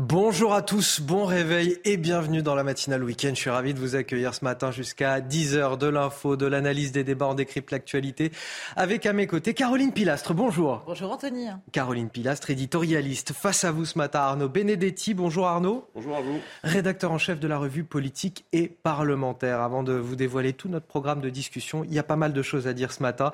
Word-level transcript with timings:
Bonjour 0.00 0.54
à 0.54 0.62
tous, 0.62 1.00
bon 1.00 1.24
réveil 1.24 1.76
et 1.84 1.96
bienvenue 1.96 2.40
dans 2.40 2.54
la 2.54 2.62
matinale 2.62 3.02
week-end. 3.02 3.30
Je 3.30 3.40
suis 3.40 3.50
ravi 3.50 3.74
de 3.74 3.80
vous 3.80 3.96
accueillir 3.96 4.32
ce 4.32 4.44
matin 4.44 4.70
jusqu'à 4.70 5.18
10h 5.18 5.76
de 5.76 5.88
l'info, 5.88 6.36
de 6.36 6.46
l'analyse 6.46 6.92
des 6.92 7.02
débats. 7.02 7.26
On 7.26 7.34
décrypte 7.34 7.72
l'actualité 7.72 8.30
avec 8.76 9.06
à 9.06 9.12
mes 9.12 9.26
côtés 9.26 9.54
Caroline 9.54 9.92
Pilastre. 9.92 10.34
Bonjour. 10.34 10.84
Bonjour 10.86 11.10
Anthony. 11.10 11.48
Caroline 11.72 12.10
Pilastre, 12.10 12.50
éditorialiste. 12.50 13.32
Face 13.32 13.64
à 13.64 13.72
vous 13.72 13.84
ce 13.86 13.98
matin, 13.98 14.20
Arnaud 14.20 14.48
Benedetti. 14.48 15.14
Bonjour 15.14 15.48
Arnaud. 15.48 15.88
Bonjour 15.96 16.16
à 16.16 16.20
vous. 16.20 16.38
Rédacteur 16.62 17.10
en 17.10 17.18
chef 17.18 17.40
de 17.40 17.48
la 17.48 17.58
revue 17.58 17.82
politique 17.82 18.44
et 18.52 18.68
parlementaire. 18.68 19.62
Avant 19.62 19.82
de 19.82 19.94
vous 19.94 20.14
dévoiler 20.14 20.52
tout 20.52 20.68
notre 20.68 20.86
programme 20.86 21.20
de 21.20 21.28
discussion, 21.28 21.82
il 21.82 21.92
y 21.92 21.98
a 21.98 22.04
pas 22.04 22.14
mal 22.14 22.32
de 22.32 22.42
choses 22.42 22.68
à 22.68 22.72
dire 22.72 22.92
ce 22.92 23.02
matin. 23.02 23.32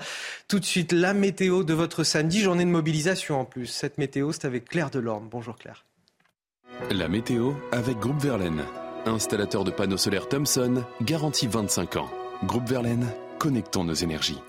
Tout 0.49 0.61
de 0.61 0.65
suite, 0.65 0.93
la 0.93 1.13
météo 1.13 1.63
de 1.63 1.75
votre 1.75 2.05
samedi, 2.05 2.41
journée 2.41 2.65
de 2.65 2.71
mobilisation 2.71 3.39
en 3.39 3.45
plus. 3.45 3.67
Cette 3.67 3.99
météo, 3.99 4.33
c'est 4.33 4.47
avec 4.47 4.67
Claire 4.67 4.89
Delorme. 4.89 5.29
Bonjour 5.31 5.57
Claire. 5.57 5.85
La 6.91 7.09
météo 7.09 7.53
avec 7.73 7.99
Groupe 7.99 8.21
Verlaine. 8.21 8.65
Installateur 9.07 9.65
de 9.65 9.71
panneaux 9.71 9.97
solaires 9.97 10.29
Thomson, 10.29 10.85
garantie 11.03 11.47
25 11.47 11.97
ans. 11.97 12.11
Groupe 12.45 12.69
Verlaine, 12.69 13.07
connectons 13.39 13.85
nos 13.85 13.95
énergies. 13.95 14.41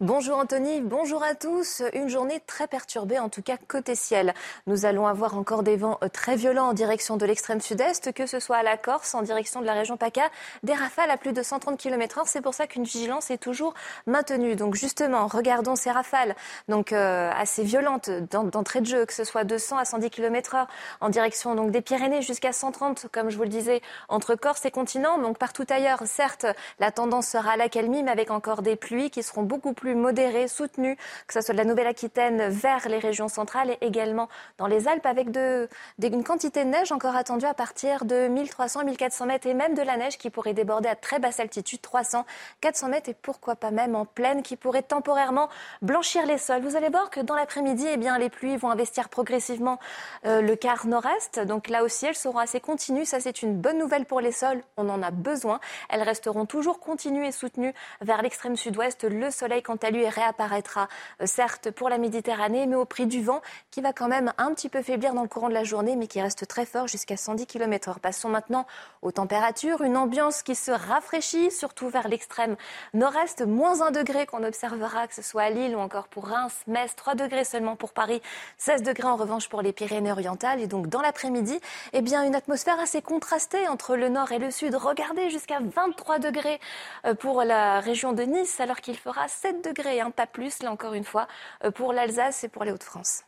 Bonjour 0.00 0.38
Anthony, 0.38 0.80
bonjour 0.80 1.24
à 1.24 1.34
tous. 1.34 1.82
Une 1.92 2.08
journée 2.08 2.40
très 2.46 2.68
perturbée, 2.68 3.18
en 3.18 3.28
tout 3.28 3.42
cas 3.42 3.56
côté 3.56 3.96
ciel. 3.96 4.32
Nous 4.68 4.86
allons 4.86 5.08
avoir 5.08 5.36
encore 5.36 5.64
des 5.64 5.74
vents 5.74 5.98
euh, 6.04 6.08
très 6.08 6.36
violents 6.36 6.68
en 6.68 6.72
direction 6.72 7.16
de 7.16 7.26
l'extrême 7.26 7.60
sud-est, 7.60 8.12
que 8.12 8.24
ce 8.24 8.38
soit 8.38 8.58
à 8.58 8.62
la 8.62 8.76
Corse, 8.76 9.16
en 9.16 9.22
direction 9.22 9.60
de 9.60 9.66
la 9.66 9.72
région 9.72 9.96
PACA, 9.96 10.30
des 10.62 10.72
rafales 10.72 11.10
à 11.10 11.16
plus 11.16 11.32
de 11.32 11.42
130 11.42 11.76
km/h. 11.76 12.22
C'est 12.26 12.40
pour 12.40 12.54
ça 12.54 12.68
qu'une 12.68 12.84
vigilance 12.84 13.32
est 13.32 13.38
toujours 13.38 13.74
maintenue. 14.06 14.54
Donc 14.54 14.76
justement, 14.76 15.26
regardons 15.26 15.74
ces 15.74 15.90
rafales, 15.90 16.36
donc 16.68 16.92
euh, 16.92 17.32
assez 17.34 17.64
violentes 17.64 18.08
d'entrée 18.08 18.80
de 18.82 18.86
jeu, 18.86 19.04
que 19.04 19.12
ce 19.12 19.24
soit 19.24 19.42
de 19.42 19.58
100 19.58 19.78
à 19.78 19.84
110 19.84 20.10
km/h 20.10 20.68
en 21.00 21.08
direction 21.08 21.56
donc 21.56 21.72
des 21.72 21.80
Pyrénées 21.80 22.22
jusqu'à 22.22 22.52
130, 22.52 23.06
comme 23.10 23.30
je 23.30 23.36
vous 23.36 23.42
le 23.42 23.48
disais, 23.48 23.82
entre 24.08 24.36
Corse 24.36 24.64
et 24.64 24.70
continent. 24.70 25.18
Donc 25.18 25.38
partout 25.38 25.66
ailleurs, 25.68 26.02
certes, 26.06 26.46
la 26.78 26.92
tendance 26.92 27.26
sera 27.26 27.50
à 27.50 27.56
l'accalmie, 27.56 28.04
mais 28.04 28.12
avec 28.12 28.30
encore 28.30 28.62
des 28.62 28.76
pluies 28.76 29.10
qui 29.10 29.24
seront 29.24 29.42
beaucoup 29.42 29.72
plus 29.72 29.87
modéré, 29.94 30.48
soutenu, 30.48 30.96
que 31.26 31.34
ce 31.34 31.40
soit 31.40 31.54
de 31.54 31.58
la 31.58 31.64
Nouvelle-Aquitaine 31.64 32.48
vers 32.48 32.88
les 32.88 32.98
régions 32.98 33.28
centrales 33.28 33.70
et 33.70 33.78
également 33.86 34.28
dans 34.58 34.66
les 34.66 34.88
Alpes, 34.88 35.06
avec 35.06 35.28
une 35.28 36.24
quantité 36.24 36.64
de 36.64 36.70
neige 36.70 36.92
encore 36.92 37.16
attendue 37.16 37.46
à 37.46 37.54
partir 37.54 38.04
de 38.04 38.28
1300, 38.28 38.84
1400 38.84 39.26
mètres 39.26 39.46
et 39.46 39.54
même 39.54 39.74
de 39.74 39.82
la 39.82 39.96
neige 39.96 40.18
qui 40.18 40.30
pourrait 40.30 40.54
déborder 40.54 40.88
à 40.88 40.96
très 40.96 41.18
basse 41.18 41.40
altitude, 41.40 41.80
300, 41.80 42.24
400 42.60 42.88
mètres 42.88 43.08
et 43.10 43.14
pourquoi 43.14 43.56
pas 43.56 43.70
même 43.70 43.94
en 43.94 44.04
plaine 44.04 44.42
qui 44.42 44.56
pourrait 44.56 44.82
temporairement 44.82 45.48
blanchir 45.82 46.26
les 46.26 46.38
sols. 46.38 46.62
Vous 46.62 46.76
allez 46.76 46.88
voir 46.88 47.10
que 47.10 47.20
dans 47.20 47.34
l'après-midi, 47.34 47.86
eh 47.90 47.96
bien, 47.96 48.18
les 48.18 48.30
pluies 48.30 48.56
vont 48.56 48.70
investir 48.70 49.08
progressivement 49.08 49.78
euh, 50.26 50.40
le 50.40 50.56
quart 50.56 50.86
nord-est. 50.86 51.40
Donc 51.40 51.68
là 51.68 51.84
aussi, 51.84 52.06
elles 52.06 52.16
seront 52.16 52.38
assez 52.38 52.60
continues. 52.60 53.04
Ça, 53.04 53.20
c'est 53.20 53.42
une 53.42 53.56
bonne 53.56 53.78
nouvelle 53.78 54.04
pour 54.04 54.20
les 54.20 54.32
sols. 54.32 54.62
On 54.76 54.88
en 54.88 55.02
a 55.02 55.10
besoin. 55.10 55.60
Elles 55.88 56.02
resteront 56.02 56.46
toujours 56.46 56.80
continues 56.80 57.26
et 57.26 57.32
soutenues 57.32 57.74
vers 58.00 58.22
l'extrême 58.22 58.56
sud-ouest. 58.56 59.04
Le 59.04 59.30
soleil, 59.30 59.62
quant 59.62 59.77
à 59.82 59.90
lui, 59.90 60.08
réapparaîtra, 60.08 60.88
euh, 61.22 61.26
certes 61.26 61.70
pour 61.70 61.88
la 61.88 61.98
Méditerranée, 61.98 62.66
mais 62.66 62.76
au 62.76 62.84
prix 62.84 63.06
du 63.06 63.22
vent 63.22 63.40
qui 63.70 63.80
va 63.80 63.92
quand 63.92 64.08
même 64.08 64.32
un 64.38 64.52
petit 64.54 64.68
peu 64.68 64.82
faiblir 64.82 65.14
dans 65.14 65.22
le 65.22 65.28
courant 65.28 65.48
de 65.48 65.54
la 65.54 65.64
journée, 65.64 65.96
mais 65.96 66.06
qui 66.06 66.20
reste 66.20 66.46
très 66.46 66.66
fort 66.66 66.86
jusqu'à 66.86 67.16
110 67.16 67.46
km/h. 67.46 67.98
Passons 67.98 68.28
maintenant 68.28 68.66
aux 69.02 69.12
températures. 69.12 69.82
Une 69.82 69.96
ambiance 69.96 70.42
qui 70.42 70.54
se 70.54 70.70
rafraîchit, 70.70 71.50
surtout 71.50 71.88
vers 71.88 72.08
l'extrême 72.08 72.56
nord-est. 72.94 73.46
Moins 73.46 73.80
1 73.80 73.90
degré 73.90 74.26
qu'on 74.26 74.44
observera, 74.44 75.06
que 75.06 75.14
ce 75.14 75.22
soit 75.22 75.42
à 75.42 75.50
Lille 75.50 75.76
ou 75.76 75.78
encore 75.78 76.08
pour 76.08 76.26
Reims, 76.26 76.54
Metz, 76.66 76.94
3 76.96 77.14
degrés 77.14 77.44
seulement 77.44 77.76
pour 77.76 77.92
Paris, 77.92 78.20
16 78.58 78.82
degrés 78.82 79.08
en 79.08 79.16
revanche 79.16 79.48
pour 79.48 79.62
les 79.62 79.72
Pyrénées-Orientales. 79.72 80.60
Et 80.60 80.66
donc 80.66 80.88
dans 80.88 81.00
l'après-midi, 81.00 81.60
eh 81.92 82.02
bien 82.02 82.22
une 82.24 82.34
atmosphère 82.34 82.80
assez 82.80 83.02
contrastée 83.02 83.68
entre 83.68 83.96
le 83.96 84.08
nord 84.08 84.32
et 84.32 84.38
le 84.38 84.50
sud. 84.50 84.74
Regardez 84.74 85.30
jusqu'à 85.30 85.58
23 85.60 86.18
degrés 86.18 86.60
euh, 87.04 87.14
pour 87.14 87.42
la 87.44 87.80
région 87.80 88.12
de 88.12 88.22
Nice, 88.22 88.60
alors 88.60 88.80
qu'il 88.80 88.96
fera 88.96 89.28
7 89.28 89.56
degrés 89.56 89.67
et 89.86 90.00
un 90.00 90.10
pas 90.10 90.26
plus, 90.26 90.62
là 90.62 90.72
encore 90.72 90.94
une 90.94 91.04
fois, 91.04 91.28
euh, 91.64 91.70
pour 91.70 91.92
l'Alsace 91.92 92.44
et 92.44 92.48
pour 92.48 92.64
les 92.64 92.72
Hauts-de-France. 92.72 93.22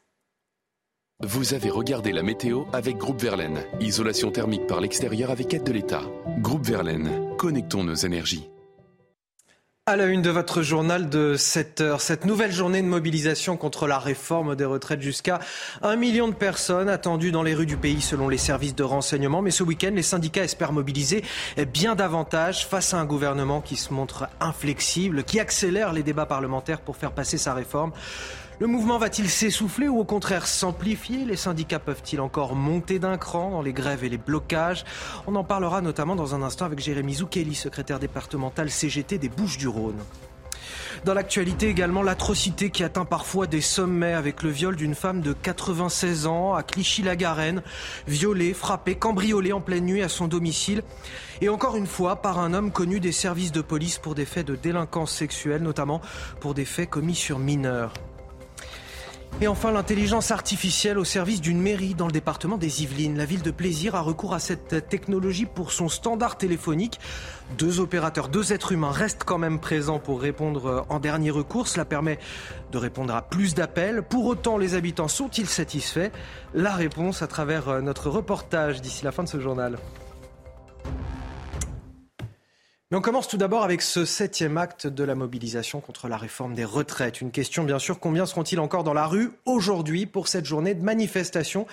Vous 1.23 1.53
avez 1.53 1.69
regardé 1.69 2.12
la 2.12 2.23
météo 2.23 2.65
avec 2.73 2.97
Groupe 2.97 3.21
Verlaine. 3.21 3.62
Isolation 3.81 4.31
thermique 4.31 4.67
par 4.67 4.81
l'extérieur 4.81 5.31
avec 5.31 5.53
aide 5.53 5.65
de 5.65 5.73
l'État. 5.73 6.03
Groupe 6.39 6.65
Verlaine, 6.65 7.37
connectons 7.37 7.84
nos 7.84 7.95
énergies. 7.95 8.49
À 9.87 9.97
la 9.97 10.05
une 10.05 10.21
de 10.21 10.31
votre 10.31 10.61
journal 10.61 11.09
de 11.09 11.37
7 11.37 11.81
heures, 11.81 12.01
cette 12.03 12.27
nouvelle 12.27 12.53
journée 12.53 12.83
de 12.83 12.87
mobilisation 12.87 13.57
contre 13.57 13.89
la 13.89 13.99
réforme 13.99 14.55
des 14.55 14.67
retraites 14.67 15.01
jusqu'à 15.01 15.41
un 15.81 15.97
million 15.97 16.29
de 16.29 16.35
personnes 16.35 16.91
attendues 16.91 17.33
dans 17.33 17.43
les 17.43 17.55
rues 17.55 17.67
du 17.67 17.79
pays 17.79 18.03
selon 18.03 18.29
les 18.29 18.37
services 18.37 18.75
de 18.75 18.85
renseignement. 18.85 19.41
Mais 19.41 19.51
ce 19.51 19.63
week-end, 19.63 19.93
les 19.95 20.03
syndicats 20.03 20.45
espèrent 20.45 20.75
mobiliser 20.75 21.25
bien 21.73 21.95
davantage 21.95 22.67
face 22.67 22.93
à 22.93 22.99
un 22.99 23.07
gouvernement 23.07 23.63
qui 23.63 23.77
se 23.77 23.93
montre 23.93 24.29
inflexible, 24.39 25.25
qui 25.25 25.41
accélère 25.41 25.95
les 25.95 26.03
débats 26.03 26.27
parlementaires 26.27 26.83
pour 26.83 26.99
faire 26.99 27.12
passer 27.12 27.39
sa 27.39 27.55
réforme. 27.55 27.93
Le 28.60 28.66
mouvement 28.66 28.98
va-t-il 28.98 29.31
s'essouffler 29.31 29.88
ou 29.88 30.00
au 30.00 30.04
contraire 30.04 30.47
s'amplifier? 30.47 31.25
Les 31.25 31.37
syndicats 31.37 31.78
peuvent-ils 31.78 32.21
encore 32.21 32.54
monter 32.54 32.98
d'un 32.98 33.16
cran 33.16 33.50
dans 33.50 33.62
les 33.62 33.72
grèves 33.72 34.04
et 34.04 34.10
les 34.10 34.19
blocages? 34.19 34.84
On 35.26 35.34
en 35.34 35.44
parlera 35.44 35.81
notamment 35.81 36.15
dans 36.15 36.34
un 36.34 36.43
instant 36.43 36.66
avec 36.66 36.78
Jérémy 36.78 37.15
Zoukeli, 37.15 37.54
secrétaire 37.54 37.99
départemental 37.99 38.69
CGT 38.69 39.16
des 39.16 39.31
Bouches-du-Rhône. 39.31 39.97
Dans 41.06 41.15
l'actualité 41.15 41.70
également, 41.70 42.03
l'atrocité 42.03 42.69
qui 42.69 42.84
atteint 42.84 43.06
parfois 43.06 43.47
des 43.47 43.62
sommets 43.62 44.12
avec 44.12 44.43
le 44.43 44.50
viol 44.50 44.76
d'une 44.76 44.94
femme 44.94 45.22
de 45.22 45.32
96 45.32 46.26
ans 46.26 46.53
à 46.53 46.62
Clichy-la-Garenne, 46.62 47.62
violée, 48.06 48.53
frappée, 48.53 48.94
cambriolée 48.94 49.54
en 49.54 49.62
pleine 49.62 49.87
nuit 49.87 50.03
à 50.03 50.10
son 50.10 50.28
domicile. 50.28 50.82
Et 51.41 51.49
encore 51.49 51.76
une 51.76 51.87
fois, 51.87 52.16
par 52.16 52.38
un 52.38 52.53
homme 52.53 52.72
connu 52.72 53.00
des 53.00 53.12
services 53.12 53.53
de 53.53 53.62
police 53.62 53.97
pour 53.97 54.15
des 54.15 54.26
faits 54.26 54.47
de 54.47 54.54
délinquance 54.54 55.12
sexuelle, 55.12 55.62
notamment 55.62 56.03
pour 56.41 56.53
des 56.53 56.66
faits 56.66 56.91
commis 56.91 57.15
sur 57.15 57.38
mineurs. 57.38 57.94
Et 59.43 59.49
enfin, 59.49 59.73
l'intelligence 59.73 60.33
artificielle 60.33 60.99
au 60.99 61.05
service 61.05 61.41
d'une 61.41 61.63
mairie 61.63 61.95
dans 61.95 62.05
le 62.05 62.13
département 62.13 62.59
des 62.59 62.83
Yvelines. 62.83 63.17
La 63.17 63.25
ville 63.25 63.41
de 63.41 63.51
Plaisir 63.51 63.95
a 63.95 64.03
recours 64.03 64.35
à 64.35 64.39
cette 64.39 64.87
technologie 64.91 65.47
pour 65.47 65.73
son 65.73 65.89
standard 65.89 66.37
téléphonique. 66.37 67.01
Deux 67.57 67.81
opérateurs, 67.81 68.29
deux 68.29 68.53
êtres 68.53 68.73
humains 68.73 68.91
restent 68.91 69.25
quand 69.25 69.39
même 69.39 69.59
présents 69.59 69.99
pour 69.99 70.21
répondre 70.21 70.85
en 70.91 71.01
dernier 71.01 71.31
recours. 71.31 71.69
Cela 71.69 71.87
permet 71.87 72.19
de 72.71 72.77
répondre 72.77 73.15
à 73.15 73.23
plus 73.23 73.55
d'appels. 73.55 74.03
Pour 74.03 74.27
autant, 74.27 74.59
les 74.59 74.75
habitants 74.75 75.09
sont-ils 75.09 75.49
satisfaits? 75.49 76.11
La 76.53 76.75
réponse 76.75 77.23
à 77.23 77.27
travers 77.27 77.81
notre 77.81 78.11
reportage 78.11 78.83
d'ici 78.83 79.07
la 79.07 79.12
fin 79.12 79.23
de 79.23 79.29
ce 79.29 79.41
journal. 79.41 79.79
Mais 82.91 82.97
on 82.97 83.03
commence 83.03 83.28
tout 83.28 83.37
d'abord 83.37 83.62
avec 83.62 83.83
ce 83.83 84.05
septième 84.05 84.56
acte 84.56 84.89
de 84.89 85.05
la 85.05 85.15
mobilisation 85.15 85.81
contre 85.81 86.09
la 86.09 86.17
réforme 86.17 86.55
des 86.55 86.64
retraites. 86.64 87.20
Une 87.20 87.31
question 87.31 87.62
bien 87.62 87.79
sûr, 87.79 88.00
combien 88.00 88.26
seront-ils 88.26 88.59
encore 88.59 88.82
dans 88.82 88.94
la 88.94 89.06
rue 89.06 89.31
aujourd'hui 89.44 90.06
pour 90.06 90.26
cette 90.26 90.44
journée 90.44 90.75
de 90.75 90.82
manifestation? 90.82 91.69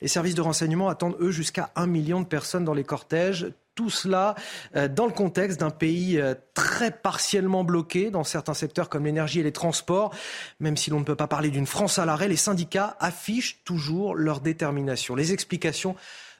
Les 0.00 0.08
services 0.08 0.34
de 0.34 0.40
renseignement 0.40 0.88
attendent 0.88 1.18
eux 1.20 1.30
jusqu'à 1.30 1.70
un 1.76 1.86
million 1.86 2.22
de 2.22 2.26
personnes 2.26 2.64
dans 2.64 2.72
les 2.72 2.84
cortèges. 2.84 3.52
Tout 3.74 3.90
cela 3.90 4.34
euh, 4.74 4.88
dans 4.88 5.04
le 5.04 5.12
contexte 5.12 5.60
d'un 5.60 5.68
pays 5.68 6.18
euh, 6.18 6.34
très 6.54 6.90
partiellement 6.90 7.64
bloqué 7.64 8.10
dans 8.10 8.24
certains 8.24 8.54
secteurs 8.54 8.88
comme 8.88 9.04
l'énergie 9.04 9.40
et 9.40 9.42
les 9.42 9.52
transports. 9.52 10.14
Même 10.58 10.78
si 10.78 10.88
l'on 10.88 11.00
ne 11.00 11.04
peut 11.04 11.16
pas 11.16 11.28
parler 11.28 11.50
d'une 11.50 11.66
France 11.66 11.98
à 11.98 12.06
l'arrêt, 12.06 12.28
les 12.28 12.36
syndicats 12.36 12.96
affichent 12.98 13.62
toujours 13.64 14.14
leur 14.14 14.40
détermination. 14.40 15.16
Les 15.16 15.34
explications, 15.34 15.96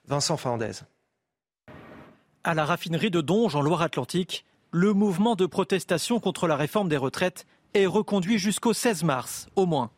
Vincent 0.06 0.38
Fernandez. 0.38 0.72
À 2.44 2.54
la 2.54 2.64
raffinerie 2.64 3.12
de 3.12 3.20
Donge, 3.20 3.54
en 3.54 3.60
Loire-Atlantique, 3.60 4.44
le 4.72 4.92
mouvement 4.92 5.36
de 5.36 5.46
protestation 5.46 6.18
contre 6.18 6.48
la 6.48 6.56
réforme 6.56 6.88
des 6.88 6.96
retraites 6.96 7.46
est 7.72 7.86
reconduit 7.86 8.38
jusqu'au 8.38 8.72
16 8.72 9.04
mars, 9.04 9.46
au 9.54 9.64
moins. 9.64 9.92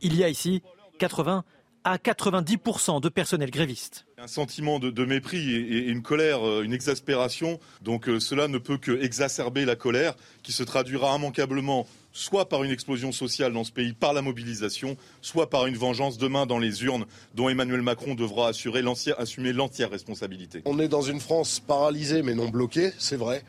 Il 0.00 0.16
y 0.16 0.24
a 0.24 0.30
ici 0.30 0.62
80 0.98 1.44
à 1.84 1.98
90% 1.98 3.02
de 3.02 3.08
personnel 3.10 3.50
gréviste. 3.50 4.06
Un 4.16 4.26
sentiment 4.26 4.78
de, 4.78 5.04
mépris 5.04 5.54
et, 5.54 5.88
une 5.88 6.02
colère, 6.02 6.48
euh, 6.48 6.62
une 6.62 6.72
exaspération. 6.72 7.60
Donc 7.82 8.08
euh, 8.08 8.20
cela 8.20 8.48
ne 8.48 8.56
peut 8.56 8.78
que 8.78 8.92
exacerber 9.02 9.66
la 9.66 9.76
colère 9.76 10.14
qui 10.42 10.52
se 10.52 10.62
traduira 10.62 11.14
immanquablement 11.14 11.86
soit 12.16 12.48
par 12.48 12.64
une 12.64 12.70
explosion 12.70 13.12
sociale 13.12 13.52
dans 13.52 13.64
ce 13.64 13.72
pays 13.72 13.92
par 13.92 14.14
la 14.14 14.22
mobilisation, 14.22 14.96
soit 15.20 15.50
par 15.50 15.66
une 15.66 15.76
vengeance 15.76 16.16
demain 16.16 16.46
dans 16.46 16.58
les 16.58 16.82
urnes 16.82 17.04
dont 17.34 17.48
Emmanuel 17.50 17.82
Macron 17.82 18.14
devra 18.14 18.48
assurer 18.48 18.82
assumer 19.18 19.52
l'entière 19.52 19.90
responsabilité. 19.90 20.62
On 20.64 20.78
est 20.78 20.88
dans 20.88 21.02
une 21.02 21.20
France 21.20 21.60
paralysée 21.60 22.22
mais 22.22 22.34
non 22.34 22.48
bloquée, 22.48 22.92
c'est 22.98 23.16
vrai. 23.16 23.44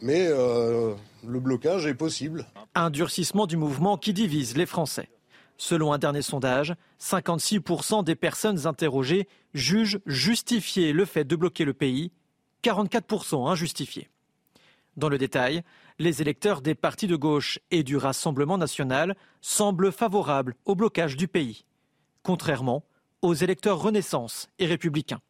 Mais 0.00 0.26
euh, 0.28 0.94
le 1.26 1.40
blocage 1.40 1.86
est 1.86 1.94
possible. 1.94 2.46
Un 2.74 2.90
durcissement 2.90 3.46
du 3.46 3.56
mouvement 3.56 3.96
qui 3.96 4.12
divise 4.12 4.56
les 4.56 4.66
Français. 4.66 5.08
Selon 5.56 5.92
un 5.92 5.98
dernier 5.98 6.22
sondage, 6.22 6.74
56% 7.00 8.04
des 8.04 8.14
personnes 8.14 8.66
interrogées 8.66 9.28
jugent 9.54 9.98
justifié 10.06 10.92
le 10.92 11.04
fait 11.04 11.24
de 11.24 11.36
bloquer 11.36 11.64
le 11.64 11.74
pays, 11.74 12.12
44% 12.62 13.48
injustifié. 13.48 14.08
Dans 14.96 15.08
le 15.08 15.18
détail, 15.18 15.62
les 15.98 16.22
électeurs 16.22 16.60
des 16.60 16.74
partis 16.74 17.06
de 17.06 17.16
gauche 17.16 17.58
et 17.70 17.82
du 17.82 17.96
Rassemblement 17.96 18.58
national 18.58 19.16
semblent 19.40 19.92
favorables 19.92 20.54
au 20.64 20.74
blocage 20.74 21.16
du 21.16 21.26
pays, 21.26 21.64
contrairement 22.22 22.84
aux 23.22 23.34
électeurs 23.34 23.80
Renaissance 23.80 24.48
et 24.58 24.66
républicains. 24.66 25.20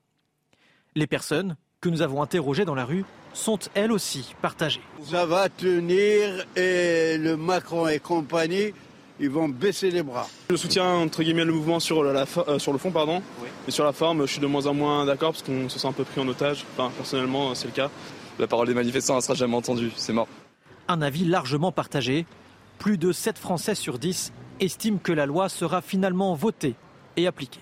Les 0.94 1.06
personnes 1.06 1.56
que 1.80 1.88
nous 1.88 2.02
avons 2.02 2.22
interrogées 2.22 2.64
dans 2.64 2.74
la 2.74 2.84
rue 2.84 3.04
sont 3.32 3.58
elles 3.74 3.92
aussi 3.92 4.34
partagées. 4.42 4.82
Ça 5.04 5.24
va 5.24 5.48
tenir 5.48 6.44
et 6.56 7.16
le 7.18 7.36
Macron 7.36 7.88
et 7.88 7.98
compagnie, 7.98 8.74
ils 9.20 9.30
vont 9.30 9.48
baisser 9.48 9.90
les 9.90 10.02
bras. 10.02 10.28
Je 10.50 10.56
soutiens 10.56 10.92
entre 10.96 11.22
guillemets 11.22 11.44
le 11.44 11.52
mouvement 11.52 11.80
sur, 11.80 12.02
la, 12.02 12.26
euh, 12.48 12.58
sur 12.58 12.72
le 12.72 12.78
fond, 12.78 12.90
pardon. 12.90 13.22
Et 13.66 13.70
sur 13.70 13.84
la 13.84 13.92
forme, 13.92 14.26
je 14.26 14.32
suis 14.32 14.40
de 14.40 14.46
moins 14.46 14.66
en 14.66 14.74
moins 14.74 15.06
d'accord 15.06 15.32
parce 15.32 15.42
qu'on 15.42 15.68
se 15.68 15.78
sent 15.78 15.88
un 15.88 15.92
peu 15.92 16.04
pris 16.04 16.20
en 16.20 16.28
otage. 16.28 16.66
Enfin, 16.74 16.90
personnellement, 16.96 17.54
c'est 17.54 17.68
le 17.68 17.72
cas. 17.72 17.90
La 18.38 18.46
parole 18.46 18.68
des 18.68 18.74
manifestants 18.74 19.16
ne 19.16 19.20
sera 19.20 19.34
jamais 19.34 19.56
entendue, 19.56 19.90
c'est 19.96 20.12
mort. 20.12 20.28
Un 20.88 21.02
avis 21.02 21.26
largement 21.26 21.70
partagé. 21.70 22.24
Plus 22.78 22.96
de 22.96 23.12
7 23.12 23.36
Français 23.36 23.74
sur 23.74 23.98
10 23.98 24.32
estiment 24.60 24.98
que 24.98 25.12
la 25.12 25.26
loi 25.26 25.50
sera 25.50 25.82
finalement 25.82 26.34
votée 26.34 26.76
et 27.16 27.26
appliquée. 27.26 27.60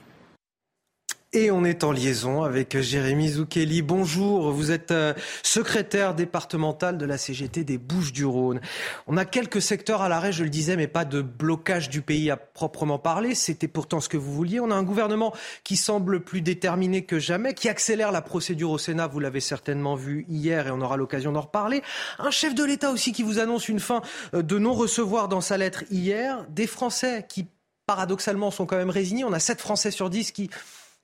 Et 1.36 1.50
on 1.50 1.66
est 1.66 1.84
en 1.84 1.92
liaison 1.92 2.44
avec 2.44 2.80
Jérémy 2.80 3.28
Zoukeli. 3.28 3.82
Bonjour, 3.82 4.52
vous 4.52 4.70
êtes 4.70 4.90
euh, 4.90 5.12
secrétaire 5.42 6.14
départemental 6.14 6.96
de 6.96 7.04
la 7.04 7.18
CGT 7.18 7.62
des 7.62 7.76
Bouches-du-Rhône. 7.76 8.62
On 9.06 9.18
a 9.18 9.26
quelques 9.26 9.60
secteurs 9.60 10.00
à 10.00 10.08
l'arrêt, 10.08 10.32
je 10.32 10.44
le 10.44 10.48
disais, 10.48 10.76
mais 10.76 10.86
pas 10.86 11.04
de 11.04 11.20
blocage 11.20 11.90
du 11.90 12.00
pays 12.00 12.30
à 12.30 12.38
proprement 12.38 12.98
parler. 12.98 13.34
C'était 13.34 13.68
pourtant 13.68 14.00
ce 14.00 14.08
que 14.08 14.16
vous 14.16 14.32
vouliez. 14.32 14.60
On 14.60 14.70
a 14.70 14.74
un 14.74 14.82
gouvernement 14.82 15.34
qui 15.62 15.76
semble 15.76 16.20
plus 16.20 16.40
déterminé 16.40 17.04
que 17.04 17.18
jamais, 17.18 17.52
qui 17.52 17.68
accélère 17.68 18.12
la 18.12 18.22
procédure 18.22 18.70
au 18.70 18.78
Sénat. 18.78 19.06
Vous 19.06 19.20
l'avez 19.20 19.40
certainement 19.40 19.94
vu 19.94 20.24
hier 20.30 20.68
et 20.68 20.70
on 20.70 20.80
aura 20.80 20.96
l'occasion 20.96 21.32
d'en 21.32 21.42
reparler. 21.42 21.82
Un 22.18 22.30
chef 22.30 22.54
de 22.54 22.64
l'État 22.64 22.90
aussi 22.90 23.12
qui 23.12 23.22
vous 23.22 23.40
annonce 23.40 23.68
une 23.68 23.80
fin 23.80 24.00
euh, 24.32 24.40
de 24.40 24.58
non-recevoir 24.58 25.28
dans 25.28 25.42
sa 25.42 25.58
lettre 25.58 25.84
hier. 25.90 26.46
Des 26.48 26.66
Français 26.66 27.26
qui 27.28 27.46
paradoxalement 27.84 28.50
sont 28.50 28.64
quand 28.64 28.78
même 28.78 28.88
résignés. 28.88 29.24
On 29.24 29.34
a 29.34 29.38
7 29.38 29.60
Français 29.60 29.90
sur 29.90 30.08
10 30.08 30.32
qui 30.32 30.48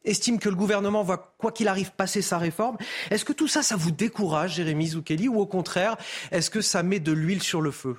estime 0.04 0.38
que 0.38 0.48
le 0.48 0.56
gouvernement 0.56 1.02
va, 1.02 1.34
quoi 1.38 1.52
qu'il 1.52 1.68
arrive, 1.68 1.92
passer 1.92 2.22
sa 2.22 2.38
réforme. 2.38 2.76
Est-ce 3.10 3.24
que 3.24 3.32
tout 3.32 3.48
ça, 3.48 3.62
ça 3.62 3.76
vous 3.76 3.90
décourage, 3.90 4.56
Jérémy 4.56 4.88
Zoukeli, 4.88 5.28
ou 5.28 5.38
au 5.38 5.46
contraire, 5.46 5.96
est-ce 6.30 6.50
que 6.50 6.60
ça 6.60 6.82
met 6.82 7.00
de 7.00 7.12
l'huile 7.12 7.42
sur 7.42 7.60
le 7.60 7.70
feu? 7.70 7.96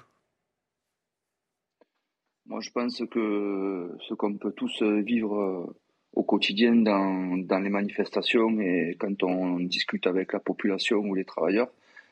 Moi, 2.45 2.59
je 2.59 2.71
pense 2.71 3.01
que 3.09 3.95
ce 4.07 4.13
qu'on 4.13 4.37
peut 4.37 4.51
tous 4.51 4.83
vivre 4.83 5.39
euh, 5.39 5.75
au 6.13 6.23
quotidien 6.23 6.75
dans, 6.75 7.59
les 7.59 7.69
manifestations 7.69 8.59
et 8.59 8.95
quand 8.99 9.23
on 9.23 9.59
discute 9.59 10.07
avec 10.07 10.33
la 10.33 10.39
population 10.39 10.97
ou 10.97 11.15
les 11.15 11.23
travailleurs, 11.23 11.71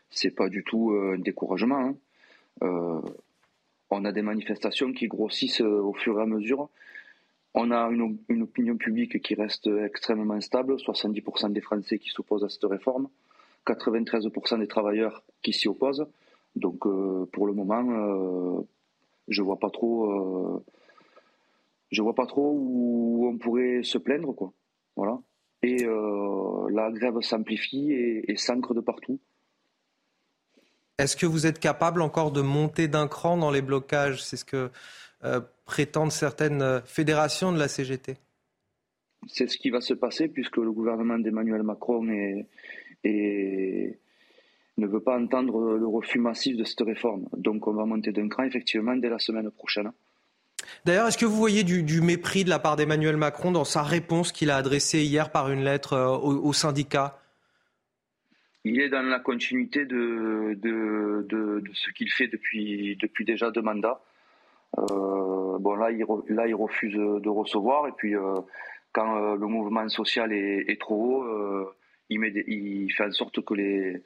c'est 0.10 0.32
pas 0.32 0.50
du 0.50 0.64
tout 0.64 0.92
euh, 0.92 1.16
un 1.16 1.20
découragement. 1.20 1.80
Hein. 1.80 1.96
Euh, 2.64 3.02
on 3.90 4.06
a 4.06 4.12
des 4.14 4.22
manifestations 4.22 4.94
qui 4.94 5.08
grossissent 5.08 5.62
au 5.62 5.94
fur 5.94 6.18
et 6.18 6.24
à 6.24 6.26
mesure 6.26 6.70
on 7.54 7.72
a 7.72 7.90
une, 7.90 8.42
opinion 8.42 8.78
publique 8.78 9.22
qui 9.22 9.36
reste 9.36 9.68
extrêmement 9.68 10.40
stable, 10.40 10.76
70% 10.76 11.52
des 11.52 11.62
Français 11.62 12.00
qui 12.00 12.10
s'opposent 12.10 12.44
à 12.44 12.50
cette 12.50 12.64
réforme, 12.64 13.10
93% 13.68 14.60
des 14.60 14.68
travailleurs 14.68 15.24
qui 15.42 15.54
s'y 15.54 15.68
opposent. 15.68 16.06
Donc 16.56 16.86
euh, 16.86 17.28
pour 17.32 17.48
le 17.48 17.54
moment, 17.54 17.84
euh, 17.92 18.62
je 19.28 19.42
vois 19.42 19.60
pas 19.60 19.70
trop, 19.70 20.12
euh, 20.12 20.64
je 21.92 22.02
vois 22.02 22.16
pas 22.16 22.26
trop 22.26 22.54
où 22.58 23.28
on 23.28 23.38
pourrait 23.38 23.84
se 23.84 23.98
plaindre, 23.98 24.34
quoi. 24.34 24.54
Voilà. 24.96 25.20
Et 25.64 25.86
la 25.86 26.90
grève 26.92 27.22
s'amplifie 27.22 27.92
et, 27.92 28.32
et 28.32 28.36
s'ancre 28.36 28.74
de 28.74 28.82
partout. 28.82 29.20
Est-ce 30.98 31.16
que 31.16 31.28
vous 31.28 31.46
êtes 31.46 31.60
capable 31.60 32.02
encore 32.02 32.32
de 32.32 32.42
monter 32.42 32.88
d'un 32.88 33.08
cran 33.08 33.38
dans 33.38 33.52
les 33.52 33.62
blocages? 33.62 34.24
C'est 34.24 34.38
ce 34.38 34.46
que 34.46 34.72
prétendent 35.72 36.12
certaines 36.12 36.62
euh, 36.62 36.82
fédérations 36.82 37.54
de 37.54 37.58
la 37.58 37.70
CGT 37.70 38.18
C'est 39.28 39.48
ce 39.48 39.58
qui 39.58 39.70
va 39.70 39.80
se 39.80 39.94
passer 39.94 40.28
puisque 40.28 40.58
le 40.58 40.74
gouvernement 40.74 41.18
d'Emmanuel 41.18 41.64
Macron 41.64 42.04
ne 42.04 42.44
veut 44.78 45.00
pas 45.00 45.18
entendre 45.18 45.78
le 45.78 45.88
refus 45.88 46.20
massif 46.20 46.58
de 46.58 46.66
cette 46.66 46.82
réforme. 46.82 47.30
Donc 47.38 47.68
on 47.68 47.74
va 47.74 47.86
monter 47.86 48.12
d'un 48.12 48.28
cran 48.28 48.44
effectivement 48.44 48.98
dès 48.98 49.08
la 49.08 49.20
semaine 49.20 49.50
prochaine. 49.50 49.94
D'ailleurs, 50.84 51.08
est-ce 51.08 51.18
que 51.18 51.26
vous 51.26 51.38
voyez 51.38 51.64
du, 51.64 52.02
mépris 52.02 52.44
de 52.44 52.50
la 52.50 52.60
part 52.60 52.76
d'Emmanuel 52.76 53.16
Macron 53.16 53.52
dans 53.54 53.64
sa 53.64 53.82
réponse 53.82 54.34
qu'il 54.34 54.50
a 54.50 54.58
adressée 54.58 55.04
hier 55.04 55.32
par 55.32 55.50
une 55.52 55.64
lettre 55.64 55.94
euh, 55.94 56.18
aux, 56.18 56.54
syndicats 56.54 57.18
Il 58.66 58.82
est 58.82 58.90
dans 58.90 59.04
la 59.04 59.22
continuité 59.22 59.86
de, 59.86 60.60
de 60.62 61.64
ce 61.74 61.92
qu'il 61.92 62.12
fait 62.12 62.28
depuis, 62.28 62.98
depuis 63.02 63.24
déjà 63.24 63.52
deux 63.52 63.62
mandats. 63.62 64.02
Euh, 64.80 65.58
bon 65.60 65.76
là 65.76 65.92
il, 65.92 66.06
là, 66.30 66.48
il 66.48 66.56
refuse 66.56 66.94
de 66.94 67.30
recevoir 67.30 67.88
et 67.88 67.92
puis 67.92 68.16
euh, 68.16 68.36
quand 68.94 69.18
euh, 69.18 69.36
le 69.36 69.48
mouvement 69.48 69.88
social 69.90 70.32
est, 70.32 70.80
trop 70.80 71.24
haut, 71.24 71.74
il, 72.10 72.92
fait 72.94 73.06
en 73.06 73.12
sorte 73.12 73.44
que 73.44 73.54
les 73.54 74.02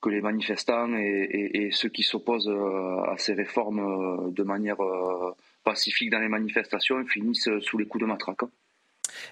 que 0.00 0.08
les 0.08 0.20
manifestants 0.20 0.94
et, 0.94 1.70
ceux 1.72 1.90
qui 1.90 2.02
s'opposent 2.02 2.48
à 2.48 3.16
ces 3.18 3.34
réformes 3.34 4.32
de 4.32 4.42
manière 4.42 4.78
pacifique 5.62 6.10
dans 6.10 6.20
les 6.20 6.28
manifestations 6.28 7.04
finissent 7.04 7.50
sous 7.60 7.76
les 7.76 7.86
coups 7.86 8.02
de 8.02 8.06
matraque. 8.06 8.44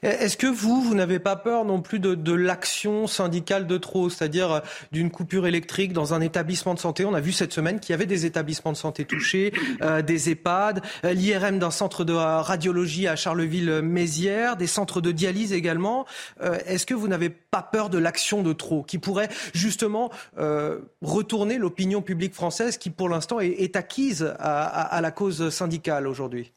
Est-ce 0.02 0.36
que 0.36 0.46
vous, 0.46 0.82
vous 0.82 0.94
n'avez 0.94 1.18
pas 1.18 1.36
peur 1.36 1.64
non 1.64 1.80
plus 1.80 1.98
de, 1.98 2.32
l'action 2.32 3.06
syndicale 3.06 3.66
de 3.66 3.78
trop, 3.78 4.10
c'est-à-dire 4.10 4.52
euh, 4.52 4.60
d'une 4.92 5.10
coupure 5.10 5.46
électrique 5.46 5.92
dans 5.92 6.14
un 6.14 6.20
établissement 6.20 6.74
de 6.74 6.78
santé? 6.78 7.04
On 7.04 7.14
a 7.14 7.20
vu 7.20 7.32
cette 7.32 7.52
semaine 7.52 7.80
qu'il 7.80 7.92
y 7.92 7.94
avait 7.94 8.06
des 8.06 8.26
établissements 8.26 8.72
de 8.72 8.76
santé 8.76 9.04
touchés, 9.04 9.52
euh, 9.82 10.02
des 10.02 10.30
EHPAD, 10.30 10.82
euh, 11.04 11.12
l'IRM 11.12 11.58
d'un 11.58 11.70
centre 11.70 12.04
de 12.04 12.12
radiologie 12.12 13.08
à 13.08 13.16
Charleville-Mézières, 13.16 14.56
des 14.56 14.66
centres 14.66 15.00
de 15.00 15.12
dialyse 15.12 15.52
également. 15.52 16.06
Est-ce 16.66 16.86
que 16.86 16.94
vous 16.94 17.08
n'avez 17.08 17.30
pas 17.30 17.62
peur 17.62 17.90
de 17.90 17.98
l'action 17.98 18.42
de 18.42 18.52
trop 18.52 18.82
qui 18.82 18.98
pourrait 18.98 19.28
justement 19.54 20.10
retourner 21.02 21.58
l'opinion 21.58 22.02
publique 22.02 22.34
française 22.34 22.78
qui 22.78 22.90
pour 22.90 23.08
l'instant 23.08 23.40
est, 23.40 23.76
acquise 23.76 24.34
à 24.38 25.00
la 25.00 25.10
cause 25.10 25.50
syndicale 25.50 26.06
aujourd'hui? 26.06 26.52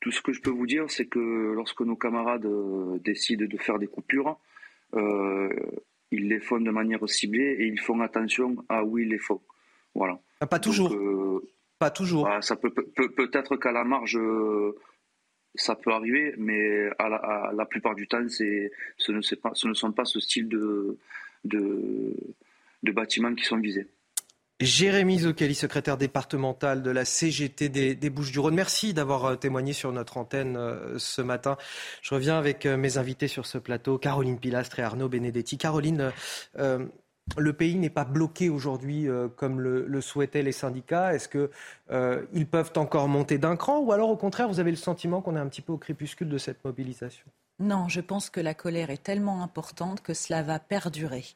Tout 0.00 0.10
ce 0.10 0.22
que 0.22 0.32
je 0.32 0.40
peux 0.40 0.50
vous 0.50 0.66
dire, 0.66 0.90
c'est 0.90 1.06
que 1.06 1.52
lorsque 1.54 1.82
nos 1.82 1.96
camarades 1.96 2.46
euh, 2.46 2.98
décident 3.04 3.46
de 3.46 3.56
faire 3.58 3.78
des 3.78 3.86
coupures, 3.86 4.38
euh, 4.94 5.48
ils 6.10 6.28
les 6.28 6.40
font 6.40 6.58
de 6.58 6.70
manière 6.70 7.06
ciblée 7.08 7.56
et 7.58 7.66
ils 7.66 7.78
font 7.78 8.00
attention 8.00 8.56
à 8.68 8.82
où 8.84 8.98
ils 8.98 9.08
les 9.08 9.18
font. 9.18 9.40
Voilà. 9.94 10.18
Ah, 10.40 10.46
pas 10.46 10.58
toujours. 10.58 10.92
Euh, 10.92 11.46
pas 11.78 11.90
toujours. 11.90 12.28
ça 12.40 12.56
peut 12.56 12.70
peut-être 12.70 13.56
qu'à 13.56 13.72
la 13.72 13.84
marge, 13.84 14.18
ça 15.54 15.74
peut 15.76 15.92
arriver, 15.92 16.34
mais 16.36 16.90
à 16.98 17.52
la, 17.52 17.66
plupart 17.66 17.94
du 17.94 18.06
temps, 18.06 18.28
c'est 18.28 18.70
ce 18.98 19.12
ne, 19.12 19.20
pas, 19.36 19.52
ce 19.54 19.66
ne 19.66 19.74
sont 19.74 19.92
pas 19.92 20.04
ce 20.04 20.20
style 20.20 20.48
de, 20.48 20.98
de, 21.44 22.14
de 22.82 22.92
bâtiments 22.92 23.34
qui 23.34 23.44
sont 23.44 23.58
visés. 23.58 23.86
Jérémy 24.60 25.20
Zokeli, 25.20 25.54
secrétaire 25.54 25.96
départemental 25.96 26.82
de 26.82 26.90
la 26.90 27.06
CGT 27.06 27.70
des, 27.70 28.10
Bouches-du-Rhône. 28.10 28.54
Merci 28.54 28.92
d'avoir 28.92 29.24
euh, 29.24 29.36
témoigné 29.36 29.72
sur 29.72 29.90
notre 29.90 30.18
antenne 30.18 30.56
euh, 30.58 30.98
ce 30.98 31.22
matin. 31.22 31.56
Je 32.02 32.14
reviens 32.14 32.36
avec 32.36 32.66
euh, 32.66 32.76
mes 32.76 32.98
invités 32.98 33.26
sur 33.26 33.46
ce 33.46 33.56
plateau, 33.56 33.96
Caroline 33.96 34.38
Pilastre 34.38 34.78
et 34.78 34.82
Arnaud 34.82 35.08
Benedetti. 35.08 35.56
Caroline, 35.56 36.12
le 37.38 37.52
pays 37.54 37.76
n'est 37.76 37.90
pas 37.90 38.04
bloqué 38.04 38.50
aujourd'hui 38.50 39.06
comme 39.36 39.60
le, 39.60 40.00
souhaitaient 40.00 40.42
les 40.42 40.52
syndicats. 40.52 41.14
Est-ce 41.14 41.28
qu'ils 41.28 42.46
peuvent 42.46 42.72
encore 42.76 43.08
monter 43.08 43.38
d'un 43.38 43.56
cran 43.56 43.78
ou 43.78 43.92
alors 43.92 44.10
au 44.10 44.16
contraire, 44.16 44.48
vous 44.48 44.60
avez 44.60 44.70
le 44.70 44.76
sentiment 44.76 45.22
qu'on 45.22 45.36
est 45.36 45.40
un 45.40 45.48
petit 45.48 45.62
peu 45.62 45.72
au 45.72 45.78
crépuscule 45.78 46.28
de 46.28 46.38
cette 46.38 46.64
mobilisation? 46.64 47.24
Non, 47.60 47.88
je 47.88 48.00
pense 48.00 48.30
que 48.30 48.40
la 48.40 48.54
colère 48.54 48.88
est 48.88 49.02
tellement 49.02 49.42
importante 49.42 50.00
que 50.00 50.14
cela 50.14 50.42
va 50.42 50.58
perdurer. 50.58 51.26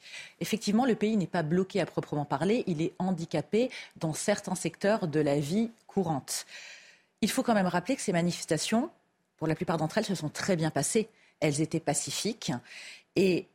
Effectivement, 0.41 0.87
le 0.87 0.95
pays 0.95 1.19
n'est 1.19 1.27
pas 1.27 1.43
bloqué 1.43 1.83
à 1.83 1.87
proprement 1.87 2.25
parler, 2.25 2.65
il 2.67 2.81
est 2.81 2.95
handicapé 2.99 3.71
dans 3.97 4.15
certains 4.15 4.55
secteurs 4.55 5.07
de 5.07 5.21
la 5.21 5.39
vie 5.39 5.71
courante. 5.87 6.47
Il 7.21 7.31
faut 7.31 7.43
quand 7.43 7.53
même 7.53 7.67
rappeler 7.67 7.95
que 7.95 8.01
ces 8.01 8.13
manifestations, 8.13 8.91
pour 9.37 9.47
la 9.47 9.55
plupart 9.55 9.77
d'entre 9.77 9.99
elles, 9.99 10.07
se 10.07 10.15
sont 10.15 10.31
très 10.31 10.57
bien 10.57 10.71
passées. 10.71 11.11
elles 11.41 11.61
étaient 11.61 11.79
pacifiques. 11.79 12.53
Et 13.17 13.47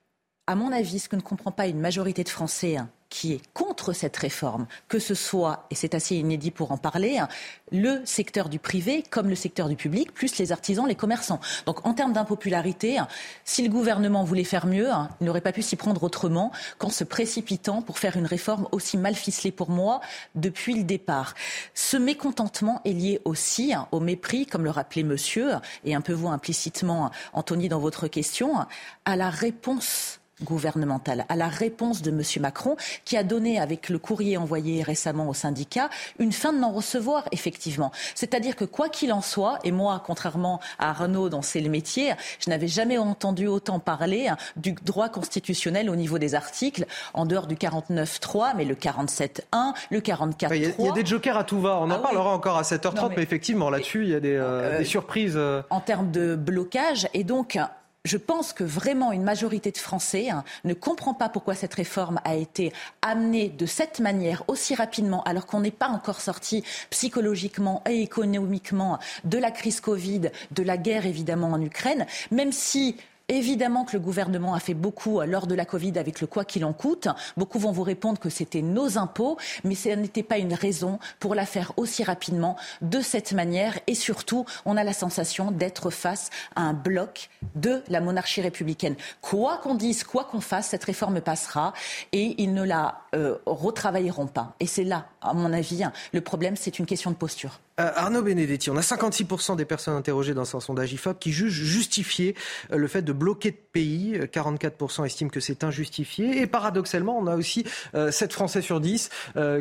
à 0.49 0.55
mon 0.55 0.71
avis, 0.71 0.97
ce 0.97 1.07
que 1.07 1.15
ne 1.15 1.21
comprend 1.21 1.51
pas 1.51 1.67
une 1.67 1.79
majorité 1.79 2.23
de 2.23 2.29
Français 2.29 2.77
hein, 2.77 2.89
qui 3.09 3.33
est 3.33 3.41
contre 3.53 3.93
cette 3.93 4.17
réforme, 4.17 4.65
que 4.87 4.97
ce 4.97 5.13
soit, 5.13 5.67
et 5.69 5.75
c'est 5.75 5.93
assez 5.93 6.15
inédit 6.15 6.49
pour 6.49 6.71
en 6.71 6.77
parler, 6.77 7.19
hein, 7.19 7.27
le 7.71 8.01
secteur 8.03 8.49
du 8.49 8.57
privé 8.57 9.03
comme 9.11 9.29
le 9.29 9.35
secteur 9.35 9.69
du 9.69 9.75
public, 9.75 10.11
plus 10.11 10.39
les 10.39 10.51
artisans, 10.51 10.87
les 10.87 10.95
commerçants. 10.95 11.39
Donc 11.67 11.85
en 11.85 11.93
termes 11.93 12.13
d'impopularité, 12.13 12.97
hein, 12.97 13.07
si 13.45 13.61
le 13.61 13.69
gouvernement 13.69 14.23
voulait 14.23 14.43
faire 14.43 14.65
mieux, 14.65 14.89
il 15.21 15.27
n'aurait 15.27 15.41
pas 15.41 15.51
pu 15.51 15.61
s'y 15.61 15.75
prendre 15.75 16.01
autrement 16.01 16.51
qu'en 16.79 16.89
se 16.89 17.03
précipitant 17.03 17.83
pour 17.83 17.99
faire 17.99 18.17
une 18.17 18.25
réforme 18.25 18.67
aussi 18.71 18.97
mal 18.97 19.13
ficelée 19.13 19.51
pour 19.51 19.69
moi 19.69 20.01
depuis 20.33 20.73
le 20.73 20.83
départ. 20.83 21.35
Ce 21.75 21.95
mécontentement 21.95 22.81
est 22.85 22.93
lié 22.93 23.21
aussi 23.23 23.73
au 23.91 23.99
mépris, 23.99 24.47
comme 24.47 24.63
le 24.63 24.71
rappelait 24.71 25.03
monsieur, 25.03 25.51
et 25.85 25.93
un 25.93 26.01
peu 26.01 26.13
vous 26.13 26.29
implicitement, 26.29 27.11
Anthony, 27.33 27.69
dans 27.69 27.79
votre 27.79 28.07
question, 28.07 28.65
à 29.05 29.15
la 29.15 29.29
réponse 29.29 30.18
gouvernementale, 30.43 31.25
à 31.29 31.35
la 31.35 31.47
réponse 31.47 32.01
de 32.01 32.11
M. 32.11 32.21
Macron, 32.41 32.75
qui 33.05 33.17
a 33.17 33.23
donné, 33.23 33.59
avec 33.59 33.89
le 33.89 33.99
courrier 33.99 34.37
envoyé 34.37 34.83
récemment 34.83 35.29
au 35.29 35.33
syndicat, 35.33 35.89
une 36.19 36.31
fin 36.31 36.53
de 36.53 36.59
non-recevoir, 36.59 37.25
effectivement. 37.31 37.91
C'est-à-dire 38.15 38.55
que 38.55 38.65
quoi 38.65 38.89
qu'il 38.89 39.13
en 39.13 39.21
soit, 39.21 39.59
et 39.63 39.71
moi, 39.71 40.01
contrairement 40.05 40.59
à 40.77 40.89
Arnaud 40.89 41.29
dont 41.29 41.41
c'est 41.41 41.61
le 41.61 41.69
métier, 41.69 42.13
je 42.43 42.49
n'avais 42.49 42.67
jamais 42.67 42.97
entendu 42.97 43.47
autant 43.47 43.79
parler 43.79 44.27
hein, 44.27 44.37
du 44.55 44.73
droit 44.73 45.09
constitutionnel 45.09 45.89
au 45.89 45.95
niveau 45.95 46.19
des 46.19 46.35
articles, 46.35 46.85
en 47.13 47.25
dehors 47.25 47.47
du 47.47 47.55
49.3, 47.55 48.53
mais 48.55 48.65
le 48.65 48.75
47.1, 48.75 49.73
le 49.89 49.99
44.3. 49.99 50.75
Il 50.79 50.85
y, 50.85 50.89
a 50.89 50.91
des 50.91 51.05
jokers 51.05 51.37
à 51.37 51.43
tout 51.43 51.59
va. 51.59 51.77
On 51.77 51.83
en 51.83 51.91
ah 51.91 51.99
parlera 51.99 52.33
encore 52.33 52.57
à 52.57 52.63
7h30, 52.63 53.13
mais, 53.15 53.23
effectivement, 53.23 53.69
là-dessus, 53.69 54.03
il 54.03 54.09
y 54.09 54.15
a 54.15 54.19
des, 54.19 54.35
euh, 54.35 54.79
des 54.79 54.85
surprises. 54.85 55.33
Euh. 55.35 55.61
En 55.69 55.79
termes 55.79 56.11
de 56.11 56.35
blocage, 56.35 57.07
et 57.13 57.23
donc 57.23 57.57
je 58.05 58.17
pense 58.17 58.53
que 58.53 58.63
vraiment 58.63 59.11
une 59.11 59.23
majorité 59.23 59.71
de 59.71 59.77
Français 59.77 60.29
hein, 60.29 60.43
ne 60.63 60.73
comprend 60.73 61.13
pas 61.13 61.27
pourquoi 61.27 61.53
cette 61.53 61.73
réforme 61.73 62.19
a 62.23 62.35
été 62.35 62.71
amenée 63.01 63.49
de 63.49 63.65
cette 63.65 63.99
manière 63.99 64.43
aussi 64.47 64.73
rapidement 64.73 65.21
alors 65.23 65.45
qu'on 65.45 65.59
n'est 65.59 65.71
pas 65.71 65.89
encore 65.89 66.21
sorti 66.21 66.63
psychologiquement 66.89 67.83
et 67.89 68.01
économiquement 68.01 68.99
de 69.25 69.37
la 69.37 69.51
crise 69.51 69.81
Covid, 69.81 70.31
de 70.51 70.63
la 70.63 70.77
guerre 70.77 71.05
évidemment 71.05 71.51
en 71.51 71.61
Ukraine, 71.61 72.05
même 72.31 72.53
si 72.53 72.95
Évidemment 73.31 73.85
que 73.85 73.93
le 73.93 73.99
gouvernement 73.99 74.55
a 74.55 74.59
fait 74.59 74.73
beaucoup 74.73 75.21
euh, 75.21 75.25
lors 75.27 75.45
de 75.45 75.53
la 75.53 75.63
Covid 75.63 75.99
avec 75.99 76.19
le 76.19 76.25
quoi 76.25 76.45
qu'il 76.45 76.65
en 76.65 76.73
coûte. 76.73 77.07
Beaucoup 77.37 77.59
vont 77.59 77.71
vous 77.71 77.83
répondre 77.83 78.19
que 78.19 78.29
c'était 78.29 78.63
nos 78.63 78.97
impôts, 78.97 79.37
mais 79.63 79.75
ce 79.75 79.89
n'était 79.89 80.23
pas 80.23 80.39
une 80.39 80.55
raison 80.55 80.97
pour 81.19 81.35
la 81.35 81.45
faire 81.45 81.71
aussi 81.77 82.03
rapidement, 82.03 82.57
de 82.81 83.01
cette 83.01 83.33
manière. 83.33 83.77
Et 83.85 83.93
surtout, 83.93 84.45
on 84.65 84.77
a 84.77 84.83
la 84.83 84.93
sensation 84.93 85.51
d'être 85.51 85.91
face 85.91 86.31
à 86.55 86.61
un 86.61 86.73
bloc 86.73 87.29
de 87.53 87.83
la 87.87 88.01
monarchie 88.01 88.41
républicaine. 88.41 88.95
Quoi 89.21 89.57
qu'on 89.57 89.75
dise, 89.75 90.03
quoi 90.03 90.23
qu'on 90.23 90.41
fasse, 90.41 90.69
cette 90.69 90.83
réforme 90.83 91.21
passera 91.21 91.73
et 92.11 92.33
ils 92.41 92.53
ne 92.53 92.63
la 92.63 93.01
euh, 93.13 93.37
retravailleront 93.45 94.27
pas. 94.27 94.55
Et 94.59 94.65
c'est 94.65 94.83
là, 94.83 95.05
à 95.21 95.35
mon 95.35 95.53
avis, 95.53 95.83
hein, 95.83 95.93
le 96.13 96.21
problème, 96.21 96.55
c'est 96.55 96.79
une 96.79 96.87
question 96.87 97.11
de 97.11 97.15
posture. 97.15 97.59
Euh, 97.79 97.91
Arnaud 97.95 98.21
Benedetti, 98.21 98.69
on 98.69 98.77
a 98.77 98.81
56% 98.81 99.55
des 99.55 99.65
personnes 99.65 99.95
interrogées 99.95 100.33
dans 100.33 100.55
un 100.55 100.59
sondage 100.59 100.91
IFOP 100.93 101.19
qui 101.19 101.31
jugent 101.31 101.63
justifié 101.63 102.35
euh, 102.71 102.77
le 102.77 102.87
fait 102.87 103.01
de 103.01 103.13
bloquer 103.13 103.51
de 103.51 103.57
pays. 103.71 104.19
44% 104.19 105.05
estiment 105.05 105.29
que 105.29 105.39
c'est 105.39 105.63
injustifié. 105.63 106.41
Et 106.41 106.47
paradoxalement, 106.47 107.17
on 107.17 107.27
a 107.27 107.35
aussi 107.35 107.65
7 107.93 108.33
Français 108.33 108.61
sur 108.61 108.79
10 108.79 109.09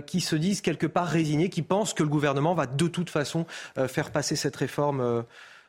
qui 0.07 0.21
se 0.21 0.37
disent 0.37 0.61
quelque 0.61 0.87
part 0.87 1.07
résignés, 1.07 1.51
qui 1.51 1.63
pensent 1.63 1.95
que 1.95 2.03
le 2.03 2.09
gouvernement 2.09 2.55
va 2.55 2.67
de 2.67 2.89
toute 2.89 3.11
façon 3.11 3.47
faire 3.89 4.11
passer 4.11 4.37
cette 4.37 4.57
réforme 4.57 5.25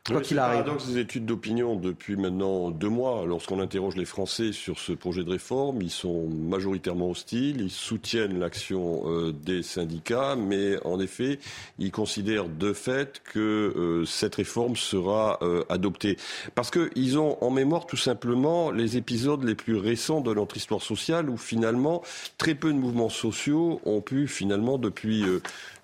Quoi 0.06 0.22
qu'il 0.22 0.38
arrive. 0.38 0.62
paradoxe 0.62 0.86
des 0.86 0.98
études 0.98 1.26
d'opinion 1.26 1.76
depuis 1.76 2.16
maintenant 2.16 2.70
deux 2.70 2.88
mois. 2.88 3.26
Lorsqu'on 3.26 3.60
interroge 3.60 3.96
les 3.96 4.06
Français 4.06 4.50
sur 4.52 4.78
ce 4.78 4.92
projet 4.92 5.24
de 5.24 5.30
réforme, 5.30 5.82
ils 5.82 5.90
sont 5.90 6.26
majoritairement 6.26 7.10
hostiles, 7.10 7.60
ils 7.60 7.70
soutiennent 7.70 8.38
l'action 8.38 9.02
euh, 9.04 9.32
des 9.32 9.62
syndicats, 9.62 10.36
mais 10.36 10.78
en 10.86 11.00
effet, 11.00 11.38
ils 11.78 11.92
considèrent 11.92 12.48
de 12.48 12.72
fait 12.72 13.20
que 13.24 13.38
euh, 13.38 14.04
cette 14.06 14.36
réforme 14.36 14.74
sera 14.74 15.38
euh, 15.42 15.64
adoptée. 15.68 16.16
Parce 16.54 16.70
qu'ils 16.70 17.18
ont 17.18 17.36
en 17.44 17.50
mémoire 17.50 17.86
tout 17.86 17.98
simplement 17.98 18.70
les 18.70 18.96
épisodes 18.96 19.44
les 19.44 19.54
plus 19.54 19.76
récents 19.76 20.22
de 20.22 20.32
notre 20.32 20.56
histoire 20.56 20.80
sociale 20.80 21.28
où 21.28 21.36
finalement 21.36 22.02
très 22.38 22.54
peu 22.54 22.72
de 22.72 22.78
mouvements 22.78 23.10
sociaux 23.10 23.82
ont 23.84 24.00
pu 24.00 24.28
finalement 24.28 24.78
depuis 24.78 25.24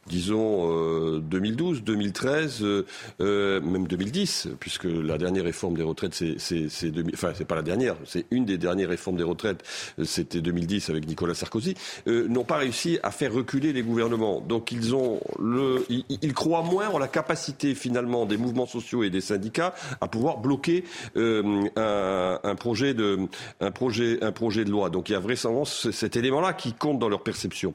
disons 0.08 1.16
2012, 1.18 1.82
2013, 1.82 2.62
euh, 2.62 2.86
euh, 3.20 3.60
même 3.60 3.86
2010, 3.86 4.48
puisque 4.60 4.84
la 4.84 5.18
dernière 5.18 5.44
réforme 5.44 5.76
des 5.76 5.82
retraites, 5.82 6.14
c'est, 6.14 6.36
c'est, 6.38 6.68
c'est 6.68 6.92
enfin 7.12 7.32
c'est 7.34 7.44
pas 7.44 7.54
la 7.54 7.62
dernière, 7.62 7.96
c'est 8.04 8.26
une 8.30 8.44
des 8.44 8.58
dernières 8.58 8.88
réformes 8.88 9.16
des 9.16 9.22
retraites, 9.22 9.62
euh, 9.98 10.04
c'était 10.04 10.40
2010 10.40 10.90
avec 10.90 11.06
Nicolas 11.06 11.34
Sarkozy, 11.34 11.74
n'ont 12.06 12.44
pas 12.44 12.56
réussi 12.56 12.98
à 13.02 13.10
faire 13.10 13.32
reculer 13.32 13.72
les 13.72 13.82
gouvernements. 13.82 14.40
Donc 14.40 14.72
ils 14.72 14.94
ont 14.94 15.20
le, 15.38 15.84
ils, 15.88 16.34
croient 16.34 16.62
moins 16.62 16.88
en 16.88 16.98
la 16.98 17.08
capacité 17.08 17.74
finalement 17.74 18.26
des 18.26 18.36
mouvements 18.36 18.66
sociaux 18.66 19.02
et 19.02 19.10
des 19.10 19.20
syndicats 19.20 19.74
à 20.00 20.08
pouvoir 20.08 20.38
bloquer 20.38 20.84
un, 21.16 21.68
un, 21.76 22.54
projet 22.54 22.94
de, 22.94 23.18
un 23.60 23.70
projet, 23.70 24.22
un 24.22 24.32
projet 24.32 24.64
de 24.64 24.70
loi. 24.70 24.90
Donc 24.90 25.08
il 25.08 25.12
y 25.12 25.16
a 25.16 25.20
vraisemblablement 25.20 25.64
cet 25.64 26.16
élément-là 26.16 26.52
qui 26.52 26.72
compte 26.72 26.98
dans 26.98 27.08
leur 27.08 27.22
perception. 27.22 27.74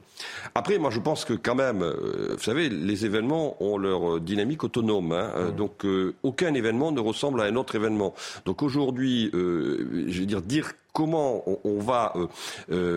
Après, 0.54 0.78
moi 0.78 0.90
je 0.90 1.00
pense 1.00 1.24
que 1.24 1.34
quand 1.34 1.54
même 1.54 1.82
euh, 2.22 2.34
vous 2.34 2.42
savez, 2.42 2.68
les 2.68 3.06
événements 3.06 3.56
ont 3.62 3.76
leur 3.78 4.16
euh, 4.16 4.20
dynamique 4.20 4.64
autonome. 4.64 5.12
Hein. 5.12 5.30
Euh, 5.36 5.50
donc, 5.50 5.86
aucun 6.22 6.54
événement 6.54 6.92
ne 6.92 7.00
ressemble 7.00 7.40
à 7.40 7.44
un 7.44 7.56
autre 7.56 7.74
événement. 7.74 8.14
Donc 8.44 8.62
aujourd'hui, 8.62 9.30
je 9.32 10.20
veux 10.20 10.26
dire, 10.26 10.42
dire 10.42 10.72
comment 10.92 11.44
on, 11.64 11.78
va 11.80 12.12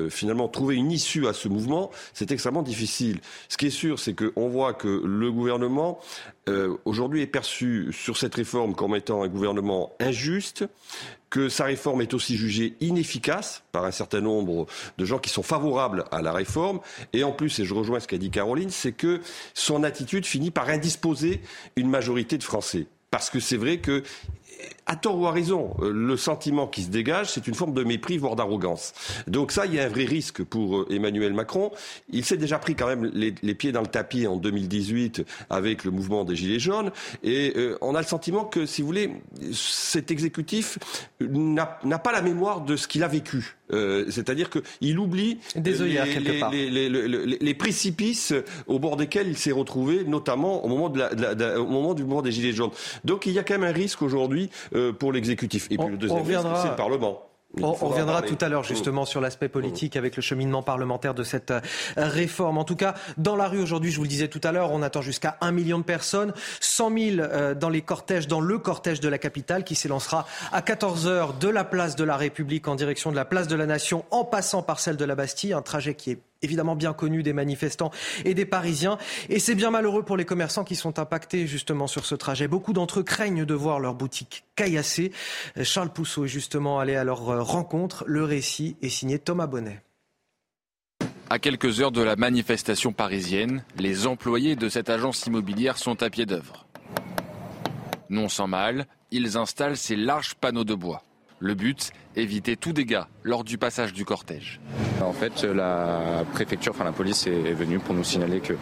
finalement 0.10 0.48
trouver 0.48 0.76
une 0.76 0.92
issue 0.92 1.28
à 1.28 1.34
ce 1.34 1.48
mouvement, 1.48 1.92
c'est 2.14 2.32
extrêmement 2.32 2.62
difficile. 2.62 3.20
Ce 3.50 3.58
qui 3.58 3.68
est 3.68 3.72
sûr, 3.72 4.00
c'est 4.00 4.14
qu'on 4.14 4.50
voit 4.50 4.74
que 4.74 5.02
le 5.06 5.32
gouvernement 5.32 6.00
aujourd'hui 6.84 7.22
est 7.22 7.28
perçu 7.28 7.90
sur 7.92 8.18
cette 8.18 8.36
réforme 8.36 8.76
comme 8.76 8.96
étant 8.96 9.24
un 9.24 9.28
gouvernement 9.28 9.94
injuste, 10.00 10.66
que 11.36 11.50
sa 11.50 11.66
réforme 11.66 12.02
est 12.02 12.14
aussi 12.14 12.38
jugée 12.38 12.78
inefficace 12.80 13.64
par 13.74 13.84
un 13.84 13.92
certain 13.92 14.22
nombre 14.22 14.68
de 14.98 15.04
gens 15.04 15.20
qui 15.20 15.30
sont 15.30 15.44
favorables 15.44 16.06
à 16.10 16.22
la 16.22 16.32
réforme. 16.32 16.80
Et 17.12 17.26
en 17.26 17.34
plus, 17.34 17.60
et 17.60 17.66
je 17.66 17.74
rejoins 17.74 18.00
ce 18.00 18.08
qu'a 18.08 18.18
dit 18.18 18.30
Caroline, 18.30 18.70
c'est 18.70 18.94
que 18.94 19.20
son 19.54 19.84
attitude 19.84 20.26
finit 20.26 20.50
par 20.50 20.70
indisposer 20.70 21.42
une 21.76 21.90
majorité 21.90 22.38
de 22.38 22.44
Français. 22.44 22.88
Parce 23.12 23.30
que 23.30 23.42
c'est 23.42 23.58
vrai 23.58 23.80
que 23.80 24.04
à 24.86 24.96
tort 24.96 25.18
ou 25.18 25.26
à 25.26 25.32
raison, 25.32 25.76
euh, 25.82 25.92
le 25.92 26.16
sentiment 26.16 26.68
qui 26.68 26.84
se 26.84 26.90
dégage, 26.90 27.32
c'est 27.32 27.48
une 27.48 27.56
forme 27.56 27.74
de 27.74 27.84
mépris, 27.84 28.18
voire 28.18 28.36
d'arrogance. 28.36 28.94
Donc 29.28 29.52
ça, 29.52 29.66
il 29.66 29.74
y 29.74 29.80
a 29.80 29.86
un 29.86 29.90
vrai 29.90 30.06
risque 30.06 30.44
pour 30.44 30.78
euh, 30.78 30.88
Emmanuel 30.92 31.34
Macron. 31.34 31.72
Il 32.12 32.24
s'est 32.24 32.38
déjà 32.38 32.60
pris 32.60 32.76
quand 32.76 32.88
même 32.88 33.10
les, 33.14 33.32
pieds 33.56 33.72
dans 33.72 33.82
le 33.82 33.88
tapis 33.88 34.28
en 34.28 34.36
2018 34.38 35.24
avec 35.50 35.86
le 35.86 35.92
mouvement 35.92 36.24
des 36.24 36.36
Gilets 36.36 36.60
jaunes. 36.60 36.92
Et 37.24 37.54
euh, 37.56 37.78
on 37.82 37.96
a 37.96 38.02
le 38.02 38.08
sentiment 38.08 38.46
que, 38.46 38.66
si 38.66 38.82
vous 38.82 38.88
voulez, 38.88 39.12
cet 39.54 40.12
exécutif 40.12 40.78
n'a 41.20 41.66
pas 41.66 42.12
la 42.12 42.22
mémoire 42.22 42.62
de 42.62 42.76
ce 42.76 42.88
qu'il 42.88 43.04
a 43.04 43.08
vécu. 43.08 43.56
C'est-à-dire 44.10 44.52
qu'il 44.52 45.00
oublie 45.00 45.40
les, 45.56 47.54
précipices 47.58 48.34
au 48.68 48.78
bord 48.78 48.96
desquels 48.96 49.28
il 49.28 49.38
s'est 49.38 49.52
retrouvé, 49.52 50.04
notamment 50.04 50.64
au 50.64 50.68
moment, 50.68 50.90
de 50.90 51.58
au 51.58 51.66
moment 51.66 51.96
du 51.96 52.04
mouvement 52.04 52.22
des 52.22 52.32
Gilets 52.32 52.54
jaunes. 52.54 52.70
Donc 53.06 53.26
il 53.26 53.34
y 53.34 53.40
a 53.40 53.44
quand 53.44 53.56
même 53.56 53.68
un 53.68 53.74
risque 53.74 54.04
aujourd'hui 54.04 54.52
euh, 54.75 54.75
pour 55.00 55.12
l'exécutif. 55.12 55.68
Et 55.72 55.78
puis 55.78 55.88
le 55.88 55.98
deuxième 55.98 56.26
c'est 56.26 56.70
le 56.70 56.76
Parlement. 56.76 57.22
On, 57.62 57.74
reviendra 57.74 58.22
tout 58.22 58.38
à 58.42 58.50
l'heure 58.50 58.64
justement 58.64 59.06
sur 59.06 59.22
l'aspect 59.22 59.48
politique 59.48 59.96
avec 59.96 60.16
le 60.16 60.22
cheminement 60.22 60.62
parlementaire 60.62 61.14
de 61.14 61.24
cette 61.24 61.52
euh, 61.52 61.62
réforme. 61.96 62.58
En 62.58 62.64
tout 62.64 62.76
cas, 62.76 62.96
dans 63.18 63.36
la 63.36 63.48
rue 63.48 63.62
aujourd'hui, 63.62 63.92
je 63.92 63.98
vous 63.98 64.04
le 64.04 64.10
disais 64.10 64.28
tout 64.28 64.42
à 64.44 64.52
l'heure, 64.52 64.72
on 64.72 64.82
attend 64.82 65.02
jusqu'à 65.02 65.38
un 65.42 65.52
million 65.52 65.78
de 65.78 65.84
personnes, 65.84 66.34
100 66.60 66.98
000 66.98 67.20
euh, 67.20 67.56
dans 67.56 67.70
les 67.70 67.82
cortèges, 67.82 68.28
dans 68.28 68.42
le 68.42 68.58
cortège 68.58 69.00
de 69.00 69.08
la 69.08 69.18
capitale 69.18 69.64
qui 69.64 69.76
s'élancera 69.76 70.26
à 70.52 70.62
14 70.62 71.08
heures 71.08 71.34
de 71.34 71.48
la 71.48 71.64
place 71.64 71.96
de 71.96 72.04
la 72.04 72.18
République 72.18 72.68
en 72.68 72.76
direction 72.76 73.12
de 73.12 73.16
la 73.16 73.26
place 73.26 73.48
de 73.48 73.56
la 73.56 73.66
Nation 73.66 74.06
en 74.12 74.26
passant 74.26 74.62
par 74.62 74.80
celle 74.80 74.98
de 74.98 75.06
la 75.06 75.16
Bastille, 75.16 75.54
un 75.54 75.62
trajet 75.62 75.94
qui 75.96 76.12
est 76.12 76.20
évidemment 76.46 76.76
bien 76.76 76.94
connu 76.94 77.24
des 77.24 77.34
manifestants 77.34 77.92
et 78.24 78.34
des 78.34 78.46
Parisiens. 78.46 78.98
Et 79.30 79.40
c'est 79.40 79.56
bien 79.56 79.72
malheureux 79.72 80.04
pour 80.04 80.16
les 80.16 80.26
commerçants 80.26 80.64
qui 80.64 80.76
sont 80.76 80.98
impactés 81.00 81.48
justement 81.48 81.88
sur 81.88 82.06
ce 82.06 82.16
trajet. 82.16 82.48
Beaucoup 82.48 82.72
d'entre 82.72 83.02
eux 83.02 83.04
craignent 83.04 83.46
de 83.46 83.54
voir 83.54 83.80
leur 83.80 83.96
boutique 83.96 84.46
caillassée. 84.56 85.12
Charles 85.62 85.92
Pousseau 85.92 86.26
est 86.26 86.30
justement 86.30 86.80
allé 86.80 86.96
à 86.96 87.04
leur 87.04 87.30
euh, 87.30 87.42
rencontre. 87.42 88.04
Le 88.08 88.24
récit 88.24 88.78
est 88.82 88.90
signé 88.90 89.20
Thomas 89.20 89.48
Bonnet. 89.48 89.82
À 91.30 91.40
quelques 91.40 91.82
heures 91.82 91.92
de 91.92 92.02
la 92.02 92.16
manifestation 92.16 92.94
parisienne, 92.94 93.64
les 93.78 94.06
employés 94.06 94.56
de 94.56 94.70
cette 94.70 94.90
agence 94.90 95.26
immobilière 95.26 95.78
sont 95.78 96.04
à 96.04 96.10
pied 96.10 96.26
d'œuvre. 96.26 96.68
Non 98.10 98.30
sans 98.30 98.48
mal, 98.48 98.86
ils 99.10 99.36
installent 99.36 99.78
ces 99.78 99.96
larges 99.96 100.36
panneaux 100.36 100.64
de 100.64 100.76
bois. 100.76 101.04
Le 101.40 101.56
but, 101.56 101.92
éviter 102.16 102.56
tout 102.56 102.74
dégât 102.74 103.08
lors 103.24 103.44
du 103.44 103.58
passage 103.58 103.92
du 103.94 104.06
cortège. 104.06 104.60
En 105.02 105.14
fait, 105.14 105.44
la 105.44 106.24
préfecture, 106.34 106.72
enfin 106.74 106.86
la 106.86 106.92
police 106.92 107.28
est 107.28 107.54
venue 107.54 107.80
pour 107.80 107.94
nous 107.94 108.04
signaler 108.04 108.40
que 108.40 108.54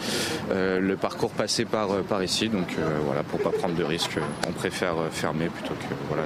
euh, 0.51 0.79
le 0.79 0.95
parcours 0.95 1.31
passait 1.31 1.65
par, 1.65 1.91
euh, 1.91 2.01
par 2.01 2.23
ici. 2.23 2.49
Donc 2.49 2.75
euh, 2.77 2.99
voilà, 3.05 3.23
pour 3.23 3.39
pas 3.41 3.51
prendre 3.51 3.75
de 3.75 3.83
risques, 3.83 4.17
on 4.47 4.51
préfère 4.51 4.95
fermer 5.11 5.47
plutôt 5.47 5.75
que 5.75 5.93
voilà, 6.07 6.23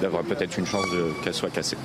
d'avoir 0.00 0.22
peut-être 0.22 0.58
une 0.58 0.66
chance 0.66 0.86
qu'elle 1.22 1.34
soit 1.34 1.50
cassée. 1.50 1.76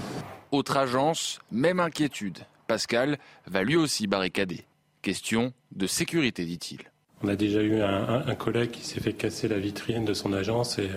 Autre 0.51 0.77
agence, 0.77 1.39
même 1.51 1.79
inquiétude. 1.79 2.39
Pascal 2.67 3.17
va 3.47 3.63
lui 3.63 3.75
aussi 3.75 4.07
barricader. 4.07 4.65
Question 5.01 5.53
de 5.71 5.87
sécurité, 5.87 6.45
dit-il. 6.45 6.79
On 7.21 7.27
a 7.27 7.35
déjà 7.35 7.61
eu 7.61 7.81
un, 7.81 8.35
collègue 8.35 8.71
qui 8.71 8.85
s'est 8.85 9.01
fait 9.01 9.11
casser 9.11 9.49
la 9.49 9.59
vitrine 9.59 10.05
de 10.05 10.13
son 10.13 10.31
agence 10.31 10.79
et 10.79 10.89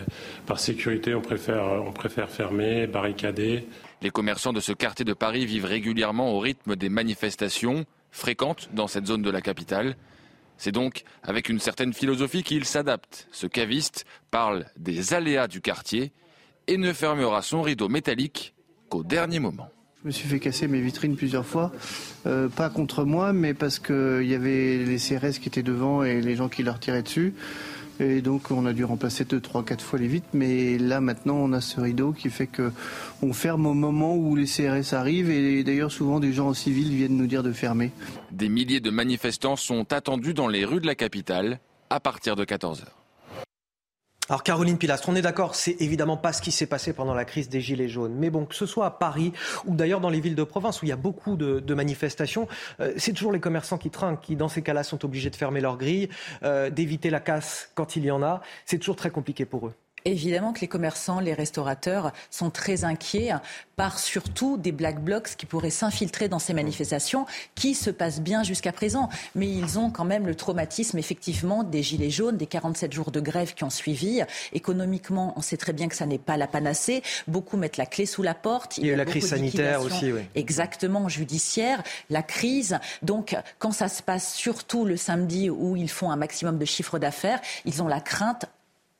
par 0.46 0.60
sécurité, 0.60 1.16
on 1.16 1.20
préfère, 1.20 1.64
on 1.84 1.90
préfère 1.90 2.30
fermer, 2.30 2.86
barricader. 2.86 3.66
Les 4.02 4.10
commerçants 4.10 4.52
de 4.52 4.58
ce 4.58 4.72
quartier 4.72 5.04
de 5.04 5.12
Paris 5.12 5.46
vivent 5.46 5.64
régulièrement 5.64 6.32
au 6.32 6.40
rythme 6.40 6.74
des 6.74 6.88
manifestations 6.88 7.84
fréquentes 8.10 8.68
dans 8.74 8.88
cette 8.88 9.06
zone 9.06 9.22
de 9.22 9.30
la 9.30 9.40
capitale. 9.40 9.96
C'est 10.56 10.72
donc 10.72 11.04
avec 11.22 11.48
une 11.48 11.60
certaine 11.60 11.92
philosophie 11.92 12.42
qu'ils 12.42 12.64
s'adaptent. 12.64 13.28
Ce 13.30 13.46
caviste 13.46 14.04
parle 14.32 14.66
des 14.76 15.14
aléas 15.14 15.46
du 15.46 15.60
quartier 15.60 16.10
et 16.66 16.78
ne 16.78 16.92
fermera 16.92 17.42
son 17.42 17.62
rideau 17.62 17.88
métallique 17.88 18.54
qu'au 18.88 19.04
dernier 19.04 19.38
moment. 19.38 19.68
Je 20.02 20.08
me 20.08 20.12
suis 20.12 20.28
fait 20.28 20.40
casser 20.40 20.66
mes 20.66 20.80
vitrines 20.80 21.14
plusieurs 21.14 21.46
fois, 21.46 21.70
euh, 22.26 22.48
pas 22.48 22.70
contre 22.70 23.04
moi, 23.04 23.32
mais 23.32 23.54
parce 23.54 23.78
qu'il 23.78 24.26
y 24.26 24.34
avait 24.34 24.78
les 24.78 24.96
CRS 24.96 25.38
qui 25.40 25.46
étaient 25.46 25.62
devant 25.62 26.02
et 26.02 26.20
les 26.20 26.34
gens 26.34 26.48
qui 26.48 26.64
leur 26.64 26.80
tiraient 26.80 27.04
dessus. 27.04 27.34
Et 28.02 28.20
donc 28.20 28.50
on 28.50 28.66
a 28.66 28.72
dû 28.72 28.84
remplacer 28.84 29.24
deux, 29.24 29.40
trois, 29.40 29.64
quatre 29.64 29.82
fois 29.82 29.98
les 29.98 30.08
vitres. 30.08 30.26
Mais 30.32 30.76
là 30.78 31.00
maintenant 31.00 31.36
on 31.36 31.52
a 31.52 31.60
ce 31.60 31.80
rideau 31.80 32.12
qui 32.12 32.30
fait 32.30 32.46
que 32.46 32.72
on 33.22 33.32
ferme 33.32 33.66
au 33.66 33.74
moment 33.74 34.16
où 34.16 34.34
les 34.36 34.46
CRS 34.46 34.92
arrivent. 34.92 35.30
Et 35.30 35.62
d'ailleurs 35.62 35.92
souvent 35.92 36.20
des 36.20 36.32
gens 36.32 36.48
en 36.48 36.54
civil 36.54 36.94
viennent 36.94 37.16
nous 37.16 37.26
dire 37.26 37.42
de 37.42 37.52
fermer. 37.52 37.92
Des 38.32 38.48
milliers 38.48 38.80
de 38.80 38.90
manifestants 38.90 39.56
sont 39.56 39.92
attendus 39.92 40.34
dans 40.34 40.48
les 40.48 40.64
rues 40.64 40.80
de 40.80 40.86
la 40.86 40.94
capitale 40.94 41.60
à 41.90 42.00
partir 42.00 42.36
de 42.36 42.44
14h. 42.44 43.01
Alors 44.28 44.44
Caroline 44.44 44.78
Pilastre, 44.78 45.08
on 45.08 45.16
est 45.16 45.22
d'accord, 45.22 45.56
c'est 45.56 45.80
évidemment 45.80 46.16
pas 46.16 46.32
ce 46.32 46.40
qui 46.40 46.52
s'est 46.52 46.66
passé 46.66 46.92
pendant 46.92 47.12
la 47.12 47.24
crise 47.24 47.48
des 47.48 47.60
Gilets 47.60 47.88
jaunes. 47.88 48.14
Mais 48.14 48.30
bon, 48.30 48.46
que 48.46 48.54
ce 48.54 48.66
soit 48.66 48.86
à 48.86 48.90
Paris 48.90 49.32
ou 49.66 49.74
d'ailleurs 49.74 50.00
dans 50.00 50.10
les 50.10 50.20
villes 50.20 50.36
de 50.36 50.44
province 50.44 50.80
où 50.80 50.86
il 50.86 50.90
y 50.90 50.92
a 50.92 50.96
beaucoup 50.96 51.36
de, 51.36 51.74
manifestations, 51.74 52.46
euh, 52.80 52.92
c'est 52.96 53.12
toujours 53.12 53.32
les 53.32 53.40
commerçants 53.40 53.78
qui 53.78 53.90
trinquent, 53.90 54.20
qui 54.20 54.36
dans 54.36 54.48
ces 54.48 54.62
cas-là 54.62 54.84
sont 54.84 55.04
obligés 55.04 55.30
de 55.30 55.36
fermer 55.36 55.60
leurs 55.60 55.76
grilles, 55.76 56.08
euh, 56.44 56.70
d'éviter 56.70 57.10
la 57.10 57.18
casse 57.18 57.70
quand 57.74 57.96
il 57.96 58.04
y 58.04 58.10
en 58.10 58.22
a. 58.22 58.42
C'est 58.64 58.78
toujours 58.78 58.96
très 58.96 59.10
compliqué 59.10 59.44
pour 59.44 59.66
eux. 59.66 59.74
Évidemment 60.04 60.52
que 60.52 60.60
les 60.60 60.68
commerçants, 60.68 61.20
les 61.20 61.34
restaurateurs 61.34 62.12
sont 62.30 62.50
très 62.50 62.84
inquiets 62.84 63.32
par 63.76 63.98
surtout 63.98 64.56
des 64.56 64.72
black 64.72 65.02
blocs 65.02 65.34
qui 65.36 65.46
pourraient 65.46 65.70
s'infiltrer 65.70 66.28
dans 66.28 66.38
ces 66.38 66.54
manifestations 66.54 67.26
qui 67.54 67.74
se 67.74 67.90
passent 67.90 68.20
bien 68.20 68.42
jusqu'à 68.42 68.72
présent. 68.72 69.08
Mais 69.34 69.48
ils 69.48 69.78
ont 69.78 69.90
quand 69.90 70.04
même 70.04 70.26
le 70.26 70.34
traumatisme 70.34 70.98
effectivement 70.98 71.62
des 71.64 71.82
gilets 71.82 72.10
jaunes, 72.10 72.36
des 72.36 72.46
47 72.46 72.92
jours 72.92 73.10
de 73.10 73.20
grève 73.20 73.54
qui 73.54 73.64
ont 73.64 73.70
suivi. 73.70 74.22
Économiquement, 74.52 75.32
on 75.36 75.40
sait 75.40 75.56
très 75.56 75.72
bien 75.72 75.88
que 75.88 75.96
ça 75.96 76.06
n'est 76.06 76.18
pas 76.18 76.36
la 76.36 76.46
panacée. 76.46 77.02
Beaucoup 77.26 77.56
mettent 77.56 77.76
la 77.76 77.86
clé 77.86 78.06
sous 78.06 78.22
la 78.22 78.34
porte. 78.34 78.78
Il 78.78 78.86
y 78.86 78.92
a, 78.92 78.96
la 78.96 79.04
crise 79.04 79.28
sanitaire 79.28 79.82
aussi, 79.82 80.12
oui. 80.12 80.22
Exactement, 80.34 81.08
judiciaire, 81.08 81.82
la 82.10 82.22
crise. 82.22 82.78
Donc, 83.02 83.36
quand 83.58 83.72
ça 83.72 83.88
se 83.88 84.02
passe 84.02 84.34
surtout 84.34 84.84
le 84.84 84.96
samedi 84.96 85.50
où 85.50 85.76
ils 85.76 85.90
font 85.90 86.10
un 86.10 86.16
maximum 86.16 86.58
de 86.58 86.64
chiffre 86.64 86.98
d'affaires, 86.98 87.40
ils 87.64 87.82
ont 87.82 87.88
la 87.88 88.00
crainte 88.00 88.46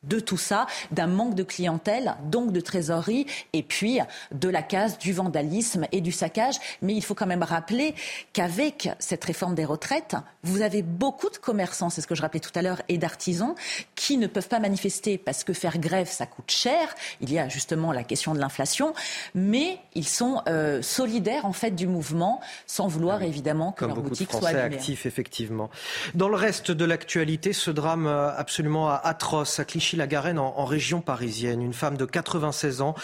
de 0.05 0.21
tout 0.21 0.37
ça, 0.37 0.67
d'un 0.91 1.07
manque 1.07 1.35
de 1.35 1.43
clientèle, 1.43 2.17
donc 2.25 2.53
de 2.53 2.61
trésorerie, 2.61 3.27
et 3.53 3.63
puis 3.63 4.01
de 4.33 4.49
la 4.49 4.63
casse, 4.63 4.99
du 4.99 5.13
vandalisme 5.13 5.87
et 5.93 6.01
du 6.01 6.13
saccage. 6.13 6.57
Mais 6.81 6.95
il 6.95 7.03
faut 7.03 7.15
quand 7.15 7.27
même 7.27 7.43
rappeler 7.43 7.95
qu'avec 8.33 8.91
cette 8.99 9.25
réforme 9.25 9.55
des 9.55 9.65
retraites, 9.65 10.17
vous 10.43 10.63
avez 10.63 10.83
beaucoup 10.83 11.31
de 11.31 11.37
commerçants, 11.37 11.91
c'est 11.91 12.01
ce 12.01 12.07
que 12.07 12.15
je 12.15 12.23
rappelais 12.23 12.41
tout 12.41 12.51
à 12.55 12.63
l'heure, 12.63 12.83
et 12.89 12.99
d'artisans 12.99 13.55
qui 13.95 14.17
ne 14.17 14.27
peuvent 14.27 14.49
pas 14.49 14.59
manifester 14.59 15.19
parce 15.19 15.45
que 15.45 15.53
faire 15.53 15.79
grève, 15.79 16.09
ça 16.09 16.27
coûte 16.27 16.51
cher. 16.51 16.95
Il 17.21 17.33
y 17.33 17.39
a 17.39 17.49
justement 17.49 17.93
la 17.93 18.05
question 18.05 18.35
de 18.35 18.41
l'inflation, 18.41 18.95
mais 19.35 19.79
ils 19.95 20.09
sont 20.09 20.43
euh, 20.49 20.83
solidaires 20.83 21.47
en 21.47 21.53
fait 21.53 21.71
du 21.71 21.87
mouvement, 21.87 22.41
sans 22.67 22.89
vouloir 22.89 23.19
ah 23.23 23.27
évidemment 23.27 23.73
que 23.73 23.85
leur 23.85 24.01
boutique 24.01 24.33
soit 24.33 24.49
actifs, 24.49 25.07
effectivement. 25.07 25.71
Dans 26.15 26.29
le 26.29 26.37
reste 26.37 26.71
de 26.71 26.85
l'actualité, 26.85 27.53
ce 27.53 27.71
drame 27.71 28.07
euh, 28.07 28.31
absolument 28.37 28.89
atroce 28.91 29.59
à 29.61 29.65
Clichy 29.65 29.92
la 29.97 30.07
Garenne 30.07 30.39
en, 30.39 30.65
région 30.65 31.01
parisienne. 31.01 31.63
Une 31.63 31.73
femme 31.73 31.97
de 31.97 32.05
96 32.05 32.81
ans, 32.81 32.95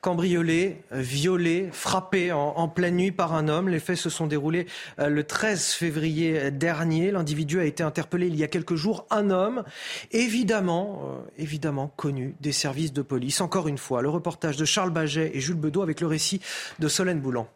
cambriolée, 0.00 0.82
violée, 0.90 1.68
frappée 1.72 2.32
en, 2.32 2.68
pleine 2.68 2.96
nuit 2.96 3.12
par 3.12 3.34
un 3.34 3.48
homme. 3.48 3.68
Les 3.68 3.80
faits 3.80 3.96
se 3.96 4.10
sont 4.10 4.26
déroulés 4.26 4.66
euh, 4.98 5.08
le 5.08 5.24
13 5.24 5.72
février 5.72 6.50
dernier. 6.50 7.10
L'individu 7.10 7.60
a 7.60 7.64
été 7.64 7.82
interpellé 7.82 8.26
il 8.26 8.36
y 8.36 8.44
a 8.44 8.48
quelques 8.48 8.74
jours. 8.74 9.06
Un 9.10 9.30
homme, 9.30 9.64
évidemment, 10.10 11.02
euh, 11.04 11.30
évidemment 11.38 11.88
connu 11.96 12.34
des 12.40 12.52
services 12.52 12.92
de 12.92 13.02
police. 13.02 13.40
Encore 13.40 13.68
une 13.68 13.78
fois, 13.78 14.02
le 14.02 14.08
reportage 14.08 14.56
de 14.56 14.64
Charles 14.64 14.90
Baget 14.90 15.32
et 15.34 15.40
Jules 15.40 15.56
Bedeau 15.56 15.82
avec 15.82 16.00
le 16.00 16.06
récit 16.06 16.40
de 16.78 16.88
Solène 16.88 17.20
Boulan. 17.20 17.48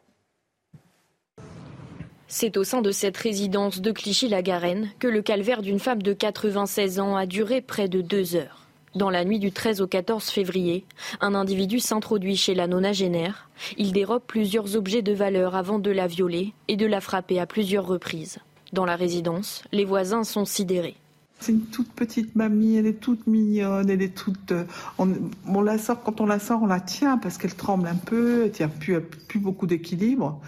C'est 2.28 2.56
au 2.56 2.64
sein 2.64 2.82
de 2.82 2.90
cette 2.90 3.16
résidence 3.16 3.80
de 3.80 3.92
Clichy-la-Garenne 3.92 4.90
que 4.98 5.06
le 5.06 5.22
calvaire 5.22 5.62
d'une 5.62 5.78
femme 5.78 6.02
de 6.02 6.12
96 6.12 6.98
ans 6.98 7.16
a 7.16 7.24
duré 7.24 7.60
près 7.60 7.88
de 7.88 8.00
deux 8.00 8.34
heures. 8.34 8.65
Dans 8.96 9.10
la 9.10 9.26
nuit 9.26 9.38
du 9.38 9.52
13 9.52 9.82
au 9.82 9.86
14 9.86 10.30
février, 10.30 10.86
un 11.20 11.34
individu 11.34 11.80
s'introduit 11.80 12.34
chez 12.34 12.54
la 12.54 12.66
nonagénaire. 12.66 13.50
Il 13.76 13.92
dérobe 13.92 14.22
plusieurs 14.26 14.74
objets 14.74 15.02
de 15.02 15.12
valeur 15.12 15.54
avant 15.54 15.78
de 15.78 15.90
la 15.90 16.06
violer 16.06 16.54
et 16.68 16.76
de 16.76 16.86
la 16.86 17.02
frapper 17.02 17.38
à 17.38 17.44
plusieurs 17.44 17.86
reprises. 17.86 18.38
Dans 18.72 18.86
la 18.86 18.96
résidence, 18.96 19.64
les 19.70 19.84
voisins 19.84 20.24
sont 20.24 20.46
sidérés. 20.46 20.96
C'est 21.40 21.52
une 21.52 21.66
toute 21.66 21.92
petite 21.92 22.34
mamie, 22.36 22.76
elle 22.76 22.86
est 22.86 22.98
toute 22.98 23.26
mignonne, 23.26 23.90
elle 23.90 24.00
est 24.00 24.16
toute. 24.16 24.52
Euh, 24.52 24.64
on, 24.96 25.60
la 25.60 25.76
sort 25.76 26.02
quand 26.02 26.22
on 26.22 26.26
la 26.26 26.38
sort, 26.38 26.62
on 26.62 26.66
la 26.66 26.80
tient 26.80 27.18
parce 27.18 27.36
qu'elle 27.36 27.54
tremble 27.54 27.88
un 27.88 27.96
peu, 27.96 28.44
elle 28.46 28.52
tient 28.52 28.68
plus, 28.68 28.98
plus 29.02 29.40
beaucoup 29.40 29.66
d'équilibre. 29.66 30.40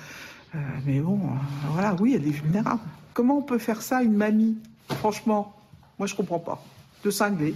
Euh, 0.55 0.59
mais 0.87 1.01
bon, 1.01 1.19
euh, 1.19 1.69
voilà, 1.73 1.95
oui, 2.01 2.15
elle 2.17 2.27
est 2.27 2.31
vulnérable. 2.31 2.81
Comment 3.13 3.37
on 3.37 3.43
peut 3.43 3.59
faire 3.59 3.83
ça 3.83 4.03
une 4.03 4.17
mamie? 4.17 4.57
Franchement, 4.89 5.55
moi 5.99 6.07
je 6.07 6.15
comprends 6.15 6.39
pas. 6.39 6.65
De 7.05 7.11
cingler. 7.11 7.55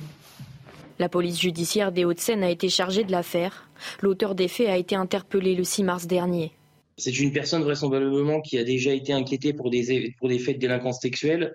La 0.98 1.08
police 1.08 1.40
judiciaire 1.40 1.92
des 1.92 2.04
Hauts-de-Seine 2.04 2.42
a 2.42 2.50
été 2.50 2.68
chargée 2.68 3.04
de 3.04 3.12
l'affaire. 3.12 3.68
L'auteur 4.00 4.34
des 4.34 4.48
faits 4.48 4.68
a 4.68 4.76
été 4.76 4.94
interpellé 4.94 5.54
le 5.54 5.64
6 5.64 5.84
mars 5.84 6.06
dernier. 6.06 6.52
C'est 6.98 7.18
une 7.18 7.32
personne 7.32 7.62
vraisemblablement 7.62 8.42
qui 8.42 8.58
a 8.58 8.64
déjà 8.64 8.92
été 8.92 9.12
inquiétée 9.12 9.54
pour 9.54 9.70
des, 9.70 10.14
pour 10.18 10.28
des 10.28 10.38
faits 10.38 10.56
de 10.56 10.60
délinquance 10.60 11.00
sexuelle 11.00 11.54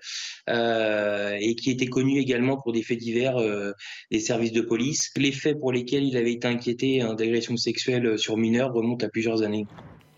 euh, 0.50 1.36
et 1.40 1.54
qui 1.54 1.70
était 1.70 1.86
connue 1.86 2.18
également 2.18 2.56
pour 2.60 2.72
des 2.72 2.82
faits 2.82 2.98
divers 2.98 3.38
euh, 3.38 3.72
des 4.10 4.18
services 4.18 4.52
de 4.52 4.60
police. 4.60 5.10
Les 5.16 5.32
faits 5.32 5.58
pour 5.60 5.72
lesquels 5.72 6.04
il 6.04 6.16
avait 6.16 6.32
été 6.32 6.48
inquiété 6.48 7.00
hein, 7.00 7.14
d'agression 7.14 7.56
sexuelle 7.56 8.18
sur 8.18 8.36
mineurs 8.36 8.72
remontent 8.72 9.06
à 9.06 9.08
plusieurs 9.08 9.42
années. 9.42 9.66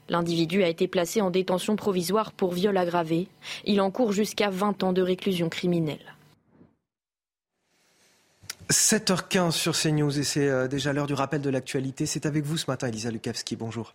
L'individu 0.09 0.64
a 0.64 0.68
été 0.68 0.88
placé 0.88 1.20
en 1.20 1.30
détention 1.30 1.76
provisoire 1.76 2.33
pour 2.33 2.52
viol 2.52 2.76
aggravé. 2.76 3.28
Il 3.64 3.80
encourt 3.80 4.12
jusqu'à 4.12 4.50
20 4.50 4.83
ans 4.83 4.92
de 4.92 5.02
réclusion 5.02 5.48
criminelle. 5.48 6.16
7h15 8.70 9.50
sur 9.50 9.76
CNews 9.76 10.18
et 10.18 10.24
c'est 10.24 10.48
euh, 10.48 10.68
déjà 10.68 10.92
l'heure 10.92 11.06
du 11.06 11.14
rappel 11.14 11.40
de 11.40 11.50
l'actualité. 11.50 12.06
C'est 12.06 12.26
avec 12.26 12.44
vous 12.44 12.56
ce 12.56 12.70
matin, 12.70 12.87
Elisa 12.88 13.11
Lukavski. 13.11 13.56
Bonjour. 13.56 13.94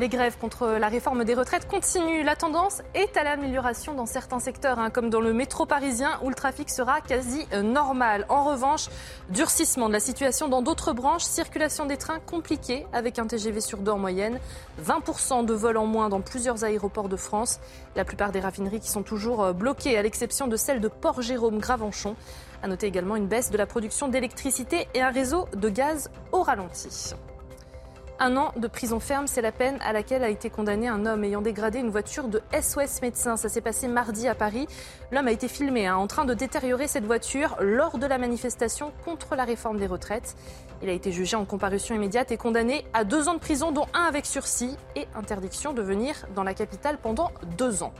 Les 0.00 0.08
grèves 0.08 0.38
contre 0.38 0.66
la 0.66 0.88
réforme 0.88 1.24
des 1.24 1.34
retraites 1.34 1.68
continuent. 1.68 2.24
La 2.24 2.34
tendance 2.34 2.80
est 2.94 3.18
à 3.18 3.22
l'amélioration 3.22 3.92
dans 3.92 4.06
certains 4.06 4.40
secteurs, 4.40 4.78
hein, 4.78 4.88
comme 4.88 5.10
dans 5.10 5.20
le 5.20 5.34
métro 5.34 5.66
parisien 5.66 6.18
où 6.22 6.30
le 6.30 6.34
trafic 6.34 6.70
sera 6.70 7.02
quasi 7.02 7.46
euh, 7.52 7.60
normal. 7.60 8.24
En 8.30 8.44
revanche, 8.44 8.88
durcissement 9.28 9.88
de 9.88 9.92
la 9.92 10.00
situation 10.00 10.48
dans 10.48 10.62
d'autres 10.62 10.94
branches, 10.94 11.24
circulation 11.24 11.84
des 11.84 11.98
trains 11.98 12.18
compliquée 12.18 12.86
avec 12.94 13.18
un 13.18 13.26
TGV 13.26 13.60
sur 13.60 13.76
deux 13.80 13.92
en 13.92 13.98
moyenne, 13.98 14.40
20% 14.82 15.44
de 15.44 15.52
vols 15.52 15.76
en 15.76 15.84
moins 15.84 16.08
dans 16.08 16.22
plusieurs 16.22 16.64
aéroports 16.64 17.10
de 17.10 17.16
France. 17.16 17.60
La 17.94 18.06
plupart 18.06 18.32
des 18.32 18.40
raffineries 18.40 18.80
qui 18.80 18.88
sont 18.88 19.02
toujours 19.02 19.44
euh, 19.44 19.52
bloquées, 19.52 19.98
à 19.98 20.02
l'exception 20.02 20.46
de 20.46 20.56
celle 20.56 20.80
de 20.80 20.88
Port-Jérôme-Gravenchon. 20.88 22.16
À 22.62 22.68
noter 22.68 22.86
également 22.86 23.16
une 23.16 23.26
baisse 23.26 23.50
de 23.50 23.58
la 23.58 23.66
production 23.66 24.08
d'électricité 24.08 24.88
et 24.94 25.02
un 25.02 25.10
réseau 25.10 25.46
de 25.54 25.68
gaz 25.68 26.10
au 26.32 26.40
ralenti. 26.40 27.12
Un 28.22 28.36
an 28.36 28.52
de 28.54 28.66
prison 28.66 29.00
ferme, 29.00 29.26
c'est 29.26 29.40
la 29.40 29.50
peine 29.50 29.78
à 29.82 29.94
laquelle 29.94 30.22
a 30.22 30.28
été 30.28 30.50
condamné 30.50 30.88
un 30.88 31.06
homme 31.06 31.24
ayant 31.24 31.40
dégradé 31.40 31.78
une 31.78 31.88
voiture 31.88 32.28
de 32.28 32.42
SOS 32.52 33.00
médecins. 33.00 33.38
Ça 33.38 33.48
s'est 33.48 33.62
passé 33.62 33.88
mardi 33.88 34.28
à 34.28 34.34
Paris. 34.34 34.66
L'homme 35.10 35.26
a 35.26 35.32
été 35.32 35.48
filmé 35.48 35.86
hein, 35.86 35.96
en 35.96 36.06
train 36.06 36.26
de 36.26 36.34
détériorer 36.34 36.86
cette 36.86 37.06
voiture 37.06 37.56
lors 37.62 37.96
de 37.96 38.04
la 38.04 38.18
manifestation 38.18 38.92
contre 39.06 39.36
la 39.36 39.44
réforme 39.44 39.78
des 39.78 39.86
retraites. 39.86 40.36
Il 40.82 40.90
a 40.90 40.92
été 40.92 41.12
jugé 41.12 41.34
en 41.34 41.46
comparution 41.46 41.94
immédiate 41.94 42.30
et 42.30 42.36
condamné 42.36 42.84
à 42.92 43.04
deux 43.04 43.26
ans 43.26 43.34
de 43.34 43.38
prison, 43.38 43.72
dont 43.72 43.86
un 43.94 44.02
avec 44.02 44.26
sursis 44.26 44.76
et 44.96 45.06
interdiction 45.14 45.72
de 45.72 45.80
venir 45.80 46.14
dans 46.34 46.44
la 46.44 46.52
capitale 46.52 46.98
pendant 47.02 47.30
deux 47.56 47.82
ans. 47.82 47.94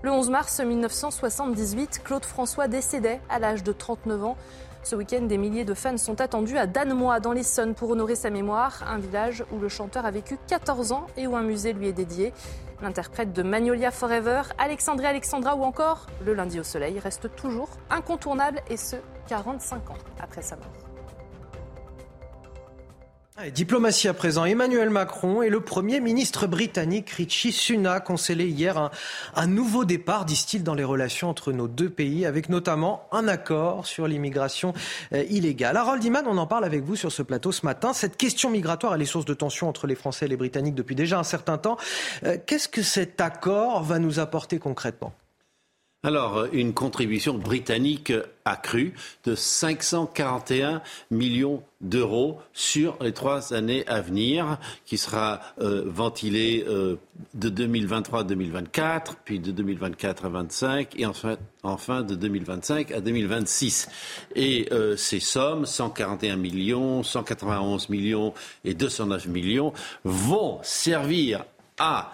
Le 0.00 0.10
11 0.10 0.30
mars 0.30 0.60
1978, 0.60 2.00
Claude 2.04 2.24
François 2.24 2.68
décédait 2.68 3.20
à 3.28 3.38
l'âge 3.38 3.62
de 3.62 3.72
39 3.72 4.24
ans. 4.24 4.36
Ce 4.84 4.94
week-end, 4.94 5.22
des 5.22 5.38
milliers 5.38 5.64
de 5.64 5.72
fans 5.72 5.96
sont 5.96 6.20
attendus 6.20 6.58
à 6.58 6.66
Danemois, 6.66 7.18
dans 7.18 7.32
l'Essonne, 7.32 7.74
pour 7.74 7.88
honorer 7.88 8.16
sa 8.16 8.28
mémoire, 8.28 8.84
un 8.86 8.98
village 8.98 9.42
où 9.50 9.58
le 9.58 9.70
chanteur 9.70 10.04
a 10.04 10.10
vécu 10.10 10.36
14 10.46 10.92
ans 10.92 11.06
et 11.16 11.26
où 11.26 11.34
un 11.36 11.42
musée 11.42 11.72
lui 11.72 11.88
est 11.88 11.94
dédié. 11.94 12.34
L'interprète 12.82 13.32
de 13.32 13.42
Magnolia 13.42 13.90
Forever, 13.90 14.42
Alexandre 14.58 15.06
Alexandra 15.06 15.56
ou 15.56 15.62
encore 15.62 16.06
Le 16.26 16.34
lundi 16.34 16.60
au 16.60 16.64
soleil 16.64 16.98
reste 16.98 17.34
toujours 17.34 17.70
incontournable 17.88 18.60
et 18.68 18.76
ce, 18.76 18.96
45 19.28 19.90
ans 19.90 19.98
après 20.20 20.42
sa 20.42 20.56
mort. 20.56 20.83
Diplomatie 23.52 24.06
à 24.06 24.14
présent. 24.14 24.44
Emmanuel 24.44 24.90
Macron 24.90 25.42
et 25.42 25.48
le 25.48 25.60
Premier 25.60 25.98
ministre 26.00 26.46
britannique 26.46 27.10
Richie 27.10 27.50
Sunak 27.50 28.08
ont 28.08 28.16
scellé 28.16 28.46
hier 28.46 28.90
un, 29.34 29.46
nouveau 29.48 29.84
départ, 29.84 30.24
disent-ils, 30.24 30.62
dans 30.62 30.74
les 30.74 30.84
relations 30.84 31.30
entre 31.30 31.50
nos 31.52 31.66
deux 31.66 31.90
pays, 31.90 32.26
avec 32.26 32.48
notamment 32.48 33.08
un 33.10 33.26
accord 33.26 33.86
sur 33.86 34.06
l'immigration 34.06 34.72
euh, 35.12 35.24
illégale. 35.28 35.76
Harold 35.76 36.04
Iman, 36.04 36.24
on 36.28 36.38
en 36.38 36.46
parle 36.46 36.64
avec 36.64 36.84
vous 36.84 36.94
sur 36.94 37.10
ce 37.10 37.22
plateau 37.22 37.50
ce 37.50 37.66
matin. 37.66 37.92
Cette 37.92 38.16
question 38.16 38.50
migratoire, 38.50 38.94
elle 38.94 39.02
est 39.02 39.06
source 39.06 39.24
de 39.24 39.34
tension 39.34 39.68
entre 39.68 39.88
les 39.88 39.96
Français 39.96 40.26
et 40.26 40.28
les 40.28 40.36
Britanniques 40.36 40.76
depuis 40.76 40.94
déjà 40.94 41.18
un 41.18 41.24
certain 41.24 41.58
temps. 41.58 41.76
Euh, 42.22 42.38
Qu'est-ce 42.46 42.68
que 42.68 42.82
cet 42.82 43.20
accord 43.20 43.82
va 43.82 43.98
nous 43.98 44.20
apporter 44.20 44.60
concrètement? 44.60 45.12
Alors, 46.04 46.44
une 46.52 46.74
contribution 46.74 47.38
britannique 47.38 48.12
accrue 48.44 48.92
de 49.24 49.34
541 49.34 50.82
millions 51.10 51.62
d'euros 51.80 52.40
sur 52.52 52.98
les 53.00 53.12
trois 53.12 53.54
années 53.54 53.86
à 53.86 54.02
venir, 54.02 54.58
qui 54.84 54.98
sera 54.98 55.40
euh, 55.62 55.84
ventilée 55.86 56.62
euh, 56.68 56.96
de 57.32 57.48
2023 57.48 58.20
à 58.20 58.24
2024, 58.24 59.16
puis 59.24 59.40
de 59.40 59.50
2024 59.50 60.26
à 60.26 60.28
2025, 60.28 61.00
et 61.00 61.06
enfin, 61.06 61.38
enfin 61.62 62.02
de 62.02 62.14
2025 62.14 62.92
à 62.92 63.00
2026. 63.00 63.88
Et 64.36 64.68
euh, 64.72 64.98
ces 64.98 65.20
sommes, 65.20 65.64
141 65.64 66.36
millions, 66.36 67.02
191 67.02 67.88
millions 67.88 68.34
et 68.64 68.74
209 68.74 69.26
millions, 69.28 69.72
vont 70.04 70.58
servir 70.62 71.46
à 71.78 72.12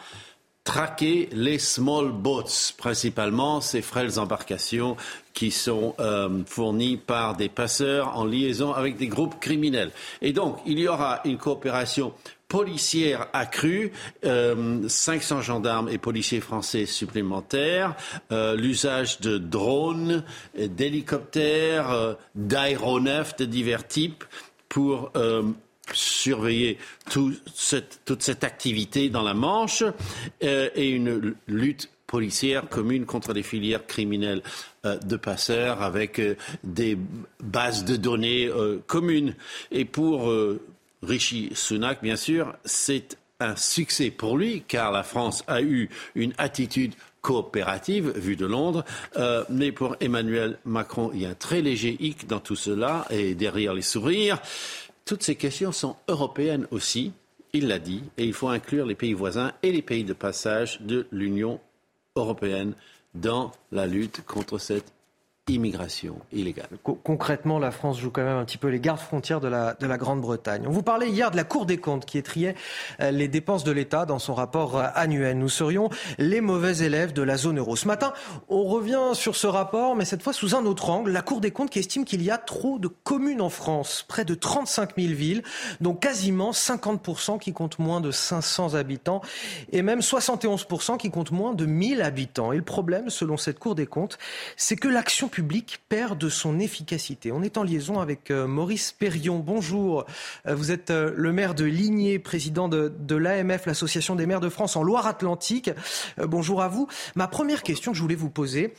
traquer 0.64 1.28
les 1.32 1.58
small 1.58 2.12
boats, 2.12 2.72
principalement 2.76 3.60
ces 3.60 3.82
frêles 3.82 4.18
embarcations 4.18 4.96
qui 5.32 5.50
sont 5.50 5.94
euh, 6.00 6.42
fournies 6.46 6.96
par 6.96 7.36
des 7.36 7.48
passeurs 7.48 8.16
en 8.16 8.24
liaison 8.24 8.72
avec 8.72 8.96
des 8.96 9.08
groupes 9.08 9.40
criminels. 9.40 9.90
Et 10.20 10.32
donc, 10.32 10.58
il 10.66 10.78
y 10.78 10.86
aura 10.86 11.20
une 11.24 11.38
coopération 11.38 12.12
policière 12.50 13.28
accrue, 13.32 13.92
euh, 14.24 14.86
500 14.88 15.40
gendarmes 15.40 15.88
et 15.88 15.98
policiers 15.98 16.40
français 16.40 16.84
supplémentaires, 16.84 17.94
euh, 18.32 18.56
l'usage 18.56 19.20
de 19.20 19.38
drones, 19.38 20.24
d'hélicoptères, 20.58 21.90
euh, 21.90 22.14
d'aéronefs 22.34 23.36
de 23.36 23.44
divers 23.44 23.86
types 23.86 24.24
pour 24.68 25.12
euh, 25.16 25.42
surveiller 25.94 26.78
toute 27.10 27.40
cette 28.20 28.44
activité 28.44 29.08
dans 29.08 29.22
la 29.22 29.34
Manche 29.34 29.84
euh, 30.42 30.68
et 30.74 30.90
une 30.90 31.34
lutte 31.46 31.90
policière 32.06 32.68
commune 32.68 33.06
contre 33.06 33.32
les 33.32 33.42
filières 33.42 33.86
criminelles 33.86 34.42
euh, 34.84 34.96
de 34.98 35.16
passeurs 35.16 35.82
avec 35.82 36.18
euh, 36.18 36.34
des 36.64 36.98
bases 37.40 37.84
de 37.84 37.96
données 37.96 38.50
communes. 38.86 39.34
Et 39.70 39.84
pour 39.84 40.32
Rishi 41.02 41.50
Sunak, 41.54 42.02
bien 42.02 42.16
sûr, 42.16 42.54
c'est 42.64 43.16
un 43.38 43.56
succès 43.56 44.10
pour 44.10 44.36
lui 44.36 44.62
car 44.66 44.92
la 44.92 45.02
France 45.02 45.44
a 45.46 45.62
eu 45.62 45.88
une 46.14 46.34
attitude 46.36 46.94
coopérative 47.22 48.12
vue 48.16 48.36
de 48.36 48.46
Londres. 48.46 48.84
Mais 49.48 49.72
pour 49.72 49.96
Emmanuel 50.00 50.58
Macron, 50.64 51.10
il 51.14 51.22
y 51.22 51.26
a 51.26 51.30
un 51.30 51.34
très 51.34 51.62
léger 51.62 51.96
hic 52.00 52.26
dans 52.26 52.40
tout 52.40 52.56
cela 52.56 53.06
et 53.10 53.34
derrière 53.34 53.72
les 53.72 53.82
sourires. 53.82 54.40
Toutes 55.04 55.22
ces 55.22 55.34
questions 55.36 55.72
sont 55.72 55.96
européennes 56.08 56.66
aussi, 56.70 57.12
il 57.52 57.68
l'a 57.68 57.78
dit, 57.78 58.02
et 58.16 58.24
il 58.24 58.32
faut 58.32 58.48
inclure 58.48 58.86
les 58.86 58.94
pays 58.94 59.12
voisins 59.14 59.52
et 59.62 59.72
les 59.72 59.82
pays 59.82 60.04
de 60.04 60.12
passage 60.12 60.80
de 60.82 61.06
l'Union 61.10 61.60
européenne 62.16 62.74
dans 63.14 63.50
la 63.72 63.86
lutte 63.86 64.24
contre 64.24 64.58
cette 64.58 64.92
immigration 65.54 66.16
illégale. 66.32 66.68
Concrètement, 66.82 67.58
la 67.58 67.70
France 67.70 67.98
joue 67.98 68.10
quand 68.10 68.22
même 68.22 68.36
un 68.36 68.44
petit 68.44 68.58
peu 68.58 68.68
les 68.68 68.80
gardes 68.80 69.00
frontières 69.00 69.40
de 69.40 69.48
la, 69.48 69.74
de 69.74 69.86
la 69.86 69.98
Grande-Bretagne. 69.98 70.64
On 70.66 70.70
vous 70.70 70.82
parlait 70.82 71.08
hier 71.08 71.30
de 71.30 71.36
la 71.36 71.44
Cour 71.44 71.66
des 71.66 71.78
comptes 71.78 72.06
qui 72.06 72.18
étriait 72.18 72.54
euh, 73.00 73.10
les 73.10 73.28
dépenses 73.28 73.64
de 73.64 73.72
l'État 73.72 74.06
dans 74.06 74.18
son 74.18 74.34
rapport 74.34 74.78
euh, 74.78 74.86
annuel. 74.94 75.38
Nous 75.38 75.48
serions 75.48 75.90
les 76.18 76.40
mauvais 76.40 76.78
élèves 76.78 77.12
de 77.12 77.22
la 77.22 77.36
zone 77.36 77.58
euro. 77.58 77.76
Ce 77.76 77.86
matin, 77.86 78.12
on 78.48 78.64
revient 78.64 79.10
sur 79.14 79.36
ce 79.36 79.46
rapport, 79.46 79.96
mais 79.96 80.04
cette 80.04 80.22
fois 80.22 80.32
sous 80.32 80.54
un 80.54 80.64
autre 80.64 80.90
angle. 80.90 81.10
La 81.10 81.22
Cour 81.22 81.40
des 81.40 81.50
comptes 81.50 81.70
qui 81.70 81.78
estime 81.78 82.04
qu'il 82.04 82.22
y 82.22 82.30
a 82.30 82.38
trop 82.38 82.78
de 82.78 82.88
communes 82.88 83.40
en 83.40 83.50
France, 83.50 84.04
près 84.06 84.24
de 84.24 84.34
35 84.34 84.96
000 84.96 85.14
villes, 85.14 85.42
dont 85.80 85.94
quasiment 85.94 86.52
50% 86.52 87.38
qui 87.38 87.52
comptent 87.52 87.78
moins 87.78 88.00
de 88.00 88.10
500 88.10 88.74
habitants 88.74 89.20
et 89.72 89.82
même 89.82 90.00
71% 90.00 90.96
qui 90.96 91.10
comptent 91.10 91.32
moins 91.32 91.54
de 91.54 91.66
1000 91.66 92.02
habitants. 92.02 92.52
Et 92.52 92.56
le 92.56 92.62
problème, 92.62 93.10
selon 93.10 93.36
cette 93.36 93.58
Cour 93.58 93.74
des 93.74 93.86
comptes, 93.86 94.18
c'est 94.56 94.76
que 94.76 94.88
l'action 94.88 95.28
publique 95.28 95.39
perd 95.88 96.18
de 96.18 96.28
son 96.28 96.58
efficacité. 96.58 97.32
On 97.32 97.42
est 97.42 97.56
en 97.56 97.62
liaison 97.62 98.00
avec 98.00 98.30
euh, 98.30 98.46
Maurice 98.46 98.92
Perrion. 98.92 99.38
Bonjour. 99.38 100.04
Euh, 100.46 100.54
vous 100.54 100.70
êtes 100.70 100.90
euh, 100.90 101.12
le 101.16 101.32
maire 101.32 101.54
de 101.54 101.64
Ligné, 101.64 102.18
président 102.18 102.68
de, 102.68 102.92
de 102.98 103.16
l'AMF, 103.16 103.66
l'Association 103.66 104.16
des 104.16 104.26
maires 104.26 104.40
de 104.40 104.48
France 104.48 104.76
en 104.76 104.82
Loire-Atlantique. 104.82 105.70
bonjour 106.18 106.62
à 106.62 106.68
vous. 106.68 106.88
Ma 107.14 107.28
première 107.28 107.62
question 107.62 107.92
que 107.92 107.96
je 107.96 108.02
voulais 108.02 108.14
vous 108.14 108.30
poser, 108.30 108.74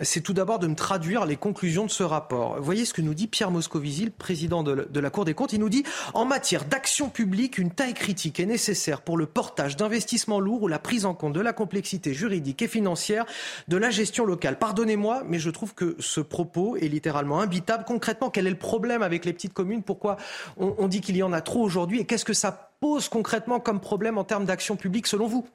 c'est 0.00 0.20
tout 0.20 0.32
d'abord 0.32 0.58
de 0.58 0.66
me 0.66 0.74
traduire 0.74 1.24
les 1.24 1.36
conclusions 1.36 1.86
de 1.86 1.90
ce 1.90 2.02
rapport. 2.02 2.60
Voyez 2.60 2.84
ce 2.84 2.92
que 2.92 3.02
nous 3.02 3.14
dit 3.14 3.28
Pierre 3.28 3.50
Moscovici, 3.50 4.06
le 4.06 4.10
président 4.10 4.62
de, 4.62 5.00
la 5.00 5.10
Cour 5.10 5.24
des 5.24 5.34
comptes. 5.34 5.52
Il 5.52 5.60
nous 5.60 5.68
dit 5.68 5.84
en 6.14 6.24
matière 6.24 6.64
d'action 6.64 7.08
publique, 7.08 7.58
une 7.58 7.70
taille 7.70 7.94
critique 7.94 8.40
est 8.40 8.46
nécessaire 8.46 9.02
pour 9.02 9.16
le 9.16 9.26
portage 9.26 9.76
d'investissements 9.76 10.40
lourds 10.40 10.62
ou 10.62 10.68
la 10.68 10.78
prise 10.78 11.04
en 11.04 11.14
compte 11.14 11.32
de 11.32 11.40
la 11.40 11.52
complexité 11.52 12.12
juridique 12.12 12.62
et 12.62 12.68
financière 12.68 13.24
de 13.68 13.76
la 13.76 13.90
gestion 13.90 14.24
locale. 14.24 14.58
Pardonnez-moi, 14.58 15.22
mais 15.26 15.38
je 15.38 15.50
trouve 15.50 15.74
que 15.74 15.96
ce 16.00 16.20
propos 16.20 16.76
est 16.76 16.88
littéralement 16.88 17.40
imbitable. 17.40 17.84
Concrètement, 17.86 18.30
quel 18.30 18.46
est 18.46 18.50
le 18.50 18.58
problème 18.58 19.02
avec 19.02 19.24
les 19.24 19.32
petites 19.32 19.54
communes? 19.54 19.82
Pourquoi 19.82 20.16
on 20.56 20.88
dit 20.88 21.00
qu'il 21.00 21.16
y 21.16 21.22
en 21.22 21.32
a 21.32 21.40
trop 21.40 21.62
aujourd'hui? 21.62 22.00
Et 22.00 22.04
qu'est-ce 22.04 22.24
que 22.24 22.32
ça 22.32 22.72
pose 22.80 23.08
concrètement 23.08 23.60
comme 23.60 23.80
problème 23.80 24.18
en 24.18 24.24
termes 24.24 24.44
d'action 24.44 24.76
publique 24.76 25.06
selon 25.06 25.26
vous? 25.26 25.46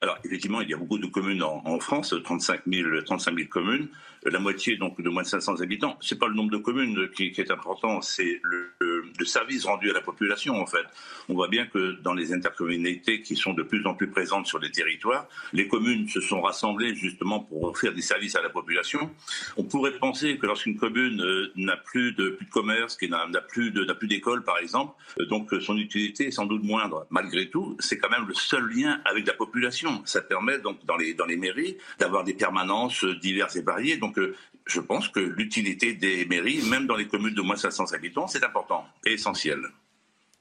Alors, 0.00 0.18
effectivement, 0.24 0.60
il 0.60 0.70
y 0.70 0.74
a 0.74 0.76
beaucoup 0.76 0.98
de 0.98 1.06
communes 1.06 1.42
en, 1.42 1.78
France, 1.80 2.14
35 2.24 2.62
000, 2.66 3.02
35 3.02 3.34
000 3.34 3.48
communes, 3.48 3.88
la 4.24 4.38
moitié 4.38 4.76
donc 4.76 5.00
de 5.00 5.08
moins 5.08 5.22
de 5.22 5.28
500 5.28 5.60
habitants. 5.60 5.96
C'est 6.00 6.18
pas 6.18 6.28
le 6.28 6.34
nombre 6.34 6.50
de 6.50 6.58
communes 6.58 7.08
qui, 7.10 7.32
est 7.36 7.50
important, 7.50 8.00
c'est 8.00 8.40
le, 8.42 8.72
service 9.24 9.64
rendu 9.64 9.88
à 9.88 9.92
la 9.92 10.00
population, 10.00 10.60
en 10.60 10.66
fait. 10.66 10.84
On 11.28 11.34
voit 11.34 11.48
bien 11.48 11.66
que 11.66 11.92
dans 12.02 12.12
les 12.12 12.32
intercommunalités 12.32 13.22
qui 13.22 13.36
sont 13.36 13.54
de 13.54 13.62
plus 13.62 13.86
en 13.86 13.94
plus 13.94 14.10
présentes 14.10 14.46
sur 14.46 14.58
les 14.58 14.70
territoires, 14.70 15.26
les 15.52 15.68
communes 15.68 16.08
se 16.08 16.20
sont 16.20 16.42
rassemblées 16.42 16.94
justement 16.94 17.40
pour 17.40 17.64
offrir 17.64 17.94
des 17.94 18.02
services 18.02 18.34
à 18.34 18.42
la 18.42 18.50
population. 18.50 19.10
On 19.56 19.64
pourrait 19.64 19.92
penser 19.92 20.38
que 20.38 20.46
lorsqu'une 20.46 20.76
commune 20.76 21.22
euh, 21.22 21.52
n'a 21.56 21.76
plus 21.76 22.12
de, 22.12 22.30
plus 22.30 22.46
de 22.46 22.50
commerce, 22.50 22.96
qui 22.96 23.08
n'a 23.08 23.26
plus 23.40 23.70
de, 23.70 23.84
n'a 23.84 23.94
plus 23.94 24.08
d'école, 24.08 24.44
par 24.44 24.58
exemple, 24.58 24.92
euh, 25.20 25.26
donc 25.26 25.54
euh, 25.54 25.60
son 25.60 25.78
utilité 25.78 26.26
est 26.26 26.30
sans 26.32 26.46
doute 26.46 26.64
moindre. 26.64 27.06
Malgré 27.10 27.48
tout, 27.48 27.76
c'est 27.78 27.96
quand 27.96 28.10
même 28.10 28.26
le 28.26 28.34
seul 28.34 28.68
lien 28.68 29.00
avec 29.04 29.26
la 29.26 29.34
population. 29.34 30.02
Ça 30.04 30.20
permet 30.20 30.58
donc 30.58 30.84
dans 30.84 30.96
les, 30.96 31.14
dans 31.14 31.26
les 31.26 31.36
mairies 31.36 31.76
d'avoir 31.98 32.24
des 32.24 32.34
permanences 32.34 33.04
diverses 33.04 33.56
et 33.56 33.62
variées. 33.62 33.96
Je 34.66 34.80
pense 34.80 35.08
que 35.08 35.20
l'utilité 35.20 35.94
des 35.94 36.24
mairies, 36.26 36.62
même 36.68 36.86
dans 36.86 36.96
les 36.96 37.08
communes 37.08 37.34
de 37.34 37.42
moins 37.42 37.56
de 37.56 37.60
500 37.60 37.92
habitants, 37.92 38.26
c'est 38.26 38.44
important 38.44 38.84
et 39.06 39.12
essentiel. 39.12 39.60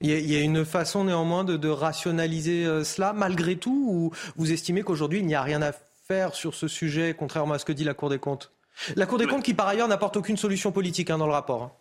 Il 0.03 0.09
y, 0.09 0.35
a, 0.35 0.39
une 0.39 0.65
façon 0.65 1.03
néanmoins 1.03 1.43
de, 1.43 1.57
de 1.57 1.69
rationaliser 1.69 2.65
euh, 2.65 2.83
cela 2.83 3.13
malgré 3.13 3.55
tout 3.55 3.85
ou 3.87 4.11
vous 4.35 4.51
estimez 4.51 4.81
qu'aujourd'hui 4.81 5.19
il 5.19 5.27
n'y 5.27 5.35
a 5.35 5.43
rien 5.43 5.61
à 5.61 5.73
faire 6.07 6.33
sur 6.33 6.55
ce 6.55 6.67
sujet, 6.67 7.15
contrairement 7.17 7.53
à 7.53 7.59
ce 7.59 7.65
que 7.65 7.71
dit 7.71 7.83
la 7.83 7.93
Cour 7.93 8.09
des 8.09 8.17
comptes? 8.17 8.51
La 8.95 9.05
Cour 9.05 9.19
des 9.19 9.27
comptes 9.27 9.43
qui 9.43 9.53
par 9.53 9.67
ailleurs 9.67 9.87
n'apporte 9.87 10.17
aucune 10.17 10.37
solution 10.37 10.71
politique 10.71 11.11
hein, 11.11 11.19
dans 11.19 11.27
le 11.27 11.33
rapport. 11.33 11.80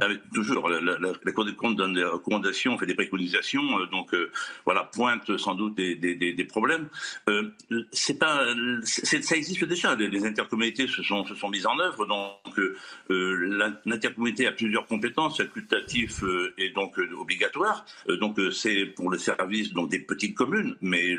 Avec, 0.00 0.20
toujours, 0.32 0.68
la, 0.68 1.32
Cour 1.32 1.44
des 1.44 1.54
comptes 1.54 1.76
donne 1.76 1.94
des 1.94 2.04
recommandations, 2.04 2.78
fait 2.78 2.86
des 2.86 2.94
préconisations, 2.94 3.80
euh, 3.80 3.86
donc 3.86 4.14
euh, 4.14 4.30
voilà, 4.64 4.84
pointe 4.84 5.36
sans 5.36 5.54
doute 5.54 5.74
des, 5.76 6.46
problèmes. 6.48 6.88
Euh, 7.28 7.50
c'est 7.92 8.18
pas, 8.18 8.46
ça 8.84 9.36
existe 9.36 9.64
déjà. 9.64 9.94
Les, 9.94 10.08
les, 10.08 10.24
intercommunalités 10.24 10.86
se 10.86 11.02
sont, 11.02 11.24
se 11.24 11.34
sont 11.34 11.48
mises 11.48 11.66
en 11.66 11.78
œuvre, 11.78 12.06
donc 12.06 12.60
l'intercommunalité 13.08 14.46
a 14.46 14.52
plusieurs 14.52 14.86
compétences, 14.86 15.38
facultatif 15.38 16.22
et 16.58 16.70
donc 16.70 16.98
obligatoire. 17.18 17.84
donc 18.20 18.38
c'est 18.52 18.86
pour 18.86 19.10
le 19.10 19.18
service 19.18 19.72
donc 19.72 19.90
des 19.90 19.98
petites 19.98 20.34
communes, 20.34 20.76
mais 20.80 21.16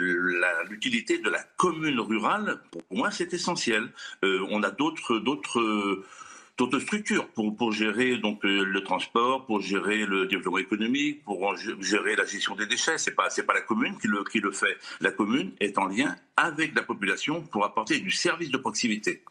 l'utilité 0.69 1.19
de 1.19 1.29
la 1.29 1.43
commune 1.57 1.99
rurale, 1.99 2.59
pour 2.71 2.83
moi, 2.91 3.11
c'est 3.11 3.33
essentiel. 3.33 3.89
on 4.23 4.63
a 4.63 4.71
d'autres 4.71 5.19
d'autres 6.57 6.79
structures 6.79 7.27
pour, 7.29 7.55
pour 7.55 7.71
gérer 7.71 8.17
donc 8.17 8.43
le, 8.43 8.63
le, 8.63 8.83
transport, 8.83 9.45
pour 9.45 9.61
gérer 9.61 10.05
le 10.05 10.25
développement 10.25 10.57
économique, 10.57 11.23
pour 11.23 11.55
gérer 11.79 12.15
la 12.15 12.25
gestion 12.25 12.55
des 12.55 12.65
déchets. 12.65 12.97
C'est 12.97 13.15
pas 13.15 13.29
c'est 13.29 13.43
pas 13.43 13.53
la 13.53 13.61
commune 13.61 13.97
qui 13.99 14.07
le 14.07 14.23
qui 14.23 14.39
le 14.39 14.51
fait. 14.51 14.77
La 14.99 15.11
commune 15.11 15.51
est 15.59 15.77
en 15.77 15.85
lien 15.85 16.15
avec 16.35 16.75
la 16.75 16.83
population 16.83 17.41
pour 17.41 17.65
apporter 17.65 17.99
du 17.99 18.11
service 18.11 18.49
de 18.49 18.57
proximité. 18.57 19.21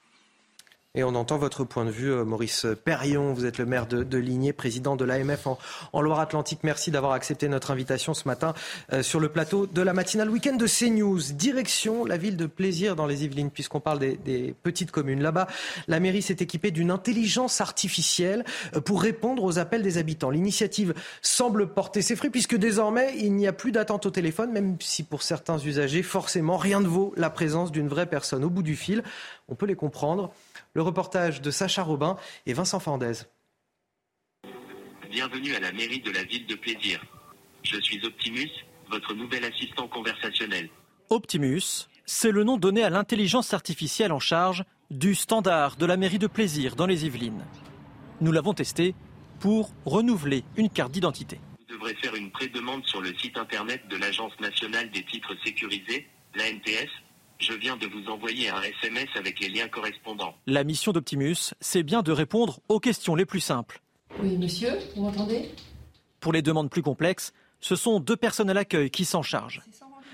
Et 0.98 1.04
on 1.04 1.14
entend 1.14 1.36
votre 1.36 1.64
point 1.64 1.84
de 1.84 1.90
vue, 1.90 2.10
euh, 2.10 2.24
Maurice 2.24 2.66
Perrion. 2.84 3.34
Vous 3.34 3.44
êtes 3.44 3.58
le 3.58 3.66
maire 3.66 3.86
de, 3.86 4.02
de 4.02 4.16
Ligné, 4.16 4.54
président 4.54 4.96
de 4.96 5.04
l'AMF 5.04 5.46
en, 5.92 6.00
Loire-Atlantique. 6.00 6.60
Merci 6.62 6.90
d'avoir 6.90 7.12
accepté 7.12 7.48
notre 7.48 7.70
invitation 7.70 8.14
ce 8.14 8.26
matin 8.26 8.54
euh, 8.94 9.02
sur 9.02 9.20
le 9.20 9.28
plateau 9.28 9.66
de 9.66 9.82
la 9.82 9.92
matinale 9.92 10.30
week-end 10.30 10.56
de 10.56 10.66
CNews. 10.66 11.20
Direction 11.34 12.06
la 12.06 12.16
ville 12.16 12.38
de 12.38 12.46
Plaisir 12.46 12.96
dans 12.96 13.04
les 13.04 13.24
Yvelines, 13.24 13.50
puisqu'on 13.50 13.80
parle 13.80 13.98
des, 13.98 14.54
petites 14.62 14.90
communes. 14.90 15.22
Là-bas, 15.22 15.48
la 15.86 16.00
mairie 16.00 16.22
s'est 16.22 16.38
équipée 16.40 16.70
d'une 16.70 16.90
intelligence 16.90 17.60
artificielle 17.60 18.46
euh, 18.74 18.80
pour 18.80 19.02
répondre 19.02 19.44
aux 19.44 19.58
appels 19.58 19.82
des 19.82 19.98
habitants. 19.98 20.30
L'initiative 20.30 20.94
semble 21.20 21.74
porter 21.74 22.00
ses 22.00 22.16
fruits, 22.16 22.30
puisque 22.30 22.56
désormais, 22.56 23.12
il 23.18 23.34
n'y 23.34 23.46
a 23.46 23.52
plus 23.52 23.70
d'attente 23.70 24.06
au 24.06 24.10
téléphone, 24.10 24.50
même 24.50 24.78
si 24.80 25.02
pour 25.02 25.22
certains 25.22 25.58
usagers, 25.58 26.02
forcément, 26.02 26.56
rien 26.56 26.80
ne 26.80 26.88
vaut 26.88 27.12
la 27.18 27.28
présence 27.28 27.70
d'une 27.70 27.88
vraie 27.88 28.06
personne 28.06 28.44
au 28.44 28.50
bout 28.50 28.62
du 28.62 28.76
fil. 28.76 29.02
On 29.48 29.54
peut 29.56 29.66
les 29.66 29.76
comprendre. 29.76 30.32
Le 30.76 30.82
reportage 30.82 31.40
de 31.40 31.50
Sacha 31.50 31.82
Robin 31.82 32.18
et 32.44 32.52
Vincent 32.52 32.80
Fandez. 32.80 33.14
Bienvenue 35.10 35.54
à 35.54 35.60
la 35.60 35.72
mairie 35.72 36.00
de 36.00 36.10
la 36.10 36.22
ville 36.24 36.44
de 36.44 36.54
Plaisir. 36.54 37.02
Je 37.62 37.80
suis 37.80 38.04
Optimus, 38.04 38.50
votre 38.90 39.14
nouvel 39.14 39.46
assistant 39.46 39.88
conversationnel. 39.88 40.68
Optimus, 41.08 41.88
c'est 42.04 42.30
le 42.30 42.44
nom 42.44 42.58
donné 42.58 42.84
à 42.84 42.90
l'intelligence 42.90 43.54
artificielle 43.54 44.12
en 44.12 44.18
charge 44.18 44.64
du 44.90 45.14
standard 45.14 45.76
de 45.76 45.86
la 45.86 45.96
mairie 45.96 46.18
de 46.18 46.26
Plaisir 46.26 46.76
dans 46.76 46.84
les 46.84 47.06
Yvelines. 47.06 47.46
Nous 48.20 48.32
l'avons 48.32 48.52
testé 48.52 48.94
pour 49.40 49.70
renouveler 49.86 50.44
une 50.58 50.68
carte 50.68 50.92
d'identité. 50.92 51.40
Vous 51.58 51.74
devrez 51.74 51.94
faire 51.94 52.14
une 52.14 52.30
pré-demande 52.30 52.84
sur 52.84 53.00
le 53.00 53.16
site 53.16 53.38
internet 53.38 53.80
de 53.88 53.96
l'Agence 53.96 54.38
nationale 54.40 54.90
des 54.90 55.06
titres 55.06 55.34
sécurisés, 55.42 56.06
l'ANTS, 56.34 56.90
je 57.38 57.52
viens 57.52 57.76
de 57.76 57.86
vous 57.86 58.08
envoyer 58.10 58.48
un 58.48 58.62
SMS 58.62 59.08
avec 59.14 59.40
les 59.40 59.48
liens 59.48 59.68
correspondants. 59.68 60.34
La 60.46 60.64
mission 60.64 60.92
d'Optimus, 60.92 61.54
c'est 61.60 61.82
bien 61.82 62.02
de 62.02 62.12
répondre 62.12 62.60
aux 62.68 62.80
questions 62.80 63.14
les 63.14 63.26
plus 63.26 63.40
simples. 63.40 63.80
Oui, 64.22 64.36
monsieur, 64.36 64.72
vous 64.94 65.02
m'entendez? 65.02 65.50
Pour 66.20 66.32
les 66.32 66.42
demandes 66.42 66.70
plus 66.70 66.82
complexes, 66.82 67.32
ce 67.60 67.76
sont 67.76 68.00
deux 68.00 68.16
personnes 68.16 68.50
à 68.50 68.54
l'accueil 68.54 68.90
qui 68.90 69.04
s'en 69.04 69.22
chargent. 69.22 69.62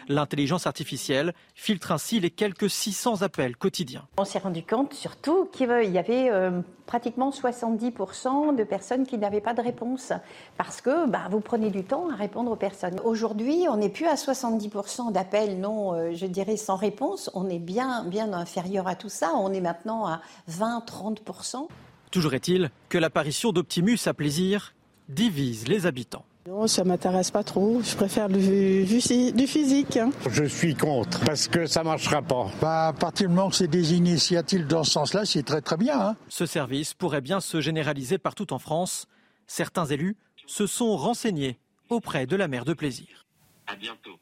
L'intelligence 0.09 0.67
artificielle 0.67 1.33
filtre 1.55 1.93
ainsi 1.93 2.21
les 2.21 2.31
quelques 2.31 2.71
600 2.71 3.23
appels 3.23 3.57
quotidiens. 3.57 4.07
On 4.19 4.25
s'est 4.25 4.39
rendu 4.39 4.63
compte 4.63 4.95
surtout 4.95 5.47
qu'il 5.47 5.69
y 5.69 5.99
avait 5.99 6.31
euh, 6.31 6.61
pratiquement 6.87 7.31
70% 7.31 8.57
de 8.57 8.65
personnes 8.65 9.07
qui 9.07 9.19
n'avaient 9.19 9.41
pas 9.41 9.55
de 9.55 9.63
réponse 9.63 10.13
parce 10.57 10.81
que 10.81 11.09
bah, 11.09 11.29
vous 11.31 11.41
prenez 11.41 11.71
du 11.71 11.85
temps 11.85 12.11
à 12.11 12.17
répondre 12.17 12.51
aux 12.51 12.57
personnes. 12.57 13.01
Aujourd'hui, 13.05 13.67
on 13.69 13.77
n'est 13.77 13.89
plus 13.89 14.07
à 14.07 14.15
70% 14.15 15.13
d'appels 15.13 15.61
non, 15.61 15.95
euh, 15.95 16.13
je 16.15 16.27
dirais, 16.27 16.57
sans 16.57 16.77
réponse. 16.77 17.31
On 17.35 17.49
est 17.49 17.59
bien, 17.59 18.05
bien 18.05 18.33
inférieur 18.33 18.89
à 18.89 18.95
tout 18.95 19.09
ça. 19.09 19.33
On 19.35 19.53
est 19.53 19.61
maintenant 19.61 20.07
à 20.07 20.21
20-30%. 20.51 21.67
Toujours 22.11 22.35
est-il 22.35 22.71
que 22.89 22.99
l'apparition 22.99 23.53
d'Optimus 23.53 23.99
à 24.07 24.15
plaisir 24.15 24.75
divise 25.09 25.69
les 25.69 25.87
habitants. 25.87 26.25
Non, 26.47 26.67
ça 26.67 26.83
m'intéresse 26.83 27.31
pas 27.31 27.45
trop. 27.45 27.81
Je 27.83 27.95
préfère 27.95 28.29
du, 28.29 28.85
du, 28.85 29.33
du 29.33 29.47
physique. 29.47 29.97
Hein. 29.97 30.11
Je 30.29 30.43
suis 30.43 30.75
contre 30.75 31.21
parce 31.25 31.47
que 31.47 31.67
ça 31.67 31.85
marchera 31.85 32.21
pas. 32.21 32.51
Bah, 32.61 32.89
à 32.89 32.93
partir 32.93 33.29
du 33.29 33.35
moment 33.35 33.49
que 33.49 33.55
c'est 33.55 33.69
des 33.69 33.95
initiatives 33.95 34.67
dans 34.67 34.83
ce 34.83 34.91
sens-là, 34.91 35.25
c'est 35.25 35.45
très 35.45 35.61
très 35.61 35.77
bien. 35.77 36.01
Hein. 36.01 36.17
Ce 36.29 36.45
service 36.45 36.95
pourrait 36.95 37.21
bien 37.21 37.41
se 37.41 37.61
généraliser 37.61 38.19
partout 38.19 38.53
en 38.53 38.59
France. 38.59 39.07
Certains 39.47 39.87
élus 39.87 40.17
se 40.47 40.67
sont 40.67 40.97
renseignés 40.97 41.61
auprès 41.89 42.27
de 42.27 42.35
la 42.35 42.49
maire 42.49 42.65
de 42.65 42.75
Plaisir. 42.75 43.27
À 43.69 43.77
bientôt. 43.77 44.19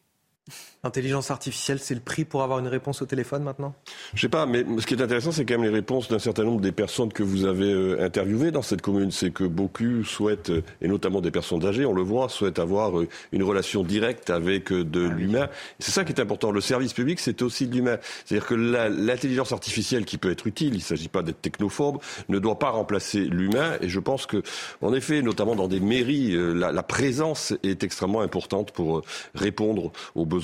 Intelligence 0.83 1.31
artificielle, 1.31 1.79
c'est 1.79 1.95
le 1.95 2.01
prix 2.01 2.25
pour 2.25 2.43
avoir 2.43 2.59
une 2.59 2.67
réponse 2.67 3.03
au 3.03 3.07
téléphone 3.07 3.43
maintenant? 3.43 3.75
Je 4.15 4.21
sais 4.23 4.29
pas, 4.29 4.47
mais 4.47 4.65
ce 4.79 4.87
qui 4.87 4.95
est 4.95 5.03
intéressant, 5.03 5.31
c'est 5.31 5.45
quand 5.45 5.55
même 5.55 5.65
les 5.65 5.69
réponses 5.69 6.09
d'un 6.09 6.19
certain 6.19 6.45
nombre 6.45 6.61
des 6.61 6.73
personnes 6.73 7.13
que 7.13 7.23
vous 7.23 7.45
avez 7.45 7.71
euh, 7.71 8.03
interviewées 8.05 8.51
dans 8.51 8.63
cette 8.63 8.81
commune. 8.81 9.11
C'est 9.11 9.31
que 9.31 9.45
beaucoup 9.45 10.05
souhaitent, 10.05 10.51
euh, 10.51 10.63
et 10.81 10.89
notamment 10.89 11.21
des 11.21 11.31
personnes 11.31 11.65
âgées, 11.67 11.85
on 11.85 11.93
le 11.93 12.03
voit, 12.03 12.29
souhaitent 12.29 12.59
avoir 12.59 12.99
euh, 12.99 13.09
une 13.33 13.43
relation 13.43 13.85
directe 13.85 14.31
avec 14.31 14.73
de 14.73 15.01
l'humain. 15.01 15.49
C'est 15.79 15.93
ça 15.93 16.05
qui 16.05 16.13
est 16.13 16.21
important. 16.21 16.51
Le 16.51 16.61
service 16.61 16.95
public, 16.95 17.21
c'est 17.21 17.43
aussi 17.43 17.67
de 17.67 17.75
l'humain. 17.75 17.99
C'est-à-dire 18.25 18.47
que 18.47 18.55
l'intelligence 18.55 19.53
artificielle, 19.53 20.05
qui 20.07 20.17
peut 20.17 20.31
être 20.31 20.47
utile, 20.47 20.73
il 20.73 20.79
ne 20.79 20.83
s'agit 20.83 21.09
pas 21.09 21.23
d'être 21.23 21.43
technophobe, 21.43 21.99
ne 22.29 22.39
doit 22.39 22.59
pas 22.59 22.71
remplacer 22.71 23.21
l'humain. 23.21 23.77
Et 23.83 23.89
je 23.89 24.01
pense 24.01 24.27
que, 24.27 24.43
en 24.81 24.95
effet, 24.95 25.21
notamment 25.21 25.55
dans 25.55 25.69
des 25.69 25.81
mairies, 25.81 26.35
la, 26.55 26.73
la 26.73 26.83
présence 26.83 27.53
est 27.63 27.85
extrêmement 27.85 28.23
importante 28.23 28.73
pour 28.73 29.03
répondre 29.35 29.93
aux 30.15 30.25
besoins 30.25 30.40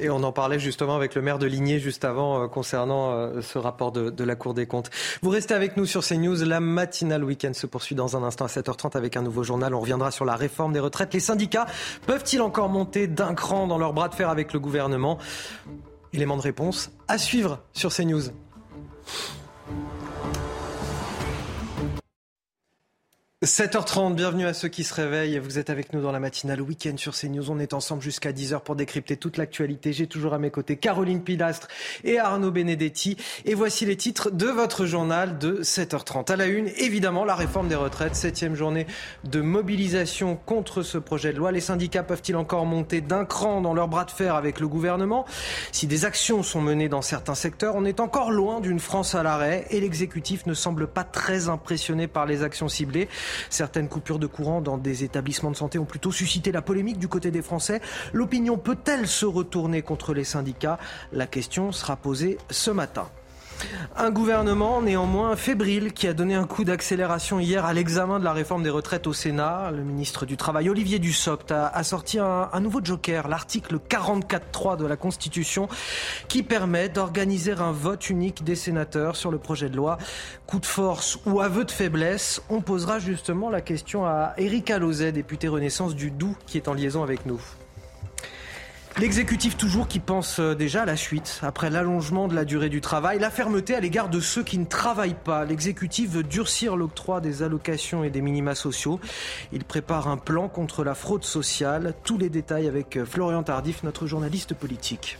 Et 0.00 0.10
on 0.10 0.22
en 0.22 0.32
parlait 0.32 0.58
justement 0.58 0.96
avec 0.96 1.14
le 1.14 1.22
maire 1.22 1.38
de 1.38 1.46
Ligné 1.46 1.78
juste 1.78 2.04
avant 2.04 2.42
euh, 2.42 2.46
concernant 2.48 3.12
euh, 3.12 3.40
ce 3.40 3.58
rapport 3.58 3.92
de, 3.92 4.10
de, 4.10 4.24
la 4.24 4.36
Cour 4.36 4.54
des 4.54 4.66
comptes. 4.66 4.90
Vous 5.22 5.30
restez 5.30 5.54
avec 5.54 5.76
nous 5.76 5.86
sur 5.86 6.04
CNews. 6.04 6.44
La 6.44 6.60
matinale 6.60 7.24
week-end 7.24 7.52
se 7.52 7.66
poursuit 7.66 7.94
dans 7.94 8.16
un 8.16 8.22
instant 8.22 8.44
à 8.44 8.48
7h30 8.48 8.96
avec 8.96 9.16
un 9.16 9.22
nouveau 9.22 9.42
journal. 9.42 9.74
On 9.74 9.80
reviendra 9.80 10.10
sur 10.10 10.24
la 10.24 10.36
réforme 10.36 10.72
des 10.72 10.80
retraites. 10.80 11.14
Les 11.14 11.20
syndicats 11.20 11.66
peuvent-ils 12.06 12.42
encore 12.42 12.68
monter 12.68 13.06
d'un 13.06 13.34
cran 13.34 13.66
dans 13.66 13.78
leur 13.78 13.92
bras 13.92 14.08
de 14.08 14.14
fer 14.14 14.28
avec 14.28 14.52
le 14.52 14.60
gouvernement? 14.60 15.18
Élément 16.12 16.36
de 16.36 16.42
réponse 16.42 16.90
à 17.08 17.18
suivre 17.18 17.60
sur 17.72 17.92
CNews. 17.92 18.22
7h30, 23.44 24.14
bienvenue 24.14 24.46
à 24.46 24.54
ceux 24.54 24.68
qui 24.68 24.82
se 24.82 24.94
réveillent. 24.94 25.38
Vous 25.38 25.58
êtes 25.58 25.68
avec 25.68 25.92
nous 25.92 26.00
dans 26.00 26.10
la 26.10 26.20
matinale 26.20 26.62
week-end 26.62 26.96
sur 26.96 27.14
CNews. 27.14 27.50
On 27.50 27.58
est 27.58 27.74
ensemble 27.74 28.00
jusqu'à 28.00 28.32
10h 28.32 28.60
pour 28.60 28.76
décrypter 28.76 29.18
toute 29.18 29.36
l'actualité. 29.36 29.92
J'ai 29.92 30.06
toujours 30.06 30.32
à 30.32 30.38
mes 30.38 30.50
côtés 30.50 30.78
Caroline 30.78 31.22
Pilastre 31.22 31.68
et 32.02 32.18
Arnaud 32.18 32.50
Benedetti. 32.50 33.18
Et 33.44 33.52
voici 33.52 33.84
les 33.84 33.96
titres 33.96 34.30
de 34.30 34.46
votre 34.46 34.86
journal 34.86 35.36
de 35.36 35.62
7h30. 35.62 36.32
À 36.32 36.36
la 36.36 36.46
une, 36.46 36.68
évidemment, 36.78 37.26
la 37.26 37.34
réforme 37.34 37.68
des 37.68 37.74
retraites. 37.74 38.16
Septième 38.16 38.54
journée 38.54 38.86
de 39.24 39.42
mobilisation 39.42 40.36
contre 40.36 40.80
ce 40.80 40.96
projet 40.96 41.34
de 41.34 41.36
loi. 41.36 41.52
Les 41.52 41.60
syndicats 41.60 42.04
peuvent-ils 42.04 42.36
encore 42.36 42.64
monter 42.64 43.02
d'un 43.02 43.26
cran 43.26 43.60
dans 43.60 43.74
leur 43.74 43.88
bras 43.88 44.06
de 44.06 44.12
fer 44.12 44.34
avec 44.34 44.60
le 44.60 44.66
gouvernement? 44.66 45.26
Si 45.72 45.86
des 45.86 46.06
actions 46.06 46.42
sont 46.42 46.62
menées 46.62 46.88
dans 46.88 47.02
certains 47.02 47.34
secteurs, 47.34 47.74
on 47.76 47.84
est 47.84 48.00
encore 48.00 48.30
loin 48.30 48.60
d'une 48.60 48.80
France 48.80 49.14
à 49.14 49.22
l'arrêt 49.22 49.66
et 49.68 49.78
l'exécutif 49.78 50.46
ne 50.46 50.54
semble 50.54 50.86
pas 50.86 51.04
très 51.04 51.50
impressionné 51.50 52.06
par 52.06 52.24
les 52.24 52.42
actions 52.42 52.70
ciblées. 52.70 53.10
Certaines 53.50 53.88
coupures 53.88 54.18
de 54.18 54.26
courant 54.26 54.60
dans 54.60 54.78
des 54.78 55.04
établissements 55.04 55.50
de 55.50 55.56
santé 55.56 55.78
ont 55.78 55.84
plutôt 55.84 56.12
suscité 56.12 56.52
la 56.52 56.62
polémique 56.62 56.98
du 56.98 57.08
côté 57.08 57.30
des 57.30 57.42
Français. 57.42 57.80
L'opinion 58.12 58.58
peut-elle 58.58 59.06
se 59.06 59.26
retourner 59.26 59.82
contre 59.82 60.14
les 60.14 60.24
syndicats? 60.24 60.78
La 61.12 61.26
question 61.26 61.72
sera 61.72 61.96
posée 61.96 62.38
ce 62.50 62.70
matin. 62.70 63.08
Un 63.96 64.10
gouvernement 64.10 64.82
néanmoins 64.82 65.36
fébrile 65.36 65.92
qui 65.92 66.06
a 66.06 66.12
donné 66.12 66.34
un 66.34 66.44
coup 66.44 66.64
d'accélération 66.64 67.40
hier 67.40 67.64
à 67.64 67.72
l'examen 67.72 68.18
de 68.18 68.24
la 68.24 68.32
réforme 68.32 68.62
des 68.62 68.70
retraites 68.70 69.06
au 69.06 69.12
Sénat. 69.12 69.70
Le 69.70 69.82
ministre 69.82 70.26
du 70.26 70.36
Travail, 70.36 70.68
Olivier 70.68 70.98
Dussopt, 70.98 71.50
a, 71.50 71.68
a 71.68 71.82
sorti 71.82 72.18
un, 72.18 72.60
nouveau 72.60 72.80
joker, 72.82 73.28
l'article 73.28 73.78
44.3 73.88 74.76
de 74.76 74.84
la 74.84 74.96
Constitution, 74.96 75.68
qui 76.28 76.42
permet 76.42 76.88
d'organiser 76.88 77.52
un 77.52 77.72
vote 77.72 78.10
unique 78.10 78.44
des 78.44 78.54
sénateurs 78.54 79.16
sur 79.16 79.30
le 79.30 79.38
projet 79.38 79.70
de 79.70 79.76
loi. 79.76 79.98
Coup 80.46 80.60
de 80.60 80.66
force 80.66 81.18
ou 81.24 81.40
aveu 81.40 81.64
de 81.64 81.70
faiblesse, 81.70 82.42
on 82.50 82.60
posera 82.60 82.98
justement 82.98 83.48
la 83.50 83.60
question 83.62 84.04
à 84.04 84.34
Éric 84.36 84.70
Alauzet, 84.70 85.12
député 85.12 85.48
Renaissance 85.48 85.94
du 85.94 86.10
Doubs, 86.10 86.36
qui 86.46 86.58
est 86.58 86.68
en 86.68 86.74
liaison 86.74 87.02
avec 87.02 87.26
nous. 87.26 87.40
L'exécutif 88.98 89.58
toujours 89.58 89.88
qui 89.88 90.00
pense 90.00 90.40
déjà 90.40 90.82
à 90.82 90.86
la 90.86 90.96
suite, 90.96 91.40
après 91.42 91.68
l'allongement 91.68 92.28
de 92.28 92.34
la 92.34 92.46
durée 92.46 92.70
du 92.70 92.80
travail, 92.80 93.18
la 93.18 93.30
fermeté 93.30 93.74
à 93.74 93.80
l'égard 93.80 94.08
de 94.08 94.20
ceux 94.20 94.42
qui 94.42 94.56
ne 94.56 94.64
travaillent 94.64 95.22
pas. 95.22 95.44
L'exécutif 95.44 96.12
veut 96.12 96.22
durcir 96.22 96.76
l'octroi 96.76 97.20
des 97.20 97.42
allocations 97.42 98.04
et 98.04 98.10
des 98.10 98.22
minima 98.22 98.54
sociaux. 98.54 98.98
Il 99.52 99.64
prépare 99.64 100.08
un 100.08 100.16
plan 100.16 100.48
contre 100.48 100.82
la 100.82 100.94
fraude 100.94 101.24
sociale. 101.24 101.92
Tous 102.04 102.16
les 102.16 102.30
détails 102.30 102.68
avec 102.68 103.04
Florian 103.04 103.42
Tardif, 103.42 103.82
notre 103.82 104.06
journaliste 104.06 104.54
politique. 104.54 105.18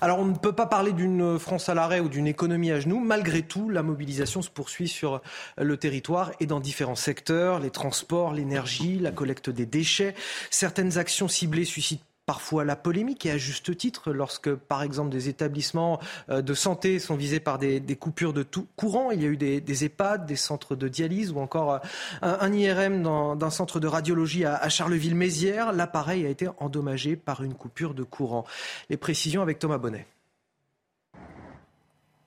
Alors 0.00 0.18
on 0.18 0.24
ne 0.24 0.36
peut 0.36 0.52
pas 0.52 0.66
parler 0.66 0.92
d'une 0.92 1.38
France 1.38 1.68
à 1.68 1.74
l'arrêt 1.74 2.00
ou 2.00 2.08
d'une 2.08 2.26
économie 2.26 2.70
à 2.70 2.80
genoux. 2.80 3.00
Malgré 3.00 3.42
tout, 3.42 3.68
la 3.68 3.82
mobilisation 3.82 4.42
se 4.42 4.50
poursuit 4.50 4.88
sur 4.88 5.20
le 5.58 5.76
territoire 5.76 6.32
et 6.40 6.46
dans 6.46 6.60
différents 6.60 6.96
secteurs, 6.96 7.60
les 7.60 7.70
transports, 7.70 8.32
l'énergie, 8.32 8.98
la 8.98 9.12
collecte 9.12 9.50
des 9.50 9.66
déchets. 9.66 10.14
Certaines 10.50 10.98
actions 10.98 11.28
ciblées 11.28 11.64
suscitent 11.64 12.04
parfois 12.30 12.64
la 12.64 12.76
polémique 12.76 13.26
et 13.26 13.32
à 13.32 13.38
juste 13.38 13.76
titre 13.76 14.12
lorsque, 14.12 14.54
par 14.54 14.84
exemple, 14.84 15.10
des 15.10 15.28
établissements 15.28 15.98
de 16.28 16.54
santé 16.54 17.00
sont 17.00 17.16
visés 17.16 17.40
par 17.40 17.58
des, 17.58 17.80
coupures 17.98 18.32
de 18.32 18.46
courant. 18.76 19.10
Il 19.10 19.20
y 19.20 19.24
a 19.24 19.28
eu 19.28 19.36
des, 19.36 19.84
EHPAD, 19.84 20.26
des 20.26 20.36
centres 20.36 20.76
de 20.76 20.86
dialyse 20.86 21.32
ou 21.32 21.40
encore 21.40 21.80
un, 22.22 22.38
un 22.40 22.52
IRM 22.52 23.02
d'un 23.36 23.50
centre 23.50 23.80
de 23.80 23.88
radiologie 23.88 24.44
à, 24.44 24.54
à 24.54 24.68
Charleville-Mézières. 24.68 25.72
L'appareil 25.72 26.24
a 26.24 26.28
été 26.28 26.46
endommagé 26.58 27.16
par 27.16 27.42
une 27.42 27.54
coupure 27.54 27.94
de 27.94 28.04
courant. 28.04 28.44
Les 28.90 28.96
précisions 28.96 29.42
avec 29.42 29.58
Thomas 29.58 29.78
Bonnet. 29.78 30.06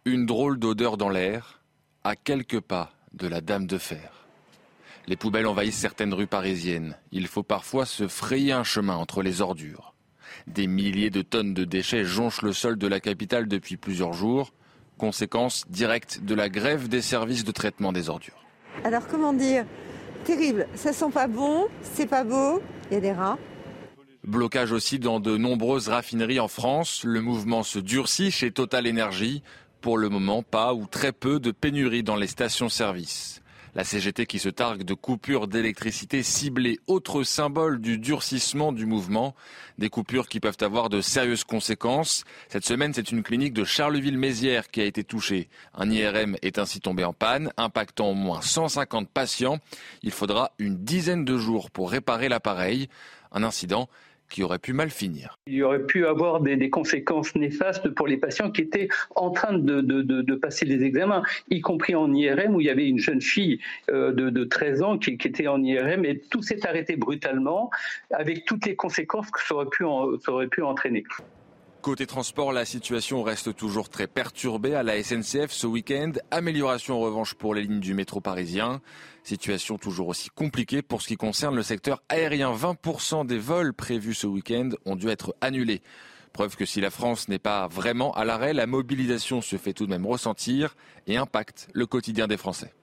Une 0.03 0.25
drôle 0.25 0.59
d'odeur 0.59 0.97
dans 0.97 1.07
l'air, 1.07 1.61
à 2.03 2.17
quelques 2.17 2.59
pas 2.59 2.91
de 3.13 3.29
la 3.29 3.39
Dame 3.39 3.67
de 3.67 3.77
Fer. 3.77 4.11
Les 5.07 5.15
poubelles 5.15 5.47
envahissent 5.47 5.79
certaines 5.79 6.13
rues 6.13 6.27
parisiennes. 6.27 6.97
Il 7.13 7.27
faut 7.27 7.41
parfois 7.43 7.85
se 7.85 8.09
frayer 8.09 8.51
un 8.51 8.65
chemin 8.65 8.97
entre 8.97 9.23
les 9.23 9.39
ordures. 9.39 9.92
Des 10.47 10.67
milliers 10.67 11.09
de 11.09 11.21
tonnes 11.21 11.53
de 11.53 11.63
déchets 11.63 12.05
jonchent 12.05 12.41
le 12.41 12.53
sol 12.53 12.77
de 12.77 12.87
la 12.87 12.99
capitale 12.99 13.47
depuis 13.47 13.77
plusieurs 13.77 14.13
jours. 14.13 14.53
conséquence 14.97 15.65
directe 15.69 16.21
de 16.23 16.35
la 16.35 16.49
grève 16.49 16.87
des 16.87 17.01
services 17.01 17.43
de 17.43 17.51
traitement 17.51 17.91
des 17.91 18.09
ordures. 18.09 18.45
Alors 18.83 19.07
comment 19.07 19.33
dire? 19.33 19.65
Terrible, 20.23 20.67
ça 20.75 20.93
sent 20.93 21.11
pas 21.13 21.27
bon, 21.27 21.67
c'est 21.81 22.07
pas 22.07 22.23
beau, 22.23 22.61
il 22.89 22.93
y 22.93 22.97
a 22.97 23.01
des 23.01 23.11
rats. 23.11 23.37
Blocage 24.23 24.71
aussi 24.71 24.99
dans 24.99 25.19
de 25.19 25.35
nombreuses 25.35 25.89
raffineries 25.89 26.39
en 26.39 26.47
France. 26.47 27.03
Le 27.03 27.19
mouvement 27.19 27.63
se 27.63 27.77
durcit 27.77 28.31
chez 28.31 28.51
Total 28.51 28.87
Energy. 28.87 29.43
Pour 29.81 29.97
le 29.97 30.07
moment, 30.07 30.43
pas 30.43 30.73
ou 30.73 30.87
très 30.87 31.11
peu 31.11 31.41
de 31.41 31.51
pénurie 31.51 32.03
dans 32.03 32.15
les 32.15 32.27
stations-service. 32.27 33.42
La 33.75 33.83
CGT 33.83 34.27
qui 34.27 34.37
se 34.37 34.49
targue 34.49 34.83
de 34.83 34.93
coupures 34.93 35.47
d'électricité 35.47 36.21
ciblées, 36.21 36.79
autre 36.85 37.23
symbole 37.23 37.81
du 37.81 37.97
durcissement 37.97 38.71
du 38.71 38.85
mouvement. 38.85 39.33
Des 39.79 39.89
coupures 39.89 40.27
qui 40.27 40.39
peuvent 40.39 40.57
avoir 40.61 40.89
de 40.89 41.01
sérieuses 41.01 41.43
conséquences. 41.43 42.23
Cette 42.49 42.65
semaine, 42.65 42.93
c'est 42.93 43.11
une 43.11 43.23
clinique 43.23 43.53
de 43.53 43.63
Charleville-Mézières 43.63 44.69
qui 44.69 44.79
a 44.81 44.85
été 44.85 45.03
touchée. 45.03 45.49
Un 45.73 45.89
IRM 45.89 46.37
est 46.43 46.59
ainsi 46.59 46.81
tombé 46.81 47.03
en 47.03 47.13
panne, 47.13 47.51
impactant 47.57 48.09
au 48.09 48.13
moins 48.13 48.41
150 48.41 49.09
patients. 49.09 49.57
Il 50.03 50.11
faudra 50.11 50.51
une 50.59 50.83
dizaine 50.83 51.25
de 51.25 51.37
jours 51.37 51.71
pour 51.71 51.89
réparer 51.89 52.29
l'appareil. 52.29 52.89
Un 53.31 53.41
incident 53.41 53.89
qui 54.29 54.43
aurait 54.43 54.59
pu 54.59 54.73
mal 54.73 54.89
finir. 54.89 55.37
Il 55.47 55.53
y 55.53 55.63
aurait 55.63 55.85
pu 55.85 56.05
avoir 56.07 56.41
des, 56.41 56.69
conséquences 56.69 57.35
néfastes 57.35 57.89
pour 57.89 58.07
les 58.07 58.17
patients 58.17 58.49
qui 58.49 58.61
étaient 58.61 58.87
en 59.15 59.31
train 59.31 59.53
de, 59.53 60.35
passer 60.35 60.65
les 60.65 60.83
examens, 60.83 61.23
y 61.49 61.61
compris 61.61 61.95
en 61.95 62.11
IRM 62.13 62.55
où 62.55 62.61
il 62.61 62.67
y 62.67 62.69
avait 62.69 62.87
une 62.87 62.99
jeune 62.99 63.21
fille 63.21 63.59
euh, 63.91 64.11
de, 64.11 64.43
13 64.43 64.81
ans 64.81 64.97
qui, 64.97 65.11
était 65.11 65.47
en 65.47 65.63
IRM 65.63 66.05
et 66.05 66.19
tout 66.19 66.41
s'est 66.41 66.65
arrêté 66.67 66.95
brutalement 66.95 67.69
avec 68.11 68.45
toutes 68.45 68.65
les 68.65 68.75
conséquences 68.75 69.29
que 69.31 69.41
ça 69.41 69.55
aurait 69.55 69.69
pu, 69.69 69.83
ça 70.23 70.31
aurait 70.31 70.47
pu 70.47 70.61
entraîner. 70.63 71.03
Côté 71.83 72.07
transport, 72.07 72.53
la 72.53 72.63
situation 72.63 73.23
reste 73.23 73.55
toujours 73.55 73.89
très 73.89 74.07
perturbée 74.07 74.73
à 74.73 74.83
la 74.83 75.03
SNCF 75.03 75.51
ce 75.51 75.67
week-end. 75.67 76.13
Amélioration 76.31 76.95
en 76.95 77.01
revanche 77.01 77.33
pour 77.33 77.53
les 77.53 77.63
lignes 77.63 77.81
du 77.81 77.93
métro 77.93 78.21
parisien. 78.21 78.81
Situation 79.23 79.77
toujours 79.77 80.09
aussi 80.09 80.29
compliquée 80.29 80.81
pour 80.81 81.01
ce 81.01 81.07
qui 81.07 81.15
concerne 81.15 81.55
le 81.55 81.63
secteur 81.63 82.03
aérien. 82.09 82.53
20% 82.53 83.25
des 83.25 83.37
vols 83.37 83.73
prévus 83.73 84.13
ce 84.13 84.27
week-end 84.27 84.69
ont 84.85 84.95
dû 84.95 85.07
être 85.07 85.35
annulés. 85.39 85.81
Preuve 86.33 86.57
que 86.57 86.65
si 86.65 86.81
la 86.81 86.89
France 86.89 87.29
n'est 87.29 87.39
pas 87.39 87.67
vraiment 87.67 88.11
à 88.15 88.25
l'arrêt, 88.25 88.53
la 88.53 88.67
mobilisation 88.67 89.41
se 89.41 89.55
fait 89.55 89.73
tout 89.73 89.85
de 89.85 89.91
même 89.91 90.05
ressentir 90.05 90.75
et 91.07 91.15
impacte 91.15 91.67
le 91.73 91.85
quotidien 91.85 92.27
des 92.27 92.37
Français. 92.37 92.73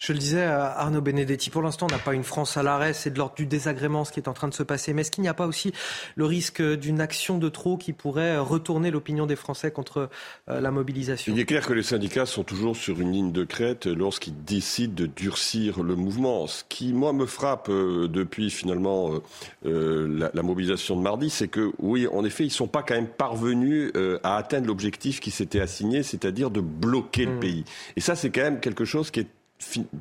Je 0.00 0.14
le 0.14 0.18
disais, 0.18 0.42
Arnaud 0.42 1.02
Benedetti, 1.02 1.50
pour 1.50 1.60
l'instant, 1.60 1.86
on 1.86 1.92
n'a 1.92 1.98
pas 1.98 2.14
une 2.14 2.24
France 2.24 2.56
à 2.56 2.62
l'arrêt, 2.62 2.94
c'est 2.94 3.10
de 3.10 3.18
l'ordre 3.18 3.34
du 3.34 3.44
désagrément 3.44 4.06
ce 4.06 4.12
qui 4.12 4.18
est 4.18 4.28
en 4.28 4.32
train 4.32 4.48
de 4.48 4.54
se 4.54 4.62
passer. 4.62 4.94
Mais 4.94 5.02
est-ce 5.02 5.10
qu'il 5.10 5.20
n'y 5.20 5.28
a 5.28 5.34
pas 5.34 5.46
aussi 5.46 5.74
le 6.16 6.24
risque 6.24 6.62
d'une 6.62 7.02
action 7.02 7.36
de 7.36 7.50
trop 7.50 7.76
qui 7.76 7.92
pourrait 7.92 8.38
retourner 8.38 8.90
l'opinion 8.90 9.26
des 9.26 9.36
Français 9.36 9.70
contre 9.70 10.08
euh, 10.48 10.58
la 10.58 10.70
mobilisation? 10.70 11.34
Il 11.34 11.38
est 11.38 11.44
clair 11.44 11.66
que 11.66 11.74
les 11.74 11.82
syndicats 11.82 12.24
sont 12.24 12.44
toujours 12.44 12.76
sur 12.76 12.98
une 12.98 13.12
ligne 13.12 13.30
de 13.30 13.44
crête 13.44 13.84
lorsqu'ils 13.84 14.42
décident 14.42 14.94
de 14.94 15.04
durcir 15.04 15.82
le 15.82 15.96
mouvement. 15.96 16.46
Ce 16.46 16.64
qui, 16.66 16.94
moi, 16.94 17.12
me 17.12 17.26
frappe 17.26 17.68
euh, 17.68 18.08
depuis 18.08 18.48
finalement 18.48 19.10
euh, 19.66 20.30
la, 20.32 20.42
mobilisation 20.42 20.96
de 20.96 21.02
mardi, 21.02 21.28
c'est 21.28 21.48
que, 21.48 21.72
oui, 21.78 22.06
en 22.06 22.24
effet, 22.24 22.44
ils 22.44 22.46
ne 22.46 22.52
sont 22.52 22.68
pas 22.68 22.82
quand 22.82 22.94
même 22.94 23.06
parvenus 23.06 23.92
à 24.22 24.36
atteindre 24.36 24.66
l'objectif 24.66 25.20
qui 25.20 25.30
s'était 25.30 25.60
assigné, 25.60 26.02
c'est-à-dire 26.02 26.50
de 26.50 26.62
bloquer 26.62 27.26
le 27.26 27.36
mmh. 27.36 27.40
pays. 27.40 27.64
Et 27.96 28.00
ça, 28.00 28.16
c'est 28.16 28.30
quand 28.30 28.40
même 28.40 28.60
quelque 28.60 28.86
chose 28.86 29.10
qui 29.10 29.20
est 29.20 29.26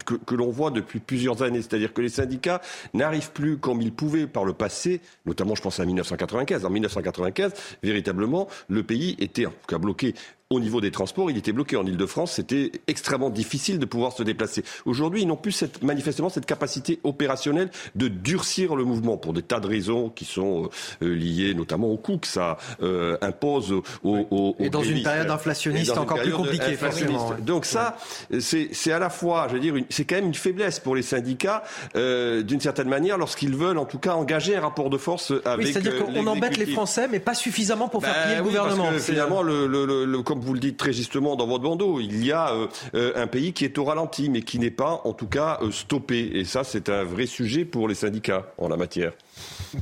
que, 0.05 0.35
l'on 0.35 0.49
voit 0.49 0.71
depuis 0.71 0.99
plusieurs 0.99 1.43
années. 1.43 1.61
C'est-à-dire 1.61 1.93
que 1.93 2.01
les 2.01 2.09
syndicats 2.09 2.61
n'arrivent 2.93 3.31
plus 3.31 3.57
comme 3.57 3.81
ils 3.81 3.93
pouvaient 3.93 4.27
par 4.27 4.45
le 4.45 4.53
passé, 4.53 5.01
notamment 5.25 5.55
je 5.55 5.61
pense 5.61 5.79
à 5.79 5.85
1995. 5.85 6.65
En 6.65 6.69
1995, 6.69 7.53
véritablement, 7.83 8.47
le 8.67 8.83
pays 8.83 9.15
était 9.19 9.45
en 9.45 9.51
tout 9.51 9.67
cas 9.67 9.77
bloqué 9.77 10.13
au 10.51 10.59
niveau 10.59 10.81
des 10.81 10.89
transports, 10.89 11.29
il 11.29 11.37
était 11.37 11.51
bloqué 11.51 11.75
en 11.75 11.85
Ile-de-France. 11.85 12.31
C'était 12.31 12.71
extrêmement 12.87 13.29
difficile 13.29 13.77
de 13.77 13.85
pouvoir 13.85 14.13
se 14.13 14.23
déplacer. 14.23 14.63
Aujourd'hui, 14.85 15.21
ils 15.21 15.27
n'ont 15.27 15.35
plus 15.35 15.51
cette, 15.51 15.83
manifestement 15.83 16.29
cette 16.29 16.47
capacité 16.47 16.99
opérationnelle 17.03 17.69
de 17.93 18.07
durcir 18.07 18.75
le 18.75 18.83
mouvement 18.83 19.15
pour 19.15 19.33
des 19.33 19.43
tas 19.43 19.59
de 19.59 19.67
raisons 19.67 20.09
qui 20.09 20.25
sont 20.25 20.63
euh, 20.63 21.05
euh, 21.05 21.13
liées 21.13 21.53
notamment 21.53 21.89
au 21.89 21.97
coût 21.97 22.17
que 22.17 22.25
ça 22.25 22.57
euh, 22.81 23.15
impose 23.21 23.75
aux, 24.03 24.55
Et 24.57 24.71
dans 24.71 24.81
une 24.81 25.03
période 25.03 25.29
inflationniste 25.29 25.95
encore 25.95 26.19
plus 26.19 26.31
compliquée, 26.31 26.75
forcément. 26.77 27.31
Donc 27.41 27.65
ça, 27.65 27.97
c'est 28.39 28.91
à 28.91 28.97
la 28.97 29.11
fois, 29.11 29.45
je 29.49 29.53
veux 29.53 29.59
dire, 29.59 29.75
c'est 29.91 30.05
quand 30.05 30.15
même 30.15 30.25
une 30.25 30.33
faiblesse 30.33 30.79
pour 30.79 30.95
les 30.95 31.03
syndicats, 31.03 31.63
d'une 31.93 32.59
certaine 32.59 32.89
manière, 32.89 33.19
lorsqu'ils 33.19 33.55
veulent 33.55 33.77
en 33.77 33.85
tout 33.85 33.99
cas 33.99 34.15
engager 34.15 34.55
un 34.55 34.61
rapport 34.61 34.89
de 34.89 34.97
force 34.97 35.31
avec. 35.45 35.67
Oui, 35.67 35.73
c'est-à-dire 35.73 36.03
qu'on 36.03 36.25
embête 36.25 36.57
les 36.57 36.65
Français, 36.65 37.07
mais 37.07 37.19
pas 37.19 37.35
suffisamment 37.35 37.87
pour 37.87 38.03
faire 38.03 38.15
ben 38.15 38.23
plier 38.23 38.37
le 38.37 38.43
gouvernement. 38.43 38.85
Parce 38.85 38.95
que, 38.95 39.11
finalement, 39.11 39.43
le, 39.43 39.67
le, 39.67 39.85
le, 39.85 40.21
vous 40.39 40.53
le 40.53 40.59
dites 40.59 40.77
très 40.77 40.93
justement 40.93 41.35
dans 41.35 41.47
votre 41.47 41.63
bandeau, 41.63 41.99
il 41.99 42.25
y 42.25 42.31
a 42.31 42.53
euh, 42.53 42.67
euh, 42.95 43.11
un 43.15 43.27
pays 43.27 43.53
qui 43.53 43.65
est 43.65 43.77
au 43.77 43.83
ralenti, 43.83 44.29
mais 44.29 44.41
qui 44.41 44.59
n'est 44.59 44.71
pas, 44.71 45.01
en 45.03 45.13
tout 45.13 45.27
cas, 45.27 45.59
euh, 45.61 45.71
stoppé. 45.71 46.19
Et 46.33 46.45
ça, 46.45 46.63
c'est 46.63 46.89
un 46.89 47.03
vrai 47.03 47.25
sujet 47.25 47.65
pour 47.65 47.87
les 47.87 47.95
syndicats 47.95 48.51
en 48.57 48.69
la 48.69 48.77
matière. 48.77 49.13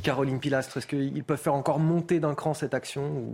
Caroline 0.03 0.39
Pilastre, 0.39 0.77
est-ce 0.77 0.87
qu'ils 0.87 1.23
peuvent 1.23 1.39
faire 1.39 1.53
encore 1.53 1.79
monter 1.79 2.19
d'un 2.19 2.35
cran 2.35 2.53
cette 2.53 2.73
action 2.73 3.33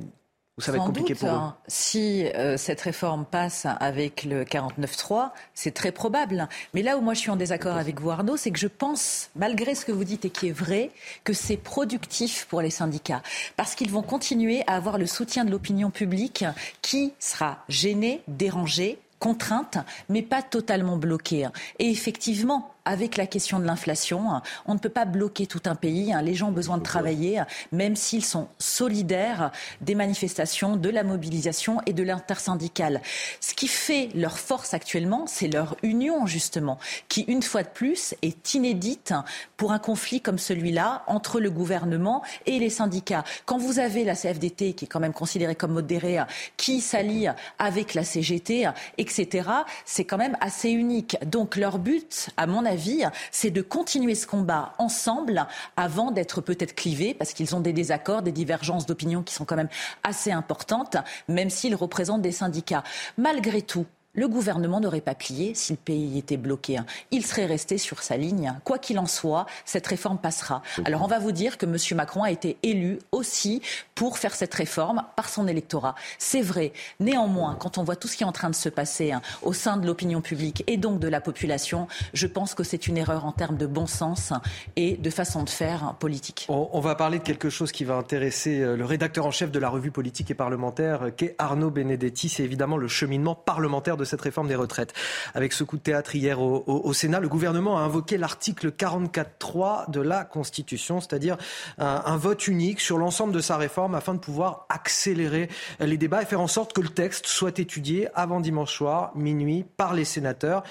ça 0.60 0.72
va 0.72 0.78
être 0.78 0.86
compliqué 0.86 1.16
pour 1.16 1.30
eux. 1.30 1.32
Hein. 1.32 1.56
Si 1.68 2.26
cette 2.58 2.82
réforme 2.82 3.26
passe 3.26 3.66
avec 3.80 4.24
le 4.24 4.44
49-3, 4.44 5.32
c'est 5.54 5.74
très 5.74 5.92
probable. 5.92 6.48
Mais 6.74 6.84
là 6.84 6.98
où 6.98 7.02
moi 7.02 7.16
je 7.16 7.20
suis 7.20 7.32
en 7.32 7.36
désaccord 7.36 7.76
avec 7.76 8.00
vous, 8.00 8.12
Arnaud, 8.12 8.38
c'est 8.38 8.52
que 8.52 8.60
je 8.60 8.68
pense, 8.68 9.30
malgré 9.36 9.74
ce 9.74 9.84
que 9.86 9.92
vous 9.92 10.04
dites 10.04 10.26
et 10.26 10.30
qui 10.30 10.50
est 10.50 10.52
vrai, 10.52 10.92
que 11.24 11.34
c'est 11.34 11.58
productif 11.58 12.46
pour 12.50 12.62
les 12.62 12.70
syndicats. 12.70 13.24
Parce 13.56 13.74
qu'ils 13.74 13.90
vont 13.90 14.04
continuer 14.04 14.64
à 14.68 14.76
avoir 14.76 14.98
le 14.98 15.08
soutien 15.08 15.44
de 15.44 15.52
l'opinion 15.52 15.90
publique 15.90 16.46
qui 16.82 17.14
sera 17.20 17.64
gênée, 17.68 18.22
dérangée, 18.28 19.00
contrainte, 19.20 19.78
mais 20.10 20.22
pas 20.22 20.42
totalement 20.42 20.98
bloquée. 20.98 21.48
Et 21.80 21.90
effectivement, 21.90 22.74
avec 22.86 23.18
la 23.18 23.28
question 23.28 23.60
de 23.60 23.66
l'inflation. 23.66 24.42
On 24.66 24.74
ne 24.74 24.80
peut 24.80 24.90
pas 24.90 25.06
bloquer 25.06 25.48
tout 25.48 25.62
un 25.66 25.76
pays. 25.76 26.14
Hein. 26.14 26.22
Les 26.22 26.34
gens 26.34 26.50
ont 26.50 26.54
besoin 26.54 26.78
de 26.78 26.84
travailler, 26.84 27.42
même 27.72 27.96
s'ils 27.96 28.26
sont 28.26 28.48
solidaires 28.60 29.52
des 29.82 29.96
manifestations, 29.96 30.76
de 30.76 30.90
la 30.90 31.04
mobilisation 31.04 31.82
et 31.86 31.94
de 31.94 32.04
l'intersyndicale. 32.04 33.02
Ce 33.40 33.54
qui 33.54 33.68
fait 33.68 34.10
leur 34.16 34.38
force 34.38 34.74
actuellement, 34.74 35.26
c'est 35.28 35.48
leur 35.48 35.76
union, 35.84 36.26
justement, 36.26 36.78
qui, 37.08 37.22
une 37.22 37.42
fois 37.42 37.64
de 37.64 37.70
plus, 37.70 38.16
est 38.22 38.54
inédite 38.54 39.14
pour 39.58 39.72
un 39.72 39.80
conflit 39.80 40.22
comme 40.22 40.38
celui-là 40.38 41.04
entre 41.08 41.40
le 41.40 41.50
gouvernement 41.50 42.22
et 42.46 42.60
les 42.60 42.70
syndicats. 42.70 43.24
Quand 43.46 43.58
vous 43.58 43.80
avez 43.80 44.04
la 44.04 44.16
CFDT, 44.16 44.74
qui 44.74 44.86
est 44.86 44.88
quand 44.88 45.00
même 45.00 45.14
considérée 45.14 45.56
comme 45.56 45.74
modérée, 45.74 46.20
qui 46.58 46.82
s'allie 46.82 47.28
avec 47.60 47.94
la 47.94 48.04
CGT, 48.04 48.68
etc., 48.98 49.50
c'est 49.86 50.06
quand 50.06 50.18
même 50.18 50.38
assez 50.42 50.70
unique. 50.70 51.18
Donc 51.26 51.56
leur 51.56 51.80
but, 51.80 52.30
à 52.38 52.48
mon 52.48 52.66
avis, 52.66 52.73
vie, 52.76 53.04
c'est 53.32 53.52
de 53.52 53.62
continuer 53.62 54.16
ce 54.16 54.28
combat 54.28 54.74
ensemble 54.78 55.48
avant 55.76 56.12
d'être 56.12 56.42
peut-être 56.42 56.76
clivés, 56.76 57.14
parce 57.14 57.34
qu'ils 57.34 57.56
ont 57.56 57.60
des 57.60 57.74
désaccords, 57.74 58.22
des 58.22 58.32
divergences 58.32 58.86
d'opinion 58.86 59.24
qui 59.24 59.34
sont 59.34 59.46
quand 59.46 59.56
même 59.56 59.70
assez 60.04 60.32
importantes, 60.32 60.98
même 61.28 61.50
s'ils 61.50 61.76
représentent 61.76 62.22
des 62.22 62.32
syndicats. 62.32 62.84
Malgré 63.18 63.62
tout, 63.62 63.86
le 64.16 64.28
gouvernement 64.28 64.80
n'aurait 64.80 65.02
pas 65.02 65.16
plié 65.16 65.56
si 65.56 65.74
le 65.74 65.78
pays 65.78 66.20
était 66.20 66.38
bloqué. 66.38 66.78
Hein. 66.78 66.86
Il 67.12 67.26
serait 67.26 67.46
resté 67.46 67.78
sur 67.78 68.04
sa 68.04 68.16
ligne. 68.16 68.54
Quoi 68.64 68.78
qu'il 68.78 69.00
en 69.00 69.08
soit, 69.08 69.48
cette 69.66 69.88
réforme 69.88 70.20
passera. 70.20 70.62
Alors 70.86 71.02
on 71.02 71.08
va 71.08 71.20
vous 71.20 71.32
dire 71.32 71.58
que 71.58 71.66
M. 71.66 71.78
Macron 71.96 72.24
a 72.24 72.32
été 72.32 72.58
élu 72.62 73.00
aussi 73.12 73.62
pour 73.96 74.18
faire 74.18 74.36
cette 74.36 74.54
réforme 74.54 75.04
par 75.16 75.30
son 75.30 75.48
électorat. 75.48 75.96
C'est 76.20 76.42
vrai. 76.42 76.74
Néanmoins, 77.00 77.56
quand 77.60 77.78
on 77.78 77.84
voit 77.84 77.96
tout 77.96 78.08
ce 78.08 78.18
qui 78.18 78.24
est 78.24 78.28
en 78.28 78.32
train 78.32 78.50
de 78.50 78.56
se 78.56 78.70
passer 78.70 79.12
hein, 79.12 79.22
au 79.42 79.54
sein 79.54 79.78
de 79.78 79.88
l'opinion 79.88 80.22
publique 80.22 80.64
et 80.68 80.78
donc 80.78 81.00
de 81.00 81.08
la 81.08 81.22
population, 81.22 81.88
je 82.14 82.28
pense 82.28 82.54
que 82.54 82.64
c'est 82.64 82.88
une 82.88 82.98
erreur 82.98 83.26
en 83.26 83.32
termes 83.32 83.58
de 83.58 83.66
bon 83.66 83.88
sens 83.88 84.32
et 84.76 84.98
de 84.98 85.10
façon 85.10 85.44
de 85.44 85.50
faire 85.50 85.96
politique. 86.00 86.46
On, 86.50 86.80
va 86.80 86.96
parler 86.96 87.20
de 87.20 87.24
quelque 87.24 87.50
chose 87.50 87.72
qui 87.72 87.86
va 87.86 87.96
intéresser 87.96 88.60
euh, 88.60 88.76
le 88.76 88.86
rédacteur 88.86 89.26
en 89.26 89.32
chef 89.32 89.52
de 89.52 89.60
la 89.60 89.70
revue 89.70 89.92
politique 89.92 90.30
et 90.30 90.34
parlementaire, 90.34 91.04
euh, 91.04 91.12
qu'est 91.16 91.36
Arnaud 91.38 91.72
Benedetti. 91.72 92.30
C'est 92.30 92.44
évidemment 92.44 92.78
le 92.78 92.88
cheminement 92.88 93.36
parlementaire 93.36 93.96
de 93.96 94.03
de 94.04 94.08
cette 94.08 94.22
réforme 94.22 94.48
des 94.48 94.56
retraites. 94.56 94.94
Avec 95.34 95.54
ce 95.54 95.64
coup 95.64 95.78
de 95.78 95.82
théâtre 95.82 96.16
hier 96.16 96.42
au, 96.42 96.94
Sénat, 96.94 97.20
le 97.20 97.30
gouvernement 97.30 97.78
a 97.78 97.82
invoqué 97.82 98.18
l'article 98.18 98.72
44.3 98.72 99.90
de 99.90 100.02
la 100.02 100.24
Constitution, 100.26 101.02
c'est-à-dire 101.02 101.38
un, 101.78 102.18
vote 102.18 102.48
unique 102.48 102.80
sur 102.80 102.98
l'ensemble 102.98 103.34
de 103.34 103.40
sa 103.40 103.58
réforme 103.58 103.96
afin 103.96 104.14
de 104.14 104.20
pouvoir 104.20 104.66
accélérer 104.70 105.50
les 105.80 105.98
débats 105.98 106.22
et 106.22 106.26
faire 106.26 106.42
en 106.42 106.48
sorte 106.48 106.74
que 106.74 106.82
le 106.82 106.90
texte 106.90 107.28
soit 107.28 107.60
étudié 107.60 108.10
avant 108.14 108.40
dimanche 108.40 108.74
soir, 108.74 109.12
minuit, 109.16 109.66
par 109.78 109.94
les 109.94 110.06
sénateurs. 110.06 110.64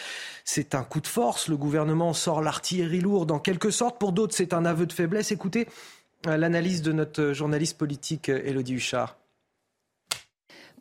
C'est 0.44 0.74
un 0.74 0.84
coup 0.84 1.00
de 1.00 1.06
force. 1.06 1.48
Le 1.48 1.56
gouvernement 1.56 2.12
sort 2.12 2.42
l'artillerie 2.42 3.00
lourde 3.00 3.30
en 3.30 3.38
quelque 3.38 3.70
sorte. 3.70 3.98
Pour 3.98 4.12
d'autres, 4.12 4.34
c'est 4.34 4.52
un 4.52 4.64
aveu 4.64 4.86
de 4.86 4.92
faiblesse. 4.92 5.32
Écoutez 5.32 5.68
euh, 6.26 6.36
l'analyse 6.36 6.82
de 6.82 6.92
notre 6.92 7.32
journaliste 7.32 7.78
politique 7.78 8.28
Elodie 8.28 8.74
Huchard. 8.74 9.16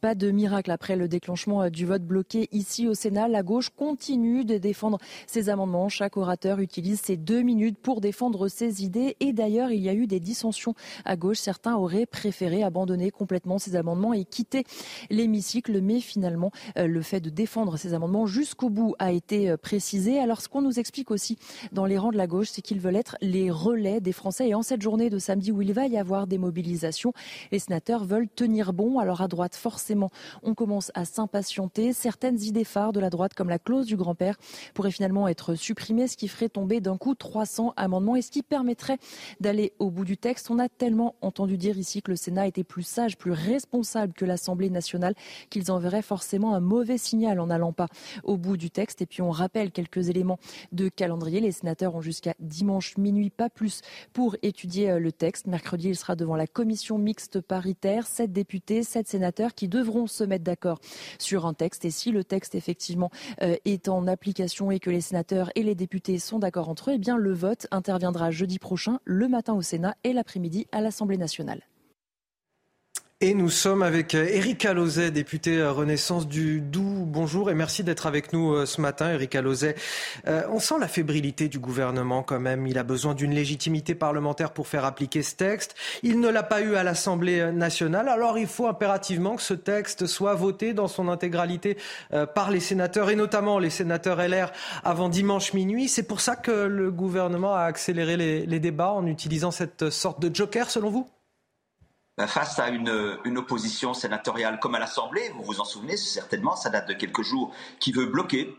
Pas 0.01 0.15
de 0.15 0.31
miracle 0.31 0.71
après 0.71 0.95
le 0.95 1.07
déclenchement 1.07 1.69
du 1.69 1.85
vote 1.85 2.01
bloqué 2.01 2.49
ici 2.51 2.87
au 2.87 2.95
Sénat. 2.95 3.27
La 3.27 3.43
gauche 3.43 3.69
continue 3.69 4.43
de 4.43 4.57
défendre 4.57 4.97
ses 5.27 5.47
amendements. 5.47 5.89
Chaque 5.89 6.17
orateur 6.17 6.57
utilise 6.57 6.99
ses 6.99 7.17
deux 7.17 7.43
minutes 7.43 7.77
pour 7.77 8.01
défendre 8.01 8.47
ses 8.47 8.83
idées. 8.83 9.15
Et 9.19 9.31
d'ailleurs, 9.31 9.69
il 9.69 9.79
y 9.79 9.89
a 9.89 9.93
eu 9.93 10.07
des 10.07 10.19
dissensions 10.19 10.73
à 11.05 11.15
gauche. 11.15 11.37
Certains 11.37 11.75
auraient 11.75 12.07
préféré 12.07 12.63
abandonner 12.63 13.11
complètement 13.11 13.59
ces 13.59 13.75
amendements 13.75 14.11
et 14.11 14.25
quitter 14.25 14.63
l'hémicycle. 15.11 15.79
Mais 15.81 15.99
finalement, 15.99 16.49
euh, 16.79 16.87
le 16.87 17.03
fait 17.03 17.19
de 17.19 17.29
défendre 17.29 17.77
ces 17.77 17.93
amendements 17.93 18.25
jusqu'au 18.25 18.71
bout 18.71 18.95
a 18.97 19.11
été 19.11 19.51
euh, 19.51 19.57
précisé. 19.57 20.19
Alors, 20.19 20.41
ce 20.41 20.49
qu'on 20.49 20.63
nous 20.63 20.79
explique 20.79 21.11
aussi 21.11 21.37
dans 21.73 21.85
les 21.85 21.99
rangs 21.99 22.11
de 22.11 22.17
la 22.17 22.25
gauche, 22.25 22.49
c'est 22.49 22.63
qu'ils 22.63 22.79
veulent 22.79 22.95
être 22.95 23.17
les 23.21 23.51
relais 23.51 24.01
des 24.01 24.13
Français. 24.13 24.49
Et 24.49 24.55
en 24.55 24.63
cette 24.63 24.81
journée 24.81 25.11
de 25.11 25.19
samedi 25.19 25.51
où 25.51 25.61
il 25.61 25.73
va 25.73 25.85
y 25.85 25.99
avoir 25.99 26.25
des 26.25 26.39
mobilisations, 26.39 27.13
les 27.51 27.59
sénateurs 27.59 28.03
veulent 28.03 28.27
tenir 28.27 28.73
bon. 28.73 28.97
Alors, 28.97 29.21
à 29.21 29.27
droite, 29.27 29.55
forcément, 29.55 29.90
on 30.43 30.53
commence 30.53 30.91
à 30.93 31.05
s'impatienter. 31.05 31.93
Certaines 31.93 32.41
idées 32.41 32.63
phares 32.63 32.93
de 32.93 32.99
la 32.99 33.09
droite, 33.09 33.33
comme 33.33 33.49
la 33.49 33.59
clause 33.59 33.85
du 33.85 33.95
grand-père, 33.95 34.37
pourraient 34.73 34.91
finalement 34.91 35.27
être 35.27 35.55
supprimées, 35.55 36.07
ce 36.07 36.17
qui 36.17 36.27
ferait 36.27 36.49
tomber 36.49 36.81
d'un 36.81 36.97
coup 36.97 37.15
300 37.15 37.73
amendements 37.77 38.15
et 38.15 38.21
ce 38.21 38.31
qui 38.31 38.43
permettrait 38.43 38.97
d'aller 39.39 39.73
au 39.79 39.89
bout 39.89 40.05
du 40.05 40.17
texte. 40.17 40.49
On 40.51 40.59
a 40.59 40.69
tellement 40.69 41.15
entendu 41.21 41.57
dire 41.57 41.77
ici 41.77 42.01
que 42.01 42.11
le 42.11 42.17
Sénat 42.17 42.47
était 42.47 42.63
plus 42.63 42.83
sage, 42.83 43.17
plus 43.17 43.31
responsable 43.31 44.13
que 44.13 44.25
l'Assemblée 44.25 44.69
nationale, 44.69 45.15
qu'ils 45.49 45.71
enverraient 45.71 46.01
forcément 46.01 46.53
un 46.55 46.59
mauvais 46.59 46.97
signal 46.97 47.39
en 47.39 47.47
n'allant 47.47 47.73
pas 47.73 47.87
au 48.23 48.37
bout 48.37 48.57
du 48.57 48.69
texte. 48.69 49.01
Et 49.01 49.05
puis 49.05 49.21
on 49.21 49.31
rappelle 49.31 49.71
quelques 49.71 50.09
éléments 50.09 50.39
de 50.71 50.89
calendrier. 50.89 51.39
Les 51.39 51.51
sénateurs 51.51 51.95
ont 51.95 52.01
jusqu'à 52.01 52.33
dimanche 52.39 52.97
minuit, 52.97 53.29
pas 53.29 53.49
plus, 53.49 53.81
pour 54.13 54.35
étudier 54.41 54.91
euh, 54.91 54.99
le 54.99 55.11
texte. 55.11 55.47
Mercredi, 55.47 55.89
il 55.89 55.95
sera 55.95 56.15
devant 56.15 56.35
la 56.35 56.47
commission 56.47 56.97
mixte 56.97 57.41
paritaire. 57.41 58.07
Sept 58.07 58.31
députés, 58.31 58.83
sept 58.83 59.07
sénateurs 59.07 59.53
qui 59.53 59.67
devront 59.81 60.07
se 60.07 60.23
mettre 60.23 60.43
d'accord 60.43 60.79
sur 61.17 61.45
un 61.45 61.53
texte. 61.53 61.85
Et 61.85 61.91
si 61.91 62.11
le 62.11 62.23
texte, 62.23 62.55
effectivement, 62.55 63.11
euh, 63.41 63.55
est 63.65 63.89
en 63.89 64.07
application 64.07 64.71
et 64.71 64.79
que 64.79 64.89
les 64.89 65.01
sénateurs 65.01 65.51
et 65.55 65.63
les 65.63 65.75
députés 65.75 66.19
sont 66.19 66.39
d'accord 66.39 66.69
entre 66.69 66.91
eux, 66.91 66.93
eh 66.95 66.97
bien, 66.99 67.17
le 67.17 67.33
vote 67.33 67.67
interviendra 67.71 68.31
jeudi 68.31 68.59
prochain, 68.59 68.99
le 69.05 69.27
matin 69.27 69.53
au 69.53 69.61
Sénat 69.61 69.95
et 70.03 70.13
l'après-midi 70.13 70.67
à 70.71 70.81
l'Assemblée 70.81 71.17
nationale. 71.17 71.70
Et 73.23 73.35
nous 73.35 73.51
sommes 73.51 73.83
avec 73.83 74.15
Éric 74.15 74.65
euh, 74.65 74.71
Alauzet, 74.71 75.11
député 75.11 75.59
euh, 75.59 75.71
Renaissance 75.71 76.27
du 76.27 76.59
Doubs. 76.59 77.05
Bonjour 77.05 77.51
et 77.51 77.53
merci 77.53 77.83
d'être 77.83 78.07
avec 78.07 78.33
nous 78.33 78.55
euh, 78.55 78.65
ce 78.65 78.81
matin, 78.81 79.13
Éric 79.13 79.35
Alauzet. 79.35 79.75
on 80.25 80.57
sent 80.57 80.73
la 80.79 80.87
fébrilité 80.87 81.47
du 81.47 81.59
gouvernement 81.59 82.23
quand 82.23 82.39
même. 82.39 82.65
Il 82.65 82.79
a 82.79 82.83
besoin 82.83 83.13
d'une 83.13 83.29
légitimité 83.29 83.93
parlementaire 83.93 84.53
pour 84.53 84.67
faire 84.67 84.85
appliquer 84.85 85.21
ce 85.21 85.35
texte. 85.35 85.75
Il 86.01 86.19
ne 86.19 86.29
l'a 86.29 86.41
pas 86.41 86.61
eu 86.61 86.73
à 86.73 86.81
l'Assemblée 86.81 87.51
nationale. 87.51 88.09
Alors 88.09 88.39
il 88.39 88.47
faut 88.47 88.65
impérativement 88.65 89.35
que 89.35 89.43
ce 89.43 89.53
texte 89.53 90.07
soit 90.07 90.33
voté 90.33 90.73
dans 90.73 90.87
son 90.87 91.07
intégralité 91.07 91.77
par 92.33 92.49
les 92.49 92.59
sénateurs 92.59 93.11
et 93.11 93.15
notamment 93.15 93.59
les 93.59 93.69
sénateurs 93.69 94.17
LR 94.17 94.51
avant 94.83 95.09
dimanche 95.09 95.53
minuit. 95.53 95.89
C'est 95.89 96.07
pour 96.07 96.21
ça 96.21 96.35
que 96.35 96.51
le 96.51 96.89
gouvernement 96.89 97.53
a 97.53 97.65
accéléré 97.65 98.17
les, 98.17 98.47
les 98.47 98.59
débats 98.59 98.93
en 98.93 99.05
utilisant 99.05 99.51
cette 99.51 99.91
sorte 99.91 100.19
de 100.19 100.35
joker 100.35 100.71
selon 100.71 100.89
vous? 100.89 101.07
Face 102.27 102.59
à 102.59 102.69
une, 102.69 103.37
opposition 103.37 103.93
sénatoriale 103.93 104.59
comme 104.59 104.75
à 104.75 104.79
l'Assemblée, 104.79 105.31
vous 105.35 105.43
vous 105.43 105.59
en 105.59 105.65
souvenez 105.65 105.97
certainement, 105.97 106.55
ça 106.55 106.69
date 106.69 106.87
de 106.87 106.93
quelques 106.93 107.23
jours, 107.23 107.53
qui 107.79 107.91
veut 107.91 108.05
bloquer 108.05 108.55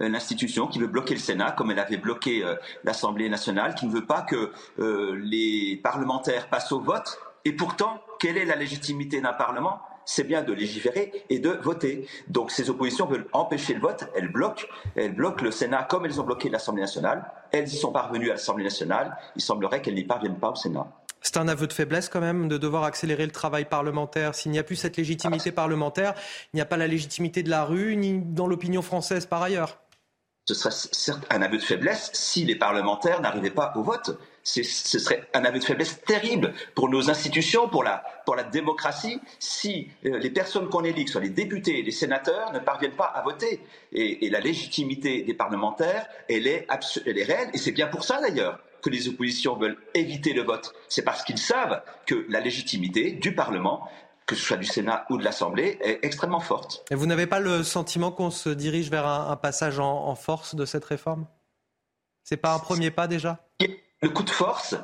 euh, 0.00 0.08
l'institution, 0.08 0.66
qui 0.66 0.78
veut 0.78 0.86
bloquer 0.86 1.14
le 1.14 1.20
Sénat, 1.20 1.52
comme 1.52 1.70
elle 1.70 1.78
avait 1.78 1.96
bloqué 1.96 2.42
euh, 2.44 2.56
l'Assemblée 2.82 3.28
nationale, 3.28 3.74
qui 3.74 3.86
ne 3.86 3.92
veut 3.92 4.06
pas 4.06 4.22
que 4.22 4.50
euh, 4.78 5.16
les 5.22 5.80
parlementaires 5.82 6.48
passent 6.48 6.72
au 6.72 6.80
vote. 6.80 7.18
Et 7.44 7.52
pourtant, 7.52 8.00
quelle 8.18 8.36
est 8.36 8.44
la 8.44 8.56
légitimité 8.56 9.20
d'un 9.20 9.32
Parlement? 9.32 9.80
C'est 10.06 10.24
bien 10.24 10.42
de 10.42 10.52
légiférer 10.52 11.24
et 11.30 11.38
de 11.38 11.50
voter. 11.50 12.06
Donc 12.28 12.50
ces 12.50 12.68
oppositions 12.68 13.06
veulent 13.06 13.28
empêcher 13.32 13.74
le 13.74 13.80
vote, 13.80 14.04
elles 14.14 14.30
bloquent, 14.30 14.66
elles 14.96 15.14
bloquent 15.14 15.42
le 15.42 15.50
Sénat 15.50 15.84
comme 15.84 16.04
elles 16.04 16.20
ont 16.20 16.24
bloqué 16.24 16.50
l'Assemblée 16.50 16.82
nationale. 16.82 17.24
Elles 17.52 17.68
y 17.68 17.76
sont 17.76 17.92
parvenues 17.92 18.28
à 18.28 18.34
l'Assemblée 18.34 18.64
nationale. 18.64 19.16
Il 19.36 19.42
semblerait 19.42 19.80
qu'elles 19.80 19.94
n'y 19.94 20.04
parviennent 20.04 20.38
pas 20.38 20.50
au 20.50 20.56
Sénat. 20.56 20.86
C'est 21.24 21.38
un 21.38 21.48
aveu 21.48 21.66
de 21.66 21.72
faiblesse 21.72 22.10
quand 22.10 22.20
même 22.20 22.48
de 22.48 22.58
devoir 22.58 22.84
accélérer 22.84 23.24
le 23.24 23.32
travail 23.32 23.64
parlementaire. 23.64 24.34
S'il 24.34 24.52
n'y 24.52 24.58
a 24.58 24.62
plus 24.62 24.76
cette 24.76 24.98
légitimité 24.98 25.52
parlementaire, 25.52 26.14
il 26.52 26.56
n'y 26.56 26.60
a 26.60 26.66
pas 26.66 26.76
la 26.76 26.86
légitimité 26.86 27.42
de 27.42 27.48
la 27.48 27.64
rue 27.64 27.96
ni 27.96 28.20
dans 28.20 28.46
l'opinion 28.46 28.82
française 28.82 29.24
par 29.24 29.42
ailleurs. 29.42 29.78
Ce 30.44 30.52
serait 30.52 30.70
certes 30.70 31.24
un 31.30 31.40
aveu 31.40 31.56
de 31.56 31.62
faiblesse 31.62 32.10
si 32.12 32.44
les 32.44 32.56
parlementaires 32.56 33.22
n'arrivaient 33.22 33.48
pas 33.48 33.72
au 33.74 33.82
vote. 33.82 34.18
Ce 34.42 34.62
serait 34.62 35.26
un 35.32 35.46
aveu 35.46 35.58
de 35.60 35.64
faiblesse 35.64 36.02
terrible 36.06 36.52
pour 36.74 36.90
nos 36.90 37.08
institutions, 37.08 37.70
pour 37.70 37.82
la, 37.82 38.04
pour 38.26 38.36
la 38.36 38.42
démocratie, 38.42 39.18
si 39.38 39.88
euh, 40.04 40.18
les 40.18 40.28
personnes 40.28 40.68
qu'on 40.68 40.84
élit, 40.84 41.04
que 41.04 41.08
ce 41.08 41.12
soit 41.12 41.22
les 41.22 41.30
députés 41.30 41.78
et 41.78 41.82
les 41.82 41.90
sénateurs, 41.90 42.52
ne 42.52 42.58
parviennent 42.58 42.96
pas 42.96 43.06
à 43.06 43.22
voter. 43.22 43.60
Et, 43.92 44.26
et 44.26 44.28
la 44.28 44.40
légitimité 44.40 45.22
des 45.22 45.32
parlementaires, 45.32 46.06
elle 46.28 46.46
est, 46.46 46.66
elle 47.06 47.16
est 47.16 47.24
réelle. 47.24 47.48
Et 47.54 47.58
c'est 47.58 47.72
bien 47.72 47.86
pour 47.86 48.04
ça 48.04 48.20
d'ailleurs 48.20 48.60
que 48.84 48.90
les 48.90 49.08
oppositions 49.08 49.56
veulent 49.56 49.78
éviter 49.94 50.34
le 50.34 50.42
vote, 50.42 50.74
c'est 50.88 51.02
parce 51.02 51.24
qu'ils 51.24 51.38
savent 51.38 51.82
que 52.06 52.26
la 52.28 52.40
légitimité 52.40 53.12
du 53.12 53.34
Parlement 53.34 53.88
que 54.26 54.34
ce 54.34 54.42
soit 54.42 54.56
du 54.56 54.64
Sénat 54.64 55.04
ou 55.10 55.18
de 55.18 55.24
l'Assemblée, 55.24 55.78
est 55.82 55.98
extrêmement 56.02 56.40
forte. 56.40 56.84
Et 56.90 56.94
vous 56.94 57.04
n'avez 57.04 57.26
pas 57.26 57.40
le 57.40 57.62
sentiment 57.62 58.10
qu'on 58.10 58.30
se 58.30 58.48
dirige 58.48 58.90
vers 58.90 59.06
un, 59.06 59.36
passage 59.36 59.78
en, 59.78 60.14
force 60.14 60.54
de 60.54 60.64
cette 60.64 60.84
réforme? 60.84 61.26
C'est 62.22 62.38
pas 62.38 62.54
un 62.54 62.58
premier 62.58 62.90
pas 62.90 63.06
déjà? 63.06 63.38
Le 64.00 64.08
coup 64.08 64.22
de 64.22 64.30
force, 64.30 64.76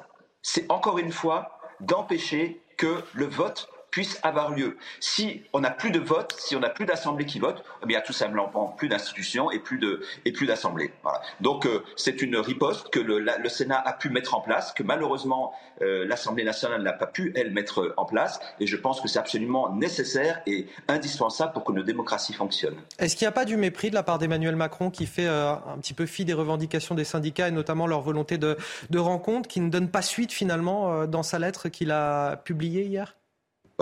c'est 0.43 0.71
encore 0.71 0.99
une 0.99 1.11
fois 1.11 1.59
d'empêcher 1.81 2.61
que 2.77 3.03
le 3.15 3.27
vote 3.27 3.71
puisse 3.91 4.19
avoir 4.23 4.51
lieu. 4.51 4.77
Si 5.01 5.43
on 5.53 5.61
n'a 5.61 5.71
plus 5.71 5.91
de 5.91 5.99
vote, 5.99 6.35
si 6.39 6.57
on 6.57 6.61
n'a 6.61 6.71
plus 6.71 6.87
d'assemblée 6.87 7.27
qui 7.27 7.39
vote, 7.39 7.65
eh 7.83 7.87
bien 7.87 8.01
tout 8.01 8.13
simplement 8.13 8.49
plus 8.77 8.89
d'institutions 8.89 9.51
et 9.51 9.59
plus 9.59 9.79
de 9.79 10.03
et 10.25 10.33
plus 10.33 10.47
d'assemblées. 10.47 10.93
Voilà. 11.03 11.21
Donc 11.41 11.67
euh, 11.67 11.83
c'est 11.97 12.23
une 12.23 12.37
riposte 12.37 12.91
que 12.91 13.01
le, 13.01 13.49
Sénat 13.49 13.81
a 13.81 13.93
pu 13.93 14.11
mettre 14.11 14.35
en 14.35 14.41
place, 14.41 14.73
que 14.73 14.83
malheureusement 14.83 15.53
euh, 15.83 16.07
l'Assemblée 16.07 16.45
nationale 16.45 16.83
n'a 16.83 16.93
pas 16.93 17.07
pu 17.07 17.33
elle 17.35 17.51
mettre 17.51 17.95
en 17.97 18.05
place, 18.05 18.41
et 18.61 18.67
je 18.67 18.77
pense 18.77 19.01
que 19.01 19.09
c'est 19.09 19.19
absolument 19.19 19.75
nécessaire 19.75 20.41
et 20.47 20.67
indispensable 20.89 21.53
pour 21.53 21.65
que 21.65 21.73
nos 21.73 21.83
démocraties 21.83 22.33
fonctionnent. 22.33 22.81
Est-ce 22.99 23.17
qu'il 23.17 23.25
n'y 23.25 23.31
a 23.31 23.33
pas 23.33 23.45
du 23.45 23.57
mépris 23.57 23.91
de 23.91 23.95
la 23.95 24.03
part 24.03 24.19
d'Emmanuel 24.19 24.57
Macron 24.57 24.91
qui 24.91 25.07
fait 25.07 25.27
euh, 25.27 25.53
un 25.53 25.79
petit 25.81 25.95
peu 25.95 26.07
fi 26.07 26.25
des 26.25 26.35
revendications 26.35 26.95
des 26.95 27.05
syndicats 27.05 27.49
et 27.49 27.53
notamment 27.53 27.87
leur 27.87 28.03
volonté 28.03 28.39
de, 28.39 28.57
de 28.91 28.99
rencontre, 28.99 29.49
qui 29.49 29.61
ne 29.61 29.71
donne 29.71 29.91
pas 29.91 30.03
suite 30.03 30.33
finalement 30.33 31.07
dans 31.07 31.23
sa 31.23 31.39
lettre 31.39 31.69
qu'il 31.69 31.91
a 31.91 32.37
publiée 32.37 32.85
hier? 32.85 33.17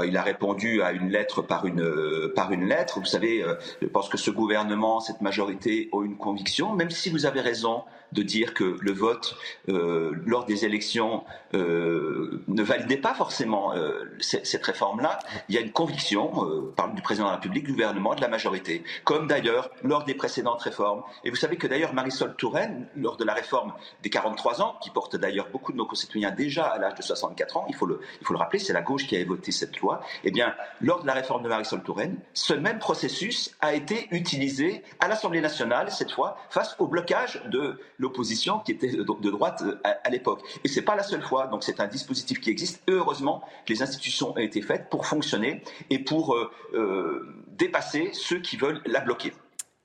Il 0.07 0.17
a 0.17 0.23
répondu 0.23 0.83
à 0.83 0.93
une 0.93 1.11
lettre 1.11 1.43
par 1.43 1.67
une, 1.67 1.81
euh, 1.81 2.33
par 2.35 2.53
une 2.53 2.67
lettre. 2.67 3.01
Vous 3.01 3.07
savez, 3.07 3.43
euh, 3.43 3.55
je 3.83 3.87
pense 3.87 4.09
que 4.09 4.17
ce 4.17 4.31
gouvernement, 4.31 5.01
cette 5.01 5.21
majorité 5.21 5.89
ont 5.93 6.03
une 6.03 6.17
conviction, 6.17 6.75
même 6.75 6.91
si 6.91 7.11
vous 7.11 7.27
avez 7.27 7.41
raison 7.41 7.83
de 8.13 8.23
dire 8.23 8.55
que 8.55 8.77
le 8.81 8.93
vote 8.93 9.37
euh, 9.69 10.13
lors 10.27 10.45
des 10.45 10.65
élections 10.65 11.25
euh, 11.55 12.43
ne 12.49 12.63
validait 12.63 12.97
pas 12.97 13.15
forcément 13.15 13.75
euh, 13.75 14.05
cette, 14.21 14.65
réforme-là. 14.65 15.19
Il 15.49 15.55
y 15.55 15.59
a 15.59 15.61
une 15.61 15.73
conviction 15.73 16.33
par 16.77 16.93
du 16.93 17.03
président 17.03 17.27
de 17.27 17.31
la 17.31 17.37
République, 17.37 17.65
du 17.65 17.73
gouvernement, 17.73 18.15
de 18.15 18.21
la 18.21 18.29
majorité, 18.29 18.83
comme 19.05 19.27
d'ailleurs 19.27 19.71
lors 19.83 20.05
des 20.05 20.15
précédentes 20.15 20.63
réformes. 20.63 21.03
Et 21.25 21.31
vous 21.31 21.37
savez 21.37 21.57
que 21.57 21.67
d'ailleurs 21.67 21.95
Marisol 21.95 22.35
Touraine, 22.37 22.87
lors 22.97 23.17
de 23.17 23.25
la 23.25 23.35
réforme 23.35 23.73
des 24.03 24.11
43 24.11 24.63
ans, 24.63 24.77
qui 24.83 24.91
porte 24.91 25.17
d'ailleurs 25.17 25.49
beaucoup 25.51 25.73
de 25.73 25.77
nos 25.77 25.87
concitoyens 25.87 26.31
déjà 26.31 26.65
à 26.65 26.79
l'âge 26.79 26.95
de 26.95 27.03
64 27.03 27.57
ans, 27.57 27.67
il 27.69 27.75
faut 27.75 27.87
le, 27.87 28.01
il 28.21 28.27
faut 28.27 28.33
le 28.33 28.39
rappeler, 28.39 28.59
c'est 28.59 28.73
la 28.73 28.83
gauche 28.83 29.07
qui 29.07 29.17
a 29.17 29.25
voté 29.25 29.53
cette 29.53 29.79
loi. 29.81 30.01
Eh 30.25 30.31
bien, 30.31 30.55
lors 30.81 31.03
de 31.03 31.07
la 31.07 31.15
réforme 31.15 31.43
de 31.43 31.49
Marisol 31.49 31.83
Touraine, 31.83 32.19
ce 32.35 32.55
même 32.55 32.79
processus 32.79 33.57
a 33.61 33.75
été 33.75 34.09
utilisé 34.11 34.83
à 35.01 35.09
l'Assemblée 35.09 35.41
nationale 35.41 35.91
cette 35.91 36.11
fois 36.11 36.37
face 36.51 36.77
au 36.79 36.87
blocage 36.87 37.43
de 37.47 37.81
l'opposition 37.99 38.61
qui 38.61 38.73
était 38.73 38.93
de 38.93 39.31
droite 39.31 39.63
euh, 39.65 39.77
à, 39.85 40.09
l'époque. 40.11 40.43
Et 40.65 40.69
c'est 40.69 40.83
pas 40.83 40.97
la 40.97 41.03
seule 41.03 41.23
fois. 41.23 41.47
Donc 41.49 41.65
c'est 41.65 41.81
un 41.81 41.87
dispositif 41.87 42.41
qui 42.41 42.51
existe. 42.51 42.83
heureusement, 42.89 43.43
les 43.69 43.83
institutions 43.83 44.33
ont 44.33 44.39
été 44.39 44.63
faites 44.63 44.89
pour 44.89 45.07
fonctionner 45.07 45.63
et 45.91 45.99
pour 45.99 46.35
euh, 46.35 46.51
euh, 46.75 47.45
dépasser 47.49 48.11
ceux 48.13 48.41
qui 48.41 48.57
veulent 48.57 48.81
la 48.87 49.01
bloquer. 49.01 49.33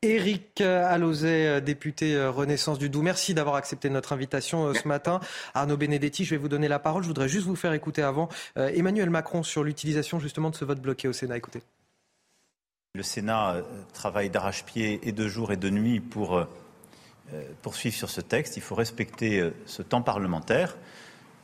Éric 0.01 0.59
Alauzet, 0.59 1.61
député 1.61 2.21
Renaissance 2.27 2.77
du 2.77 2.89
Doubs, 2.89 3.03
merci 3.03 3.33
d'avoir 3.33 3.55
accepté 3.55 3.89
notre 3.89 4.11
invitation 4.11 4.73
ce 4.73 4.85
matin. 4.85 5.21
Arnaud 5.53 5.77
Benedetti, 5.77 6.25
je 6.25 6.31
vais 6.31 6.37
vous 6.37 6.49
donner 6.49 6.67
la 6.67 6.77
parole. 6.77 7.03
Je 7.03 7.07
voudrais 7.07 7.29
juste 7.29 7.47
vous 7.47 7.55
faire 7.55 7.71
écouter 7.71 8.01
avant 8.01 8.27
Emmanuel 8.57 9.09
Macron 9.09 9.43
sur 9.43 9.63
l'utilisation 9.63 10.19
justement 10.19 10.49
de 10.49 10.57
ce 10.57 10.65
vote 10.65 10.81
bloqué 10.81 11.07
au 11.07 11.13
Sénat. 11.13 11.37
Écoutez. 11.37 11.61
Le 12.95 13.01
Sénat 13.01 13.61
travaille 13.93 14.29
d'arrache-pied 14.29 14.99
et 15.03 15.13
de 15.13 15.27
jour 15.29 15.53
et 15.53 15.57
de 15.57 15.69
nuit 15.69 16.01
pour 16.01 16.45
poursuivre 17.61 17.95
sur 17.95 18.09
ce 18.09 18.21
texte. 18.21 18.57
Il 18.57 18.63
faut 18.63 18.75
respecter 18.75 19.39
euh, 19.39 19.53
ce 19.65 19.81
temps 19.81 20.01
parlementaire 20.01 20.77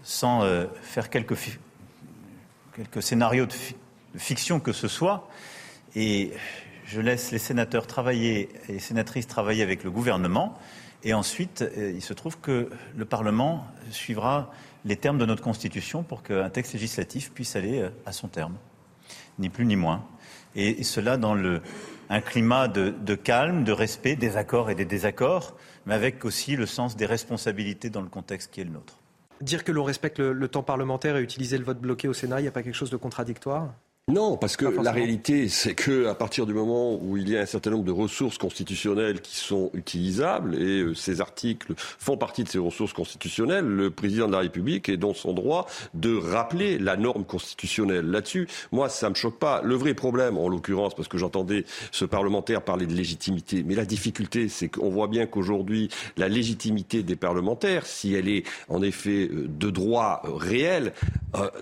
sans 0.04 0.44
euh, 0.44 0.66
faire 0.82 1.10
quelques, 1.10 1.36
quelques 2.76 3.04
scénarios 3.04 3.46
de, 3.46 3.54
fiction 4.18 4.60
que 4.60 4.72
ce 4.72 4.88
soit. 4.88 5.30
Et 5.96 6.32
je 6.86 7.02
laisse 7.02 7.32
les 7.32 7.40
sénateurs 7.40 7.88
travailler 7.88 8.50
et 8.68 8.74
les 8.74 8.80
sénatrices 8.80 9.28
travailler 9.28 9.64
avec 9.64 9.84
le 9.84 9.92
gouvernement. 9.92 10.58
Et 11.04 11.14
ensuite, 11.14 11.64
il 11.78 12.02
se 12.02 12.14
trouve 12.14 12.40
que 12.40 12.70
le 12.96 13.06
Parlement 13.06 13.66
suivra 13.90 14.52
les 14.84 14.98
termes 14.98 15.18
de 15.18 15.26
notre 15.26 15.44
Constitution 15.44 16.04
pour 16.04 16.24
qu'un 16.24 16.50
texte 16.50 16.74
législatif 16.74 17.32
puisse 17.32 17.56
aller 17.56 17.88
à 18.06 18.12
son 18.12 18.28
terme. 18.28 18.56
ni 19.38 19.50
plus 19.50 19.66
ni 19.66 19.76
moins. 19.76 20.04
Et 20.56 20.84
cela 20.84 21.18
dans 21.18 21.38
un 22.10 22.22
climat 22.22 22.68
de, 22.68 23.16
calme, 23.16 23.64
de 23.64 23.72
respect 23.72 24.16
des 24.16 24.36
accords 24.36 24.70
et 24.70 24.76
des 24.76 24.86
désaccords, 24.86 25.56
mais 25.86 25.94
avec 25.94 26.26
aussi 26.26 26.56
le 26.56 26.66
sens 26.66 26.96
des 26.96 27.06
responsabilités 27.06 27.90
dans 27.90 28.02
le 28.02 28.10
contexte 28.10 28.52
qui 28.52 28.62
est 28.62 28.66
le 28.66 28.72
nôtre. 28.72 29.00
Dire 29.42 29.64
que 29.64 29.72
l'on 29.72 29.84
respecte 29.84 30.20
le, 30.20 30.48
temps 30.48 30.64
parlementaire 30.64 31.16
et 31.16 31.22
utiliser 31.22 31.58
le 31.58 31.64
vote 31.64 31.80
bloqué 31.80 32.08
au 32.08 32.14
Sénat, 32.14 32.40
il 32.40 32.44
n'y 32.44 32.50
a 32.50 32.52
pas 32.52 32.64
quelque 32.64 32.76
chose 32.76 32.90
de 32.90 32.98
contradictoire? 32.98 33.74
Non, 34.10 34.38
parce 34.38 34.58
que 34.58 34.66
la 34.66 34.92
réalité, 34.92 35.50
c'est 35.50 35.76
que 35.76 36.08
à 36.08 36.16
partir 36.16 36.48
du 36.48 36.54
moment 36.56 36.98
où 37.00 37.16
il 37.16 37.30
y 37.30 37.38
a 37.38 37.42
un 37.42 37.46
certain 37.46 37.70
nombre 37.70 37.84
de 37.84 37.92
ressources 37.92 38.40
constitutionnelles 38.40 39.22
qui 39.22 39.36
sont 39.36 39.70
utilisables, 39.76 40.56
et 40.56 40.82
euh, 40.82 40.96
ces 40.96 41.22
articles 41.22 41.74
font 41.78 42.18
partie 42.18 42.44
de 42.44 42.50
ces 42.50 42.58
ressources 42.58 42.94
constitutionnelles, 42.94 43.66
le 43.66 43.92
président 43.92 44.26
de 44.26 44.32
la 44.32 44.40
République 44.40 44.90
est 44.90 44.98
dans 44.98 45.14
son 45.14 45.34
droit 45.34 45.68
de 45.94 46.16
rappeler 46.16 46.80
la 46.80 46.98
norme 46.98 47.24
constitutionnelle. 47.24 48.10
Là-dessus, 48.10 48.48
moi, 48.72 48.90
ça 48.90 49.12
me 49.12 49.16
choque 49.16 49.38
pas. 49.38 49.62
Le 49.64 49.76
vrai 49.76 49.94
problème, 49.94 50.40
en 50.40 50.50
l'occurrence, 50.50 50.96
parce 50.96 51.08
que 51.08 51.20
j'entendais 51.20 51.66
ce 51.92 52.06
parlementaire 52.06 52.64
parler 52.64 52.88
de 52.88 52.96
légitimité, 52.96 53.64
mais 53.64 53.76
la 53.76 53.86
difficulté, 53.86 54.50
c'est 54.50 54.70
qu'on 54.70 54.90
voit 54.90 55.08
bien 55.08 55.28
qu'aujourd'hui, 55.28 55.90
la 56.18 56.30
légitimité 56.30 57.04
des 57.04 57.16
parlementaires, 57.16 57.86
si 57.86 58.16
elle 58.16 58.28
est 58.28 58.44
en 58.70 58.82
effet 58.82 59.30
euh, 59.32 59.48
de 59.48 59.70
droit 59.70 60.24
euh, 60.26 60.34
réel, 60.34 60.94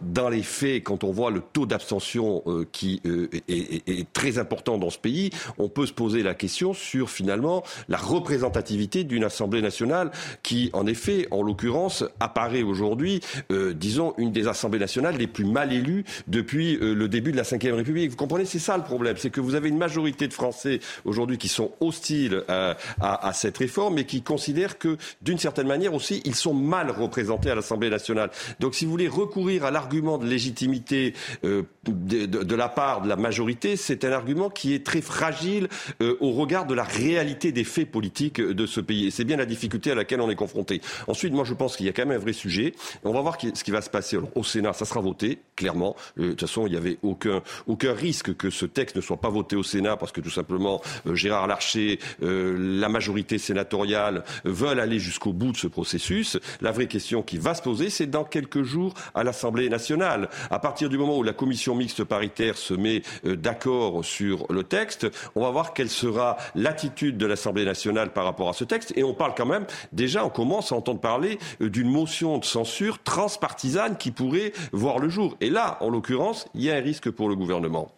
dans 0.01 0.29
les 0.29 0.43
faits, 0.43 0.83
quand 0.83 1.03
on 1.03 1.11
voit 1.11 1.29
le 1.29 1.41
taux 1.41 1.65
d'abstention 1.65 2.36
euh, 2.47 2.65
qui 2.71 3.01
euh, 3.05 3.29
est, 3.47 4.11
très 4.13 4.37
important 4.37 4.77
dans 4.77 4.89
ce 4.89 4.97
pays, 4.97 5.29
on 5.57 5.69
peut 5.69 5.85
se 5.85 5.93
poser 5.93 6.23
la 6.23 6.33
question 6.33 6.73
sur 6.73 7.09
finalement 7.09 7.63
la 7.89 7.97
représentativité 7.97 9.03
d'une 9.03 9.23
Assemblée 9.23 9.61
nationale 9.61 10.11
qui, 10.43 10.69
en 10.73 10.85
effet, 10.87 11.27
en 11.31 11.41
l'occurrence, 11.41 12.03
apparaît 12.19 12.63
aujourd'hui, 12.63 13.21
euh, 13.51 13.73
disons, 13.73 14.13
une 14.17 14.31
des 14.31 14.47
Assemblées 14.47 14.79
nationales 14.79 15.17
les 15.17 15.27
plus 15.27 15.45
mal 15.45 15.73
élues 15.73 16.05
depuis 16.27 16.77
le 16.79 17.07
début 17.07 17.31
de 17.31 17.37
la 17.37 17.43
Ve 17.43 17.73
République. 17.75 18.11
Vous 18.11 18.17
comprenez, 18.17 18.45
c'est 18.45 18.59
ça 18.59 18.77
le 18.77 18.83
problème, 18.83 19.17
c'est 19.17 19.29
que 19.29 19.41
vous 19.41 19.55
avez 19.55 19.69
une 19.69 19.77
majorité 19.77 20.27
de 20.27 20.33
Français 20.33 20.79
aujourd'hui 21.05 21.37
qui 21.37 21.47
sont 21.47 21.71
hostiles 21.79 22.43
à, 22.47 22.77
à, 22.99 23.33
cette 23.33 23.57
réforme 23.57 23.97
et 23.97 24.05
qui 24.05 24.21
considèrent 24.21 24.77
que, 24.77 24.97
d'une 25.21 25.39
certaine 25.39 25.67
manière 25.67 25.93
aussi, 25.93 26.21
ils 26.25 26.35
sont 26.35 26.53
mal 26.53 26.91
représentés 26.91 27.49
à 27.49 27.55
l'Assemblée 27.55 27.89
nationale. 27.89 28.31
Donc, 28.59 28.75
si 28.75 28.85
vous 28.85 28.91
voulez 28.91 29.07
recourir 29.07 29.65
à 29.65 29.71
l'argument 29.71 30.17
de 30.17 30.25
légitimité 30.25 31.13
de, 32.29 32.55
la 32.55 32.69
part 32.69 33.01
de 33.01 33.09
la 33.09 33.15
majorité, 33.15 33.75
c'est 33.75 34.05
un 34.05 34.11
argument 34.11 34.49
qui 34.49 34.73
est 34.73 34.85
très 34.85 35.01
fragile 35.01 35.67
euh, 36.01 36.17
au 36.19 36.31
regard 36.31 36.65
de 36.65 36.73
la 36.73 36.83
réalité 36.83 37.51
des 37.51 37.63
faits 37.63 37.91
politiques 37.91 38.41
de 38.41 38.65
ce 38.65 38.81
pays. 38.81 39.07
Et 39.07 39.11
c'est 39.11 39.23
bien 39.23 39.37
la 39.37 39.45
difficulté 39.45 39.91
à 39.91 39.95
laquelle 39.95 40.21
on 40.21 40.29
est 40.29 40.35
confronté. 40.35 40.81
Ensuite, 41.07 41.33
moi, 41.33 41.43
je 41.43 41.53
pense 41.53 41.75
qu'il 41.75 41.85
y 41.85 41.89
a 41.89 41.93
quand 41.93 42.05
même 42.05 42.17
un 42.17 42.21
vrai 42.21 42.33
sujet. 42.33 42.73
On 43.03 43.13
va 43.13 43.21
voir 43.21 43.37
ce 43.41 43.63
qui 43.63 43.71
va 43.71 43.81
se 43.81 43.89
passer. 43.89 44.17
au 44.35 44.43
Sénat, 44.43 44.73
ça 44.73 44.85
sera 44.85 44.99
voté, 44.99 45.39
clairement. 45.55 45.95
Euh, 46.19 46.23
de 46.23 46.29
toute 46.29 46.41
façon, 46.41 46.67
il 46.67 46.71
n'y 46.71 46.77
avait 46.77 46.97
aucun, 47.01 47.41
aucun 47.67 47.93
risque 47.93 48.35
que 48.35 48.49
ce 48.49 48.65
texte 48.65 48.95
ne 48.95 49.01
soit 49.01 49.17
pas 49.17 49.29
voté 49.29 49.55
au 49.55 49.63
Sénat 49.63 49.97
parce 49.97 50.11
que 50.11 50.21
tout 50.21 50.29
simplement, 50.29 50.81
euh, 51.05 51.15
Gérard 51.15 51.47
Larcher, 51.47 51.99
la 52.21 52.89
majorité 52.89 53.37
sénatoriale 53.37 54.23
veulent 54.43 54.79
aller 54.79 54.99
jusqu'au 54.99 55.33
bout 55.33 55.51
de 55.51 55.57
ce 55.57 55.67
processus. 55.67 56.37
La 56.61 56.71
vraie 56.71 56.87
question 56.87 57.21
qui 57.21 57.37
va 57.37 57.55
se 57.55 57.61
poser, 57.61 57.89
c'est 57.89 58.07
dans 58.07 58.23
quelques 58.23 58.63
jours 58.63 58.93
à 59.13 59.23
l'Assemblée 59.23 59.69
nationale. 59.69 60.29
À 60.49 60.59
partir 60.59 60.89
du 60.89 60.97
moment 60.97 61.17
où 61.17 61.23
la 61.23 61.33
commission 61.33 61.75
mixte 61.75 62.03
paritaire 62.07 62.57
se 62.57 62.73
met 62.73 63.01
euh, 63.25 63.35
d'accord 63.35 64.03
sur 64.03 64.45
le 64.49 64.63
texte. 64.63 65.07
On 65.35 65.41
va 65.41 65.51
voir 65.51 65.73
quelle 65.73 65.89
sera 65.89 66.37
l'attitude 66.55 67.17
de 67.17 67.25
l'Assemblée 67.25 67.65
nationale 67.65 68.11
par 68.13 68.25
rapport 68.25 68.49
à 68.49 68.53
ce 68.53 68.63
texte. 68.63 68.93
Et 68.95 69.03
on 69.03 69.13
parle 69.13 69.33
quand 69.35 69.45
même, 69.45 69.65
déjà, 69.91 70.25
on 70.25 70.29
commence 70.29 70.71
à 70.71 70.75
entendre 70.75 70.99
parler 70.99 71.37
euh, 71.61 71.69
d'une 71.69 71.89
motion 71.89 72.37
de 72.37 72.45
censure 72.45 73.01
transpartisane 73.03 73.97
qui 73.97 74.11
pourrait 74.11 74.53
voir 74.71 74.99
le 74.99 75.09
jour. 75.09 75.37
Et 75.41 75.49
là, 75.49 75.77
en 75.81 75.89
l'occurrence, 75.89 76.47
il 76.55 76.63
y 76.63 76.71
a 76.71 76.75
un 76.75 76.81
risque 76.81 77.09
pour 77.11 77.29
le 77.29 77.35
gouvernement. 77.35 77.91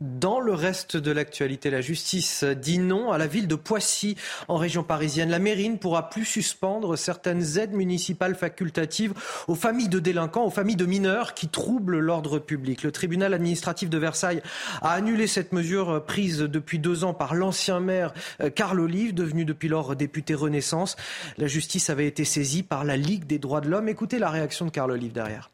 Dans 0.00 0.40
le 0.40 0.52
reste 0.52 0.98
de 0.98 1.10
l'actualité, 1.10 1.70
la 1.70 1.80
justice 1.80 2.44
dit 2.44 2.76
non 2.78 3.12
à 3.12 3.16
la 3.16 3.26
ville 3.26 3.48
de 3.48 3.54
Poissy, 3.54 4.14
en 4.46 4.58
région 4.58 4.82
parisienne. 4.82 5.30
La 5.30 5.38
mairie 5.38 5.70
ne 5.70 5.78
pourra 5.78 6.10
plus 6.10 6.26
suspendre 6.26 6.98
certaines 6.98 7.56
aides 7.56 7.72
municipales 7.72 8.34
facultatives 8.34 9.14
aux 9.48 9.54
familles 9.54 9.88
de 9.88 9.98
délinquants, 9.98 10.44
aux 10.44 10.50
familles 10.50 10.76
de 10.76 10.84
mineurs 10.84 11.32
qui 11.32 11.48
troublent 11.48 11.98
l'ordre 11.98 12.38
public. 12.38 12.82
Le 12.82 12.92
tribunal 12.92 13.32
administratif 13.32 13.88
de 13.88 13.96
Versailles 13.96 14.42
a 14.82 14.92
annulé 14.92 15.26
cette 15.26 15.52
mesure 15.52 16.04
prise 16.04 16.40
depuis 16.40 16.78
deux 16.78 17.04
ans 17.04 17.14
par 17.14 17.34
l'ancien 17.34 17.80
maire 17.80 18.12
euh, 18.42 18.50
Carl 18.50 18.78
Olive, 18.78 19.14
devenu 19.14 19.46
depuis 19.46 19.68
lors 19.68 19.96
député 19.96 20.34
Renaissance. 20.34 20.96
La 21.38 21.46
justice 21.46 21.88
avait 21.88 22.06
été 22.06 22.26
saisie 22.26 22.62
par 22.62 22.84
la 22.84 22.98
Ligue 22.98 23.24
des 23.24 23.38
droits 23.38 23.62
de 23.62 23.70
l'homme. 23.70 23.88
Écoutez 23.88 24.18
la 24.18 24.28
réaction 24.28 24.66
de 24.66 24.70
Carl 24.70 24.90
Olive 24.90 25.12
derrière 25.12 25.50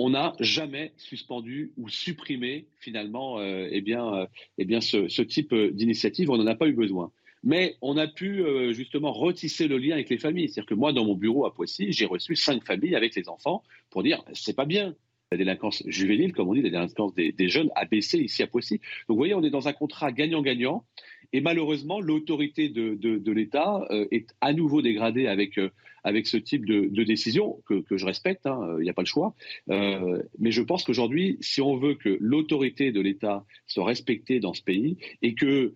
on 0.00 0.10
n'a 0.10 0.32
jamais 0.40 0.92
suspendu 0.96 1.72
ou 1.76 1.88
supprimé 1.90 2.66
finalement 2.78 3.38
euh, 3.38 3.68
eh 3.70 3.82
bien, 3.82 4.14
euh, 4.14 4.26
eh 4.56 4.64
bien 4.64 4.80
ce, 4.80 5.22
type 5.22 5.52
euh, 5.52 5.70
d'initiative. 5.72 6.30
On 6.30 6.38
n'en 6.38 6.46
a 6.46 6.54
pas 6.54 6.68
eu 6.68 6.72
besoin. 6.72 7.12
Mais 7.42 7.76
on 7.80 7.96
a 7.96 8.06
pu 8.06 8.44
justement 8.74 9.12
retisser 9.12 9.66
le 9.66 9.78
lien 9.78 9.94
avec 9.94 10.10
les 10.10 10.18
familles. 10.18 10.50
C'est-à-dire 10.50 10.68
que 10.68 10.74
moi, 10.74 10.92
dans 10.92 11.06
mon 11.06 11.14
bureau 11.14 11.46
à 11.46 11.54
Poissy, 11.54 11.90
j'ai 11.90 12.04
reçu 12.04 12.36
cinq 12.36 12.62
familles 12.66 12.94
avec 12.94 13.14
les 13.14 13.30
enfants 13.30 13.62
pour 13.88 14.02
dire 14.02 14.22
c'est 14.34 14.54
pas 14.54 14.66
bien. 14.66 14.94
La 15.32 15.38
délinquance 15.38 15.82
juvénile, 15.86 16.34
comme 16.34 16.48
on 16.48 16.54
dit, 16.54 16.60
la 16.60 16.68
délinquance 16.68 17.14
des, 17.14 17.32
des 17.32 17.48
jeunes 17.48 17.70
a 17.76 17.86
baissé 17.86 18.18
ici 18.18 18.42
à 18.42 18.46
Poissy. 18.46 18.74
Donc 18.74 18.82
vous 19.08 19.16
voyez, 19.16 19.32
on 19.32 19.42
est 19.42 19.48
dans 19.48 19.68
un 19.68 19.72
contrat 19.72 20.12
gagnant-gagnant. 20.12 20.84
Et 21.32 21.40
malheureusement, 21.40 22.00
l'autorité 22.00 22.68
de, 22.68 22.94
de, 22.94 23.32
l'État 23.32 23.86
euh, 23.90 24.06
est 24.10 24.34
à 24.40 24.52
nouveau 24.52 24.82
dégradée 24.82 25.26
avec, 25.26 25.58
euh, 25.58 25.70
avec 26.02 26.26
ce 26.26 26.36
type 26.36 26.66
de, 26.66 27.04
décision 27.04 27.62
que, 27.66 27.80
que, 27.82 27.96
je 27.96 28.04
respecte, 28.04 28.46
hein, 28.46 28.76
il 28.78 28.82
n'y 28.82 28.90
a 28.90 28.94
pas 28.94 29.02
le 29.02 29.06
choix. 29.06 29.34
Euh, 29.70 30.22
mais 30.38 30.50
je 30.50 30.62
pense 30.62 30.82
qu'aujourd'hui, 30.82 31.38
si 31.40 31.60
on 31.60 31.76
veut 31.76 31.94
que 31.94 32.16
l'autorité 32.20 32.90
de 32.90 33.00
l'État 33.00 33.44
soit 33.66 33.86
respectée 33.86 34.40
dans 34.40 34.54
ce 34.54 34.62
pays 34.62 34.96
et 35.22 35.34
que 35.34 35.74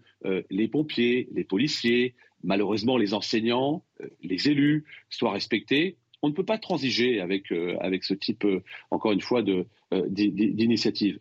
les 0.50 0.68
pompiers, 0.68 1.28
les 1.34 1.44
policiers, 1.44 2.14
malheureusement 2.42 2.96
les 2.96 3.12
enseignants, 3.12 3.84
les 4.22 4.48
élus 4.48 4.84
soient 5.11 5.32
respectés, 5.32 5.96
on 6.22 6.28
ne 6.28 6.32
peut 6.32 6.44
pas 6.44 6.57
transiger 6.57 7.20
avec, 7.20 7.52
avec 7.80 8.05
ce 8.05 8.14
type, 8.14 8.46
encore 8.90 9.12
une 9.12 9.20
fois, 9.20 9.42
d'initiative. 9.42 11.18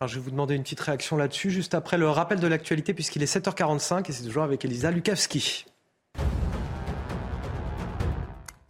Alors, 0.00 0.10
je 0.10 0.20
vais 0.20 0.24
vous 0.24 0.30
demander 0.30 0.54
une 0.54 0.62
petite 0.62 0.78
réaction 0.78 1.16
là-dessus, 1.16 1.50
juste 1.50 1.74
après 1.74 1.98
le 1.98 2.08
rappel 2.08 2.38
de 2.38 2.46
l'actualité, 2.46 2.94
puisqu'il 2.94 3.20
est 3.24 3.36
7h45 3.36 4.08
et 4.08 4.12
c'est 4.12 4.22
toujours 4.22 4.44
avec 4.44 4.64
Elisa 4.64 4.92
Lukavski. 4.92 5.66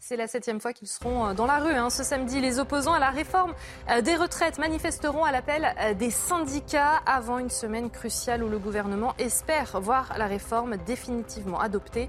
C'est 0.09 0.17
la 0.17 0.27
septième 0.27 0.59
fois 0.59 0.73
qu'ils 0.73 0.89
seront 0.89 1.27
euh, 1.27 1.35
dans 1.35 1.45
la 1.45 1.59
rue. 1.59 1.75
Hein. 1.75 1.91
Ce 1.91 2.03
samedi, 2.03 2.41
les 2.41 2.59
opposants 2.59 2.95
à 2.95 2.99
la 2.99 3.11
réforme 3.11 3.53
euh, 3.91 4.01
des 4.01 4.17
retraites 4.17 4.57
manifesteront 4.57 5.23
à 5.23 5.33
l'appel 5.33 5.69
euh, 5.79 5.93
des 5.93 6.09
syndicats 6.09 7.03
avant 7.05 7.37
une 7.37 7.51
semaine 7.51 7.91
cruciale 7.91 8.43
où 8.43 8.49
le 8.49 8.59
gouvernement 8.59 9.13
espère 9.19 9.79
voir 9.83 10.15
la 10.17 10.27
réforme 10.27 10.79
définitivement 10.87 11.61
adoptée. 11.61 12.09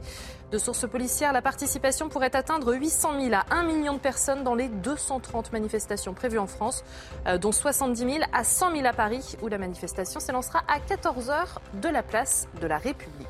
De 0.49 0.57
sources 0.57 0.87
policières, 0.87 1.33
la 1.33 1.41
participation 1.41 2.07
pourrait 2.07 2.37
atteindre 2.37 2.73
800 2.73 3.19
000 3.19 3.33
à 3.33 3.43
1 3.53 3.63
million 3.63 3.95
de 3.95 3.99
personnes 3.99 4.45
dans 4.45 4.55
les 4.55 4.69
230 4.69 5.51
manifestations 5.51 6.13
prévues 6.13 6.39
en 6.39 6.47
France, 6.47 6.85
dont 7.39 7.51
70 7.51 7.99
000 7.99 8.17
à 8.31 8.45
100 8.45 8.77
000 8.77 8.87
à 8.87 8.93
Paris, 8.93 9.35
où 9.43 9.47
la 9.49 9.57
manifestation 9.57 10.21
s'élancera 10.21 10.63
à 10.69 10.79
14 10.79 11.29
h 11.29 11.81
de 11.81 11.89
la 11.89 12.01
place 12.01 12.47
de 12.61 12.65
la 12.65 12.77
République. 12.77 13.27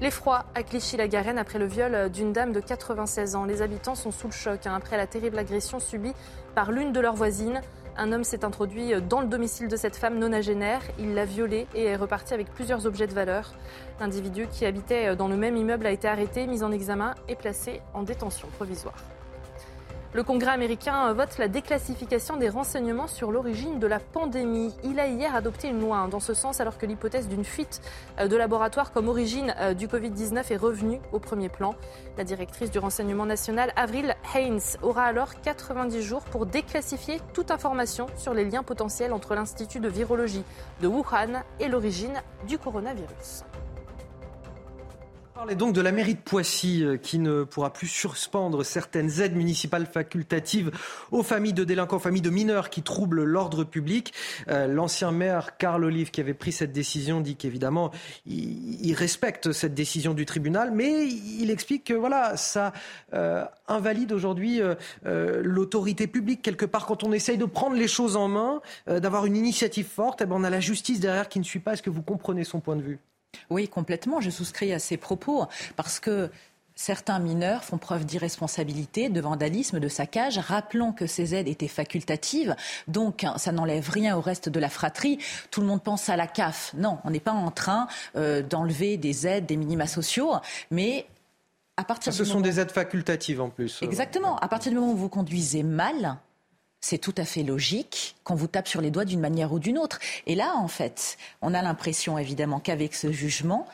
L'effroi 0.00 0.46
à 0.54 0.62
Clichy-la-Garenne 0.62 1.36
après 1.36 1.58
le 1.58 1.66
viol 1.66 2.08
d'une 2.10 2.32
dame 2.32 2.52
de 2.52 2.60
96 2.60 3.36
ans. 3.36 3.44
Les 3.44 3.60
habitants 3.60 3.94
sont 3.94 4.10
sous 4.10 4.28
le 4.28 4.32
choc 4.32 4.66
hein, 4.66 4.72
après 4.74 4.96
la 4.96 5.06
terrible 5.06 5.38
agression 5.38 5.78
subie 5.78 6.14
par 6.54 6.72
l'une 6.72 6.92
de 6.92 7.00
leurs 7.00 7.14
voisines. 7.14 7.60
Un 7.98 8.10
homme 8.10 8.24
s'est 8.24 8.42
introduit 8.42 8.94
dans 9.02 9.20
le 9.20 9.26
domicile 9.26 9.68
de 9.68 9.76
cette 9.76 9.96
femme 9.96 10.18
nonagénaire. 10.18 10.80
Il 10.98 11.12
l'a 11.12 11.26
violée 11.26 11.66
et 11.74 11.84
est 11.84 11.96
reparti 11.96 12.32
avec 12.32 12.50
plusieurs 12.50 12.86
objets 12.86 13.08
de 13.08 13.12
valeur. 13.12 13.52
L'individu 14.00 14.46
qui 14.50 14.64
habitait 14.64 15.14
dans 15.16 15.28
le 15.28 15.36
même 15.36 15.58
immeuble 15.58 15.84
a 15.84 15.90
été 15.90 16.08
arrêté, 16.08 16.46
mis 16.46 16.62
en 16.62 16.72
examen 16.72 17.14
et 17.28 17.36
placé 17.36 17.82
en 17.92 18.02
détention 18.02 18.48
provisoire. 18.56 18.96
Le 20.12 20.24
Congrès 20.24 20.50
américain 20.50 21.12
vote 21.12 21.38
la 21.38 21.46
déclassification 21.46 22.36
des 22.36 22.48
renseignements 22.48 23.06
sur 23.06 23.30
l'origine 23.30 23.78
de 23.78 23.86
la 23.86 24.00
pandémie. 24.00 24.74
Il 24.82 24.98
a 24.98 25.06
hier 25.06 25.36
adopté 25.36 25.68
une 25.68 25.78
loi 25.78 26.08
dans 26.10 26.18
ce 26.18 26.34
sens 26.34 26.60
alors 26.60 26.78
que 26.78 26.86
l'hypothèse 26.86 27.28
d'une 27.28 27.44
fuite 27.44 27.80
euh, 28.18 28.26
de 28.26 28.34
laboratoire 28.34 28.90
comme 28.90 29.08
origine 29.08 29.54
euh, 29.60 29.72
du 29.72 29.86
Covid-19 29.86 30.52
est 30.52 30.56
revenue 30.56 30.98
au 31.12 31.20
premier 31.20 31.48
plan. 31.48 31.76
La 32.18 32.24
directrice 32.24 32.72
du 32.72 32.80
renseignement 32.80 33.24
national, 33.24 33.72
Avril 33.76 34.16
Haynes, 34.34 34.58
aura 34.82 35.04
alors 35.04 35.40
90 35.42 36.02
jours 36.02 36.22
pour 36.22 36.44
déclassifier 36.44 37.20
toute 37.32 37.52
information 37.52 38.08
sur 38.16 38.34
les 38.34 38.44
liens 38.44 38.64
potentiels 38.64 39.12
entre 39.12 39.36
l'Institut 39.36 39.78
de 39.78 39.88
virologie 39.88 40.42
de 40.80 40.88
Wuhan 40.88 41.44
et 41.60 41.68
l'origine 41.68 42.20
du 42.48 42.58
coronavirus. 42.58 43.44
Parler 45.40 45.54
donc 45.54 45.72
de 45.74 45.80
la 45.80 45.90
mairie 45.90 46.16
de 46.16 46.20
Poissy 46.20 46.84
euh, 46.84 46.98
qui 46.98 47.18
ne 47.18 47.44
pourra 47.44 47.72
plus 47.72 47.86
suspendre 47.86 48.62
certaines 48.62 49.22
aides 49.22 49.34
municipales 49.34 49.86
facultatives 49.86 50.70
aux 51.12 51.22
familles 51.22 51.54
de 51.54 51.64
délinquants, 51.64 51.98
familles 51.98 52.20
de 52.20 52.28
mineurs 52.28 52.68
qui 52.68 52.82
troublent 52.82 53.24
l'ordre 53.24 53.64
public. 53.64 54.12
Euh, 54.48 54.66
l'ancien 54.66 55.12
maire 55.12 55.56
Carl 55.56 55.82
Olive 55.82 56.10
qui 56.10 56.20
avait 56.20 56.34
pris 56.34 56.52
cette 56.52 56.72
décision 56.72 57.22
dit 57.22 57.36
qu'évidemment 57.36 57.90
il, 58.26 58.92
respecte 58.92 59.52
cette 59.52 59.72
décision 59.72 60.12
du 60.12 60.26
tribunal, 60.26 60.72
mais 60.74 61.06
il 61.06 61.50
explique 61.50 61.84
que 61.84 61.94
voilà 61.94 62.36
ça 62.36 62.74
euh, 63.14 63.46
invalide 63.66 64.12
aujourd'hui 64.12 64.60
l'autorité 65.06 66.06
publique 66.06 66.42
quelque 66.42 66.66
part 66.66 66.84
quand 66.84 67.02
on 67.02 67.12
essaye 67.12 67.38
de 67.38 67.46
prendre 67.46 67.76
les 67.76 67.88
choses 67.88 68.14
en 68.14 68.28
main, 68.28 68.60
d'avoir 68.86 69.24
une 69.24 69.36
initiative 69.36 69.86
forte. 69.86 70.20
Eh 70.20 70.26
ben, 70.26 70.36
on 70.36 70.44
a 70.44 70.50
la 70.50 70.60
justice 70.60 71.00
derrière 71.00 71.30
qui 71.30 71.38
ne 71.38 71.44
suit 71.44 71.60
pas. 71.60 71.72
Est-ce 71.72 71.82
que 71.82 71.88
vous 71.88 72.02
comprenez 72.02 72.44
son 72.44 72.60
point 72.60 72.76
de 72.76 72.82
vue? 72.82 72.98
Oui, 73.50 73.68
complètement. 73.68 74.20
Je 74.20 74.30
souscris 74.30 74.72
à 74.72 74.78
ces 74.78 74.96
propos 74.96 75.46
parce 75.76 76.00
que 76.00 76.30
Certains 76.76 77.18
mineurs 77.18 77.62
font 77.62 77.76
preuve 77.76 78.06
d'irresponsabilité, 78.06 79.10
de 79.10 79.20
vandalisme, 79.20 79.80
de 79.80 79.88
saccage. 79.88 80.38
Rappelons 80.38 80.92
que 80.92 81.06
ces 81.06 81.34
aides 81.34 81.46
étaient 81.46 81.68
facultatives, 81.68 82.56
donc 82.88 83.26
ça 83.36 83.52
n'enlève 83.52 83.90
rien 83.90 84.16
au 84.16 84.22
reste 84.22 84.48
de 84.48 84.58
la 84.58 84.70
fratrie. 84.70 85.18
Tout 85.50 85.60
le 85.60 85.66
monde 85.66 85.82
pense 85.82 86.08
à 86.08 86.16
la 86.16 86.26
CAF. 86.26 86.72
Non, 86.72 86.96
on 87.04 87.10
n'est 87.10 87.20
pas 87.20 87.32
en 87.32 87.50
train 87.50 87.86
euh, 88.16 88.40
d'enlever 88.40 88.96
des 88.96 89.26
aides, 89.26 89.44
des 89.44 89.58
minima 89.58 89.86
sociaux, 89.86 90.36
mais 90.70 91.06
à 91.76 91.84
partir 91.84 92.14
Ce 92.14 92.24
sont 92.24 92.40
des 92.40 92.60
aides 92.60 92.72
facultatives 92.72 93.42
en 93.42 93.50
plus. 93.50 93.80
Exactement. 93.82 94.38
À 94.38 94.48
partir 94.48 94.72
du 94.72 94.78
moment 94.78 94.92
où 94.92 94.96
vous 94.96 95.10
conduisez 95.10 95.62
mal, 95.62 96.16
c'est 96.80 96.98
tout 96.98 97.14
à 97.16 97.24
fait 97.24 97.42
logique 97.42 98.16
qu'on 98.24 98.34
vous 98.34 98.46
tape 98.46 98.68
sur 98.68 98.80
les 98.80 98.90
doigts 98.90 99.04
d'une 99.04 99.20
manière 99.20 99.52
ou 99.52 99.58
d'une 99.58 99.78
autre. 99.78 99.98
Et 100.26 100.34
là, 100.34 100.54
en 100.56 100.68
fait, 100.68 101.18
on 101.42 101.54
a 101.54 101.62
l'impression 101.62 102.18
évidemment 102.18 102.60
qu'avec 102.60 102.94
ce 102.94 103.12
jugement, 103.12 103.66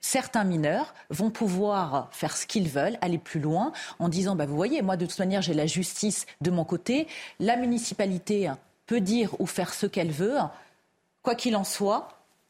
certains 0.00 0.44
mineurs 0.44 0.94
vont 1.10 1.30
pouvoir 1.30 2.08
faire 2.12 2.36
ce 2.36 2.46
qu'ils 2.46 2.68
veulent, 2.68 2.98
aller 3.00 3.18
plus 3.18 3.40
loin, 3.40 3.72
en 3.98 4.08
disant, 4.08 4.36
bah, 4.36 4.46
vous 4.46 4.56
voyez, 4.56 4.82
moi 4.82 4.96
de 4.96 5.06
toute 5.06 5.18
manière, 5.18 5.42
j'ai 5.42 5.54
la 5.54 5.66
justice 5.66 6.26
de 6.40 6.50
mon 6.50 6.64
côté, 6.64 7.06
la 7.40 7.56
municipalité 7.56 8.50
peut 8.86 9.00
dire 9.00 9.40
ou 9.40 9.46
faire 9.46 9.72
ce 9.72 9.86
qu'elle 9.86 10.10
veut, 10.10 10.36
quoi 11.22 11.34
qu'il 11.34 11.56
en 11.56 11.64
soit. 11.64 12.08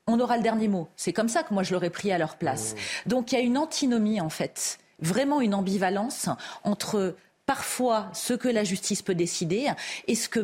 On 0.08 0.18
aura 0.18 0.36
le 0.36 0.42
dernier 0.42 0.66
mot. 0.66 0.88
C'est 0.96 1.12
comme 1.12 1.28
ça 1.28 1.44
que 1.44 1.54
moi 1.54 1.62
je 1.62 1.72
l'aurais 1.72 1.90
pris 1.90 2.10
à 2.10 2.18
leur 2.18 2.36
place. 2.36 2.74
Mmh. 2.74 3.08
Donc 3.10 3.30
il 3.30 3.36
y 3.36 3.38
a 3.38 3.42
une 3.42 3.56
antinomie 3.56 4.20
en 4.20 4.30
fait, 4.30 4.78
vraiment 4.98 5.40
une 5.40 5.54
ambivalence 5.54 6.28
entre 6.64 7.14
parfois 7.46 8.08
ce 8.12 8.34
que 8.34 8.48
la 8.48 8.64
justice 8.64 9.02
peut 9.02 9.14
décider 9.14 9.68
et 10.06 10.14
ce 10.14 10.28
que, 10.28 10.40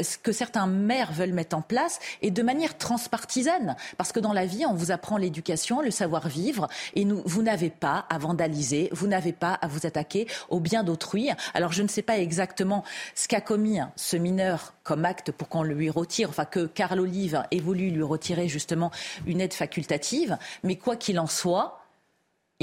ce 0.00 0.18
que 0.18 0.32
certains 0.32 0.66
maires 0.66 1.12
veulent 1.12 1.32
mettre 1.32 1.56
en 1.56 1.62
place 1.62 2.00
et 2.22 2.30
de 2.30 2.42
manière 2.42 2.76
transpartisane. 2.76 3.76
Parce 3.96 4.12
que 4.12 4.20
dans 4.20 4.32
la 4.32 4.46
vie, 4.46 4.66
on 4.66 4.74
vous 4.74 4.90
apprend 4.90 5.16
l'éducation, 5.16 5.80
le 5.80 5.90
savoir-vivre 5.90 6.68
et 6.94 7.04
vous 7.04 7.42
n'avez 7.42 7.70
pas 7.70 8.06
à 8.10 8.18
vandaliser, 8.18 8.88
vous 8.92 9.06
n'avez 9.06 9.32
pas 9.32 9.54
à 9.54 9.68
vous 9.68 9.86
attaquer 9.86 10.26
au 10.48 10.60
bien 10.60 10.82
d'autrui. 10.82 11.30
Alors 11.54 11.72
je 11.72 11.82
ne 11.82 11.88
sais 11.88 12.02
pas 12.02 12.18
exactement 12.18 12.84
ce 13.14 13.28
qu'a 13.28 13.40
commis 13.40 13.78
ce 13.96 14.16
mineur 14.16 14.74
comme 14.82 15.04
acte 15.04 15.32
pour 15.32 15.48
qu'on 15.48 15.62
lui 15.62 15.90
retire, 15.90 16.28
enfin 16.28 16.44
que 16.44 16.66
Carl 16.66 17.00
Olive 17.00 17.42
ait 17.50 17.60
voulu 17.60 17.90
lui 17.90 18.02
retirer 18.02 18.48
justement 18.48 18.90
une 19.26 19.40
aide 19.40 19.54
facultative, 19.54 20.36
mais 20.62 20.76
quoi 20.76 20.96
qu'il 20.96 21.18
en 21.18 21.26
soit, 21.26 21.83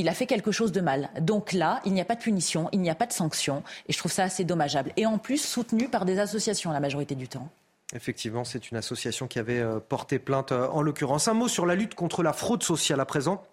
il 0.01 0.09
a 0.09 0.13
fait 0.13 0.25
quelque 0.25 0.51
chose 0.51 0.71
de 0.71 0.81
mal. 0.81 1.09
Donc 1.19 1.53
là, 1.53 1.79
il 1.85 1.93
n'y 1.93 2.01
a 2.01 2.05
pas 2.05 2.15
de 2.15 2.21
punition, 2.21 2.69
il 2.71 2.81
n'y 2.81 2.89
a 2.89 2.95
pas 2.95 3.05
de 3.05 3.13
sanction. 3.13 3.63
Et 3.87 3.93
je 3.93 3.97
trouve 3.99 4.11
ça 4.11 4.23
assez 4.23 4.43
dommageable. 4.43 4.91
Et 4.97 5.05
en 5.05 5.19
plus, 5.19 5.37
soutenu 5.37 5.89
par 5.89 6.05
des 6.05 6.17
associations 6.19 6.71
la 6.71 6.79
majorité 6.79 7.13
du 7.13 7.27
temps. 7.27 7.47
Effectivement, 7.93 8.43
c'est 8.43 8.71
une 8.71 8.77
association 8.77 9.27
qui 9.27 9.37
avait 9.37 9.59
euh, 9.59 9.79
porté 9.79 10.17
plainte 10.17 10.53
euh, 10.53 10.67
en 10.69 10.81
l'occurrence. 10.81 11.27
Un 11.27 11.33
mot 11.33 11.47
sur 11.47 11.67
la 11.67 11.75
lutte 11.75 11.93
contre 11.93 12.23
la 12.23 12.33
fraude 12.33 12.63
sociale 12.63 12.99
à 12.99 13.05
présent. 13.05 13.43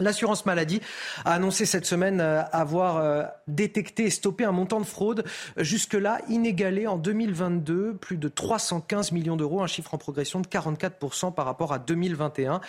L'assurance 0.00 0.44
maladie 0.44 0.80
a 1.24 1.34
annoncé 1.34 1.66
cette 1.66 1.86
semaine 1.86 2.20
euh, 2.20 2.42
avoir 2.50 2.96
euh, 2.96 3.22
détecté 3.46 4.06
et 4.06 4.10
stoppé 4.10 4.44
un 4.44 4.50
montant 4.50 4.80
de 4.80 4.86
fraude 4.86 5.24
jusque-là 5.56 6.18
inégalé 6.28 6.88
en 6.88 6.98
2022, 6.98 7.94
plus 7.94 8.16
de 8.16 8.28
315 8.28 9.12
millions 9.12 9.36
d'euros, 9.36 9.62
un 9.62 9.68
chiffre 9.68 9.94
en 9.94 9.98
progression 9.98 10.40
de 10.40 10.48
44% 10.48 11.32
par 11.32 11.44
rapport 11.44 11.72
à 11.72 11.78
2021. 11.78 12.60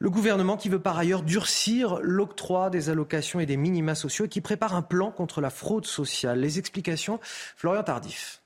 Le 0.00 0.10
gouvernement 0.10 0.56
qui 0.56 0.68
veut 0.68 0.80
par 0.80 0.98
ailleurs 0.98 1.22
durcir 1.22 2.00
l'octroi 2.02 2.68
des 2.68 2.90
allocations 2.90 3.38
et 3.38 3.46
des 3.46 3.56
minima 3.56 3.94
sociaux 3.94 4.24
et 4.24 4.28
qui 4.28 4.40
prépare 4.40 4.74
un 4.74 4.82
plan 4.82 5.12
contre 5.12 5.40
la 5.40 5.50
fraude 5.50 5.86
sociale. 5.86 6.40
Les 6.40 6.58
explications, 6.58 7.20
Florian 7.56 7.84
Tardif 7.84 8.40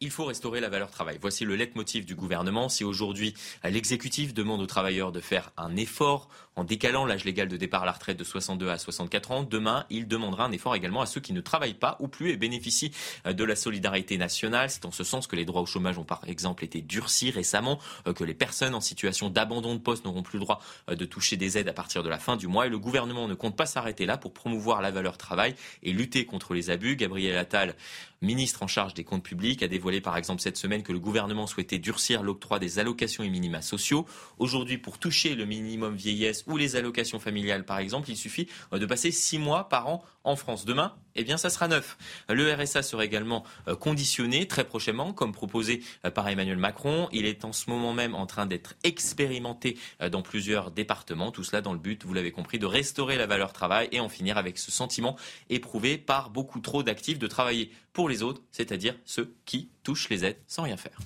il 0.00 0.10
faut 0.10 0.26
restaurer 0.26 0.60
la 0.60 0.68
valeur 0.68 0.90
travail. 0.90 1.18
Voici 1.20 1.44
le 1.44 1.56
leitmotiv 1.56 2.04
du 2.04 2.14
gouvernement. 2.14 2.68
Si 2.68 2.84
aujourd'hui 2.84 3.34
l'exécutif 3.64 4.34
demande 4.34 4.60
aux 4.60 4.66
travailleurs 4.66 5.10
de 5.10 5.20
faire 5.20 5.52
un 5.56 5.74
effort 5.76 6.28
en 6.56 6.64
décalant 6.64 7.04
l'âge 7.04 7.24
légal 7.24 7.48
de 7.48 7.56
départ 7.56 7.82
à 7.82 7.86
la 7.86 7.92
retraite 7.92 8.18
de 8.18 8.24
62 8.24 8.70
à 8.70 8.78
64 8.78 9.30
ans, 9.30 9.42
demain, 9.42 9.84
il 9.90 10.08
demandera 10.08 10.46
un 10.46 10.52
effort 10.52 10.74
également 10.74 11.02
à 11.02 11.06
ceux 11.06 11.20
qui 11.20 11.34
ne 11.34 11.42
travaillent 11.42 11.74
pas 11.74 11.96
ou 12.00 12.08
plus 12.08 12.30
et 12.30 12.36
bénéficient 12.36 12.92
euh, 13.26 13.34
de 13.34 13.44
la 13.44 13.54
solidarité 13.54 14.16
nationale. 14.16 14.70
C'est 14.70 14.86
en 14.86 14.90
ce 14.90 15.04
sens 15.04 15.26
que 15.26 15.36
les 15.36 15.44
droits 15.44 15.60
au 15.60 15.66
chômage 15.66 15.98
ont 15.98 16.04
par 16.04 16.22
exemple 16.26 16.64
été 16.64 16.80
durcis 16.80 17.30
récemment, 17.30 17.78
euh, 18.06 18.14
que 18.14 18.24
les 18.24 18.34
personnes 18.34 18.74
en 18.74 18.80
situation 18.80 19.28
d'abandon 19.28 19.74
de 19.74 19.80
poste 19.80 20.04
n'auront 20.06 20.22
plus 20.22 20.38
le 20.38 20.44
droit 20.44 20.60
euh, 20.88 20.94
de 20.94 21.04
toucher 21.04 21.36
des 21.36 21.58
aides 21.58 21.68
à 21.68 21.74
partir 21.74 22.02
de 22.02 22.08
la 22.08 22.18
fin 22.18 22.36
du 22.36 22.46
mois. 22.46 22.66
Et 22.66 22.70
le 22.70 22.78
gouvernement 22.78 23.28
ne 23.28 23.34
compte 23.34 23.56
pas 23.56 23.66
s'arrêter 23.66 24.06
là 24.06 24.16
pour 24.16 24.32
promouvoir 24.32 24.80
la 24.80 24.90
valeur 24.90 25.18
travail 25.18 25.54
et 25.82 25.92
lutter 25.92 26.24
contre 26.24 26.54
les 26.54 26.70
abus. 26.70 26.96
Gabriel 26.96 27.36
Attal 27.36 27.76
ministre 28.22 28.62
en 28.62 28.66
charge 28.66 28.94
des 28.94 29.04
comptes 29.04 29.22
publics, 29.22 29.62
a 29.62 29.68
dévoilé 29.68 30.00
par 30.00 30.16
exemple 30.16 30.40
cette 30.40 30.56
semaine 30.56 30.82
que 30.82 30.92
le 30.92 30.98
gouvernement 30.98 31.46
souhaitait 31.46 31.78
durcir 31.78 32.22
l'octroi 32.22 32.58
des 32.58 32.78
allocations 32.78 33.22
et 33.22 33.28
minima 33.28 33.62
sociaux. 33.62 34.06
Aujourd'hui, 34.38 34.78
pour 34.78 34.98
toucher 34.98 35.34
le 35.34 35.44
minimum 35.44 35.96
vieillesse 35.96 36.45
ou 36.46 36.56
les 36.56 36.76
allocations 36.76 37.18
familiales 37.18 37.64
par 37.64 37.78
exemple, 37.78 38.10
il 38.10 38.16
suffit 38.16 38.48
euh, 38.72 38.78
de 38.78 38.86
passer 38.86 39.10
six 39.10 39.38
mois 39.38 39.68
par 39.68 39.88
an 39.88 40.04
en 40.24 40.36
France. 40.36 40.64
Demain, 40.64 40.94
eh 41.14 41.24
bien, 41.24 41.36
ça 41.36 41.50
sera 41.50 41.68
neuf. 41.68 41.96
Le 42.28 42.52
RSA 42.52 42.82
sera 42.82 43.04
également 43.04 43.44
euh, 43.68 43.76
conditionné 43.76 44.46
très 44.48 44.64
prochainement, 44.64 45.12
comme 45.12 45.32
proposé 45.32 45.82
euh, 46.04 46.10
par 46.10 46.28
Emmanuel 46.28 46.58
Macron. 46.58 47.08
Il 47.12 47.26
est 47.26 47.44
en 47.44 47.52
ce 47.52 47.70
moment 47.70 47.92
même 47.92 48.14
en 48.14 48.26
train 48.26 48.46
d'être 48.46 48.74
expérimenté 48.84 49.78
dans 50.10 50.22
plusieurs 50.22 50.70
départements. 50.70 51.30
Tout 51.30 51.44
cela 51.44 51.62
dans 51.62 51.72
le 51.72 51.78
but, 51.78 52.04
vous 52.04 52.14
l'avez 52.14 52.32
compris, 52.32 52.58
de 52.58 52.66
restaurer 52.66 53.16
la 53.16 53.26
valeur 53.26 53.52
travail 53.52 53.88
et 53.92 54.00
en 54.00 54.08
finir 54.08 54.38
avec 54.38 54.58
ce 54.58 54.70
sentiment 54.70 55.16
éprouvé 55.48 55.98
par 55.98 56.30
beaucoup 56.30 56.60
trop 56.60 56.82
d'actifs 56.82 57.18
de 57.18 57.26
travailler 57.26 57.70
pour 57.92 58.08
les 58.08 58.22
autres, 58.22 58.42
c'est-à-dire 58.52 58.94
ceux 59.04 59.34
qui 59.44 59.70
touchent 59.82 60.08
les 60.08 60.24
aides 60.24 60.38
sans 60.46 60.62
rien 60.62 60.76
faire. 60.76 60.98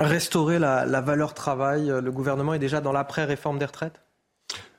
Restaurer 0.00 0.58
la, 0.58 0.86
la 0.86 1.00
valeur 1.00 1.34
travail, 1.34 1.86
le 1.86 2.12
gouvernement 2.12 2.54
est 2.54 2.58
déjà 2.58 2.80
dans 2.80 2.92
l'après-réforme 2.92 3.58
des 3.58 3.64
retraites? 3.64 4.00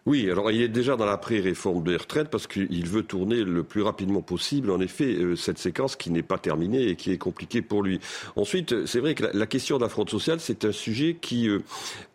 Oui, 0.10 0.28
alors 0.32 0.49
il 0.49 0.60
est 0.60 0.70
déjà 0.70 0.95
dans 0.95 1.05
la 1.05 1.18
pré-réforme 1.18 1.84
des 1.84 1.95
retraites 1.95 2.30
parce 2.30 2.47
qu'il 2.47 2.88
veut 2.88 3.03
tourner 3.03 3.43
le 3.43 3.62
plus 3.62 3.84
rapidement 3.84 4.24
possible, 4.24 4.72
en 4.72 4.80
effet, 4.80 5.14
euh, 5.14 5.36
cette 5.36 5.60
séquence 5.60 5.95
qui 5.95 6.10
n'est 6.10 6.24
pas 6.24 6.39
terminée 6.39 6.88
et 6.88 6.95
qui 6.95 7.12
est 7.12 7.20
compliquée 7.20 7.62
pour 7.62 7.84
lui. 7.84 7.99
Ensuite, 8.36 8.88
c'est 8.88 9.01
vrai 9.01 9.14
que 9.14 9.26
la, 9.32 9.45
question 9.45 9.78
de 9.78 9.84
la 9.84 9.89
fraude 9.89 10.10
sociale, 10.10 10.39
c'est 10.39 10.66
un 10.66 10.72
sujet 10.72 11.18
qui 11.22 11.47
euh, 11.47 11.60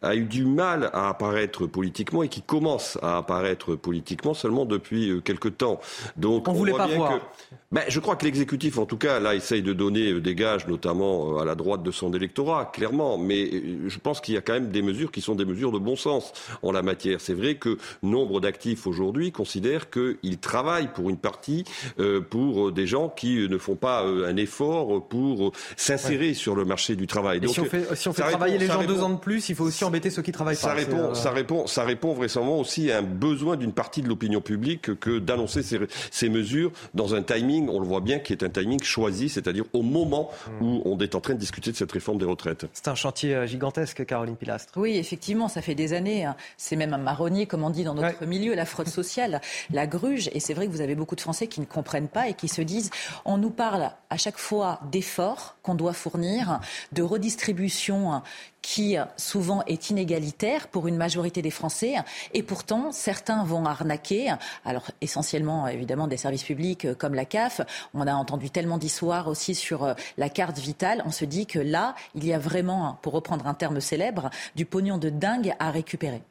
a 0.02 0.16
eu 0.16 0.24
du 0.24 0.44
mal 0.44 0.90
à 0.92 1.08
apparaître 1.08 1.66
politiquement 1.66 2.24
et 2.24 2.28
qui 2.28 2.42
commence 2.42 2.98
à 3.00 3.18
apparaître 3.18 3.76
politiquement 3.76 4.34
seulement 4.34 4.64
depuis 4.64 5.10
euh, 5.10 5.20
quelque 5.20 5.48
temps. 5.48 5.78
Donc, 6.16 6.48
on, 6.48 6.50
on 6.50 6.54
voulait 6.54 6.72
pas 6.72 6.88
voir. 6.88 7.20
Que, 7.20 7.24
ben, 7.70 7.84
je 7.86 8.00
crois 8.00 8.16
que 8.16 8.24
l'exécutif, 8.24 8.78
en 8.78 8.86
tout 8.86 8.98
cas, 8.98 9.20
là, 9.20 9.36
essaye 9.36 9.62
de 9.62 9.72
donner 9.72 10.20
des 10.20 10.34
gages, 10.34 10.66
notamment 10.66 11.38
à 11.38 11.44
la 11.44 11.54
droite 11.54 11.84
de 11.84 11.92
son 11.92 12.12
électorat, 12.12 12.72
clairement. 12.72 13.18
Mais 13.18 13.50
je 13.86 13.98
pense 14.00 14.20
qu'il 14.20 14.34
y 14.34 14.36
a 14.36 14.40
quand 14.40 14.54
même 14.54 14.70
des 14.70 14.82
mesures 14.82 15.12
qui 15.12 15.20
sont 15.20 15.36
des 15.36 15.44
mesures 15.44 15.70
de 15.70 15.78
bon 15.78 15.94
sens 15.94 16.32
en 16.62 16.72
la 16.72 16.82
matière. 16.82 17.20
C'est 17.20 17.34
vrai 17.34 17.54
que 17.54 17.78
nombre 18.02 18.40
d'actifs 18.40 18.86
aujourd'hui 18.86 19.32
considèrent 19.32 19.90
qu'ils 19.90 20.38
travaillent 20.38 20.92
pour 20.92 21.10
une 21.10 21.16
partie 21.16 21.64
euh, 21.98 22.20
pour 22.20 22.72
des 22.72 22.86
gens 22.86 23.08
qui 23.08 23.48
ne 23.48 23.58
font 23.58 23.74
pas 23.76 24.04
euh, 24.04 24.28
un 24.28 24.36
effort 24.36 25.06
pour 25.08 25.52
s'insérer 25.76 26.34
sur 26.34 26.54
le 26.54 26.64
marché 26.64 26.96
du 26.96 27.06
travail. 27.06 27.40
Donc, 27.40 27.52
si 27.52 27.60
on 27.60 27.64
fait, 27.64 27.94
si 27.94 28.08
on 28.08 28.12
fait 28.12 28.22
travailler 28.22 28.58
les 28.58 28.66
gens 28.66 28.84
deux 28.84 29.02
ans 29.02 29.10
de 29.10 29.18
plus, 29.18 29.48
il 29.48 29.54
faut 29.54 29.64
aussi 29.64 29.84
embêter 29.84 30.10
ceux 30.10 30.22
qui 30.22 30.32
travaillent 30.32 30.56
ça 30.56 30.68
pas. 30.68 30.74
Répond, 30.74 31.10
euh, 31.10 31.14
ça, 31.14 31.30
répond, 31.30 31.66
ça 31.66 31.84
répond 31.84 32.12
vraisemblablement 32.14 32.60
aussi 32.60 32.90
à 32.90 32.98
un 32.98 33.02
besoin 33.02 33.56
d'une 33.56 33.72
partie 33.72 34.02
de 34.02 34.08
l'opinion 34.08 34.40
publique 34.40 34.98
que 34.98 35.18
d'annoncer 35.18 35.62
ces, 35.62 35.80
ces, 36.10 36.28
mesures 36.28 36.72
dans 36.94 37.14
un 37.14 37.22
timing, 37.22 37.68
on 37.68 37.80
le 37.80 37.86
voit 37.86 38.00
bien, 38.00 38.18
qui 38.18 38.32
est 38.32 38.42
un 38.42 38.48
timing 38.48 38.82
choisi, 38.82 39.28
c'est-à-dire 39.28 39.64
au 39.72 39.82
moment 39.82 40.30
hmm. 40.60 40.64
où 40.64 40.82
on 40.84 40.98
est 40.98 41.14
en 41.14 41.20
train 41.20 41.34
de 41.34 41.38
discuter 41.38 41.70
de 41.70 41.76
cette 41.76 41.92
réforme 41.92 42.18
des 42.18 42.24
retraites. 42.24 42.66
C'est 42.72 42.88
un 42.88 42.94
chantier 42.94 43.46
gigantesque, 43.46 44.04
Caroline 44.04 44.36
Pilastre. 44.36 44.72
Oui, 44.76 44.96
effectivement, 44.96 45.48
ça 45.48 45.62
fait 45.62 45.74
des 45.74 45.92
années. 45.92 46.24
Hein. 46.24 46.36
C'est 46.56 46.76
même 46.76 46.94
un 46.94 46.98
marronnier, 46.98 47.46
comme 47.46 47.64
on 47.64 47.70
dit 47.74 47.84
dans 47.84 47.94
notre 47.94 48.24
milieu, 48.26 48.54
la 48.54 48.64
fraude 48.64 48.88
sociale, 48.88 49.40
la 49.70 49.86
gruge. 49.86 50.30
Et 50.32 50.40
c'est 50.40 50.54
vrai 50.54 50.66
que 50.66 50.72
vous 50.72 50.80
avez 50.80 50.94
beaucoup 50.94 51.16
de 51.16 51.20
Français 51.20 51.46
qui 51.46 51.60
ne 51.60 51.66
comprennent 51.66 52.08
pas 52.08 52.28
et 52.28 52.34
qui 52.34 52.48
se 52.48 52.62
disent 52.62 52.90
on 53.24 53.36
nous 53.36 53.50
parle 53.50 53.90
à 54.10 54.16
chaque 54.16 54.38
fois 54.38 54.80
d'efforts 54.90 55.56
qu'on 55.62 55.74
doit 55.74 55.92
fournir, 55.92 56.60
de 56.92 57.02
redistribution 57.02 58.22
qui 58.64 58.96
souvent 59.18 59.62
est 59.66 59.90
inégalitaire 59.90 60.68
pour 60.68 60.88
une 60.88 60.96
majorité 60.96 61.42
des 61.42 61.50
Français. 61.50 61.96
Et 62.32 62.42
pourtant, 62.42 62.92
certains 62.92 63.44
vont 63.44 63.66
arnaquer. 63.66 64.34
Alors, 64.64 64.90
essentiellement, 65.02 65.68
évidemment, 65.68 66.08
des 66.08 66.16
services 66.16 66.44
publics 66.44 66.86
euh, 66.86 66.94
comme 66.94 67.14
la 67.14 67.26
CAF. 67.26 67.60
On 67.92 68.06
a 68.06 68.14
entendu 68.14 68.48
tellement 68.48 68.78
d'histoires 68.78 69.28
aussi 69.28 69.54
sur 69.54 69.84
euh, 69.84 69.94
la 70.16 70.30
carte 70.30 70.58
vitale. 70.58 71.02
On 71.04 71.10
se 71.10 71.26
dit 71.26 71.44
que 71.44 71.58
là, 71.58 71.94
il 72.14 72.24
y 72.24 72.32
a 72.32 72.38
vraiment, 72.38 72.98
pour 73.02 73.12
reprendre 73.12 73.46
un 73.46 73.54
terme 73.54 73.80
célèbre, 73.80 74.30
du 74.56 74.64
pognon 74.64 74.96
de 74.96 75.10
dingue 75.10 75.54
à 75.58 75.70
récupérer. 75.70 76.22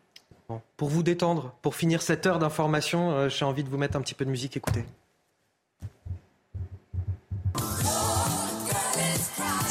Pour 0.77 0.89
vous 0.89 1.03
détendre, 1.03 1.53
pour 1.61 1.75
finir 1.75 2.01
cette 2.01 2.25
heure 2.25 2.39
d'information, 2.39 3.11
euh, 3.11 3.29
j'ai 3.29 3.45
envie 3.45 3.63
de 3.63 3.69
vous 3.69 3.77
mettre 3.77 3.97
un 3.97 4.01
petit 4.01 4.13
peu 4.13 4.25
de 4.25 4.29
musique. 4.29 4.57
Écoutez. 4.57 4.85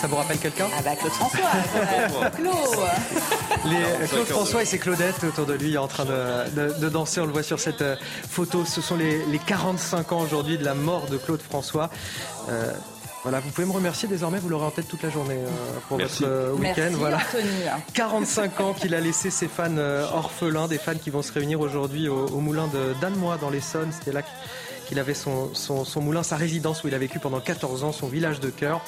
Ça 0.02 0.08
vous 0.08 0.16
rappelle 0.16 0.38
quelqu'un? 0.38 0.66
Ah 0.76 0.82
bah 0.82 0.96
Claude 0.96 1.12
François. 1.12 1.38
Claude. 2.34 2.54
Les, 3.66 4.08
Claude 4.08 4.26
François 4.26 4.62
et 4.62 4.64
ses 4.64 4.80
Claudettes 4.80 5.22
autour 5.22 5.46
de 5.46 5.52
lui 5.52 5.78
en 5.78 5.86
train 5.86 6.04
de, 6.04 6.76
de, 6.80 6.88
danser. 6.88 7.20
On 7.20 7.26
le 7.26 7.32
voit 7.32 7.44
sur 7.44 7.60
cette 7.60 7.82
euh, 7.82 7.94
photo. 8.28 8.64
Ce 8.64 8.80
sont 8.80 8.96
les, 8.96 9.24
les 9.26 9.38
45 9.38 10.10
ans 10.10 10.20
aujourd'hui 10.20 10.58
de 10.58 10.64
la 10.64 10.74
mort 10.74 11.06
de 11.06 11.18
Claude 11.18 11.40
François. 11.40 11.88
Euh, 12.48 12.72
voilà, 13.22 13.38
vous 13.38 13.50
pouvez 13.50 13.66
me 13.66 13.72
remercier 13.72 14.08
désormais, 14.08 14.40
vous 14.40 14.48
l'aurez 14.48 14.66
en 14.66 14.70
tête 14.70 14.88
toute 14.88 15.02
la 15.02 15.10
journée 15.10 15.36
euh, 15.36 15.48
pour 15.88 15.98
votre 15.98 16.24
euh, 16.24 16.52
week-end. 16.54 16.90
Voilà. 16.94 17.18
45 17.94 18.60
ans 18.60 18.72
qu'il 18.72 18.94
a 18.94 19.00
laissé 19.00 19.30
ses 19.30 19.46
fans 19.46 19.76
euh, 19.76 20.04
orphelins, 20.12 20.66
des 20.66 20.78
fans 20.78 20.96
qui 20.96 21.10
vont 21.10 21.22
se 21.22 21.32
réunir 21.32 21.60
aujourd'hui 21.60 22.08
au, 22.08 22.40
moulin 22.40 22.66
de 22.66 22.94
Dannemois 23.00 23.36
dans 23.36 23.50
l'Essonne. 23.50 23.92
C'était 23.92 24.12
là 24.12 24.22
qu'il 24.88 24.98
avait 24.98 25.14
son, 25.14 25.54
son, 25.54 26.00
moulin, 26.00 26.24
sa 26.24 26.36
résidence 26.36 26.82
où 26.82 26.88
il 26.88 26.94
a 26.94 26.98
vécu 26.98 27.20
pendant 27.20 27.40
14 27.40 27.84
ans, 27.84 27.92
son 27.92 28.08
village 28.08 28.40
de 28.40 28.50
cœur. 28.50 28.84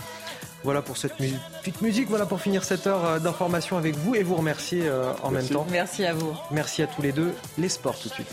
Voilà 0.65 0.83
pour 0.83 0.97
cette 0.97 1.15
petite 1.17 1.83
musique, 1.83 2.09
voilà 2.09 2.25
pour 2.25 2.41
finir 2.41 2.65
cette 2.65 2.87
heure 2.87 3.21
d'information 3.21 3.77
avec 3.77 3.97
vous 3.97 4.15
et 4.15 4.23
vous 4.23 4.35
remercier 4.35 4.91
en 5.23 5.31
même 5.31 5.47
temps. 5.47 5.67
Merci 5.71 6.07
à 6.07 6.15
vous. 6.15 6.35
Merci 6.51 6.83
à 6.83 6.87
tous 6.87 7.03
les 7.03 7.13
deux. 7.13 7.35
Les 7.59 7.69
sports 7.69 7.99
tout 7.99 8.09
de 8.09 8.15
suite. 8.15 8.33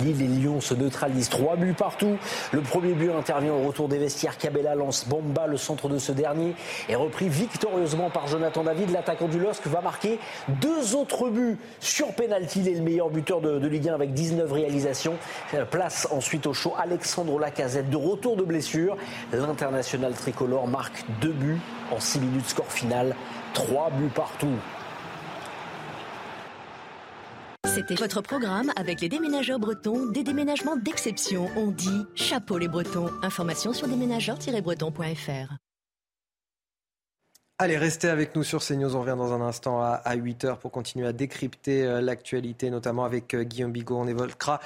Les 0.00 0.12
Lions 0.12 0.60
se 0.60 0.74
neutralisent. 0.74 1.28
Trois 1.28 1.56
buts 1.56 1.74
partout. 1.74 2.16
Le 2.52 2.60
premier 2.60 2.92
but 2.92 3.10
intervient 3.10 3.52
au 3.52 3.66
retour 3.66 3.88
des 3.88 3.98
vestiaires. 3.98 4.38
Cabella 4.38 4.74
lance 4.74 5.08
Bomba. 5.08 5.46
Le 5.46 5.56
centre 5.56 5.88
de 5.88 5.98
ce 5.98 6.12
dernier 6.12 6.54
est 6.88 6.94
repris 6.94 7.28
victorieusement 7.28 8.08
par 8.10 8.28
Jonathan 8.28 8.62
David. 8.62 8.90
L'attaquant 8.90 9.28
du 9.28 9.40
LOSC 9.40 9.66
va 9.66 9.80
marquer 9.80 10.20
deux 10.60 10.94
autres 10.94 11.30
buts 11.30 11.58
sur 11.80 12.12
penalty. 12.14 12.60
Il 12.60 12.68
est 12.68 12.74
le 12.74 12.82
meilleur 12.82 13.10
buteur 13.10 13.40
de, 13.40 13.66
Ligue 13.66 13.88
1 13.88 13.94
avec 13.94 14.14
19 14.14 14.50
réalisations. 14.50 15.16
Place 15.70 16.06
ensuite 16.10 16.46
au 16.46 16.54
show 16.54 16.74
Alexandre 16.78 17.38
Lacazette 17.38 17.90
de 17.90 17.96
retour 17.96 18.36
de 18.36 18.44
blessure. 18.44 18.96
L'international 19.32 20.14
tricolore 20.14 20.68
marque 20.68 21.04
deux 21.20 21.32
buts 21.32 21.60
en 21.90 22.00
six 22.00 22.20
minutes. 22.20 22.48
Score 22.48 22.70
final. 22.70 23.14
Trois 23.52 23.90
buts 23.90 24.12
partout. 24.14 24.54
C'était 27.66 27.96
votre 27.96 28.22
programme 28.22 28.72
avec 28.76 29.00
les 29.00 29.08
déménageurs 29.08 29.58
bretons, 29.58 30.06
des 30.06 30.22
déménagements 30.22 30.76
d'exception. 30.76 31.48
On 31.56 31.70
dit 31.70 32.06
chapeau 32.14 32.56
les 32.56 32.68
bretons. 32.68 33.10
Information 33.22 33.72
sur 33.72 33.88
déménageurs-bretons.fr. 33.88 35.56
Allez, 37.60 37.76
restez 37.76 38.08
avec 38.08 38.36
nous 38.36 38.44
sur 38.44 38.64
CNews. 38.64 38.94
On 38.94 39.00
revient 39.00 39.16
dans 39.18 39.32
un 39.32 39.40
instant 39.40 39.82
à, 39.82 40.16
8h 40.16 40.58
pour 40.58 40.70
continuer 40.70 41.08
à 41.08 41.12
décrypter 41.12 41.84
euh, 41.84 42.00
l'actualité, 42.00 42.70
notamment 42.70 43.04
avec 43.04 43.34
euh, 43.34 43.42
Guillaume 43.42 43.72
Bigot. 43.72 43.96
On 43.96 44.06
évoquera 44.06 44.60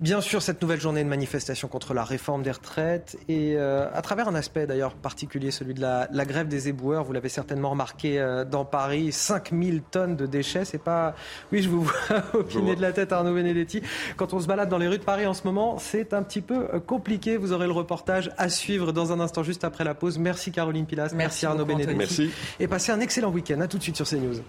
bien 0.00 0.20
sûr 0.20 0.42
cette 0.42 0.60
nouvelle 0.62 0.80
journée 0.80 1.04
de 1.04 1.08
manifestation 1.08 1.68
contre 1.68 1.94
la 1.94 2.04
réforme 2.04 2.42
des 2.42 2.50
retraites 2.50 3.16
et 3.28 3.54
euh, 3.56 3.88
à 3.92 4.02
travers 4.02 4.28
un 4.28 4.34
aspect 4.34 4.66
d'ailleurs 4.66 4.94
particulier, 4.94 5.50
celui 5.50 5.74
de 5.74 5.80
la, 5.80 6.06
grève 6.24 6.48
des 6.48 6.68
éboueurs. 6.68 7.04
Vous 7.04 7.12
l'avez 7.12 7.28
certainement 7.28 7.70
remarqué 7.70 8.42
dans 8.50 8.64
Paris, 8.64 9.12
5000 9.12 9.82
tonnes 9.82 10.16
de 10.16 10.26
déchets. 10.26 10.64
C'est 10.64 10.78
pas. 10.78 11.14
Oui, 11.50 11.62
je 11.62 11.68
vous 11.68 11.82
vois 11.82 11.92
opiner 12.34 12.76
de 12.76 12.82
la 12.82 12.92
tête 12.92 13.12
Arnaud 13.12 13.34
Benedetti. 13.34 13.82
Quand 14.16 14.32
on 14.32 14.40
se 14.40 14.46
balade 14.46 14.68
dans 14.68 14.78
les 14.78 14.88
rues 14.88 14.98
de 14.98 15.04
Paris 15.04 15.26
en 15.26 15.34
ce 15.34 15.44
moment, 15.44 15.78
c'est 15.78 16.14
un 16.14 16.22
petit 16.22 16.40
peu 16.40 16.80
compliqué. 16.80 17.36
Vous 17.36 17.52
aurez 17.52 17.66
le 17.66 17.72
reportage 17.72 18.30
à 18.38 18.48
suivre 18.48 18.92
dans 18.92 19.12
un 19.12 19.20
instant, 19.20 19.42
juste 19.42 19.64
après 19.64 19.84
la 19.84 19.94
pause. 19.94 20.18
Merci 20.18 20.52
Caroline 20.52 20.86
Pilas. 20.86 21.12
Merci, 21.14 21.46
Arnaud 21.46 21.64
Benedetti. 21.64 21.96
Merci 21.96 22.30
et 22.60 22.68
passez 22.68 22.92
un 22.92 23.00
excellent 23.00 23.30
week-end. 23.30 23.60
A 23.60 23.68
tout 23.68 23.78
de 23.78 23.82
suite 23.82 23.96
sur 23.96 24.08
CNews. 24.08 24.40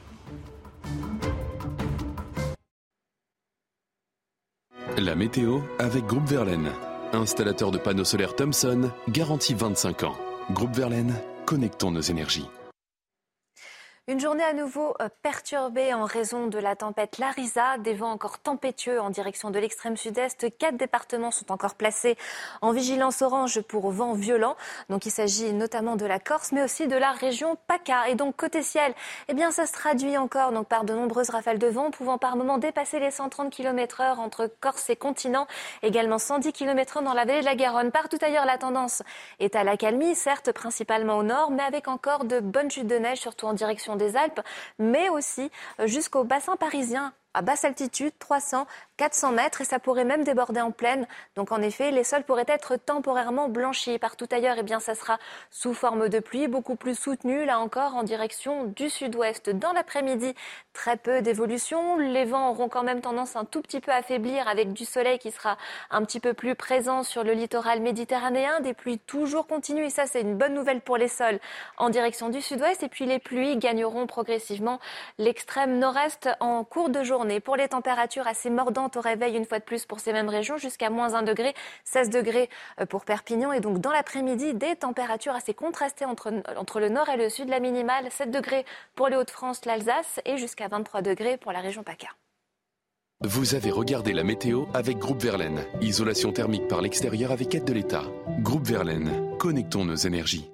La 4.97 5.15
météo 5.15 5.59
avec 5.79 6.05
Groupe 6.05 6.27
Verlaine. 6.27 6.69
Installateur 7.13 7.71
de 7.71 7.79
panneaux 7.79 8.03
solaires 8.03 8.35
Thomson, 8.35 8.91
garantie 9.09 9.55
25 9.55 10.03
ans. 10.03 10.15
Groupe 10.51 10.75
Verlaine, 10.75 11.15
connectons 11.47 11.89
nos 11.91 12.01
énergies. 12.01 12.47
Une 14.09 14.19
journée 14.19 14.43
à 14.43 14.51
nouveau 14.51 14.95
euh, 14.99 15.07
perturbée 15.21 15.93
en 15.93 16.03
raison 16.03 16.47
de 16.47 16.59
la 16.59 16.75
tempête 16.75 17.19
Larisa, 17.19 17.77
des 17.77 17.93
vents 17.93 18.11
encore 18.11 18.37
tempétueux 18.37 18.99
en 18.99 19.09
direction 19.09 19.49
de 19.49 19.57
l'extrême 19.59 19.95
sud-est. 19.95 20.57
Quatre 20.57 20.75
départements 20.75 21.31
sont 21.31 21.53
encore 21.53 21.75
placés 21.75 22.17
en 22.61 22.73
vigilance 22.73 23.21
orange 23.21 23.61
pour 23.61 23.89
vent 23.91 24.11
violent. 24.11 24.57
Donc 24.89 25.05
il 25.05 25.09
s'agit 25.09 25.53
notamment 25.53 25.95
de 25.95 26.05
la 26.05 26.19
Corse, 26.19 26.51
mais 26.51 26.61
aussi 26.61 26.89
de 26.89 26.97
la 26.97 27.11
région 27.13 27.57
PACA. 27.67 28.09
Et 28.09 28.15
donc 28.15 28.35
côté 28.35 28.61
ciel, 28.61 28.93
eh 29.29 29.33
bien 29.33 29.51
ça 29.51 29.65
se 29.65 29.71
traduit 29.71 30.17
encore 30.17 30.51
donc 30.51 30.67
par 30.67 30.83
de 30.83 30.93
nombreuses 30.93 31.29
rafales 31.29 31.57
de 31.57 31.67
vent 31.67 31.89
pouvant 31.89 32.17
par 32.17 32.35
moments 32.35 32.57
dépasser 32.57 32.99
les 32.99 33.09
130 33.09 33.53
km 33.53 34.01
heure 34.01 34.19
entre 34.19 34.51
Corse 34.59 34.89
et 34.89 34.97
continent. 34.97 35.47
Également 35.81 36.19
110 36.19 36.51
km 36.51 36.97
heure 36.97 37.03
dans 37.03 37.13
la 37.13 37.23
vallée 37.23 37.39
de 37.39 37.45
la 37.45 37.55
Garonne. 37.55 37.91
Partout 37.91 38.19
ailleurs, 38.19 38.45
la 38.45 38.57
tendance 38.57 39.01
est 39.39 39.55
à 39.55 39.63
la 39.63 39.77
calmie, 39.77 40.13
certes 40.13 40.51
principalement 40.51 41.19
au 41.19 41.23
nord, 41.23 41.51
mais 41.51 41.63
avec 41.63 41.87
encore 41.87 42.25
de 42.25 42.41
bonnes 42.41 42.69
chutes 42.69 42.87
de 42.87 42.97
neige, 42.97 43.19
surtout 43.19 43.45
en 43.45 43.53
direction 43.53 43.92
des 43.95 44.15
Alpes, 44.15 44.41
mais 44.79 45.09
aussi 45.09 45.51
euh, 45.79 45.87
jusqu'au 45.87 46.23
bassin 46.23 46.55
parisien 46.55 47.13
à 47.33 47.41
basse 47.41 47.65
altitude, 47.65 48.13
300, 48.19 48.67
400 48.97 49.31
mètres, 49.31 49.61
et 49.61 49.65
ça 49.65 49.79
pourrait 49.79 50.05
même 50.05 50.23
déborder 50.23 50.61
en 50.61 50.71
plaine. 50.71 51.07
Donc 51.35 51.51
en 51.51 51.61
effet, 51.61 51.91
les 51.91 52.03
sols 52.03 52.23
pourraient 52.23 52.45
être 52.47 52.75
temporairement 52.77 53.49
blanchis. 53.49 53.97
Partout 53.97 54.27
ailleurs, 54.31 54.55
eh 54.59 54.63
bien, 54.63 54.79
ça 54.79 54.93
sera 54.95 55.17
sous 55.49 55.73
forme 55.73 56.09
de 56.09 56.19
pluie, 56.19 56.47
beaucoup 56.47 56.75
plus 56.75 56.97
soutenue, 56.97 57.45
là 57.45 57.59
encore, 57.59 57.95
en 57.95 58.03
direction 58.03 58.65
du 58.65 58.89
sud-ouest. 58.89 59.49
Dans 59.49 59.73
l'après-midi, 59.73 60.35
très 60.73 60.97
peu 60.97 61.21
d'évolution. 61.21 61.97
Les 61.97 62.25
vents 62.25 62.51
auront 62.51 62.69
quand 62.69 62.83
même 62.83 63.01
tendance 63.01 63.35
un 63.35 63.45
tout 63.45 63.61
petit 63.61 63.79
peu 63.79 63.91
à 63.91 64.03
faiblir 64.03 64.47
avec 64.47 64.73
du 64.73 64.85
soleil 64.85 65.17
qui 65.17 65.31
sera 65.31 65.57
un 65.89 66.03
petit 66.03 66.19
peu 66.19 66.33
plus 66.33 66.55
présent 66.55 67.03
sur 67.03 67.23
le 67.23 67.33
littoral 67.33 67.81
méditerranéen. 67.81 68.59
Des 68.59 68.73
pluies 68.73 68.99
toujours 68.99 69.47
continues, 69.47 69.85
et 69.85 69.89
ça, 69.89 70.05
c'est 70.05 70.21
une 70.21 70.37
bonne 70.37 70.53
nouvelle 70.53 70.81
pour 70.81 70.97
les 70.97 71.07
sols 71.07 71.39
en 71.77 71.89
direction 71.89 72.29
du 72.29 72.41
sud-ouest. 72.41 72.83
Et 72.83 72.89
puis 72.89 73.05
les 73.05 73.19
pluies 73.19 73.57
gagneront 73.57 74.05
progressivement 74.05 74.79
l'extrême 75.17 75.79
nord-est 75.79 76.29
en 76.39 76.63
cours 76.63 76.89
de 76.89 77.03
journée. 77.03 77.22
Pour 77.43 77.55
les 77.55 77.67
températures 77.67 78.27
assez 78.27 78.49
mordantes 78.49 78.97
au 78.97 79.01
réveil, 79.01 79.35
une 79.35 79.45
fois 79.45 79.59
de 79.59 79.63
plus 79.63 79.85
pour 79.85 79.99
ces 79.99 80.13
mêmes 80.13 80.29
régions, 80.29 80.57
jusqu'à 80.57 80.89
moins 80.89 81.13
1 81.13 81.23
degré, 81.23 81.53
16 81.85 82.09
degrés 82.09 82.49
euh, 82.79 82.85
pour 82.85 83.05
Perpignan. 83.05 83.51
Et 83.51 83.59
donc 83.59 83.79
dans 83.79 83.91
l'après-midi, 83.91 84.53
des 84.53 84.75
températures 84.75 85.33
assez 85.33 85.53
contrastées 85.53 86.05
entre, 86.05 86.31
entre 86.57 86.79
le 86.79 86.89
nord 86.89 87.09
et 87.09 87.17
le 87.17 87.29
sud. 87.29 87.49
La 87.49 87.59
minimale, 87.59 88.11
7 88.11 88.31
degrés 88.31 88.65
pour 88.95 89.07
les 89.07 89.15
Hauts-de-France, 89.15 89.65
l'Alsace 89.65 90.19
et 90.25 90.37
jusqu'à 90.37 90.67
23 90.67 91.01
degrés 91.01 91.37
pour 91.37 91.51
la 91.51 91.59
région 91.59 91.83
PACA. 91.83 92.07
Vous 93.21 93.55
avez 93.55 93.71
regardé 93.71 94.11
la 94.11 94.25
météo 94.25 94.65
avec 94.73 94.97
Groupe 94.97 95.21
Verlaine. 95.21 95.63
Isolation 95.79 96.33
thermique 96.33 96.67
par 96.67 96.81
l'extérieur 96.81 97.31
avec 97.31 97.55
aide 97.55 97.63
de 97.63 97.73
l'État. 97.73 98.03
Groupe 98.39 98.67
Verlaine, 98.67 99.37
connectons 99.37 99.85
nos 99.85 99.95
énergies. 99.95 100.49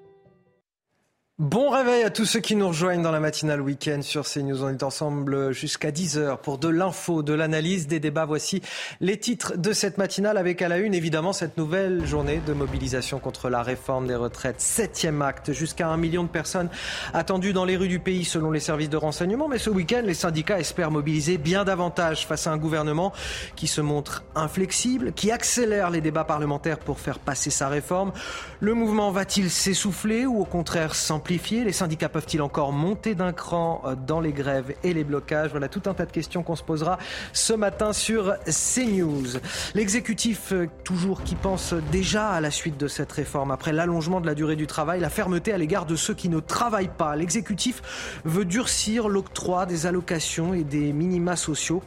Bon 1.40 1.70
réveil 1.70 2.04
à 2.04 2.10
tous 2.10 2.26
ceux 2.26 2.42
qui 2.42 2.58
nous 2.58 2.68
rejoignent 2.68 3.02
dans 3.02 3.14
la 3.14 3.22
matinale 3.22 3.62
week-end 3.62 4.02
sur 4.02 4.26
CNews. 4.26 4.62
On 4.62 4.68
est 4.68 4.84
ensemble 4.84 5.54
jusqu'à 5.54 5.90
10h 5.90 6.40
pour 6.42 6.58
de 6.58 6.68
l'info, 6.68 7.24
de 7.24 7.32
l'analyse, 7.32 7.88
des 7.88 8.02
débats. 8.02 8.26
Voici 8.26 8.62
les 9.00 9.18
titres 9.18 9.56
de 9.56 9.72
cette 9.72 9.98
matinale 9.98 10.38
avec 10.38 10.62
à 10.62 10.68
la 10.68 10.80
une 10.80 10.94
évidemment 10.94 11.32
cette 11.32 11.58
nouvelle 11.58 12.06
journée 12.06 12.42
de 12.46 12.52
mobilisation 12.52 13.20
contre 13.20 13.50
la 13.50 13.64
réforme 13.64 14.06
des 14.06 14.16
retraites. 14.16 14.60
Septième 14.60 15.22
acte, 15.22 15.54
jusqu'à 15.54 15.88
un 15.88 15.96
million 15.96 16.24
de 16.24 16.28
personnes 16.28 16.68
attendues 17.14 17.54
dans 17.54 17.64
les 17.64 17.78
rues 17.78 17.88
du 17.88 18.00
pays 18.00 18.26
selon 18.26 18.52
les 18.52 18.60
services 18.60 18.90
de 18.90 18.98
renseignement. 18.98 19.48
Mais 19.48 19.60
ce 19.60 19.70
week-end, 19.70 20.02
les 20.04 20.16
syndicats 20.16 20.60
espèrent 20.60 20.92
mobiliser 20.92 21.38
bien 21.38 21.64
davantage 21.64 22.28
face 22.28 22.48
à 22.48 22.52
un 22.52 22.58
gouvernement 22.58 23.14
qui 23.56 23.68
se 23.68 23.80
montre 23.80 24.26
inflexible, 24.36 25.14
qui 25.14 25.32
accélère 25.32 25.90
les 25.90 26.02
débats 26.02 26.26
parlementaires 26.26 26.80
pour 26.80 27.00
faire 27.00 27.18
passer 27.18 27.50
sa 27.50 27.70
réforme. 27.70 28.12
Le 28.60 28.74
mouvement 28.74 29.12
va-t-il 29.12 29.50
s'essouffler 29.50 30.26
ou 30.26 30.42
au 30.42 30.46
contraire 30.46 30.96
s'amplifier 30.96 31.29
les 31.30 31.74
syndicats 31.74 32.10
peuvent-ils 32.10 32.42
encore 32.42 32.72
monter 32.72 33.14
d'un 33.14 33.34
cran 33.34 33.84
euh, 33.86 33.96
dans 33.96 34.20
les 34.20 34.32
grèves 34.32 34.74
et 34.84 34.94
les 34.94 35.04
blocages? 35.04 35.52
Voilà 35.52 35.68
tout 35.68 35.84
un 35.86 35.94
tas 35.94 36.08
de 36.08 36.12
questions 36.12 36.42
qu'on 36.42 36.56
se 36.56 36.64
posera 36.64 36.98
ce 37.34 37.54
matin 37.54 37.94
sur 37.94 38.36
CNews. 38.46 39.40
L'exécutif, 39.76 40.54
euh, 40.54 40.68
toujours 40.84 41.24
qui 41.24 41.36
pense 41.36 41.74
déjà 41.92 42.30
à 42.30 42.42
la 42.42 42.50
suite 42.50 42.78
de 42.78 42.88
cette 42.88 43.12
réforme, 43.12 43.52
après 43.52 43.74
l'allongement 43.74 44.22
de 44.22 44.26
la 44.26 44.34
durée 44.34 44.56
du 44.56 44.66
travail, 44.66 45.00
la 45.00 45.10
fermeté 45.10 45.54
à 45.54 45.60
l'égard 45.60 45.86
de 45.86 45.96
ceux 45.96 46.16
qui 46.16 46.30
ne 46.30 46.40
travaillent 46.40 46.90
pas. 46.98 47.16
L'exécutif 47.16 48.20
veut 48.26 48.46
durcir 48.46 49.08
l'octroi 49.08 49.68
des 49.68 49.86
allocations 49.86 50.56
et 50.56 50.64
des 50.64 50.94
minima 50.94 51.36
sociaux. 51.36 51.84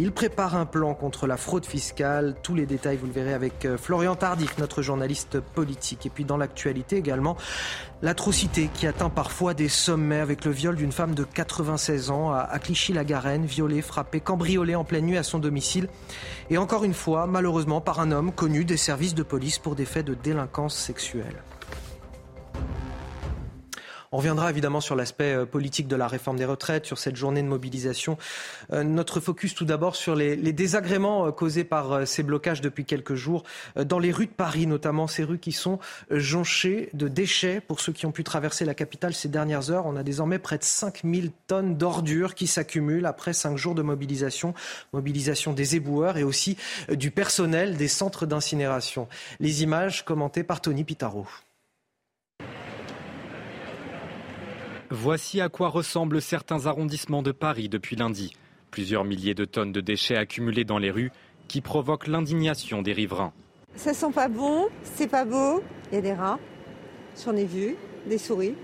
Il 0.00 0.12
prépare 0.12 0.54
un 0.54 0.64
plan 0.64 0.94
contre 0.94 1.26
la 1.26 1.36
fraude 1.36 1.66
fiscale. 1.66 2.36
Tous 2.44 2.54
les 2.54 2.66
détails, 2.66 2.96
vous 2.96 3.08
le 3.08 3.12
verrez 3.12 3.34
avec 3.34 3.64
euh, 3.64 3.76
Florian 3.76 4.14
Tardif, 4.14 4.56
notre 4.58 4.80
journaliste 4.80 5.40
politique. 5.40 6.06
Et 6.06 6.08
puis 6.08 6.24
dans 6.24 6.36
l'actualité 6.36 6.96
également, 6.96 7.36
l'atrocité 8.00 8.70
qui 8.72 8.86
atteint 8.86 9.10
parfois 9.10 9.54
des 9.54 9.68
sommets 9.68 10.20
avec 10.20 10.44
le 10.44 10.52
viol 10.52 10.76
d'une 10.76 10.92
femme 10.92 11.16
de 11.16 11.24
96 11.24 12.12
ans 12.12 12.30
à 12.30 12.58
Clichy-la-Garenne, 12.60 13.44
violée, 13.44 13.82
frappée, 13.82 14.20
cambriolée 14.20 14.76
en 14.76 14.84
pleine 14.84 15.04
nuit 15.04 15.18
à 15.18 15.24
son 15.24 15.40
domicile. 15.40 15.88
Et 16.48 16.58
encore 16.58 16.84
une 16.84 16.94
fois, 16.94 17.26
malheureusement, 17.26 17.80
par 17.80 17.98
un 17.98 18.12
homme 18.12 18.30
connu 18.30 18.64
des 18.64 18.76
services 18.76 19.16
de 19.16 19.24
police 19.24 19.58
pour 19.58 19.74
des 19.74 19.84
faits 19.84 20.06
de 20.06 20.14
délinquance 20.14 20.76
sexuelle. 20.76 21.42
On 24.10 24.16
reviendra 24.18 24.48
évidemment 24.48 24.80
sur 24.80 24.96
l'aspect 24.96 25.34
euh, 25.34 25.44
politique 25.44 25.86
de 25.86 25.96
la 25.96 26.08
réforme 26.08 26.38
des 26.38 26.46
retraites, 26.46 26.86
sur 26.86 26.98
cette 26.98 27.16
journée 27.16 27.42
de 27.42 27.48
mobilisation. 27.48 28.16
Euh, 28.72 28.82
notre 28.82 29.20
focus 29.20 29.54
tout 29.54 29.66
d'abord 29.66 29.96
sur 29.96 30.14
les, 30.14 30.36
désagréments 30.52 31.26
euh, 31.26 31.30
causés 31.30 31.64
par 31.64 32.06
ces 32.06 32.22
blocages 32.22 32.60
depuis 32.62 32.84
quelques 32.84 33.14
jours 33.14 33.44
dans 33.76 33.98
les 33.98 34.12
rues 34.12 34.26
de 34.26 34.32
Paris, 34.32 34.66
notamment 34.66 35.06
ces 35.06 35.24
rues 35.24 35.38
qui 35.38 35.52
sont 35.52 35.78
jonchées 36.10 36.88
de 36.94 37.08
déchets. 37.08 37.60
Pour 37.60 37.80
ceux 37.80 37.92
qui 37.92 38.06
ont 38.06 38.12
pu 38.12 38.24
traverser 38.24 38.64
la 38.64 38.74
capitale 38.74 39.14
ces 39.14 39.28
dernières 39.28 39.70
heures, 39.70 39.86
on 39.86 39.96
a 39.96 40.02
désormais 40.02 40.38
près 40.38 40.58
de 40.58 40.64
5000 40.64 41.30
tonnes 41.46 41.76
d'ordures 41.76 42.34
qui 42.34 42.46
s'accumulent 42.46 43.06
après 43.06 43.32
cinq 43.32 43.56
jours 43.56 43.74
de 43.74 43.82
mobilisation. 43.82 44.54
Mobilisation 44.92 45.52
des 45.52 45.76
éboueurs 45.76 46.16
et 46.16 46.22
aussi 46.22 46.56
du 46.90 47.10
personnel 47.10 47.76
des 47.76 47.88
centres 47.88 48.26
d'incinération. 48.26 49.08
Les 49.40 49.62
images 49.62 50.04
commentées 50.04 50.44
par 50.44 50.60
Tony 50.60 50.84
Pitaro. 50.84 51.26
Voici 54.90 55.42
à 55.42 55.50
quoi 55.50 55.68
ressemblent 55.68 56.22
certains 56.22 56.64
arrondissements 56.64 57.22
de 57.22 57.30
Paris 57.32 57.68
depuis 57.68 57.94
lundi. 57.94 58.32
Plusieurs 58.70 59.04
milliers 59.04 59.34
de 59.34 59.44
tonnes 59.44 59.72
de 59.72 59.82
déchets 59.82 60.16
accumulés 60.16 60.64
dans 60.64 60.78
les 60.78 60.90
rues 60.90 61.12
qui 61.46 61.60
provoquent 61.60 62.06
l'indignation 62.06 62.80
des 62.80 62.94
riverains. 62.94 63.34
Ça 63.76 63.92
sent 63.92 64.12
pas 64.14 64.28
bon, 64.28 64.68
c'est 64.82 65.06
pas 65.08 65.26
beau. 65.26 65.62
Il 65.92 65.96
y 65.96 65.98
a 65.98 66.00
des 66.00 66.14
rats, 66.14 66.38
j'en 67.22 67.36
ai 67.36 67.44
vu, 67.44 67.76
des 68.06 68.16
souris. 68.16 68.54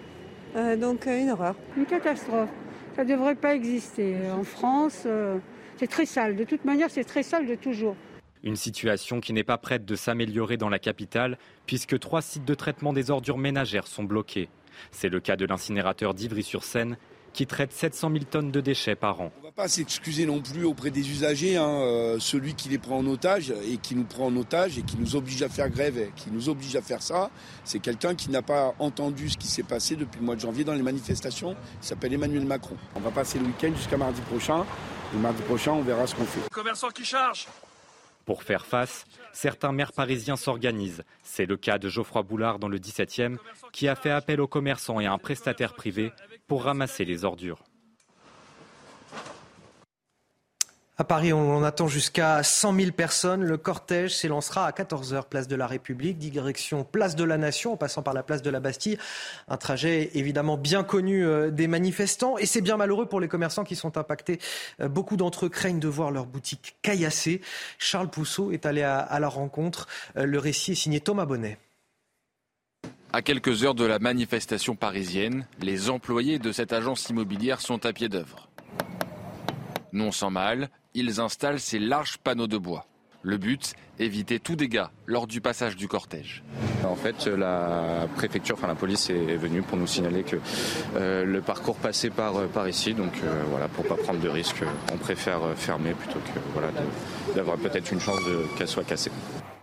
Euh, 0.56 0.76
donc 0.76 1.06
euh, 1.06 1.20
une 1.20 1.30
horreur. 1.30 1.56
Une 1.76 1.84
catastrophe. 1.84 2.50
Ça 2.96 3.04
ne 3.04 3.10
devrait 3.10 3.34
pas 3.34 3.54
exister. 3.54 4.16
En 4.30 4.44
France, 4.44 5.02
euh, 5.04 5.38
c'est 5.76 5.88
très 5.88 6.06
sale. 6.06 6.36
De 6.36 6.44
toute 6.44 6.64
manière, 6.64 6.90
c'est 6.90 7.04
très 7.04 7.22
sale 7.22 7.46
de 7.46 7.54
toujours. 7.54 7.96
Une 8.42 8.56
situation 8.56 9.20
qui 9.20 9.34
n'est 9.34 9.44
pas 9.44 9.58
prête 9.58 9.84
de 9.84 9.94
s'améliorer 9.94 10.56
dans 10.56 10.68
la 10.70 10.78
capitale, 10.78 11.36
puisque 11.66 11.98
trois 11.98 12.22
sites 12.22 12.44
de 12.46 12.54
traitement 12.54 12.94
des 12.94 13.10
ordures 13.10 13.38
ménagères 13.38 13.86
sont 13.86 14.04
bloqués. 14.04 14.48
C'est 14.90 15.08
le 15.08 15.20
cas 15.20 15.36
de 15.36 15.46
l'incinérateur 15.46 16.14
d'Ivry-sur-Seine 16.14 16.96
qui 17.34 17.46
traite 17.46 17.72
700 17.72 18.10
000 18.12 18.24
tonnes 18.30 18.50
de 18.52 18.60
déchets 18.60 18.94
par 18.94 19.20
an. 19.20 19.32
On 19.36 19.40
ne 19.40 19.46
va 19.46 19.52
pas 19.52 19.68
s'excuser 19.68 20.24
non 20.24 20.40
plus 20.40 20.64
auprès 20.64 20.90
des 20.90 21.10
usagers, 21.10 21.56
hein, 21.56 21.68
euh, 21.68 22.16
celui 22.20 22.54
qui 22.54 22.68
les 22.68 22.78
prend 22.78 22.98
en 22.98 23.06
otage 23.06 23.50
et 23.50 23.76
qui 23.76 23.96
nous 23.96 24.04
prend 24.04 24.26
en 24.26 24.36
otage 24.36 24.78
et 24.78 24.82
qui 24.82 24.96
nous 24.96 25.16
oblige 25.16 25.42
à 25.42 25.48
faire 25.48 25.68
grève 25.68 25.98
et 25.98 26.12
qui 26.16 26.30
nous 26.30 26.48
oblige 26.48 26.76
à 26.76 26.80
faire 26.80 27.02
ça, 27.02 27.30
c'est 27.64 27.80
quelqu'un 27.80 28.14
qui 28.14 28.30
n'a 28.30 28.40
pas 28.40 28.74
entendu 28.78 29.28
ce 29.28 29.36
qui 29.36 29.48
s'est 29.48 29.64
passé 29.64 29.96
depuis 29.96 30.20
le 30.20 30.26
mois 30.26 30.36
de 30.36 30.40
janvier 30.40 30.64
dans 30.64 30.74
les 30.74 30.82
manifestations. 30.82 31.56
Il 31.82 31.86
s'appelle 31.86 32.14
Emmanuel 32.14 32.46
Macron. 32.46 32.76
On 32.94 33.00
va 33.00 33.10
passer 33.10 33.38
le 33.38 33.46
week-end 33.46 33.72
jusqu'à 33.76 33.96
mardi 33.96 34.20
prochain. 34.22 34.64
Le 35.12 35.18
mardi 35.18 35.42
prochain, 35.42 35.72
on 35.72 35.82
verra 35.82 36.06
ce 36.06 36.14
qu'on 36.14 36.24
fait. 36.24 36.40
Commerçant 36.50 36.88
qui 36.88 37.04
charge 37.04 37.48
pour 38.24 38.42
faire 38.42 38.66
face, 38.66 39.04
certains 39.32 39.72
maires 39.72 39.92
parisiens 39.92 40.36
s'organisent. 40.36 41.04
C'est 41.22 41.46
le 41.46 41.56
cas 41.56 41.78
de 41.78 41.88
Geoffroy 41.88 42.22
Boulard 42.22 42.58
dans 42.58 42.68
le 42.68 42.78
17e, 42.78 43.36
qui 43.72 43.88
a 43.88 43.94
fait 43.94 44.10
appel 44.10 44.40
aux 44.40 44.48
commerçants 44.48 45.00
et 45.00 45.06
à 45.06 45.12
un 45.12 45.18
prestataire 45.18 45.74
privé 45.74 46.12
pour 46.46 46.64
ramasser 46.64 47.04
les 47.04 47.24
ordures. 47.24 47.62
À 50.96 51.02
Paris, 51.02 51.32
on 51.32 51.64
attend 51.64 51.88
jusqu'à 51.88 52.44
100 52.44 52.72
000 52.76 52.92
personnes. 52.92 53.42
Le 53.42 53.56
cortège 53.56 54.14
s'élancera 54.14 54.64
à 54.64 54.70
14h, 54.70 55.24
place 55.28 55.48
de 55.48 55.56
la 55.56 55.66
République, 55.66 56.18
direction 56.18 56.84
place 56.84 57.16
de 57.16 57.24
la 57.24 57.36
Nation, 57.36 57.72
en 57.72 57.76
passant 57.76 58.02
par 58.02 58.14
la 58.14 58.22
place 58.22 58.42
de 58.42 58.50
la 58.50 58.60
Bastille. 58.60 58.96
Un 59.48 59.56
trajet 59.56 60.12
évidemment 60.14 60.56
bien 60.56 60.84
connu 60.84 61.26
euh, 61.26 61.50
des 61.50 61.66
manifestants. 61.66 62.38
Et 62.38 62.46
c'est 62.46 62.60
bien 62.60 62.76
malheureux 62.76 63.06
pour 63.06 63.18
les 63.18 63.26
commerçants 63.26 63.64
qui 63.64 63.74
sont 63.74 63.98
impactés. 63.98 64.38
Euh, 64.80 64.86
beaucoup 64.86 65.16
d'entre 65.16 65.46
eux 65.46 65.48
craignent 65.48 65.80
de 65.80 65.88
voir 65.88 66.12
leur 66.12 66.26
boutique 66.26 66.76
caillassée. 66.82 67.40
Charles 67.76 68.08
Pousseau 68.08 68.52
est 68.52 68.64
allé 68.64 68.82
à, 68.82 69.00
à 69.00 69.18
la 69.18 69.28
rencontre. 69.28 69.88
Euh, 70.16 70.26
le 70.26 70.38
récit 70.38 70.72
est 70.72 70.76
signé 70.76 71.00
Thomas 71.00 71.26
Bonnet. 71.26 71.58
À 73.12 73.20
quelques 73.20 73.64
heures 73.64 73.74
de 73.74 73.84
la 73.84 73.98
manifestation 73.98 74.76
parisienne, 74.76 75.48
les 75.60 75.90
employés 75.90 76.38
de 76.38 76.52
cette 76.52 76.72
agence 76.72 77.08
immobilière 77.08 77.60
sont 77.60 77.84
à 77.84 77.92
pied 77.92 78.08
d'œuvre. 78.08 78.48
Non 79.92 80.12
sans 80.12 80.30
mal, 80.30 80.70
ils 80.94 81.20
installent 81.20 81.60
ces 81.60 81.78
larges 81.78 82.18
panneaux 82.18 82.46
de 82.46 82.58
bois. 82.58 82.86
Le 83.22 83.38
but, 83.38 83.74
éviter 83.98 84.38
tout 84.38 84.54
dégât 84.54 84.90
lors 85.06 85.26
du 85.26 85.40
passage 85.40 85.76
du 85.76 85.88
cortège. 85.88 86.44
En 86.84 86.94
fait, 86.94 87.26
la 87.26 88.06
préfecture, 88.16 88.56
enfin 88.56 88.66
la 88.66 88.74
police 88.74 89.08
est 89.08 89.36
venue 89.36 89.62
pour 89.62 89.78
nous 89.78 89.86
signaler 89.86 90.24
que 90.24 90.36
euh, 90.96 91.24
le 91.24 91.40
parcours 91.40 91.76
passait 91.76 92.10
par, 92.10 92.36
euh, 92.36 92.46
par 92.48 92.68
ici. 92.68 92.92
Donc 92.92 93.12
euh, 93.24 93.42
voilà, 93.48 93.68
pour 93.68 93.86
pas 93.86 93.96
prendre 93.96 94.20
de 94.20 94.28
risques, 94.28 94.62
on 94.92 94.98
préfère 94.98 95.40
fermer 95.56 95.94
plutôt 95.94 96.18
que 96.18 96.38
voilà, 96.52 96.68
d'avoir 97.34 97.56
peut-être 97.56 97.92
une 97.92 98.00
chance 98.00 98.20
qu'elle 98.58 98.68
soit 98.68 98.84
cassée. 98.84 99.10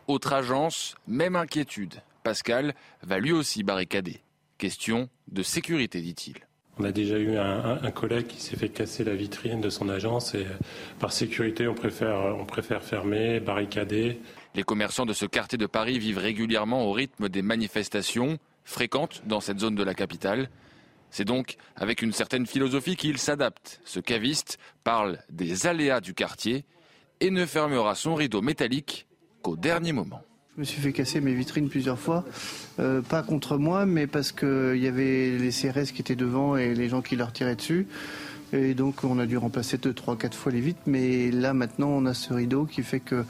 Autre 0.07 0.33
agence, 0.33 0.95
même 1.07 1.35
inquiétude. 1.35 2.01
Pascal 2.23 2.73
va 3.03 3.19
lui 3.19 3.31
aussi 3.31 3.61
barricader. 3.61 4.21
Question 4.57 5.07
de 5.31 5.43
sécurité, 5.43 6.01
dit-il. 6.01 6.35
On 6.81 6.83
a 6.83 6.91
déjà 6.91 7.19
eu 7.19 7.37
un, 7.37 7.91
collègue 7.91 8.25
qui 8.25 8.41
s'est 8.41 8.55
fait 8.57 8.69
casser 8.69 9.03
la 9.03 9.13
vitrine 9.13 9.61
de 9.61 9.69
son 9.69 9.87
agence 9.87 10.33
et 10.33 10.45
euh, 10.47 10.57
par 10.97 11.13
sécurité, 11.13 11.67
on 11.67 11.75
préfère, 11.75 12.35
on 12.39 12.43
préfère 12.43 12.81
fermer, 12.81 13.39
barricader. 13.39 14.19
Les 14.55 14.63
commerçants 14.63 15.05
de 15.05 15.13
ce 15.13 15.27
quartier 15.27 15.59
de 15.59 15.67
Paris 15.67 15.99
vivent 15.99 16.17
régulièrement 16.17 16.83
au 16.85 16.91
rythme 16.91 17.29
des 17.29 17.43
manifestations 17.43 18.39
fréquentes 18.63 19.21
dans 19.27 19.41
cette 19.41 19.59
zone 19.59 19.75
de 19.75 19.83
la 19.83 19.93
capitale. 19.93 20.49
C'est 21.11 21.23
donc 21.23 21.57
avec 21.75 22.01
une 22.01 22.13
certaine 22.13 22.47
philosophie 22.47 22.95
qu'il 22.95 23.19
s'adapte. 23.19 23.79
Ce 23.85 23.99
caviste 23.99 24.57
parle 24.83 25.19
des 25.29 25.67
aléas 25.67 26.01
du 26.01 26.15
quartier 26.15 26.65
et 27.19 27.29
ne 27.29 27.45
fermera 27.45 27.93
son 27.93 28.15
rideau 28.15 28.41
métallique 28.41 29.05
qu'au 29.43 29.55
dernier 29.55 29.93
moment. 29.93 30.23
Je 30.55 30.59
me 30.59 30.65
suis 30.65 30.81
fait 30.81 30.91
casser 30.91 31.21
mes 31.21 31.33
vitrines 31.33 31.69
plusieurs 31.69 31.97
fois, 31.97 32.25
euh, 32.79 33.01
pas 33.01 33.23
contre 33.23 33.57
moi, 33.57 33.85
mais 33.85 34.05
parce 34.05 34.33
qu'il 34.33 34.77
y 34.77 34.87
avait 34.87 35.37
les 35.37 35.49
CRS 35.49 35.93
qui 35.93 36.01
étaient 36.01 36.15
devant 36.15 36.57
et 36.57 36.73
les 36.75 36.89
gens 36.89 37.01
qui 37.01 37.15
leur 37.15 37.31
tiraient 37.31 37.55
dessus. 37.55 37.87
Et 38.53 38.73
donc 38.73 39.05
on 39.05 39.17
a 39.19 39.25
dû 39.25 39.37
remplacer 39.37 39.77
deux, 39.77 39.93
trois, 39.93 40.17
quatre 40.17 40.35
fois 40.35 40.51
les 40.51 40.59
vitres. 40.59 40.81
Mais 40.85 41.31
là 41.31 41.53
maintenant 41.53 41.87
on 41.87 42.05
a 42.05 42.13
ce 42.13 42.33
rideau 42.33 42.65
qui 42.65 42.83
fait 42.83 42.99
que 42.99 43.23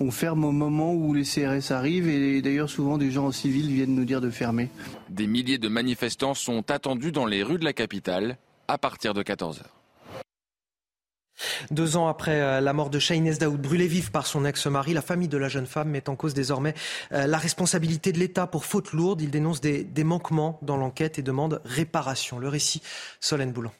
on 0.00 0.10
ferme 0.10 0.44
au 0.44 0.52
moment 0.52 0.92
où 0.92 1.14
les 1.14 1.24
CRS 1.24 1.72
arrivent. 1.72 2.08
Et 2.08 2.42
d'ailleurs 2.42 2.68
souvent 2.68 2.98
des 2.98 3.10
gens 3.10 3.26
en 3.26 3.32
civil 3.32 3.70
viennent 3.70 3.94
nous 3.94 4.04
dire 4.04 4.20
de 4.20 4.28
fermer. 4.28 4.68
Des 5.08 5.26
milliers 5.26 5.58
de 5.58 5.68
manifestants 5.68 6.34
sont 6.34 6.70
attendus 6.70 7.12
dans 7.12 7.26
les 7.26 7.42
rues 7.42 7.58
de 7.58 7.64
la 7.64 7.72
capitale 7.72 8.36
à 8.68 8.76
partir 8.76 9.14
de 9.14 9.22
14h. 9.22 9.75
Deux 11.70 11.96
ans 11.96 12.08
après 12.08 12.40
euh, 12.40 12.60
la 12.60 12.72
mort 12.72 12.90
de 12.90 12.98
Shahinez 12.98 13.34
Daoud, 13.34 13.60
brûlée 13.60 13.86
vive 13.86 14.10
par 14.10 14.26
son 14.26 14.44
ex-mari, 14.44 14.94
la 14.94 15.02
famille 15.02 15.28
de 15.28 15.36
la 15.36 15.48
jeune 15.48 15.66
femme 15.66 15.90
met 15.90 16.08
en 16.08 16.16
cause 16.16 16.34
désormais 16.34 16.74
euh, 17.12 17.26
la 17.26 17.38
responsabilité 17.38 18.12
de 18.12 18.18
l'État 18.18 18.46
pour 18.46 18.64
faute 18.64 18.92
lourde. 18.92 19.20
Il 19.20 19.30
dénonce 19.30 19.60
des, 19.60 19.86
manquements 20.04 20.58
dans 20.62 20.76
l'enquête 20.76 21.18
et 21.18 21.22
demande 21.22 21.60
réparation. 21.64 22.38
Le 22.38 22.48
récit, 22.48 22.80
Solène 23.20 23.52
Boulan. 23.52 23.72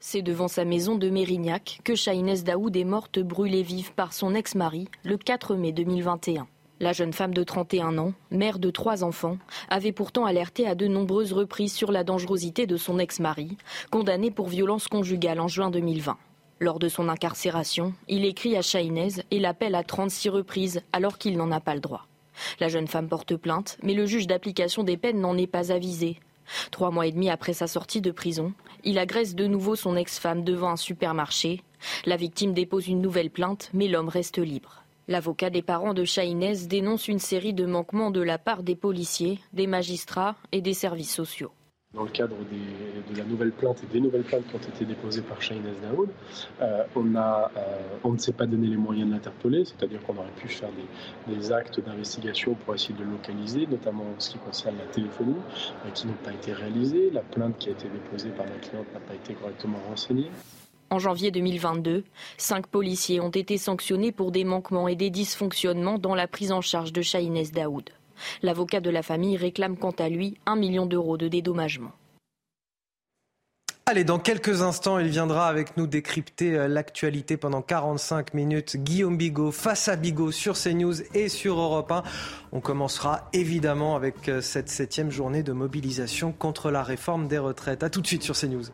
C'est 0.00 0.22
devant 0.22 0.46
sa 0.46 0.64
maison 0.64 0.94
de 0.94 1.10
Mérignac 1.10 1.80
que 1.82 1.96
Shahinez 1.96 2.42
Daoud 2.42 2.76
est 2.76 2.84
morte 2.84 3.18
brûlée 3.18 3.64
vive 3.64 3.92
par 3.94 4.12
son 4.12 4.34
ex-mari 4.34 4.88
le 5.04 5.16
4 5.16 5.56
mai 5.56 5.72
2021. 5.72 6.46
La 6.80 6.92
jeune 6.92 7.12
femme 7.12 7.34
de 7.34 7.42
31 7.42 7.98
ans, 7.98 8.12
mère 8.30 8.60
de 8.60 8.70
trois 8.70 9.02
enfants, 9.02 9.38
avait 9.68 9.90
pourtant 9.90 10.26
alerté 10.26 10.64
à 10.68 10.76
de 10.76 10.86
nombreuses 10.86 11.32
reprises 11.32 11.72
sur 11.72 11.90
la 11.90 12.04
dangerosité 12.04 12.68
de 12.68 12.76
son 12.76 13.00
ex-mari, 13.00 13.56
condamné 13.90 14.30
pour 14.30 14.46
violence 14.46 14.86
conjugale 14.86 15.40
en 15.40 15.48
juin 15.48 15.70
2020. 15.70 16.16
Lors 16.60 16.78
de 16.78 16.88
son 16.88 17.08
incarcération, 17.08 17.94
il 18.06 18.24
écrit 18.24 18.56
à 18.56 18.62
Chahinez 18.62 19.24
et 19.32 19.40
l'appelle 19.40 19.74
à 19.74 19.82
36 19.82 20.28
reprises 20.28 20.82
alors 20.92 21.18
qu'il 21.18 21.36
n'en 21.36 21.50
a 21.50 21.60
pas 21.60 21.74
le 21.74 21.80
droit. 21.80 22.06
La 22.60 22.68
jeune 22.68 22.86
femme 22.86 23.08
porte 23.08 23.34
plainte, 23.34 23.76
mais 23.82 23.94
le 23.94 24.06
juge 24.06 24.28
d'application 24.28 24.84
des 24.84 24.96
peines 24.96 25.20
n'en 25.20 25.36
est 25.36 25.48
pas 25.48 25.72
avisé. 25.72 26.20
Trois 26.70 26.92
mois 26.92 27.08
et 27.08 27.12
demi 27.12 27.28
après 27.28 27.54
sa 27.54 27.66
sortie 27.66 28.00
de 28.00 28.12
prison, 28.12 28.52
il 28.84 29.00
agresse 29.00 29.34
de 29.34 29.46
nouveau 29.48 29.74
son 29.74 29.96
ex-femme 29.96 30.44
devant 30.44 30.70
un 30.70 30.76
supermarché. 30.76 31.60
La 32.06 32.16
victime 32.16 32.54
dépose 32.54 32.86
une 32.86 33.02
nouvelle 33.02 33.30
plainte, 33.30 33.68
mais 33.74 33.88
l'homme 33.88 34.08
reste 34.08 34.38
libre. 34.38 34.84
L'avocat 35.10 35.48
des 35.48 35.62
parents 35.62 35.94
de 35.94 36.04
Chahinez 36.04 36.66
dénonce 36.68 37.08
une 37.08 37.18
série 37.18 37.54
de 37.54 37.64
manquements 37.64 38.10
de 38.10 38.20
la 38.20 38.36
part 38.36 38.62
des 38.62 38.76
policiers, 38.76 39.38
des 39.54 39.66
magistrats 39.66 40.36
et 40.52 40.60
des 40.60 40.74
services 40.74 41.14
sociaux. 41.14 41.50
Dans 41.94 42.02
le 42.02 42.10
cadre 42.10 42.36
de 42.36 43.16
la 43.16 43.24
nouvelle 43.24 43.52
plainte 43.52 43.82
et 43.82 43.86
des 43.86 44.02
nouvelles 44.02 44.24
plaintes 44.24 44.46
qui 44.46 44.54
ont 44.54 44.58
été 44.58 44.84
déposées 44.84 45.22
par 45.22 45.40
Shahinez 45.40 45.72
Daoud, 45.80 46.10
euh, 46.60 46.84
euh, 46.94 47.48
on 48.04 48.12
ne 48.12 48.18
s'est 48.18 48.34
pas 48.34 48.44
donné 48.44 48.66
les 48.66 48.76
moyens 48.76 49.08
de 49.08 49.14
l'interpeller, 49.14 49.64
c'est-à-dire 49.64 50.02
qu'on 50.02 50.18
aurait 50.18 50.28
pu 50.36 50.48
faire 50.48 50.68
des, 51.26 51.52
actes 51.52 51.80
d'investigation 51.80 52.52
pour 52.52 52.74
essayer 52.74 52.94
de 52.94 53.02
le 53.02 53.12
localiser, 53.12 53.66
notamment 53.66 54.04
en 54.14 54.20
ce 54.20 54.32
qui 54.32 54.38
concerne 54.38 54.76
la 54.76 54.92
téléphonie, 54.92 55.36
euh, 55.86 55.90
qui 55.94 56.06
n'ont 56.06 56.12
pas 56.22 56.34
été 56.34 56.52
réalisés. 56.52 57.08
La 57.14 57.22
plainte 57.22 57.56
qui 57.56 57.70
a 57.70 57.72
été 57.72 57.88
déposée 57.88 58.28
par 58.28 58.44
la 58.44 58.56
cliente 58.56 58.92
n'a 58.92 59.00
pas 59.00 59.14
été 59.14 59.32
correctement 59.32 59.78
renseignée. 59.88 60.30
En 60.90 60.98
janvier 60.98 61.30
2022, 61.30 62.04
cinq 62.38 62.66
policiers 62.66 63.20
ont 63.20 63.30
été 63.30 63.58
sanctionnés 63.58 64.10
pour 64.10 64.32
des 64.32 64.44
manquements 64.44 64.88
et 64.88 64.96
des 64.96 65.10
dysfonctionnements 65.10 65.98
dans 65.98 66.14
la 66.14 66.26
prise 66.26 66.50
en 66.50 66.62
charge 66.62 66.92
de 66.92 67.02
Shahinez 67.02 67.48
Daoud. 67.52 67.90
L'avocat 68.42 68.80
de 68.80 68.90
la 68.90 69.02
famille 69.02 69.36
réclame 69.36 69.76
quant 69.76 69.94
à 69.98 70.08
lui 70.08 70.38
un 70.46 70.56
million 70.56 70.86
d'euros 70.86 71.18
de 71.18 71.28
dédommagement. 71.28 71.92
Allez, 73.84 74.04
dans 74.04 74.18
quelques 74.18 74.60
instants, 74.60 74.98
il 74.98 75.08
viendra 75.08 75.48
avec 75.48 75.78
nous 75.78 75.86
décrypter 75.86 76.54
euh, 76.54 76.68
l'actualité 76.68 77.38
pendant 77.38 77.62
45 77.62 78.34
minutes. 78.34 78.76
Guillaume 78.76 79.16
Bigot 79.16 79.50
face 79.50 79.88
à 79.88 79.96
Bigot 79.96 80.30
sur 80.30 80.58
CNews 80.58 81.00
et 81.14 81.30
sur 81.30 81.58
Europe 81.58 81.90
1. 81.90 82.02
On 82.52 82.60
commencera 82.60 83.30
évidemment 83.32 83.96
avec 83.96 84.28
euh, 84.28 84.42
cette 84.42 84.68
septième 84.68 85.10
journée 85.10 85.42
de 85.42 85.52
mobilisation 85.52 86.32
contre 86.32 86.70
la 86.70 86.82
réforme 86.82 87.28
des 87.28 87.38
retraites. 87.38 87.82
A 87.82 87.88
tout 87.88 88.02
de 88.02 88.06
suite 88.06 88.22
sur 88.22 88.36
CNews. 88.36 88.64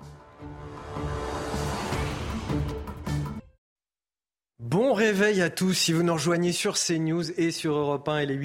Bon 4.61 4.93
réveil 4.93 5.43
à 5.43 5.51
tous 5.51 5.75
si 5.75 5.93
vous 5.93 6.05
nous 6.05 6.13
rejoignez 6.13 6.53
sur 6.53 6.75
CNews 6.75 7.29
et 7.41 7.51
sur 7.51 7.75
Europe 7.75 8.09
1. 8.09 8.23
Il 8.23 8.31
est 8.31 8.37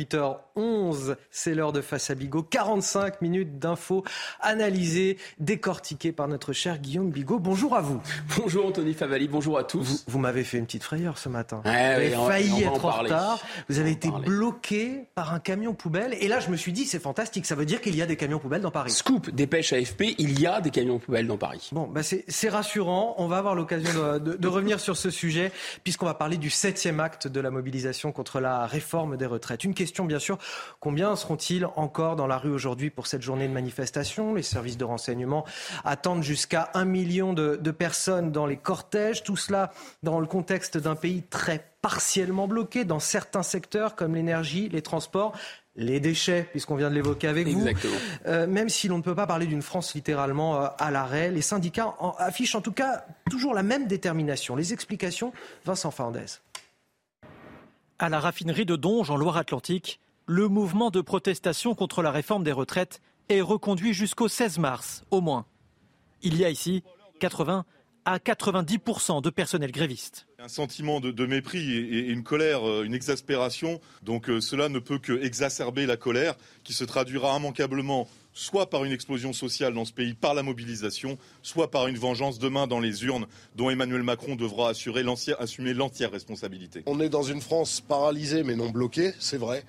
8h11, 0.59 1.15
c'est 1.31 1.53
l'heure 1.53 1.71
de 1.71 1.81
Face 1.81 2.09
à 2.09 2.15
Bigot. 2.15 2.43
45 2.43 3.21
minutes 3.21 3.59
d'infos 3.59 4.03
analysées, 4.41 5.17
décortiquées 5.39 6.11
par 6.11 6.27
notre 6.27 6.53
cher 6.53 6.79
Guillaume 6.79 7.11
Bigot. 7.11 7.39
Bonjour 7.39 7.75
à 7.75 7.81
vous. 7.81 8.01
Bonjour 8.37 8.65
Anthony 8.65 8.93
Favali, 8.93 9.27
bonjour 9.27 9.57
à 9.57 9.63
tous. 9.63 10.03
Vous, 10.07 10.19
m'avez 10.19 10.43
fait 10.43 10.57
une 10.57 10.65
petite 10.65 10.83
frayeur 10.83 11.17
ce 11.17 11.29
matin. 11.29 11.61
vous 11.63 11.69
avez 11.69 12.09
failli 12.11 12.63
être 12.63 12.85
en, 12.85 12.91
retard. 12.91 13.39
Vous 13.69 13.79
avez 13.79 13.91
été 13.91 14.09
bloqué 14.11 15.05
par 15.15 15.33
un 15.33 15.39
camion 15.39 15.73
poubelle. 15.73 16.15
Et 16.19 16.27
là, 16.27 16.39
je 16.39 16.49
me 16.49 16.57
suis 16.57 16.73
dit, 16.73 16.85
c'est 16.85 16.99
fantastique. 16.99 17.45
Ça 17.45 17.55
veut 17.55 17.65
dire 17.65 17.81
qu'il 17.81 17.95
y 17.95 18.01
a 18.01 18.05
des 18.05 18.15
camions 18.15 18.39
poubelles 18.39 18.61
dans 18.61 18.71
Paris. 18.71 18.91
Scoop, 18.91 19.29
dépêche 19.29 19.73
AFP, 19.73 20.15
il 20.17 20.39
y 20.39 20.47
a 20.47 20.61
des 20.61 20.71
camions 20.71 20.99
poubelles 20.99 21.27
dans 21.27 21.37
Paris. 21.37 21.69
Bon, 21.71 21.87
bah 21.87 22.01
c'est 22.03 22.49
rassurant. 22.49 23.15
On 23.17 23.27
va 23.27 23.37
avoir 23.37 23.55
l'occasion 23.55 23.91
de, 23.93 24.19
de, 24.19 24.33
de 24.35 24.47
revenir 24.47 24.79
sur 24.79 24.97
ce 24.97 25.09
sujet 25.09 25.51
puisqu'on 25.83 26.05
va 26.05 26.13
parler 26.13 26.37
du 26.37 26.49
septième 26.49 26.99
acte 26.99 27.27
de 27.27 27.39
la 27.39 27.51
mobilisation 27.51 28.11
contre 28.11 28.39
la 28.39 28.65
réforme 28.65 29.17
des 29.17 29.25
retraites. 29.25 29.63
Une 29.63 29.73
question, 29.73 30.05
bien 30.05 30.19
sûr, 30.19 30.37
combien 30.79 31.15
seront-ils 31.15 31.65
encore 31.75 32.15
dans 32.15 32.27
la 32.27 32.37
rue 32.37 32.51
aujourd'hui 32.51 32.89
pour 32.89 33.07
cette 33.07 33.21
journée 33.21 33.47
de 33.47 33.53
manifestation? 33.53 34.33
Les 34.33 34.43
services 34.43 34.77
de 34.77 34.85
renseignement 34.85 35.45
attendent 35.83 36.23
jusqu'à 36.23 36.69
un 36.73 36.85
million 36.85 37.33
de, 37.33 37.55
de 37.55 37.71
personnes 37.71 38.31
dans 38.31 38.45
les 38.45 38.57
cortèges. 38.57 39.23
Tout 39.23 39.37
cela 39.37 39.71
dans 40.03 40.19
le 40.19 40.27
contexte 40.27 40.77
d'un 40.77 40.95
pays 40.95 41.23
très 41.23 41.65
partiellement 41.81 42.47
bloqué 42.47 42.83
dans 42.83 42.99
certains 42.99 43.43
secteurs 43.43 43.95
comme 43.95 44.15
l'énergie, 44.15 44.69
les 44.69 44.81
transports 44.81 45.33
les 45.79 45.99
déchets, 45.99 46.47
puisqu'on 46.51 46.75
vient 46.75 46.89
de 46.89 46.95
l'évoquer 46.95 47.27
avec 47.27 47.47
vous. 47.47 47.65
Euh, 48.25 48.45
même 48.47 48.69
si 48.69 48.87
l'on 48.87 48.97
ne 48.97 49.03
peut 49.03 49.15
pas 49.15 49.25
parler 49.25 49.45
d'une 49.45 49.61
France 49.61 49.93
littéralement 49.93 50.61
euh, 50.61 50.67
à 50.77 50.91
l'arrêt, 50.91 51.31
les 51.31 51.41
syndicats 51.41 51.95
affichent 52.17 52.55
en 52.55 52.61
tout 52.61 52.73
cas 52.73 53.05
toujours 53.29 53.53
la 53.53 53.63
même 53.63 53.87
détermination. 53.87 54.55
Les 54.55 54.73
explications, 54.73 55.31
Vincent 55.65 55.89
Fernandez. 55.89 56.25
À 57.97 58.09
la 58.09 58.19
raffinerie 58.19 58.65
de 58.65 58.75
Donge, 58.75 59.09
en 59.09 59.17
Loire-Atlantique, 59.17 59.99
le 60.29 60.47
mouvement 60.47 60.91
de 60.91 61.01
protestation 61.01 61.73
contre 61.73 62.03
la 62.03 62.11
réforme 62.11 62.43
des 62.43 62.51
retraites 62.51 63.01
est 63.29 63.41
reconduit 63.41 63.95
jusqu'au 63.95 64.27
16 64.27 64.59
mars, 64.59 65.03
au 65.09 65.21
moins. 65.21 65.47
Il 66.21 66.37
y 66.37 66.45
a 66.45 66.51
ici 66.51 66.83
80 67.19 67.65
à 68.05 68.17
90% 68.19 69.23
de 69.23 69.29
personnel 69.31 69.71
gréviste. 69.71 70.27
Un 70.37 70.47
sentiment 70.47 70.99
de, 70.99 71.25
mépris 71.25 71.71
et, 71.71 72.09
une 72.09 72.21
colère, 72.21 72.67
euh, 72.67 72.83
une 72.83 72.93
exaspération. 72.93 73.81
Donc 74.03 74.29
euh, 74.29 74.39
cela 74.39 74.69
ne 74.69 74.77
peut 74.77 74.99
que 74.99 75.19
exacerber 75.23 75.87
la 75.87 75.97
colère 75.97 76.35
qui 76.63 76.73
se 76.73 76.83
traduira 76.83 77.35
immanquablement 77.35 78.07
soit 78.31 78.69
par 78.69 78.85
une 78.85 78.91
explosion 78.91 79.33
sociale 79.33 79.73
dans 79.73 79.83
ce 79.83 79.93
pays 79.93 80.13
par 80.13 80.35
la 80.35 80.43
mobilisation, 80.43 81.17
soit 81.41 81.71
par 81.71 81.87
une 81.87 81.97
vengeance 81.97 82.37
demain 82.37 82.67
dans 82.67 82.79
les 82.79 83.03
urnes 83.03 83.25
dont 83.55 83.71
Emmanuel 83.71 84.03
Macron 84.03 84.35
devra 84.35 84.69
assurer 84.69 85.03
assumer 85.39 85.73
l'entière 85.73 86.11
responsabilité. 86.11 86.83
On 86.85 86.99
est 86.99 87.09
dans 87.09 87.23
une 87.23 87.41
France 87.41 87.81
paralysée 87.81 88.43
mais 88.43 88.55
non 88.55 88.69
bloquée, 88.69 89.13
c'est 89.17 89.37
vrai. 89.37 89.65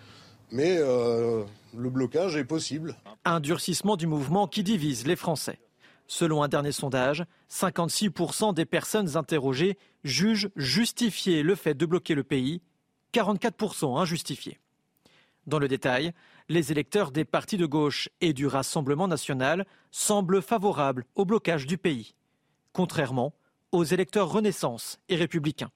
Mais 0.52 0.76
euh, 0.78 1.44
le 1.76 1.90
blocage 1.90 2.36
est 2.36 2.44
possible. 2.44 2.96
Un 3.24 3.40
durcissement 3.40 3.96
du 3.96 4.06
mouvement 4.06 4.46
qui 4.46 4.62
divise 4.62 5.06
les 5.06 5.16
Français. 5.16 5.58
Selon 6.06 6.42
un 6.42 6.48
dernier 6.48 6.72
sondage, 6.72 7.24
56% 7.50 8.52
des 8.52 8.64
personnes 8.64 9.16
interrogées 9.16 9.78
jugent 10.02 10.50
justifié 10.56 11.42
le 11.42 11.54
fait 11.54 11.74
de 11.74 11.86
bloquer 11.86 12.14
le 12.14 12.24
pays, 12.24 12.62
44% 13.14 13.98
injustifié. 13.98 14.58
Dans 15.46 15.58
le 15.58 15.68
détail, 15.68 16.12
les 16.48 16.72
électeurs 16.72 17.12
des 17.12 17.24
partis 17.24 17.56
de 17.56 17.66
gauche 17.66 18.08
et 18.20 18.32
du 18.32 18.46
Rassemblement 18.46 19.06
national 19.06 19.66
semblent 19.92 20.42
favorables 20.42 21.04
au 21.14 21.24
blocage 21.24 21.66
du 21.66 21.78
pays, 21.78 22.14
contrairement 22.72 23.32
aux 23.72 23.84
électeurs 23.84 24.30
Renaissance 24.30 24.98
et 25.08 25.16
républicains. 25.16 25.70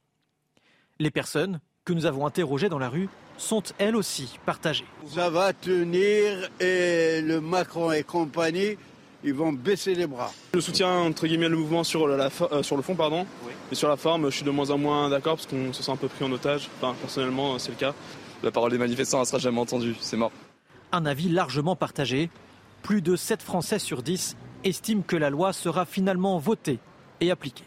Les 0.99 1.11
personnes 1.11 1.61
que 1.85 1.93
nous 1.93 2.07
avons 2.07 2.27
interrogées 2.27 2.69
dans 2.69 2.79
la 2.79 2.89
rue 2.89 3.09
sont 3.37 3.63
elles 3.79 3.97
aussi 3.97 4.39
partagées. 4.47 4.87
Ça 5.07 5.31
va 5.31 5.53
tenir 5.53 6.49
et 6.61 7.21
le 7.21 7.41
Macron 7.41 7.93
et 7.93 8.03
compagnie 8.03 8.77
ils 9.25 9.35
vont 9.35 9.53
baisser 9.53 9.95
les 9.95 10.07
bras. 10.07 10.31
Je 10.53 10.61
soutiens 10.61 10.99
entre 10.99 11.27
guillemets 11.27 11.49
le 11.49 11.57
mouvement 11.57 11.83
sur, 11.83 12.07
la, 12.07 12.29
euh, 12.53 12.63
sur 12.63 12.77
le 12.77 12.83
fond, 12.83 12.95
pardon. 12.95 13.27
Et 13.73 13.75
sur 13.75 13.89
la 13.89 13.97
forme, 13.97 14.31
je 14.31 14.37
suis 14.37 14.45
de 14.45 14.51
moins 14.51 14.71
en 14.71 14.79
moins 14.79 15.09
d'accord 15.09 15.37
parce 15.37 15.47
qu'on 15.47 15.73
se 15.73 15.83
sent 15.83 15.91
un 15.91 15.97
peu 15.97 16.09
pris 16.09 16.25
en 16.25 16.31
otage. 16.31 16.69
Enfin, 16.77 16.95
personnellement, 17.01 17.59
c'est 17.59 17.71
le 17.71 17.77
cas. 17.77 17.95
La 18.43 18.51
parole 18.51 18.71
des 18.71 18.79
manifestants 18.79 19.21
ne 19.21 19.25
sera 19.25 19.39
jamais 19.39 19.59
entendue, 19.59 19.97
c'est 20.01 20.19
mort. 20.19 20.31
Un 20.93 21.07
avis 21.07 21.31
largement 21.31 21.75
partagé. 21.75 22.31
Plus 22.83 23.01
de 23.01 23.17
7 23.17 23.41
Français 23.41 23.79
sur 23.79 24.03
10 24.03 24.37
estiment 24.63 25.03
que 25.03 25.17
la 25.17 25.31
loi 25.31 25.55
sera 25.55 25.87
finalement 25.87 26.39
votée 26.39 26.79
et 27.23 27.31
appliquée. 27.31 27.65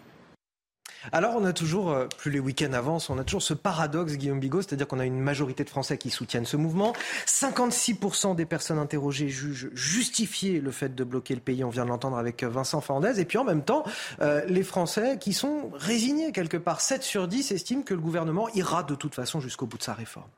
Alors 1.12 1.36
on 1.36 1.46
a 1.46 1.54
toujours, 1.54 1.92
euh, 1.92 2.08
plus 2.18 2.32
les 2.32 2.40
week-ends 2.40 2.74
avancent, 2.74 3.10
on 3.10 3.18
a 3.18 3.24
toujours 3.24 3.42
ce 3.42 3.54
paradoxe, 3.54 4.14
Guillaume 4.14 4.40
Bigot, 4.40 4.62
c'est-à-dire 4.62 4.88
qu'on 4.88 5.00
a 5.00 5.06
une 5.06 5.20
majorité 5.20 5.64
de 5.64 5.70
Français 5.70 5.98
qui 5.98 6.10
soutiennent 6.10 6.46
ce 6.46 6.58
mouvement. 6.58 6.94
56% 7.26 8.36
des 8.36 8.46
personnes 8.46 8.80
interrogées 8.80 9.30
jugent 9.30 9.70
justifier 9.74 10.60
le 10.60 10.72
fait 10.72 10.96
de 10.96 11.04
bloquer 11.04 11.36
le 11.36 11.42
pays, 11.42 11.64
on 11.64 11.70
vient 11.70 11.86
de 11.86 11.90
l'entendre 11.90 12.18
avec 12.18 12.44
euh, 12.44 12.50
Vincent 12.50 12.82
Fernandez. 12.82 13.20
Et 13.20 13.26
puis 13.26 13.38
en 13.38 13.44
même 13.44 13.64
temps, 13.64 13.84
euh, 14.22 14.44
les 14.48 14.64
Français 14.64 15.18
qui 15.20 15.34
sont 15.34 15.72
résignés 15.74 16.32
quelque 16.32 16.58
part, 16.58 16.82
7 16.82 17.04
sur 17.04 17.28
10 17.28 17.52
estiment 17.52 17.84
que 17.84 17.94
le 17.94 18.02
gouvernement 18.02 18.50
ira 18.50 18.84
de 18.84 18.96
toute 18.96 19.16
façon 19.16 19.40
jusqu'au 19.40 19.66
bout 19.66 19.78
de 19.78 19.84
sa 19.84 19.94
réforme. 19.94 20.30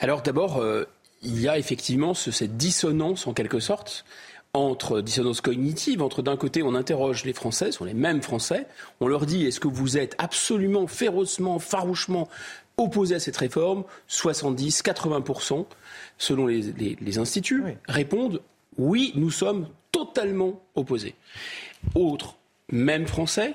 Alors 0.00 0.22
d'abord, 0.22 0.62
il 1.22 1.40
y 1.40 1.48
a 1.48 1.58
effectivement 1.58 2.14
cette 2.14 2.56
dissonance 2.56 3.26
en 3.26 3.32
quelque 3.32 3.60
sorte 3.60 4.04
entre 4.54 5.00
dissonance 5.00 5.40
cognitive, 5.40 6.00
entre 6.00 6.22
d'un 6.22 6.36
côté 6.36 6.62
on 6.62 6.74
interroge 6.74 7.24
les 7.24 7.32
Français, 7.32 7.66
ce 7.66 7.78
sont 7.78 7.84
les 7.84 7.94
mêmes 7.94 8.22
Français, 8.22 8.66
on 9.00 9.08
leur 9.08 9.26
dit 9.26 9.44
est-ce 9.44 9.60
que 9.60 9.68
vous 9.68 9.98
êtes 9.98 10.14
absolument 10.18 10.86
férocement, 10.86 11.58
farouchement 11.58 12.28
opposés 12.76 13.16
à 13.16 13.20
cette 13.20 13.36
réforme? 13.36 13.84
70, 14.06 14.82
80% 14.82 15.66
selon 16.18 16.46
les, 16.46 17.18
instituts 17.18 17.64
répondent 17.88 18.40
oui, 18.78 19.12
nous 19.14 19.30
sommes 19.30 19.68
totalement 19.92 20.60
opposés. 20.74 21.14
Autre, 21.94 22.36
même 22.70 23.06
Français, 23.06 23.54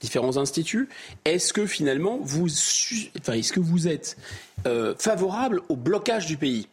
différents 0.00 0.36
instituts, 0.36 0.88
est-ce 1.24 1.52
que 1.52 1.66
finalement 1.66 2.18
vous, 2.22 2.48
enfin, 3.20 3.34
est-ce 3.34 3.52
que 3.52 3.60
vous 3.60 3.86
êtes 3.86 4.16
euh, 4.66 4.94
favorable 4.98 5.62
au 5.68 5.76
blocage 5.76 6.26
du 6.26 6.36
pays? 6.36 6.68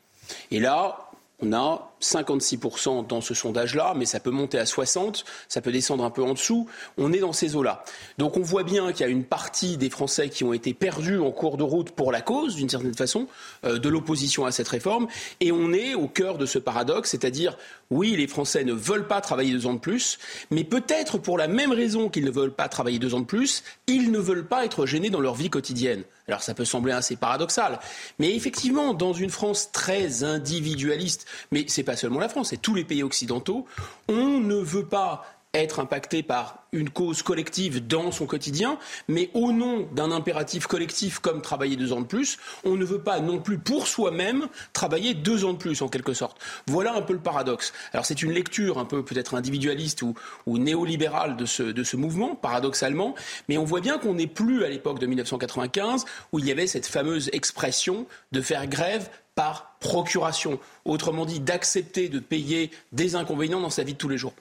Et 0.50 0.60
là, 0.60 1.05
on 1.42 1.54
a 1.54 1.92
56% 2.02 3.08
dans 3.08 3.22
ce 3.22 3.34
sondage-là, 3.34 3.94
mais 3.96 4.06
ça 4.06 4.20
peut 4.20 4.32
monter 4.32 4.58
à 4.58 4.64
60%, 4.64 5.24
ça 5.48 5.62
peut 5.62 5.72
descendre 5.72 6.04
un 6.04 6.10
peu 6.10 6.24
en 6.24 6.34
dessous. 6.34 6.68
On 6.98 7.12
est 7.12 7.20
dans 7.20 7.34
ces 7.34 7.56
eaux-là. 7.56 7.84
Donc 8.18 8.38
on 8.38 8.42
voit 8.42 8.64
bien 8.64 8.92
qu'il 8.92 9.06
y 9.06 9.10
a 9.10 9.12
une 9.12 9.24
partie 9.24 9.78
des 9.78 9.90
Français 9.90 10.30
qui 10.30 10.44
ont 10.44 10.54
été 10.54 10.74
perdus 10.74 11.20
en 11.20 11.32
cours 11.32 11.58
de 11.58 11.64
route 11.64 11.92
pour 11.92 12.12
la 12.12 12.22
cause, 12.22 12.56
d'une 12.56 12.70
certaine 12.70 12.94
façon, 12.94 13.28
euh, 13.66 13.78
de 13.80 13.90
l'opposition 13.90 14.46
à 14.46 14.52
cette 14.52 14.68
réforme. 14.68 15.08
Et 15.40 15.52
on 15.52 15.74
est 15.74 15.94
au 15.94 16.08
cœur 16.08 16.38
de 16.38 16.46
ce 16.46 16.60
paradoxe, 16.60 17.12
c'est-à-dire, 17.12 17.58
oui, 17.90 18.16
les 18.16 18.28
Français 18.28 18.64
ne 18.64 18.74
veulent 18.74 19.08
pas 19.08 19.22
travailler 19.22 19.52
deux 19.52 19.68
ans 19.68 19.74
de 19.74 19.80
plus, 19.80 20.20
mais 20.52 20.64
peut-être 20.64 21.18
pour 21.18 21.38
la 21.38 21.48
même 21.48 21.72
raison 21.72 22.10
qu'ils 22.10 22.26
ne 22.26 22.32
veulent 22.32 22.54
pas 22.54 22.70
travailler 22.70 23.00
deux 23.00 23.14
ans 23.14 23.20
de 23.20 23.26
plus, 23.26 23.64
ils 23.88 24.12
ne 24.12 24.20
veulent 24.20 24.48
pas 24.48 24.66
être 24.66 24.86
gênés 24.86 25.10
dans 25.10 25.22
leur 25.22 25.36
vie 25.36 25.50
quotidienne. 25.50 26.04
Alors 26.28 26.42
ça 26.42 26.54
peut 26.56 26.66
sembler 26.66 26.92
assez 26.92 27.16
paradoxal, 27.16 27.80
mais 28.18 28.36
effectivement, 28.36 28.94
dans 28.94 29.14
une 29.14 29.30
France 29.30 29.72
très 29.72 30.24
individualiste, 30.24 31.28
mais 31.52 31.66
c'est 31.68 31.84
pas 31.84 31.96
seulement 31.96 32.20
la 32.20 32.30
France, 32.30 32.50
c'est 32.50 32.62
tous 32.62 32.74
les 32.74 32.84
pays 32.84 33.04
occidentaux, 33.04 33.68
on 34.08 34.40
ne 34.40 34.56
veut 34.56 34.88
pas 34.88 35.35
être 35.56 35.80
impacté 35.80 36.24
par 36.24 36.66
une 36.72 36.90
cause 36.90 37.22
collective 37.22 37.86
dans 37.86 38.12
son 38.12 38.26
quotidien, 38.26 38.78
mais 39.08 39.30
au 39.34 39.52
nom 39.52 39.88
d'un 39.94 40.12
impératif 40.12 40.68
collectif 40.68 41.20
comme 41.20 41.42
travailler 41.42 41.76
deux 41.76 41.94
ans 41.94 42.02
de 42.02 42.06
plus, 42.06 42.38
on 42.64 42.76
ne 42.76 42.84
veut 42.84 43.00
pas 43.00 43.20
non 43.20 43.40
plus 43.40 43.58
pour 43.58 43.88
soi-même 43.88 44.48
travailler 44.74 45.14
deux 45.14 45.46
ans 45.46 45.54
de 45.54 45.58
plus 45.58 45.82
en 45.82 45.88
quelque 45.88 46.14
sorte. 46.14 46.38
Voilà 46.68 46.94
un 46.96 47.02
peu 47.02 47.14
le 47.14 47.20
paradoxe. 47.20 47.74
Alors 47.94 48.06
c'est 48.06 48.22
une 48.22 48.32
lecture 48.32 48.78
un 48.78 48.86
peu 48.86 49.04
peut-être 49.04 49.36
individualiste 49.36 50.02
ou, 50.02 50.16
néolibérale 50.48 51.38
de 51.38 51.46
ce, 51.46 51.96
mouvement, 51.96 52.36
paradoxalement, 52.36 53.16
mais 53.48 53.58
on 53.58 53.64
voit 53.64 53.82
bien 53.82 53.98
qu'on 53.98 54.16
n'est 54.16 54.28
plus 54.28 54.64
à 54.66 54.70
l'époque 54.70 55.00
de 55.00 55.06
1995 55.06 56.06
où 56.32 56.40
il 56.40 56.46
y 56.46 56.52
avait 56.52 56.68
cette 56.68 56.88
fameuse 56.88 57.30
expression 57.34 58.06
de 58.32 58.42
faire 58.42 58.68
grève 58.68 59.10
par 59.36 59.76
procuration, 59.80 60.60
autrement 60.86 61.26
dit 61.26 61.40
d'accepter 61.40 62.10
de 62.10 62.20
payer 62.20 62.72
des 62.94 63.16
inconvénients 63.16 63.60
dans 63.60 63.70
sa 63.70 63.84
vie 63.84 63.94
de 63.94 63.98
tous 63.98 64.10
les 64.10 64.18
jours. 64.18 64.34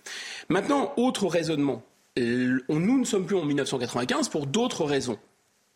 Maintenant, 0.49 0.92
autre 0.97 1.26
raisonnement. 1.26 1.82
Nous 2.16 2.99
ne 2.99 3.05
sommes 3.05 3.26
plus 3.26 3.36
en 3.36 3.45
1995 3.45 4.28
pour 4.28 4.47
d'autres 4.47 4.84
raisons. 4.84 5.18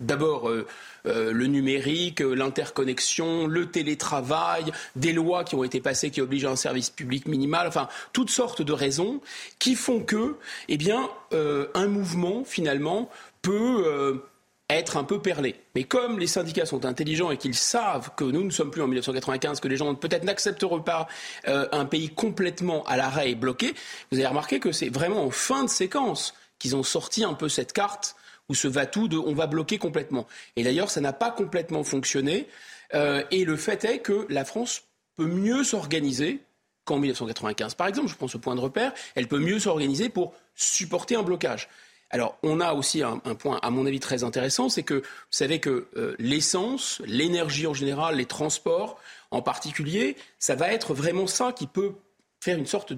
D'abord, 0.00 0.48
euh, 0.48 0.64
euh, 1.06 1.32
le 1.32 1.46
numérique, 1.46 2.22
euh, 2.22 2.32
l'interconnexion, 2.32 3.48
le 3.48 3.66
télétravail, 3.66 4.66
des 4.94 5.12
lois 5.12 5.42
qui 5.42 5.56
ont 5.56 5.64
été 5.64 5.80
passées 5.80 6.12
qui 6.12 6.20
obligent 6.20 6.44
à 6.44 6.50
un 6.50 6.56
service 6.56 6.88
public 6.88 7.26
minimal, 7.26 7.66
enfin, 7.66 7.88
toutes 8.12 8.30
sortes 8.30 8.62
de 8.62 8.72
raisons 8.72 9.20
qui 9.58 9.74
font 9.74 9.98
que, 9.98 10.36
eh 10.68 10.76
bien, 10.76 11.10
un 11.32 11.88
mouvement, 11.88 12.44
finalement, 12.44 13.10
peut 13.42 14.22
être 14.70 14.96
un 14.96 15.04
peu 15.04 15.20
perlé. 15.20 15.56
Mais 15.74 15.84
comme 15.84 16.18
les 16.18 16.26
syndicats 16.26 16.66
sont 16.66 16.84
intelligents 16.84 17.30
et 17.30 17.38
qu'ils 17.38 17.54
savent 17.54 18.10
que 18.16 18.24
nous 18.24 18.44
ne 18.44 18.50
sommes 18.50 18.70
plus 18.70 18.82
en 18.82 18.86
1995, 18.86 19.60
que 19.60 19.68
les 19.68 19.76
gens 19.76 19.94
peut-être 19.94 20.24
n'accepteront 20.24 20.82
pas 20.82 21.08
un 21.46 21.86
pays 21.86 22.10
complètement 22.10 22.84
à 22.84 22.98
l'arrêt 22.98 23.30
et 23.30 23.34
bloqué, 23.34 23.74
vous 24.12 24.18
avez 24.18 24.26
remarqué 24.26 24.60
que 24.60 24.72
c'est 24.72 24.90
vraiment 24.90 25.24
en 25.24 25.30
fin 25.30 25.64
de 25.64 25.70
séquence 25.70 26.34
qu'ils 26.58 26.76
ont 26.76 26.82
sorti 26.82 27.24
un 27.24 27.34
peu 27.34 27.48
cette 27.48 27.72
carte 27.72 28.16
où 28.48 28.54
ce 28.54 28.68
va-tout 28.68 29.08
de 29.08 29.16
on 29.16 29.34
va 29.34 29.46
bloquer 29.46 29.78
complètement. 29.78 30.26
Et 30.56 30.64
d'ailleurs, 30.64 30.90
ça 30.90 31.00
n'a 31.00 31.12
pas 31.12 31.30
complètement 31.30 31.84
fonctionné. 31.84 32.48
Euh, 32.94 33.22
et 33.30 33.44
le 33.44 33.56
fait 33.56 33.84
est 33.84 33.98
que 33.98 34.26
la 34.30 34.44
France 34.44 34.82
peut 35.16 35.26
mieux 35.26 35.64
s'organiser 35.64 36.40
qu'en 36.84 36.98
1995. 36.98 37.74
Par 37.74 37.86
exemple, 37.86 38.08
je 38.08 38.14
pense 38.14 38.34
au 38.34 38.38
point 38.38 38.54
de 38.54 38.60
repère, 38.60 38.92
elle 39.14 39.28
peut 39.28 39.38
mieux 39.38 39.58
s'organiser 39.58 40.08
pour 40.08 40.34
supporter 40.54 41.16
un 41.16 41.22
blocage. 41.22 41.68
Alors, 42.11 42.38
on 42.42 42.61
a 42.61 42.72
aussi 42.72 43.02
un, 43.02 43.18
point, 43.18 43.59
à 43.62 43.70
mon 43.70 43.84
avis, 43.84 44.00
très 44.00 44.24
intéressant, 44.24 44.68
c'est 44.68 44.82
que 44.82 44.94
vous 44.94 45.02
savez 45.30 45.61
que 45.61 45.88
euh, 45.96 46.16
l'essence, 46.18 47.02
l'énergie 47.04 47.66
en 47.66 47.74
général, 47.74 48.16
les 48.16 48.24
transports 48.24 48.98
en 49.30 49.42
particulier, 49.42 50.16
ça 50.38 50.54
va 50.54 50.72
être 50.72 50.94
vraiment 50.94 51.26
ça 51.26 51.52
qui 51.52 51.66
peut 51.66 51.92
faire 52.40 52.56
une 52.56 52.66
sorte 52.66 52.94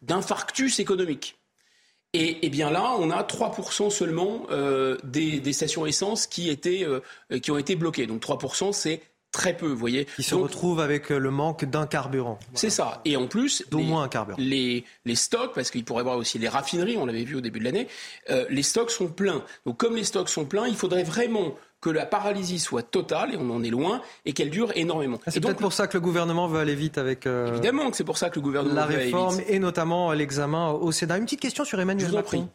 d'infarctus 0.00 0.78
économique. 0.78 1.36
Et, 2.12 2.48
bien 2.48 2.70
là, 2.70 2.96
on 2.98 3.10
a 3.10 3.22
3% 3.22 3.90
seulement 3.90 4.46
euh, 4.50 4.96
des, 5.04 5.52
stations 5.52 5.84
essence 5.84 6.26
qui, 6.26 6.48
étaient, 6.48 6.82
euh, 6.82 7.00
qui 7.40 7.50
ont 7.50 7.58
été 7.58 7.76
bloquées. 7.76 8.06
Donc 8.06 8.22
3%, 8.22 8.72
c'est 8.72 9.02
très 9.36 9.56
peu, 9.56 9.66
vous 9.66 9.76
voyez. 9.76 10.06
Qui 10.16 10.22
se 10.22 10.34
retrouvent 10.34 10.80
avec 10.80 11.12
euh, 11.12 11.18
le 11.18 11.30
manque 11.30 11.64
d'un 11.64 11.86
carburant. 11.86 12.38
C'est 12.54 12.70
ça. 12.70 13.00
Et 13.04 13.16
en 13.16 13.26
plus, 13.26 13.64
d'au 13.70 13.78
moins 13.78 14.02
un 14.04 14.08
carburant. 14.08 14.38
Les, 14.40 14.84
les 15.04 15.14
stocks, 15.14 15.54
parce 15.54 15.70
qu'il 15.70 15.84
pourrait 15.84 16.00
y 16.00 16.06
avoir 16.06 16.16
aussi 16.16 16.38
les 16.38 16.48
raffineries, 16.48 16.96
on 16.96 17.06
l'avait 17.06 17.24
vu 17.24 17.36
au 17.36 17.40
début 17.40 17.60
de 17.60 17.64
l'année, 17.64 17.88
les 18.50 18.62
stocks 18.62 18.90
sont 18.90 19.08
pleins. 19.08 19.44
Donc 19.64 19.76
comme 19.76 19.96
les 19.96 20.04
stocks 20.04 20.28
sont 20.28 20.44
pleins, 20.44 20.66
il 20.66 20.76
faudrait 20.76 21.04
vraiment 21.04 21.54
que 21.80 21.90
la 21.90 22.06
paralysie 22.06 22.58
soit 22.58 22.82
totale, 22.82 23.34
et 23.34 23.36
on 23.36 23.50
en 23.50 23.62
est 23.62 23.70
loin, 23.70 24.00
et 24.24 24.32
qu'elle 24.32 24.50
dure 24.50 24.72
énormément. 24.74 25.20
Ah, 25.26 25.30
c'est 25.30 25.40
peut-être 25.40 25.60
pour 25.60 25.72
ça 25.72 25.86
que 25.86 25.96
le 25.96 26.00
gouvernement 26.00 26.48
veut 26.48 26.58
aller 26.58 26.74
vite 26.74 26.98
avec 26.98 27.26
euh, 27.26 27.52
évidemment 27.52 27.90
que 27.90 27.96
c'est 27.96 28.04
pour 28.04 28.18
ça 28.18 28.30
que 28.30 28.36
le 28.36 28.40
gouvernement 28.40 28.74
la 28.74 28.86
veut 28.86 28.96
réforme 28.96 29.34
aller 29.34 29.44
vite. 29.44 29.54
et 29.54 29.58
notamment 29.58 30.12
l'examen 30.12 30.70
au 30.70 30.90
Sénat. 30.90 31.18
Une 31.18 31.24
petite 31.24 31.40
question 31.40 31.64
sur 31.64 31.78
Emmanuel 31.78 32.10
Macron. 32.12 32.48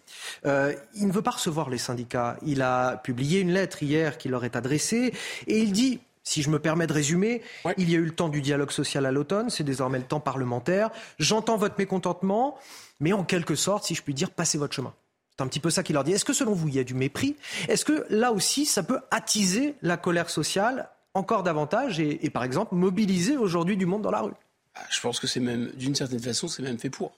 Euh, 0.45 0.73
il 0.95 1.07
ne 1.07 1.13
veut 1.13 1.21
pas 1.21 1.31
recevoir 1.31 1.69
les 1.69 1.77
syndicats. 1.77 2.37
Il 2.45 2.61
a 2.61 2.97
publié 2.97 3.39
une 3.39 3.51
lettre 3.51 3.83
hier 3.83 4.17
qui 4.17 4.27
leur 4.27 4.43
est 4.43 4.55
adressée 4.55 5.13
et 5.47 5.59
il 5.59 5.71
dit 5.71 5.99
si 6.23 6.41
je 6.41 6.49
me 6.49 6.59
permets 6.59 6.87
de 6.87 6.93
résumer, 6.93 7.41
il 7.77 7.89
y 7.89 7.95
a 7.95 7.97
eu 7.97 8.05
le 8.05 8.11
temps 8.11 8.29
du 8.29 8.41
dialogue 8.41 8.71
social 8.71 9.05
à 9.05 9.11
l'automne, 9.11 9.49
c'est 9.49 9.63
désormais 9.63 9.97
le 9.97 10.05
temps 10.05 10.19
parlementaire. 10.19 10.91
J'entends 11.19 11.57
votre 11.57 11.75
mécontentement, 11.77 12.57
mais 12.99 13.13
en 13.13 13.23
quelque 13.23 13.55
sorte, 13.55 13.85
si 13.85 13.95
je 13.95 14.01
puis 14.03 14.13
dire, 14.13 14.29
passez 14.31 14.57
votre 14.57 14.73
chemin. 14.73 14.93
C'est 15.35 15.43
un 15.43 15.47
petit 15.47 15.59
peu 15.59 15.69
ça 15.69 15.81
qu'il 15.81 15.93
leur 15.93 16.03
dit. 16.03 16.11
Est-ce 16.11 16.25
que 16.25 16.33
selon 16.33 16.53
vous, 16.53 16.67
il 16.67 16.75
y 16.75 16.79
a 16.79 16.83
du 16.83 16.93
mépris? 16.93 17.35
Est-ce 17.67 17.85
que 17.85 18.05
là 18.09 18.31
aussi, 18.31 18.65
ça 18.65 18.83
peut 18.83 18.99
attiser 19.09 19.75
la 19.81 19.97
colère 19.97 20.29
sociale 20.29 20.89
encore 21.13 21.43
davantage 21.43 21.99
et, 21.99 22.29
par 22.29 22.43
exemple 22.43 22.75
mobiliser 22.75 23.37
aujourd'hui 23.37 23.77
du 23.77 23.85
monde 23.85 24.01
dans 24.01 24.11
la 24.11 24.21
rue? 24.21 24.33
Ah, 24.75 24.81
Je 24.89 25.01
pense 25.01 25.19
que 25.19 25.27
c'est 25.27 25.39
même, 25.39 25.71
d'une 25.71 25.95
certaine 25.95 26.19
façon, 26.19 26.47
c'est 26.47 26.61
même 26.61 26.77
fait 26.77 26.89
pour. 26.89 27.13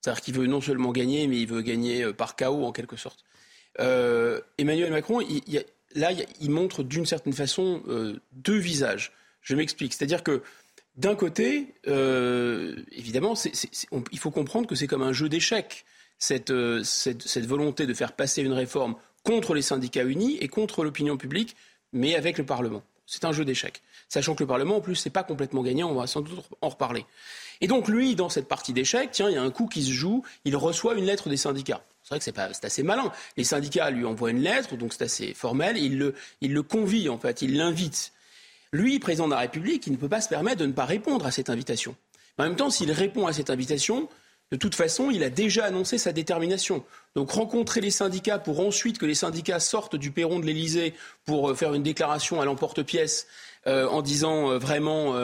C'est-à-dire 0.00 0.22
qu'il 0.22 0.34
veut 0.34 0.46
non 0.46 0.60
seulement 0.60 0.92
gagner, 0.92 1.26
mais 1.26 1.38
il 1.38 1.46
veut 1.46 1.62
gagner 1.62 2.02
euh, 2.02 2.12
par 2.12 2.34
chaos 2.34 2.64
en 2.64 2.72
quelque 2.72 2.96
sorte. 2.96 3.24
Euh, 3.78 4.40
Emmanuel 4.58 4.90
Macron, 4.90 5.20
là, 5.94 6.10
il 6.40 6.50
montre 6.50 6.82
d'une 6.82 7.06
certaine 7.06 7.32
façon 7.32 7.82
euh, 7.88 8.20
deux 8.32 8.58
visages. 8.58 9.12
Je 9.42 9.54
m'explique. 9.54 9.94
C'est-à-dire 9.94 10.22
que 10.22 10.42
d'un 10.96 11.14
côté, 11.14 11.74
évidemment, 12.92 13.34
il 14.12 14.18
faut 14.18 14.30
comprendre 14.30 14.66
que 14.66 14.74
c'est 14.74 14.86
comme 14.86 15.02
un 15.02 15.12
jeu 15.12 15.28
d'échecs. 15.30 15.86
Euh, 16.50 16.82
cette, 16.84 17.46
volonté 17.46 17.86
de 17.86 17.94
faire 17.94 18.12
passer 18.12 18.42
une 18.42 18.52
réforme 18.52 18.96
contre 19.24 19.54
les 19.54 19.62
syndicats 19.62 20.04
unis 20.04 20.36
et 20.40 20.48
contre 20.48 20.84
l'opinion 20.84 21.16
publique, 21.16 21.56
mais 21.92 22.14
avec 22.14 22.38
le 22.38 22.44
Parlement. 22.44 22.82
C'est 23.06 23.24
un 23.24 23.32
jeu 23.32 23.44
d'échecs. 23.44 23.82
Sachant 24.08 24.34
que 24.34 24.42
le 24.42 24.46
Parlement, 24.46 24.76
en 24.76 24.80
plus, 24.80 25.04
n'est 25.04 25.10
pas 25.10 25.24
complètement 25.24 25.62
gagnant, 25.62 25.90
on 25.90 25.94
va 25.94 26.06
sans 26.06 26.20
doute 26.20 26.44
en 26.60 26.68
reparler. 26.68 27.06
Et 27.60 27.66
donc, 27.66 27.88
lui, 27.88 28.14
dans 28.14 28.28
cette 28.28 28.48
partie 28.48 28.72
d'échecs, 28.72 29.10
tiens, 29.12 29.28
il 29.28 29.34
y 29.34 29.38
a 29.38 29.42
un 29.42 29.50
coup 29.50 29.66
qui 29.66 29.82
se 29.82 29.92
joue, 29.92 30.24
il 30.44 30.56
reçoit 30.56 30.94
une 30.94 31.04
lettre 31.04 31.28
des 31.28 31.36
syndicats. 31.36 31.82
C'est 32.18 32.34
vrai 32.34 32.48
que 32.48 32.54
c'est, 32.54 32.64
assez 32.64 32.82
malin. 32.82 33.12
Les 33.36 33.44
syndicats 33.44 33.88
lui 33.90 34.04
envoient 34.04 34.32
une 34.32 34.42
lettre, 34.42 34.76
donc 34.76 34.92
c'est 34.92 35.04
assez 35.04 35.32
formel, 35.32 35.76
il 35.76 35.96
le, 35.96 36.14
il 36.40 36.60
convie, 36.62 37.08
en 37.08 37.18
fait, 37.18 37.40
il 37.40 37.56
l'invite. 37.56 38.12
Lui, 38.72 38.98
président 38.98 39.26
de 39.26 39.32
la 39.32 39.38
République, 39.38 39.86
il 39.86 39.92
ne 39.92 39.96
peut 39.96 40.08
pas 40.08 40.20
se 40.20 40.28
permettre 40.28 40.56
de 40.56 40.66
ne 40.66 40.72
pas 40.72 40.86
répondre 40.86 41.24
à 41.24 41.30
cette 41.30 41.50
invitation. 41.50 41.94
en 42.36 42.42
même 42.42 42.56
temps, 42.56 42.68
s'il 42.68 42.90
répond 42.90 43.28
à 43.28 43.32
cette 43.32 43.48
invitation, 43.48 44.08
de 44.50 44.56
toute 44.56 44.74
façon, 44.74 45.12
il 45.12 45.22
a 45.22 45.30
déjà 45.30 45.66
annoncé 45.66 45.98
sa 45.98 46.10
détermination. 46.10 46.84
Donc 47.14 47.30
rencontrer 47.30 47.80
les 47.80 47.92
syndicats 47.92 48.40
pour 48.40 48.58
ensuite 48.58 48.98
que 48.98 49.06
les 49.06 49.14
syndicats 49.14 49.60
sortent 49.60 49.94
du 49.94 50.10
perron 50.10 50.40
de 50.40 50.46
l'Elysée 50.46 50.94
pour 51.24 51.50
euh, 51.50 51.54
faire 51.54 51.74
une 51.74 51.84
déclaration 51.84 52.40
à 52.40 52.44
l'emporte-pièce 52.44 53.28
euh, 53.68 53.86
en 53.86 54.02
disant 54.02 54.50
euh, 54.50 54.58
vraiment 54.58 55.14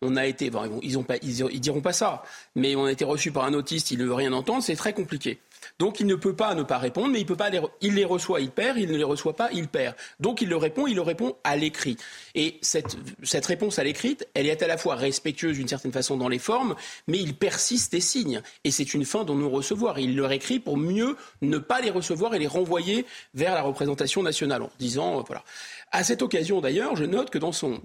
on 0.00 0.16
a 0.16 0.24
été 0.24 0.50
ils, 0.82 0.96
ont 0.96 1.02
pas, 1.02 1.16
ils, 1.22 1.60
diront 1.60 1.80
pas 1.80 1.92
ça 1.92 2.22
mais 2.54 2.76
on 2.76 2.84
a 2.84 2.92
été 2.92 3.04
reçu 3.04 3.32
par 3.32 3.44
un 3.44 3.52
autiste 3.52 3.90
il 3.90 3.98
ne 3.98 4.04
veut 4.04 4.14
rien 4.14 4.32
entendre 4.32 4.62
c'est 4.62 4.76
très 4.76 4.92
compliqué 4.92 5.40
donc 5.80 5.98
il 5.98 6.06
ne 6.06 6.14
peut 6.14 6.36
pas 6.36 6.54
ne 6.54 6.62
pas 6.62 6.76
répondre, 6.76 7.08
mais 7.08 7.20
il 7.20 7.24
peut 7.24 7.36
pas 7.36 7.48
les, 7.48 7.58
il 7.80 7.94
les 7.94 8.04
reçoit, 8.04 8.42
il 8.42 8.50
perd, 8.50 8.76
il 8.76 8.90
ne 8.90 8.98
les 8.98 9.02
reçoit 9.02 9.34
pas, 9.34 9.48
il 9.50 9.66
perd. 9.66 9.96
Donc 10.20 10.42
il 10.42 10.48
le 10.50 10.58
répond, 10.58 10.86
il 10.86 10.94
le 10.94 11.00
répond 11.00 11.36
à 11.42 11.56
l'écrit. 11.56 11.96
Et 12.34 12.58
cette, 12.60 12.98
cette 13.22 13.46
réponse 13.46 13.78
à 13.78 13.84
l'écrit, 13.84 14.18
elle 14.34 14.46
est 14.46 14.62
à 14.62 14.66
la 14.66 14.76
fois 14.76 14.94
respectueuse 14.94 15.56
d'une 15.56 15.68
certaine 15.68 15.90
façon 15.90 16.18
dans 16.18 16.28
les 16.28 16.38
formes, 16.38 16.74
mais 17.06 17.18
il 17.18 17.34
persiste 17.34 17.94
et 17.94 18.00
signe. 18.00 18.42
Et 18.62 18.70
c'est 18.70 18.92
une 18.92 19.06
fin 19.06 19.24
dont 19.24 19.34
nous 19.34 19.48
recevoir. 19.48 19.98
Il 19.98 20.16
leur 20.16 20.32
écrit 20.32 20.60
pour 20.60 20.76
mieux 20.76 21.16
ne 21.40 21.56
pas 21.56 21.80
les 21.80 21.90
recevoir 21.90 22.34
et 22.34 22.38
les 22.38 22.46
renvoyer 22.46 23.06
vers 23.32 23.54
la 23.54 23.62
représentation 23.62 24.22
nationale 24.22 24.60
en 24.60 24.70
disant, 24.78 25.20
euh, 25.20 25.22
voilà. 25.26 25.44
À 25.92 26.04
cette 26.04 26.20
occasion 26.20 26.60
d'ailleurs, 26.60 26.94
je 26.94 27.04
note 27.04 27.30
que 27.30 27.38
dans 27.38 27.52
son, 27.52 27.80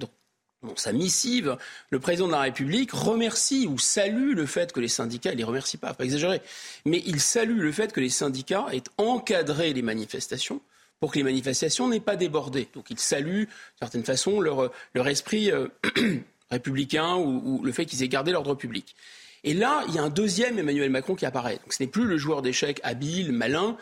dans 0.63 0.75
sa 0.75 0.91
missive, 0.91 1.57
le 1.89 1.99
président 1.99 2.27
de 2.27 2.31
la 2.31 2.41
République 2.41 2.91
remercie 2.91 3.67
ou 3.67 3.77
salue 3.77 4.33
le 4.33 4.45
fait 4.45 4.71
que 4.71 4.79
les 4.79 4.87
syndicats, 4.87 5.31
il 5.31 5.37
les 5.37 5.43
remercie 5.43 5.77
pas, 5.77 5.93
pas 5.93 6.03
exagérer, 6.03 6.41
mais 6.85 7.03
il 7.05 7.19
salue 7.19 7.59
le 7.59 7.71
fait 7.71 7.93
que 7.93 7.99
les 7.99 8.09
syndicats 8.09 8.65
aient 8.71 8.83
encadré 8.97 9.73
les 9.73 9.81
manifestations 9.81 10.61
pour 10.99 11.11
que 11.11 11.17
les 11.17 11.23
manifestations 11.23 11.87
n'aient 11.87 11.99
pas 11.99 12.15
débordé. 12.15 12.67
Donc 12.73 12.89
il 12.89 12.99
salue, 12.99 13.43
d'une 13.43 13.47
certaine 13.79 14.03
façon, 14.03 14.39
leur, 14.39 14.71
leur 14.93 15.07
esprit 15.07 15.51
euh, 15.51 15.67
républicain 16.51 17.15
ou, 17.15 17.61
le 17.63 17.71
fait 17.71 17.85
qu'ils 17.85 18.03
aient 18.03 18.07
gardé 18.07 18.31
l'ordre 18.31 18.55
public. 18.55 18.95
Et 19.43 19.53
là, 19.53 19.83
il 19.87 19.93
y 19.93 19.99
a 19.99 20.03
un 20.03 20.09
deuxième 20.09 20.57
Emmanuel 20.57 20.89
Macron 20.89 21.15
qui 21.15 21.25
apparaît. 21.25 21.57
Donc 21.57 21.73
ce 21.73 21.83
n'est 21.83 21.89
plus 21.89 22.05
le 22.05 22.17
joueur 22.17 22.41
d'échecs 22.41 22.79
habile, 22.83 23.31
malin, 23.31 23.77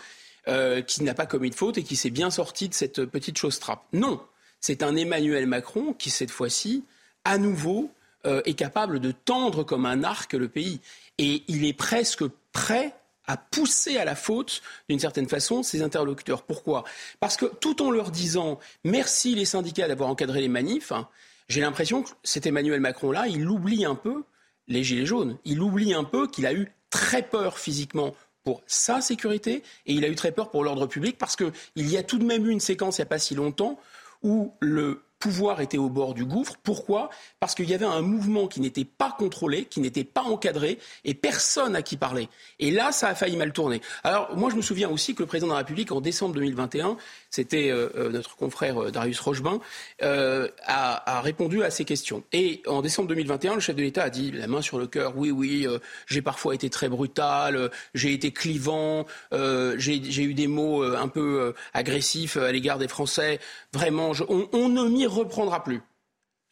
euh, 0.50 0.82
qui 0.82 1.04
n'a 1.04 1.14
pas 1.14 1.26
commis 1.26 1.50
de 1.50 1.56
faute 1.56 1.78
et 1.78 1.84
qui 1.84 1.96
s'est 1.96 2.10
bien 2.10 2.30
sorti 2.30 2.68
de 2.68 2.74
cette 2.74 3.06
petite 3.06 3.38
chose 3.38 3.60
trappe. 3.60 3.84
Non, 3.94 4.22
c'est 4.64 4.82
un 4.82 4.96
Emmanuel 4.96 5.46
Macron 5.46 5.92
qui, 5.92 6.10
cette 6.10 6.32
fois-ci, 6.32 6.86
à 7.26 7.38
nouveau, 7.38 7.92
euh, 8.26 8.42
est 8.46 8.54
capable 8.54 9.02
de 9.02 9.12
tendre 9.12 9.66
comme 9.66 9.86
un 9.86 10.06
arc 10.06 10.32
le 10.32 10.48
pays. 10.48 10.80
Et 11.18 11.44
il 11.50 11.66
est 11.66 11.74
presque 11.74 12.24
prêt 12.54 12.96
à 13.28 13.36
pousser 13.36 13.98
à 13.98 14.06
la 14.06 14.16
faute, 14.16 14.62
d'une 14.88 15.00
certaine 15.00 15.28
façon, 15.28 15.64
ses 15.64 15.82
interlocuteurs. 15.82 16.44
Pourquoi? 16.44 16.86
Parce 17.20 17.36
que 17.36 17.46
tout 17.46 17.82
en 17.82 17.92
leur 17.92 18.10
disant 18.10 18.58
merci 18.86 19.36
les 19.36 19.44
syndicats 19.44 19.90
d'avoir 19.90 20.08
encadré 20.08 20.40
les 20.40 20.48
manifs, 20.48 20.94
hein, 20.94 21.10
j'ai 21.50 21.60
l'impression 21.60 22.02
que 22.02 22.12
cet 22.24 22.46
Emmanuel 22.46 22.80
Macron-là, 22.80 23.28
il 23.28 23.46
oublie 23.50 23.84
un 23.84 23.96
peu 23.96 24.24
les 24.70 24.86
Gilets 24.86 25.06
jaunes. 25.06 25.38
Il 25.44 25.60
oublie 25.60 25.94
un 25.94 26.06
peu 26.06 26.26
qu'il 26.26 26.46
a 26.46 26.54
eu 26.54 26.72
très 26.90 27.22
peur 27.22 27.60
physiquement 27.60 28.16
pour 28.46 28.62
sa 28.66 29.02
sécurité 29.02 29.62
et 29.86 29.94
il 29.94 30.06
a 30.06 30.08
eu 30.08 30.16
très 30.16 30.32
peur 30.32 30.52
pour 30.52 30.64
l'ordre 30.64 30.88
public 30.88 31.18
parce 31.18 31.36
qu'il 31.36 31.52
y 31.76 31.98
a 31.98 32.04
tout 32.04 32.18
de 32.18 32.24
même 32.24 32.46
eu 32.46 32.50
une 32.50 32.62
séquence 32.62 32.98
il 32.98 33.02
n'y 33.02 33.08
a 33.08 33.08
pas 33.08 33.20
si 33.20 33.36
longtemps 33.36 33.78
où 34.24 34.54
le 34.62 35.04
pouvoir 35.24 35.62
était 35.62 35.78
au 35.78 35.88
bord 35.88 36.14
du 36.14 36.26
gouffre. 36.26 36.56
Pourquoi? 36.64 37.10
Parce 37.40 37.56
qu'il 37.56 37.70
y 37.70 37.74
avait 37.74 37.86
un 37.86 38.02
mouvement 38.02 38.48
qui 38.48 38.60
n'était 38.60 38.84
pas 38.84 39.16
contrôlé, 39.18 39.64
qui 39.64 39.80
n'était 39.80 40.04
pas 40.04 40.24
encadré, 40.24 40.80
et 41.06 41.14
personne 41.14 41.78
à 41.78 41.82
qui 41.82 41.96
parler. 41.96 42.28
Et 42.60 42.72
là, 42.72 42.92
ça 42.92 43.08
a 43.08 43.16
failli 43.16 43.38
mal 43.38 43.54
tourner. 43.54 43.80
Alors, 44.04 44.36
moi, 44.36 44.50
je 44.50 44.58
me 44.58 44.62
souviens 44.62 44.90
aussi 44.90 45.16
que 45.16 45.24
le 45.24 45.26
président 45.26 45.48
de 45.48 45.54
la 45.54 45.60
République, 45.60 45.94
en 45.94 46.02
décembre 46.02 46.36
2021, 46.36 46.98
c'était 47.30 47.72
euh, 47.72 47.88
euh, 47.96 48.10
notre 48.10 48.36
confrère 48.36 48.84
euh, 48.84 48.92
Darius 48.92 49.18
Rochebin, 49.22 49.62
a, 50.02 51.22
répondu 51.22 51.64
à 51.64 51.72
ces 51.72 51.86
questions. 51.86 52.24
Et 52.34 52.62
en 52.68 52.82
décembre 52.82 53.08
2021, 53.08 53.56
le 53.56 53.62
chef 53.62 53.78
de 53.78 53.82
l'État 53.82 54.04
a 54.04 54.10
dit, 54.10 54.30
la 54.30 54.48
main 54.48 54.62
sur 54.62 54.78
le 54.78 54.88
cœur, 54.88 55.14
oui, 55.16 55.32
oui, 55.32 55.66
j'ai 56.06 56.22
parfois 56.22 56.54
été 56.54 56.70
très 56.70 56.90
brutal, 56.90 57.72
j'ai 57.94 58.12
été 58.12 58.32
clivant, 58.32 59.06
j'ai 59.32 60.24
eu 60.24 60.34
des 60.34 60.48
mots 60.48 60.84
un 60.84 61.08
peu 61.08 61.54
agressifs 61.74 62.36
à 62.36 62.52
l'égard 62.52 62.78
des 62.78 62.90
Français. 62.90 63.40
Vraiment, 63.72 64.12
on, 64.28 64.50
on 64.52 64.68
ne 64.68 64.84
m'y 64.90 65.08
reprendra 65.14 65.64
plus. 65.64 65.82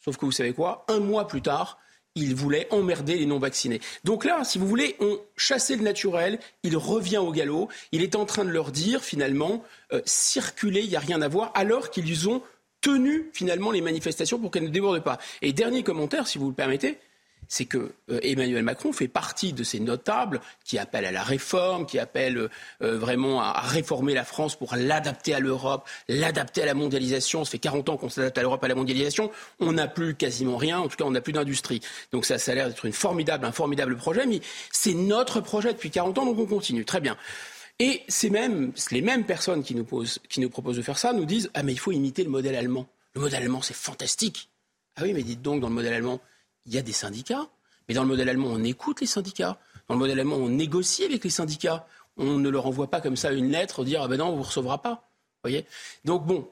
Sauf 0.04 0.18
que 0.18 0.26
vous 0.26 0.32
savez 0.32 0.54
quoi 0.54 0.86
Un 0.88 1.00
mois 1.00 1.28
plus 1.28 1.42
tard, 1.42 1.78
il 2.16 2.36
voulait 2.36 2.68
emmerder 2.72 3.18
les 3.18 3.26
non-vaccinés. 3.26 3.80
Donc 4.04 4.26
là, 4.26 4.44
si 4.44 4.58
vous 4.58 4.68
voulez, 4.68 4.96
on 5.00 5.20
chassait 5.38 5.76
le 5.76 5.84
naturel, 5.84 6.40
il 6.64 6.76
revient 6.76 7.20
au 7.20 7.32
galop, 7.32 7.70
il 7.92 8.02
est 8.02 8.16
en 8.16 8.26
train 8.26 8.44
de 8.44 8.50
leur 8.50 8.72
dire 8.72 9.04
finalement, 9.04 9.64
euh, 9.94 10.02
circuler, 10.06 10.82
il 10.82 10.90
n'y 10.90 10.96
a 10.96 11.00
rien 11.00 11.22
à 11.22 11.28
voir, 11.28 11.52
alors 11.56 11.90
qu'ils 11.90 12.28
ont 12.30 12.42
tenu 12.82 13.30
finalement 13.34 13.72
les 13.72 13.82
manifestations 13.82 14.40
pour 14.40 14.52
qu'elles 14.52 14.64
ne 14.64 14.70
débordent 14.70 15.04
pas. 15.04 15.20
Et 15.42 15.54
dernier 15.54 15.84
commentaire, 15.84 16.28
si 16.28 16.38
vous 16.38 16.50
le 16.50 16.56
permettez, 16.56 16.98
c'est 17.52 17.66
que 17.66 17.92
euh, 18.10 18.20
Emmanuel 18.24 18.64
Macron 18.64 18.94
fait 18.94 19.10
partie 19.10 19.52
de 19.52 19.62
ces 19.64 19.82
notables 19.82 20.40
qui 20.64 20.80
appellent 20.80 21.06
à 21.06 21.12
la 21.12 21.22
réforme, 21.22 21.86
qui 21.86 22.00
appellent 22.00 22.48
euh, 22.82 22.98
vraiment 22.98 23.42
à, 23.42 23.60
réformer 23.60 24.14
la 24.14 24.24
France 24.24 24.56
pour 24.56 24.74
l'adapter 24.78 25.34
à 25.34 25.42
l'Europe, 25.42 25.86
l'adapter 26.08 26.62
à 26.64 26.66
la 26.66 26.74
mondialisation. 26.74 27.44
Ça 27.44 27.52
fait 27.52 27.60
40 27.60 27.90
ans 27.90 27.98
qu'on 27.98 28.08
s'adapte 28.08 28.38
à 28.38 28.42
l'Europe, 28.42 28.64
à 28.64 28.70
la 28.70 28.76
mondialisation. 28.76 29.32
On 29.60 29.74
n'a 29.74 29.90
plus 29.90 30.16
quasiment 30.16 30.56
rien, 30.56 30.80
en 30.80 30.88
tout 30.88 30.96
cas 30.96 31.04
on 31.04 31.12
n'a 31.12 31.20
plus 31.20 31.34
d'industrie. 31.34 31.82
Donc 32.14 32.26
ça, 32.26 32.38
ça 32.38 32.54
a 32.54 32.56
l'air 32.56 32.70
d'être 32.70 32.86
une 32.86 32.94
formidable, 32.94 33.46
un 33.46 33.52
formidable 33.52 33.98
projet, 33.98 34.26
mais 34.26 34.40
c'est 34.72 34.94
notre 34.94 35.42
projet 35.42 35.74
depuis 35.74 35.92
40 35.92 36.20
ans, 36.20 36.26
donc 36.26 36.40
on 36.40 36.46
continue. 36.46 36.86
Très 36.86 37.02
bien. 37.02 37.18
Et 37.80 38.02
c'est 38.08 38.30
même 38.30 38.72
les 38.92 39.02
mêmes 39.02 39.26
personnes 39.26 39.62
qui 39.62 39.76
nous, 39.76 39.86
qui 40.30 40.40
nous 40.40 40.50
proposent 40.50 40.78
de 40.78 40.82
faire 40.84 40.98
ça 40.98 41.12
nous 41.12 41.26
disent 41.26 41.52
Ah 41.54 41.64
mais 41.64 41.74
il 41.74 41.80
faut 41.80 41.92
imiter 41.92 42.24
le 42.24 42.30
modèle 42.30 42.56
allemand. 42.56 42.88
Le 43.14 43.20
modèle 43.20 43.44
allemand, 43.44 43.62
c'est 43.62 43.76
fantastique. 43.76 44.48
Ah 44.96 45.02
oui, 45.04 45.12
mais 45.14 45.24
dites 45.24 45.42
donc, 45.42 45.60
dans 45.60 45.68
le 45.68 45.74
modèle 45.74 45.94
allemand, 45.94 46.22
il 46.66 46.74
y 46.74 46.78
a 46.78 46.82
des 46.82 46.92
syndicats, 46.92 47.48
mais 47.88 47.96
dans 47.96 48.04
le 48.04 48.08
modèle 48.08 48.30
allemand, 48.30 48.50
on 48.52 48.64
écoute 48.64 49.02
les 49.02 49.08
syndicats. 49.08 49.60
Dans 49.88 49.96
le 49.96 50.00
modèle 50.00 50.20
allemand, 50.20 50.38
on 50.38 50.50
négocie 50.50 51.04
avec 51.04 51.24
les 51.24 51.30
syndicats. 51.30 51.86
On 52.18 52.38
ne 52.38 52.50
leur 52.50 52.68
envoie 52.68 52.90
pas 52.90 53.02
comme 53.02 53.16
ça 53.16 53.32
une 53.32 53.52
lettre 53.52 53.84
dire 53.84 54.02
ah 54.04 54.08
ben 54.08 54.18
non, 54.18 54.28
on 54.28 54.36
vous 54.36 54.44
recevra 54.44 54.82
pas. 54.82 55.10
Voyez? 55.44 55.66
Donc 56.06 56.26
bon. 56.26 56.48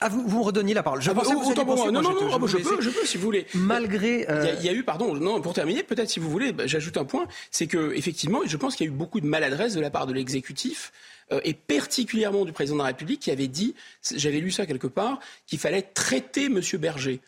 Ah, 0.00 0.08
vous, 0.08 0.26
vous 0.26 0.38
me 0.38 0.44
redonniez 0.44 0.74
la 0.74 0.82
parole. 0.82 1.00
Je 1.00 1.10
ah, 1.10 1.14
vous 1.14 1.22
non, 1.22 2.02
non, 2.02 2.02
non, 2.02 2.28
ah, 2.32 2.38
bah, 2.38 2.46
je, 2.46 2.58
peux, 2.58 2.80
je 2.80 2.90
peux, 2.90 3.06
si 3.06 3.16
vous 3.16 3.24
voulez. 3.24 3.46
Malgré. 3.54 4.26
Il, 4.60 4.64
y 4.64 4.68
a, 4.68 4.72
eu, 4.72 4.82
pardon, 4.84 5.14
non, 5.14 5.40
pour 5.40 5.54
terminer, 5.54 5.82
peut-être 5.82 6.10
si 6.10 6.20
vous 6.20 6.28
voulez, 6.30 6.52
bah, 6.52 6.66
j'ajoute 6.66 6.96
un 6.98 7.04
point, 7.04 7.26
c'est 7.50 7.66
que 7.66 7.94
effectivement, 7.94 8.40
je 8.44 8.56
pense 8.58 8.76
qu'il 8.76 8.86
y 8.86 8.90
a 8.90 8.92
eu 8.92 8.96
beaucoup 8.96 9.20
de 9.20 9.26
maladresse 9.26 9.74
de 9.74 9.80
la 9.80 9.90
part 9.90 10.06
de 10.06 10.12
l'exécutif 10.12 10.92
euh, 11.32 11.40
et 11.44 11.54
particulièrement 11.54 12.44
du 12.44 12.52
président 12.52 12.76
de 12.76 12.82
la 12.82 12.88
République 12.88 13.20
qui 13.20 13.30
avait 13.30 13.48
dit, 13.48 13.74
j'avais 14.14 14.40
lu 14.40 14.50
ça 14.50 14.66
quelque 14.66 14.86
part, 14.86 15.18
qu'il 15.46 15.58
fallait 15.58 15.82
traiter 15.82 16.44
M. 16.46 16.60
Berger. 16.74 17.20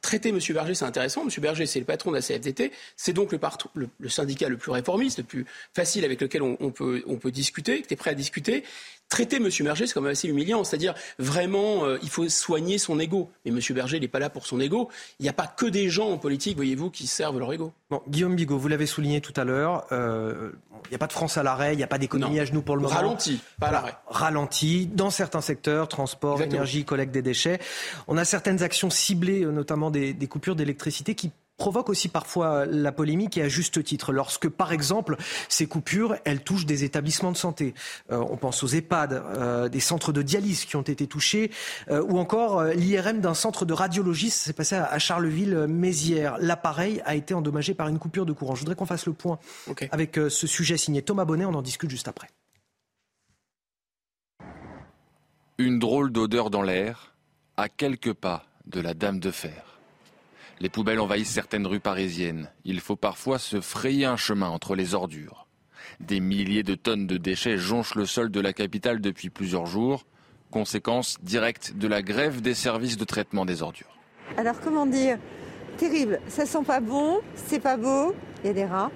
Traiter 0.00 0.30
M. 0.30 0.38
Berger, 0.50 0.74
c'est 0.74 0.84
intéressant. 0.84 1.22
M. 1.22 1.30
Berger, 1.38 1.66
c'est 1.66 1.78
le 1.78 1.84
patron 1.84 2.10
de 2.10 2.16
la 2.16 2.22
CFDT. 2.22 2.72
C'est 2.96 3.12
donc 3.12 3.32
le, 3.32 4.08
syndicat 4.08 4.48
le 4.48 4.56
plus 4.56 4.70
réformiste, 4.70 5.18
le 5.18 5.24
plus 5.24 5.46
facile 5.74 6.04
avec 6.04 6.20
lequel 6.20 6.42
on, 6.42 6.70
peut, 6.70 7.02
on 7.06 7.16
peut 7.16 7.30
discuter, 7.30 7.82
qui 7.82 7.92
est 7.92 7.96
prêt 7.96 8.10
à 8.10 8.14
discuter 8.14 8.64
traiter 9.14 9.36
M. 9.36 9.48
Berger, 9.60 9.86
c'est 9.86 9.94
quand 9.94 10.00
même 10.00 10.10
assez 10.10 10.26
humiliant. 10.26 10.64
C'est-à-dire, 10.64 10.94
vraiment, 11.20 11.84
euh, 11.84 11.98
il 12.02 12.10
faut 12.10 12.28
soigner 12.28 12.78
son 12.78 12.98
ego. 12.98 13.30
Mais 13.44 13.52
M. 13.52 13.60
Berger, 13.70 13.98
il 13.98 14.00
n'est 14.00 14.08
pas 14.08 14.18
là 14.18 14.28
pour 14.28 14.44
son 14.44 14.58
ego. 14.58 14.88
Il 15.20 15.22
n'y 15.22 15.28
a 15.28 15.32
pas 15.32 15.46
que 15.46 15.66
des 15.66 15.88
gens 15.88 16.10
en 16.10 16.18
politique, 16.18 16.56
voyez-vous, 16.56 16.90
qui 16.90 17.06
servent 17.06 17.38
leur 17.38 17.52
ego. 17.52 17.72
Bon, 17.90 18.02
Guillaume 18.08 18.34
Bigot, 18.34 18.58
vous 18.58 18.66
l'avez 18.66 18.86
souligné 18.86 19.20
tout 19.20 19.32
à 19.36 19.44
l'heure, 19.44 19.86
euh, 19.92 20.50
il 20.86 20.88
n'y 20.90 20.96
a 20.96 20.98
pas 20.98 21.06
de 21.06 21.12
France 21.12 21.38
à 21.38 21.44
l'arrêt, 21.44 21.74
il 21.74 21.76
n'y 21.76 21.84
a 21.84 21.86
pas 21.86 21.98
d'économie 21.98 22.40
à 22.40 22.44
genoux 22.44 22.62
pour 22.62 22.74
le 22.74 22.82
moment. 22.82 22.94
Ralenti, 22.94 23.40
pas 23.60 23.68
à 23.68 23.72
l'arrêt. 23.72 23.94
Ralenti, 24.08 24.86
dans 24.86 25.10
certains 25.10 25.40
secteurs, 25.40 25.86
transport, 25.86 26.42
énergie, 26.42 26.84
collecte 26.84 27.12
des 27.12 27.22
déchets. 27.22 27.60
On 28.08 28.16
a 28.16 28.24
certaines 28.24 28.62
actions 28.64 28.90
ciblées, 28.90 29.44
euh, 29.44 29.52
notamment 29.52 29.92
des 29.92 30.26
coupures 30.28 30.56
d'électricité, 30.56 31.14
qui 31.14 31.30
provoque 31.64 31.88
aussi 31.88 32.08
parfois 32.08 32.66
la 32.66 32.92
polémique 32.92 33.38
et 33.38 33.42
à 33.42 33.48
juste 33.48 33.82
titre. 33.82 34.12
Lorsque, 34.12 34.50
par 34.50 34.70
exemple, 34.70 35.16
ces 35.48 35.66
coupures, 35.66 36.14
elles 36.26 36.42
touchent 36.44 36.66
des 36.66 36.84
établissements 36.84 37.32
de 37.32 37.38
santé. 37.38 37.72
Euh, 38.12 38.22
on 38.28 38.36
pense 38.36 38.62
aux 38.62 38.66
EHPAD, 38.66 39.14
euh, 39.14 39.70
des 39.70 39.80
centres 39.80 40.12
de 40.12 40.20
dialyse 40.20 40.66
qui 40.66 40.76
ont 40.76 40.82
été 40.82 41.06
touchés, 41.06 41.50
euh, 41.88 42.02
ou 42.02 42.18
encore 42.18 42.64
l'IRM 42.64 43.22
d'un 43.22 43.32
centre 43.32 43.64
de 43.64 43.72
radiologie. 43.72 44.28
Ça 44.28 44.44
s'est 44.44 44.52
passé 44.52 44.74
à 44.74 44.98
Charleville-Mézières. 44.98 46.36
L'appareil 46.38 47.00
a 47.06 47.14
été 47.14 47.32
endommagé 47.32 47.72
par 47.72 47.88
une 47.88 47.98
coupure 47.98 48.26
de 48.26 48.34
courant. 48.34 48.54
Je 48.54 48.60
voudrais 48.60 48.74
qu'on 48.74 48.84
fasse 48.84 49.06
le 49.06 49.14
point 49.14 49.38
avec 49.90 50.16
ce 50.16 50.46
sujet 50.46 50.76
signé 50.76 51.00
Thomas 51.00 51.24
Bonnet. 51.24 51.46
On 51.46 51.54
en 51.54 51.62
discute 51.62 51.88
juste 51.88 52.08
après. 52.08 52.28
Une 55.56 55.78
drôle 55.78 56.12
d'odeur 56.12 56.50
dans 56.50 56.62
l'air, 56.62 57.14
à 57.56 57.70
quelques 57.70 58.12
pas 58.12 58.44
de 58.66 58.82
la 58.82 58.92
Dame 58.92 59.18
de 59.18 59.30
Fer. 59.30 59.73
Les 60.60 60.68
poubelles 60.68 61.00
envahissent 61.00 61.32
certaines 61.32 61.66
rues 61.66 61.80
parisiennes. 61.80 62.50
Il 62.64 62.80
faut 62.80 62.96
parfois 62.96 63.38
se 63.38 63.60
frayer 63.60 64.04
un 64.04 64.16
chemin 64.16 64.48
entre 64.48 64.74
les 64.74 64.94
ordures. 64.94 65.46
Des 66.00 66.20
milliers 66.20 66.62
de 66.62 66.74
tonnes 66.74 67.06
de 67.06 67.16
déchets 67.16 67.58
jonchent 67.58 67.94
le 67.94 68.06
sol 68.06 68.30
de 68.30 68.40
la 68.40 68.52
capitale 68.52 69.00
depuis 69.00 69.30
plusieurs 69.30 69.66
jours, 69.66 70.04
conséquence 70.50 71.18
directe 71.22 71.74
de 71.76 71.88
la 71.88 72.02
grève 72.02 72.40
des 72.40 72.54
services 72.54 72.96
de 72.96 73.04
traitement 73.04 73.44
des 73.44 73.62
ordures. 73.62 73.98
Alors 74.36 74.60
comment 74.60 74.86
dire? 74.86 75.18
Terrible, 75.76 76.20
ça 76.28 76.46
sent 76.46 76.62
pas 76.64 76.80
bon, 76.80 77.20
c'est 77.34 77.60
pas 77.60 77.76
beau, 77.76 78.14
il 78.42 78.46
y 78.46 78.50
a 78.50 78.52
des 78.52 78.64
rats. 78.64 78.90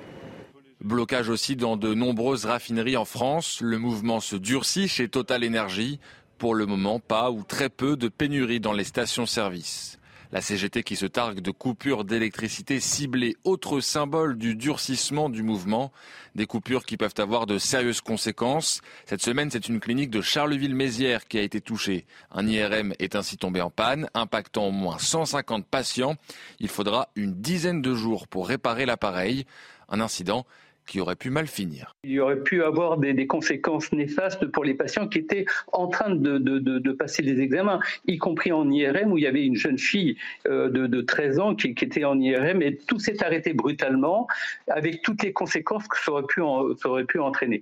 Blocage 0.80 1.28
aussi 1.28 1.56
dans 1.56 1.76
de 1.76 1.93
nombreuses 1.93 2.44
raffineries 2.44 2.97
en 2.97 3.05
France. 3.05 3.60
Le 3.60 3.78
mouvement 3.78 4.20
se 4.20 4.36
durcit 4.36 4.86
chez 4.86 5.09
Total 5.09 5.44
Energy. 5.44 5.98
Pour 6.39 6.55
le 6.55 6.66
moment, 6.66 7.01
pas 7.01 7.32
ou 7.32 7.43
très 7.43 7.68
peu 7.68 7.97
de 7.97 8.06
pénurie 8.06 8.60
dans 8.60 8.72
les 8.72 8.85
stations-service. 8.85 9.97
La 10.30 10.42
CGT 10.42 10.82
qui 10.82 10.94
se 10.94 11.06
targue 11.06 11.40
de 11.40 11.50
coupures 11.50 12.05
d'électricité 12.05 12.80
ciblées, 12.80 13.36
autre 13.44 13.80
symbole 13.80 14.36
du 14.36 14.56
durcissement 14.56 15.30
du 15.30 15.42
mouvement. 15.42 15.90
Des 16.34 16.44
coupures 16.44 16.84
qui 16.84 16.98
peuvent 16.98 17.14
avoir 17.16 17.46
de 17.46 17.56
sérieuses 17.56 18.02
conséquences. 18.02 18.82
Cette 19.06 19.22
semaine, 19.22 19.50
c'est 19.50 19.68
une 19.68 19.80
clinique 19.80 20.10
de 20.10 20.20
Charleville-Mézières 20.20 21.28
qui 21.28 21.38
a 21.38 21.42
été 21.42 21.62
touchée. 21.62 22.05
Un 22.30 22.46
IRM 22.46 22.92
est 22.98 23.16
ainsi 23.16 23.38
tombé 23.38 23.62
en 23.62 23.70
panne, 23.70 24.10
impactant 24.12 24.66
au 24.66 24.70
moins 24.70 24.98
150 24.98 25.64
patients. 25.66 26.16
Il 26.60 26.68
faudra 26.68 27.09
une 27.16 27.40
dizaine 27.40 27.80
de 27.80 27.94
jours 27.94 28.28
pour 28.28 28.48
réparer 28.48 28.84
l'appareil. 28.84 29.46
Un 29.88 30.00
incident 30.00 30.44
qui 30.89 31.01
aurait 31.01 31.16
pu 31.16 31.31
mal 31.31 31.47
finir. 31.47 31.94
Il 32.02 32.10
y 32.10 32.19
aurait 32.19 32.43
pu 32.43 32.65
avoir 32.65 32.97
des, 32.97 33.27
conséquences 33.27 33.93
néfastes 33.93 34.47
pour 34.47 34.65
les 34.65 34.74
patients 34.74 35.06
qui 35.06 35.19
étaient 35.19 35.44
en 35.73 35.86
train 35.86 36.15
de, 36.15 36.93
passer 36.93 37.23
des 37.23 37.40
examens, 37.40 37.78
y 38.06 38.19
compris 38.19 38.51
en 38.51 38.69
IRM 38.69 39.12
où 39.12 39.19
il 39.19 39.24
y 39.24 39.27
avait 39.27 39.44
une 39.44 39.55
jeune 39.55 39.78
fille 39.78 40.16
euh, 40.47 40.69
de, 40.70 41.01
13 41.02 41.39
ans 41.39 41.55
qui, 41.55 41.69
était 41.69 42.05
en 42.05 42.19
IRM 42.19 42.62
et 42.62 42.77
tout 42.77 42.98
s'est 42.98 43.23
arrêté 43.23 43.52
brutalement 43.52 44.27
avec 44.69 45.02
toutes 45.02 45.23
les 45.23 45.32
conséquences 45.32 45.86
que 45.86 45.98
ça 45.98 46.12
aurait 46.12 46.24
pu, 46.24 46.40
ça 46.81 46.89
aurait 46.89 47.05
pu 47.05 47.20
entraîner. 47.20 47.60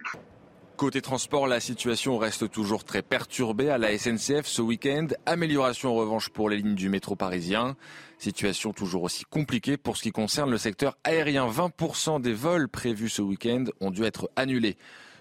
Côté 0.76 1.00
transport, 1.00 1.46
la 1.46 1.58
situation 1.58 2.18
reste 2.18 2.50
toujours 2.50 2.84
très 2.84 3.00
perturbée 3.00 3.70
à 3.70 3.78
la 3.78 3.96
SNCF 3.96 4.44
ce 4.44 4.60
week-end. 4.60 5.06
Amélioration 5.24 5.90
en 5.90 5.94
revanche 5.94 6.28
pour 6.28 6.50
les 6.50 6.58
lignes 6.58 6.74
du 6.74 6.90
métro 6.90 7.16
parisien. 7.16 7.76
Situation 8.18 8.72
toujours 8.72 9.02
aussi 9.02 9.24
compliquée 9.24 9.76
pour 9.76 9.96
ce 9.96 10.02
qui 10.02 10.12
concerne 10.12 10.50
le 10.50 10.58
secteur 10.58 10.96
aérien. 11.04 11.48
20% 11.48 12.20
des 12.20 12.32
vols 12.32 12.68
prévus 12.68 13.10
ce 13.10 13.22
week-end 13.22 13.64
ont 13.80 13.90
dû 13.90 14.04
être 14.04 14.30
annulés. 14.36 14.76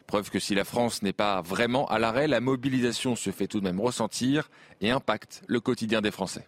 Preuve 0.08 0.30
que 0.30 0.40
si 0.40 0.56
la 0.56 0.66
France 0.66 1.02
n'est 1.02 1.14
pas 1.14 1.42
vraiment 1.42 1.88
à 1.88 2.00
l'arrêt, 2.00 2.28
la 2.28 2.40
mobilisation 2.40 3.16
se 3.16 3.32
fait 3.32 3.48
tout 3.48 3.60
de 3.60 3.66
même 3.66 3.82
ressentir 3.82 4.50
et 4.82 4.92
impacte 4.92 5.42
le 5.48 5.60
quotidien 5.60 6.02
des 6.02 6.12
Français. 6.12 6.48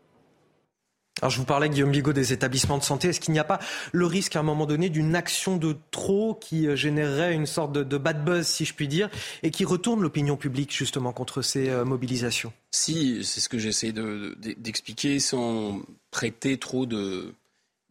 Alors 1.19 1.31
je 1.31 1.39
vous 1.39 1.45
parlais, 1.45 1.67
Guillaume 1.67 1.91
Bigot, 1.91 2.13
des 2.13 2.31
établissements 2.31 2.77
de 2.77 2.83
santé. 2.83 3.07
Est-ce 3.07 3.19
qu'il 3.19 3.33
n'y 3.33 3.39
a 3.39 3.43
pas 3.43 3.57
le 3.91 4.05
risque 4.05 4.35
à 4.35 4.39
un 4.39 4.43
moment 4.43 4.67
donné 4.67 4.89
d'une 4.89 5.15
action 5.15 5.57
de 5.57 5.75
trop 5.89 6.35
qui 6.35 6.67
euh, 6.67 6.75
générerait 6.75 7.33
une 7.33 7.47
sorte 7.47 7.73
de, 7.73 7.97
bad 7.97 8.23
buzz, 8.23 8.45
si 8.45 8.65
je 8.65 8.75
puis 8.75 8.87
dire, 8.87 9.09
et 9.41 9.49
qui 9.49 9.65
retourne 9.65 10.01
l'opinion 10.01 10.37
publique 10.37 10.71
justement 10.71 11.13
contre 11.13 11.41
ces 11.41 11.69
euh, 11.69 11.85
mobilisations? 11.85 12.53
Si, 12.69 13.23
c'est 13.23 13.39
ce 13.39 13.49
que 13.49 13.57
j'essaie 13.57 13.93
d'expliquer 13.93 15.19
sans 15.19 15.81
prêter 16.11 16.57
trop 16.57 16.85
de 16.85 17.33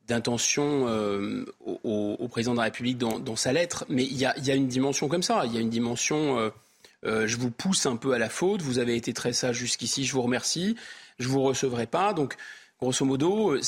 d'intention 0.08 0.86
euh, 0.86 1.44
au, 1.82 2.28
président 2.28 2.52
de 2.52 2.58
la 2.58 2.64
République 2.64 2.96
dans, 2.96 3.34
sa 3.34 3.52
lettre. 3.52 3.84
Mais 3.88 4.04
il 4.04 4.16
y, 4.16 4.24
a, 4.24 4.54
une 4.54 4.68
dimension 4.68 5.08
comme 5.08 5.24
ça. 5.24 5.42
Il 5.46 5.52
y 5.52 5.58
a 5.58 5.60
une 5.60 5.70
dimension... 5.70 6.52
je 7.02 7.36
vous 7.36 7.50
pousse 7.50 7.86
un 7.86 7.96
peu 7.96 8.12
à 8.12 8.18
la 8.18 8.28
faute. 8.28 8.62
Vous 8.62 8.78
avez 8.78 8.94
été 8.94 9.12
très 9.12 9.32
sage 9.32 9.56
jusqu'ici. 9.56 10.04
Je 10.04 10.12
vous 10.12 10.22
remercie. 10.22 10.76
Je 11.18 11.26
vous 11.28 11.42
recevrai 11.42 11.86
pas. 11.86 12.12
Donc 12.12 12.36
grosso 12.80 13.04
modo, 13.04 13.52
euh, 13.52 13.60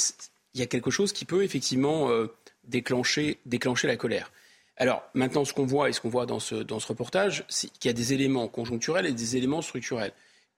il 0.54 0.60
y 0.60 0.62
a 0.62 0.66
quelque 0.66 0.90
chose 0.90 1.12
qui 1.12 1.24
peut 1.24 1.42
effectivement 1.42 2.10
euh, 2.10 2.26
déclencher, 2.64 3.38
déclencher 3.46 3.86
la 3.86 3.96
colère. 3.96 4.30
Alors 4.76 5.02
maintenant, 5.14 5.44
ce 5.44 5.52
qu'on 5.52 5.66
voit 5.66 5.88
et 5.88 5.92
ce 5.92 6.00
qu'on 6.00 6.08
voit 6.08 6.26
dans 6.26 6.40
ce, 6.40 6.56
dans 6.56 6.78
ce 6.78 6.86
reportage, 6.86 7.44
c'est 7.48 7.70
qu'il 7.70 7.88
y 7.88 7.90
a 7.90 7.94
des 7.94 8.12
éléments 8.12 8.48
conjoncturels 8.48 9.06
et 9.06 9.12
des 9.12 9.36
éléments 9.36 9.62
structurels. 9.62 10.12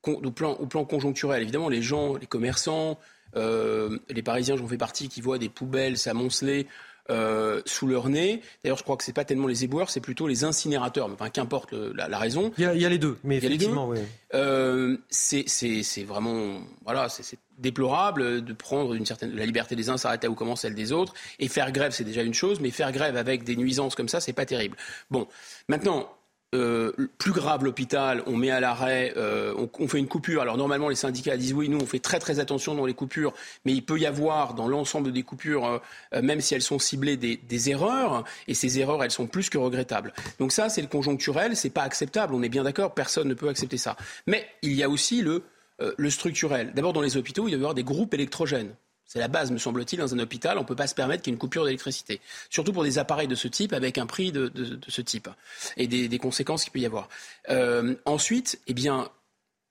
au, 0.07 0.31
plan, 0.31 0.53
au 0.53 0.67
plan 0.67 0.85
conjoncturel, 0.85 1.43
évidemment, 1.43 1.69
les 1.69 1.83
gens, 1.83 2.17
les 2.17 2.27
commerçants, 2.27 2.99
euh, 3.37 3.99
les 4.09 4.23
Parisiens, 4.23 4.57
j'en 4.57 4.67
fais 4.67 4.77
partie, 4.77 5.09
qui 5.09 5.21
voient 5.21 5.39
des 5.39 5.49
poubelles 5.49 5.99
s'amonceler 5.99 6.67
euh, 7.11 7.61
sous 7.67 7.89
leur 7.89 8.09
nez. 8.09 8.41
D'ailleurs, 8.63 8.79
je 8.79 8.85
crois 8.85 8.97
que 8.97 9.03
c'est 9.03 9.13
pas 9.13 9.25
tellement 9.25 9.49
les 9.49 9.65
éboueurs, 9.65 9.91
c'est 9.91 10.01
plutôt 10.01 10.29
les 10.29 10.45
incinérateurs. 10.45 11.11
Enfin, 11.13 11.29
qu'importe 11.29 11.73
la, 11.73 12.19
raison. 12.19 12.53
Il 12.57 12.65
y, 12.65 12.85
a, 12.85 12.89
les 12.89 12.99
deux, 12.99 13.19
mais 13.25 13.39
effectivement, 13.39 13.89
oui. 13.89 13.99
Euh, 14.35 14.97
c'est 15.09 16.05
vraiment, 16.05 16.61
voilà, 16.85 17.09
c'est 17.09 17.39
déplorable 17.59 18.45
de 18.45 18.53
prendre 18.53 18.95
une 18.95 19.05
certaine 19.05 19.35
la 19.35 19.45
liberté 19.45 19.77
des 19.77 19.91
uns 19.91 19.97
s'arrête 19.97 20.25
à 20.25 20.31
où 20.31 20.35
commence 20.35 20.61
celle 20.61 20.75
des 20.75 20.93
autres. 20.93 21.15
Et 21.41 21.49
faire 21.49 21.73
grève, 21.73 21.93
c'est 21.93 22.05
déjà 22.05 22.23
une 22.23 22.35
chose, 22.35 22.61
mais 22.61 22.71
faire 22.71 22.93
grève 22.93 23.17
avec 23.17 23.43
des 23.43 23.57
nuisances 23.57 23.97
comme 23.97 24.09
ça, 24.09 24.21
c'est 24.21 24.33
pas 24.33 24.47
terrible. 24.47 24.77
Bon, 25.11 25.27
maintenant, 25.69 26.09
euh, 26.53 26.93
plus 27.19 27.31
grave 27.31 27.63
l'hôpital, 27.63 28.25
on 28.27 28.37
met 28.37 28.51
à 28.51 28.59
l'arrêt, 28.59 29.13
euh, 29.17 29.55
on, 29.79 29.87
fait 29.87 29.99
une 29.99 30.09
coupure. 30.09 30.43
Alors 30.43 30.57
normalement, 30.57 30.89
les 30.89 30.97
syndicats 30.97 31.37
disent 31.37 31.53
oui, 31.53 31.69
nous 31.69 31.79
on 31.79 31.87
fait 31.87 32.01
très 32.01 32.19
très 32.19 32.41
attention 32.41 32.75
dans 32.75 32.87
les 32.87 32.95
coupures, 32.95 33.33
mais 33.65 33.73
il 33.73 33.85
peut 33.85 34.01
y 34.01 34.07
avoir 34.07 34.55
dans 34.55 34.67
l'ensemble 34.67 35.13
des 35.13 35.23
coupures, 35.23 35.81
euh, 36.13 36.23
même 36.23 36.41
si 36.41 36.57
elles 36.57 36.63
sont 36.63 36.81
ciblées, 36.81 37.17
des, 37.17 37.71
erreurs, 37.71 38.25
et 38.49 38.55
ces 38.55 38.81
erreurs, 38.81 39.05
elles 39.05 39.13
sont 39.13 39.29
plus 39.29 39.49
que 39.49 39.59
regrettables. 39.59 40.13
Donc 40.41 40.51
ça, 40.51 40.69
c'est 40.69 40.83
le 40.83 40.89
conjoncturel, 40.89 41.55
c'est 41.55 41.71
pas 41.71 41.83
acceptable. 41.83 42.35
On 42.35 42.43
est 42.43 42.49
bien 42.49 42.65
d'accord, 42.65 42.95
personne 42.95 43.29
ne 43.29 43.35
peut 43.35 43.49
accepter 43.49 43.77
ça. 43.77 43.97
Mais 44.27 44.45
il 44.63 44.73
y 44.73 44.83
a 44.83 44.89
aussi 44.89 45.23
le, 45.23 45.45
le 45.79 46.11
structurel. 46.11 46.73
D'abord, 46.75 46.93
dans 46.93 47.01
les 47.01 47.17
hôpitaux, 47.17 47.47
il 47.47 47.53
doit 47.53 47.59
y 47.59 47.61
avoir 47.61 47.75
des 47.75 47.85
groupes 47.85 48.13
électrogènes. 48.13 48.75
C'est 49.13 49.19
la 49.19 49.27
base, 49.27 49.51
me 49.51 49.59
semble-t-il, 49.59 49.99
dans 49.99 50.15
un 50.15 50.21
hôpital. 50.21 50.57
On 50.57 50.61
ne 50.61 50.67
peut 50.67 50.77
pas 50.77 50.87
se 50.87 50.95
permettre 50.95 51.25
qu'il 51.25 51.33
y 51.33 51.35
ait 51.35 51.35
une 51.35 51.41
coupure 51.41 51.65
d'électricité. 51.65 52.21
Surtout 52.49 52.73
pour 52.73 52.85
des 52.85 53.01
appareils 53.01 53.27
de 53.27 53.35
ce 53.35 53.49
type, 53.49 53.73
avec 53.73 53.99
un 53.99 54.07
prix 54.07 54.31
de, 54.31 54.53
ce 54.87 55.03
type. 55.03 55.29
Et 55.77 55.89
des, 55.89 56.19
conséquences 56.19 56.63
qu'il 56.63 56.73
peut 56.73 56.79
y 56.79 56.87
avoir. 56.87 57.09
Euh, 57.49 57.97
ensuite, 58.05 58.61
eh 58.69 58.73
bien, 58.73 59.11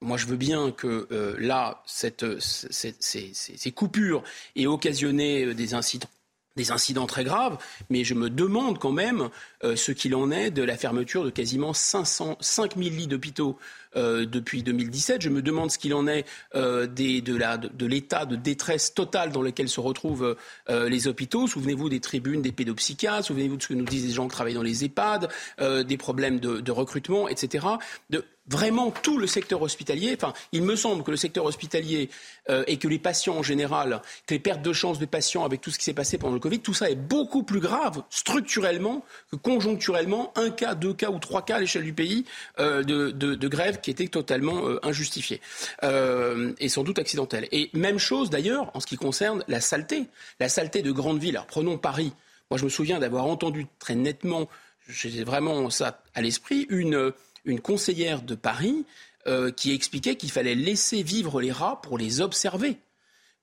moi, 0.02 0.18
je 0.18 0.26
veux 0.26 0.36
bien 0.36 0.72
que 0.72 1.08
euh, 1.14 1.38
là, 1.40 1.82
ces, 1.86 2.12
coupures 3.74 4.24
aient 4.58 4.66
occasionné 4.66 5.54
des 5.54 5.74
incidents 5.74 6.10
des 6.56 6.72
incidents 6.72 7.06
très 7.06 7.24
graves, 7.24 7.58
mais 7.90 8.04
je 8.04 8.14
me 8.14 8.30
demande 8.30 8.80
quand 8.80 8.92
même 8.92 9.30
euh, 9.64 9.78
ce 9.78 9.94
qu'il 9.94 10.14
en 10.14 10.30
est 10.30 10.52
de 10.52 10.62
la 10.62 10.76
fermeture 10.76 11.24
de 11.24 11.30
quasiment 11.30 11.74
500, 11.74 12.38
5000 12.42 12.98
lits 12.98 13.08
d'hôpitaux 13.08 13.58
euh, 13.96 14.28
depuis 14.28 14.62
2017. 14.62 15.20
Je 15.20 15.30
me 15.30 15.42
demande 15.42 15.72
ce 15.72 15.80
qu'il 15.80 15.96
en 15.96 16.06
est 16.06 16.24
euh, 16.54 16.86
de, 16.86 17.86
l'état 17.86 18.28
de 18.28 18.36
détresse 18.36 18.94
totale 18.94 19.32
dans 19.32 19.42
lequel 19.42 19.68
se 19.68 19.80
retrouvent 19.80 20.36
euh, 20.70 20.88
les 20.90 21.08
hôpitaux. 21.08 21.48
Souvenez-vous 21.48 21.90
des 21.90 22.00
tribunes 22.00 22.44
des 22.44 22.52
pédopsychiatres, 22.52 23.26
souvenez-vous 23.26 23.58
de 23.58 23.64
ce 23.64 23.68
que 23.68 23.74
nous 23.74 23.86
disent 23.86 24.06
les 24.06 24.14
gens 24.14 24.28
qui 24.28 24.36
travaillent 24.36 24.54
dans 24.54 24.62
les 24.62 24.86
EHPAD, 24.86 25.30
des 25.60 25.98
problèmes 25.98 26.40
de, 26.40 26.72
recrutement, 26.72 27.28
etc. 27.28 27.66
De, 28.12 28.24
vraiment 28.48 28.90
tout 28.92 29.18
le 29.18 29.28
secteur 29.28 29.62
hospitalier. 29.62 30.16
Enfin, 30.16 30.34
il 30.52 30.64
me 30.64 30.76
semble 30.76 31.04
que 31.04 31.12
le 31.12 31.18
secteur 31.18 31.46
hospitalier 31.46 32.10
et 32.68 32.78
que 32.78 32.88
les 32.88 32.98
patients 32.98 33.38
en 33.38 33.44
général, 33.44 34.02
que 34.26 34.34
les 34.34 34.40
pertes 34.40 34.64
de 34.64 34.74
chance 34.74 34.98
de 34.98 35.06
patients 35.06 35.46
avec 35.46 35.62
tout 35.62 35.70
ce 35.70 35.78
qui 35.78 35.86
s'est 35.86 35.94
passé 35.94 36.18
pendant 36.18 36.34
le 36.34 36.40
Covid, 36.40 36.60
tout 36.60 36.74
ça 36.74 36.90
est 36.90 36.96
beaucoup 36.96 37.44
plus 37.44 37.60
grave 37.60 38.02
structurellement 38.10 39.06
que 39.32 39.36
conjoncturellement 39.36 40.34
un 40.36 40.50
cas, 40.50 40.74
deux 40.74 40.94
cas 40.94 41.12
ou 41.12 41.20
trois 41.20 41.44
cas 41.44 41.58
à 41.58 41.60
l'échelle 41.60 41.84
du 41.84 41.94
pays 41.94 42.26
de, 42.58 43.48
grève 43.48 43.79
qui 43.80 43.92
étaient 43.92 44.08
totalement 44.08 44.68
euh, 44.68 44.80
injustifiés 44.84 45.42
et 46.60 46.70
sans 46.70 46.84
doute 46.84 47.00
accidentelles. 47.00 47.48
Et 47.52 47.70
même 47.74 48.00
chose 48.00 48.30
d'ailleurs 48.30 48.72
en 48.76 48.80
ce 48.80 48.86
qui 48.86 48.98
concerne 48.98 49.44
la 49.48 49.62
saleté, 49.62 50.08
la 50.40 50.50
saleté 50.50 50.82
de 50.82 50.92
grandes 50.92 51.20
villes. 51.20 51.38
Alors 51.38 51.48
prenons 51.48 51.78
Paris. 51.78 52.14
Moi, 52.52 52.58
je 52.58 52.64
me 52.64 52.70
souviens 52.70 53.00
d'avoir 53.00 53.26
entendu 53.26 53.68
très 53.78 53.96
nettement, 53.96 54.50
j'ai 54.88 55.24
vraiment 55.24 55.70
ça 55.70 56.02
à 56.16 56.22
l'esprit, 56.22 56.66
une 56.70 57.14
une 57.46 57.60
conseillère 57.60 58.22
de 58.22 58.36
Paris 58.36 58.86
euh, 59.28 59.52
qui 59.52 59.74
expliquait 59.74 60.16
qu'il 60.16 60.32
fallait 60.32 60.56
laisser 60.56 61.04
vivre 61.04 61.42
les 61.42 61.52
rats 61.52 61.82
pour 61.82 61.98
les 61.98 62.22
observer. 62.22 62.78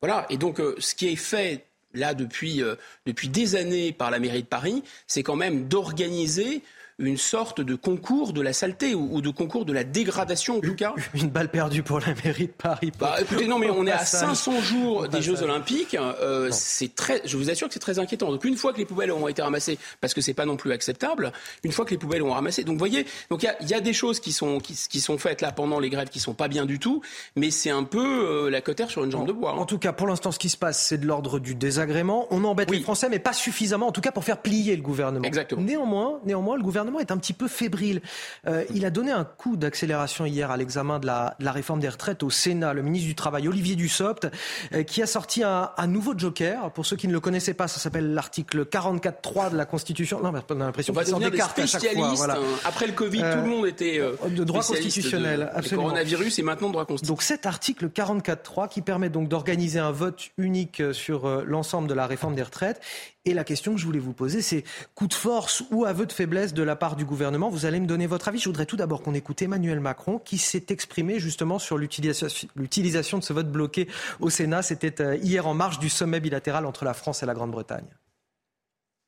Voilà. 0.00 0.26
Et 0.30 0.36
donc, 0.36 0.60
euh, 0.60 0.74
ce 0.78 0.94
qui 0.94 1.08
est 1.08 1.16
fait 1.16 1.66
là 1.92 2.14
depuis, 2.14 2.62
euh, 2.62 2.76
depuis 3.06 3.28
des 3.28 3.56
années 3.56 3.92
par 3.92 4.10
la 4.10 4.18
mairie 4.18 4.42
de 4.42 4.48
Paris, 4.48 4.82
c'est 5.06 5.22
quand 5.22 5.36
même 5.36 5.68
d'organiser 5.68 6.62
une 6.98 7.18
sorte 7.18 7.60
de 7.60 7.74
concours 7.74 8.32
de 8.32 8.40
la 8.40 8.54
saleté 8.54 8.94
ou, 8.94 9.20
de 9.20 9.28
concours 9.28 9.66
de 9.66 9.72
la 9.74 9.84
dégradation 9.84 10.58
en 10.58 10.60
tout 10.60 10.74
cas. 10.74 10.94
Une 11.14 11.28
balle 11.28 11.50
perdue 11.50 11.82
pour 11.82 12.00
la 12.00 12.14
mairie 12.24 12.46
de 12.46 12.52
Paris. 12.52 12.90
Bah, 12.98 13.16
écoutez, 13.20 13.46
non 13.46 13.58
mais 13.58 13.68
on 13.68 13.86
est 13.86 13.92
à 13.92 14.04
500 14.04 14.60
jours 14.62 15.08
des 15.08 15.20
Jeux 15.20 15.42
Olympiques. 15.42 15.94
Euh, 15.94 16.48
c'est 16.50 16.94
très, 16.94 17.20
je 17.26 17.36
vous 17.36 17.50
assure 17.50 17.68
que 17.68 17.74
c'est 17.74 17.80
très 17.80 17.98
inquiétant. 17.98 18.30
Donc 18.30 18.44
une 18.44 18.56
fois 18.56 18.72
que 18.72 18.78
les 18.78 18.86
poubelles 18.86 19.10
auront 19.10 19.28
été 19.28 19.42
ramassées, 19.42 19.78
parce 20.00 20.14
que 20.14 20.22
c'est 20.22 20.32
pas 20.32 20.46
non 20.46 20.56
plus 20.56 20.72
acceptable, 20.72 21.32
une 21.64 21.72
fois 21.72 21.84
que 21.84 21.90
les 21.90 21.98
poubelles 21.98 22.22
auront 22.22 22.32
ramassé, 22.32 22.64
donc 22.64 22.74
vous 22.74 22.78
voyez, 22.78 23.04
donc 23.28 23.42
il 23.42 23.68
y, 23.68 23.74
a, 23.74 23.80
des 23.80 23.92
choses 23.92 24.18
qui 24.18 24.32
sont 24.32 24.58
qui, 24.58 25.00
sont 25.00 25.18
faites 25.18 25.42
là 25.42 25.52
pendant 25.52 25.78
les 25.78 25.90
grèves 25.90 26.08
qui 26.08 26.18
sont 26.18 26.34
pas 26.34 26.48
bien 26.48 26.64
du 26.64 26.78
tout, 26.78 27.02
mais 27.36 27.50
c'est 27.50 27.70
un 27.70 27.84
peu 27.84 28.46
euh, 28.46 28.50
la 28.50 28.62
cotère 28.62 28.90
sur 28.90 29.04
une 29.04 29.10
jambe 29.10 29.26
de 29.26 29.32
bois. 29.32 29.52
Hein. 29.52 29.58
En 29.58 29.66
tout 29.66 29.78
cas, 29.78 29.92
pour 29.92 30.06
l'instant, 30.06 30.32
ce 30.32 30.38
qui 30.38 30.48
se 30.48 30.56
passe, 30.56 30.82
c'est 30.82 30.98
de 30.98 31.06
l'ordre 31.06 31.38
du 31.40 31.54
désagrément. 31.54 32.26
On 32.30 32.42
embête 32.44 32.70
les 32.70 32.80
Français, 32.80 33.08
mais 33.10 33.18
pas 33.18 33.34
suffisamment, 33.34 33.88
en 33.88 33.92
tout 33.92 34.00
cas 34.00 34.12
pour 34.12 34.24
faire 34.24 34.40
plier 34.40 34.76
le 34.76 34.82
gouvernement. 34.82 35.24
Exactement. 35.24 35.60
Néanmoins, 35.60 36.20
néanmoins, 36.24 36.56
le 36.56 36.62
gouvernement 36.62 36.85
est 37.00 37.10
un 37.10 37.18
petit 37.18 37.32
peu 37.32 37.48
fébrile. 37.48 38.00
Euh, 38.46 38.64
il 38.74 38.84
a 38.84 38.90
donné 38.90 39.12
un 39.12 39.24
coup 39.24 39.56
d'accélération 39.56 40.26
hier 40.26 40.50
à 40.50 40.56
l'examen 40.56 40.98
de 40.98 41.06
la, 41.06 41.36
réforme 41.40 41.80
des 41.80 41.88
retraites 41.88 42.22
au 42.22 42.30
Sénat. 42.30 42.74
Le 42.74 42.82
ministre 42.82 43.06
du 43.08 43.14
Travail, 43.14 43.48
Olivier 43.48 43.76
Dussopt, 43.76 44.28
euh, 44.72 44.82
qui 44.82 45.02
a 45.02 45.06
sorti 45.06 45.42
un, 45.42 45.70
nouveau 45.86 46.14
joker. 46.16 46.70
Pour 46.72 46.86
ceux 46.86 46.96
qui 46.96 47.08
ne 47.08 47.12
le 47.12 47.20
connaissaient 47.20 47.54
pas, 47.54 47.68
ça 47.68 47.78
s'appelle 47.78 48.12
l'article 48.14 48.64
44.3 48.64 49.50
de 49.50 49.56
la 49.56 49.66
Constitution. 49.66 50.20
Non, 50.20 50.32
on 50.50 50.60
a 50.60 50.64
l'impression 50.64 50.92
qu'il 50.92 51.06
sort 51.06 51.20
des 51.20 51.30
cartes 51.30 51.58
à 51.58 51.66
chaque 51.66 51.92
fois. 51.92 52.14
Voilà. 52.14 52.34
Hein. 52.34 52.58
Après 52.64 52.86
le 52.86 52.92
Covid, 52.92 53.20
tout 53.20 53.42
le 53.44 53.48
monde 53.48 53.66
était 53.66 53.98
euh, 53.98 54.14
de 54.28 54.44
droit 54.44 54.62
constitutionnel. 54.62 55.40
De, 55.40 55.44
absolument. 55.44 55.84
Le 55.84 55.88
coronavirus 55.90 56.38
et 56.38 56.42
maintenant 56.42 56.70
droit 56.70 56.84
constitutionnel. 56.84 57.16
Donc 57.16 57.22
cet 57.22 57.46
article 57.46 57.88
44.3 57.88 58.68
qui 58.68 58.82
permet 58.82 59.08
donc 59.08 59.28
d'organiser 59.28 59.78
un 59.78 59.92
vote 59.92 60.30
unique 60.38 60.82
sur 60.92 61.44
l'ensemble 61.44 61.88
de 61.88 61.94
la 61.94 62.06
réforme 62.06 62.34
des 62.34 62.42
retraites 62.42 62.80
et 63.26 63.34
la 63.34 63.44
question 63.44 63.74
que 63.74 63.80
je 63.80 63.84
voulais 63.84 63.98
vous 63.98 64.12
poser, 64.12 64.40
c'est 64.40 64.62
coup 64.94 65.08
de 65.08 65.14
force 65.14 65.64
ou 65.72 65.84
aveu 65.84 66.06
de 66.06 66.12
faiblesse 66.12 66.54
de 66.54 66.62
la 66.62 66.76
part 66.76 66.94
du 66.94 67.04
gouvernement. 67.04 67.50
Vous 67.50 67.66
allez 67.66 67.80
me 67.80 67.86
donner 67.86 68.06
votre 68.06 68.28
avis. 68.28 68.38
Je 68.38 68.48
voudrais 68.48 68.66
tout 68.66 68.76
d'abord 68.76 69.02
qu'on 69.02 69.14
écoute 69.14 69.42
Emmanuel 69.42 69.80
Macron 69.80 70.18
qui 70.20 70.38
s'est 70.38 70.66
exprimé 70.68 71.18
justement 71.18 71.58
sur 71.58 71.76
l'utilisation 71.76 73.18
de 73.18 73.24
ce 73.24 73.32
vote 73.32 73.50
bloqué 73.50 73.88
au 74.20 74.30
Sénat. 74.30 74.62
C'était 74.62 75.02
euh, 75.02 75.16
hier 75.16 75.48
en 75.48 75.54
marge 75.54 75.80
du 75.80 75.88
sommet 75.88 76.20
bilatéral 76.20 76.64
entre 76.66 76.84
la 76.84 76.94
France 76.94 77.24
et 77.24 77.26
la 77.26 77.34
Grande-Bretagne. 77.34 77.88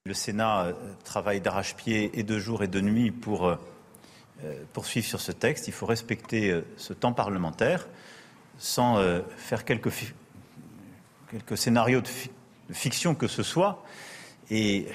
Le 0.05 0.15
Sénat 0.15 0.65
euh, 0.65 0.73
travaille 1.05 1.40
d'arrache-pied 1.40 2.11
et 2.19 2.24
de 2.24 2.39
jour 2.40 2.65
et 2.65 2.69
de 2.69 2.81
nuit 2.81 3.12
pour 3.12 3.47
euh, 3.47 3.57
poursuivre 4.73 5.07
sur 5.07 5.20
ce 5.20 5.31
texte. 5.31 5.69
Il 5.69 5.73
faut 5.73 5.86
respecter 5.86 6.61
ce 6.77 6.93
temps 6.93 7.12
parlementaire 7.12 7.86
sans 8.59 9.01
faire 9.36 9.65
quelques, 9.65 9.90
quelques 11.31 11.57
scénarios 11.57 12.01
de 12.01 12.09
fiction 12.73 13.15
que 13.15 13.27
ce 13.27 13.43
soit. 13.43 13.85
Et 14.50 14.86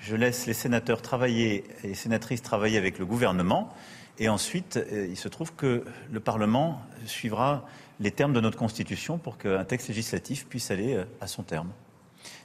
je 0.00 0.16
laisse 0.16 0.46
les 0.46 0.54
sénateurs 0.54 1.02
travailler 1.02 1.64
et 1.82 1.88
les 1.88 1.94
sénatrices 1.94 2.42
travailler 2.42 2.78
avec 2.78 2.98
le 2.98 3.06
gouvernement. 3.06 3.74
Et 4.18 4.28
ensuite, 4.28 4.76
euh, 4.76 5.06
il 5.08 5.16
se 5.16 5.28
trouve 5.28 5.54
que 5.54 5.84
le 6.10 6.20
Parlement 6.20 6.82
suivra 7.06 7.66
les 8.00 8.10
termes 8.10 8.32
de 8.32 8.40
notre 8.40 8.58
Constitution 8.58 9.18
pour 9.18 9.38
qu'un 9.38 9.64
texte 9.64 9.88
législatif 9.88 10.46
puisse 10.46 10.70
aller 10.70 10.94
euh, 10.94 11.04
à 11.20 11.26
son 11.26 11.42
terme, 11.42 11.70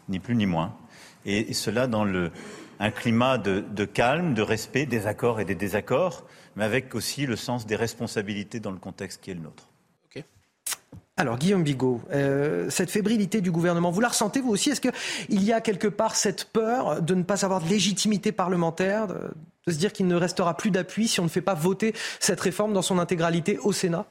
ni 0.10 0.20
plus 0.20 0.36
ni 0.36 0.46
moins. 0.46 0.76
Et, 1.26 1.54
cela 1.54 1.88
dans 1.88 2.06
un 2.80 2.92
climat 2.92 3.38
de, 3.38 3.86
calme, 3.86 4.34
de 4.34 4.42
respect 4.42 4.86
des 4.86 5.08
accords 5.08 5.40
et 5.40 5.46
des 5.46 5.56
désaccords, 5.56 6.26
mais 6.56 6.66
avec 6.66 6.96
aussi 6.96 7.26
le 7.26 7.38
sens 7.38 7.66
des 7.66 7.78
responsabilités 7.78 8.60
dans 8.60 8.72
le 8.72 8.78
contexte 8.78 9.22
qui 9.22 9.32
est 9.32 9.36
le 9.36 9.40
nôtre. 9.40 9.70
Alors 11.16 11.38
Guillaume 11.38 11.64
Bigot, 11.64 12.02
euh, 12.12 12.70
cette 12.72 12.90
fébrilité 12.90 13.40
du 13.40 13.52
gouvernement, 13.52 13.92
vous 13.92 14.02
la 14.02 14.08
ressentez 14.08 14.42
vous 14.42 14.50
aussi? 14.50 14.72
Est-ce 14.72 14.82
qu'il 14.82 15.44
y 15.44 15.54
a 15.54 15.62
quelque 15.62 15.88
part 15.88 16.16
cette 16.16 16.46
peur 16.46 17.04
de 17.04 17.14
ne 17.14 17.22
pas 17.22 17.46
avoir 17.46 17.62
de 17.62 17.70
légitimité 17.70 18.32
parlementaire, 18.32 19.08
de, 19.08 19.20
se 19.68 19.78
dire 19.78 19.94
qu'il 19.94 20.08
ne 20.08 20.16
restera 20.16 20.58
plus 20.58 20.72
d'appui 20.72 21.08
si 21.08 21.20
on 21.20 21.26
ne 21.26 21.30
fait 21.30 21.42
pas 21.42 21.54
voter 21.54 21.94
cette 22.20 22.40
réforme 22.40 22.74
dans 22.74 22.82
son 22.82 22.98
intégralité 22.98 23.60
au 23.60 23.72
Sénat? 23.72 24.08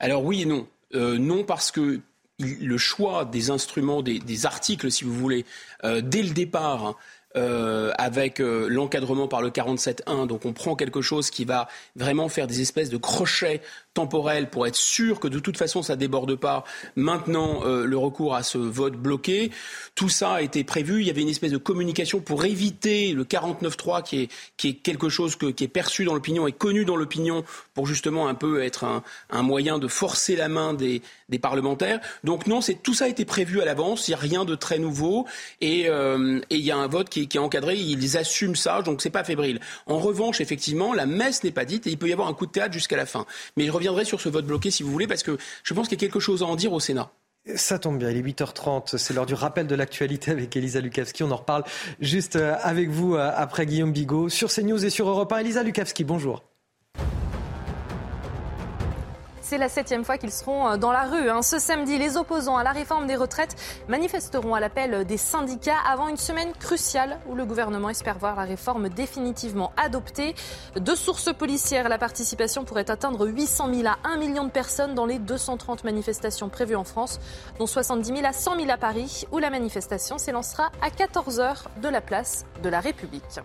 Alors 0.00 0.24
oui 0.24 0.42
et 0.42 0.44
non. 0.44 0.66
Euh, 0.94 1.18
non 1.18 1.44
parce 1.44 1.70
que 1.70 2.00
le 2.40 2.78
choix 2.78 3.24
des 3.24 3.50
instruments, 3.50 4.02
des, 4.02 4.46
articles, 4.46 4.90
si 4.90 5.04
vous 5.04 5.14
voulez, 5.14 5.44
euh, 5.84 6.00
dès 6.00 6.22
le 6.22 6.30
départ, 6.30 6.84
hein, 6.84 6.96
euh, 7.36 7.90
avec 7.98 8.38
euh, 8.38 8.68
l'encadrement 8.68 9.26
par 9.26 9.42
le 9.42 9.50
47.1. 9.50 10.28
Donc 10.28 10.44
on 10.44 10.52
prend 10.52 10.76
quelque 10.76 11.00
chose 11.00 11.30
qui 11.30 11.44
va 11.44 11.66
vraiment 11.96 12.28
faire 12.28 12.46
des 12.46 12.60
espèces 12.60 12.90
de 12.90 12.96
crochets 12.96 13.60
temporels 13.92 14.50
pour 14.50 14.68
être 14.68 14.76
sûr 14.76 15.18
que 15.18 15.26
de 15.26 15.40
toute 15.40 15.56
façon 15.56 15.82
ça 15.82 15.96
déborde 15.96 16.36
pas. 16.36 16.62
Maintenant, 16.94 17.62
euh, 17.64 17.86
le 17.86 17.98
recours 17.98 18.36
à 18.36 18.44
ce 18.44 18.58
vote 18.58 18.94
bloqué, 18.94 19.50
tout 19.96 20.08
ça 20.08 20.34
a 20.34 20.42
été 20.42 20.62
prévu. 20.62 21.00
Il 21.00 21.08
y 21.08 21.10
avait 21.10 21.22
une 21.22 21.28
espèce 21.28 21.50
de 21.50 21.58
communication 21.58 22.20
pour 22.20 22.44
éviter 22.44 23.12
le 23.12 23.24
49.3 23.24 24.04
qui 24.04 24.22
est, 24.22 24.30
qui 24.56 24.68
est 24.68 24.74
quelque 24.74 25.08
chose 25.08 25.34
qui 25.34 25.64
est 25.64 25.68
perçu 25.68 26.04
dans 26.04 26.14
l'opinion 26.14 26.46
et 26.46 26.52
connu 26.52 26.84
dans 26.84 26.96
l'opinion 26.96 27.42
pour 27.74 27.86
justement 27.86 28.28
un 28.28 28.34
peu 28.34 28.62
être 28.62 28.84
un, 28.84 29.42
moyen 29.42 29.80
de 29.80 29.88
forcer 29.88 30.36
la 30.36 30.48
main 30.48 30.72
des, 30.72 31.02
parlementaires. 31.42 31.98
Donc 32.22 32.46
non, 32.46 32.60
tout 32.84 32.94
ça 32.94 33.06
a 33.06 33.08
été 33.08 33.24
prévu 33.24 33.60
à 33.60 33.64
l'avance. 33.64 34.06
Il 34.06 34.12
n'y 34.12 34.14
a 34.14 34.18
rien 34.18 34.44
de 34.44 34.54
très 34.54 34.78
nouveau 34.78 35.26
et, 35.60 35.88
il 35.88 36.60
y 36.60 36.70
a 36.70 36.76
un 36.76 36.86
vote 36.86 37.08
qui 37.08 37.23
qui, 37.28 37.36
est 37.36 37.40
encadré, 37.40 37.76
ils 37.76 38.16
assument 38.16 38.56
ça, 38.56 38.82
donc 38.82 39.02
c'est 39.02 39.10
pas 39.10 39.24
fébrile. 39.24 39.60
En 39.86 39.98
revanche, 39.98 40.40
effectivement, 40.40 40.94
la 40.94 41.06
messe 41.06 41.44
n'est 41.44 41.50
pas 41.50 41.64
dite 41.64 41.86
et 41.86 41.90
il 41.90 41.98
peut 41.98 42.08
y 42.08 42.12
avoir 42.12 42.28
un 42.28 42.34
coup 42.34 42.46
de 42.46 42.52
théâtre 42.52 42.72
jusqu'à 42.72 42.96
la 42.96 43.06
fin. 43.06 43.26
Mais 43.56 43.66
je 43.66 43.70
reviendrai 43.70 44.04
sur 44.04 44.20
ce 44.20 44.28
vote 44.28 44.46
bloqué 44.46 44.70
si 44.70 44.82
vous 44.82 44.90
voulez, 44.90 45.06
parce 45.06 45.22
que 45.22 45.38
je 45.62 45.74
pense 45.74 45.88
qu'il 45.88 45.98
y 45.98 46.00
a 46.00 46.04
quelque 46.06 46.20
chose 46.20 46.42
à 46.42 46.46
en 46.46 46.56
dire 46.56 46.72
au 46.72 46.80
Sénat. 46.80 47.10
Ça 47.56 47.78
tombe 47.78 47.98
bien, 47.98 48.10
il 48.10 48.16
est 48.16 48.22
8h30, 48.22 48.96
c'est 48.96 49.12
l'heure 49.12 49.26
du 49.26 49.34
rappel 49.34 49.66
de 49.66 49.74
l'actualité 49.74 50.30
avec 50.30 50.56
Elisa 50.56 50.80
Lukavski. 50.80 51.22
On 51.24 51.30
en 51.30 51.36
reparle 51.36 51.64
juste 52.00 52.36
euh, 52.36 52.54
avec 52.62 52.88
vous 52.88 53.16
euh, 53.16 53.30
après 53.36 53.66
Guillaume 53.66 53.92
Bigot 53.92 54.30
sur 54.30 54.50
CNews 54.50 54.82
et 54.82 54.88
sur 54.88 55.08
Europe 55.08 55.30
1. 55.30 55.38
Elisa 55.38 55.62
Lukavski, 55.62 56.04
bonjour. 56.04 56.42
C'est 59.44 59.58
la 59.58 59.68
septième 59.68 60.06
fois 60.06 60.16
qu'ils 60.16 60.32
seront 60.32 60.66
euh, 60.66 60.76
dans 60.78 60.90
la 60.90 61.02
rue. 61.02 61.28
Hein. 61.28 61.42
Ce 61.42 61.58
samedi, 61.58 61.98
les 61.98 62.16
opposants 62.16 62.56
à 62.56 62.64
la 62.64 62.72
réforme 62.72 63.06
des 63.06 63.14
retraites 63.14 63.54
manifesteront 63.88 64.54
à 64.54 64.60
l'appel 64.60 65.04
des 65.04 65.18
syndicats 65.18 65.76
avant 65.86 66.08
une 66.08 66.16
semaine 66.16 66.50
cruciale 66.58 67.18
où 67.28 67.34
le 67.34 67.44
gouvernement 67.44 67.90
espère 67.90 68.18
voir 68.18 68.36
la 68.36 68.44
réforme 68.44 68.88
définitivement 68.88 69.72
adoptée. 69.76 70.34
De 70.76 70.94
sources 70.94 71.30
policières, 71.34 71.90
la 71.90 71.98
participation 71.98 72.64
pourrait 72.64 72.90
atteindre 72.90 73.26
800 73.26 73.68
000 73.74 73.86
à 73.86 73.98
1 74.04 74.16
million 74.16 74.44
de 74.44 74.50
personnes 74.50 74.94
dans 74.94 75.04
les 75.04 75.18
230 75.18 75.84
manifestations 75.84 76.48
prévues 76.48 76.76
en 76.76 76.84
France, 76.84 77.20
dont 77.58 77.66
70 77.66 78.16
000 78.16 78.26
à 78.26 78.32
100 78.32 78.56
000 78.56 78.70
à 78.70 78.78
Paris, 78.78 79.26
où 79.30 79.36
la 79.40 79.50
manifestation 79.50 80.16
s'élancera 80.16 80.72
à 80.80 80.88
14 80.88 81.40
h 81.40 81.80
de 81.82 81.88
la 81.90 82.00
place 82.00 82.46
de 82.62 82.70
la 82.70 82.80
République. 82.80 83.40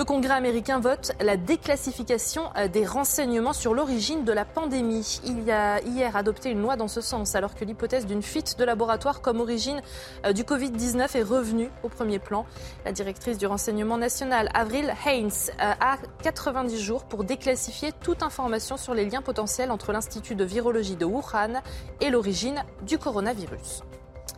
Le 0.00 0.06
Congrès 0.06 0.32
américain 0.32 0.80
vote 0.80 1.12
la 1.20 1.36
déclassification 1.36 2.44
euh, 2.56 2.68
des 2.68 2.86
renseignements 2.86 3.52
sur 3.52 3.74
l'origine 3.74 4.24
de 4.24 4.32
la 4.32 4.46
pandémie. 4.46 5.20
Il 5.26 5.42
y 5.42 5.50
a 5.50 5.78
hier 5.82 6.16
adopté 6.16 6.48
une 6.48 6.62
loi 6.62 6.76
dans 6.76 6.88
ce 6.88 7.02
sens, 7.02 7.34
alors 7.34 7.54
que 7.54 7.66
l'hypothèse 7.66 8.06
d'une 8.06 8.22
fuite 8.22 8.58
de 8.58 8.64
laboratoire 8.64 9.20
comme 9.20 9.42
origine 9.42 9.82
euh, 10.24 10.32
du 10.32 10.44
Covid-19 10.44 11.18
est 11.18 11.22
revenue 11.22 11.68
au 11.82 11.90
premier 11.90 12.18
plan. 12.18 12.46
La 12.86 12.92
directrice 12.92 13.36
du 13.36 13.46
renseignement 13.46 13.98
national, 13.98 14.48
Avril 14.54 14.90
Haines, 15.04 15.28
euh, 15.60 15.74
a 15.78 15.98
90 16.22 16.80
jours 16.80 17.04
pour 17.04 17.22
déclassifier 17.22 17.92
toute 17.92 18.22
information 18.22 18.78
sur 18.78 18.94
les 18.94 19.04
liens 19.04 19.20
potentiels 19.20 19.70
entre 19.70 19.92
l'Institut 19.92 20.34
de 20.34 20.44
virologie 20.44 20.96
de 20.96 21.04
Wuhan 21.04 21.60
et 22.00 22.08
l'origine 22.08 22.64
du 22.86 22.96
coronavirus. 22.96 23.82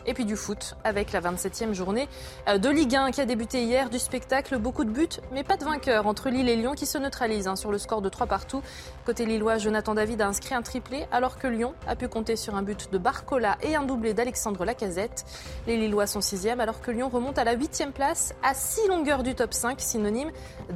Et 0.07 0.15
puis 0.15 0.24
du 0.24 0.37
foot 0.37 0.77
avec 0.85 1.12
la 1.12 1.20
27e 1.20 1.73
journée 1.73 2.09
euh, 2.49 2.59
de 2.59 2.69
Ligue 2.69 2.97
1 2.97 3.11
qui 3.11 3.20
a 3.20 3.27
débuté 3.27 3.62
hier, 3.62 3.91
du 3.91 3.99
spectacle, 3.99 4.59
beaucoup 4.59 4.85
de 4.85 4.91
buts, 4.91 5.20
mais 5.33 5.45
pas 5.45 5.57
de 5.57 5.65
vainqueur 5.65 6.07
entre 6.07 6.29
Lille 6.31 6.49
et 6.49 6.57
Lyon 6.57 6.73
qui 6.73 6.87
se 6.87 6.99
neutralisent 6.99 7.49
hein, 7.49 7.57
sur 7.57 7.70
le 7.70 7.79
score 7.79 8.03
de 8.03 8.09
3 8.09 8.27
partout. 8.27 8.62
Côté 9.05 9.27
lillois, 9.27 9.59
Jonathan 9.59 9.95
David 9.95 10.20
a 10.23 10.29
inscrit 10.29 10.55
un 10.55 10.62
triplé 10.62 11.07
alors 11.12 11.39
que 11.39 11.47
Lyon 11.47 11.74
a 11.87 11.97
pu 11.97 12.09
compter 12.09 12.37
sur 12.37 12.55
un 12.55 12.62
but 12.62 12.93
de 12.93 12.99
Barcola 12.99 13.59
et 13.62 13.77
un 13.77 13.83
doublé 13.83 14.15
d'Alexandre 14.15 14.65
Lacazette. 14.65 15.24
Les 15.66 15.77
Lillois 15.77 16.07
sont 16.07 16.20
6e 16.20 16.59
alors 16.59 16.81
que 16.81 16.91
Lyon 16.91 17.09
remonte 17.09 17.39
à 17.39 17.45
la 17.45 17.57
8e 17.57 17.93
place 17.93 18.35
à 18.43 18.55
6 18.55 18.89
longueurs 18.89 19.23
du 19.23 19.35
top 19.35 19.55
5, 19.55 19.81
synonyme 19.81 20.31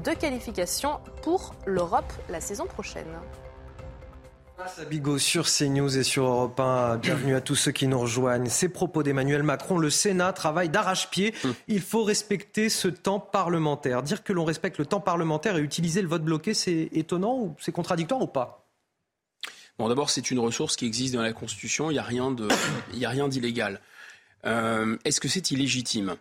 de 0.05 0.11
qualification 0.13 1.01
pour 1.23 1.55
l'Europe 1.67 2.13
la 2.29 2.41
saison 2.41 2.67
prochaine. 2.67 3.07
Bigot 4.89 5.19
sur 5.19 5.47
CNews 5.47 5.99
et 5.99 6.03
sur 6.03 6.25
Europe 6.25 6.59
1. 6.59 6.97
Bienvenue 6.97 7.35
à 7.35 7.41
tous 7.41 7.57
ceux 7.57 7.73
qui 7.73 7.87
nous 7.87 7.99
rejoignent. 7.99 8.49
Ces 8.49 8.69
propos 8.69 9.03
d'Emmanuel 9.03 9.43
Macron, 9.43 9.77
le 9.79 9.91
Sénat 9.91 10.33
travaille 10.33 10.71
d'arrache-pied. 10.71 11.35
Il 11.69 11.83
faut 11.83 12.05
respecter 12.05 12.69
ce 12.69 12.89
temps 12.89 13.21
parlementaire. 13.21 14.03
Dire 14.03 14.25
que 14.25 14.33
l'on 14.33 14.45
respecte 14.45 14.79
le 14.79 14.87
temps 14.87 15.01
parlementaire 15.01 15.57
et 15.57 15.61
utiliser 15.61 16.01
le 16.01 16.09
vote 16.09 16.23
bloqué, 16.23 16.55
c'est 16.55 16.89
étonnant 16.93 17.37
ou 17.37 17.55
c'est 17.61 17.73
contradictoire 17.73 18.23
ou 18.23 18.27
pas? 18.27 18.67
Bon, 19.79 19.89
d'abord, 19.89 20.09
c'est 20.09 20.31
une 20.31 20.39
ressource 20.39 20.77
qui 20.77 20.87
existe 20.87 21.15
dans 21.15 21.23
la 21.23 21.35
Constitution. 21.35 21.91
Il 21.91 21.95
n'y 21.95 21.99
a 23.05 23.11
rien 23.11 23.29
d'illégal. 23.29 23.81
Euh, 24.47 24.97
est-ce 25.05 25.21
que 25.21 25.29
c'est 25.29 25.51
illégitime? 25.51 26.17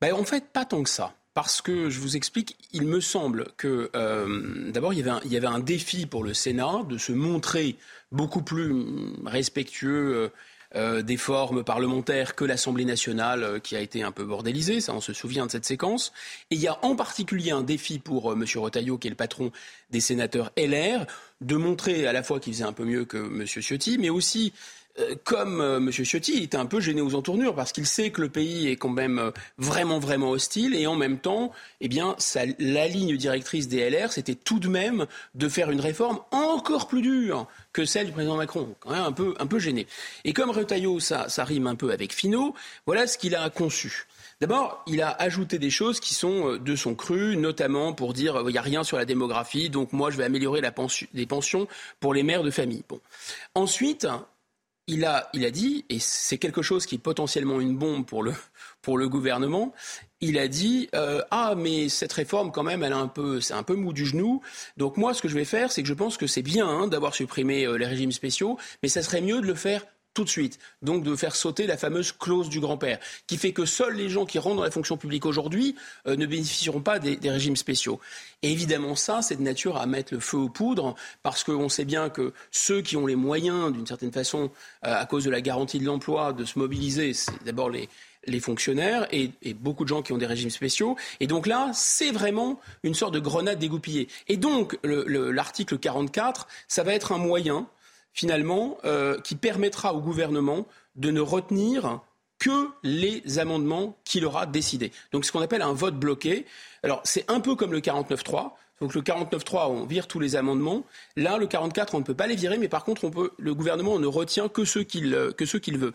Ben, 0.00 0.14
En 0.14 0.24
fait, 0.24 0.52
pas 0.52 0.64
tant 0.64 0.82
que 0.82 0.90
ça 0.90 1.14
parce 1.40 1.62
que, 1.62 1.88
je 1.88 2.00
vous 2.00 2.18
explique, 2.18 2.54
il 2.74 2.82
me 2.82 3.00
semble 3.00 3.46
que 3.56 3.90
euh, 3.96 4.70
d'abord, 4.72 4.92
il, 4.92 4.98
y 5.24 5.36
avait 5.38 5.46
un 5.46 5.58
défi 5.58 6.04
pour 6.04 6.22
le 6.22 6.34
Sénat 6.34 6.82
de 6.86 6.98
se 6.98 7.12
montrer 7.12 7.76
beaucoup 8.12 8.42
plus 8.42 8.84
respectueux 9.24 10.14
euh, 10.14 10.28
euh, 10.74 11.00
des 11.00 11.16
formes 11.16 11.64
parlementaires 11.64 12.34
que 12.34 12.44
l'Assemblée 12.44 12.84
nationale, 12.84 13.62
qui 13.62 13.74
a 13.74 13.80
été 13.80 14.02
un 14.02 14.12
peu 14.12 14.22
bordélisée, 14.24 14.82
ça 14.82 14.92
on 14.92 15.00
se 15.00 15.14
souvient 15.14 15.46
de 15.46 15.50
cette 15.50 15.64
séquence. 15.64 16.12
Et 16.50 16.56
il 16.56 16.60
y 16.60 16.68
a 16.68 16.78
en 16.84 16.94
particulier 16.94 17.52
un 17.52 17.62
défi 17.62 17.98
pour 17.98 18.30
M. 18.34 18.44
Retailleau, 18.56 18.98
qui 18.98 19.06
est 19.06 19.10
le 19.10 19.16
patron 19.16 19.50
des 19.90 20.00
sénateurs 20.00 20.52
LR, 20.58 21.06
de 21.40 21.56
montrer 21.56 22.06
à 22.06 22.12
la 22.12 22.22
fois 22.22 22.38
qu'il 22.38 22.52
faisait 22.52 22.64
un 22.64 22.74
peu 22.74 22.84
mieux 22.84 23.06
que 23.06 23.16
M. 23.16 23.46
Ciotti, 23.46 23.96
mais 23.96 24.10
aussi 24.10 24.52
comme 25.24 25.60
euh, 25.60 25.76
M. 25.78 25.90
Ciotti, 25.90 26.32
il 26.36 26.42
était 26.44 26.56
un 26.56 26.66
peu 26.66 26.80
gêné 26.80 27.00
aux 27.00 27.14
entournures 27.14 27.54
parce 27.54 27.72
qu'il 27.72 27.86
sait 27.86 28.10
que 28.10 28.20
le 28.20 28.28
pays 28.28 28.68
est 28.68 28.76
quand 28.76 28.88
même 28.88 29.18
euh, 29.18 29.30
vraiment, 29.58 29.98
vraiment 29.98 30.30
hostile 30.30 30.74
et 30.74 30.86
en 30.86 30.96
même 30.96 31.18
temps, 31.18 31.52
eh 31.80 31.88
bien, 31.88 32.16
la 32.58 32.88
ligne 32.88 33.16
directrice 33.16 33.68
des 33.68 33.88
LR, 33.88 34.12
c'était 34.12 34.34
tout 34.34 34.58
de 34.58 34.68
même 34.68 35.06
de 35.34 35.48
faire 35.48 35.70
une 35.70 35.80
réforme 35.80 36.20
encore 36.30 36.88
plus 36.88 37.02
dure 37.02 37.46
que 37.72 37.84
celle 37.84 38.06
du 38.06 38.12
président 38.12 38.36
Macron. 38.36 38.74
Quand 38.80 38.90
même 38.90 39.04
un 39.04 39.12
peu, 39.12 39.34
un 39.38 39.46
peu 39.46 39.58
gêné. 39.58 39.86
Et 40.24 40.32
comme 40.32 40.50
Retailleau, 40.50 41.00
ça, 41.00 41.28
ça 41.28 41.44
rime 41.44 41.66
un 41.66 41.76
peu 41.76 41.92
avec 41.92 42.12
Finot, 42.12 42.54
voilà 42.86 43.06
ce 43.06 43.16
qu'il 43.16 43.34
a 43.34 43.48
conçu. 43.50 44.06
D'abord, 44.40 44.82
il 44.86 45.02
a 45.02 45.10
ajouté 45.10 45.58
des 45.58 45.68
choses 45.68 46.00
qui 46.00 46.14
sont 46.14 46.56
de 46.56 46.76
son 46.76 46.94
cru, 46.94 47.36
notamment 47.36 47.92
pour 47.92 48.14
dire 48.14 48.42
il 48.46 48.52
n'y 48.52 48.58
a 48.58 48.62
rien 48.62 48.84
sur 48.84 48.96
la 48.96 49.04
démographie, 49.04 49.68
donc 49.68 49.92
moi 49.92 50.10
je 50.10 50.16
vais 50.16 50.24
améliorer 50.24 50.62
la 50.62 50.72
pension, 50.72 51.06
les 51.12 51.26
pensions 51.26 51.68
pour 52.00 52.14
les 52.14 52.22
mères 52.22 52.42
de 52.42 52.50
famille. 52.50 52.82
Bon. 52.88 53.00
Ensuite, 53.54 54.06
il 54.90 55.04
a, 55.04 55.28
il 55.34 55.44
a 55.44 55.52
dit, 55.52 55.84
et 55.88 56.00
c'est 56.00 56.36
quelque 56.36 56.62
chose 56.62 56.84
qui 56.84 56.96
est 56.96 56.98
potentiellement 56.98 57.60
une 57.60 57.76
bombe 57.76 58.04
pour 58.04 58.24
le, 58.24 58.34
pour 58.82 58.98
le 58.98 59.08
gouvernement, 59.08 59.72
il 60.20 60.36
a 60.38 60.48
dit 60.48 60.88
euh, 60.94 61.22
ah 61.30 61.54
mais 61.56 61.88
cette 61.88 62.12
réforme 62.12 62.50
quand 62.50 62.62
même 62.62 62.82
elle 62.82 62.92
a 62.92 62.98
un 62.98 63.08
peu 63.08 63.40
c'est 63.40 63.54
un 63.54 63.62
peu 63.62 63.74
mou 63.74 63.92
du 63.92 64.04
genou. 64.04 64.42
Donc 64.76 64.96
moi 64.96 65.14
ce 65.14 65.22
que 65.22 65.28
je 65.28 65.34
vais 65.34 65.44
faire 65.46 65.72
c'est 65.72 65.82
que 65.82 65.88
je 65.88 65.94
pense 65.94 66.16
que 66.16 66.26
c'est 66.26 66.42
bien 66.42 66.68
hein, 66.68 66.88
d'avoir 66.88 67.14
supprimé 67.14 67.64
euh, 67.64 67.76
les 67.76 67.86
régimes 67.86 68.12
spéciaux 68.12 68.58
mais 68.82 68.88
ça 68.88 69.02
serait 69.02 69.22
mieux 69.22 69.40
de 69.40 69.46
le 69.46 69.54
faire 69.54 69.86
tout 70.14 70.24
de 70.24 70.28
suite. 70.28 70.58
Donc 70.82 71.02
de 71.02 71.14
faire 71.16 71.36
sauter 71.36 71.66
la 71.66 71.76
fameuse 71.76 72.12
clause 72.12 72.48
du 72.48 72.60
grand-père, 72.60 72.98
qui 73.26 73.36
fait 73.36 73.52
que 73.52 73.64
seuls 73.64 73.94
les 73.94 74.08
gens 74.08 74.26
qui 74.26 74.38
rentrent 74.38 74.56
dans 74.56 74.64
la 74.64 74.70
fonction 74.70 74.96
publique 74.96 75.26
aujourd'hui 75.26 75.74
euh, 76.06 76.16
ne 76.16 76.26
bénéficieront 76.26 76.80
pas 76.80 76.98
des, 76.98 77.18
régimes 77.30 77.56
spéciaux. 77.56 78.00
Et 78.42 78.50
évidemment, 78.50 78.96
ça, 78.96 79.22
c'est 79.22 79.36
de 79.36 79.42
nature 79.42 79.76
à 79.76 79.86
mettre 79.86 80.14
le 80.14 80.20
feu 80.20 80.38
aux 80.38 80.48
poudres, 80.48 80.94
parce 81.22 81.44
qu'on 81.44 81.68
sait 81.68 81.84
bien 81.84 82.10
que 82.10 82.32
ceux 82.50 82.82
qui 82.82 82.96
ont 82.96 83.06
les 83.06 83.16
moyens, 83.16 83.72
d'une 83.72 83.86
certaine 83.86 84.12
façon, 84.12 84.50
euh, 84.84 85.00
à 85.00 85.06
cause 85.06 85.24
de 85.24 85.30
la 85.30 85.40
garantie 85.40 85.78
de 85.78 85.84
l'emploi, 85.84 86.32
de 86.32 86.44
se 86.44 86.58
mobiliser, 86.58 87.12
c'est 87.12 87.44
d'abord 87.44 87.70
les, 87.70 87.88
les 88.26 88.40
fonctionnaires 88.40 89.06
et, 89.12 89.30
beaucoup 89.54 89.84
de 89.84 89.88
gens 89.88 90.02
qui 90.02 90.12
ont 90.12 90.18
des 90.18 90.26
régimes 90.26 90.50
spéciaux. 90.50 90.96
Et 91.20 91.26
donc 91.26 91.46
là, 91.46 91.70
c'est 91.74 92.10
vraiment 92.10 92.60
une 92.82 92.94
sorte 92.94 93.14
de 93.14 93.20
grenade 93.20 93.58
dégoupillée. 93.58 94.08
Et 94.28 94.36
donc, 94.36 94.78
l'article 94.82 95.78
44, 95.78 96.48
ça 96.68 96.82
va 96.82 96.94
être 96.94 97.12
un 97.12 97.18
moyen 97.18 97.66
finalement, 98.12 98.78
euh, 98.84 99.18
qui 99.20 99.36
permettra 99.36 99.94
au 99.94 100.00
gouvernement 100.00 100.66
de 100.96 101.10
ne 101.10 101.20
retenir 101.20 102.00
que 102.38 102.68
les 102.82 103.38
amendements 103.38 103.98
qu'il 104.04 104.24
aura 104.24 104.46
décidés. 104.46 104.92
Donc 105.12 105.24
ce 105.24 105.32
qu'on 105.32 105.42
appelle 105.42 105.62
un 105.62 105.74
vote 105.74 105.96
bloqué. 105.96 106.46
Alors 106.82 107.00
c'est 107.04 107.30
un 107.30 107.40
peu 107.40 107.54
comme 107.54 107.72
le 107.72 107.80
49.3. 107.80 108.52
Donc 108.80 108.94
le 108.94 109.02
49.3, 109.02 109.68
on 109.68 109.84
vire 109.84 110.08
tous 110.08 110.20
les 110.20 110.36
amendements. 110.36 110.84
Là, 111.14 111.36
le 111.36 111.46
44, 111.46 111.94
on 111.94 111.98
ne 111.98 112.04
peut 112.04 112.14
pas 112.14 112.26
les 112.26 112.34
virer, 112.34 112.56
mais 112.56 112.68
par 112.68 112.84
contre, 112.84 113.10
le 113.38 113.54
gouvernement 113.54 113.98
ne 113.98 114.06
retient 114.06 114.48
que 114.48 114.64
ceux 114.64 114.84
qu'il 114.84 115.14
euh, 115.14 115.32
qu'il 115.32 115.76
veut. 115.76 115.92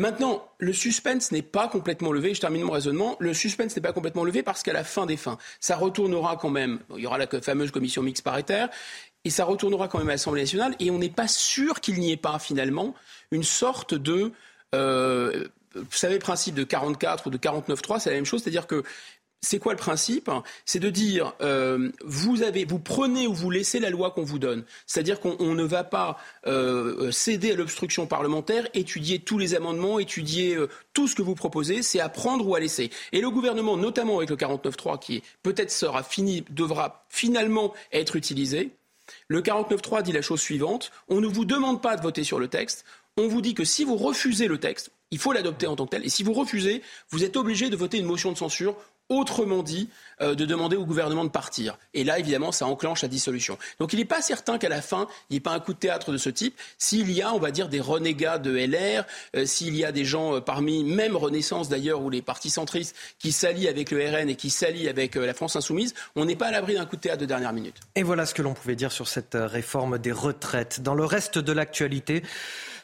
Maintenant, 0.00 0.48
le 0.58 0.72
suspense 0.72 1.32
n'est 1.32 1.42
pas 1.42 1.68
complètement 1.68 2.12
levé. 2.12 2.32
Je 2.32 2.40
termine 2.40 2.62
mon 2.62 2.72
raisonnement. 2.72 3.16
Le 3.18 3.34
suspense 3.34 3.76
n'est 3.76 3.82
pas 3.82 3.92
complètement 3.92 4.24
levé 4.24 4.42
parce 4.42 4.62
qu'à 4.62 4.72
la 4.72 4.84
fin 4.84 5.04
des 5.04 5.16
fins, 5.16 5.36
ça 5.58 5.76
retournera 5.76 6.36
quand 6.36 6.48
même. 6.48 6.78
Il 6.96 7.02
y 7.02 7.06
aura 7.06 7.18
la 7.18 7.26
fameuse 7.26 7.70
commission 7.70 8.02
mixte 8.02 8.24
paritaire 8.24 8.70
et 9.24 9.30
ça 9.30 9.44
retournera 9.44 9.88
quand 9.88 9.98
même 9.98 10.08
à 10.08 10.12
l'Assemblée 10.12 10.42
nationale, 10.42 10.74
et 10.80 10.90
on 10.90 10.98
n'est 10.98 11.10
pas 11.10 11.28
sûr 11.28 11.80
qu'il 11.80 12.00
n'y 12.00 12.12
ait 12.12 12.16
pas 12.16 12.38
finalement 12.38 12.94
une 13.30 13.44
sorte 13.44 13.94
de... 13.94 14.32
Euh, 14.74 15.48
vous 15.74 15.84
savez, 15.90 16.18
principe 16.18 16.54
de 16.54 16.64
44 16.64 17.28
ou 17.28 17.30
de 17.30 17.38
49.3, 17.38 18.00
c'est 18.00 18.10
la 18.10 18.16
même 18.16 18.24
chose, 18.24 18.42
c'est-à-dire 18.42 18.66
que 18.66 18.82
c'est 19.42 19.58
quoi 19.58 19.72
le 19.72 19.78
principe? 19.78 20.30
C'est 20.66 20.80
de 20.80 20.90
dire 20.90 21.34
euh, 21.40 21.90
vous 22.04 22.42
avez, 22.42 22.64
vous 22.64 22.78
prenez 22.78 23.26
ou 23.26 23.32
vous 23.32 23.50
laissez 23.50 23.78
la 23.78 23.88
loi 23.88 24.10
qu'on 24.10 24.24
vous 24.24 24.38
donne. 24.38 24.64
C'est-à-dire 24.86 25.18
qu'on 25.18 25.54
ne 25.54 25.62
va 25.62 25.82
pas 25.82 26.18
euh, 26.46 27.10
céder 27.10 27.52
à 27.52 27.54
l'obstruction 27.54 28.06
parlementaire, 28.06 28.66
étudier 28.74 29.20
tous 29.20 29.38
les 29.38 29.54
amendements, 29.54 29.98
étudier 29.98 30.58
tout 30.92 31.08
ce 31.08 31.14
que 31.14 31.22
vous 31.22 31.34
proposez. 31.34 31.82
C'est 31.82 32.00
à 32.00 32.10
prendre 32.10 32.46
ou 32.46 32.54
à 32.54 32.60
laisser. 32.60 32.90
Et 33.12 33.22
le 33.22 33.30
gouvernement, 33.30 33.78
notamment 33.78 34.18
avec 34.18 34.28
le 34.28 34.36
49.3, 34.36 34.98
qui 34.98 35.22
peut-être 35.42 35.70
sera 35.70 36.02
fini, 36.02 36.44
devra 36.50 37.06
finalement 37.08 37.72
être 37.92 38.16
utilisé. 38.16 38.72
Le 39.28 39.42
49.3 39.42 40.02
dit 40.02 40.12
la 40.12 40.22
chose 40.22 40.40
suivante. 40.40 40.90
On 41.08 41.20
ne 41.20 41.26
vous 41.26 41.44
demande 41.44 41.82
pas 41.82 41.96
de 41.96 42.02
voter 42.02 42.24
sur 42.24 42.38
le 42.38 42.48
texte. 42.48 42.84
On 43.16 43.28
vous 43.28 43.40
dit 43.40 43.54
que 43.54 43.64
si 43.64 43.84
vous 43.84 43.96
refusez 43.96 44.46
le 44.46 44.58
texte, 44.58 44.92
il 45.10 45.18
faut 45.18 45.32
l'adopter 45.32 45.66
en 45.66 45.76
tant 45.76 45.86
que 45.86 45.90
tel. 45.90 46.04
Et 46.04 46.08
si 46.08 46.22
vous 46.22 46.32
refusez, 46.32 46.82
vous 47.10 47.24
êtes 47.24 47.36
obligé 47.36 47.68
de 47.68 47.76
voter 47.76 47.98
une 47.98 48.06
motion 48.06 48.32
de 48.32 48.38
censure 48.38 48.76
autrement 49.10 49.62
dit, 49.62 49.90
euh, 50.22 50.34
de 50.34 50.46
demander 50.46 50.76
au 50.76 50.86
gouvernement 50.86 51.24
de 51.24 51.30
partir. 51.30 51.78
Et 51.94 52.04
là, 52.04 52.18
évidemment, 52.18 52.52
ça 52.52 52.66
enclenche 52.66 53.02
la 53.02 53.08
dissolution. 53.08 53.58
Donc 53.78 53.92
il 53.92 53.98
n'est 53.98 54.04
pas 54.04 54.22
certain 54.22 54.56
qu'à 54.56 54.68
la 54.68 54.80
fin, 54.80 55.08
il 55.28 55.34
n'y 55.34 55.36
ait 55.38 55.40
pas 55.40 55.52
un 55.52 55.60
coup 55.60 55.74
de 55.74 55.78
théâtre 55.78 56.12
de 56.12 56.16
ce 56.16 56.30
type. 56.30 56.58
S'il 56.78 57.10
y 57.10 57.20
a, 57.20 57.34
on 57.34 57.38
va 57.38 57.50
dire, 57.50 57.68
des 57.68 57.80
renégats 57.80 58.38
de 58.38 58.56
LR, 58.56 59.04
euh, 59.36 59.44
s'il 59.44 59.76
y 59.76 59.84
a 59.84 59.92
des 59.92 60.04
gens 60.04 60.36
euh, 60.36 60.40
parmi, 60.40 60.84
même 60.84 61.16
Renaissance 61.16 61.68
d'ailleurs, 61.68 62.00
ou 62.02 62.08
les 62.08 62.22
partis 62.22 62.50
centristes, 62.50 62.94
qui 63.18 63.32
s'allient 63.32 63.68
avec 63.68 63.90
le 63.90 63.98
RN 64.08 64.28
et 64.30 64.36
qui 64.36 64.50
s'allient 64.50 64.88
avec 64.88 65.16
la 65.16 65.34
France 65.34 65.56
insoumise, 65.56 65.94
on 66.14 66.24
n'est 66.24 66.36
pas 66.36 66.46
à 66.46 66.50
l'abri 66.52 66.74
d'un 66.74 66.86
coup 66.86 66.96
de 66.96 67.00
théâtre 67.00 67.20
de 67.20 67.26
dernière 67.26 67.52
minute. 67.52 67.76
Et 67.96 68.04
voilà 68.04 68.26
ce 68.26 68.34
que 68.34 68.42
l'on 68.42 68.54
pouvait 68.54 68.76
dire 68.76 68.92
sur 68.92 69.08
cette 69.08 69.34
réforme 69.34 69.98
des 69.98 70.12
retraites. 70.12 70.80
Dans 70.80 70.94
le 70.94 71.04
reste 71.04 71.38
de 71.38 71.52
l'actualité, 71.52 72.22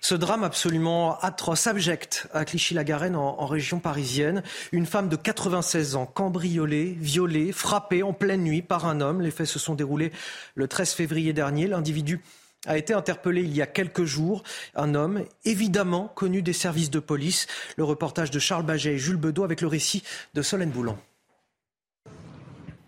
ce 0.06 0.14
drame 0.14 0.44
absolument 0.44 1.18
atroce, 1.18 1.66
abject, 1.66 2.28
à 2.32 2.44
Clichy-la-Garenne, 2.44 3.16
en, 3.16 3.44
région 3.44 3.80
parisienne. 3.80 4.44
Une 4.70 4.86
femme 4.86 5.08
de 5.08 5.16
96 5.16 5.96
ans, 5.96 6.06
cambriolée, 6.06 6.96
violée, 7.00 7.50
frappée 7.50 8.04
en 8.04 8.12
pleine 8.12 8.44
nuit 8.44 8.62
par 8.62 8.86
un 8.86 9.00
homme. 9.00 9.20
Les 9.20 9.32
faits 9.32 9.48
se 9.48 9.58
sont 9.58 9.74
déroulés 9.74 10.12
le 10.54 10.68
13 10.68 10.92
février 10.92 11.32
dernier. 11.32 11.66
L'individu 11.66 12.20
a 12.66 12.78
été 12.78 12.94
interpellé 12.94 13.40
il 13.42 13.52
y 13.52 13.62
a 13.62 13.66
quelques 13.66 14.04
jours. 14.04 14.44
Un 14.76 14.94
homme 14.94 15.24
évidemment 15.44 16.06
connu 16.14 16.40
des 16.40 16.52
services 16.52 16.90
de 16.90 17.00
police. 17.00 17.48
Le 17.76 17.82
reportage 17.82 18.30
de 18.30 18.38
Charles 18.38 18.64
Baget 18.64 18.94
et 18.94 18.98
Jules 18.98 19.16
Bedeau 19.16 19.42
avec 19.42 19.60
le 19.60 19.66
récit 19.66 20.04
de 20.34 20.42
Solène 20.42 20.70
Boulan. 20.70 20.98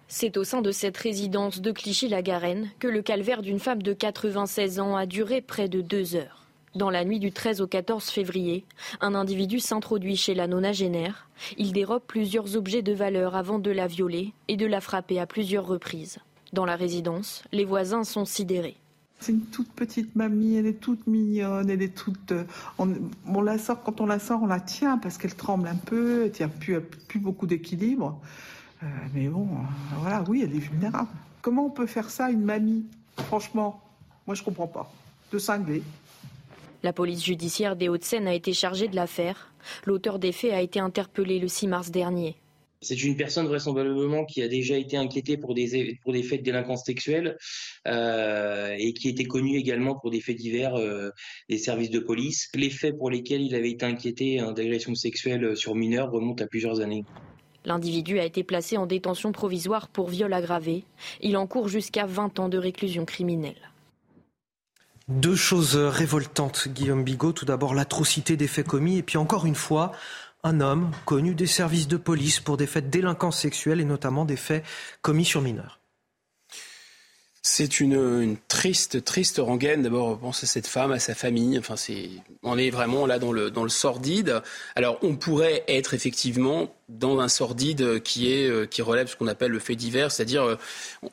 C'est 0.06 0.36
au 0.36 0.44
sein 0.44 0.62
de 0.62 0.70
cette 0.70 0.96
résidence 0.96 1.60
de 1.60 1.72
Clichy-la-Garenne 1.72 2.70
que 2.78 2.86
le 2.86 3.02
calvaire 3.02 3.42
d'une 3.42 3.58
femme 3.58 3.82
de 3.82 3.92
96 3.92 4.78
ans 4.78 4.94
a 4.94 5.04
duré 5.04 5.40
près 5.40 5.68
de 5.68 5.80
deux 5.80 6.14
heures. 6.14 6.47
Dans 6.74 6.90
la 6.90 7.04
nuit 7.04 7.18
du 7.18 7.32
13 7.32 7.60
au 7.60 7.66
14 7.66 8.10
février, 8.10 8.64
un 9.00 9.14
individu 9.14 9.58
s'introduit 9.58 10.16
chez 10.16 10.34
la 10.34 10.46
nonagénaire. 10.46 11.28
Il 11.56 11.72
dérobe 11.72 12.02
plusieurs 12.06 12.56
objets 12.56 12.82
de 12.82 12.92
valeur 12.92 13.36
avant 13.36 13.58
de 13.58 13.70
la 13.70 13.86
violer 13.86 14.32
et 14.48 14.56
de 14.56 14.66
la 14.66 14.80
frapper 14.80 15.18
à 15.18 15.26
plusieurs 15.26 15.66
reprises. 15.66 16.18
Dans 16.52 16.64
la 16.64 16.76
résidence, 16.76 17.44
les 17.52 17.64
voisins 17.64 18.04
sont 18.04 18.24
sidérés. 18.24 18.76
C'est 19.20 19.32
une 19.32 19.46
toute 19.46 19.70
petite 19.72 20.14
mamie, 20.14 20.56
elle 20.56 20.66
est 20.66 20.80
toute 20.80 21.06
mignonne, 21.06 21.68
elle 21.68 21.82
est 21.82 21.94
toute. 21.94 22.32
Euh, 22.32 22.44
on, 22.78 23.42
la 23.42 23.58
sort, 23.58 23.82
quand 23.82 24.00
on 24.00 24.06
la 24.06 24.18
sort, 24.18 24.42
on 24.42 24.46
la 24.46 24.60
tient 24.60 24.96
parce 24.96 25.18
qu'elle 25.18 25.34
tremble 25.34 25.66
un 25.66 25.74
peu, 25.74 26.26
elle 26.26 26.32
tient 26.32 26.48
plus, 26.48 26.80
beaucoup 27.18 27.46
d'équilibre. 27.46 28.20
Euh, 28.82 28.86
mais 29.14 29.26
bon, 29.26 29.48
euh, 29.50 29.96
voilà, 30.00 30.22
oui, 30.28 30.42
elle 30.44 30.54
est 30.54 30.60
vulnérable. 30.60 31.08
Comment 31.42 31.66
on 31.66 31.70
peut 31.70 31.86
faire 31.86 32.10
ça, 32.10 32.30
une 32.30 32.44
mamie? 32.44 32.86
Franchement, 33.26 33.82
moi 34.26 34.36
je 34.36 34.44
comprends 34.44 34.68
pas. 34.68 34.90
De 35.32 35.38
cinglé. 35.38 35.82
La 36.84 36.92
police 36.92 37.24
judiciaire 37.24 37.74
des 37.74 37.88
Hauts-de-Seine 37.88 38.28
a 38.28 38.34
été 38.34 38.52
chargée 38.52 38.86
de 38.86 38.94
l'affaire. 38.94 39.52
L'auteur 39.84 40.18
des 40.18 40.30
faits 40.30 40.52
a 40.52 40.62
été 40.62 40.78
interpellé 40.78 41.40
le 41.40 41.48
6 41.48 41.66
mars 41.66 41.90
dernier. 41.90 42.36
C'est 42.80 43.02
une 43.02 43.16
personne 43.16 43.48
vraisemblablement 43.48 44.24
qui 44.24 44.40
a 44.40 44.46
déjà 44.46 44.76
été 44.76 44.96
inquiétée 44.96 45.36
pour 45.36 45.55
des, 45.55 45.98
pour 46.05 46.12
des 46.12 46.22
faits 46.22 46.40
de 46.40 46.44
délinquance 46.44 46.84
sexuelle 46.84 47.36
euh, 47.88 48.76
et 48.78 48.92
qui 48.92 49.09
était 49.09 49.24
connue 49.24 49.56
également 49.56 49.96
pour 49.96 50.12
des 50.12 50.20
faits 50.20 50.36
divers 50.36 50.76
des 51.48 51.59
services 51.59 51.90
de 51.90 51.98
police. 51.98 52.48
Les 52.55 52.70
faits 52.70 52.96
pour 52.96 53.10
lesquels 53.10 53.42
il 53.42 53.56
avait 53.56 53.70
été 53.70 53.84
inquiété 53.84 54.38
hein, 54.38 54.52
d'agression 54.52 54.94
sexuelle 54.94 55.56
sur 55.56 55.74
mineurs 55.74 56.12
remontent 56.12 56.44
à 56.44 56.46
plusieurs 56.46 56.78
années. 56.80 57.05
L'individu 57.64 58.20
a 58.20 58.24
été 58.24 58.44
placé 58.44 58.76
en 58.76 58.86
détention 58.86 59.32
provisoire 59.32 59.88
pour 59.88 60.09
viol 60.09 60.32
aggravé. 60.32 60.84
Il 61.20 61.36
encourt 61.36 61.66
jusqu'à 61.66 62.06
20 62.06 62.38
ans 62.38 62.48
de 62.48 62.59
réclusion 62.59 63.05
criminelle. 63.05 63.72
Deux 65.09 65.36
choses 65.36 65.74
révoltantes, 65.74 66.68
Guillaume 66.68 67.02
Bigot. 67.02 67.32
Tout 67.32 67.47
d'abord, 67.47 67.74
l'atrocité 67.74 68.36
des 68.36 68.47
faits 68.47 68.66
commis. 68.66 68.98
Et 68.98 69.02
puis 69.02 69.16
encore 69.16 69.47
une 69.47 69.55
fois, 69.55 69.93
un 70.44 70.60
homme 70.60 70.90
connu 71.06 71.35
des 71.35 71.47
services 71.47 71.89
de 71.89 71.97
police 71.97 72.40
pour 72.40 72.59
des 72.59 72.66
faits 72.66 72.86
de 72.86 72.90
délinquance 72.90 73.40
sexuelle 73.40 73.80
et 73.80 73.86
notamment 73.86 74.26
des 74.26 74.36
faits 74.36 74.64
commis 75.01 75.24
sur 75.24 75.40
mineurs. 75.40 75.77
C'est 77.43 77.81
une, 77.81 78.36
triste, 78.48 79.05
triste 79.05 79.39
rengaine. 79.39 79.82
D'abord, 79.82 80.19
pense 80.19 80.43
à 80.43 80.47
cette 80.47 80.66
femme, 80.66 80.93
à 80.93 80.98
sa 80.98 81.15
famille. 81.15 81.59
Enfin, 81.59 81.77
c'est, 81.77 82.10
on 82.43 82.59
est 82.59 82.70
vraiment 82.70 83.06
là 83.06 83.19
dans 83.19 83.32
le, 83.32 83.51
dans 83.51 83.62
le 83.62 83.69
sordide. 83.69 84.43
Alors, 84.74 84.98
on 85.02 85.16
pourrait 85.16 85.65
être 85.69 85.94
effectivement 85.94 86.74
dans 86.89 87.20
un 87.20 87.28
sordide 87.28 88.02
qui 88.02 88.32
est 88.32 88.48
euh, 88.48 88.65
qui 88.65 88.81
relève 88.81 89.09
ce 89.09 89.16
qu'on 89.16 89.27
appelle 89.27 89.51
le 89.51 89.59
fait 89.59 89.77
divers, 89.77 90.10
c'est-à-dire 90.10 90.43
euh, 90.43 90.56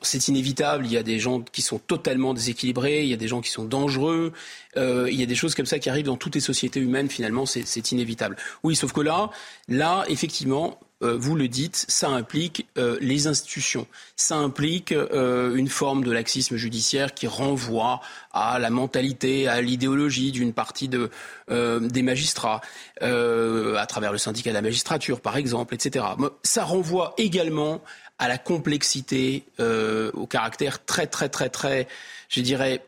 c'est 0.02 0.28
inévitable. 0.28 0.86
Il 0.86 0.92
y 0.92 0.96
a 0.96 1.02
des 1.02 1.18
gens 1.18 1.42
qui 1.42 1.62
sont 1.62 1.78
totalement 1.78 2.32
déséquilibrés, 2.32 3.02
il 3.02 3.08
y 3.08 3.14
a 3.14 3.18
des 3.18 3.28
gens 3.28 3.42
qui 3.42 3.50
sont 3.50 3.64
dangereux, 3.64 4.32
euh, 4.76 5.08
il 5.10 5.20
y 5.20 5.22
a 5.22 5.26
des 5.26 5.34
choses 5.34 5.54
comme 5.54 5.66
ça 5.66 5.78
qui 5.78 5.90
arrivent 5.90 6.06
dans 6.06 6.16
toutes 6.16 6.34
les 6.34 6.40
sociétés 6.40 6.80
humaines. 6.80 7.10
Finalement, 7.10 7.44
c'est 7.46 7.92
inévitable. 7.92 8.36
Oui, 8.62 8.74
sauf 8.74 8.92
que 8.92 9.00
là, 9.00 9.30
là, 9.68 10.04
effectivement, 10.08 10.80
euh, 11.02 11.14
vous 11.18 11.36
le 11.36 11.46
dites, 11.46 11.84
ça 11.88 12.08
implique 12.08 12.66
euh, 12.78 12.96
les 13.02 13.26
institutions, 13.26 13.86
ça 14.16 14.36
implique 14.36 14.92
euh, 14.92 15.54
une 15.54 15.68
forme 15.68 16.02
de 16.02 16.10
laxisme 16.10 16.56
judiciaire 16.56 17.12
qui 17.12 17.26
renvoie 17.26 18.00
à 18.32 18.58
la 18.58 18.70
mentalité, 18.70 19.46
à 19.46 19.60
l'idéologie 19.60 20.32
d'une 20.32 20.54
partie 20.54 20.88
de, 20.88 21.10
des 21.48 22.02
magistrats, 22.02 22.60
à 23.00 23.86
travers 23.86 24.12
le 24.12 24.18
syndicat 24.18 24.50
de 24.50 24.54
la 24.54 24.62
magistrature, 24.62 25.20
par 25.20 25.36
exemple, 25.36 25.74
etc. 25.74 26.04
Ça 26.42 26.64
renvoie 26.64 27.14
également 27.16 27.82
à 28.18 28.28
la 28.28 28.36
complexité, 28.36 29.44
au 29.58 30.26
caractère 30.26 30.84
très, 30.84 31.06
très, 31.06 31.30
très, 31.30 31.48
très, 31.48 31.88
je 32.28 32.40
dirais, 32.42 32.82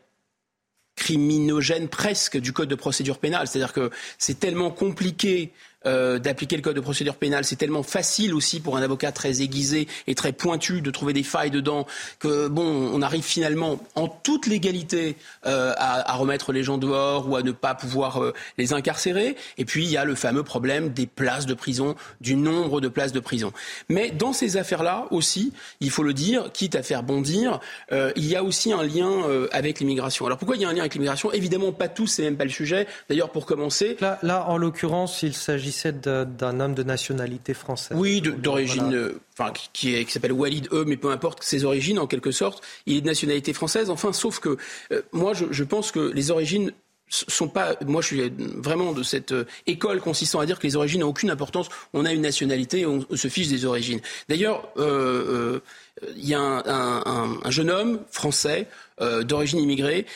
criminogène 0.97 1.89
presque 1.89 2.39
du 2.39 2.53
code 2.53 2.69
de 2.69 2.75
procédure 2.75 3.19
pénale. 3.19 3.47
C'est-à-dire 3.47 3.73
que 3.73 3.91
c'est 4.19 4.39
tellement 4.39 4.71
compliqué 4.71 5.53
euh, 5.89 6.19
d'appliquer 6.19 6.57
le 6.57 6.63
code 6.63 6.77
de 6.77 6.81
procédure 6.81 7.17
pénale. 7.17 7.45
C'est 7.45 7.57
tellement 7.57 7.83
facile 7.83 8.35
aussi 8.35 8.61
pour 8.61 8.77
un 8.77 8.83
avocat 8.83 9.11
très 9.11 9.41
aiguisé 9.41 9.89
et 10.07 10.15
très 10.15 10.33
pointu 10.33 10.83
de 10.83 10.91
trouver 10.91 11.15
des 11.15 11.23
failles 11.23 11.51
dedans 11.51 11.87
que 12.19 12.49
bon, 12.49 12.91
on 12.93 13.01
arrive 13.01 13.25
finalement 13.25 13.81
en 13.95 14.07
toute 14.09 14.47
légalité 14.47 15.17
euh, 15.47 15.73
à, 15.77 16.15
remettre 16.15 16.53
les 16.53 16.63
gens 16.63 16.77
dehors 16.79 17.29
ou 17.29 17.37
à 17.37 17.43
ne 17.43 17.53
pas 17.53 17.75
pouvoir 17.75 18.23
euh, 18.23 18.35
les 18.59 18.73
incarcérer. 18.75 19.35
Et 19.57 19.65
puis 19.65 19.85
il 19.85 19.91
y 19.91 19.97
a 19.97 20.05
le 20.05 20.15
fameux 20.15 20.43
problème 20.43 20.91
des 20.91 21.07
places 21.07 21.47
de 21.47 21.55
prison, 21.55 21.97
du 22.21 22.37
nombre 22.37 22.81
de 22.81 22.89
places 22.89 23.13
de 23.13 23.21
prison. 23.21 23.53
Mais 23.89 24.11
dans 24.11 24.33
ces 24.33 24.57
affaires-là 24.57 25.07
aussi, 25.11 25.53
il 25.81 25.91
faut 25.91 26.03
le 26.03 26.13
dire, 26.13 26.51
quitte 26.53 26.75
à 26.75 26.83
faire 26.83 27.03
bondir, 27.03 27.61
il 27.91 28.27
y 28.27 28.37
a 28.37 28.43
aussi 28.45 28.73
un 28.73 28.83
lien 28.83 29.23
avec 29.53 29.81
l'immigration. 29.81 30.27
Alors 30.27 30.39
pourquoi 30.39 30.57
il 30.57 30.63
y 30.63 30.65
a 30.65 30.69
un 30.69 30.73
lien 30.73 30.81
avec 30.81 30.95
l'immigration? 30.95 31.33
Évidemment, 31.33 31.73
pas 31.73 31.89
tous, 31.89 32.07
c'est 32.07 32.23
même 32.23 32.37
pas 32.37 32.45
le 32.45 32.51
sujet. 32.51 32.87
D'ailleurs, 33.09 33.31
pour 33.31 33.47
commencer, 33.47 33.97
là, 34.01 34.19
là 34.23 34.45
en 34.49 34.57
l'occurrence, 34.57 35.23
il 35.23 35.35
s'agit 35.35 35.73
s'agissait 35.79 36.27
d'un 36.27 36.61
homme 36.61 36.75
de 36.75 36.83
nationalité 36.83 37.55
française. 37.55 37.97
Oui, 37.99 38.21
d'origine, 38.21 38.95
euh, 38.95 39.21
enfin, 39.39 39.53
qui, 39.73 40.05
qui 40.05 40.13
s'appelle 40.13 40.33
Walid 40.33 40.69
E, 40.73 40.85
mais 40.87 40.97
peu 40.97 41.11
importe 41.11 41.43
ses 41.43 41.65
origines, 41.65 41.99
en 41.99 42.07
quelque 42.07 42.31
sorte, 42.31 42.63
il 42.87 42.97
est 42.97 43.01
de 43.01 43.07
nationalité 43.07 43.53
française. 43.53 43.91
Enfin, 43.91 44.13
sauf 44.13 44.41
que 44.41 44.57
euh, 44.93 45.03
moi, 45.13 45.35
je, 45.35 45.47
je, 45.51 45.65
pense 45.65 45.93
que 45.93 46.13
les 46.13 46.31
origines 46.31 46.73
sont 47.09 47.49
pas. 47.49 47.77
Moi, 47.87 48.03
je 48.03 48.07
suis 48.07 48.33
vraiment 48.57 48.93
de 48.93 49.03
cette 49.03 49.33
euh, 49.33 49.47
école 49.67 50.01
consistant 50.01 50.41
à 50.41 50.47
dire 50.47 50.59
que 50.59 50.67
les 50.67 50.77
origines 50.77 51.01
n'ont 51.01 51.09
aucune 51.09 51.31
importance. 51.31 51.69
On 51.95 52.05
a 52.05 52.13
une 52.13 52.23
nationalité, 52.23 52.85
on, 52.87 53.05
on 53.09 53.17
se 53.17 53.29
fiche 53.29 53.49
des 53.49 53.65
origines. 53.65 54.01
D'ailleurs, 54.29 54.69
il 56.17 56.29
y 56.29 56.35
a 56.35 56.41
un, 56.41 56.63
un, 56.67 57.39
un, 57.43 57.51
jeune 57.51 57.71
homme 57.71 58.01
français 58.11 58.69
d'origine 59.01 59.59
immigrée 59.59 60.07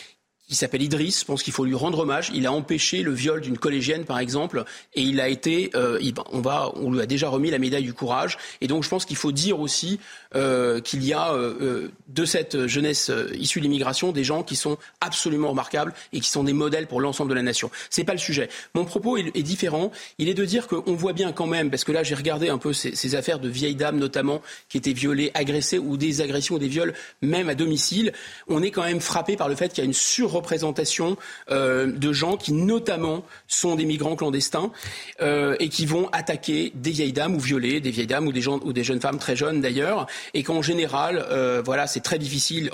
qui 0.52 0.58
s'appelle 0.58 0.82
Idriss. 0.82 1.20
Je 1.20 1.24
pense 1.24 1.42
qu'il 1.42 1.54
faut 1.54 1.64
lui 1.64 1.74
rendre 1.74 2.00
hommage. 2.00 2.30
Il 2.34 2.46
a 2.46 2.52
empêché 2.52 3.02
le 3.02 3.12
viol 3.12 3.40
d'une 3.40 3.56
collégienne, 3.56 4.04
par 4.04 4.18
exemple, 4.18 4.64
et 4.92 5.00
il 5.00 5.18
a 5.18 5.28
été, 5.28 5.70
euh, 5.74 5.98
on 6.30 6.42
va, 6.42 6.70
on 6.74 6.92
lui 6.92 7.00
a 7.00 7.06
déjà 7.06 7.30
remis 7.30 7.50
la 7.50 7.58
médaille 7.58 7.84
du 7.84 7.94
courage. 7.94 8.36
Et 8.60 8.66
donc, 8.66 8.84
je 8.84 8.90
pense 8.90 9.06
qu'il 9.06 9.16
faut 9.16 9.32
dire 9.32 9.60
aussi 9.60 9.98
euh, 10.34 10.80
qu'il 10.80 11.04
y 11.04 11.12
a 11.12 11.32
euh, 11.32 11.88
de 12.08 12.24
cette 12.24 12.66
jeunesse 12.66 13.10
issue 13.34 13.60
de 13.60 13.64
l'immigration 13.64 14.12
des 14.12 14.24
gens 14.24 14.42
qui 14.42 14.56
sont 14.56 14.78
absolument 15.00 15.50
remarquables 15.50 15.92
et 16.12 16.20
qui 16.20 16.28
sont 16.28 16.44
des 16.44 16.52
modèles 16.52 16.86
pour 16.86 17.00
l'ensemble 17.00 17.30
de 17.30 17.34
la 17.34 17.42
nation. 17.42 17.70
C'est 17.90 18.04
pas 18.04 18.12
le 18.12 18.18
sujet. 18.18 18.48
Mon 18.74 18.84
propos 18.84 19.16
est, 19.16 19.42
différent. 19.42 19.92
Il 20.18 20.28
est 20.28 20.34
de 20.34 20.44
dire 20.44 20.66
qu'on 20.68 20.94
voit 20.94 21.12
bien 21.12 21.32
quand 21.32 21.46
même, 21.46 21.70
parce 21.70 21.84
que 21.84 21.92
là, 21.92 22.02
j'ai 22.02 22.14
regardé 22.14 22.48
un 22.48 22.58
peu 22.58 22.72
ces, 22.72 23.14
affaires 23.14 23.38
de 23.38 23.48
vieilles 23.48 23.74
dames, 23.74 23.98
notamment, 23.98 24.40
qui 24.68 24.78
étaient 24.78 24.92
violées, 24.92 25.30
agressées 25.34 25.78
ou 25.78 25.96
des 25.96 26.20
agressions 26.20 26.56
ou 26.56 26.58
des 26.58 26.68
viols, 26.68 26.94
même 27.20 27.48
à 27.48 27.54
domicile. 27.54 28.12
On 28.48 28.62
est 28.62 28.70
quand 28.70 28.84
même 28.84 29.00
frappé 29.00 29.36
par 29.36 29.48
le 29.48 29.54
fait 29.54 29.68
qu'il 29.68 29.78
y 29.78 29.82
a 29.82 29.84
une 29.86 29.92
sur 29.92 30.30
représentation 30.30 31.16
euh, 31.50 31.90
de 31.92 32.12
gens 32.12 32.36
qui, 32.36 32.52
notamment, 32.52 33.24
sont 33.48 33.74
des 33.74 33.84
migrants 33.84 34.16
clandestins 34.16 34.70
euh, 35.20 35.56
et 35.60 35.68
qui 35.68 35.86
vont 35.86 36.08
attaquer 36.12 36.72
des 36.74 36.90
vieilles 36.90 37.12
dames 37.12 37.34
ou 37.34 37.40
violer 37.40 37.80
des 37.80 37.90
vieilles 37.90 38.06
dames 38.06 38.26
ou 38.26 38.32
des, 38.32 38.40
gens, 38.40 38.60
ou 38.64 38.72
des 38.72 38.84
jeunes 38.84 39.00
femmes 39.00 39.18
très 39.18 39.36
jeunes 39.36 39.60
d'ailleurs, 39.60 40.06
et 40.34 40.42
qu'en 40.42 40.62
général, 40.62 41.24
euh, 41.30 41.62
voilà, 41.64 41.86
c'est 41.86 42.00
très 42.00 42.18
difficile. 42.18 42.70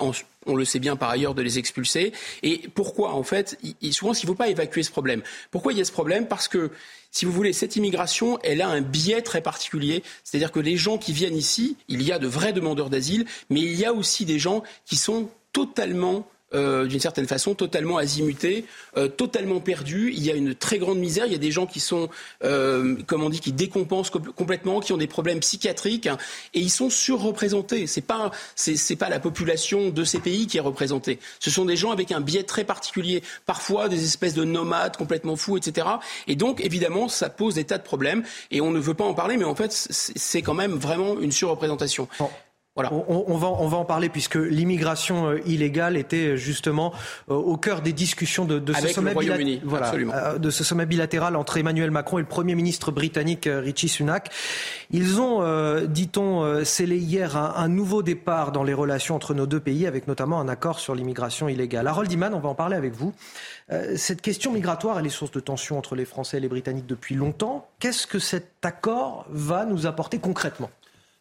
on 0.47 0.55
le 0.55 0.65
sait 0.65 0.79
bien 0.79 0.97
par 0.97 1.11
ailleurs, 1.11 1.35
de 1.35 1.43
les 1.43 1.59
expulser. 1.59 2.13
Et 2.43 2.63
pourquoi, 2.75 3.13
en 3.13 3.23
fait, 3.23 3.59
souvent, 3.91 4.13
il 4.13 4.23
ne 4.23 4.27
faut 4.27 4.35
pas 4.35 4.49
évacuer 4.49 4.83
ce 4.83 4.91
problème? 4.91 5.23
Pourquoi 5.51 5.73
il 5.73 5.79
y 5.79 5.83
a 5.83 5.85
ce 5.85 5.93
problème? 5.93 6.27
Parce 6.27 6.49
que, 6.49 6.71
si 7.11 7.25
vous 7.25 7.33
voulez, 7.33 7.53
cette 7.53 7.77
immigration, 7.77 8.39
elle 8.43 8.63
a 8.63 8.69
un 8.69 8.81
biais 8.81 9.23
très 9.23 9.41
particulier. 9.41 10.03
C'est-à-dire 10.25 10.53
que 10.53 10.61
les 10.61 10.77
gens 10.77 10.99
qui 10.99 11.13
viennent 11.13 11.37
ici, 11.37 11.77
il 11.89 12.03
y 12.03 12.13
a 12.13 12.19
de 12.19 12.27
vrais 12.27 12.53
demandeurs 12.53 12.91
d'asile, 12.91 13.27
mais 13.51 13.61
il 13.61 13.75
y 13.75 13.85
a 13.85 13.93
aussi 13.93 14.25
des 14.25 14.39
gens 14.39 14.63
qui 14.85 14.97
sont 14.97 15.29
totalement 15.53 16.27
euh, 16.55 16.87
d'une 16.87 17.01
certaine 17.01 17.27
façon, 17.27 17.55
totalement 17.55 17.99
azimutés, 17.99 18.65
euh, 18.97 19.07
totalement 19.07 19.61
perdus. 19.61 20.13
Il 20.15 20.25
y 20.25 20.31
a 20.31 20.35
une 20.35 20.55
très 20.55 20.79
grande 20.79 20.99
misère. 20.99 21.27
Il 21.27 21.33
y 21.33 21.35
a 21.35 21.39
des 21.39 21.51
gens 21.51 21.67
qui 21.67 21.79
sont, 21.79 22.09
euh, 22.43 22.97
comme 23.07 23.23
on 23.23 23.29
dit, 23.29 23.41
qui 23.41 23.53
décompensent 23.53 24.11
complètement, 24.11 24.81
qui 24.81 24.95
ont 24.95 24.97
des 24.97 25.07
problèmes 25.07 25.41
psychiatriques, 25.41 26.07
hein, 26.07 26.17
et 26.55 26.61
ils 26.61 26.71
sont 26.71 26.89
surreprésentés. 26.89 27.87
C'est 27.87 28.01
pas, 28.01 28.31
c'est 28.55 28.97
pas 28.97 29.11
la 29.11 29.21
population 29.21 29.91
de 29.91 30.05
ces 30.05 30.21
pays 30.21 30.47
qui 30.47 30.57
est 30.57 30.63
représentée. 30.63 31.19
Ce 31.39 31.51
sont 31.51 31.67
des 31.67 31.77
gens 31.77 31.91
avec 31.91 32.13
un 32.13 32.21
biais 32.21 32.45
très 32.45 32.65
particulier, 32.65 33.23
parfois 33.45 33.91
des 33.91 34.03
espèces 34.05 34.35
de 34.35 34.45
nomades 34.45 34.97
complètement 34.97 35.37
fous, 35.37 35.59
etc. 35.59 35.87
Et 36.29 36.37
donc, 36.37 36.65
évidemment, 36.65 37.09
ça 37.09 37.29
pose 37.29 37.57
des 37.57 37.65
tas 37.65 37.79
de 37.79 37.83
problèmes. 37.83 38.23
Et 38.51 38.63
on 38.63 38.71
ne 38.71 38.79
veut 38.79 38.95
pas 38.95 39.05
en 39.05 39.15
parler, 39.15 39.37
mais 39.37 39.45
en 39.45 39.55
fait, 39.55 39.73
c'est 39.73 40.41
quand 40.41 40.55
même 40.55 40.73
vraiment 40.73 41.21
une 41.21 41.33
surreprésentation. 41.33 42.09
On, 42.79 43.37
va, 43.37 43.49
on 43.49 43.67
va 43.67 43.77
en 43.77 43.85
parler 43.85 44.09
puisque 44.09 44.37
l'immigration 44.37 45.31
euh, 45.31 45.41
illégale 45.47 45.97
était 45.97 46.37
justement 46.37 46.93
euh, 47.31 47.35
au 47.35 47.57
cœur 47.57 47.83
des 47.83 47.93
discussions 47.93 48.45
de, 48.45 48.59
de, 48.59 48.73
ce 48.73 48.89
sommet 48.89 49.15
voilà, 49.65 50.39
de 50.39 50.51
ce 50.51 50.65
sommet 50.65 50.87
bilatéral 50.87 51.37
entre 51.37 51.57
Emmanuel 51.57 51.91
Macron 51.91 52.19
et 52.19 52.23
le 52.23 52.29
Premier 52.29 52.55
ministre 52.55 52.93
britannique 52.93 53.49
Richie 53.51 53.89
Sunak. 53.89 54.31
Ils 54.91 55.21
ont, 55.21 55.43
dit-on, 55.87 56.65
scellé 56.65 56.99
hier 56.99 57.37
un, 57.37 57.69
nouveau 57.69 58.03
départ 58.03 58.53
dans 58.53 58.63
les 58.63 58.75
relations 58.75 59.15
entre 59.15 59.35
nos 59.35 59.47
deux 59.47 59.61
pays, 59.61 59.87
avec 59.87 60.07
notamment 60.07 60.41
un 60.41 60.49
accord 60.49 60.79
sur 60.79 60.95
l'immigration 60.95 61.49
illégale. 61.49 61.87
Harold 61.87 62.11
Iman, 62.11 62.35
on 62.35 62.41
va 62.41 62.49
en 62.49 62.55
parler 62.55 62.77
avec 62.77 62.95
vous. 62.95 63.13
cette 63.97 64.23
question 64.23 64.53
migratoire, 64.53 64.99
elle 64.99 65.07
est 65.07 65.11
source 65.11 65.33
de 65.33 65.41
tension 65.41 65.79
entre 65.79 65.95
les 65.95 66.05
Français 66.05 66.39
et 66.39 66.41
les 66.41 66.49
Britanniques 66.49 66.87
depuis 66.87 67.15
longtemps. 67.15 67.69
Qu'est-ce 67.81 68.07
que 68.07 68.19
cet 68.19 68.65
accord 68.65 69.27
va 69.31 69.65
nous 69.65 69.87
apporter 69.87 70.19
concrètement? 70.19 70.71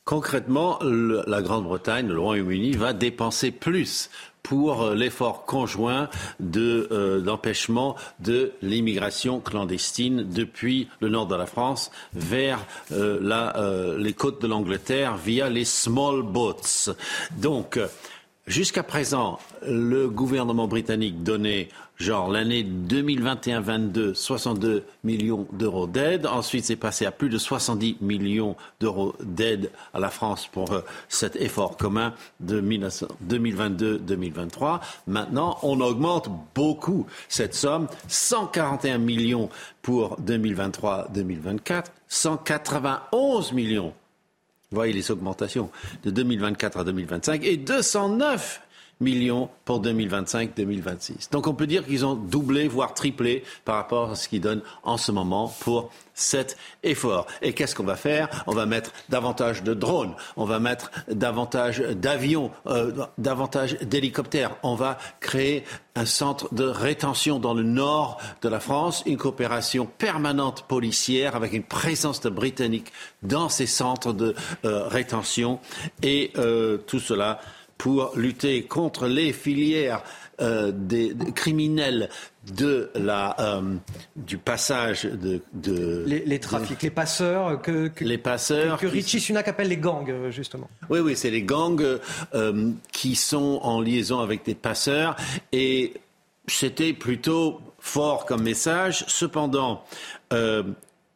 Concrètement, 0.07 0.79
la 0.83 1.41
Grande-Bretagne, 1.41 2.07
le 2.07 2.17
Royaume-Uni, 2.17 2.71
va 2.71 2.93
dépenser 2.93 3.51
plus 3.51 4.09
pour 4.41 4.81
euh, 4.81 4.95
l'effort 4.95 5.43
conjoint 5.43 6.07
euh, 6.55 7.19
d'empêchement 7.19 7.97
de, 8.21 8.53
l'immigration 8.61 9.41
clandestine 9.41 10.23
depuis 10.23 10.87
le 11.01 11.09
nord 11.09 11.27
de 11.27 11.35
la 11.35 11.45
France 11.45 11.91
vers 12.13 12.65
euh, 12.93 13.97
les 13.97 14.13
côtes 14.13 14.41
de 14.41 14.47
l'Angleterre 14.47 15.17
via 15.17 15.49
les 15.49 15.65
small 15.65 16.21
boats. 16.21 16.93
Donc, 17.41 17.77
jusqu'à 18.47 18.83
présent, 18.83 19.39
le 19.67 20.07
gouvernement 20.07 20.69
britannique 20.69 21.21
donnait 21.21 21.67
genre 21.97 22.29
l'année 22.29 22.63
2021-22, 22.63 24.13
62 24.13 24.85
millions 25.03 25.47
d'euros 25.51 25.87
d'aide. 25.87 26.27
Ensuite, 26.27 26.65
c'est 26.65 26.75
passé 26.75 27.05
à 27.05 27.11
plus 27.11 27.29
de 27.29 27.37
70 27.37 27.97
millions 28.01 28.55
d'euros 28.79 29.15
d'aide 29.21 29.71
à 29.93 29.99
la 29.99 30.09
France 30.09 30.47
pour 30.47 30.71
euh, 30.71 30.81
cet 31.09 31.35
effort 31.35 31.77
commun 31.77 32.13
de 32.39 32.61
2022-2023. 32.61 34.79
Maintenant, 35.07 35.57
on 35.63 35.81
augmente 35.81 36.29
beaucoup 36.55 37.07
cette 37.27 37.55
somme, 37.55 37.87
141 38.07 38.99
millions 38.99 39.49
pour 39.81 40.19
2023-2024, 40.21 41.85
191 42.07 43.51
millions. 43.53 43.93
Vous 44.69 44.75
voyez 44.75 44.91
les 44.91 45.11
augmentations 45.11 45.71
de 46.03 46.11
2024 46.11 46.79
à 46.79 46.83
2025 46.83 47.45
et 47.45 47.55
209 47.55 48.61
millions 48.99 49.49
pour 49.65 49.81
2025-2026. 49.81 51.31
Donc 51.31 51.47
on 51.47 51.53
peut 51.53 51.67
dire 51.67 51.85
qu'ils 51.85 52.05
ont 52.05 52.15
doublé, 52.15 52.67
voire 52.67 52.93
triplé 52.93 53.43
par 53.65 53.75
rapport 53.75 54.11
à 54.11 54.15
ce 54.15 54.27
qu'ils 54.27 54.41
donnent 54.41 54.63
en 54.83 54.97
ce 54.97 55.11
moment 55.11 55.53
pour 55.59 55.91
cet 56.13 56.57
effort. 56.83 57.27
Et 57.41 57.53
qu'est-ce 57.53 57.75
qu'on 57.75 57.83
va 57.83 57.95
faire? 57.95 58.43
On 58.47 58.53
va 58.53 58.65
mettre 58.65 58.91
davantage 59.09 59.63
de 59.63 59.73
drones, 59.73 60.15
on 60.35 60.45
va 60.45 60.59
mettre 60.59 60.91
davantage 61.09 61.79
d'avions, 61.79 62.51
euh, 62.65 62.91
davantage 63.17 63.77
d'hélicoptères. 63.81 64.55
On 64.63 64.75
va 64.75 64.97
créer 65.19 65.63
un 65.95 66.05
centre 66.05 66.53
de 66.53 66.63
rétention 66.63 67.39
dans 67.39 67.53
le 67.53 67.63
nord 67.63 68.19
de 68.41 68.49
la 68.49 68.59
France, 68.59 69.03
une 69.05 69.17
coopération 69.17 69.85
permanente 69.85 70.63
policière 70.67 71.35
avec 71.35 71.53
une 71.53 71.63
présence 71.63 72.21
de 72.21 72.29
Britanniques 72.29 72.91
dans 73.21 73.49
ces 73.49 73.67
centres 73.67 74.13
de 74.13 74.35
euh, 74.65 74.87
rétention. 74.87 75.59
Et 76.01 76.31
euh, 76.37 76.77
tout 76.77 76.99
cela 76.99 77.39
pour 77.77 78.11
lutter 78.15 78.63
contre 78.63 79.07
les 79.07 79.33
filières 79.33 80.03
euh, 80.39 80.71
des, 80.71 81.15
criminels 81.33 82.09
de 82.53 82.91
la, 82.93 83.35
euh, 83.39 83.75
du 84.15 84.37
passage 84.37 85.05
de, 85.05 85.41
de 85.53 86.03
les, 86.05 86.39
trafics, 86.39 86.81
les 86.83 86.91
passeurs 86.91 87.59
que, 87.61 87.91
les 88.01 88.17
passeurs 88.19 88.79
que, 88.79 88.85
Richie 88.85 89.19
Sunak 89.19 89.47
appelle 89.47 89.69
les 89.69 89.77
gangs 89.77 90.09
euh, 90.09 90.29
justement. 90.29 90.69
Oui, 90.89 90.99
oui, 90.99 91.15
c'est 91.15 91.31
les 91.31 91.41
gangs 91.41 91.99
qui 92.91 93.15
sont 93.15 93.59
en 93.63 93.81
liaison 93.81 94.19
avec 94.19 94.45
des 94.45 94.55
passeurs 94.55 95.15
et 95.51 95.93
c'était 96.47 96.93
plutôt 96.93 97.59
fort 97.79 98.25
comme 98.25 98.43
message. 98.43 99.05
Cependant, 99.07 99.83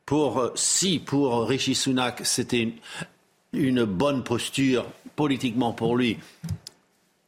pour 0.06 0.52
si 0.56 1.00
pour 1.00 1.48
Richie 1.48 1.76
Sunak 1.76 2.22
c'était 2.24 2.74
une 3.54 3.84
bonne 3.84 4.24
posture 4.24 4.86
politiquement 5.16 5.74
pour 5.74 5.96
lui 5.96 6.18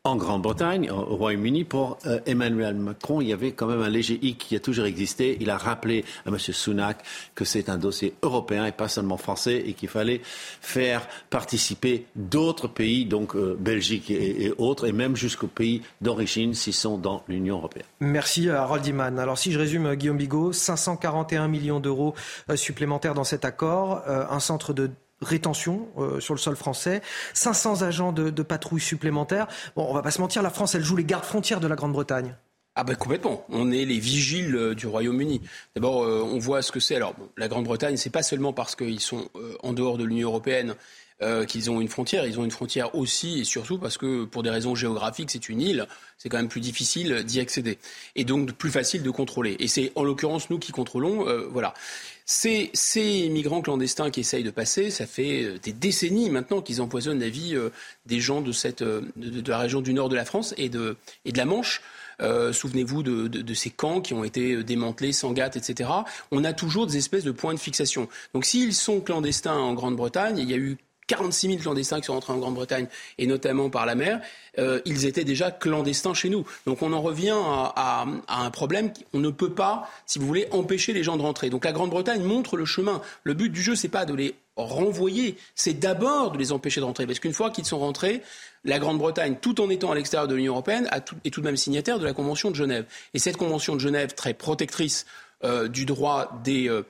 en 0.06 0.18
Grande-Bretagne, 0.18 0.92
au 0.92 1.16
Royaume-Uni, 1.16 1.64
pour 1.64 1.98
euh, 2.08 2.20
Emmanuel 2.26 2.76
Macron, 2.76 3.22
il 3.22 3.30
y 3.30 3.32
avait 3.32 3.54
quand 3.54 3.68
même 3.68 3.82
un 3.82 3.88
léger 3.88 4.20
hic 4.22 4.38
qui 4.38 4.56
a 4.58 4.60
toujours 4.60 4.84
existé. 4.84 5.38
Il 5.40 5.50
a 5.50 5.58
rappelé 5.58 6.04
à 6.26 6.30
M. 6.30 6.38
Sunak 6.38 6.98
que 7.36 7.46
c'est 7.46 7.70
un 7.70 7.78
dossier 7.78 8.14
européen 8.22 8.66
et 8.66 8.74
pas 8.74 8.90
seulement 8.90 9.16
français 9.16 9.64
et 9.66 9.72
qu'il 9.72 9.88
fallait 9.88 10.20
faire 10.26 11.08
participer 11.30 12.06
d'autres 12.18 12.68
pays, 12.68 13.06
donc 13.06 13.34
euh, 13.38 13.56
Belgique 13.58 14.12
et, 14.12 14.52
autres, 14.58 14.90
et 14.90 14.92
même 14.92 15.16
jusqu'aux 15.16 15.48
pays 15.48 15.84
d'origine 16.02 16.54
s'ils 16.54 16.74
sont 16.74 16.98
dans 16.98 17.24
l'Union 17.30 17.60
européenne. 17.60 17.86
Merci 18.02 18.50
Harold 18.50 18.86
Iman. 18.86 19.18
Alors 19.18 19.38
si 19.38 19.54
je 19.54 19.60
résume, 19.60 19.86
euh, 19.86 19.96
Guillaume 19.96 20.18
Bigot, 20.18 20.52
541 20.52 21.48
millions 21.48 21.80
d'euros 21.80 22.14
supplémentaires 22.56 23.14
dans 23.14 23.24
cet 23.24 23.46
accord, 23.46 24.04
un 24.06 24.40
centre 24.42 24.74
de 24.74 24.92
rétention 25.24 25.88
euh, 25.98 26.20
sur 26.20 26.34
le 26.34 26.40
sol 26.40 26.56
français, 26.56 27.02
500 27.34 27.82
agents 27.82 28.12
de, 28.12 28.44
patrouille 28.44 28.82
supplémentaires. 28.82 29.48
Bon, 29.76 29.86
on 29.90 29.94
va 29.94 30.02
pas 30.02 30.12
se 30.12 30.22
mentir, 30.22 30.41
la 30.41 30.50
France, 30.50 30.76
elle 30.76 30.84
joue 30.84 30.95
les 30.95 31.06
gardes 31.06 31.24
frontières 31.24 31.60
de 31.60 31.68
la 31.68 31.76
Grande-Bretagne. 31.76 32.36
Ah 32.76 32.84
ben 32.84 32.95
complètement. 32.95 33.45
On 33.50 33.72
est 33.72 33.86
les 33.86 34.00
vigiles 34.00 34.56
euh, 34.56 34.76
du 34.76 34.88
Royaume-Uni. 34.88 35.41
D'abord, 35.76 36.04
euh, 36.04 36.24
on 36.24 36.40
voit 36.40 36.62
ce 36.62 36.72
que 36.72 36.80
c'est. 36.80 36.95
Alors, 36.95 37.16
la 37.38 37.48
Grande-Bretagne, 37.48 37.98
c'est 37.98 38.10
pas 38.10 38.24
seulement 38.24 38.52
parce 38.52 38.76
qu'ils 38.76 39.00
sont 39.00 39.30
en 39.62 39.74
dehors 39.74 39.98
de 39.98 40.04
l'Union 40.04 40.30
européenne 40.30 40.76
qu'ils 41.48 41.72
ont 41.72 41.80
une 41.80 41.88
frontière. 41.88 42.26
Ils 42.26 42.38
ont 42.38 42.44
une 42.44 42.52
frontière 42.52 42.95
aussi 42.95 43.40
et 43.40 43.44
surtout 43.45 43.78
parce 43.78 43.98
que, 43.98 44.26
pour 44.26 44.44
des 44.44 44.50
raisons 44.50 44.76
géographiques, 44.76 45.32
c'est 45.32 45.48
une 45.48 45.62
île. 45.62 45.88
C'est 46.18 46.28
quand 46.28 46.36
même 46.36 46.50
plus 46.50 46.60
difficile 46.60 47.24
d'y 47.24 47.40
accéder 47.40 47.78
et 48.18 48.26
donc 48.26 48.52
plus 48.52 48.72
facile 48.72 49.04
de 49.04 49.10
contrôler. 49.10 49.56
Et 49.60 49.70
c'est 49.70 49.94
en 49.95 50.04
l'occurrence 50.04 50.50
nous 50.50 50.60
qui 50.60 50.74
contrôlons. 50.74 51.26
voilà. 51.50 51.76
Ces, 52.26 52.70
ces, 52.74 53.28
migrants 53.30 53.62
clandestins 53.62 54.10
qui 54.10 54.22
essayent 54.22 54.44
de 54.44 54.52
passer, 54.52 54.90
ça 54.90 55.06
fait 55.06 55.44
euh, 55.44 55.60
des 55.62 55.74
décennies 55.74 56.30
maintenant 56.30 56.62
qu'ils 56.62 56.82
empoisonnent 56.82 57.20
la 57.20 57.30
vie 57.30 57.56
euh, 57.56 57.70
des 58.06 58.22
gens 58.22 58.41
de, 58.41 58.54
cette, 58.54 58.82
euh, 58.82 59.02
de, 59.18 59.50
la 59.50 59.58
région 59.58 59.82
du 59.82 59.94
nord 59.94 60.08
de 60.08 60.16
la 60.16 60.24
France 60.24 60.54
et 60.58 60.70
de, 60.70 60.95
et 61.26 61.32
de 61.32 61.38
la 61.38 61.45
Manche. 61.45 61.82
Souvenez-vous 62.54 63.04
de, 63.04 63.28
de, 63.28 63.54
ces 63.54 63.70
camps 63.70 64.00
qui 64.00 64.14
ont 64.14 64.24
été 64.24 64.64
démantelés, 64.64 65.12
Sangatte, 65.12 65.58
etc. 65.58 65.90
On 66.32 66.45
a 66.45 66.54
toujours 66.54 66.88
des 66.88 66.95
espèces 66.95 67.26
de 67.26 67.32
points 67.32 67.54
de 67.54 67.60
fixation. 67.60 68.08
Donc 68.34 68.45
s'ils 68.45 68.74
sont 68.74 69.02
clandestins 69.02 69.58
en 69.58 69.74
Grande-Bretagne, 69.74 70.38
il 70.38 70.50
y 70.50 70.54
a 70.54 70.58
eu 70.58 70.78
46 71.08 71.48
000 71.48 71.60
clandestins 71.60 72.00
qui 72.00 72.06
sont 72.06 72.14
rentrés 72.14 72.34
en 72.34 72.38
Grande-Bretagne, 72.38 72.88
et 73.18 73.28
notamment 73.28 73.70
par 73.70 73.86
la 73.86 73.96
mer, 73.96 74.22
euh, 74.60 74.80
ils 74.86 75.06
étaient 75.06 75.24
déjà 75.24 75.52
clandestins 75.52 76.14
chez 76.14 76.30
nous. 76.30 76.46
Donc 76.66 76.82
on 76.82 76.94
en 76.94 77.02
revient 77.02 77.36
à, 77.36 78.06
un 78.28 78.52
problème. 78.52 78.92
On 79.14 79.20
ne 79.20 79.30
peut 79.30 79.54
pas, 79.54 79.90
si 80.06 80.20
vous 80.20 80.28
voulez, 80.28 80.48
empêcher 80.52 80.94
les 80.94 81.04
gens 81.04 81.18
de 81.18 81.22
rentrer. 81.22 81.50
Donc 81.50 81.66
la 81.66 81.72
Grande-Bretagne 81.72 82.24
montre 82.24 82.58
le 82.58 82.66
chemin. 82.66 83.02
Le 83.24 83.34
but 83.34 83.50
du 83.50 83.62
jeu, 83.62 83.76
c'est 83.76 83.90
pas 83.90 84.06
de 84.06 84.14
les 84.14 84.36
renvoyer, 84.56 85.36
c'est 85.56 85.74
d'abord 85.74 86.32
de 86.32 86.38
les 86.38 86.52
empêcher 86.52 86.80
de 86.80 86.86
rentrer. 86.86 87.08
Parce 87.08 87.20
qu'une 87.20 87.34
fois 87.34 87.50
qu'ils 87.50 87.66
sont 87.66 87.80
rentrés, 87.80 88.22
la 88.64 88.78
Grande-Bretagne, 88.78 89.38
tout 89.42 89.60
en 89.60 89.70
étant 89.70 89.92
à 89.92 89.96
l'extérieur 89.96 90.28
de 90.28 90.36
l'Union 90.36 90.54
européenne, 90.54 90.90
est 91.24 91.32
tout 91.32 91.42
de 91.42 91.46
même 91.46 91.58
signataire 91.58 91.98
de 91.98 92.06
la 92.06 92.14
Convention 92.14 92.52
de 92.52 92.56
Genève. 92.56 92.86
Et 93.14 93.20
cette 93.20 93.38
Convention 93.38 93.74
de 93.74 93.80
Genève, 93.80 94.14
très 94.14 94.34
protectrice 94.34 95.06
euh, 95.44 95.68
du 95.68 95.86
droit 95.86 96.40
euh, 96.48 96.84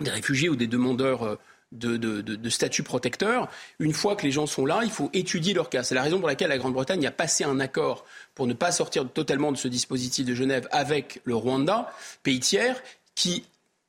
des, 0.00 0.10
réfugiés 0.10 0.48
ou 0.48 0.56
des 0.56 0.66
demandeurs 0.66 1.38
de, 1.72 2.48
statut 2.48 2.82
protecteur. 2.82 3.48
Une 3.78 3.92
fois 3.92 4.16
que 4.16 4.24
les 4.24 4.32
gens 4.32 4.46
sont 4.46 4.66
là, 4.66 4.80
il 4.84 4.90
faut 4.90 5.10
étudier 5.12 5.54
leur 5.54 5.70
cas. 5.70 5.82
C'est 5.82 5.94
la 5.94 6.02
raison 6.02 6.18
pour 6.18 6.28
laquelle 6.28 6.48
la 6.48 6.58
Grande-Bretagne 6.58 7.06
a 7.06 7.10
passé 7.10 7.44
un 7.44 7.60
accord 7.60 8.04
pour 8.34 8.46
ne 8.46 8.54
pas 8.54 8.72
sortir 8.72 9.08
totalement 9.08 9.52
de 9.52 9.56
ce 9.56 9.68
dispositif 9.68 10.24
de 10.24 10.34
Genève 10.34 10.68
avec 10.70 11.20
le 11.24 11.34
Rwanda, 11.34 11.92
pays 12.22 12.40
tiers, 12.40 12.82
qui 13.14 13.44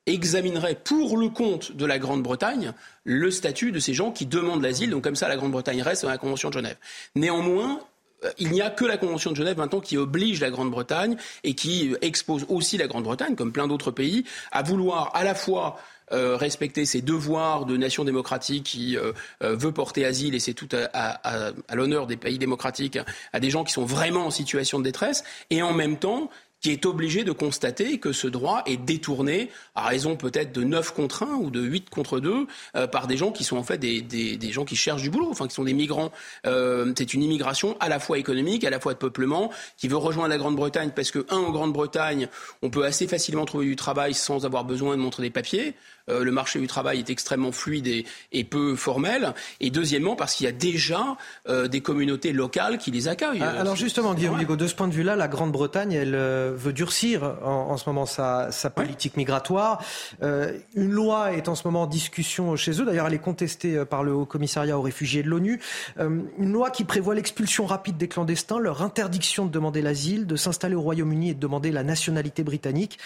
examinerait 0.06 0.74
pour 0.74 1.16
le 1.16 1.28
compte 1.28 1.72
de 1.72 1.86
la 1.86 1.98
Grande-Bretagne 1.98 2.72
le 3.04 3.30
statut 3.30 3.70
de 3.72 3.78
ces 3.78 3.94
gens 3.94 4.10
qui 4.10 4.26
demandent 4.26 4.62
l'asile. 4.62 4.90
Donc 4.90 5.04
comme 5.04 5.16
ça, 5.16 5.28
la 5.28 5.36
Grande-Bretagne 5.36 5.82
reste 5.82 6.02
dans 6.02 6.10
la 6.10 6.18
Convention 6.18 6.48
de 6.48 6.54
Genève. 6.54 6.76
Néanmoins, 7.14 7.80
euh, 8.24 8.30
il 8.38 8.50
n'y 8.50 8.60
a 8.60 8.70
que 8.70 8.84
la 8.84 8.96
Convention 8.96 9.30
de 9.30 9.36
Genève 9.36 9.56
maintenant 9.56 9.80
qui 9.80 9.96
oblige 9.96 10.40
la 10.40 10.50
Grande-Bretagne 10.50 11.16
et 11.44 11.54
qui 11.54 11.94
expose 12.02 12.44
aussi 12.48 12.76
la 12.76 12.86
Grande-Bretagne, 12.86 13.36
comme 13.36 13.52
plein 13.52 13.68
d'autres 13.68 13.90
pays, 13.90 14.24
à 14.52 14.62
vouloir 14.62 15.14
à 15.14 15.24
la 15.24 15.34
fois 15.34 15.78
euh, 16.12 16.36
respecter 16.36 16.86
ses 16.86 17.02
devoirs 17.02 17.66
de 17.66 17.76
nation 17.76 18.04
démocratique 18.04 18.64
qui 18.64 18.96
euh, 18.96 19.12
euh, 19.44 19.54
veut 19.54 19.70
porter 19.70 20.04
asile, 20.04 20.34
et 20.34 20.40
c'est 20.40 20.54
tout 20.54 20.68
à, 20.72 21.52
l'honneur 21.72 22.08
des 22.08 22.16
pays 22.16 22.38
démocratiques, 22.38 22.98
à 23.32 23.38
des 23.38 23.50
gens 23.50 23.62
qui 23.62 23.72
sont 23.72 23.84
vraiment 23.84 24.26
en 24.26 24.30
situation 24.30 24.80
de 24.80 24.84
détresse, 24.84 25.22
et 25.50 25.62
en 25.62 25.72
même 25.72 25.98
temps 25.98 26.28
qui 26.60 26.72
est 26.72 26.84
obligé 26.84 27.24
de 27.24 27.32
constater 27.32 27.98
que 27.98 28.12
ce 28.12 28.26
droit 28.26 28.62
est 28.66 28.76
détourné 28.76 29.48
à 29.74 29.86
raison 29.86 30.16
peut-être 30.16 30.52
de 30.52 30.62
9 30.62 30.92
contre 30.92 31.22
1 31.22 31.36
ou 31.36 31.48
de 31.48 31.62
8 31.62 31.88
contre 31.88 32.20
2 32.20 32.46
par 32.92 33.06
des 33.06 33.16
gens 33.16 33.32
qui 33.32 33.44
sont 33.44 33.56
en 33.56 33.62
fait 33.62 33.78
des, 33.78 34.02
des, 34.02 34.52
gens 34.52 34.66
qui 34.66 34.76
cherchent 34.76 35.00
du 35.00 35.08
boulot, 35.08 35.28
enfin 35.30 35.48
qui 35.48 35.54
sont 35.54 35.64
des 35.64 35.72
migrants. 35.72 36.12
c'est 36.44 37.14
une 37.14 37.22
immigration 37.22 37.78
à 37.80 37.88
la 37.88 37.98
fois 37.98 38.18
économique, 38.18 38.64
à 38.64 38.70
la 38.70 38.78
fois 38.78 38.92
de 38.92 38.98
peuplement, 38.98 39.50
qui 39.78 39.88
veut 39.88 39.96
rejoindre 39.96 40.28
la 40.28 40.36
Grande-Bretagne 40.36 40.90
parce 40.94 41.10
que, 41.10 41.24
un, 41.30 41.38
en 41.38 41.50
Grande-Bretagne, 41.50 42.28
on 42.60 42.68
peut 42.68 42.84
assez 42.84 43.06
facilement 43.06 43.46
trouver 43.46 43.64
du 43.64 43.76
travail 43.76 44.12
sans 44.12 44.44
avoir 44.44 44.66
besoin 44.66 44.98
de 44.98 45.00
montrer 45.00 45.22
des 45.22 45.30
papiers. 45.30 45.74
Euh, 46.10 46.24
le 46.24 46.32
marché 46.32 46.58
du 46.58 46.66
travail 46.66 46.98
est 46.98 47.10
extrêmement 47.10 47.52
fluide 47.52 48.04
et, 48.32 48.44
peu 48.44 48.74
formel. 48.74 49.34
Et 49.60 49.70
deuxièmement, 49.70 50.16
parce 50.16 50.34
qu'il 50.34 50.46
y 50.46 50.48
a 50.48 50.52
déjà 50.52 51.16
euh, 51.48 51.68
des 51.68 51.80
communautés 51.80 52.32
locales 52.32 52.78
qui 52.78 52.90
les 52.90 53.08
accueillent. 53.08 53.42
Ah, 53.42 53.60
alors 53.60 53.76
justement, 53.76 54.14
Guillaume 54.14 54.38
Bigot, 54.38 54.56
de 54.56 54.66
ce 54.66 54.74
point 54.74 54.88
de 54.88 54.92
vue-là, 54.92 55.14
la 55.16 55.28
Grande-Bretagne, 55.28 55.92
elle 55.92 56.14
veut 56.14 56.72
durcir 56.72 57.22
en, 57.44 57.76
ce 57.76 57.88
moment 57.88 58.06
sa, 58.06 58.50
politique 58.74 59.16
migratoire. 59.16 59.84
une 60.22 60.90
loi 60.90 61.32
est 61.32 61.48
en 61.48 61.54
ce 61.54 61.66
moment 61.66 61.82
en 61.82 61.86
discussion 61.86 62.56
chez 62.56 62.80
eux. 62.80 62.84
D'ailleurs, 62.84 63.06
elle 63.06 63.14
est 63.14 63.18
contestée 63.18 63.84
par 63.84 64.02
le 64.02 64.12
Haut 64.12 64.26
Commissariat 64.26 64.78
aux 64.78 64.82
réfugiés 64.82 65.22
de 65.22 65.28
l'ONU. 65.28 65.60
une 65.98 66.52
loi 66.52 66.70
qui 66.70 66.84
prévoit 66.84 67.14
l'expulsion 67.14 67.66
rapide 67.66 67.96
des 67.96 68.08
clandestins, 68.08 68.58
leur 68.58 68.82
interdiction 68.82 69.46
de 69.46 69.50
demander 69.50 69.82
l'asile, 69.82 70.26
de 70.26 70.36
s'installer 70.36 70.74
au 70.74 70.82
Royaume-Uni 70.82 71.30
et 71.30 71.34
de 71.34 71.40
demander 71.40 71.70
la 71.70 71.84
nationalité 71.84 72.42
britannique. 72.42 72.98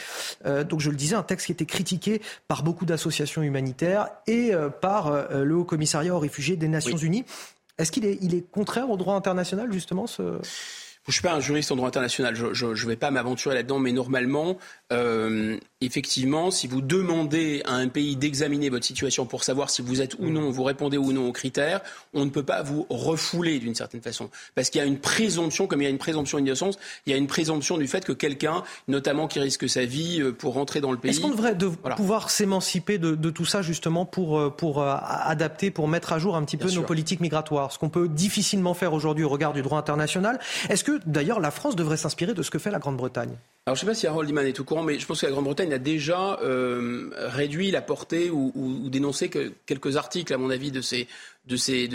donc 0.44 0.80
je 0.80 0.90
le 0.90 0.96
disais, 0.96 1.16
un 1.16 1.22
texte 1.22 1.46
qui 1.46 1.52
était 1.52 1.66
critiqué 1.66 2.20
par 2.48 2.62
beaucoup 2.62 2.86
d'associations 2.94 3.42
humanitaires 3.42 4.08
et 4.26 4.54
euh, 4.54 4.68
par 4.68 5.08
euh, 5.08 5.44
le 5.44 5.56
Haut 5.56 5.64
Commissariat 5.64 6.14
aux 6.14 6.18
réfugiés 6.20 6.56
des 6.56 6.68
Nations 6.68 6.96
Unies. 6.96 7.24
Est-ce 7.76 7.90
qu'il 7.90 8.04
est, 8.04 8.18
il 8.22 8.34
est 8.34 8.48
contraire 8.48 8.88
au 8.88 8.96
droit 8.96 9.14
international, 9.14 9.72
justement, 9.72 10.06
ce... 10.06 10.22
Je 10.22 11.10
ne 11.10 11.12
suis 11.12 11.22
pas 11.22 11.34
un 11.34 11.40
juriste 11.40 11.70
en 11.70 11.76
droit 11.76 11.88
international, 11.88 12.34
je 12.34 12.66
ne 12.66 12.88
vais 12.88 12.96
pas 12.96 13.10
m'aventurer 13.10 13.54
là-dedans, 13.54 13.78
mais 13.78 13.92
normalement, 13.92 14.56
euh, 14.92 15.56
effectivement, 15.80 16.50
si 16.50 16.66
vous 16.66 16.82
demandez 16.82 17.62
à 17.64 17.74
un 17.74 17.88
pays 17.88 18.16
d'examiner 18.16 18.68
votre 18.68 18.84
situation 18.84 19.24
pour 19.24 19.42
savoir 19.42 19.70
si 19.70 19.80
vous 19.80 20.02
êtes 20.02 20.14
ou 20.18 20.28
non, 20.28 20.50
vous 20.50 20.62
répondez 20.62 20.98
ou 20.98 21.12
non 21.12 21.28
aux 21.28 21.32
critères, 21.32 21.80
on 22.12 22.26
ne 22.26 22.30
peut 22.30 22.42
pas 22.42 22.62
vous 22.62 22.86
refouler 22.90 23.58
d'une 23.58 23.74
certaine 23.74 24.02
façon. 24.02 24.28
Parce 24.54 24.68
qu'il 24.68 24.80
y 24.80 24.84
a 24.84 24.86
une 24.86 24.98
présomption, 24.98 25.66
comme 25.66 25.80
il 25.80 25.84
y 25.84 25.86
a 25.86 25.90
une 25.90 25.98
présomption 25.98 26.38
d'innocence, 26.38 26.78
il 27.06 27.12
y 27.12 27.14
a 27.14 27.16
une 27.16 27.26
présomption 27.26 27.78
du 27.78 27.86
fait 27.86 28.04
que 28.04 28.12
quelqu'un, 28.12 28.62
notamment 28.86 29.26
qui 29.26 29.40
risque 29.40 29.68
sa 29.68 29.86
vie 29.86 30.20
euh, 30.20 30.32
pour 30.32 30.52
rentrer 30.54 30.82
dans 30.82 30.92
le 30.92 30.98
pays. 30.98 31.12
Est-ce 31.12 31.20
qu'on 31.20 31.30
devrait 31.30 31.56
pouvoir 31.96 32.30
s'émanciper 32.30 32.98
de, 32.98 33.30
tout 33.30 33.46
ça 33.46 33.62
justement 33.62 34.04
pour, 34.04 34.38
euh, 34.38 34.50
pour 34.50 34.82
adapter, 34.82 35.70
pour 35.70 35.88
mettre 35.88 36.12
à 36.12 36.18
jour 36.18 36.36
un 36.36 36.44
petit 36.44 36.58
peu 36.58 36.70
nos 36.70 36.82
politiques 36.82 37.20
migratoires 37.20 37.72
Ce 37.72 37.78
qu'on 37.78 37.88
peut 37.88 38.08
difficilement 38.08 38.74
faire 38.74 38.92
aujourd'hui 38.92 39.24
au 39.24 39.30
regard 39.30 39.54
du 39.54 39.62
droit 39.62 39.78
international? 39.78 40.38
Est-ce 40.68 40.84
que 40.84 41.00
d'ailleurs 41.06 41.40
la 41.40 41.50
France 41.50 41.74
devrait 41.74 41.96
s'inspirer 41.96 42.34
de 42.34 42.42
ce 42.42 42.50
que 42.50 42.58
fait 42.58 42.70
la 42.70 42.78
Grande-Bretagne? 42.78 43.36
Alors, 43.66 43.76
je 43.76 43.80
ne 43.80 43.86
sais 43.86 43.92
pas 43.92 43.98
si 43.98 44.06
Harold 44.06 44.28
Iman 44.28 44.44
est 44.44 44.60
au 44.60 44.64
courant, 44.64 44.73
mais 44.82 44.98
je 44.98 45.06
pense 45.06 45.20
que 45.20 45.26
la 45.26 45.32
Grande-Bretagne 45.32 45.72
a 45.72 45.78
déjà 45.78 46.38
euh, 46.42 47.10
réduit 47.14 47.70
la 47.70 47.82
portée 47.82 48.30
ou, 48.30 48.88
dénoncé 48.88 49.28
que 49.28 49.52
quelques 49.66 49.96
articles, 49.96 50.32
à 50.32 50.38
mon 50.38 50.50
avis, 50.50 50.70
de 50.70 50.80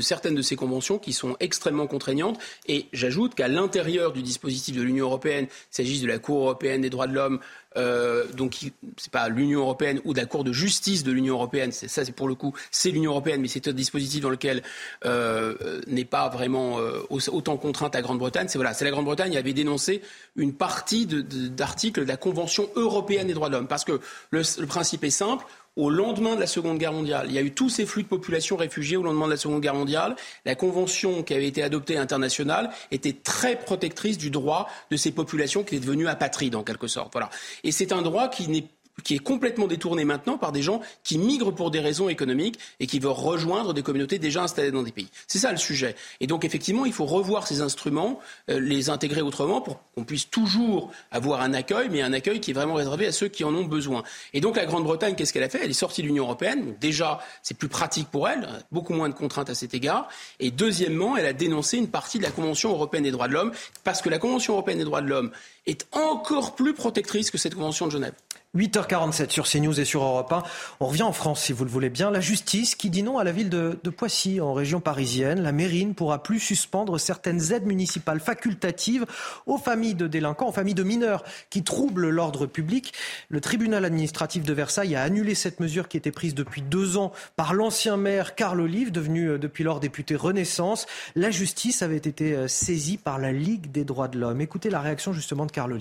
certaines 0.02 0.36
de 0.36 0.42
ces 0.42 0.56
conventions 0.56 1.00
qui 1.00 1.14
sont 1.14 1.36
extrêmement 1.40 1.88
contraignantes. 1.88 2.40
Et 2.68 2.88
j'ajoute 2.94 3.36
qu'à 3.36 3.48
l'intérieur 3.48 4.14
du 4.14 4.22
dispositif 4.22 4.76
de 4.76 4.82
l'Union 4.82 5.06
européenne, 5.06 5.48
s'agisse 5.72 6.02
de 6.02 6.08
la 6.08 6.20
Cour 6.20 6.42
européenne 6.42 6.82
des 6.82 6.90
droits 6.90 7.08
de 7.08 7.14
l'homme, 7.14 7.40
euh, 7.78 8.26
donc 8.34 8.58
c'est 8.98 9.12
pas 9.12 9.30
l'Union 9.30 9.62
européenne 9.62 10.02
ou 10.04 10.14
la 10.14 10.26
Cour 10.26 10.44
de 10.44 10.52
justice 10.52 11.04
de 11.04 11.12
l'Union 11.12 11.36
européenne, 11.36 11.72
c'est 11.72 11.88
ça 11.88 12.04
c'est 12.04 12.12
pour 12.12 12.28
le 12.28 12.36
coup 12.36 12.54
c'est 12.72 12.90
l'Union 12.90 13.12
européenne, 13.12 13.41
mais 13.41 13.48
c'est 13.48 13.68
un 13.68 13.74
dispositif 13.74 14.22
dans 14.22 14.30
lequel 14.30 14.64
euh, 15.06 15.82
n'est 15.88 16.06
pas 16.06 16.30
vraiment 16.30 16.80
euh, 16.80 17.02
autant 17.10 17.58
contrainte 17.58 17.96
à 17.96 18.02
Grande-Bretagne. 18.02 18.48
C'est 18.48 18.58
voilà, 18.58 18.74
c'est 18.74 18.86
la 18.86 18.91
Grande-Bretagne 18.91 19.32
qui 19.32 19.38
avait 19.38 19.54
dénoncé 19.54 20.02
une 20.36 20.54
partie 20.54 21.06
d'articles 21.06 22.02
de, 22.02 22.08
la 22.08 22.18
Convention 22.18 22.70
européenne 22.76 23.28
des 23.28 23.34
droits 23.34 23.50
de 23.50 23.56
l'homme, 23.56 23.68
parce 23.68 23.86
que 23.86 24.00
le 24.32 24.66
principe 24.66 25.04
est 25.04 25.10
simple 25.10 25.46
au 25.80 25.90
lendemain 25.90 26.36
de 26.36 26.42
la 26.42 26.48
Seconde 26.48 26.78
Guerre 26.78 26.92
mondiale. 26.92 27.28
Il 27.30 27.34
y 27.34 27.38
a 27.38 27.42
eu 27.42 27.52
tous 27.52 27.70
ces 27.70 27.86
flux 27.86 28.04
de 28.04 28.08
population 28.08 28.58
réfugiés 28.58 28.98
au 28.98 29.04
lendemain 29.04 29.28
de 29.28 29.32
la 29.32 29.38
Seconde 29.38 29.62
Guerre 29.62 29.76
mondiale. 29.76 30.18
La 30.44 30.56
convention 30.56 31.24
qui 31.24 31.34
avait 31.34 31.48
été 31.48 31.64
adoptée 31.64 31.98
internationale 31.98 32.70
était 32.92 33.14
très 33.14 33.56
protectrice 33.56 34.18
du 34.18 34.30
droit 34.30 34.68
de 34.92 34.98
ces 34.98 35.12
populations 35.12 35.64
qui 35.64 35.76
étaient 35.76 35.86
devenues 35.86 36.10
apatrides 36.10 36.56
en 36.56 36.64
quelque 36.64 36.88
sorte. 36.88 37.14
Voilà. 37.14 37.30
Et 37.64 37.72
c'est 37.72 37.94
un 37.94 38.02
droit 38.02 38.28
qui 38.28 38.50
n'est 38.50 38.66
qui 39.04 39.16
est 39.16 39.20
complètement 39.20 39.68
détourné 39.68 40.06
maintenant 40.06 40.38
par 40.38 40.52
des 40.52 40.62
gens 40.62 40.82
qui 41.04 41.18
migrent 41.18 41.54
pour 41.54 41.72
des 41.72 41.80
raisons 41.80 42.10
économiques 42.10 42.60
et 42.80 42.88
qui 42.88 43.00
veulent 43.00 43.12
rejoindre 43.12 43.74
des 43.74 43.84
communautés 43.84 44.20
déjà 44.20 44.44
installées 44.44 44.72
dans 44.72 44.84
des 44.84 44.92
pays. 44.92 45.10
C'est 45.28 45.40
ça 45.40 45.52
le 45.52 45.58
sujet. 45.58 45.96
Et 46.20 46.28
donc 46.28 46.46
effectivement, 46.46 46.86
il 46.86 46.94
faut 46.94 47.06
revoir 47.06 47.48
ces 47.48 47.62
instruments, 47.62 48.20
euh, 48.50 48.60
les 48.60 48.90
intégrer 48.90 49.22
autrement 49.22 49.62
pour 49.62 49.80
qu'on 49.96 50.04
puisse 50.04 50.30
toujours 50.30 50.92
avoir 51.12 51.42
un 51.42 51.54
accueil, 51.54 51.90
mais 51.90 52.02
un 52.02 52.14
accueil 52.14 52.40
qui 52.40 52.52
est 52.52 52.54
vraiment 52.54 52.76
réservé 52.76 53.08
à 53.08 53.12
ceux 53.12 53.28
qui 53.28 53.44
en 53.44 53.54
ont 53.54 53.66
besoin. 53.66 54.04
Et 54.34 54.42
donc 54.42 54.56
la 54.56 54.66
Grande-Bretagne, 54.66 55.16
qu'est-ce 55.16 55.34
qu'elle 55.34 55.44
a 55.44 55.50
fait? 55.50 55.60
Elle 55.64 55.72
est 55.72 55.74
sortie 55.74 56.02
de 56.02 56.08
l'Union 56.08 56.24
européenne. 56.24 56.76
Déjà, 56.80 57.20
c'est 57.44 57.58
plus 57.58 57.70
pratique 57.70 58.10
pour 58.10 58.28
elle, 58.28 58.48
beaucoup 58.72 58.94
moins 58.94 59.10
de 59.10 59.14
contraintes 59.14 59.50
à 59.50 59.56
cet 59.56 59.74
égard. 59.74 60.08
Et 60.40 60.52
deuxièmement, 60.52 61.18
elle 61.18 61.26
a 61.26 61.34
dénoncé 61.34 61.78
une 61.78 61.90
partie 61.90 62.18
de 62.18 62.24
la 62.24 62.32
Convention 62.32 62.72
européenne 62.72 63.04
des 63.04 63.12
droits 63.12 63.28
de 63.28 63.34
l'homme, 63.34 63.52
parce 63.84 64.02
que 64.02 64.10
la 64.10 64.20
Convention 64.20 64.54
européenne 64.54 64.78
des 64.78 64.84
droits 64.84 65.02
de 65.02 65.08
l'homme 65.08 65.32
est 65.70 65.88
encore 65.91 66.56
plus 66.56 66.74
protectrice 66.74 67.32
que 67.32 67.38
cette 67.38 67.56
Convention 67.56 67.86
de 67.88 67.91
Genève. 67.91 68.14
8h47 68.58 69.30
sur 69.30 69.48
CNews 69.48 69.80
et 69.80 69.86
sur 69.86 70.02
Europe 70.02 70.34
1. 70.34 70.41
On 70.80 70.88
revient 70.88 71.04
en 71.04 71.14
France, 71.14 71.44
si 71.44 71.54
vous 71.54 71.66
le 71.66 71.70
voulez 71.70 71.91
bien. 71.91 72.10
La 72.10 72.20
justice 72.20 72.74
qui 72.74 72.90
dit 72.90 73.04
non 73.04 73.20
à 73.20 73.24
la 73.24 73.32
ville 73.32 73.50
de, 73.50 73.78
Poissy, 73.96 74.41
en 74.41 74.54
région 74.54 74.80
parisienne. 74.80 75.44
La 75.44 75.52
mairie 75.52 75.86
ne 75.86 75.94
pourra 75.94 76.24
plus 76.24 76.40
suspendre 76.40 77.00
certaines 77.00 77.52
aides 77.52 77.68
municipales 77.68 78.20
facultatives 78.20 79.06
aux 79.46 79.60
familles 79.60 79.94
de 79.94 80.08
délinquants, 80.08 80.50
aux 80.50 80.54
familles 80.54 80.74
de 80.74 80.82
mineurs 80.82 81.24
qui 81.52 81.64
troublent 81.64 82.10
l'ordre 82.10 82.48
public. 82.48 82.94
Le 83.30 83.40
tribunal 83.40 83.86
administratif 83.86 84.41
de 84.44 84.54
Versailles 84.54 84.96
a 84.96 85.04
annulé 85.04 85.36
cette 85.36 85.60
mesure 85.60 85.88
qui 85.88 85.98
était 85.98 86.12
prise 86.12 86.34
depuis 86.34 86.64
deux 86.64 86.98
ans 86.98 87.12
par 87.36 87.54
l'ancien 87.54 87.98
maire 87.98 88.34
Carl 88.34 88.60
Olive, 88.62 88.91
devenu 88.91 89.28
euh, 89.28 89.38
depuis 89.38 89.64
lors 89.64 89.80
député 89.80 90.16
Renaissance. 90.16 90.88
La 91.16 91.30
justice 91.30 91.84
avait 91.84 91.98
été 91.98 92.34
euh, 92.34 92.48
saisie 92.48 92.98
par 92.98 93.20
la 93.20 93.32
Ligue 93.32 93.72
des 93.72 93.84
droits 93.84 94.08
de 94.08 94.18
l'homme. 94.18 94.41
Écoutez 94.41 94.72
la 94.72 94.80
réaction 94.80 95.14
justement 95.14 95.46
de 95.46 95.52
Carl 95.60 95.77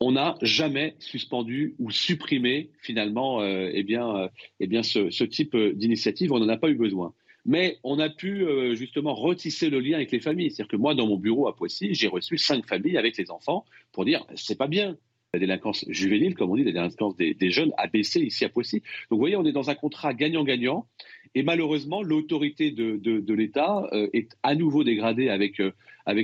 on 0.00 0.12
n'a 0.12 0.36
jamais 0.40 0.94
suspendu 0.98 1.74
ou 1.78 1.90
supprimé 1.90 2.70
finalement 2.80 3.42
euh, 3.42 3.70
eh 3.70 3.82
bien, 3.82 4.16
euh, 4.16 4.28
eh 4.60 4.66
bien 4.66 4.82
ce, 4.82 5.24
type 5.24 5.54
euh, 5.54 5.74
d'initiative. 5.74 6.32
On 6.32 6.38
n'en 6.38 6.48
a 6.48 6.56
pas 6.56 6.70
eu 6.70 6.74
besoin. 6.74 7.12
Mais 7.44 7.78
on 7.84 7.98
a 7.98 8.08
pu 8.08 8.44
justement 8.74 9.14
retisser 9.14 9.70
le 9.70 9.78
lien 9.78 9.96
avec 9.96 10.10
les 10.10 10.20
familles. 10.20 10.50
C'est-à-dire 10.50 10.70
que 10.70 10.76
moi, 10.76 10.94
dans 10.94 11.06
mon 11.06 11.16
bureau 11.16 11.46
à 11.46 11.54
Poissy, 11.54 11.94
j'ai 11.94 12.08
reçu 12.08 12.38
cinq 12.38 12.66
familles 12.66 12.96
avec 12.98 13.16
les 13.18 13.30
enfants 13.30 13.64
pour 13.92 14.04
dire 14.04 14.26
c'est 14.34 14.58
pas 14.58 14.66
bien. 14.66 14.96
La 15.32 15.38
délinquance 15.38 15.84
juvénile, 15.88 16.34
comme 16.34 16.50
on 16.50 16.56
dit, 16.56 16.64
la 16.64 16.72
délinquance 16.72 17.16
des, 17.16 17.34
des 17.34 17.50
jeunes 17.50 17.72
a 17.76 17.86
baissé 17.86 18.20
ici 18.20 18.44
à 18.44 18.48
Poissy. 18.48 18.80
Donc 19.10 19.18
vous 19.18 19.18
voyez, 19.18 19.36
on 19.36 19.44
est 19.44 19.52
dans 19.52 19.70
un 19.70 19.76
contrat 19.76 20.12
gagnant-gagnant. 20.12 20.86
Et 21.36 21.42
malheureusement, 21.42 22.02
l'autorité 22.02 22.70
de, 22.70 23.34
l'État 23.34 23.86
euh, 23.92 24.08
est 24.14 24.34
à 24.42 24.54
nouveau 24.54 24.84
dégradée 24.84 25.28
avec, 25.28 25.60
euh, 25.60 25.70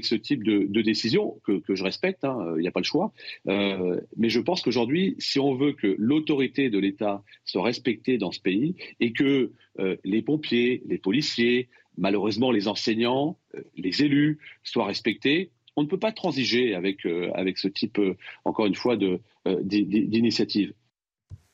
ce 0.02 0.14
type 0.14 0.42
de, 0.42 0.80
décision 0.80 1.38
que, 1.44 1.60
je 1.68 1.84
respecte, 1.84 2.24
hein, 2.24 2.54
il 2.56 2.62
n'y 2.62 2.66
a 2.68 2.70
pas 2.70 2.80
le 2.80 2.84
choix. 2.84 3.12
Euh, 3.46 4.00
mais 4.16 4.30
je 4.30 4.40
pense 4.40 4.62
qu'aujourd'hui, 4.62 5.14
si 5.18 5.38
on 5.38 5.54
veut 5.54 5.74
que 5.74 5.94
l'autorité 5.98 6.70
de 6.70 6.78
l'État 6.78 7.22
soit 7.44 7.62
respectée 7.62 8.16
dans 8.16 8.32
ce 8.32 8.40
pays 8.40 8.74
et 9.00 9.12
que 9.12 9.52
les 10.02 10.22
pompiers, 10.22 10.82
les 10.86 10.98
policiers, 10.98 11.68
malheureusement 11.98 12.50
les 12.50 12.66
enseignants, 12.66 13.36
les 13.76 14.02
élus 14.02 14.38
soient 14.62 14.86
respectés, 14.86 15.50
on 15.76 15.82
ne 15.82 15.88
peut 15.88 15.98
pas 15.98 16.12
transiger 16.12 16.74
avec, 16.74 17.04
avec 17.34 17.58
ce 17.58 17.68
type, 17.68 18.00
encore 18.46 18.64
une 18.64 18.74
fois, 18.74 18.96
d'initiative. 19.46 20.72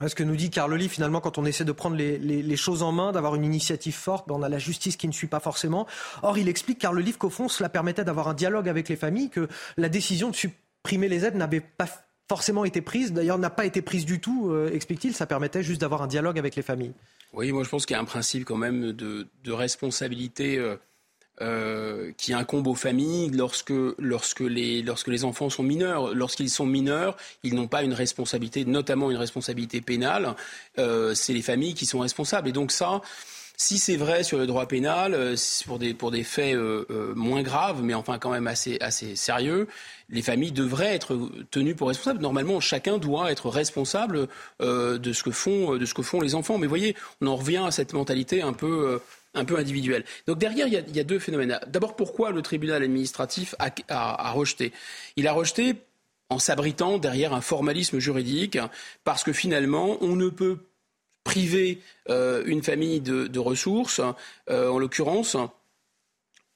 Ce 0.07 0.15
que 0.15 0.23
nous 0.23 0.37
dit 0.37 0.51
Carl 0.51 0.81
finalement, 0.89 1.20
quand 1.20 1.39
on 1.39 1.45
essaie 1.45 1.65
de 1.65 1.73
prendre 1.73 1.97
les, 1.97 2.57
choses 2.57 2.83
en 2.83 2.93
main, 2.93 3.11
d'avoir 3.11 3.35
une 3.35 3.45
initiative 3.45 3.95
forte, 3.95 4.29
ben, 4.29 4.37
on 4.37 4.43
a 4.43 4.49
la 4.49 4.59
justice 4.59 4.97
qui 4.97 5.09
ne 5.09 5.12
suit 5.12 5.27
pas 5.27 5.41
forcément. 5.41 5.89
Or, 6.23 6.39
il 6.39 6.49
explique, 6.49 6.79
Carl 6.79 6.97
Oli, 6.97 7.12
qu'au 7.12 7.31
fond, 7.31 7.49
cela 7.49 7.69
permettait 7.69 8.05
d'avoir 8.05 8.29
un 8.29 8.35
dialogue 8.35 8.69
avec 8.69 8.89
les 8.89 8.95
familles, 8.95 9.29
que 9.29 9.49
la 9.77 9.89
décision 9.89 10.31
de 10.31 10.37
supprimer 10.37 11.09
les 11.09 11.25
aides 11.25 11.35
n'avait 11.35 11.61
pas 11.61 11.89
forcément 12.29 12.65
été 12.65 12.81
prise, 12.81 13.12
d'ailleurs 13.12 13.39
n'a 13.39 13.51
pas 13.51 13.65
été 13.65 13.83
prise 13.83 14.05
du 14.05 14.20
tout, 14.20 14.51
euh, 14.51 14.70
explique-t-il, 14.73 15.15
ça 15.15 15.27
permettait 15.27 15.62
juste 15.62 15.81
d'avoir 15.81 16.03
un 16.03 16.07
dialogue 16.07 16.39
avec 16.39 16.57
les 16.57 16.62
familles. 16.62 16.93
Oui, 17.33 17.51
moi 17.53 17.65
je 17.65 17.69
pense 17.69 17.87
qu'il 17.87 17.95
y 17.95 17.99
a 17.99 18.03
un 18.03 18.07
principe 18.07 18.45
quand 18.45 18.57
même 18.57 18.93
de, 18.93 19.27
responsabilité 19.47 20.59
euh, 20.59 20.77
euh, 21.40 22.10
qui 22.16 22.32
incombe 22.32 22.66
aux 22.66 22.74
familles 22.74 23.31
lorsque, 23.31 23.73
lorsque, 23.98 24.40
les, 24.40 24.82
lorsque 24.82 25.06
les 25.06 25.24
enfants 25.24 25.51
sont 25.51 25.62
mineurs. 25.62 26.12
Lorsqu'ils 26.12 26.51
sont 26.51 26.66
mineurs, 26.66 27.16
ils 27.44 27.55
n'ont 27.55 27.69
pas 27.69 27.85
une 27.85 27.93
responsabilité, 27.93 28.65
notamment 28.65 29.09
une 29.09 29.16
responsabilité 29.16 29.81
pénale. 29.81 30.35
Euh, 30.78 31.15
c'est 31.15 31.32
les 31.32 31.43
familles 31.43 31.74
qui 31.74 31.86
sont 31.86 32.01
responsables. 32.01 32.48
Et 32.48 32.52
donc 32.52 32.73
ça, 32.73 33.02
si 33.56 33.78
c'est 33.78 33.94
vrai 33.94 34.24
sur 34.24 34.36
le 34.39 34.48
droit 34.48 34.66
pénal, 34.66 35.15
euh, 35.15 35.36
pour, 35.65 35.78
des, 35.78 35.94
pour 35.94 36.10
des 36.10 36.24
faits 36.24 36.56
moins 37.15 37.43
graves, 37.43 37.85
mais 37.85 37.94
enfin 37.94 38.19
quand 38.19 38.31
même 38.31 38.48
assez, 38.48 38.77
assez 38.81 39.15
sérieux, 39.15 39.69
les 40.10 40.23
familles 40.23 40.52
devraient 40.52 40.97
être 40.97 41.16
tenues 41.52 41.77
pour 41.77 41.86
responsables. 41.86 42.20
Normalement, 42.20 42.59
chacun 42.59 42.98
doit 42.98 43.31
être 43.31 43.48
responsable 43.48 44.27
de, 44.59 45.12
ce 45.12 45.23
que 45.23 45.31
font, 45.31 45.77
de 45.77 45.85
ce 45.85 45.94
que 45.94 46.02
font 46.02 46.20
les 46.20 46.35
enfants. 46.35 46.59
Mais 46.59 46.66
voyez, 46.66 46.97
on 47.20 47.28
en 47.28 47.36
revient 47.36 47.62
à 47.65 47.70
cette 47.70 47.93
mentalité 47.93 48.43
un 48.43 48.55
peu 48.55 49.01
un 49.34 49.44
peu 49.44 49.59
individuel. 49.59 50.05
Donc 50.26 50.38
derrière, 50.38 50.66
il 50.66 50.72
y 50.72 51.00
a, 51.00 51.05
deux 51.05 51.18
phénomènes. 51.18 51.59
D'abord, 51.66 51.96
pourquoi 51.96 52.30
le 52.30 52.42
tribunal 52.42 52.82
administratif 52.82 53.55
a, 53.59 54.32
rejeté? 54.32 54.72
Il 55.16 55.26
a 55.28 55.32
rejeté 55.32 55.76
en 56.30 56.38
s'abritant 56.38 56.98
derrière 56.98 57.32
un 57.32 57.40
formalisme 57.40 57.98
juridique, 57.98 58.59
parce 59.05 59.24
que 59.24 59.32
finalement, 59.32 59.96
on 60.02 60.14
ne 60.16 60.28
peut 60.28 60.59
priver 61.24 61.80
euh, 62.10 62.42
une 62.46 62.62
famille 62.62 63.00
de, 63.00 63.38
ressources, 63.38 64.00
euh, 64.50 64.68
en 64.68 64.78
l'occurrence, 64.78 65.36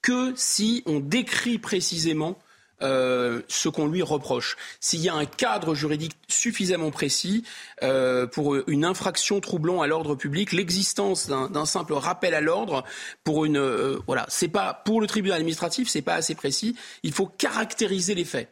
que 0.03 0.33
si 0.37 0.83
on 0.87 1.01
décrit 1.01 1.59
précisément 1.59 2.39
euh, 2.83 3.43
ce 3.49 3.69
qu'on 3.69 3.87
lui 3.87 4.03
reproche. 4.03 4.57
S'il 4.81 5.01
y 5.01 5.09
a 5.09 5.15
un 5.15 5.25
cadre 5.25 5.75
juridique 5.75 6.17
suffisamment 6.29 6.91
précis 6.91 7.45
euh, 7.83 8.27
pour 8.27 8.57
une 8.67 8.85
infraction 8.85 9.41
troublant 9.41 9.83
à 9.83 9.87
l'ordre 9.87 10.15
public, 10.15 10.53
l'existence 10.53 11.29
d'un 11.29 11.67
simple 11.67 11.93
rappel 11.95 12.35
à 12.35 12.41
l'ordre 12.41 12.85
pour 13.25 13.45
une 13.45 13.59
euh, 13.59 13.99
voilà, 14.07 14.27
c'est 14.29 14.49
pas 14.49 14.83
pour 14.85 15.01
le 15.01 15.07
tribunal 15.07 15.37
administratif, 15.39 15.89
c'est 15.89 16.03
pas 16.03 16.15
assez 16.15 16.35
précis. 16.35 16.77
Il 17.03 17.13
faut 17.13 17.27
caractériser 17.27 18.15
les 18.15 18.25
faits. 18.25 18.49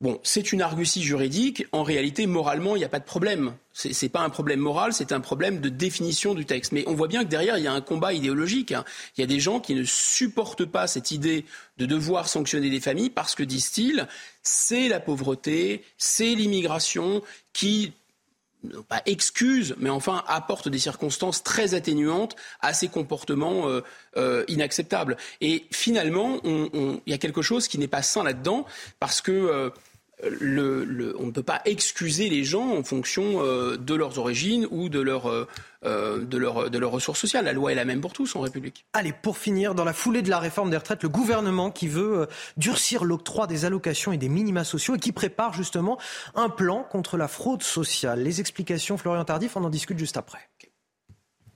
Bon, 0.00 0.18
c'est 0.22 0.52
une 0.52 0.62
argutie 0.62 1.02
juridique. 1.02 1.66
En 1.72 1.82
réalité, 1.82 2.26
moralement, 2.26 2.74
il 2.74 2.78
n'y 2.78 2.86
a 2.86 2.88
pas 2.88 3.00
de 3.00 3.04
problème. 3.04 3.54
Ce 3.74 3.88
n'est 3.88 4.08
pas 4.08 4.20
un 4.20 4.30
problème 4.30 4.58
moral, 4.58 4.94
c'est 4.94 5.12
un 5.12 5.20
problème 5.20 5.60
de 5.60 5.68
définition 5.68 6.32
du 6.32 6.46
texte. 6.46 6.72
Mais 6.72 6.84
on 6.86 6.94
voit 6.94 7.06
bien 7.06 7.22
que 7.22 7.28
derrière, 7.28 7.58
il 7.58 7.64
y 7.64 7.66
a 7.66 7.72
un 7.72 7.82
combat 7.82 8.14
idéologique. 8.14 8.72
Hein. 8.72 8.86
Il 9.16 9.20
y 9.20 9.24
a 9.24 9.26
des 9.26 9.40
gens 9.40 9.60
qui 9.60 9.74
ne 9.74 9.84
supportent 9.84 10.64
pas 10.64 10.86
cette 10.86 11.10
idée 11.10 11.44
de 11.76 11.84
devoir 11.84 12.28
sanctionner 12.28 12.70
des 12.70 12.80
familles 12.80 13.10
parce 13.10 13.34
que, 13.34 13.42
disent-ils, 13.42 14.08
c'est 14.42 14.88
la 14.88 15.00
pauvreté, 15.00 15.84
c'est 15.98 16.34
l'immigration 16.34 17.22
qui 17.52 17.92
pas 18.88 19.02
excuse, 19.06 19.74
mais 19.78 19.90
enfin 19.90 20.22
apporte 20.26 20.68
des 20.68 20.78
circonstances 20.78 21.42
très 21.42 21.74
atténuantes 21.74 22.36
à 22.60 22.74
ces 22.74 22.88
comportements 22.88 23.68
euh, 23.68 23.80
euh, 24.16 24.44
inacceptables. 24.48 25.16
Et 25.40 25.64
finalement, 25.70 26.40
il 26.44 27.00
y 27.06 27.12
a 27.12 27.18
quelque 27.18 27.42
chose 27.42 27.68
qui 27.68 27.78
n'est 27.78 27.88
pas 27.88 28.02
sain 28.02 28.22
là-dedans, 28.22 28.66
parce 28.98 29.20
que 29.20 29.32
euh, 29.32 29.70
on 30.22 31.26
ne 31.26 31.30
peut 31.30 31.42
pas 31.42 31.60
excuser 31.64 32.28
les 32.28 32.44
gens 32.44 32.76
en 32.76 32.82
fonction 32.82 33.44
euh, 33.44 33.76
de 33.76 33.94
leurs 33.94 34.18
origines 34.18 34.66
ou 34.70 34.88
de 34.88 35.00
euh, 35.00 35.44
euh, 35.84 36.24
de, 36.24 36.68
de 36.68 36.78
leurs 36.78 36.90
ressources 36.90 37.20
sociales. 37.20 37.44
La 37.44 37.52
loi 37.52 37.72
est 37.72 37.74
la 37.74 37.84
même 37.84 38.00
pour 38.00 38.12
tous 38.12 38.36
en 38.36 38.40
République. 38.40 38.84
Allez, 38.92 39.12
pour 39.12 39.38
finir, 39.38 39.74
dans 39.74 39.84
la 39.84 39.92
foulée 39.92 40.22
de 40.22 40.30
la 40.30 40.38
réforme 40.38 40.70
des 40.70 40.76
retraites, 40.76 41.02
le 41.02 41.08
gouvernement 41.08 41.70
qui 41.70 41.88
veut 41.88 42.28
durcir 42.56 43.04
l'octroi 43.04 43.46
des 43.46 43.64
allocations 43.64 44.12
et 44.12 44.18
des 44.18 44.28
minima 44.28 44.64
sociaux 44.64 44.96
et 44.96 44.98
qui 44.98 45.12
prépare 45.12 45.54
justement 45.54 45.98
un 46.34 46.48
plan 46.48 46.82
contre 46.82 47.16
la 47.16 47.28
fraude 47.28 47.62
sociale. 47.62 48.22
Les 48.22 48.40
explications, 48.40 48.98
Florian 48.98 49.24
Tardif, 49.24 49.56
on 49.56 49.64
en 49.64 49.70
discute 49.70 49.98
juste 49.98 50.16
après. 50.16 50.40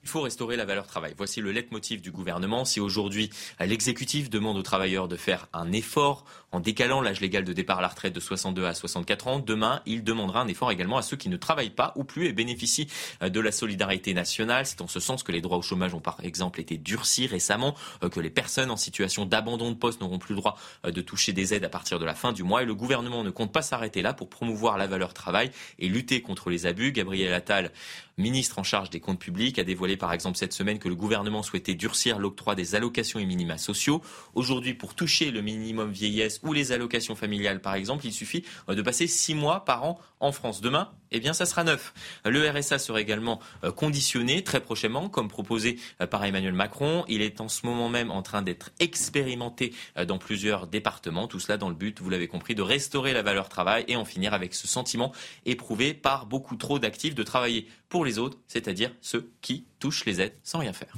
Il 0.05 0.11
faut 0.11 0.21
restaurer 0.21 0.57
la 0.57 0.67
valeur 0.67 0.87
travail. 0.87 1.15
Voici 1.17 1.41
le 1.41 1.51
leitmotiv 1.51 2.03
du 2.03 2.11
gouvernement. 2.11 2.67
Si 2.67 2.79
aujourd'hui 2.79 3.31
l'exécutif 3.59 4.29
demande 4.29 4.59
aux 4.59 4.63
travailleurs 4.63 5.09
de 5.09 5.17
faire 5.17 5.49
un 5.55 5.73
effort 5.73 6.27
en 6.53 6.61
décalant 6.61 7.01
l'âge 7.01 7.21
légal 7.21 7.43
de 7.43 7.53
départ 7.53 7.79
à 7.79 7.83
la 7.83 7.89
retraite 7.89 8.15
de 8.15 8.21
62 8.21 8.67
à 8.67 8.75
64 8.75 9.29
ans, 9.29 9.39
demain, 9.41 9.81
il 9.87 10.05
demandera 10.05 10.43
un 10.43 10.47
effort 10.47 10.71
également 10.71 10.99
à 10.99 11.03
ceux 11.03 11.17
qui 11.17 11.29
ne 11.29 11.37
travaillent 11.37 11.71
pas 11.71 11.93
ou 11.97 12.05
plus 12.05 12.27
et 12.27 12.33
bénéficient 12.33 12.87
euh, 13.23 13.31
de 13.31 13.41
la 13.41 13.51
solidarité 13.51 14.13
nationale. 14.15 14.67
C'est 14.67 14.83
en 14.83 14.89
ce 14.89 15.01
sens 15.01 15.23
que 15.23 15.33
les 15.33 15.41
droits 15.41 15.57
au 15.57 15.63
chômage 15.63 15.95
ont 15.95 16.01
par 16.01 16.19
exemple 16.23 16.61
été 16.61 16.77
durcis 16.77 17.27
récemment, 17.27 17.75
euh, 18.03 18.11
que 18.11 18.21
les 18.21 18.31
personnes 18.31 18.71
en 18.71 18.77
situation 18.77 19.25
d'abandon 19.25 19.71
de 19.71 19.77
poste 19.77 20.03
n'auront 20.03 20.19
plus 20.19 20.35
le 20.35 20.41
droit 20.41 20.57
euh, 20.85 20.91
de 20.91 21.01
toucher 21.01 21.33
des 21.33 21.55
aides 21.55 21.65
à 21.65 21.71
partir 21.71 21.99
de 21.99 22.05
la 22.05 22.15
fin 22.15 22.33
du 22.33 22.43
mois. 22.43 22.63
Et 22.63 22.67
le 22.67 22.75
gouvernement 22.75 23.25
ne 23.25 23.31
compte 23.31 23.53
pas 23.53 23.63
s'arrêter 23.63 24.03
là 24.03 24.13
pour 24.13 24.29
promouvoir 24.29 24.77
la 24.77 24.87
valeur 24.87 25.15
travail 25.15 25.51
et 25.79 25.89
lutter 25.89 26.21
contre 26.21 26.51
les 26.51 26.67
abus. 26.67 26.93
Gabriel 26.93 27.33
Attal 27.33 27.73
ministre 28.19 28.59
en 28.59 28.63
charge 28.63 28.91
des 28.91 29.01
comptes 29.01 29.19
publics, 29.19 29.59
a 29.59 29.65
dévoilé 29.65 29.97
par 29.97 30.13
exemple 30.13 30.39
cette 30.39 30.53
semaine 30.53 30.79
que 30.79 30.89
le 30.89 30.95
gouvernement 30.95 31.43
souhaitait 31.43 31.75
durcir 31.75 32.19
l'octroi 32.19 32.55
des 32.55 32.75
allocations 32.75 33.19
et 33.19 33.27
minima 33.27 33.59
sociaux. 33.59 34.03
Aujourd'hui, 34.35 34.75
pour 34.75 34.95
toucher 34.95 35.31
le 35.31 35.43
minimum 35.43 35.91
vieillesse 35.91 36.41
ou 36.43 36.53
les 36.53 36.73
allocations 36.73 37.15
familiales 37.15 37.61
par 37.61 37.75
exemple, 37.75 38.07
il 38.07 38.13
suffit 38.13 38.45
de 38.69 38.83
passer 38.83 39.07
six 39.07 39.35
mois 39.35 39.65
par 39.65 39.85
an 39.85 39.99
en 40.21 40.33
France. 40.33 40.61
Demain, 40.61 40.91
eh 41.11 41.21
bien, 41.21 41.33
ça 41.33 41.47
sera 41.47 41.63
neuf. 41.63 41.95
Le 42.25 42.51
RSA 42.51 42.79
sera 42.79 43.01
également 43.01 43.39
euh, 43.63 43.71
conditionné 43.71 44.43
très 44.43 44.61
prochainement, 44.61 45.09
comme 45.09 45.29
proposé 45.29 45.79
euh, 46.01 46.07
par 46.07 46.25
Emmanuel 46.25 46.55
Macron. 46.55 47.05
Il 47.09 47.23
est 47.23 47.41
en 47.41 47.49
ce 47.49 47.67
moment 47.67 47.89
même 47.89 48.11
en 48.11 48.23
train 48.23 48.43
d'être 48.43 48.71
expérimenté 48.81 49.73
euh, 49.97 50.05
dans 50.05 50.19
plusieurs 50.19 50.67
départements. 50.67 51.29
Tout 51.29 51.39
cela 51.39 51.57
dans 51.57 51.69
le 51.69 51.75
but, 51.77 52.01
vous 52.01 52.11
l'avez 52.11 52.27
compris, 52.27 52.55
de 52.55 52.63
restaurer 52.63 53.13
la 53.13 53.23
valeur 53.23 53.49
travail 53.49 53.85
et 53.87 53.95
en 53.95 54.05
finir 54.05 54.35
avec 54.35 54.55
ce 54.55 54.67
sentiment 54.67 55.13
éprouvé 55.47 55.95
par 55.95 56.27
beaucoup 56.27 56.57
trop 56.57 56.81
d'actifs 56.81 57.15
de 57.15 57.23
travailler 57.23 57.69
pour 57.95 58.05
les 58.05 58.19
autres, 58.19 58.39
c'est-à-dire 58.49 58.91
ceux 59.01 59.31
qui 59.41 59.67
touchent 59.79 60.05
les 60.05 60.21
aides 60.21 60.35
sans 60.43 60.59
rien 60.59 60.73
faire. 60.73 60.93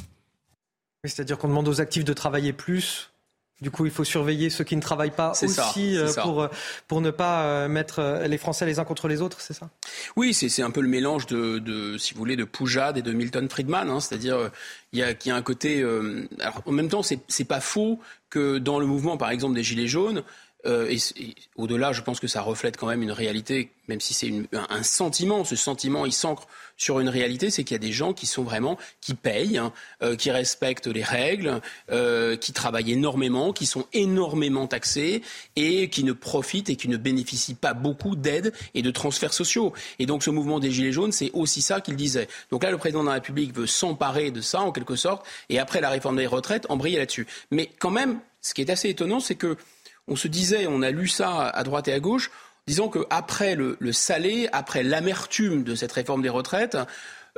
C'est-à-dire 1.05 1.37
qu'on 1.37 1.49
demande 1.49 1.69
aux 1.69 1.83
actifs 1.83 2.07
de 2.07 2.15
travailler 2.15 2.55
plus 2.55 3.11
du 3.63 3.71
coup, 3.71 3.87
il 3.87 3.91
faut 3.91 4.05
surveiller 4.05 4.51
ceux 4.51 4.65
qui 4.65 4.77
ne 4.77 4.83
travaillent 4.83 5.17
pas 5.17 5.33
aussi 5.43 5.97
euh, 5.97 6.13
pour, 6.23 6.43
euh, 6.43 6.49
pour 6.89 7.01
ne 7.01 7.11
pas 7.11 7.45
euh, 7.45 7.69
mettre 7.69 8.23
les 8.27 8.37
Français 8.37 8.67
les 8.67 8.79
uns 8.79 8.85
contre 8.85 9.09
les 9.09 9.23
autres, 9.23 9.41
c'est 9.41 9.55
ça? 9.55 9.71
Oui, 10.15 10.35
c'est 10.35 10.61
un 10.61 10.71
peu 10.71 10.83
le 10.83 10.89
mélange 10.89 11.25
de, 11.25 11.59
de, 11.59 11.97
si 11.97 12.13
vous 12.13 12.19
voulez, 12.19 12.37
de 12.37 12.45
Poujade 12.45 12.99
et 12.99 13.03
de 13.03 13.13
Milton 13.13 13.49
Friedman. 13.49 13.89
Hein, 13.89 14.01
C'est-à-dire, 14.01 14.51
il 14.93 14.99
y, 14.99 15.03
a, 15.03 15.15
y 15.25 15.31
a 15.31 15.35
un 15.35 15.41
côté. 15.41 15.83
alors, 15.83 16.63
en 16.67 16.73
même 16.73 16.91
temps, 16.91 17.01
c'est 17.03 17.45
pas 17.45 17.61
faux 17.61 17.99
que 18.29 18.59
dans 18.59 18.79
le 18.79 18.85
mouvement, 18.85 19.17
par 19.17 19.31
exemple, 19.31 19.55
des 19.55 19.63
Gilets 19.63 19.87
jaunes, 19.87 20.23
euh, 20.67 20.91
et, 20.91 21.35
au-delà, 21.57 21.93
je 21.93 22.03
pense 22.03 22.21
que 22.21 22.27
ça 22.27 22.43
reflète 22.43 22.77
quand 22.77 22.87
même 22.87 23.03
une 23.03 23.13
réalité, 23.13 23.71
même 23.89 24.01
si 24.01 24.15
c'est 24.15 24.33
un, 24.53 24.83
sentiment. 24.83 25.45
Ce 25.45 25.57
sentiment, 25.57 26.05
il 26.05 26.13
s'ancre 26.13 26.47
sur 26.77 27.01
une 27.01 27.09
réalité, 27.09 27.51
c'est 27.51 27.65
qu'il 27.65 27.75
y 27.75 27.81
a 27.81 27.87
des 27.87 27.93
gens 27.93 28.13
qui 28.13 28.27
sont 28.27 28.43
vraiment, 28.43 28.77
qui 29.01 29.15
payent, 29.15 29.57
hein, 29.57 29.73
euh, 30.03 30.17
qui 30.17 30.31
respectent 30.31 30.89
les 30.89 31.03
règles, 31.03 31.61
euh, 31.91 32.37
qui 32.37 32.53
travaillent 32.53 32.93
énormément, 32.93 33.53
qui 33.53 33.65
sont 33.65 33.87
énormément 33.93 34.67
taxés 34.67 35.23
et 35.55 35.89
qui 35.89 36.05
ne 36.05 36.13
profitent 36.13 36.69
et 36.69 36.77
qui 36.77 36.89
ne 36.89 36.99
bénéficient 36.99 37.55
pas 37.55 37.73
beaucoup 37.73 38.15
d'aides 38.15 38.53
et 38.75 38.83
de 38.83 38.91
transferts 38.91 39.33
sociaux. 39.33 39.73
Et 39.99 40.07
donc 40.07 40.23
ce 40.23 40.31
mouvement 40.31 40.61
des 40.61 40.71
Gilets 40.71 40.93
jaunes, 40.93 41.13
c'est 41.13 41.31
aussi 41.33 41.63
ça 41.63 41.81
qu'il 41.81 41.97
disait. 41.97 42.29
Donc 42.51 42.63
là, 42.63 42.71
le 42.71 42.79
président 42.79 43.03
de 43.03 43.09
la 43.09 43.15
République 43.15 43.55
veut 43.55 43.67
s'emparer 43.67 44.31
de 44.31 44.43
ça, 44.43 44.61
en 44.61 44.73
quelque 44.73 44.97
sorte, 44.97 45.27
et 45.49 45.59
après 45.59 45.81
la 45.81 45.89
réforme 45.89 46.17
des 46.17 46.27
retraites, 46.27 46.67
embrayer 46.69 46.99
là-dessus. 46.99 47.27
Mais 47.51 47.71
quand 47.79 47.91
même, 47.91 48.21
ce 48.43 48.55
qui 48.55 48.61
est 48.61 48.71
assez 48.71 48.91
étonnant, 48.91 49.21
c'est 49.21 49.35
que 49.35 49.57
on 50.09 50.17
se 50.17 50.29
disait, 50.29 50.67
on 50.69 50.83
a 50.83 50.91
lu 50.91 51.09
ça 51.09 51.49
à 51.49 51.63
droite 51.65 51.89
et 51.89 51.93
à 51.93 52.01
gauche, 52.01 52.31
disons 52.67 52.89
qu'après 52.89 53.55
le, 53.55 53.77
le 53.81 53.93
salé, 53.93 54.49
après 54.53 54.83
l'amertume 54.83 55.63
de 55.63 55.75
cette 55.75 55.93
réforme 55.93 56.23
des 56.23 56.29
retraites, 56.29 56.77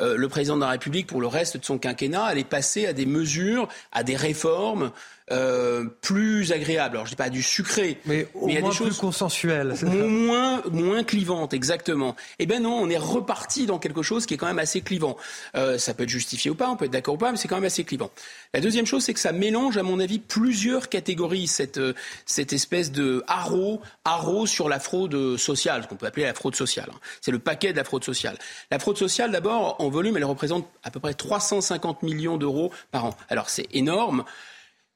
euh, 0.01 0.17
le 0.17 0.29
président 0.29 0.57
de 0.57 0.61
la 0.61 0.71
République, 0.71 1.07
pour 1.07 1.21
le 1.21 1.27
reste 1.27 1.57
de 1.57 1.65
son 1.65 1.79
quinquennat, 1.79 2.25
allait 2.25 2.45
passer 2.45 2.87
à 2.87 2.93
des 2.93 3.07
mesures, 3.07 3.69
à 3.93 4.03
des 4.03 4.17
réformes 4.17 4.93
euh, 5.31 5.85
plus 6.01 6.53
agréable. 6.53 6.97
Alors 6.97 7.07
je 7.07 7.11
dis 7.11 7.17
pas 7.17 7.31
du 7.31 7.43
sucré, 7.43 7.99
mais 8.07 8.29
au 8.35 8.49
il 8.49 8.55
y 8.55 8.57
a 8.57 8.61
moins 8.61 8.71
des 8.71 8.77
choses 8.77 8.89
plus 8.89 8.99
consensuelles, 8.99 9.75
moins 9.83 10.63
moins 10.71 11.05
clivantes, 11.05 11.55
exactement. 11.55 12.17
Eh 12.39 12.47
ben 12.47 12.63
non, 12.63 12.75
on 12.75 12.89
est 12.89 12.99
reparti 12.99 13.67
dans 13.67 13.79
quelque 13.79 14.03
chose 14.03 14.27
qui 14.27 14.35
est 14.35 14.37
quand 14.37 14.47
même 14.47 14.59
assez 14.59 14.81
clivant. 14.81 15.17
Euh, 15.55 15.79
ça 15.79 15.95
peut 15.95 16.05
être 16.05 16.09
justifié 16.09 16.51
ou 16.51 16.55
pas, 16.55 16.71
on 16.71 16.77
peut 16.77 16.87
être 16.87 16.93
d'accord 16.93 17.15
ou 17.15 17.19
pas, 17.19 17.31
mais 17.31 17.37
c'est 17.37 17.49
quand 17.49 17.57
même 17.57 17.65
assez 17.65 17.85
clivant. 17.85 18.11
La 18.55 18.61
deuxième 18.61 18.87
chose, 18.87 19.05
c'est 19.05 19.15
que 19.15 19.21
ça 19.21 19.33
mélange, 19.33 19.77
à 19.77 19.83
mon 19.83 20.01
avis, 20.01 20.19
plusieurs 20.19 20.89
catégories. 20.89 21.47
Cette 21.47 21.79
euh, 21.79 21.95
cette 22.27 22.53
espèce 22.53 22.93
de 22.93 23.23
haro 23.27 23.81
haro 24.05 24.47
sur 24.47 24.69
la 24.69 24.81
fraude 24.81 25.37
sociale, 25.37 25.83
ce 25.83 25.89
qu'on 25.89 25.97
peut 25.97 26.07
appeler 26.07 26.27
la 26.27 26.35
fraude 26.35 26.55
sociale. 26.55 26.89
Hein. 26.93 26.99
C'est 27.21 27.33
le 27.33 27.39
paquet 27.39 27.73
de 27.73 27.77
la 27.77 27.85
fraude 27.85 28.05
sociale. 28.05 28.39
La 28.71 28.79
fraude 28.79 28.97
sociale, 28.97 29.31
d'abord, 29.31 29.77
en 29.79 29.89
volume, 29.89 30.17
elle 30.17 30.25
représente 30.25 30.67
à 30.83 30.91
peu 30.91 31.01
près 31.01 31.15
350 31.15 32.03
millions 32.03 32.37
d'euros 32.37 32.73
par 32.91 33.05
an. 33.05 33.17
Alors 33.29 33.51
c'est 33.51 33.67
énorme. 33.73 34.25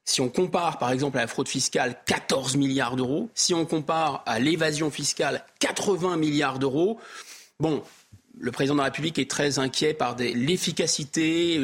Si 0.05 0.21
on 0.21 0.29
compare 0.29 0.77
par 0.77 0.91
exemple 0.91 1.17
à 1.17 1.21
la 1.21 1.27
fraude 1.27 1.47
fiscale, 1.47 1.97
14 2.05 2.57
milliards 2.57 2.95
d'euros. 2.95 3.29
Si 3.33 3.53
on 3.53 3.65
compare 3.65 4.23
à 4.25 4.39
l'évasion 4.39 4.91
fiscale, 4.91 5.45
80 5.59 6.17
milliards 6.17 6.59
d'euros. 6.59 6.99
Bon, 7.59 7.83
le 8.39 8.51
président 8.51 8.73
de 8.73 8.79
la 8.79 8.85
République 8.85 9.19
est 9.19 9.29
très 9.29 9.59
inquiet 9.59 9.93
par 9.93 10.15
l'efficacité, 10.17 11.59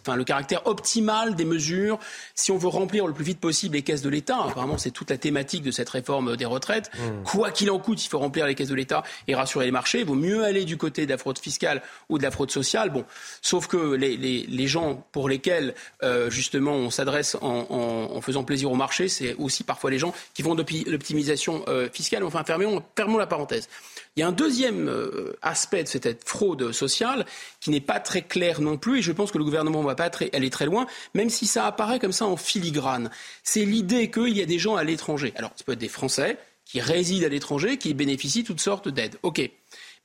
enfin, 0.00 0.16
le 0.16 0.24
caractère 0.24 0.66
optimal 0.66 1.34
des 1.34 1.44
mesures. 1.44 1.98
Si 2.34 2.50
on 2.50 2.56
veut 2.56 2.68
remplir 2.68 3.06
le 3.06 3.12
plus 3.12 3.24
vite 3.24 3.40
possible 3.40 3.76
les 3.76 3.82
caisses 3.82 4.02
de 4.02 4.08
l'État, 4.08 4.38
apparemment 4.42 4.78
c'est 4.78 4.90
toute 4.90 5.10
la 5.10 5.18
thématique 5.18 5.62
de 5.62 5.70
cette 5.70 5.88
réforme 5.90 6.36
des 6.36 6.44
retraites, 6.44 6.90
mmh. 6.94 7.24
quoi 7.24 7.50
qu'il 7.50 7.70
en 7.70 7.78
coûte, 7.78 8.04
il 8.04 8.08
faut 8.08 8.18
remplir 8.18 8.46
les 8.46 8.54
caisses 8.54 8.68
de 8.68 8.74
l'État 8.74 9.02
et 9.28 9.34
rassurer 9.34 9.66
les 9.66 9.70
marchés. 9.70 10.00
Il 10.00 10.06
vaut 10.06 10.14
mieux 10.14 10.44
aller 10.44 10.64
du 10.64 10.76
côté 10.76 11.04
de 11.04 11.10
la 11.10 11.18
fraude 11.18 11.38
fiscale 11.38 11.82
ou 12.08 12.18
de 12.18 12.22
la 12.22 12.30
fraude 12.30 12.50
sociale. 12.50 12.90
Bon, 12.90 13.04
sauf 13.42 13.66
que 13.66 13.94
les, 13.94 14.16
les, 14.16 14.46
les 14.48 14.66
gens 14.66 15.06
pour 15.12 15.28
lesquels 15.28 15.74
euh, 16.02 16.30
justement 16.30 16.72
on 16.72 16.90
s'adresse 16.90 17.36
en, 17.42 17.66
en, 17.68 18.16
en, 18.16 18.20
faisant 18.20 18.44
plaisir 18.44 18.72
au 18.72 18.76
marché, 18.76 19.08
c'est 19.08 19.34
aussi 19.34 19.62
parfois 19.62 19.90
les 19.90 19.98
gens 19.98 20.14
qui 20.32 20.42
vont 20.42 20.54
depuis 20.54 20.84
l'optimisation 20.84 21.64
euh, 21.68 21.88
fiscale. 21.92 22.24
Enfin, 22.24 22.44
fermons, 22.44 22.82
fermons 22.96 23.18
la 23.18 23.26
parenthèse. 23.26 23.68
Il 24.16 24.20
y 24.20 24.22
a 24.22 24.28
un 24.28 24.32
deuxième 24.32 24.88
euh, 24.88 25.32
aspect 25.40 25.84
de 25.84 25.88
cette 25.88 26.28
fraude 26.28 26.72
sociale 26.72 27.24
qui 27.60 27.70
n'est 27.70 27.80
pas 27.80 27.98
très 27.98 28.20
clair 28.20 28.60
non 28.60 28.76
plus, 28.76 28.98
et 28.98 29.02
je 29.02 29.12
pense 29.12 29.32
que 29.32 29.38
le 29.38 29.44
gouvernement 29.44 29.80
ne 29.80 29.86
va 29.86 29.94
pas 29.94 30.10
aller 30.34 30.50
très 30.50 30.66
loin, 30.66 30.86
même 31.14 31.30
si 31.30 31.46
ça 31.46 31.66
apparaît 31.66 31.98
comme 31.98 32.12
ça 32.12 32.26
en 32.26 32.36
filigrane. 32.36 33.10
C'est 33.42 33.64
l'idée 33.64 34.10
qu'il 34.10 34.36
y 34.36 34.42
a 34.42 34.46
des 34.46 34.58
gens 34.58 34.76
à 34.76 34.84
l'étranger. 34.84 35.32
Alors, 35.36 35.52
ça 35.56 35.64
peut 35.64 35.72
être 35.72 35.78
des 35.78 35.88
Français 35.88 36.36
qui 36.66 36.80
résident 36.80 37.26
à 37.26 37.28
l'étranger, 37.30 37.78
qui 37.78 37.94
bénéficient 37.94 38.44
toutes 38.44 38.60
sortes 38.60 38.88
d'aides. 38.88 39.16
OK. 39.22 39.40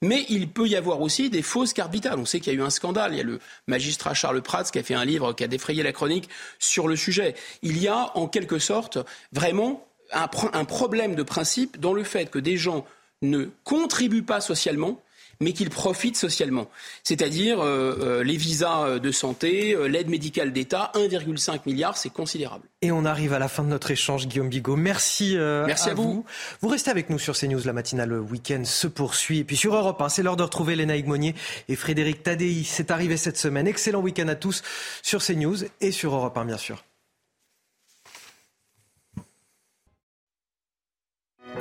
Mais 0.02 0.26
il 0.30 0.48
peut 0.50 0.68
y 0.68 0.76
avoir 0.76 1.02
aussi 1.02 1.30
des 1.30 1.42
fausses 1.42 1.74
cartes. 1.74 1.94
On 2.16 2.26
sait 2.26 2.40
qu'il 2.40 2.54
y 2.54 2.56
a 2.56 2.60
eu 2.60 2.64
un 2.64 2.70
scandale. 2.70 3.14
Il 3.14 3.18
y 3.18 3.22
a 3.22 3.24
le 3.24 3.40
magistrat 3.68 4.14
Charles 4.14 4.42
Prats 4.42 4.66
qui 4.66 4.78
a 4.78 4.84
fait 4.84 4.94
un 4.94 5.06
livre 5.06 5.34
qui 5.34 5.44
a 5.44 5.48
défrayé 5.48 5.82
la 5.82 5.92
chronique 5.92 6.30
sur 6.60 6.88
le 6.88 6.96
sujet. 6.96 7.36
Il 7.64 7.82
y 7.82 7.88
a 7.88 8.12
en 8.16 8.28
quelque 8.28 8.60
sorte 8.60 9.00
vraiment 9.34 9.88
un 10.12 10.66
problème 10.66 11.16
de 11.16 11.24
principe 11.24 11.80
dans 11.80 11.94
le 11.94 12.04
fait 12.04 12.30
que 12.30 12.40
des 12.40 12.58
gens 12.58 12.86
ne 13.22 13.45
contribuent 13.64 14.23
pas 14.23 14.41
socialement, 14.41 15.02
mais 15.39 15.53
qu'il 15.53 15.69
profite 15.69 16.18
socialement. 16.18 16.68
C'est-à-dire 17.03 17.64
les 17.64 18.38
visas 18.38 18.98
de 18.98 19.11
santé, 19.11 19.77
l'aide 19.88 20.10
médicale 20.10 20.52
d'État, 20.52 20.91
1,5 20.95 21.60
milliard, 21.68 21.95
c'est 21.95 22.10
considérable. 22.10 22.68
Et 22.81 22.91
on 22.91 23.06
arrive 23.06 23.34
à 23.34 23.39
la 23.39 23.48
fin 23.48 23.64
de 23.64 23.69
notre 23.69 23.91
échange, 23.91 24.27
Guillaume 24.27 24.49
Bigot. 24.49 24.76
Merci, 24.76 25.35
Merci 25.38 25.89
à, 25.91 25.94
vous. 25.94 26.26
vous. 26.61 26.68
restez 26.68 26.89
avec 26.89 27.11
nous 27.11 27.19
sur 27.19 27.38
CNews, 27.38 27.61
la 27.65 27.73
matinale 27.73 28.14
week-end 28.14 28.64
se 28.65 28.88
poursuit. 28.88 29.39
Et 29.39 29.44
puis 29.44 29.57
sur 29.57 29.76
Europe, 29.76 30.02
hein, 30.02 30.10
c'est 30.10 30.23
l'heure 30.23 30.38
de 30.38 30.44
retrouver 30.44 30.76
Léna 30.76 30.95
Monnier 31.06 31.35
et 31.69 31.76
Frédéric 31.76 32.23
Tadei. 32.23 32.64
C'est 32.64 32.89
arrivé 32.89 33.15
cette 33.15 33.38
semaine. 33.38 33.68
Excellent 33.68 34.02
week-end 34.02 34.27
à 34.30 34.35
tous 34.35 34.64
sur 35.03 35.23
CNews 35.23 35.57
et 35.81 35.91
sur 35.91 36.15
Europe 36.15 36.35
1, 36.35 36.45
bien 36.45 36.57
sûr. 36.57 36.84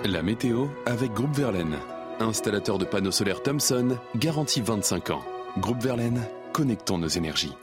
La 0.08 0.22
météo 0.22 0.66
avec 0.84 1.12
Groupe 1.12 1.34
Verlaine. 1.34 1.78
Installateur 2.20 2.78
de 2.78 2.84
panneaux 2.84 3.10
solaires 3.10 3.42
Thomson, 3.42 3.98
garantie 4.14 4.60
25 4.60 5.10
ans. 5.10 5.24
Groupe 5.58 5.82
Verlaine, 5.82 6.22
connectons 6.52 6.98
nos 6.98 7.08
énergies. 7.08 7.56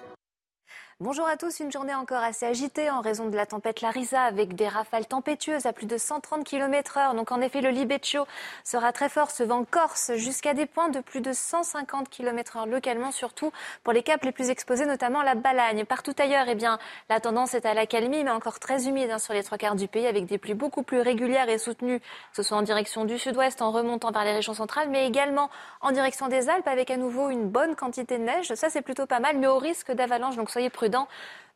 Bonjour 1.04 1.28
à 1.28 1.36
tous, 1.36 1.60
une 1.60 1.70
journée 1.70 1.94
encore 1.94 2.24
assez 2.24 2.46
agitée 2.46 2.90
en 2.90 3.02
raison 3.02 3.28
de 3.28 3.36
la 3.36 3.46
tempête 3.46 3.82
Larissa 3.82 4.22
avec 4.22 4.56
des 4.56 4.70
rafales 4.70 5.06
tempétueuses 5.06 5.66
à 5.66 5.74
plus 5.74 5.86
de 5.86 5.98
130 5.98 6.46
km 6.46 6.98
heure. 6.98 7.14
Donc 7.14 7.34
en 7.34 7.42
effet, 7.42 7.60
le 7.60 7.72
Libeccio 7.72 8.26
sera 8.64 8.94
très 8.94 9.10
fort, 9.10 9.30
ce 9.30 9.44
vent 9.44 9.66
corse 9.70 10.14
jusqu'à 10.16 10.54
des 10.54 10.66
points 10.66 10.88
de 10.88 11.02
plus 11.02 11.20
de 11.20 11.34
150 11.34 12.08
km 12.08 12.56
heure 12.56 12.68
localement, 12.68 13.12
surtout 13.12 13.52
pour 13.84 13.92
les 13.92 14.02
caps 14.02 14.24
les 14.24 14.32
plus 14.32 14.50
exposés, 14.50 14.86
notamment 14.86 15.24
la 15.24 15.36
Balagne. 15.36 15.84
Partout 15.84 16.14
ailleurs, 16.20 16.46
eh 16.48 16.56
bien, 16.56 16.80
la 17.10 17.20
tendance 17.20 17.54
est 17.54 17.66
à 17.66 17.74
la 17.74 17.86
calmie, 17.86 18.24
mais 18.24 18.32
encore 18.32 18.60
très 18.60 18.88
humide 18.88 19.12
hein, 19.12 19.20
sur 19.20 19.34
les 19.34 19.44
trois 19.44 19.58
quarts 19.58 19.76
du 19.76 19.90
pays 19.90 20.08
avec 20.08 20.26
des 20.26 20.38
pluies 20.38 20.54
beaucoup 20.54 20.84
plus 20.84 21.02
régulières 21.02 21.50
et 21.50 21.58
soutenues, 21.58 22.00
que 22.00 22.06
ce 22.38 22.44
soit 22.44 22.56
en 22.56 22.62
direction 22.62 23.04
du 23.04 23.20
sud-ouest, 23.20 23.62
en 23.62 23.72
remontant 23.72 24.12
vers 24.12 24.24
les 24.24 24.32
régions 24.32 24.54
centrales, 24.54 24.88
mais 24.90 25.06
également 25.06 25.50
en 25.82 25.92
direction 25.92 26.30
des 26.30 26.48
Alpes 26.48 26.70
avec 26.70 26.90
à 26.92 26.96
nouveau 26.96 27.30
une 27.30 27.50
bonne 27.50 27.76
quantité 27.76 28.18
de 28.18 28.24
neige. 28.24 28.56
Ça, 28.56 28.70
c'est 28.70 28.82
plutôt 28.82 29.06
pas 29.06 29.20
mal, 29.20 29.38
mais 29.38 29.48
au 29.48 29.58
risque 29.58 29.92
d'avalanche, 29.92 30.38
donc 30.38 30.50
soyez 30.50 30.70
prudents 30.70 30.93
dedans 30.94 31.08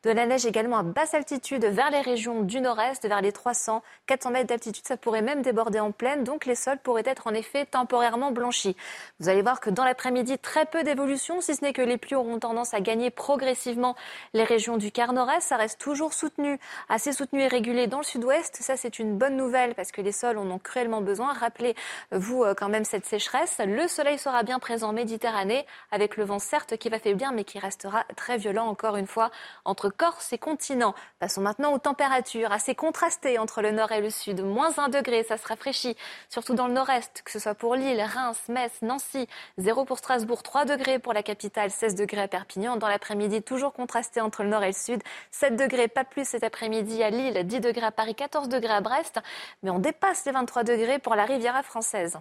de 0.04 0.10
la 0.10 0.26
neige 0.26 0.46
également 0.46 0.78
à 0.78 0.82
basse 0.84 1.14
altitude 1.14 1.64
vers 1.64 1.90
les 1.90 2.00
régions 2.00 2.42
du 2.42 2.60
nord-est, 2.60 3.06
vers 3.06 3.20
les 3.20 3.32
300, 3.32 3.82
400 4.06 4.30
mètres 4.30 4.46
d'altitude. 4.46 4.86
Ça 4.86 4.96
pourrait 4.96 5.22
même 5.22 5.42
déborder 5.42 5.80
en 5.80 5.90
plaine, 5.90 6.22
donc 6.22 6.46
les 6.46 6.54
sols 6.54 6.78
pourraient 6.78 7.02
être 7.04 7.26
en 7.26 7.34
effet 7.34 7.66
temporairement 7.66 8.30
blanchis. 8.30 8.76
Vous 9.18 9.28
allez 9.28 9.42
voir 9.42 9.60
que 9.60 9.70
dans 9.70 9.84
l'après-midi, 9.84 10.38
très 10.38 10.66
peu 10.66 10.84
d'évolution, 10.84 11.40
si 11.40 11.56
ce 11.56 11.64
n'est 11.64 11.72
que 11.72 11.82
les 11.82 11.98
pluies 11.98 12.14
auront 12.14 12.38
tendance 12.38 12.74
à 12.74 12.80
gagner 12.80 13.10
progressivement 13.10 13.96
les 14.34 14.44
régions 14.44 14.76
du 14.76 14.92
quart 14.92 15.12
nord-est. 15.12 15.48
Ça 15.48 15.56
reste 15.56 15.80
toujours 15.80 16.12
soutenu, 16.12 16.60
assez 16.88 17.12
soutenu 17.12 17.42
et 17.42 17.48
régulé 17.48 17.88
dans 17.88 17.98
le 17.98 18.04
sud-ouest. 18.04 18.56
Ça, 18.60 18.76
c'est 18.76 19.00
une 19.00 19.18
bonne 19.18 19.36
nouvelle 19.36 19.74
parce 19.74 19.90
que 19.90 20.00
les 20.00 20.12
sols 20.12 20.38
en 20.38 20.48
ont 20.48 20.58
cruellement 20.58 21.00
besoin. 21.00 21.32
Rappelez-vous 21.32 22.44
euh, 22.44 22.54
quand 22.54 22.68
même 22.68 22.84
cette 22.84 23.06
sécheresse. 23.06 23.60
Le 23.64 23.88
soleil 23.88 24.18
sera 24.18 24.44
bien 24.44 24.60
présent 24.60 24.90
en 24.90 24.92
Méditerranée 24.92 25.66
avec 25.90 26.16
le 26.16 26.24
vent 26.24 26.38
certes 26.38 26.76
qui 26.76 26.88
va 26.88 26.98
faiblir 26.98 27.32
mais 27.32 27.44
qui 27.44 27.58
restera 27.58 28.04
très 28.16 28.36
violent 28.36 28.66
encore 28.66 28.96
une 28.96 29.06
fois 29.06 29.30
entre 29.64 29.87
Corse 29.90 30.32
et 30.32 30.38
continent. 30.38 30.94
Passons 31.18 31.40
maintenant 31.40 31.72
aux 31.72 31.78
températures 31.78 32.52
assez 32.52 32.74
contrastées 32.74 33.38
entre 33.38 33.62
le 33.62 33.70
nord 33.70 33.92
et 33.92 34.00
le 34.00 34.10
sud. 34.10 34.44
Moins 34.44 34.78
1 34.78 34.88
degré, 34.88 35.24
ça 35.24 35.36
se 35.36 35.46
rafraîchit, 35.46 35.96
surtout 36.28 36.54
dans 36.54 36.66
le 36.66 36.74
nord-est, 36.74 37.22
que 37.22 37.30
ce 37.30 37.38
soit 37.38 37.54
pour 37.54 37.74
Lille, 37.74 38.00
Reims, 38.00 38.40
Metz, 38.48 38.72
Nancy. 38.82 39.28
0 39.58 39.84
pour 39.84 39.98
Strasbourg, 39.98 40.42
3 40.42 40.64
degrés 40.64 40.98
pour 40.98 41.12
la 41.12 41.22
capitale, 41.22 41.70
16 41.70 41.94
degrés 41.94 42.22
à 42.22 42.28
Perpignan. 42.28 42.76
Dans 42.76 42.88
l'après-midi, 42.88 43.42
toujours 43.42 43.72
contrasté 43.72 44.20
entre 44.20 44.42
le 44.42 44.48
nord 44.48 44.62
et 44.62 44.68
le 44.68 44.72
sud. 44.72 45.02
7 45.30 45.56
degrés, 45.56 45.88
pas 45.88 46.04
plus 46.04 46.26
cet 46.26 46.44
après-midi 46.44 47.02
à 47.02 47.10
Lille, 47.10 47.46
10 47.46 47.60
degrés 47.60 47.86
à 47.86 47.92
Paris, 47.92 48.14
14 48.14 48.48
degrés 48.48 48.74
à 48.74 48.80
Brest. 48.80 49.20
Mais 49.62 49.70
on 49.70 49.78
dépasse 49.78 50.24
les 50.24 50.32
23 50.32 50.64
degrés 50.64 50.98
pour 50.98 51.14
la 51.14 51.24
Riviera 51.24 51.62
française. 51.62 52.18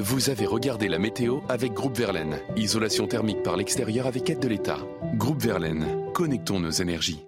Vous 0.00 0.30
avez 0.30 0.46
regardé 0.46 0.88
la 0.88 0.98
météo 0.98 1.40
avec 1.50 1.74
Groupe 1.74 1.98
Verlaine. 1.98 2.38
Isolation 2.56 3.06
thermique 3.06 3.42
par 3.42 3.58
l'extérieur 3.58 4.06
avec 4.06 4.30
aide 4.30 4.40
de 4.40 4.48
l'État. 4.48 4.78
Groupe 5.16 5.42
Verlaine, 5.42 6.10
connectons 6.14 6.60
nos 6.60 6.70
énergies. 6.70 7.26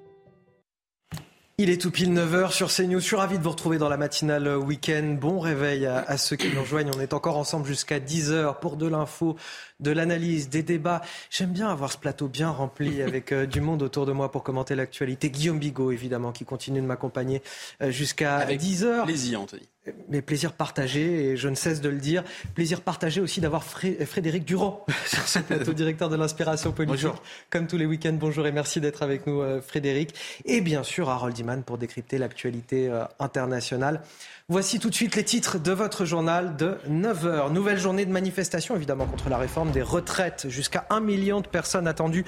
Il 1.58 1.68
est 1.68 1.78
tout 1.78 1.90
pile 1.90 2.12
9h 2.12 2.52
sur 2.52 2.68
CNews. 2.68 3.00
Je 3.00 3.04
suis 3.04 3.16
ravi 3.16 3.36
de 3.38 3.42
vous 3.44 3.50
retrouver 3.50 3.76
dans 3.76 3.90
la 3.90 3.98
matinale 3.98 4.56
week-end. 4.56 5.16
Bon 5.20 5.40
réveil 5.40 5.84
à, 5.84 6.16
ceux 6.16 6.36
qui 6.36 6.48
nous 6.54 6.62
rejoignent. 6.62 6.90
On 6.96 7.00
est 7.00 7.12
encore 7.12 7.36
ensemble 7.36 7.66
jusqu'à 7.66 8.00
10h 8.00 8.58
pour 8.60 8.78
de 8.78 8.88
l'info, 8.88 9.36
de 9.80 9.90
l'analyse, 9.90 10.48
des 10.48 10.62
débats. 10.62 11.02
J'aime 11.30 11.51
bien 11.51 11.68
avoir 11.68 11.92
ce 11.92 11.98
plateau 11.98 12.28
bien 12.28 12.51
rempli 12.51 13.02
avec 13.02 13.32
euh, 13.32 13.46
du 13.46 13.60
monde 13.60 13.82
autour 13.82 14.06
de 14.06 14.12
moi 14.12 14.30
pour 14.30 14.42
commenter 14.42 14.74
l'actualité. 14.74 15.30
Guillaume 15.30 15.59
Bigot, 15.59 15.92
évidemment, 15.92 16.32
qui 16.32 16.44
continue 16.44 16.80
de 16.80 16.86
m'accompagner 16.86 17.42
euh, 17.82 17.90
jusqu'à 17.90 18.46
10h. 18.46 19.05
Plaisir, 19.05 19.40
Anthony. 19.40 19.68
Mais 20.09 20.22
plaisir 20.22 20.52
partagé, 20.55 21.30
et 21.30 21.36
je 21.36 21.48
ne 21.48 21.55
cesse 21.55 21.82
de 21.82 21.90
le 21.90 21.98
dire. 21.98 22.24
Plaisir 22.55 22.80
partagé 22.80 23.20
aussi 23.20 23.42
d'avoir 23.42 23.64
Frédéric 23.64 24.44
Durand 24.46 24.84
sur 25.06 25.28
ce 25.28 25.40
plateau, 25.40 25.72
directeur 25.74 26.09
de 26.09 26.16
l'inspiration 26.16 26.72
politique. 26.72 27.02
Bonjour. 27.02 27.22
Comme 27.51 27.66
tous 27.66 27.76
les 27.76 27.84
week-ends, 27.84 28.16
bonjour 28.18 28.46
et 28.46 28.52
merci 28.52 28.80
d'être 28.80 29.02
avec 29.02 29.26
nous, 29.26 29.42
euh, 29.42 29.60
Frédéric. 29.60 30.14
Et 30.46 30.62
bien 30.62 30.82
sûr, 30.82 31.10
Harold 31.10 31.38
Iman 31.38 31.62
pour 31.62 31.76
décrypter 31.76 32.16
l'actualité 32.16 32.88
euh, 32.88 33.05
internationale. 33.18 34.01
Voici 34.48 34.78
tout 34.78 34.90
de 34.90 34.94
suite 34.94 35.16
les 35.16 35.24
titres 35.24 35.59
de 35.59 35.72
votre 35.72 36.05
journal 36.05 36.56
de 36.56 36.76
9h. 36.88 37.52
Nouvelle 37.52 37.78
journée 37.78 38.06
de 38.06 38.12
manifestation, 38.12 38.76
évidemment, 38.76 39.06
contre 39.06 39.28
la 39.28 39.38
réforme 39.38 39.63
des 39.70 39.82
retraites. 39.82 40.46
Jusqu'à 40.48 40.86
un 40.90 41.00
million 41.00 41.40
de 41.40 41.46
personnes 41.46 41.86
attendues 41.86 42.24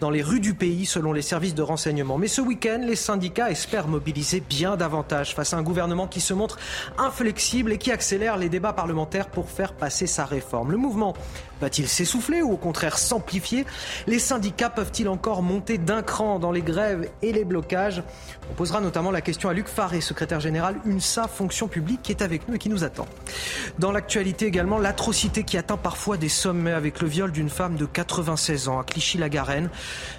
dans 0.00 0.10
les 0.10 0.22
rues 0.22 0.40
du 0.40 0.54
pays, 0.54 0.86
selon 0.86 1.12
les 1.12 1.22
services 1.22 1.54
de 1.54 1.62
renseignement. 1.62 2.18
Mais 2.18 2.28
ce 2.28 2.40
week-end, 2.40 2.80
les 2.82 2.96
syndicats 2.96 3.50
espèrent 3.50 3.88
mobiliser 3.88 4.40
bien 4.40 4.76
davantage 4.76 5.34
face 5.34 5.54
à 5.54 5.56
un 5.56 5.62
gouvernement 5.62 6.06
qui 6.06 6.20
se 6.20 6.34
montre 6.34 6.58
inflexible 6.98 7.72
et 7.72 7.78
qui 7.78 7.92
accélère 7.92 8.36
les 8.36 8.48
débats 8.48 8.72
parlementaires 8.72 9.28
pour 9.28 9.50
faire 9.50 9.72
passer 9.72 10.06
sa 10.06 10.24
réforme. 10.24 10.72
Le 10.72 10.76
mouvement 10.78 11.14
Va-t-il 11.60 11.88
s'essouffler 11.88 12.42
ou 12.42 12.52
au 12.52 12.56
contraire 12.56 12.98
s'amplifier? 12.98 13.66
Les 14.06 14.18
syndicats 14.18 14.70
peuvent-ils 14.70 15.08
encore 15.08 15.42
monter 15.42 15.78
d'un 15.78 16.02
cran 16.02 16.38
dans 16.38 16.52
les 16.52 16.62
grèves 16.62 17.10
et 17.22 17.32
les 17.32 17.44
blocages? 17.44 18.02
On 18.50 18.54
posera 18.54 18.80
notamment 18.80 19.10
la 19.10 19.20
question 19.20 19.48
à 19.48 19.52
Luc 19.52 19.68
Faré, 19.68 20.00
secrétaire 20.00 20.40
général 20.40 20.76
UNSA 20.86 21.28
Fonction 21.28 21.68
publique, 21.68 22.02
qui 22.02 22.12
est 22.12 22.22
avec 22.22 22.48
nous 22.48 22.54
et 22.54 22.58
qui 22.58 22.68
nous 22.68 22.84
attend. 22.84 23.06
Dans 23.78 23.92
l'actualité 23.92 24.46
également, 24.46 24.78
l'atrocité 24.78 25.44
qui 25.44 25.56
atteint 25.56 25.76
parfois 25.76 26.16
des 26.16 26.28
sommets 26.28 26.72
avec 26.72 27.00
le 27.00 27.08
viol 27.08 27.32
d'une 27.32 27.50
femme 27.50 27.76
de 27.76 27.86
96 27.86 28.68
ans 28.68 28.78
à 28.78 28.84
Clichy-la-Garenne, 28.84 29.70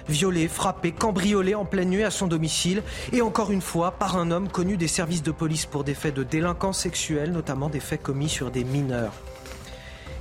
violée, 0.08 0.48
frappée, 0.48 0.92
cambriolée 0.92 1.54
en 1.54 1.64
pleine 1.64 1.90
nuit 1.90 2.04
à 2.04 2.10
son 2.10 2.26
domicile 2.26 2.82
et 3.12 3.22
encore 3.22 3.50
une 3.50 3.60
fois 3.60 3.92
par 3.92 4.16
un 4.16 4.30
homme 4.30 4.48
connu 4.48 4.76
des 4.76 4.88
services 4.88 5.22
de 5.22 5.32
police 5.32 5.66
pour 5.66 5.84
des 5.84 5.94
faits 5.94 6.14
de 6.14 6.22
délinquance 6.22 6.78
sexuelle, 6.78 7.32
notamment 7.32 7.68
des 7.68 7.80
faits 7.80 8.02
commis 8.02 8.28
sur 8.28 8.50
des 8.50 8.64
mineurs. 8.64 9.12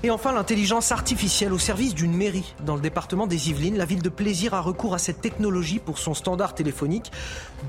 Et 0.04 0.10
enfin, 0.10 0.32
l'intelligence 0.32 0.92
artificielle 0.92 1.54
au 1.54 1.60
service 1.60 1.94
d'une 1.94 2.18
mairie. 2.18 2.56
Dans 2.66 2.74
le 2.74 2.82
département 2.82 3.28
des 3.28 3.50
Yvelines, 3.50 3.78
la 3.78 3.86
ville 3.86 4.02
de 4.02 4.10
Plaisir 4.10 4.56
a 4.56 4.62
recours 4.62 4.96
à 4.96 4.98
cette 4.98 5.22
technologie 5.22 5.78
pour 5.78 6.00
son 6.00 6.16
standard 6.16 6.56
téléphonique. 6.56 7.12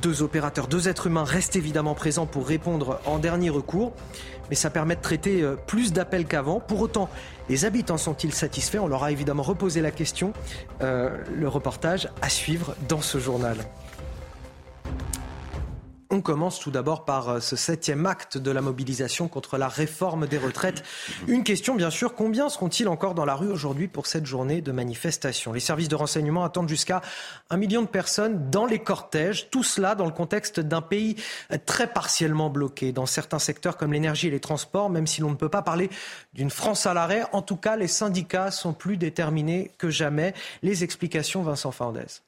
Deux 0.00 0.22
opérateurs, 0.22 0.66
deux 0.66 0.88
êtres 0.88 1.08
humains 1.08 1.24
restent 1.24 1.56
évidemment 1.56 1.94
présents 1.94 2.24
pour 2.24 2.48
répondre 2.48 3.00
en 3.04 3.18
dernier 3.18 3.50
recours. 3.50 3.92
Mais 4.48 4.56
ça 4.56 4.70
permet 4.70 4.96
de 4.96 5.02
traiter 5.02 5.42
euh, 5.42 5.56
plus 5.66 5.92
d'appels 5.92 6.24
qu'avant. 6.24 6.58
Pour 6.58 6.80
autant, 6.80 7.10
les 7.50 7.66
habitants 7.66 7.98
sont-ils 7.98 8.32
satisfaits? 8.32 8.78
On 8.78 8.88
leur 8.88 9.04
a 9.04 9.12
évidemment 9.12 9.42
reposé 9.42 9.82
la 9.82 9.90
question. 9.90 10.32
Euh, 10.80 11.10
le 11.36 11.48
reportage 11.48 12.08
à 12.22 12.30
suivre 12.30 12.74
dans 12.88 13.02
ce 13.02 13.18
journal. 13.18 13.58
On 16.14 16.20
commence 16.20 16.60
tout 16.60 16.70
d'abord 16.70 17.06
par 17.06 17.30
euh, 17.30 17.40
ce 17.40 17.56
septième 17.56 18.04
acte 18.04 18.36
de 18.36 18.50
la 18.50 18.60
mobilisation 18.60 19.28
contre 19.28 19.56
la 19.56 19.66
réforme 19.66 20.26
des 20.26 20.36
retraites. 20.36 20.84
Une 21.26 21.42
question, 21.42 21.74
bien 21.74 21.88
sûr, 21.88 22.14
combien 22.14 22.50
seront-ils 22.50 22.86
encore 22.86 23.14
dans 23.14 23.24
la 23.24 23.34
rue 23.34 23.50
aujourd'hui 23.50 23.88
pour 23.88 24.06
cette 24.06 24.26
journée 24.26 24.60
de 24.60 24.72
manifestation? 24.72 25.54
Les 25.54 25.60
services 25.60 25.88
de 25.88 25.94
renseignement 25.94 26.44
attendent 26.44 26.68
jusqu'à 26.68 27.00
un 27.48 27.56
million 27.56 27.80
de 27.80 27.86
personnes 27.86 28.50
dans 28.50 28.66
les 28.66 28.78
cortèges, 28.78 29.48
tout 29.48 29.62
cela 29.62 29.94
dans 29.94 30.04
le 30.04 30.12
contexte 30.12 30.60
d'un 30.60 30.82
pays 30.82 31.16
très 31.64 31.86
partiellement 31.86 32.50
bloqué 32.50 32.92
dans 32.92 33.06
certains 33.06 33.38
secteurs 33.38 33.78
comme 33.78 33.94
l'énergie 33.94 34.26
et 34.26 34.30
les 34.30 34.38
transports, 34.38 34.90
même 34.90 35.06
si 35.06 35.22
l'on 35.22 35.30
ne 35.30 35.36
peut 35.36 35.48
pas 35.48 35.62
parler 35.62 35.88
d'une 36.34 36.50
France 36.50 36.84
à 36.84 36.92
l'arrêt. 36.92 37.24
En 37.32 37.40
tout 37.40 37.56
cas, 37.56 37.76
les 37.76 37.88
syndicats 37.88 38.50
sont 38.50 38.74
plus 38.74 38.98
déterminés 38.98 39.70
que 39.78 39.88
jamais. 39.88 40.34
Les 40.62 40.84
explications, 40.84 41.40
Vincent 41.40 41.72
Fardez. 41.72 42.20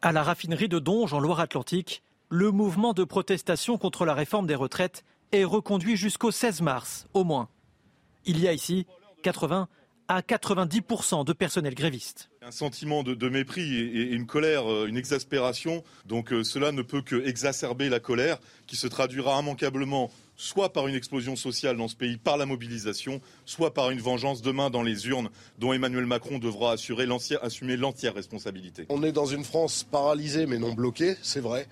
À 0.00 0.12
la 0.12 0.22
raffinerie 0.22 0.68
de 0.68 0.78
Donge, 0.78 1.12
en 1.12 1.18
Loire-Atlantique, 1.18 2.04
le 2.30 2.52
mouvement 2.52 2.92
de 2.92 3.02
protestation 3.02 3.76
contre 3.76 4.04
la 4.04 4.14
réforme 4.14 4.46
des 4.46 4.54
retraites 4.54 5.04
est 5.32 5.42
reconduit 5.42 5.96
jusqu'au 5.96 6.30
16 6.30 6.62
mars, 6.62 7.06
au 7.12 7.24
moins. 7.24 7.48
Il 8.24 8.38
y 8.38 8.46
a 8.46 8.52
ici 8.52 8.86
80 9.24 9.68
à 10.06 10.20
90% 10.22 11.24
de 11.24 11.32
personnel 11.32 11.74
gréviste. 11.74 12.30
Un 12.42 12.52
sentiment 12.52 13.02
de, 13.02 13.28
mépris 13.28 13.76
et, 13.76 14.12
une 14.12 14.26
colère, 14.26 14.70
euh, 14.70 14.86
une 14.86 14.96
exaspération. 14.96 15.84
Donc 16.06 16.32
euh, 16.32 16.44
cela 16.44 16.72
ne 16.72 16.82
peut 16.82 17.02
que 17.02 17.16
exacerber 17.26 17.88
la 17.88 18.00
colère 18.00 18.38
qui 18.66 18.76
se 18.76 18.86
traduira 18.86 19.38
immanquablement 19.40 20.10
soit 20.36 20.72
par 20.72 20.86
une 20.88 20.94
explosion 20.94 21.36
sociale 21.36 21.76
dans 21.76 21.86
ce 21.86 21.96
pays 21.96 22.16
par 22.16 22.36
la 22.36 22.46
mobilisation, 22.46 23.20
soit 23.44 23.74
par 23.74 23.90
une 23.90 24.00
vengeance 24.00 24.40
demain 24.40 24.70
dans 24.70 24.82
les 24.82 25.06
urnes 25.08 25.30
dont 25.58 25.72
Emmanuel 25.72 26.06
Macron 26.06 26.38
devra 26.38 26.72
assurer 26.72 27.06
assumer 27.42 27.76
l'entière 27.76 28.14
responsabilité. 28.14 28.86
On 28.88 29.02
est 29.02 29.12
dans 29.12 29.26
une 29.26 29.44
France 29.44 29.84
paralysée 29.84 30.46
mais 30.46 30.58
non 30.58 30.72
bloquée, 30.72 31.16
c'est 31.22 31.40
vrai 31.40 31.68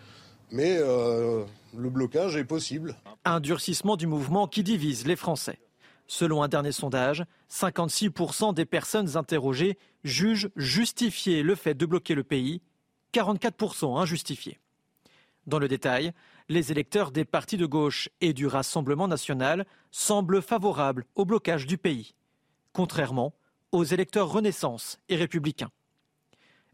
mais 0.51 0.77
euh, 0.79 1.45
le 1.77 1.91
blocage 1.91 2.37
est 2.37 2.45
possible. 2.45 2.97
Un 3.25 3.41
durcissement 3.41 3.97
du 3.97 4.07
mouvement 4.07 4.47
qui 4.47 4.62
divise 4.62 5.07
les 5.07 5.16
Français. 5.16 5.59
Selon 6.07 6.43
un 6.43 6.49
dernier 6.49 6.73
sondage, 6.73 7.25
56% 7.51 8.55
des 8.55 8.65
personnes 8.65 9.16
interrogées 9.16 9.79
jugent 10.05 10.49
justifié 10.57 11.43
le 11.43 11.55
fait 11.55 11.75
de 11.75 11.85
bloquer 11.85 12.15
le 12.15 12.25
pays, 12.25 12.62
44% 13.12 13.99
injustifié. 13.99 14.59
Dans 15.47 15.59
le 15.59 15.69
détail, 15.69 16.12
les 16.49 16.73
électeurs 16.73 17.11
des 17.11 17.25
partis 17.25 17.57
de 17.57 17.66
gauche 17.66 18.09
et 18.20 18.33
du 18.33 18.47
Rassemblement 18.47 19.09
national 19.09 19.66
semblent 19.91 20.43
favorables 20.43 21.05
au 21.15 21.25
blocage 21.25 21.66
du 21.66 21.77
pays, 21.79 22.15
contrairement 22.73 23.35
aux 23.73 23.85
électeurs 23.85 24.29
Renaissance 24.29 24.99
et 25.09 25.16
républicains. 25.16 25.70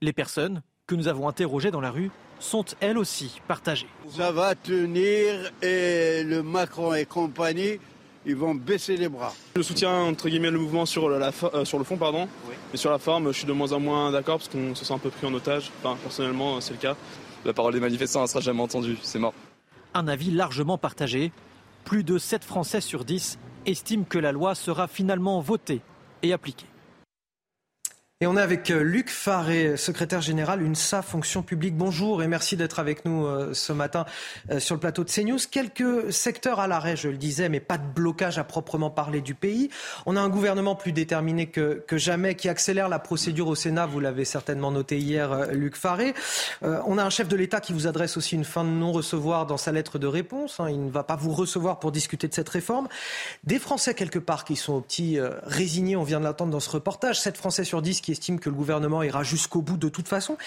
Les 0.01 0.13
personnes 0.13 0.63
que 0.87 0.95
nous 0.95 1.09
avons 1.09 1.29
interrogées 1.29 1.71
dans 1.71 1.81
la 1.81 1.91
rue 1.91 2.11
sont 2.41 2.65
elles 2.81 2.99
aussi 2.99 3.41
partagées. 3.49 3.87
Ça 4.11 4.33
va 4.33 4.55
tenir 4.55 5.51
et 5.63 6.23
le 6.25 6.43
Macron 6.43 6.93
et 6.93 7.07
compagnie, 7.07 7.79
ils 8.27 8.37
vont 8.37 8.55
baisser 8.55 8.97
les 8.99 9.09
bras. 9.09 9.33
Je 9.57 9.63
soutiens 9.63 10.03
entre 10.03 10.29
guillemets 10.29 10.51
le 10.51 10.59
mouvement 10.59 10.85
sur, 10.85 11.09
la, 11.09 11.31
euh, 11.55 11.65
sur 11.65 11.79
le 11.79 11.85
fond, 11.85 11.97
pardon. 11.97 12.29
Et 12.75 12.77
sur 12.77 12.91
la 12.91 12.99
forme, 12.99 13.29
je 13.33 13.39
suis 13.39 13.47
de 13.47 13.53
moins 13.53 13.73
en 13.73 13.81
moins 13.81 14.11
d'accord 14.11 14.39
parce 14.39 14.49
qu'on 14.49 14.75
se 14.75 14.85
sent 14.85 14.93
un 14.93 14.99
peu 14.99 15.09
pris 15.09 15.27
en 15.27 15.33
otage. 15.33 15.71
Enfin, 15.83 15.97
personnellement, 16.03 16.61
c'est 16.61 16.75
le 16.75 16.79
cas. 16.79 16.97
La 17.47 17.55
parole 17.55 17.73
des 17.73 17.81
manifestants 17.81 18.23
ne 18.23 18.27
sera 18.27 18.41
jamais 18.41 18.63
entendue, 18.63 18.99
c'est 19.03 19.19
mort. 19.19 19.35
Un 19.95 20.07
avis 20.07 20.31
largement 20.31 20.77
partagé. 20.77 21.33
Plus 21.85 22.05
de 22.05 22.19
7 22.19 22.45
Français 22.45 22.81
sur 22.81 23.05
10 23.05 23.39
estiment 23.65 24.05
que 24.05 24.19
la 24.19 24.33
loi 24.33 24.55
sera 24.55 24.87
finalement 24.87 25.41
votée 25.41 25.81
et 26.23 26.33
appliquée. 26.33 26.67
Et 28.25 28.27
on 28.27 28.39
est 28.39 28.41
avec 28.41 28.71
euh, 28.71 28.83
Luc 28.83 29.11
Faré, 29.11 29.77
secrétaire 29.77 30.23
général 30.23 30.63
UNSA 30.63 31.03
Fonction 31.03 31.43
publique. 31.43 31.77
Bonjour 31.77 32.23
et 32.23 32.27
merci 32.27 32.57
d'être 32.57 32.79
avec 32.79 33.05
nous 33.05 33.27
euh, 33.27 33.53
ce 33.53 33.71
matin 33.75 34.07
euh, 34.51 34.61
sur 34.61 34.75
le 34.75 34.81
plateau 34.81 35.05
de 35.05 35.11
CNews. 35.11 35.37
Quelques 35.51 36.11
secteurs 36.11 36.59
à 36.59 36.67
l'arrêt, 36.67 36.97
je 36.97 37.11
le 37.11 37.19
disais, 37.19 37.51
mais 37.51 37.61
pas 37.61 37.77
de 37.77 37.85
blocage 37.87 38.39
à 38.39 38.45
proprement 38.45 38.89
parler 38.89 39.21
du 39.21 39.35
pays. 39.35 39.69
On 40.07 40.17
a 40.17 40.23
un 40.23 40.31
gouvernement 40.31 40.75
plus 40.75 40.93
déterminé 40.93 41.49
que, 41.49 41.85
jamais 41.93 42.35
qui 42.35 42.49
accélère 42.49 42.89
la 42.89 42.99
procédure 42.99 43.47
au 43.47 43.55
Sénat. 43.55 43.85
Vous 43.85 44.01
l'avez 44.01 44.25
certainement 44.25 44.71
noté 44.71 44.97
hier, 44.97 45.53
Luc 45.53 45.77
Faré. 45.77 46.15
On 46.63 46.97
a 46.97 47.05
un 47.05 47.11
chef 47.11 47.29
de 47.29 47.37
l'État 47.37 47.61
qui 47.61 47.75
vous 47.75 47.87
adresse 47.87 48.17
aussi 48.17 48.37
une 48.37 48.45
fin 48.45 48.65
de 48.65 48.71
non-recevoir 48.71 49.45
dans 49.45 49.59
sa 49.59 49.71
lettre 49.71 49.99
de 49.99 50.07
réponse. 50.07 50.61
Hein. 50.61 50.71
Il 50.71 50.87
ne 50.87 50.91
va 50.91 51.05
pas 51.05 51.17
vous 51.17 51.33
recevoir 51.33 51.79
pour 51.79 51.93
discuter 51.93 52.27
de 52.27 52.35
cette 52.35 52.49
réforme. 52.49 52.89
Des 53.45 53.59
Français 53.59 53.93
quelque 53.93 54.19
part 54.19 54.45
qui 54.45 54.57
sont 54.57 54.73
au 54.73 54.81
petit 54.81 55.19
résignés, 55.43 55.95
on 55.95 56.05
vient 56.05 56.21
de 56.21 56.25
l'attendre 56.25 56.53
dans 56.53 56.61
ce 56.61 56.71
reportage. 56.71 57.21
7 57.21 57.37
Français 57.37 57.65
sur 57.65 57.83
10 57.83 58.01
qui 58.01 58.14
estime 58.15 58.41
que 58.41 58.49
le 58.49 58.55
gouvernement 58.55 59.03
ira 59.03 59.23
jusqu'au 59.23 59.61
bout 59.61 59.77
de 59.77 59.89
toute 59.89 60.09
façon. 60.09 60.39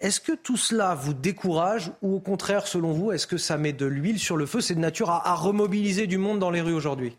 Est-ce 0.00 0.20
que 0.20 0.32
tout 0.32 0.56
cela 0.56 0.94
vous 0.94 1.14
décourage 1.14 1.92
ou 2.02 2.16
au 2.16 2.20
contraire, 2.20 2.66
selon 2.66 2.92
vous, 2.92 3.12
est-ce 3.12 3.26
que 3.26 3.38
ça 3.38 3.56
met 3.56 3.72
de 3.72 3.86
l'huile 3.86 4.18
sur 4.18 4.36
le 4.36 4.46
feu? 4.46 4.60
C'est 4.60 4.74
de 4.74 4.80
nature 4.80 5.10
à, 5.10 5.34
remobiliser 5.34 6.06
du 6.06 6.18
monde 6.18 6.38
dans 6.38 6.50
les 6.50 6.60
rues 6.60 6.74
aujourd'hui 6.74 7.16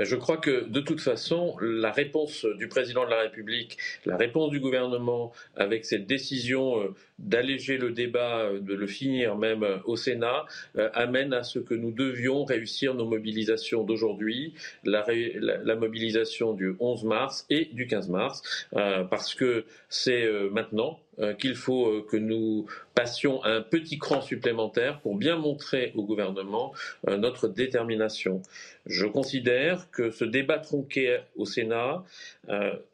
ben, 0.00 0.06
je 0.06 0.16
crois 0.16 0.38
que 0.38 0.66
de 0.66 0.80
toute 0.80 1.02
façon, 1.02 1.58
la 1.60 1.92
réponse 1.92 2.46
du 2.56 2.68
président 2.68 3.04
de 3.04 3.10
la 3.10 3.20
République, 3.20 3.76
la 4.06 4.16
réponse 4.16 4.48
du 4.48 4.58
gouvernement 4.58 5.30
avec 5.56 5.84
cette 5.84 6.06
décision 6.06 6.80
euh, 6.80 6.94
d'alléger 7.18 7.76
le 7.76 7.90
débat, 7.90 8.38
euh, 8.38 8.60
de 8.60 8.72
le 8.72 8.86
finir 8.86 9.36
même 9.36 9.62
euh, 9.62 9.76
au 9.84 9.96
Sénat, 9.96 10.46
amène 10.94 11.34
à 11.34 11.42
ce 11.42 11.58
que 11.58 11.74
nous 11.74 11.92
devions 11.92 12.46
réussir 12.46 12.94
nos 12.94 13.04
mobilisations 13.04 13.84
d'aujourd'hui, 13.84 14.54
la, 14.84 15.04
mobilisation 15.76 16.54
du 16.54 16.74
11 16.80 17.04
mars 17.04 17.44
et 17.50 17.66
du 17.66 17.86
15 17.86 18.08
mars, 18.08 18.66
parce 18.72 19.34
que 19.34 19.66
c'est 19.88 20.26
maintenant 20.50 21.00
qu'il 21.38 21.54
faut 21.54 22.02
que 22.02 22.16
nous 22.16 22.66
passions 22.94 23.44
un 23.44 23.60
petit 23.60 23.98
cran 23.98 24.20
supplémentaire 24.20 25.00
pour 25.00 25.16
bien 25.16 25.36
montrer 25.36 25.92
au 25.96 26.04
gouvernement 26.04 26.72
notre 27.06 27.48
détermination. 27.48 28.42
Je 28.86 29.06
considère 29.06 29.89
que 29.92 30.10
ce 30.10 30.24
débat 30.24 30.58
tronqué 30.58 31.20
au 31.36 31.46
Sénat, 31.46 32.04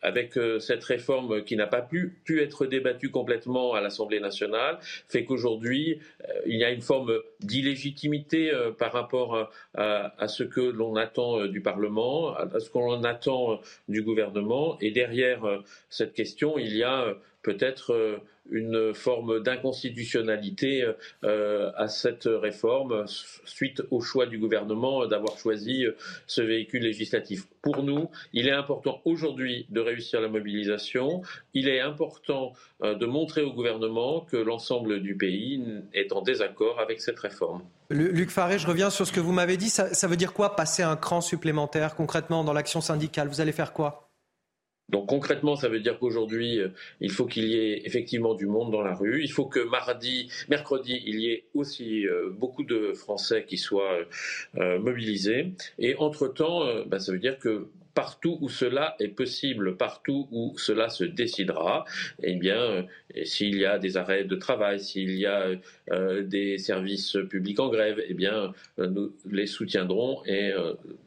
avec 0.02 0.39
cette 0.60 0.85
réforme 0.85 1.43
qui 1.44 1.56
n'a 1.56 1.66
pas 1.66 1.81
pu, 1.81 2.18
pu, 2.24 2.43
être 2.43 2.66
débattue 2.66 3.10
complètement 3.10 3.74
à 3.74 3.81
l'Assemblée 3.81 4.20
nationale, 4.20 4.78
fait 5.09 5.24
qu'aujourd'hui, 5.24 5.98
il 6.47 6.56
y 6.56 6.64
a 6.64 6.70
une 6.70 6.82
forme 6.82 7.20
d'illégitimité 7.40 8.52
par 8.78 8.93
rapport 8.93 9.51
à, 9.74 10.12
à, 10.18 10.28
ce 10.28 10.43
que 10.43 10.60
l'on 10.60 10.97
attend 10.97 11.47
du 11.47 11.60
Parlement, 11.62 12.35
à 12.35 12.60
ce 12.60 12.68
qu'on 12.70 13.02
attend 13.05 13.60
du 13.89 14.02
gouvernement. 14.02 14.77
Et 14.81 14.90
derrière 14.90 15.62
cette 15.89 16.12
question, 16.12 16.59
il 16.59 16.77
y 16.77 16.82
a 16.82 17.16
peut-être 17.47 17.93
euh, 17.93 18.18
une 18.51 18.93
forme 18.93 19.40
d'inconstitutionnalité 19.40 20.85
euh, 21.24 21.70
à 21.77 21.89
cette 21.89 22.24
réforme 22.27 23.05
suite 23.44 23.82
au 23.90 24.01
choix 24.01 24.27
du 24.27 24.39
gouvernement 24.39 25.06
d'avoir 25.06 25.39
choisi 25.39 25.85
euh, 25.85 25.93
ce 26.27 26.43
véhicule 26.43 26.82
législatif. 26.82 27.47
Pour 27.66 27.82
nous, 27.82 28.09
il 28.32 28.47
est 28.47 28.52
important 28.52 29.01
aujourd'hui 29.05 29.66
de 29.70 29.80
réussir 29.80 30.20
la 30.20 30.28
mobilisation. 30.28 31.22
Il 31.52 31.66
est 31.68 31.80
important 31.80 32.52
de 32.80 33.06
montrer 33.06 33.43
au 33.43 33.52
gouvernement 33.52 34.20
que 34.20 34.36
l'ensemble 34.36 35.02
du 35.02 35.16
pays 35.16 35.60
est 35.93 36.12
en 36.12 36.22
désaccord 36.22 36.78
avec 36.78 37.01
cette 37.01 37.18
réforme. 37.18 37.62
Luc 37.90 38.30
Faré, 38.30 38.60
je 38.60 38.68
reviens 38.68 38.88
sur 38.88 39.05
ce 39.05 39.10
que 39.10 39.18
vous 39.18 39.32
m'avez 39.32 39.56
dit. 39.56 39.68
ça 39.68 40.06
veut 40.06 40.16
dire 40.16 40.32
quoi 40.32 40.55
passer 40.55 40.84
un 40.84 40.94
cran 40.94 41.20
supplémentaire 41.20 41.97
concrètement 41.97 42.44
dans 42.44 42.52
l'action 42.52 42.80
syndicale? 42.80 43.26
Vous 43.26 43.40
allez 43.40 43.51
faire 43.51 43.72
quoi? 43.72 44.05
Donc 44.88 45.08
concrètement, 45.08 45.56
ça 45.56 45.68
veut 45.68 45.80
dire 45.80 45.98
qu'aujourd'hui, 45.98 46.60
euh, 46.60 46.68
il 47.00 47.10
faut 47.10 47.26
qu'il 47.26 47.44
y 47.48 47.56
ait 47.56 47.82
effectivement 47.84 48.34
du 48.34 48.46
monde 48.46 48.70
dans 48.70 48.82
la 48.82 48.94
rue. 48.94 49.22
Il 49.22 49.32
faut 49.32 49.46
que 49.46 49.60
mardi, 49.60 50.28
mercredi, 50.48 51.02
il 51.04 51.20
y 51.20 51.30
ait 51.32 51.44
aussi 51.54 52.06
euh, 52.06 52.30
beaucoup 52.30 52.62
de 52.62 52.92
Français 52.92 53.44
qui 53.46 53.58
soient 53.58 53.98
euh, 54.56 54.78
mobilisés. 54.78 55.52
Et 55.78 55.96
entre-temps, 55.96 56.84
bah, 56.86 57.00
ça 57.00 57.12
veut 57.12 57.18
dire 57.18 57.38
que 57.38 57.66
partout 57.94 58.38
où 58.40 58.48
cela 58.48 58.94
est 59.00 59.08
possible, 59.08 59.76
partout 59.76 60.28
où 60.30 60.56
cela 60.58 60.88
se 60.88 61.02
décidera, 61.02 61.84
eh 62.22 62.34
bien, 62.34 62.86
s'il 63.24 63.56
y 63.56 63.66
a 63.66 63.78
des 63.78 63.97
arrêts 63.97 64.24
de 64.24 64.36
travail, 64.36 64.80
s'il 64.80 65.16
y 65.16 65.26
a 65.26 65.51
euh, 65.90 66.22
des 66.22 66.59
services 66.59 67.16
publics 67.28 67.60
en 67.60 67.68
grève, 67.68 68.01
eh 68.06 68.14
bien, 68.14 68.52
euh, 68.78 68.86
nous 68.88 69.12
les 69.30 69.47
soutiendrons 69.47 70.22
et 70.26 70.52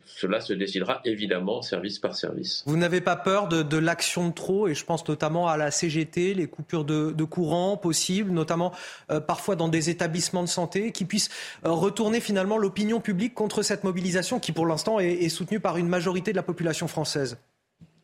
cela 0.05 0.41
se 0.41 0.53
décidera 0.53 1.01
évidemment 1.05 1.61
service 1.61 1.99
par 1.99 2.15
service. 2.15 2.63
Vous 2.65 2.77
n'avez 2.77 3.01
pas 3.01 3.15
peur 3.15 3.47
de, 3.47 3.77
l'action 3.77 4.29
de 4.29 4.33
trop, 4.33 4.67
et 4.67 4.73
je 4.73 4.83
pense 4.83 5.07
notamment 5.07 5.47
à 5.47 5.57
la 5.57 5.71
CGT, 5.71 6.33
les 6.33 6.47
coupures 6.47 6.83
de, 6.83 7.23
courant 7.23 7.77
possibles, 7.77 8.31
notamment 8.31 8.73
parfois 9.27 9.55
dans 9.55 9.67
des 9.67 9.89
établissements 9.89 10.43
de 10.43 10.49
santé, 10.49 10.91
qui 10.91 11.05
puissent 11.05 11.29
retourner 11.63 12.19
finalement 12.19 12.57
l'opinion 12.57 12.99
publique 12.99 13.33
contre 13.33 13.61
cette 13.61 13.83
mobilisation 13.83 14.39
qui 14.39 14.51
pour 14.51 14.65
l'instant 14.65 14.99
est 14.99 15.29
soutenue 15.29 15.59
par 15.59 15.77
une 15.77 15.87
majorité 15.87 16.31
de 16.31 16.37
la 16.37 16.43
population 16.43 16.87
française 16.87 17.37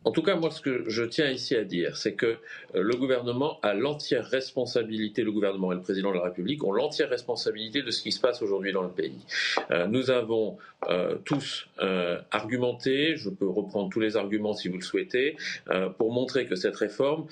en 0.06 0.12
tout 0.12 0.22
cas, 0.22 0.36
moi, 0.36 0.52
ce 0.52 0.62
que 0.62 0.84
je 0.88 1.04
tiens 1.04 1.32
ici 1.32 1.56
à 1.56 1.64
dire, 1.64 1.98
c'est 1.98 2.14
que 2.14 2.28
euh, 2.28 2.38
le 2.76 2.96
gouvernement 2.96 3.60
a 3.64 3.74
l'entière 3.74 4.24
responsabilité, 4.26 5.24
le 5.24 5.32
gouvernement 5.32 5.72
et 5.72 5.76
le 5.76 5.82
président 5.82 6.12
de 6.12 6.18
la 6.18 6.24
République 6.24 6.64
ont 6.64 6.72
l'entière 6.72 7.10
responsabilité 7.10 7.82
de 7.82 7.90
ce 7.90 8.04
qui 8.04 8.12
se 8.12 8.20
passe 8.20 8.44
aujourd'hui 8.44 8.72
dans 8.72 8.84
le 8.84 8.90
pays. 8.90 9.18
Euh, 9.72 9.88
nous 9.88 10.12
avons 10.12 10.58
euh, 10.90 11.16
tous 11.26 11.68
argumenté, 12.30 13.16
je 13.16 13.30
peux 13.30 13.48
reprendre 13.48 13.90
tous 13.90 14.00
les 14.00 14.16
arguments 14.16 14.54
si 14.54 14.68
vous 14.68 14.78
le 14.78 14.84
souhaitez, 14.84 15.36
pour 15.98 16.14
montrer 16.14 16.46
que 16.46 16.56
cette 16.56 16.76
réforme 16.76 17.26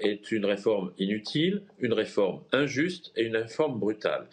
est 0.00 0.32
une 0.32 0.44
réforme 0.44 0.92
inutile, 0.98 1.62
une 1.78 1.92
réforme 1.92 2.40
injuste 2.52 3.12
et 3.16 3.24
une 3.24 3.36
réforme 3.36 3.78
brutale. 3.78 4.26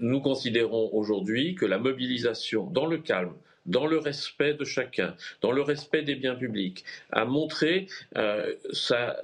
nous 0.00 0.20
considérons 0.20 0.90
aujourd'hui 0.92 1.54
que 1.54 1.66
la 1.66 1.78
mobilisation 1.78 2.66
dans 2.66 2.86
le 2.86 2.98
calme, 2.98 3.32
dans 3.68 3.86
le 3.86 3.98
respect 3.98 4.54
de 4.54 4.64
chacun, 4.64 5.14
dans 5.42 5.52
le 5.52 5.62
respect 5.62 6.02
des 6.02 6.16
biens 6.16 6.34
publics, 6.34 6.84
à 7.12 7.24
montrer 7.24 7.86
euh, 8.16 8.54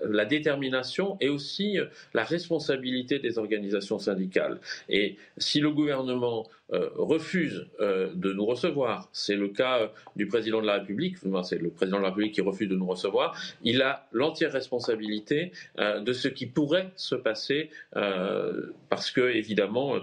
la 0.02 0.24
détermination 0.24 1.16
et 1.20 1.28
aussi 1.28 1.78
euh, 1.78 1.86
la 2.12 2.24
responsabilité 2.24 3.18
des 3.18 3.38
organisations 3.38 3.98
syndicales. 3.98 4.60
Et 4.88 5.16
si 5.38 5.60
le 5.60 5.70
gouvernement 5.70 6.46
euh, 6.72 6.90
refuse 6.94 7.66
de 7.80 8.32
nous 8.32 8.46
recevoir, 8.46 9.08
c'est 9.12 9.36
le 9.36 9.48
cas 9.48 9.90
du 10.16 10.26
président 10.26 10.60
de 10.60 10.66
la 10.66 10.74
République, 10.74 11.16
c'est 11.42 11.58
le 11.58 11.70
président 11.70 11.98
de 11.98 12.02
la 12.02 12.08
République 12.08 12.34
qui 12.34 12.40
refuse 12.40 12.68
de 12.68 12.76
nous 12.76 12.86
recevoir, 12.86 13.36
il 13.62 13.82
a 13.82 14.06
l'entière 14.12 14.52
responsabilité 14.52 15.52
de 15.78 16.12
ce 16.12 16.28
qui 16.28 16.46
pourrait 16.46 16.90
se 16.96 17.14
passer 17.14 17.70
parce 17.92 19.10
que, 19.10 19.20
évidemment, 19.20 19.96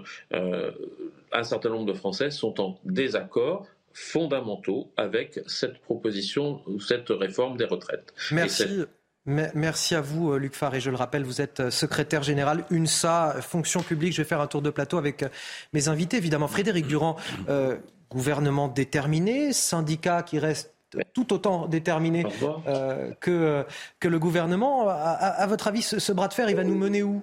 un 1.32 1.42
certain 1.42 1.70
nombre 1.70 1.86
de 1.86 1.94
Français 1.94 2.30
sont 2.30 2.60
en 2.60 2.78
désaccord 2.84 3.66
fondamentaux 3.94 4.92
avec 4.96 5.40
cette 5.46 5.80
proposition 5.80 6.60
ou 6.66 6.80
cette 6.80 7.08
réforme 7.08 7.56
des 7.56 7.64
retraites. 7.64 8.12
Merci. 8.30 8.84
Merci 9.24 9.94
à 9.94 10.00
vous, 10.00 10.32
euh, 10.32 10.38
Luc 10.38 10.54
Faré. 10.54 10.80
Je 10.80 10.90
le 10.90 10.96
rappelle, 10.96 11.22
vous 11.22 11.40
êtes 11.40 11.60
euh, 11.60 11.70
secrétaire 11.70 12.24
général 12.24 12.64
UNSA, 12.70 13.36
fonction 13.40 13.80
publique. 13.80 14.12
Je 14.12 14.22
vais 14.22 14.28
faire 14.28 14.40
un 14.40 14.48
tour 14.48 14.62
de 14.62 14.70
plateau 14.70 14.98
avec 14.98 15.22
euh, 15.22 15.28
mes 15.72 15.88
invités. 15.88 16.16
Évidemment, 16.16 16.48
Frédéric 16.48 16.86
Durand, 16.88 17.16
gouvernement 18.10 18.68
déterminé, 18.68 19.52
syndicat 19.52 20.22
qui 20.22 20.38
reste 20.38 20.74
tout 21.14 21.32
autant 21.32 21.66
déterminé 21.68 22.26
que, 23.20 23.64
que 23.98 24.08
le 24.08 24.18
gouvernement. 24.18 24.88
À, 24.88 25.46
votre 25.46 25.68
avis, 25.68 25.80
ce, 25.80 26.12
bras 26.12 26.28
de 26.28 26.34
fer, 26.34 26.50
il 26.50 26.56
va 26.56 26.64
nous 26.64 26.74
mener 26.74 27.02
où? 27.02 27.22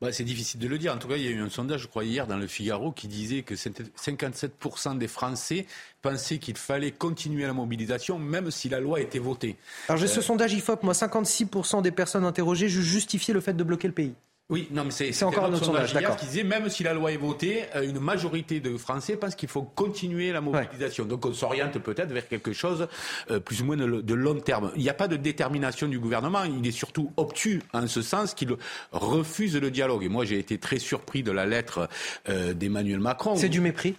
Bah, 0.00 0.12
C'est 0.12 0.24
difficile 0.24 0.60
de 0.60 0.68
le 0.68 0.78
dire. 0.78 0.94
En 0.94 0.98
tout 0.98 1.08
cas, 1.08 1.16
il 1.16 1.24
y 1.24 1.28
a 1.28 1.30
eu 1.30 1.40
un 1.40 1.50
sondage, 1.50 1.82
je 1.82 1.86
crois, 1.86 2.04
hier 2.04 2.26
dans 2.26 2.36
le 2.36 2.46
Figaro 2.46 2.92
qui 2.92 3.08
disait 3.08 3.42
que 3.42 3.54
57% 3.54 4.98
des 4.98 5.08
Français 5.08 5.66
pensaient 6.02 6.38
qu'il 6.38 6.56
fallait 6.56 6.92
continuer 6.92 7.46
la 7.46 7.52
mobilisation 7.52 8.18
même 8.18 8.50
si 8.50 8.68
la 8.68 8.80
loi 8.80 9.00
était 9.00 9.18
votée. 9.18 9.56
Alors 9.88 9.98
j'ai 10.00 10.06
ce 10.06 10.20
euh, 10.20 10.22
sondage 10.22 10.52
IFOP, 10.54 10.82
moi 10.82 10.92
56% 10.92 11.82
des 11.82 11.90
personnes 11.90 12.24
interrogées 12.24 12.68
justifiaient 12.68 13.34
le 13.34 13.40
fait 13.40 13.54
de 13.54 13.64
bloquer 13.64 13.88
le 13.88 13.94
pays. 13.94 14.14
Oui, 14.50 14.66
non, 14.70 14.84
mais 14.84 14.90
c'est 14.90 15.24
encore 15.24 15.44
un 15.44 15.52
autre 15.52 15.66
sondage, 15.66 15.92
sondage 15.92 16.16
qui 16.16 16.24
disait 16.24 16.42
même 16.42 16.70
si 16.70 16.82
la 16.82 16.94
loi 16.94 17.12
est 17.12 17.18
votée, 17.18 17.64
euh, 17.76 17.82
une 17.82 18.00
majorité 18.00 18.60
de 18.60 18.78
Français 18.78 19.16
pensent 19.16 19.34
qu'il 19.34 19.50
faut 19.50 19.60
continuer 19.60 20.32
la 20.32 20.40
mobilisation. 20.40 21.04
Donc 21.04 21.26
on 21.26 21.34
s'oriente 21.34 21.78
peut-être 21.78 22.10
vers 22.12 22.26
quelque 22.26 22.54
chose 22.54 22.88
euh, 23.30 23.40
plus 23.40 23.60
ou 23.60 23.66
moins 23.66 23.76
de, 23.76 24.14
long 24.14 24.40
terme. 24.40 24.72
Il 24.74 24.82
n'y 24.82 24.88
a 24.88 24.94
pas 24.94 25.06
de 25.06 25.16
détermination 25.16 25.86
du 25.86 25.98
gouvernement. 25.98 26.44
Il 26.44 26.66
est 26.66 26.72
surtout 26.72 27.12
obtus 27.18 27.60
en 27.74 27.86
ce 27.86 28.00
sens 28.00 28.32
qu'il 28.32 28.56
refuse 28.90 29.54
le 29.54 29.70
dialogue. 29.70 30.04
Et 30.04 30.08
moi, 30.08 30.24
j'ai 30.24 30.38
été 30.38 30.56
très 30.56 30.78
surpris 30.78 31.22
de 31.22 31.30
la 31.30 31.44
lettre 31.44 31.86
euh, 32.30 32.54
d'Emmanuel 32.54 33.00
Macron. 33.00 33.36
C'est 33.36 33.50
du 33.50 33.60
mépris? 33.60 33.96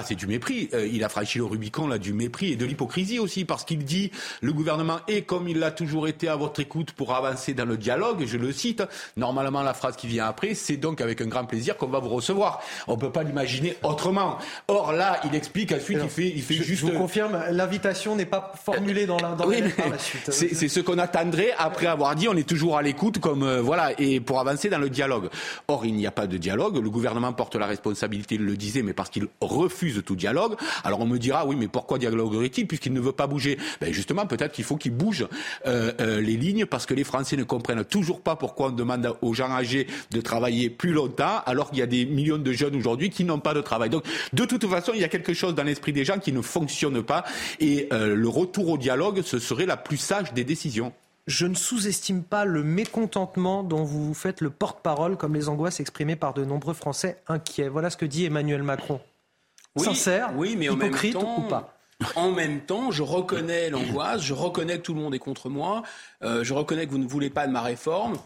Ah, 0.00 0.02
c'est 0.02 0.14
du 0.14 0.26
mépris. 0.26 0.70
Euh, 0.72 0.88
il 0.90 1.04
a 1.04 1.10
franchi 1.10 1.36
le 1.36 1.44
Rubicon 1.44 1.86
là 1.86 1.98
du 1.98 2.14
mépris 2.14 2.52
et 2.52 2.56
de 2.56 2.64
l'hypocrisie 2.64 3.18
aussi 3.18 3.44
parce 3.44 3.64
qu'il 3.64 3.84
dit 3.84 4.10
le 4.40 4.54
gouvernement 4.54 5.00
est 5.08 5.22
comme 5.22 5.46
il 5.46 5.58
l'a 5.58 5.70
toujours 5.70 6.08
été 6.08 6.26
à 6.26 6.36
votre 6.36 6.58
écoute 6.60 6.92
pour 6.92 7.14
avancer 7.14 7.52
dans 7.52 7.66
le 7.66 7.76
dialogue. 7.76 8.24
Je 8.24 8.38
le 8.38 8.50
cite. 8.50 8.82
Normalement, 9.18 9.62
la 9.62 9.74
phrase 9.74 9.96
qui 9.96 10.06
vient 10.06 10.24
après, 10.24 10.54
c'est 10.54 10.78
donc 10.78 11.02
avec 11.02 11.20
un 11.20 11.26
grand 11.26 11.44
plaisir 11.44 11.76
qu'on 11.76 11.88
va 11.88 11.98
vous 11.98 12.08
recevoir. 12.08 12.62
On 12.88 12.96
peut 12.96 13.10
pas 13.10 13.22
l'imaginer 13.22 13.76
autrement. 13.82 14.38
Or 14.68 14.92
là, 14.92 15.20
il 15.26 15.34
explique 15.34 15.72
ensuite, 15.72 15.98
il 16.02 16.08
fait, 16.08 16.28
il 16.28 16.42
fait 16.42 16.54
je, 16.54 16.62
juste. 16.62 16.86
Je 16.86 16.92
vous 16.92 16.98
confirme, 16.98 17.38
l'invitation 17.50 18.16
n'est 18.16 18.24
pas 18.24 18.54
formulée 18.64 19.04
dans 19.04 19.18
la. 19.18 19.32
Dans 19.32 19.46
oui, 19.46 19.60
la 19.60 19.98
suite. 19.98 20.30
C'est 20.30 20.68
ce 20.68 20.80
qu'on 20.80 20.96
attendrait 20.96 21.52
après 21.58 21.88
avoir 21.88 22.14
dit 22.14 22.26
on 22.26 22.36
est 22.38 22.48
toujours 22.48 22.78
à 22.78 22.82
l'écoute 22.82 23.18
comme 23.18 23.42
euh, 23.42 23.60
voilà 23.60 23.92
et 24.00 24.18
pour 24.20 24.40
avancer 24.40 24.70
dans 24.70 24.78
le 24.78 24.88
dialogue. 24.88 25.28
Or, 25.68 25.84
il 25.84 25.94
n'y 25.94 26.06
a 26.06 26.10
pas 26.10 26.26
de 26.26 26.38
dialogue. 26.38 26.82
Le 26.82 26.88
gouvernement 26.88 27.34
porte 27.34 27.56
la 27.56 27.66
responsabilité, 27.66 28.36
il 28.36 28.46
le 28.46 28.56
disait, 28.56 28.80
mais 28.80 28.94
parce 28.94 29.10
qu'il 29.10 29.26
refuse 29.42 29.89
de 29.94 30.00
tout 30.00 30.16
dialogue. 30.16 30.56
Alors 30.84 31.00
on 31.00 31.06
me 31.06 31.18
dira, 31.18 31.46
oui, 31.46 31.56
mais 31.56 31.68
pourquoi 31.68 31.98
dialoguerait-il 31.98 32.66
puisqu'il 32.66 32.92
ne 32.92 33.00
veut 33.00 33.12
pas 33.12 33.26
bouger? 33.26 33.58
Ben 33.80 33.92
Justement, 33.92 34.26
peut-être 34.26 34.52
qu'il 34.52 34.64
faut 34.64 34.76
qu'il 34.76 34.92
bouge 34.92 35.26
euh, 35.66 35.92
euh, 36.00 36.20
les 36.20 36.36
lignes 36.36 36.66
parce 36.66 36.86
que 36.86 36.94
les 36.94 37.04
Français 37.04 37.36
ne 37.36 37.44
comprennent 37.44 37.84
toujours 37.84 38.20
pas 38.20 38.36
pourquoi 38.36 38.68
on 38.68 38.70
demande 38.70 39.14
aux 39.22 39.34
gens 39.34 39.50
âgés 39.50 39.86
de 40.10 40.20
travailler 40.20 40.70
plus 40.70 40.92
longtemps 40.92 41.42
alors 41.46 41.70
qu'il 41.70 41.78
y 41.78 41.82
a 41.82 41.86
des 41.86 42.04
millions 42.04 42.38
de 42.38 42.52
jeunes 42.52 42.76
aujourd'hui 42.76 43.10
qui 43.10 43.24
n'ont 43.24 43.40
pas 43.40 43.54
de 43.54 43.60
travail. 43.60 43.90
Donc 43.90 44.04
de 44.32 44.44
toute 44.44 44.66
façon, 44.66 44.92
il 44.94 45.00
y 45.00 45.04
a 45.04 45.08
quelque 45.08 45.34
chose 45.34 45.54
dans 45.54 45.64
l'esprit 45.64 45.92
des 45.92 46.04
gens 46.04 46.18
qui 46.18 46.32
ne 46.32 46.42
fonctionne 46.42 47.02
pas 47.02 47.24
et 47.58 47.88
euh, 47.92 48.14
le 48.14 48.28
retour 48.28 48.68
au 48.68 48.78
dialogue, 48.78 49.22
ce 49.24 49.38
serait 49.38 49.66
la 49.66 49.76
plus 49.76 49.96
sage 49.96 50.32
des 50.32 50.44
décisions 50.44 50.92
je 51.26 51.46
ne 51.46 51.54
sous-estime 51.54 52.24
pas 52.24 52.44
le 52.44 52.64
mécontentement 52.64 53.62
dont 53.62 53.84
vous 53.84 54.14
faites 54.14 54.40
le 54.40 54.50
porte-parole, 54.50 55.16
comme 55.16 55.34
les 55.34 55.48
angoisses 55.48 55.78
exprimées 55.78 56.16
par 56.16 56.34
de 56.34 56.44
nombreux 56.44 56.74
Français 56.74 57.22
inquiets. 57.28 57.68
Voilà 57.68 57.88
ce 57.88 57.96
que 57.96 58.04
dit 58.04 58.24
Emmanuel 58.24 58.64
Macron 58.64 59.00
oui, 59.76 59.84
sincère, 59.84 60.32
oui, 60.36 60.56
mais 60.56 60.66
hypocrite 60.66 61.16
en 61.16 61.20
même 61.20 61.26
temps, 61.26 61.44
ou 61.44 61.48
pas 61.48 61.76
en 62.16 62.32
même 62.32 62.60
temps, 62.60 62.90
je 62.90 63.02
reconnais 63.02 63.70
l'angoisse, 63.70 64.22
je 64.22 64.34
reconnais 64.34 64.78
que 64.78 64.82
tout 64.82 64.94
le 64.94 65.00
monde 65.00 65.14
est 65.14 65.18
contre 65.18 65.48
moi, 65.48 65.82
euh, 66.22 66.42
je 66.44 66.54
reconnais 66.54 66.86
que 66.86 66.90
vous 66.90 66.98
ne 66.98 67.06
voulez 67.06 67.30
pas 67.30 67.46
de 67.46 67.52
ma 67.52 67.62
réforme, 67.62 68.16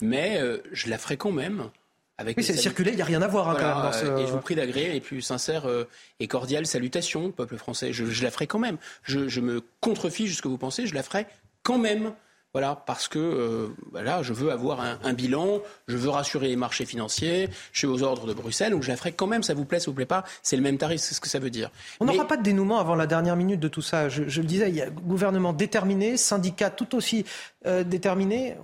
mais 0.00 0.38
euh, 0.40 0.58
je 0.72 0.88
la 0.88 0.98
ferai 0.98 1.16
quand 1.16 1.32
même. 1.32 1.70
Avec 2.18 2.36
oui, 2.36 2.44
c'est 2.44 2.56
circulé, 2.56 2.90
il 2.90 2.96
n'y 2.96 3.02
a 3.02 3.06
rien 3.06 3.22
à 3.22 3.28
voir. 3.28 3.48
Hein, 3.48 3.56
quand 3.58 3.82
même 3.82 3.92
ce... 3.94 4.22
Et 4.22 4.26
je 4.26 4.32
vous 4.32 4.40
prie 4.40 4.54
d'agréer 4.54 4.92
les 4.92 5.00
plus 5.00 5.22
sincères 5.22 5.66
euh, 5.66 5.88
et 6.20 6.28
cordiales 6.28 6.66
salutations, 6.66 7.30
peuple 7.30 7.56
français. 7.56 7.94
Je, 7.94 8.04
je, 8.04 8.22
la 8.22 8.30
ferai 8.30 8.46
quand 8.46 8.58
même. 8.58 8.76
Je, 9.04 9.26
je 9.26 9.40
me 9.40 9.62
contrefiche 9.80 10.30
de 10.30 10.36
ce 10.36 10.42
que 10.42 10.48
vous 10.48 10.58
pensez, 10.58 10.86
je 10.86 10.94
la 10.94 11.02
ferai 11.02 11.26
quand 11.62 11.78
même. 11.78 12.12
Voilà, 12.52 12.82
parce 12.84 13.06
que 13.06 13.18
euh, 13.20 13.68
voilà, 13.92 14.24
je 14.24 14.32
veux 14.32 14.50
avoir 14.50 14.80
un, 14.80 15.12
bilan, 15.12 15.60
je 15.86 15.96
veux 15.96 16.10
rassurer 16.10 16.48
les 16.48 16.56
marchés 16.56 16.84
financiers, 16.84 17.48
je 17.72 17.78
suis 17.78 17.86
aux 17.86 18.02
ordres 18.02 18.26
de 18.26 18.32
Bruxelles, 18.32 18.72
donc 18.72 18.82
je 18.82 18.88
la 18.88 18.96
ferai 18.96 19.12
quand 19.12 19.28
même, 19.28 19.44
ça 19.44 19.54
vous 19.54 19.64
plaît, 19.64 19.78
ça 19.78 19.86
vous 19.86 19.94
plaît 19.94 20.04
pas, 20.04 20.24
c'est 20.42 20.56
le 20.56 20.62
même 20.62 20.76
tarif, 20.76 21.00
c'est 21.00 21.14
ce 21.14 21.20
que 21.20 21.28
ça 21.28 21.38
veut 21.38 21.50
dire. 21.50 21.70
On 22.00 22.06
n'aura 22.06 22.26
pas 22.26 22.36
de 22.36 22.42
dénouement 22.42 22.80
avant 22.80 22.96
la 22.96 23.06
dernière 23.06 23.36
minute 23.36 23.60
de 23.60 23.68
tout 23.68 23.82
ça. 23.82 24.08
Je, 24.08 24.22
le 24.22 24.46
disais, 24.46 24.68
il 24.68 24.74
y 24.74 24.82
a 24.82 24.90
gouvernement 24.90 25.52
déterminé, 25.52 26.16
syndicat 26.16 26.70
tout 26.70 26.96
aussi 26.96 27.24
euh, 27.66 27.84
déterminé. 27.84 28.56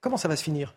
Comment 0.00 0.16
ça 0.16 0.26
va 0.26 0.34
se 0.34 0.42
finir? 0.42 0.74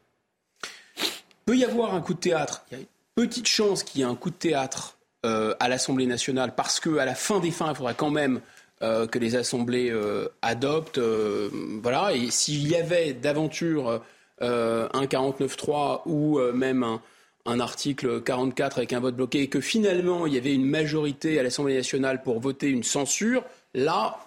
Peut 1.46 1.58
y 1.58 1.66
avoir 1.66 1.96
un 1.96 2.02
coup 2.02 2.14
de 2.14 2.20
théâtre. 2.20 2.66
Il 2.72 2.78
y 2.78 2.82
a 2.82 2.84
une 2.84 2.88
petite 3.16 3.48
chance 3.48 3.82
qu'il 3.82 4.02
y 4.02 4.04
ait 4.04 4.08
un 4.08 4.16
coup 4.16 4.30
de 4.30 4.36
théâtre 4.36 4.98
euh, 5.26 5.56
à 5.60 5.70
l'Assemblée 5.70 6.06
nationale, 6.06 6.54
parce 6.54 6.80
qu'à 6.80 7.06
la 7.06 7.16
fin 7.16 7.40
des 7.40 7.50
fins, 7.50 7.70
il 7.70 7.76
faudra 7.76 7.94
quand 7.96 8.12
même 8.12 8.42
euh, 8.84 9.08
que 9.08 9.18
les 9.18 9.38
assemblées 9.38 9.90
euh, 9.92 10.28
adoptent. 10.42 10.98
Euh, 10.98 11.50
voilà. 11.82 12.14
Et 12.14 12.30
s'il 12.32 12.68
y 12.68 12.76
avait 12.76 13.14
d'aventure 13.14 14.02
un 14.42 15.06
49.3 15.06 16.02
ou 16.06 16.38
même 16.54 17.00
un, 17.46 17.60
article 17.62 18.22
44 18.22 18.80
avec 18.80 18.92
un 18.92 19.00
vote 19.00 19.16
bloqué 19.16 19.44
et 19.44 19.48
que 19.48 19.62
finalement 19.62 20.28
il 20.28 20.34
y 20.34 20.38
avait 20.38 20.54
une 20.54 20.66
majorité 20.66 21.40
à 21.40 21.44
l'Assemblée 21.44 21.76
nationale 21.76 22.24
pour 22.24 22.42
voter 22.42 22.68
une 22.68 22.84
censure, 22.84 23.46
là, 23.74 24.18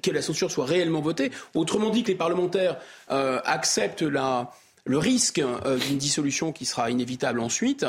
que 0.00 0.12
la 0.12 0.22
censure 0.22 0.52
soit 0.52 0.66
réellement 0.66 1.00
votée. 1.00 1.32
Autrement 1.54 1.90
dit, 1.90 2.04
que 2.04 2.08
les 2.08 2.14
parlementaires 2.14 2.76
acceptent 3.08 4.02
la, 4.02 4.52
le 4.84 4.98
risque 4.98 5.42
d'une 5.88 5.98
dissolution 5.98 6.52
qui 6.52 6.64
sera 6.64 6.88
inévitable 6.88 7.40
ensuite. 7.40 7.84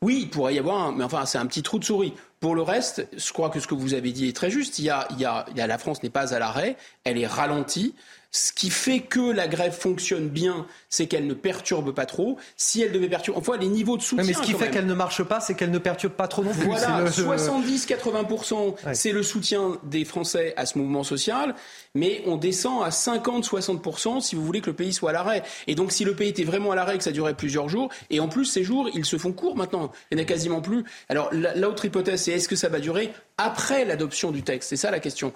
Oui, 0.00 0.20
il 0.22 0.30
pourrait 0.30 0.54
y 0.54 0.58
avoir, 0.58 0.82
un, 0.82 0.92
mais 0.92 1.04
enfin, 1.04 1.26
c'est 1.26 1.38
un 1.38 1.46
petit 1.46 1.62
trou 1.62 1.78
de 1.78 1.84
souris. 1.84 2.14
Pour 2.40 2.54
le 2.54 2.62
reste, 2.62 3.08
je 3.16 3.32
crois 3.32 3.50
que 3.50 3.58
ce 3.58 3.66
que 3.66 3.74
vous 3.74 3.94
avez 3.94 4.12
dit 4.12 4.28
est 4.28 4.36
très 4.36 4.50
juste. 4.50 4.78
Il 4.78 4.84
y 4.84 4.90
a, 4.90 5.06
la 5.54 5.78
France 5.78 6.02
n'est 6.02 6.10
pas 6.10 6.34
à 6.34 6.38
l'arrêt, 6.38 6.76
elle 7.04 7.18
est 7.18 7.26
ralentie. 7.26 7.94
Ce 8.30 8.52
qui 8.52 8.68
fait 8.68 9.00
que 9.00 9.32
la 9.32 9.48
grève 9.48 9.72
fonctionne 9.72 10.28
bien, 10.28 10.66
c'est 10.90 11.06
qu'elle 11.06 11.26
ne 11.26 11.32
perturbe 11.32 11.94
pas 11.94 12.04
trop. 12.04 12.36
Si 12.58 12.82
elle 12.82 12.92
devait 12.92 13.08
perturber, 13.08 13.38
enfin, 13.38 13.56
les 13.56 13.68
niveaux 13.68 13.96
de 13.96 14.02
soutien. 14.02 14.24
mais 14.26 14.34
ce 14.34 14.42
qui 14.42 14.52
fait 14.52 14.70
qu'elle 14.70 14.84
ne 14.84 14.94
marche 14.94 15.22
pas, 15.22 15.40
c'est 15.40 15.54
qu'elle 15.54 15.70
ne 15.70 15.78
perturbe 15.78 16.12
pas 16.12 16.28
trop 16.28 16.44
non 16.44 16.52
plus. 16.52 16.66
Voilà, 16.66 17.04
70-80%, 17.06 18.74
c'est 18.92 19.12
le 19.12 19.22
soutien 19.22 19.78
des 19.82 20.04
Français 20.04 20.52
à 20.58 20.66
ce 20.66 20.76
mouvement 20.76 21.04
social, 21.04 21.54
mais 21.94 22.22
on 22.26 22.36
descend 22.36 22.84
à 22.84 22.90
50-60% 22.90 24.20
si 24.20 24.36
vous 24.36 24.44
voulez 24.44 24.60
que 24.60 24.70
le 24.70 24.76
pays 24.76 24.92
soit 24.92 25.10
à 25.10 25.12
l'arrêt. 25.14 25.42
Et 25.66 25.74
donc, 25.74 25.90
si 25.90 26.04
le 26.04 26.14
pays 26.14 26.28
était 26.28 26.44
vraiment 26.44 26.72
à 26.72 26.76
l'arrêt, 26.76 26.98
que 26.98 27.04
ça 27.04 27.12
durait 27.12 27.34
plusieurs 27.34 27.70
jours, 27.70 27.88
et 28.10 28.20
en 28.20 28.28
plus, 28.28 28.44
ces 28.44 28.62
jours, 28.62 28.90
ils 28.92 29.06
se 29.06 29.16
font 29.16 29.32
courts 29.32 29.56
maintenant. 29.56 29.90
Il 30.10 30.16
n'y 30.16 30.22
en 30.22 30.24
a 30.24 30.26
quasiment 30.26 30.60
plus. 30.60 30.84
Alors, 31.08 31.30
l'autre 31.32 31.86
hypothèse, 31.86 32.24
c'est 32.24 32.32
est-ce 32.32 32.48
que 32.48 32.56
ça 32.56 32.68
va 32.68 32.78
durer 32.78 33.10
après 33.38 33.86
l'adoption 33.86 34.32
du 34.32 34.42
texte? 34.42 34.68
C'est 34.68 34.76
ça 34.76 34.90
la 34.90 35.00
question. 35.00 35.32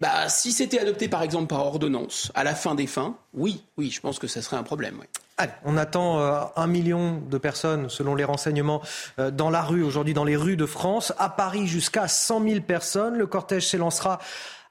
Bah, 0.00 0.28
si 0.28 0.52
c'était 0.52 0.78
adopté 0.78 1.08
par 1.08 1.22
exemple 1.22 1.46
par 1.46 1.66
ordonnance 1.66 2.30
à 2.34 2.44
la 2.44 2.54
fin 2.54 2.74
des 2.74 2.86
fins, 2.86 3.16
oui, 3.32 3.64
oui, 3.78 3.90
je 3.90 4.00
pense 4.00 4.18
que 4.18 4.26
ça 4.26 4.42
serait 4.42 4.56
un 4.56 4.62
problème. 4.62 5.00
Allez, 5.38 5.52
on 5.64 5.76
attend 5.76 6.20
euh, 6.20 6.40
un 6.56 6.66
million 6.66 7.18
de 7.18 7.38
personnes, 7.38 7.88
selon 7.88 8.14
les 8.14 8.24
renseignements, 8.24 8.82
euh, 9.18 9.30
dans 9.30 9.50
la 9.50 9.62
rue 9.62 9.82
aujourd'hui, 9.82 10.14
dans 10.14 10.24
les 10.24 10.36
rues 10.36 10.56
de 10.56 10.66
France. 10.66 11.12
À 11.18 11.28
Paris, 11.28 11.66
jusqu'à 11.66 12.08
100 12.08 12.42
000 12.42 12.60
personnes. 12.60 13.16
Le 13.16 13.26
cortège 13.26 13.68
s'élancera 13.68 14.18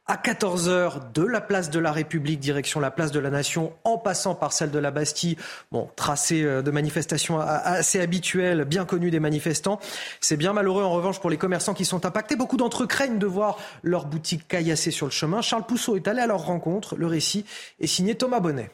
à 0.08 0.18
14h 0.18 1.12
de 1.14 1.24
la 1.24 1.42
place 1.42 1.72
de 1.72 1.80
la 1.80 1.92
République, 1.92 2.40
direction 2.40 2.80
la 2.80 2.92
place 2.92 3.12
de 3.12 3.20
la 3.20 3.32
Nation, 3.32 3.74
en 3.84 3.98
passant 3.98 4.36
par 4.36 4.54
celle 4.54 4.70
de 4.70 4.78
la 4.78 4.92
Bastille. 4.92 5.36
Bon, 5.72 5.90
tracé 5.96 6.44
euh, 6.44 6.62
de 6.62 6.70
manifestation 6.70 7.40
assez 7.40 8.00
habituel, 8.00 8.66
bien 8.66 8.86
connu 8.86 9.10
des 9.10 9.20
manifestants. 9.20 9.80
C'est 10.22 10.38
bien 10.38 10.54
malheureux 10.54 10.84
en 10.84 10.92
revanche 10.92 11.20
pour 11.20 11.32
les 11.32 11.38
commerçants 11.38 11.74
qui 11.74 11.86
sont 11.86 12.06
impactés. 12.06 12.36
Beaucoup 12.36 12.58
d'entre 12.58 12.84
eux 12.84 12.88
craignent 12.88 13.18
de 13.18 13.26
voir 13.26 13.58
leur 13.82 14.06
boutique 14.06 14.48
caillassée 14.48 14.92
sur 14.92 15.08
le 15.08 15.12
chemin. 15.12 15.42
Charles 15.42 15.66
Pousseau 15.66 15.96
est 15.96 16.08
allé 16.08 16.22
à 16.22 16.28
leur 16.28 16.46
rencontre. 16.46 16.96
Le 16.96 17.08
récit 17.08 17.46
est 17.80 17.88
signé 17.88 18.14
Thomas 18.14 18.40
Bonnet. 18.40 18.70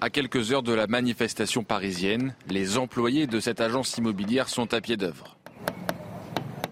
À 0.00 0.08
quelques 0.08 0.52
heures 0.52 0.62
de 0.62 0.72
la 0.72 0.86
manifestation 0.86 1.64
parisienne, 1.64 2.34
les 2.48 2.78
employés 2.78 3.26
de 3.26 3.40
cette 3.40 3.60
agence 3.60 3.98
immobilière 3.98 4.48
sont 4.48 4.72
à 4.72 4.80
pied 4.80 4.96
d'œuvre. 4.96 5.36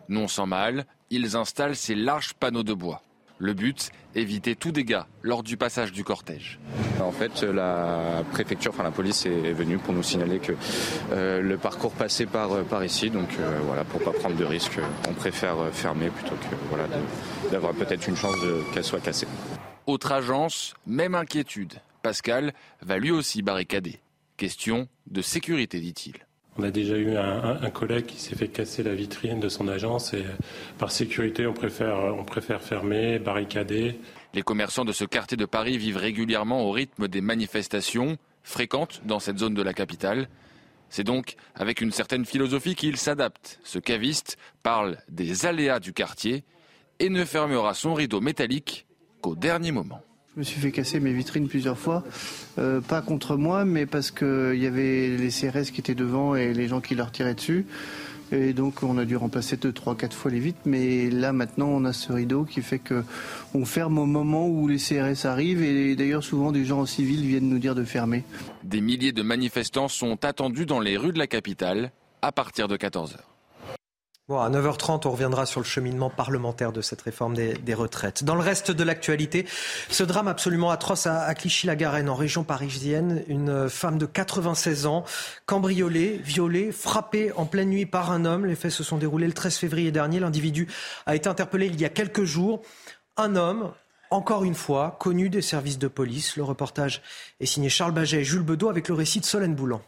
Non 0.08 0.28
sans 0.28 0.46
mal, 0.46 0.86
ils 1.10 1.36
installent 1.36 1.76
ces 1.76 1.94
larges 1.94 2.34
panneaux 2.34 2.62
de 2.62 2.72
bois. 2.72 3.02
Le 3.38 3.52
but, 3.52 3.90
éviter 4.14 4.56
tout 4.56 4.72
dégât 4.72 5.06
lors 5.22 5.42
du 5.42 5.56
passage 5.58 5.92
du 5.92 6.04
cortège. 6.04 6.58
En 7.00 7.12
fait, 7.12 7.42
la 7.42 8.22
préfecture, 8.32 8.72
enfin 8.72 8.82
la 8.82 8.90
police 8.90 9.26
est 9.26 9.52
venue 9.52 9.76
pour 9.76 9.92
nous 9.92 10.02
signaler 10.02 10.38
que 10.38 10.52
euh, 11.12 11.42
le 11.42 11.58
parcours 11.58 11.92
passait 11.92 12.24
par, 12.26 12.52
euh, 12.52 12.62
par 12.62 12.82
ici. 12.82 13.10
Donc 13.10 13.28
euh, 13.38 13.58
voilà, 13.64 13.84
pour 13.84 14.02
pas 14.02 14.12
prendre 14.12 14.36
de 14.36 14.44
risques, 14.44 14.78
on 15.08 15.12
préfère 15.12 15.56
fermer 15.72 16.08
plutôt 16.08 16.34
que 16.36 16.56
voilà, 16.70 16.84
d'avoir 17.50 17.74
peut-être 17.74 18.08
une 18.08 18.16
chance 18.16 18.36
qu'elle 18.72 18.84
soit 18.84 19.00
cassée. 19.00 19.28
Autre 19.86 20.12
agence, 20.12 20.74
même 20.86 21.14
inquiétude. 21.14 21.74
Pascal 22.02 22.54
va 22.82 22.98
lui 22.98 23.10
aussi 23.10 23.42
barricader. 23.42 24.00
Question 24.36 24.88
de 25.06 25.22
sécurité, 25.22 25.80
dit-il. 25.80 26.25
On 26.58 26.62
a 26.62 26.70
déjà 26.70 26.96
eu 26.96 27.16
un, 27.16 27.70
collègue 27.70 28.06
qui 28.06 28.18
s'est 28.18 28.34
fait 28.34 28.48
casser 28.48 28.82
la 28.82 28.94
vitrine 28.94 29.40
de 29.40 29.48
son 29.48 29.68
agence 29.68 30.14
et 30.14 30.24
par 30.78 30.90
sécurité, 30.90 31.46
on 31.46 31.52
préfère, 31.52 31.98
on 32.18 32.24
préfère 32.24 32.62
fermer, 32.62 33.18
barricader. 33.18 34.00
Les 34.32 34.42
commerçants 34.42 34.86
de 34.86 34.92
ce 34.92 35.04
quartier 35.04 35.36
de 35.36 35.44
Paris 35.44 35.76
vivent 35.76 35.98
régulièrement 35.98 36.62
au 36.62 36.70
rythme 36.70 37.08
des 37.08 37.20
manifestations 37.20 38.16
fréquentes 38.42 39.02
dans 39.04 39.18
cette 39.18 39.38
zone 39.38 39.54
de 39.54 39.62
la 39.62 39.74
capitale. 39.74 40.28
C'est 40.88 41.04
donc 41.04 41.36
avec 41.54 41.82
une 41.82 41.90
certaine 41.90 42.24
philosophie 42.24 42.74
qu'il 42.74 42.96
s'adapte. 42.96 43.60
Ce 43.62 43.78
caviste 43.78 44.38
parle 44.62 44.96
des 45.10 45.44
aléas 45.44 45.80
du 45.80 45.92
quartier 45.92 46.44
et 47.00 47.10
ne 47.10 47.24
fermera 47.24 47.74
son 47.74 47.92
rideau 47.92 48.22
métallique 48.22 48.86
qu'au 49.20 49.36
dernier 49.36 49.72
moment. 49.72 50.00
Je 50.36 50.40
me 50.40 50.44
suis 50.44 50.60
fait 50.60 50.70
casser 50.70 51.00
mes 51.00 51.14
vitrines 51.14 51.48
plusieurs 51.48 51.78
fois, 51.78 52.04
euh, 52.58 52.82
pas 52.82 53.00
contre 53.00 53.36
moi, 53.36 53.64
mais 53.64 53.86
parce 53.86 54.10
qu'il 54.10 54.58
y 54.60 54.66
avait 54.66 55.16
les 55.16 55.30
CRS 55.30 55.72
qui 55.72 55.80
étaient 55.80 55.94
devant 55.94 56.36
et 56.36 56.52
les 56.52 56.68
gens 56.68 56.82
qui 56.82 56.94
leur 56.94 57.10
tiraient 57.10 57.34
dessus. 57.34 57.64
Et 58.32 58.52
donc 58.52 58.82
on 58.82 58.98
a 58.98 59.06
dû 59.06 59.16
remplacer 59.16 59.56
deux, 59.56 59.72
trois, 59.72 59.96
quatre 59.96 60.14
fois 60.14 60.30
les 60.30 60.38
vitres. 60.38 60.58
Mais 60.66 61.08
là 61.08 61.32
maintenant 61.32 61.68
on 61.68 61.86
a 61.86 61.94
ce 61.94 62.12
rideau 62.12 62.44
qui 62.44 62.60
fait 62.60 62.78
que 62.78 63.02
on 63.54 63.64
ferme 63.64 63.96
au 63.96 64.04
moment 64.04 64.46
où 64.46 64.68
les 64.68 64.76
CRS 64.76 65.24
arrivent. 65.24 65.62
Et 65.62 65.96
d'ailleurs 65.96 66.22
souvent 66.22 66.52
des 66.52 66.66
gens 66.66 66.80
en 66.80 66.86
civil 66.86 67.24
viennent 67.24 67.48
nous 67.48 67.58
dire 67.58 67.74
de 67.74 67.84
fermer. 67.84 68.22
Des 68.62 68.82
milliers 68.82 69.12
de 69.12 69.22
manifestants 69.22 69.88
sont 69.88 70.22
attendus 70.22 70.66
dans 70.66 70.80
les 70.80 70.98
rues 70.98 71.14
de 71.14 71.18
la 71.18 71.28
capitale 71.28 71.92
à 72.20 72.30
partir 72.30 72.68
de 72.68 72.76
14h. 72.76 73.35
Bon, 74.28 74.40
à 74.40 74.50
9h30, 74.50 75.06
on 75.06 75.12
reviendra 75.12 75.46
sur 75.46 75.60
le 75.60 75.64
cheminement 75.64 76.10
parlementaire 76.10 76.72
de 76.72 76.80
cette 76.80 77.00
réforme 77.02 77.34
des, 77.34 77.74
retraites. 77.74 78.24
Dans 78.24 78.34
le 78.34 78.40
reste 78.40 78.72
de 78.72 78.82
l'actualité, 78.82 79.46
ce 79.88 80.02
drame 80.02 80.26
absolument 80.26 80.72
atroce 80.72 81.06
à, 81.06 81.32
Clichy-la-Garenne, 81.32 82.08
en 82.08 82.16
région 82.16 82.42
parisienne. 82.42 83.22
Une 83.28 83.68
femme 83.68 83.98
de 83.98 84.06
96 84.06 84.86
ans, 84.86 85.04
cambriolée, 85.46 86.20
violée, 86.24 86.72
frappée 86.72 87.30
en 87.36 87.46
pleine 87.46 87.70
nuit 87.70 87.86
par 87.86 88.10
un 88.10 88.24
homme. 88.24 88.46
Les 88.46 88.56
faits 88.56 88.72
se 88.72 88.82
sont 88.82 88.98
déroulés 88.98 89.28
le 89.28 89.32
13 89.32 89.58
février 89.58 89.92
dernier. 89.92 90.18
L'individu 90.18 90.66
a 91.06 91.14
été 91.14 91.28
interpellé 91.28 91.66
il 91.66 91.80
y 91.80 91.84
a 91.84 91.88
quelques 91.88 92.24
jours. 92.24 92.62
Un 93.16 93.36
homme, 93.36 93.70
encore 94.10 94.42
une 94.42 94.56
fois, 94.56 94.96
connu 94.98 95.30
des 95.30 95.40
services 95.40 95.78
de 95.78 95.86
police. 95.86 96.36
Le 96.36 96.42
reportage 96.42 97.00
est 97.38 97.46
signé 97.46 97.68
Charles 97.68 97.92
Baget 97.92 98.22
et 98.22 98.24
Jules 98.24 98.42
Bedeau 98.42 98.70
avec 98.70 98.88
le 98.88 98.94
récit 98.96 99.20
de 99.20 99.24
Solène 99.24 99.54
Boulan. 99.54 99.82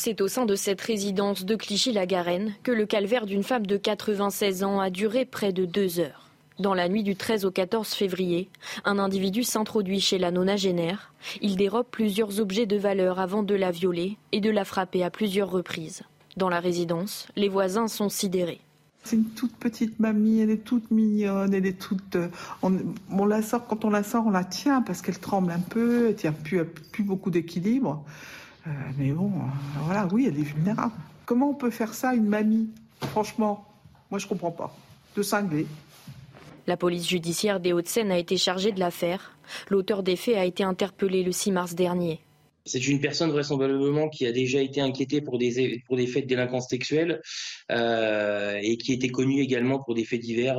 C'est 0.00 0.20
au 0.20 0.28
sein 0.28 0.46
de 0.46 0.54
cette 0.54 0.80
résidence 0.80 1.44
de 1.44 1.56
Clichy-la-Garenne 1.56 2.54
que 2.62 2.70
le 2.70 2.86
calvaire 2.86 3.26
d'une 3.26 3.42
femme 3.42 3.66
de 3.66 3.76
96 3.76 4.62
ans 4.62 4.78
a 4.78 4.90
duré 4.90 5.24
près 5.24 5.52
de 5.52 5.64
deux 5.64 5.98
heures. 5.98 6.28
Dans 6.60 6.72
la 6.72 6.88
nuit 6.88 7.02
du 7.02 7.16
13 7.16 7.44
au 7.44 7.50
14 7.50 7.88
février, 7.88 8.48
un 8.84 9.00
individu 9.00 9.42
s'introduit 9.42 9.98
chez 9.98 10.18
la 10.18 10.30
nonagénaire. 10.30 11.12
Il 11.42 11.56
dérobe 11.56 11.88
plusieurs 11.90 12.38
objets 12.38 12.64
de 12.64 12.76
valeur 12.76 13.18
avant 13.18 13.42
de 13.42 13.56
la 13.56 13.72
violer 13.72 14.18
et 14.30 14.40
de 14.40 14.50
la 14.50 14.64
frapper 14.64 15.02
à 15.02 15.10
plusieurs 15.10 15.50
reprises. 15.50 16.04
Dans 16.36 16.48
la 16.48 16.60
résidence, 16.60 17.26
les 17.34 17.48
voisins 17.48 17.88
sont 17.88 18.08
sidérés. 18.08 18.60
C'est 19.02 19.16
une 19.16 19.24
toute 19.24 19.56
petite 19.56 19.98
mamie, 19.98 20.38
elle 20.38 20.50
est 20.50 20.64
toute 20.64 20.92
mignonne, 20.92 21.52
elle 21.52 21.66
est 21.66 21.78
toute. 21.80 22.14
Euh, 22.14 22.28
on, 22.62 23.26
la 23.26 23.42
sort, 23.42 23.66
quand 23.66 23.84
on 23.84 23.90
la 23.90 24.04
sort, 24.04 24.28
on 24.28 24.30
la 24.30 24.44
tient 24.44 24.80
parce 24.80 25.02
qu'elle 25.02 25.18
tremble 25.18 25.50
un 25.50 25.58
peu, 25.58 26.10
elle 26.10 26.14
tient 26.14 26.32
plus, 26.32 26.64
plus 26.64 27.02
beaucoup 27.02 27.30
d'équilibre. 27.30 28.04
Euh, 28.68 28.72
mais 28.98 29.10
bon, 29.12 29.28
euh, 29.28 29.80
voilà, 29.84 30.06
oui, 30.12 30.26
elle 30.28 30.38
est 30.38 30.42
vulnérable. 30.42 30.92
Comment 31.24 31.50
on 31.50 31.54
peut 31.54 31.70
faire 31.70 31.94
ça 31.94 32.14
une 32.14 32.26
mamie? 32.26 32.68
Franchement, 33.10 33.66
moi 34.10 34.18
je 34.18 34.26
comprends 34.26 34.50
pas. 34.50 34.76
De 35.16 35.22
cingler. 35.22 35.66
La 36.66 36.76
police 36.76 37.08
judiciaire 37.08 37.60
des 37.60 37.72
Hauts-de-Seine 37.72 38.10
a 38.10 38.18
été 38.18 38.36
chargée 38.36 38.72
de 38.72 38.80
l'affaire. 38.80 39.36
L'auteur 39.70 40.02
des 40.02 40.16
faits 40.16 40.36
a 40.36 40.44
été 40.44 40.62
interpellé 40.62 41.22
le 41.22 41.32
6 41.32 41.52
mars 41.52 41.74
dernier. 41.74 42.20
C'est 42.66 42.86
une 42.86 43.00
personne 43.00 43.30
vraisemblablement 43.30 44.10
qui 44.10 44.26
a 44.26 44.32
déjà 44.32 44.60
été 44.60 44.82
inquiétée 44.82 45.22
pour 45.22 45.38
des, 45.38 45.82
pour 45.86 45.96
des 45.96 46.06
faits 46.06 46.24
de 46.24 46.28
délinquance 46.28 46.68
sexuelle 46.68 47.22
euh, 47.72 48.58
et 48.60 48.76
qui 48.76 48.92
était 48.92 49.08
connue 49.08 49.40
également 49.40 49.78
pour 49.78 49.94
des 49.94 50.04
faits 50.04 50.20
divers 50.20 50.58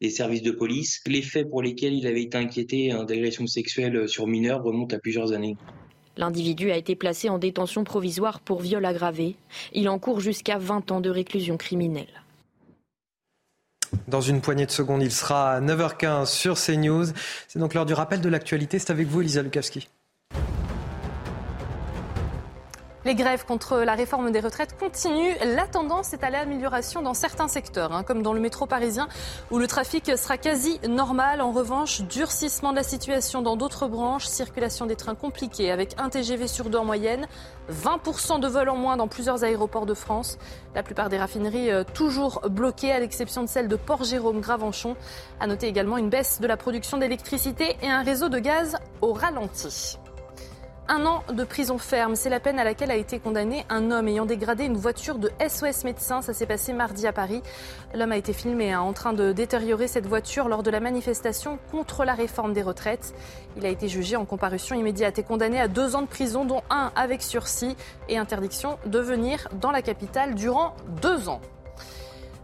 des 0.00 0.08
services 0.08 0.40
de 0.40 0.52
police. 0.52 1.02
Les 1.06 1.20
faits 1.20 1.50
pour 1.50 1.60
lesquels 1.60 1.92
il 1.92 2.06
avait 2.06 2.22
été 2.22 2.38
inquiété 2.38 2.96
d'agression 3.06 3.46
sexuelle 3.46 4.08
sur 4.08 4.26
mineurs 4.26 4.62
remontent 4.62 4.96
à 4.96 4.98
plusieurs 4.98 5.32
années. 5.32 5.58
L'individu 6.16 6.70
a 6.70 6.76
été 6.76 6.96
placé 6.96 7.28
en 7.28 7.38
détention 7.38 7.84
provisoire 7.84 8.40
pour 8.40 8.60
viol 8.60 8.84
aggravé. 8.84 9.36
Il 9.72 9.88
encourt 9.88 10.20
jusqu'à 10.20 10.58
20 10.58 10.90
ans 10.90 11.00
de 11.00 11.10
réclusion 11.10 11.56
criminelle. 11.56 12.22
Dans 14.08 14.20
une 14.20 14.40
poignée 14.40 14.66
de 14.66 14.70
secondes, 14.70 15.02
il 15.02 15.12
sera 15.12 15.52
à 15.52 15.60
9h15 15.60 16.26
sur 16.26 16.56
CNews. 16.56 17.06
C'est 17.48 17.58
donc 17.58 17.74
l'heure 17.74 17.86
du 17.86 17.94
rappel 17.94 18.20
de 18.20 18.28
l'actualité. 18.28 18.78
C'est 18.78 18.90
avec 18.90 19.08
vous, 19.08 19.20
Elisa 19.20 19.42
Lukavski. 19.42 19.88
Les 23.06 23.14
grèves 23.14 23.44
contre 23.44 23.82
la 23.82 23.94
réforme 23.94 24.32
des 24.32 24.40
retraites 24.40 24.76
continuent. 24.76 25.36
La 25.54 25.68
tendance 25.68 26.12
est 26.12 26.24
à 26.24 26.30
l'amélioration 26.30 27.02
dans 27.02 27.14
certains 27.14 27.46
secteurs, 27.46 27.92
hein, 27.92 28.02
comme 28.02 28.20
dans 28.20 28.32
le 28.32 28.40
métro 28.40 28.66
parisien, 28.66 29.06
où 29.52 29.60
le 29.60 29.68
trafic 29.68 30.18
sera 30.18 30.38
quasi 30.38 30.80
normal. 30.88 31.40
En 31.40 31.52
revanche, 31.52 32.00
durcissement 32.00 32.72
de 32.72 32.78
la 32.78 32.82
situation 32.82 33.42
dans 33.42 33.56
d'autres 33.56 33.86
branches, 33.86 34.26
circulation 34.26 34.86
des 34.86 34.96
trains 34.96 35.14
compliquée, 35.14 35.70
avec 35.70 35.94
un 35.98 36.08
TGV 36.08 36.48
sur 36.48 36.68
deux 36.68 36.78
en 36.78 36.84
moyenne, 36.84 37.28
20% 37.70 38.40
de 38.40 38.48
vols 38.48 38.70
en 38.70 38.76
moins 38.76 38.96
dans 38.96 39.06
plusieurs 39.06 39.44
aéroports 39.44 39.86
de 39.86 39.94
France. 39.94 40.36
La 40.74 40.82
plupart 40.82 41.08
des 41.08 41.18
raffineries 41.18 41.70
euh, 41.70 41.84
toujours 41.84 42.40
bloquées, 42.50 42.90
à 42.90 42.98
l'exception 42.98 43.44
de 43.44 43.48
celle 43.48 43.68
de 43.68 43.76
Port-Jérôme, 43.76 44.40
Gravenchon. 44.40 44.96
À 45.38 45.46
noter 45.46 45.68
également 45.68 45.96
une 45.96 46.10
baisse 46.10 46.40
de 46.40 46.48
la 46.48 46.56
production 46.56 46.98
d'électricité 46.98 47.76
et 47.82 47.88
un 47.88 48.02
réseau 48.02 48.28
de 48.28 48.40
gaz 48.40 48.76
au 49.00 49.12
ralenti. 49.12 49.96
Un 50.88 51.04
an 51.04 51.24
de 51.32 51.42
prison 51.42 51.78
ferme, 51.78 52.14
c'est 52.14 52.30
la 52.30 52.38
peine 52.38 52.60
à 52.60 52.64
laquelle 52.64 52.92
a 52.92 52.96
été 52.96 53.18
condamné 53.18 53.66
un 53.68 53.90
homme 53.90 54.06
ayant 54.06 54.24
dégradé 54.24 54.66
une 54.66 54.76
voiture 54.76 55.18
de 55.18 55.32
SOS 55.44 55.82
médecins. 55.82 56.22
Ça 56.22 56.32
s'est 56.32 56.46
passé 56.46 56.72
mardi 56.72 57.08
à 57.08 57.12
Paris. 57.12 57.42
L'homme 57.92 58.12
a 58.12 58.16
été 58.16 58.32
filmé 58.32 58.72
hein, 58.72 58.82
en 58.82 58.92
train 58.92 59.12
de 59.12 59.32
détériorer 59.32 59.88
cette 59.88 60.06
voiture 60.06 60.46
lors 60.48 60.62
de 60.62 60.70
la 60.70 60.78
manifestation 60.78 61.58
contre 61.72 62.04
la 62.04 62.14
réforme 62.14 62.52
des 62.52 62.62
retraites. 62.62 63.14
Il 63.56 63.66
a 63.66 63.68
été 63.68 63.88
jugé 63.88 64.14
en 64.14 64.24
comparution 64.24 64.76
immédiate 64.76 65.18
et 65.18 65.24
condamné 65.24 65.60
à 65.60 65.66
deux 65.66 65.96
ans 65.96 66.02
de 66.02 66.06
prison, 66.06 66.44
dont 66.44 66.62
un 66.70 66.92
avec 66.94 67.20
sursis 67.20 67.76
et 68.08 68.16
interdiction 68.16 68.78
de 68.86 69.00
venir 69.00 69.48
dans 69.60 69.72
la 69.72 69.82
capitale 69.82 70.36
durant 70.36 70.76
deux 71.02 71.28
ans. 71.28 71.40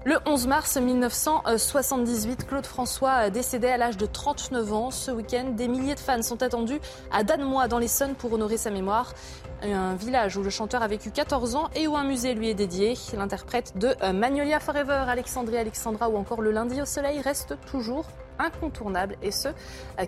Le 0.05 0.19
11 0.27 0.49
mars 0.49 0.77
1978, 0.79 2.49
Claude 2.49 2.67
François 2.67 3.31
décédait 3.31 3.71
à 3.71 3.77
l'âge 3.77 3.97
de 3.97 4.05
39 4.05 4.73
ans. 4.73 4.91
Ce 4.91 5.13
week-end, 5.13 5.51
des 5.51 5.69
milliers 5.69 5.95
de 5.95 6.01
fans 6.01 6.23
sont 6.23 6.43
attendus 6.43 6.81
à 7.13 7.23
Danemois 7.23 7.69
dans 7.69 7.79
l'Essonne 7.79 8.17
pour 8.17 8.33
honorer 8.33 8.57
sa 8.57 8.73
mémoire. 8.73 9.15
Un 9.63 9.95
village 9.95 10.37
où 10.37 10.43
le 10.43 10.51
chanteur 10.51 10.83
a 10.83 10.89
vécu 10.89 11.13
14 11.13 11.55
ans 11.55 11.71
et 11.77 11.87
où 11.87 11.97
un 11.97 12.03
musée 12.03 12.35
lui 12.35 12.51
est 12.51 12.55
dédié. 12.55 12.95
L'interprète 13.17 13.79
de 13.79 13.95
Magnolia 14.11 14.59
Forever, 14.59 15.05
Alexandrie 15.07 15.59
Alexandra 15.59 16.09
ou 16.09 16.17
encore 16.17 16.43
Le 16.43 16.51
lundi 16.51 16.83
au 16.83 16.87
soleil 16.87 17.21
reste 17.21 17.55
toujours 17.71 18.07
incontournable 18.41 19.17
et 19.23 19.31
ce, 19.31 19.51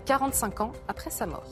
45 0.05 0.59
ans 0.59 0.73
après 0.89 1.09
sa 1.09 1.25
mort. 1.25 1.47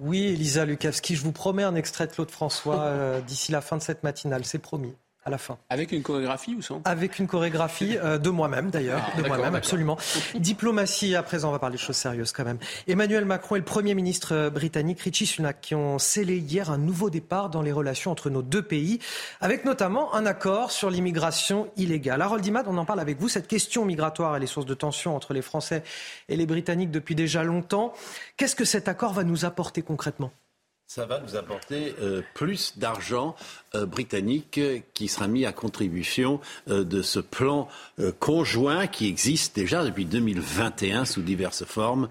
Oui, 0.00 0.32
Elisa 0.32 0.64
Lukavski, 0.64 1.14
je 1.14 1.22
vous 1.22 1.32
promets 1.32 1.62
un 1.62 1.76
extrait 1.76 2.08
de 2.08 2.12
Claude 2.12 2.30
François 2.32 2.80
euh, 2.80 3.20
d'ici 3.20 3.52
la 3.52 3.60
fin 3.60 3.76
de 3.76 3.82
cette 3.82 4.02
matinale, 4.02 4.44
c'est 4.44 4.58
promis 4.58 4.96
à 5.28 5.30
la 5.30 5.38
fin. 5.38 5.58
Avec 5.68 5.92
une 5.92 6.02
chorégraphie 6.02 6.54
ou 6.54 6.62
sans? 6.62 6.80
Avec 6.84 7.18
une 7.18 7.26
chorégraphie 7.26 7.96
euh, 7.98 8.18
de 8.18 8.30
moi-même 8.30 8.70
d'ailleurs, 8.70 9.02
ah, 9.06 9.20
de 9.20 9.26
moi-même 9.26 9.54
absolument. 9.54 9.96
Diplomatie, 10.34 11.14
à 11.14 11.22
présent 11.22 11.50
on 11.50 11.52
va 11.52 11.58
parler 11.58 11.76
de 11.76 11.80
choses 11.80 11.96
sérieuses 11.96 12.32
quand 12.32 12.44
même. 12.44 12.58
Emmanuel 12.86 13.24
Macron 13.24 13.56
et 13.56 13.58
le 13.58 13.64
Premier 13.64 13.94
ministre 13.94 14.34
euh, 14.34 14.50
britannique 14.50 15.00
Richie 15.00 15.26
Sunak 15.26 15.60
qui 15.60 15.74
ont 15.74 15.98
scellé 15.98 16.38
hier 16.38 16.70
un 16.70 16.78
nouveau 16.78 17.10
départ 17.10 17.50
dans 17.50 17.62
les 17.62 17.72
relations 17.72 18.10
entre 18.10 18.30
nos 18.30 18.42
deux 18.42 18.62
pays, 18.62 18.98
avec 19.40 19.64
notamment 19.64 20.14
un 20.14 20.26
accord 20.26 20.70
sur 20.70 20.90
l'immigration 20.90 21.68
illégale. 21.76 22.22
Harold 22.22 22.44
Imad, 22.44 22.66
on 22.68 22.78
en 22.78 22.84
parle 22.84 23.00
avec 23.00 23.20
vous. 23.20 23.28
Cette 23.28 23.46
question 23.46 23.84
migratoire 23.84 24.36
et 24.36 24.40
les 24.40 24.46
sources 24.46 24.66
de 24.66 24.74
tension 24.74 25.14
entre 25.14 25.34
les 25.34 25.42
Français 25.42 25.82
et 26.28 26.36
les 26.36 26.46
Britanniques 26.46 26.90
depuis 26.90 27.14
déjà 27.14 27.42
longtemps. 27.42 27.92
Qu'est-ce 28.36 28.56
que 28.56 28.64
cet 28.64 28.88
accord 28.88 29.12
va 29.12 29.24
nous 29.24 29.44
apporter 29.44 29.82
concrètement? 29.82 30.32
Ça 30.88 31.04
va 31.04 31.20
nous 31.20 31.36
apporter 31.36 31.94
euh, 32.00 32.22
plus 32.32 32.78
d'argent 32.78 33.36
euh, 33.74 33.84
britannique 33.84 34.58
qui 34.94 35.08
sera 35.08 35.28
mis 35.28 35.44
à 35.44 35.52
contribution 35.52 36.40
euh, 36.68 36.82
de 36.82 37.02
ce 37.02 37.20
plan 37.20 37.68
conjoint 38.20 38.86
qui 38.86 39.06
existe 39.06 39.54
déjà 39.54 39.84
depuis 39.84 40.06
2021 40.06 41.04
sous 41.04 41.20
diverses 41.20 41.66
formes 41.66 42.08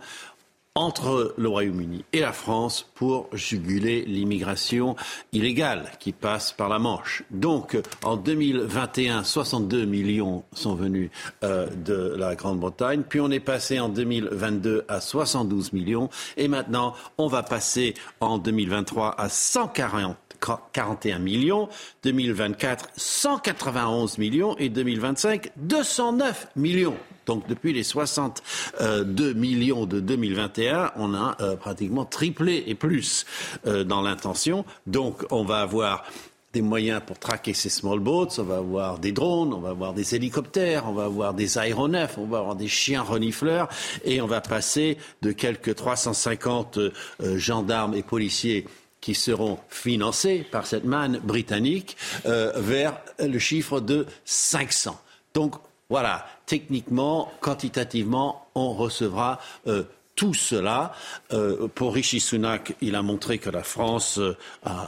entre 0.77 1.33
le 1.37 1.49
Royaume-Uni 1.49 2.05
et 2.13 2.19
la 2.19 2.31
France 2.31 2.87
pour 2.93 3.29
juguler 3.33 4.05
l'immigration 4.05 4.95
illégale 5.33 5.89
qui 5.99 6.11
passe 6.11 6.51
par 6.51 6.69
la 6.69 6.77
Manche. 6.77 7.23
Donc, 7.31 7.75
en 8.03 8.15
2021, 8.15 9.23
62 9.23 9.85
millions 9.85 10.43
sont 10.53 10.75
venus 10.75 11.09
euh, 11.43 11.67
de 11.83 12.13
la 12.15 12.35
Grande-Bretagne, 12.35 13.01
puis 13.09 13.19
on 13.19 13.31
est 13.31 13.39
passé 13.39 13.79
en 13.79 13.89
2022 13.89 14.85
à 14.87 15.01
72 15.01 15.73
millions, 15.73 16.11
et 16.37 16.47
maintenant 16.47 16.93
on 17.17 17.27
va 17.27 17.41
passer 17.41 17.95
en 18.19 18.37
2023 18.37 19.19
à 19.19 19.29
140 19.29 20.15
41 20.39 21.19
millions, 21.19 21.69
2024 22.03 22.89
191 22.95 24.17
millions 24.17 24.55
et 24.57 24.69
2025 24.69 25.51
209 25.57 26.47
millions. 26.55 26.97
Donc 27.25 27.47
depuis 27.47 27.73
les 27.73 27.83
62 27.83 29.33
millions 29.33 29.85
de 29.85 29.99
2021, 29.99 30.93
on 30.95 31.13
a 31.13 31.35
euh, 31.41 31.55
pratiquement 31.55 32.05
triplé 32.05 32.63
et 32.67 32.75
plus 32.75 33.25
euh, 33.65 33.83
dans 33.83 34.01
l'intention. 34.01 34.65
Donc 34.87 35.25
on 35.29 35.43
va 35.43 35.59
avoir 35.59 36.05
des 36.53 36.61
moyens 36.61 37.01
pour 37.05 37.19
traquer 37.19 37.53
ces 37.53 37.69
small 37.69 37.99
boats, 37.99 38.29
on 38.37 38.43
va 38.43 38.57
avoir 38.57 38.99
des 38.99 39.11
drones, 39.11 39.53
on 39.53 39.59
va 39.59 39.69
avoir 39.69 39.93
des 39.93 40.15
hélicoptères, 40.15 40.87
on 40.87 40.93
va 40.93 41.03
avoir 41.03 41.33
des 41.33 41.57
aéronefs, 41.57 42.17
on 42.17 42.25
va 42.25 42.39
avoir 42.39 42.55
des 42.55 42.69
chiens 42.69 43.03
renifleurs 43.03 43.67
et 44.05 44.21
on 44.21 44.27
va 44.27 44.41
passer 44.41 44.97
de 45.21 45.33
quelques 45.33 45.75
350 45.75 46.77
euh, 46.77 46.91
gendarmes 47.37 47.93
et 47.93 48.03
policiers 48.03 48.65
qui 49.01 49.15
seront 49.15 49.59
financés 49.69 50.45
par 50.51 50.65
cette 50.65 50.85
manne 50.85 51.19
britannique 51.19 51.97
vers 52.25 52.99
le 53.19 53.39
chiffre 53.39 53.79
de 53.79 54.05
500. 54.25 54.99
Donc 55.33 55.55
Voilà, 55.89 56.27
techniquement, 56.45 57.31
quantitativement, 57.39 58.47
on 58.55 58.73
recevra 58.73 59.39
euh, 59.67 59.83
tout 60.17 60.33
cela. 60.33 60.91
Euh, 61.31 61.69
pour 61.69 61.93
Rishi 61.93 62.19
Sunak, 62.19 62.75
il 62.81 62.95
a 62.95 63.01
montré 63.01 63.37
que 63.37 63.49
la 63.49 63.63
France 63.63 64.17
euh, 64.17 64.35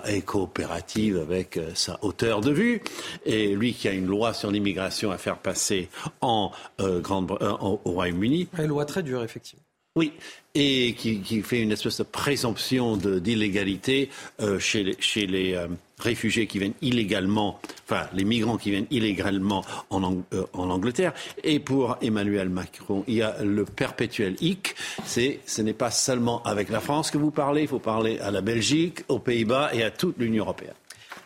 est 0.05 0.23
coopérative 0.23 1.19
avec 1.19 1.55
euh, 1.55 1.69
sa 1.75 2.03
hauteur 2.03 2.41
de 2.41 2.51
vue. 2.51 2.81
Et 3.25 3.55
lui 3.55 3.73
qui 3.73 3.87
a 3.87 3.93
une 3.93 4.07
loi 4.07 4.33
sur 4.33 4.51
l'immigration 4.51 5.11
à 5.11 5.17
faire 5.17 5.37
passer 5.37 5.87
en, 6.19 6.51
Grande, 6.79 7.31
au 7.31 7.79
Royaume-Uni. 7.85 8.49
Une 8.57 8.65
loi 8.65 8.85
très 8.85 9.03
dure, 9.03 9.23
effectivement. 9.23 9.68
Oui, 9.99 10.13
et 10.55 10.93
qui, 10.93 11.41
fait 11.41 11.61
une 11.61 11.73
espèce 11.73 11.97
de 11.97 12.03
présomption 12.03 12.95
d'illégalité 12.95 14.09
euh, 14.39 14.57
chez 14.57 14.85
les, 15.27 15.55
euh, 15.55 15.67
réfugiés 15.99 16.47
qui 16.47 16.57
viennent 16.57 16.79
illégalement, 16.81 17.59
enfin 17.83 18.07
les 18.13 18.23
migrants 18.23 18.55
qui 18.55 18.71
viennent 18.71 18.87
illégalement 18.91 19.65
en, 19.89 20.13
euh, 20.33 20.45
en, 20.53 20.69
Angleterre. 20.69 21.13
Et 21.43 21.59
pour 21.59 21.97
Emmanuel 22.01 22.47
Macron, 22.47 23.03
il 23.09 23.15
y 23.15 23.21
a 23.21 23.43
le 23.43 23.65
perpétuel 23.65 24.37
hic. 24.39 24.73
Ce 25.05 25.61
n'est 25.61 25.73
pas 25.73 25.91
seulement 25.91 26.41
avec 26.43 26.69
la 26.69 26.79
France 26.79 27.11
que 27.11 27.17
vous 27.17 27.31
parlez, 27.31 27.63
il 27.63 27.67
faut 27.67 27.79
parler 27.79 28.19
à 28.19 28.31
la 28.31 28.39
Belgique, 28.39 29.03
aux 29.09 29.19
Pays-Bas 29.19 29.71
et 29.73 29.83
à 29.83 29.91
toute 29.91 30.17
l'Union 30.17 30.45
européenne. 30.45 30.75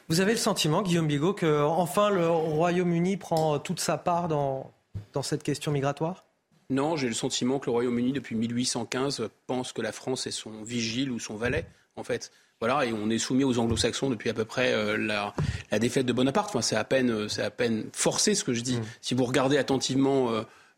Vous 0.09 0.19
avez 0.19 0.31
le 0.31 0.39
sentiment, 0.39 0.81
Guillaume 0.81 1.05
Bigot, 1.05 1.33
que 1.33 1.61
enfin 1.61 2.09
le 2.09 2.27
Royaume-Uni 2.27 3.17
prend 3.17 3.59
toute 3.59 3.79
sa 3.79 3.99
part 3.99 4.29
dans, 4.29 4.71
dans 5.13 5.21
cette 5.21 5.43
question 5.43 5.71
migratoire? 5.71 6.22
Non, 6.69 6.95
j'ai 6.95 7.07
le 7.07 7.13
sentiment 7.13 7.59
que 7.59 7.65
le 7.67 7.71
Royaume-Uni, 7.71 8.13
depuis 8.13 8.35
1815, 8.35 9.29
pense 9.47 9.73
que 9.73 9.81
la 9.81 9.91
France 9.91 10.27
est 10.27 10.31
son 10.31 10.63
vigile 10.63 11.11
ou 11.11 11.19
son 11.19 11.35
valet, 11.35 11.65
en 11.95 12.03
fait. 12.03 12.31
Voilà, 12.59 12.85
et 12.85 12.93
on 12.93 13.09
est 13.09 13.17
soumis 13.17 13.43
aux 13.43 13.59
anglo-saxons 13.59 14.09
depuis 14.09 14.29
à 14.29 14.33
peu 14.33 14.45
près 14.45 14.71
euh, 14.73 14.95
la, 14.97 15.79
défaite 15.79 16.05
de 16.05 16.13
Bonaparte. 16.13 16.49
Enfin, 16.49 16.61
c'est 16.61 16.77
à 16.77 16.85
peine, 16.85 17.09
euh, 17.09 17.27
c'est 17.27 17.41
à 17.41 17.49
peine 17.49 17.89
forcé 17.91 18.35
ce 18.35 18.45
que 18.45 18.53
je 18.53 18.61
dis. 18.61 18.77
Mm. 18.77 18.83
Si 19.01 19.15
vous 19.15 19.25
regardez 19.25 19.57
attentivement 19.57 20.29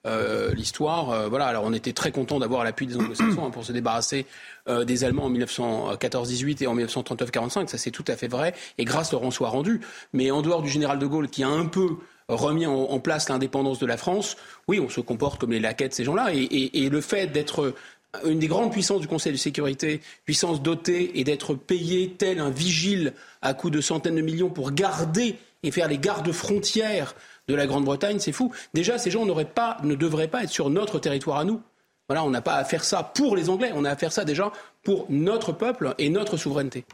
euh, 0.08 0.52
l'histoire, 0.56 1.30
voilà. 1.30 1.46
Alors, 1.46 1.64
on 1.64 1.74
était 1.74 1.94
très 1.94 2.12
content 2.12 2.40
d'avoir 2.40 2.64
l'appui 2.64 2.88
des 2.88 2.98
anglo-saxons 2.98 3.46
hein, 3.46 3.52
pour 3.52 3.66
se 3.66 3.72
débarrasser 3.72 4.26
des 4.68 5.04
Allemands 5.04 5.26
en 5.26 5.32
1914-18 5.32 6.64
et 6.64 6.68
en 6.68 6.76
1939-45. 6.76 7.68
Ça, 7.68 7.78
c'est 7.78 7.92
tout 7.92 8.06
à 8.08 8.16
fait 8.16 8.28
vrai. 8.28 8.56
Et 8.80 8.86
grâce 8.86 9.12
leur 9.12 9.24
en 9.24 9.30
soit 9.30 9.50
rendu. 9.50 9.82
Mais 10.14 10.32
en 10.32 10.42
dehors 10.42 10.64
du 10.64 10.70
général 10.70 10.98
de 10.98 11.06
Gaulle, 11.06 11.28
qui 11.28 11.44
a 11.44 11.50
un 11.50 11.66
peu 11.66 11.98
remis 12.28 12.66
en, 12.66 13.00
place 13.00 13.30
l'indépendance 13.30 13.80
de 13.80 13.86
la 13.86 13.98
France, 13.98 14.38
oui, 14.68 14.80
on 14.80 14.90
se 14.90 15.02
comporte 15.02 15.40
comme 15.40 15.52
les 15.52 15.60
de 15.60 15.94
ces 15.94 16.04
gens-là. 16.04 16.30
Et, 16.34 16.90
le 16.90 17.02
fait 17.02 17.28
d'être 17.28 17.74
une 18.26 18.40
des 18.40 18.48
grandes 18.48 18.72
puissances 18.72 19.02
du 19.02 19.08
Conseil 19.08 19.34
de 19.34 19.38
sécurité, 19.38 20.02
puissance 20.24 20.62
dotée, 20.62 21.20
et 21.20 21.24
d'être 21.24 21.54
payé 21.54 22.16
tel 22.18 22.40
un 22.40 22.50
vigile 22.50 23.14
à 23.42 23.54
coût 23.54 23.70
de 23.70 23.82
centaines 23.82 24.16
de 24.16 24.22
millions 24.22 24.50
pour 24.50 24.72
garder 24.72 25.36
et 25.64 25.72
faire 25.72 25.88
les 25.88 25.98
gardes 25.98 26.32
frontières 26.32 27.16
de 27.48 27.56
la 27.56 27.68
Grande-Bretagne, 27.68 28.20
c'est 28.20 28.32
fou. 28.32 28.52
Déjà, 28.74 28.98
ces 28.98 29.12
gens 29.12 29.26
pas, 29.44 29.78
ne 29.84 29.96
devraient 29.96 30.28
pas 30.28 30.44
être 30.44 30.50
sur 30.50 30.70
notre 30.70 31.00
territoire 31.00 31.40
à 31.40 31.44
nous. 31.44 31.62
Voilà, 32.08 32.24
on 32.24 32.30
n'a 32.30 32.42
pas 32.42 32.56
à 32.56 32.64
faire 32.64 32.84
ça 32.84 33.04
pour 33.04 33.36
les 33.36 33.50
Anglais, 33.50 33.72
on 33.74 33.84
a 33.84 33.90
à 33.90 33.96
faire 33.96 34.12
ça 34.12 34.26
déjà 34.26 34.52
pour 34.84 35.08
notre 35.10 35.52
peuple 35.52 35.96
et 35.98 36.10
notre 36.10 36.38
souveraineté. 36.38 36.86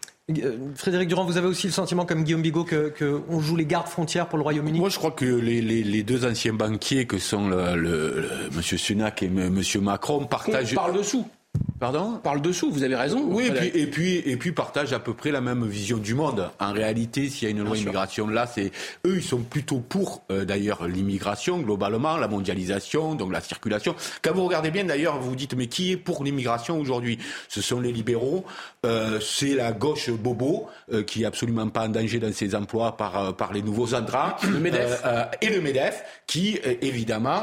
Euh, 0.43 0.57
Frédéric 0.75 1.07
Durand, 1.07 1.25
vous 1.25 1.37
avez 1.37 1.47
aussi 1.47 1.67
le 1.67 1.73
sentiment, 1.73 2.05
comme 2.05 2.23
Guillaume 2.23 2.41
Bigot, 2.41 2.65
qu'on 2.65 3.39
joue 3.39 3.55
les 3.55 3.65
gardes 3.65 3.87
frontières 3.87 4.27
pour 4.27 4.37
le 4.37 4.43
Royaume-Uni? 4.43 4.79
Moi, 4.79 4.89
je 4.89 4.97
crois 4.97 5.11
que 5.11 5.25
les, 5.25 6.03
deux 6.03 6.25
anciens 6.25 6.53
banquiers, 6.53 7.05
que 7.05 7.17
sont 7.17 7.49
le, 7.49 8.27
M. 8.53 8.61
Sunak 8.61 9.23
et 9.23 9.27
M. 9.27 9.61
Macron, 9.81 10.25
partagent. 10.25 10.73
On 10.73 10.75
parle 10.75 10.97
dessous. 10.97 11.25
Pardon 11.81 12.19
Parle 12.21 12.43
dessous, 12.43 12.69
vous 12.71 12.83
avez 12.83 12.95
raison. 12.95 13.25
Oui, 13.27 13.47
et 13.47 13.51
puis, 13.51 13.71
et 13.73 13.87
puis, 13.87 14.17
et 14.17 14.37
puis 14.37 14.51
partagent 14.51 14.93
à 14.93 14.99
peu 14.99 15.15
près 15.15 15.31
la 15.31 15.41
même 15.41 15.65
vision 15.65 15.97
du 15.97 16.13
monde. 16.13 16.51
En 16.59 16.73
réalité, 16.73 17.27
s'il 17.27 17.45
y 17.45 17.47
a 17.47 17.49
une 17.49 17.63
loi 17.63 17.75
immigration 17.75 18.27
là, 18.27 18.45
c'est 18.45 18.71
eux, 19.03 19.15
ils 19.15 19.23
sont 19.23 19.39
plutôt 19.39 19.79
pour 19.79 20.21
euh, 20.29 20.45
d'ailleurs 20.45 20.87
l'immigration 20.87 21.57
globalement, 21.57 22.17
la 22.17 22.27
mondialisation, 22.27 23.15
donc 23.15 23.33
la 23.33 23.41
circulation. 23.41 23.95
Quand 24.21 24.31
vous 24.31 24.45
regardez 24.45 24.69
bien 24.69 24.83
d'ailleurs, 24.83 25.17
vous 25.19 25.31
vous 25.31 25.35
dites 25.35 25.55
mais 25.55 25.65
qui 25.65 25.93
est 25.93 25.97
pour 25.97 26.23
l'immigration 26.23 26.79
aujourd'hui? 26.79 27.17
Ce 27.49 27.63
sont 27.63 27.79
les 27.79 27.91
libéraux, 27.91 28.45
euh, 28.85 29.19
c'est 29.19 29.55
la 29.55 29.71
gauche 29.71 30.11
bobo 30.11 30.69
euh, 30.93 31.01
qui 31.01 31.23
est 31.23 31.25
absolument 31.25 31.67
pas 31.69 31.87
en 31.87 31.89
danger 31.89 32.19
dans 32.19 32.31
ses 32.31 32.53
emplois 32.53 32.95
par 32.95 33.35
par 33.35 33.53
les 33.53 33.63
nouveaux 33.63 33.95
entrants, 33.95 34.35
le 34.43 34.59
Medef 34.59 35.01
et 35.41 35.49
le 35.49 35.61
Medef 35.61 36.03
qui 36.27 36.59
évidemment 36.83 37.41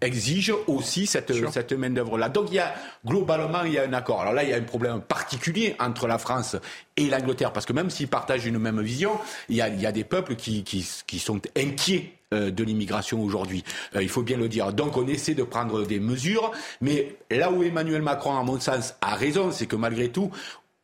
exige 0.00 0.54
aussi 0.68 1.06
cette 1.06 1.32
cette 1.50 1.72
main 1.72 1.90
d'œuvre 1.90 2.18
là. 2.18 2.28
Donc 2.28 2.46
il 2.50 2.54
y 2.54 2.60
a 2.60 2.72
globalement 3.04 3.49
il 3.64 3.72
y 3.72 3.78
a 3.78 3.84
un 3.84 3.92
accord. 3.92 4.20
Alors 4.20 4.32
là, 4.32 4.44
il 4.44 4.50
y 4.50 4.52
a 4.52 4.56
un 4.56 4.62
problème 4.62 5.00
particulier 5.00 5.76
entre 5.78 6.06
la 6.06 6.18
France 6.18 6.56
et 6.96 7.08
l'Angleterre, 7.08 7.52
parce 7.52 7.66
que 7.66 7.72
même 7.72 7.90
s'ils 7.90 8.08
partagent 8.08 8.46
une 8.46 8.58
même 8.58 8.80
vision, 8.80 9.12
il 9.48 9.56
y 9.56 9.62
a, 9.62 9.92
des 9.92 10.04
peuples 10.04 10.36
qui, 10.36 10.64
sont 11.18 11.40
inquiets 11.56 12.12
euh, 12.32 12.50
de 12.50 12.62
l'immigration 12.62 13.22
aujourd'hui. 13.22 13.64
Euh, 13.96 14.02
il 14.02 14.08
faut 14.08 14.22
bien 14.22 14.36
le 14.36 14.48
dire. 14.48 14.72
Donc 14.72 14.96
on 14.96 15.06
essaie 15.06 15.34
de 15.34 15.42
prendre 15.42 15.84
des 15.84 15.98
mesures, 15.98 16.52
mais 16.80 17.16
là 17.30 17.50
où 17.50 17.62
Emmanuel 17.62 18.02
Macron, 18.02 18.38
à 18.38 18.42
mon 18.42 18.60
sens, 18.60 18.94
a 19.00 19.14
raison, 19.14 19.50
c'est 19.50 19.66
que 19.66 19.76
malgré 19.76 20.10
tout, 20.10 20.30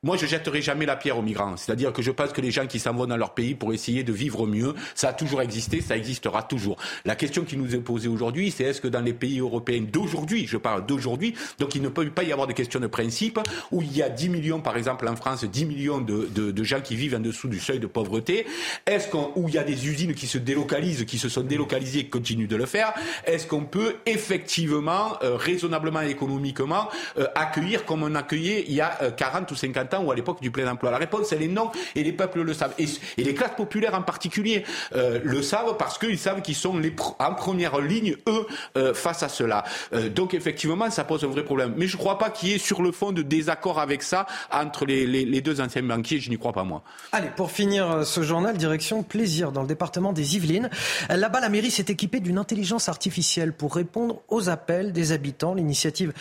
moi, 0.06 0.16
je 0.16 0.24
jetterai 0.24 0.62
jamais 0.62 0.86
la 0.86 0.94
pierre 0.94 1.18
aux 1.18 1.22
migrants. 1.22 1.56
C'est-à-dire 1.56 1.92
que 1.92 2.00
je 2.00 2.12
pense 2.12 2.32
que 2.32 2.40
les 2.40 2.52
gens 2.52 2.68
qui 2.68 2.78
s'en 2.78 2.94
vont 2.94 3.06
dans 3.06 3.16
leur 3.16 3.34
pays 3.34 3.56
pour 3.56 3.74
essayer 3.74 4.04
de 4.04 4.12
vivre 4.12 4.46
mieux, 4.46 4.72
ça 4.94 5.08
a 5.08 5.12
toujours 5.12 5.42
existé, 5.42 5.80
ça 5.80 5.96
existera 5.96 6.44
toujours. 6.44 6.76
La 7.04 7.16
question 7.16 7.42
qui 7.42 7.56
nous 7.56 7.74
est 7.74 7.80
posée 7.80 8.06
aujourd'hui, 8.06 8.52
c'est 8.52 8.62
est-ce 8.62 8.80
que 8.80 8.86
dans 8.86 9.00
les 9.00 9.12
pays 9.12 9.40
européens 9.40 9.82
d'aujourd'hui, 9.82 10.46
je 10.46 10.58
parle 10.58 10.86
d'aujourd'hui, 10.86 11.34
donc 11.58 11.74
il 11.74 11.82
ne 11.82 11.88
peut 11.88 12.08
pas 12.08 12.22
y 12.22 12.30
avoir 12.30 12.46
de 12.46 12.52
question 12.52 12.78
de 12.78 12.86
principe, 12.86 13.40
où 13.72 13.82
il 13.82 13.96
y 13.96 14.00
a 14.00 14.08
10 14.08 14.28
millions, 14.28 14.60
par 14.60 14.76
exemple 14.76 15.08
en 15.08 15.16
France, 15.16 15.44
10 15.44 15.64
millions 15.64 16.00
de, 16.00 16.62
gens 16.62 16.80
qui 16.80 16.94
vivent 16.94 17.16
en 17.16 17.20
dessous 17.20 17.48
du 17.48 17.58
seuil 17.58 17.80
de 17.80 17.88
pauvreté, 17.88 18.46
est-ce 18.86 19.08
où 19.34 19.48
il 19.48 19.54
y 19.54 19.58
a 19.58 19.64
des 19.64 19.88
usines 19.88 20.14
qui 20.14 20.28
se 20.28 20.38
délocalisent, 20.38 21.04
qui 21.04 21.18
se 21.18 21.28
sont 21.28 21.42
délocalisées 21.42 21.98
et 21.98 22.04
qui 22.04 22.10
continuent 22.10 22.46
de 22.46 22.54
le 22.54 22.66
faire, 22.66 22.94
est-ce 23.24 23.48
qu'on 23.48 23.64
peut 23.64 23.96
effectivement, 24.06 25.18
euh, 25.24 25.34
raisonnablement 25.34 26.02
et 26.02 26.10
économiquement, 26.10 26.88
euh, 27.18 27.26
accueillir 27.34 27.84
comme 27.84 28.04
on 28.04 28.14
accueillait 28.14 28.66
il 28.68 28.74
y 28.74 28.80
a 28.80 29.10
40 29.16 29.50
euh, 29.50 29.54
ou 29.54 29.56
50 29.56 29.95
ou 30.00 30.10
à 30.10 30.14
l'époque 30.14 30.40
du 30.40 30.50
plein 30.50 30.70
emploi 30.70 30.90
La 30.90 30.98
réponse, 30.98 31.32
elle 31.32 31.42
est 31.42 31.48
non, 31.48 31.70
et 31.94 32.02
les 32.02 32.12
peuples 32.12 32.42
le 32.42 32.54
savent. 32.54 32.74
Et, 32.78 32.86
les 33.16 33.34
classes 33.34 33.56
populaires 33.56 33.94
en 33.94 34.02
particulier 34.02 34.64
euh, 34.94 35.18
le 35.24 35.42
savent 35.42 35.76
parce 35.78 35.98
qu'ils 35.98 36.18
savent 36.18 36.42
qu'ils 36.42 36.54
sont 36.54 36.78
les 36.78 36.94
en 37.18 37.34
première 37.34 37.80
ligne, 37.80 38.16
eux, 38.28 38.46
euh, 38.76 38.94
face 38.94 39.22
à 39.22 39.28
cela. 39.28 39.64
Euh, 39.92 40.08
donc 40.08 40.32
effectivement, 40.34 40.90
ça 40.90 41.04
pose 41.04 41.24
un 41.24 41.28
vrai 41.28 41.44
problème. 41.44 41.74
Mais 41.76 41.86
je 41.86 41.96
ne 41.96 42.00
crois 42.00 42.18
pas 42.18 42.30
qu'il 42.30 42.50
y 42.50 42.52
ait 42.52 42.58
sur 42.58 42.82
le 42.82 42.92
fond 42.92 43.12
de 43.12 43.22
désaccord 43.22 43.80
avec 43.80 44.02
ça 44.02 44.26
entre 44.52 44.86
les, 44.86 45.06
les 45.06 45.40
deux 45.40 45.60
anciens 45.60 45.82
banquiers, 45.82 46.20
je 46.20 46.30
n'y 46.30 46.38
crois 46.38 46.52
pas 46.52 46.64
moi. 46.64 46.82
Allez, 47.12 47.28
pour 47.34 47.50
finir 47.50 48.06
ce 48.06 48.22
journal, 48.22 48.56
direction 48.56 49.02
plaisir 49.02 49.52
dans 49.52 49.62
le 49.62 49.68
département 49.68 50.12
des 50.12 50.36
Yvelines. 50.36 50.70
Là-bas, 51.08 51.40
la 51.40 51.48
mairie 51.48 51.70
s'est 51.70 51.86
équipée 51.88 52.20
d'une 52.20 52.38
intelligence 52.38 52.88
artificielle 52.88 53.52
pour 53.52 53.74
répondre 53.74 54.22
aux 54.28 54.48
appels 54.48 54.92
des 54.92 55.12
habitants. 55.12 55.54
L'initiative 55.54 56.12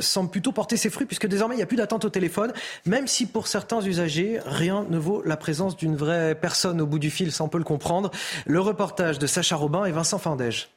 semble 0.00 0.30
plutôt 0.30 0.52
porter 0.52 0.76
ses 0.76 0.90
fruits 0.90 1.06
puisque 1.06 1.26
désormais 1.26 1.54
il 1.54 1.58
n'y 1.58 1.62
a 1.62 1.66
plus 1.66 1.76
d'attente 1.76 2.04
au 2.04 2.10
téléphone, 2.10 2.52
même 2.86 3.01
si 3.06 3.26
pour 3.26 3.46
certains 3.46 3.80
usagers, 3.80 4.40
rien 4.44 4.86
ne 4.88 4.98
vaut 4.98 5.22
la 5.24 5.36
présence 5.36 5.76
d'une 5.76 5.96
vraie 5.96 6.34
personne 6.34 6.80
au 6.80 6.86
bout 6.86 6.98
du 6.98 7.10
fil, 7.10 7.32
ça 7.32 7.44
on 7.44 7.48
peut 7.48 7.58
le 7.58 7.64
comprendre. 7.64 8.10
Le 8.46 8.60
reportage 8.60 9.18
de 9.18 9.26
Sacha 9.26 9.56
Robin 9.56 9.84
et 9.84 9.92
Vincent 9.92 10.18
Fandège. 10.18 10.68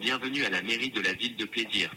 Bienvenue 0.00 0.44
à 0.44 0.50
la 0.50 0.62
mairie 0.62 0.90
de 0.90 1.00
la 1.00 1.12
ville 1.14 1.36
de 1.36 1.44
Plaisir. 1.44 1.94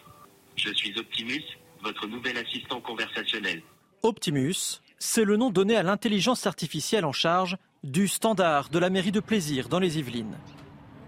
Je 0.55 0.73
suis 0.73 0.97
Optimus, 0.97 1.43
votre 1.83 2.07
nouvel 2.07 2.37
assistant 2.37 2.81
conversationnel. 2.81 3.61
Optimus, 4.03 4.81
c'est 4.97 5.25
le 5.25 5.37
nom 5.37 5.49
donné 5.49 5.75
à 5.75 5.83
l'intelligence 5.83 6.47
artificielle 6.47 7.05
en 7.05 7.11
charge 7.11 7.57
du 7.83 8.07
standard 8.07 8.69
de 8.69 8.79
la 8.79 8.89
mairie 8.89 9.11
de 9.11 9.19
Plaisir 9.19 9.69
dans 9.69 9.79
les 9.79 9.99
Yvelines. 9.99 10.37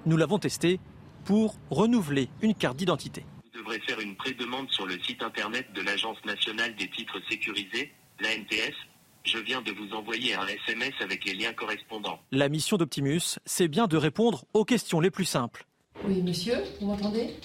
Nous 0.05 0.17
l'avons 0.17 0.39
testé 0.39 0.79
pour 1.25 1.55
renouveler 1.69 2.29
une 2.41 2.55
carte 2.55 2.77
d'identité 2.77 3.25
devrez 3.59 3.79
faire 3.81 3.99
une 3.99 4.15
pré-demande 4.15 4.69
sur 4.71 4.85
le 4.85 4.97
site 5.03 5.21
internet 5.21 5.67
de 5.73 5.81
l'Agence 5.81 6.17
nationale 6.25 6.75
des 6.75 6.89
titres 6.89 7.19
sécurisés, 7.29 7.91
l'ANTS. 8.19 8.75
Je 9.23 9.37
viens 9.37 9.61
de 9.61 9.71
vous 9.71 9.93
envoyer 9.93 10.33
un 10.33 10.47
SMS 10.47 10.93
avec 11.01 11.25
les 11.25 11.33
liens 11.33 11.53
correspondants. 11.53 12.19
La 12.31 12.47
mission 12.47 12.77
d'Optimus, 12.77 13.39
c'est 13.45 13.67
bien 13.67 13.87
de 13.87 13.97
répondre 13.97 14.45
aux 14.53 14.65
questions 14.65 15.01
les 15.01 15.11
plus 15.11 15.25
simples. 15.25 15.65
Oui, 16.05 16.21
monsieur, 16.21 16.55
vous 16.79 16.87
m'entendez? 16.87 17.35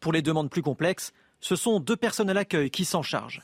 Pour 0.00 0.12
les 0.12 0.22
demandes 0.22 0.50
plus 0.50 0.62
complexes, 0.62 1.12
ce 1.40 1.56
sont 1.56 1.78
deux 1.78 1.96
personnes 1.96 2.30
à 2.30 2.34
l'accueil 2.34 2.70
qui 2.70 2.84
s'en 2.84 3.02
chargent. 3.02 3.42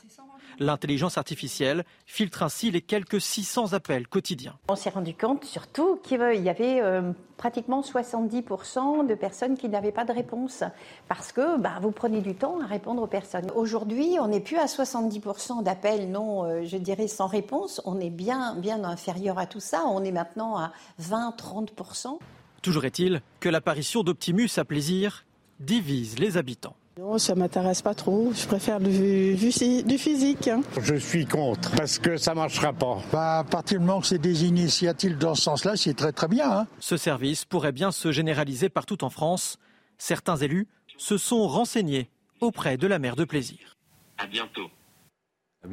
L'intelligence 0.61 1.17
artificielle 1.17 1.83
filtre 2.05 2.43
ainsi 2.43 2.69
les 2.69 2.81
quelques 2.81 3.19
600 3.19 3.73
appels 3.73 4.07
quotidiens. 4.07 4.59
On 4.69 4.75
s'est 4.75 4.91
rendu 4.91 5.15
compte 5.15 5.43
surtout 5.43 5.95
qu'il 6.03 6.19
y 6.19 6.49
avait 6.49 6.79
euh, 6.83 7.13
pratiquement 7.35 7.81
70% 7.81 9.07
de 9.07 9.15
personnes 9.15 9.57
qui 9.57 9.69
n'avaient 9.69 9.91
pas 9.91 10.05
de 10.05 10.13
réponse 10.13 10.63
parce 11.07 11.31
que 11.31 11.57
bah, 11.59 11.79
vous 11.81 11.89
prenez 11.89 12.21
du 12.21 12.35
temps 12.35 12.61
à 12.61 12.67
répondre 12.67 13.01
aux 13.01 13.07
personnes. 13.07 13.49
Aujourd'hui, 13.55 14.17
on 14.19 14.27
n'est 14.27 14.39
plus 14.39 14.57
à 14.57 14.65
70% 14.65 15.63
d'appels 15.63 16.11
non, 16.11 16.43
euh, 16.43 16.63
je 16.63 16.77
dirais, 16.77 17.07
sans 17.07 17.25
réponse. 17.25 17.81
On 17.85 17.99
est 17.99 18.11
bien, 18.11 18.53
bien 18.55 18.83
inférieur 18.83 19.39
à 19.39 19.47
tout 19.47 19.59
ça. 19.59 19.81
On 19.87 20.03
est 20.03 20.11
maintenant 20.11 20.57
à 20.57 20.73
20-30%. 21.01 22.19
Toujours 22.61 22.85
est-il 22.85 23.23
que 23.39 23.49
l'apparition 23.49 24.03
d'Optimus 24.03 24.51
à 24.57 24.63
plaisir 24.63 25.25
divise 25.59 26.19
les 26.19 26.37
habitants. 26.37 26.75
Oh, 26.99 27.17
ça 27.17 27.35
m'intéresse 27.35 27.81
pas 27.81 27.93
trop. 27.93 28.33
Je 28.35 28.45
préfère 28.45 28.79
du, 28.79 29.35
du, 29.35 29.97
physique. 29.97 30.47
Hein. 30.49 30.61
Je 30.81 30.95
suis 30.95 31.25
contre 31.25 31.71
parce 31.71 31.99
que 31.99 32.17
ça 32.17 32.33
marchera 32.33 32.73
pas. 32.73 32.97
Bah, 33.13 33.39
à 33.39 33.43
partir 33.45 33.79
du 33.79 33.85
moment 33.85 34.01
que 34.01 34.07
c'est 34.07 34.17
des 34.17 34.43
initiatives 34.45 35.17
dans 35.17 35.33
ce 35.33 35.43
sens-là, 35.43 35.77
c'est 35.77 35.93
très 35.93 36.11
très 36.11 36.27
bien. 36.27 36.51
Hein. 36.51 36.67
Ce 36.79 36.97
service 36.97 37.45
pourrait 37.45 37.71
bien 37.71 37.91
se 37.91 38.11
généraliser 38.11 38.67
partout 38.67 39.03
en 39.05 39.09
France. 39.09 39.57
Certains 39.97 40.35
élus 40.35 40.67
se 40.97 41.17
sont 41.17 41.47
renseignés 41.47 42.09
auprès 42.41 42.75
de 42.75 42.87
la 42.87 42.99
mère 42.99 43.15
de 43.15 43.23
plaisir. 43.23 43.77
À 44.17 44.27
bientôt. 44.27 44.69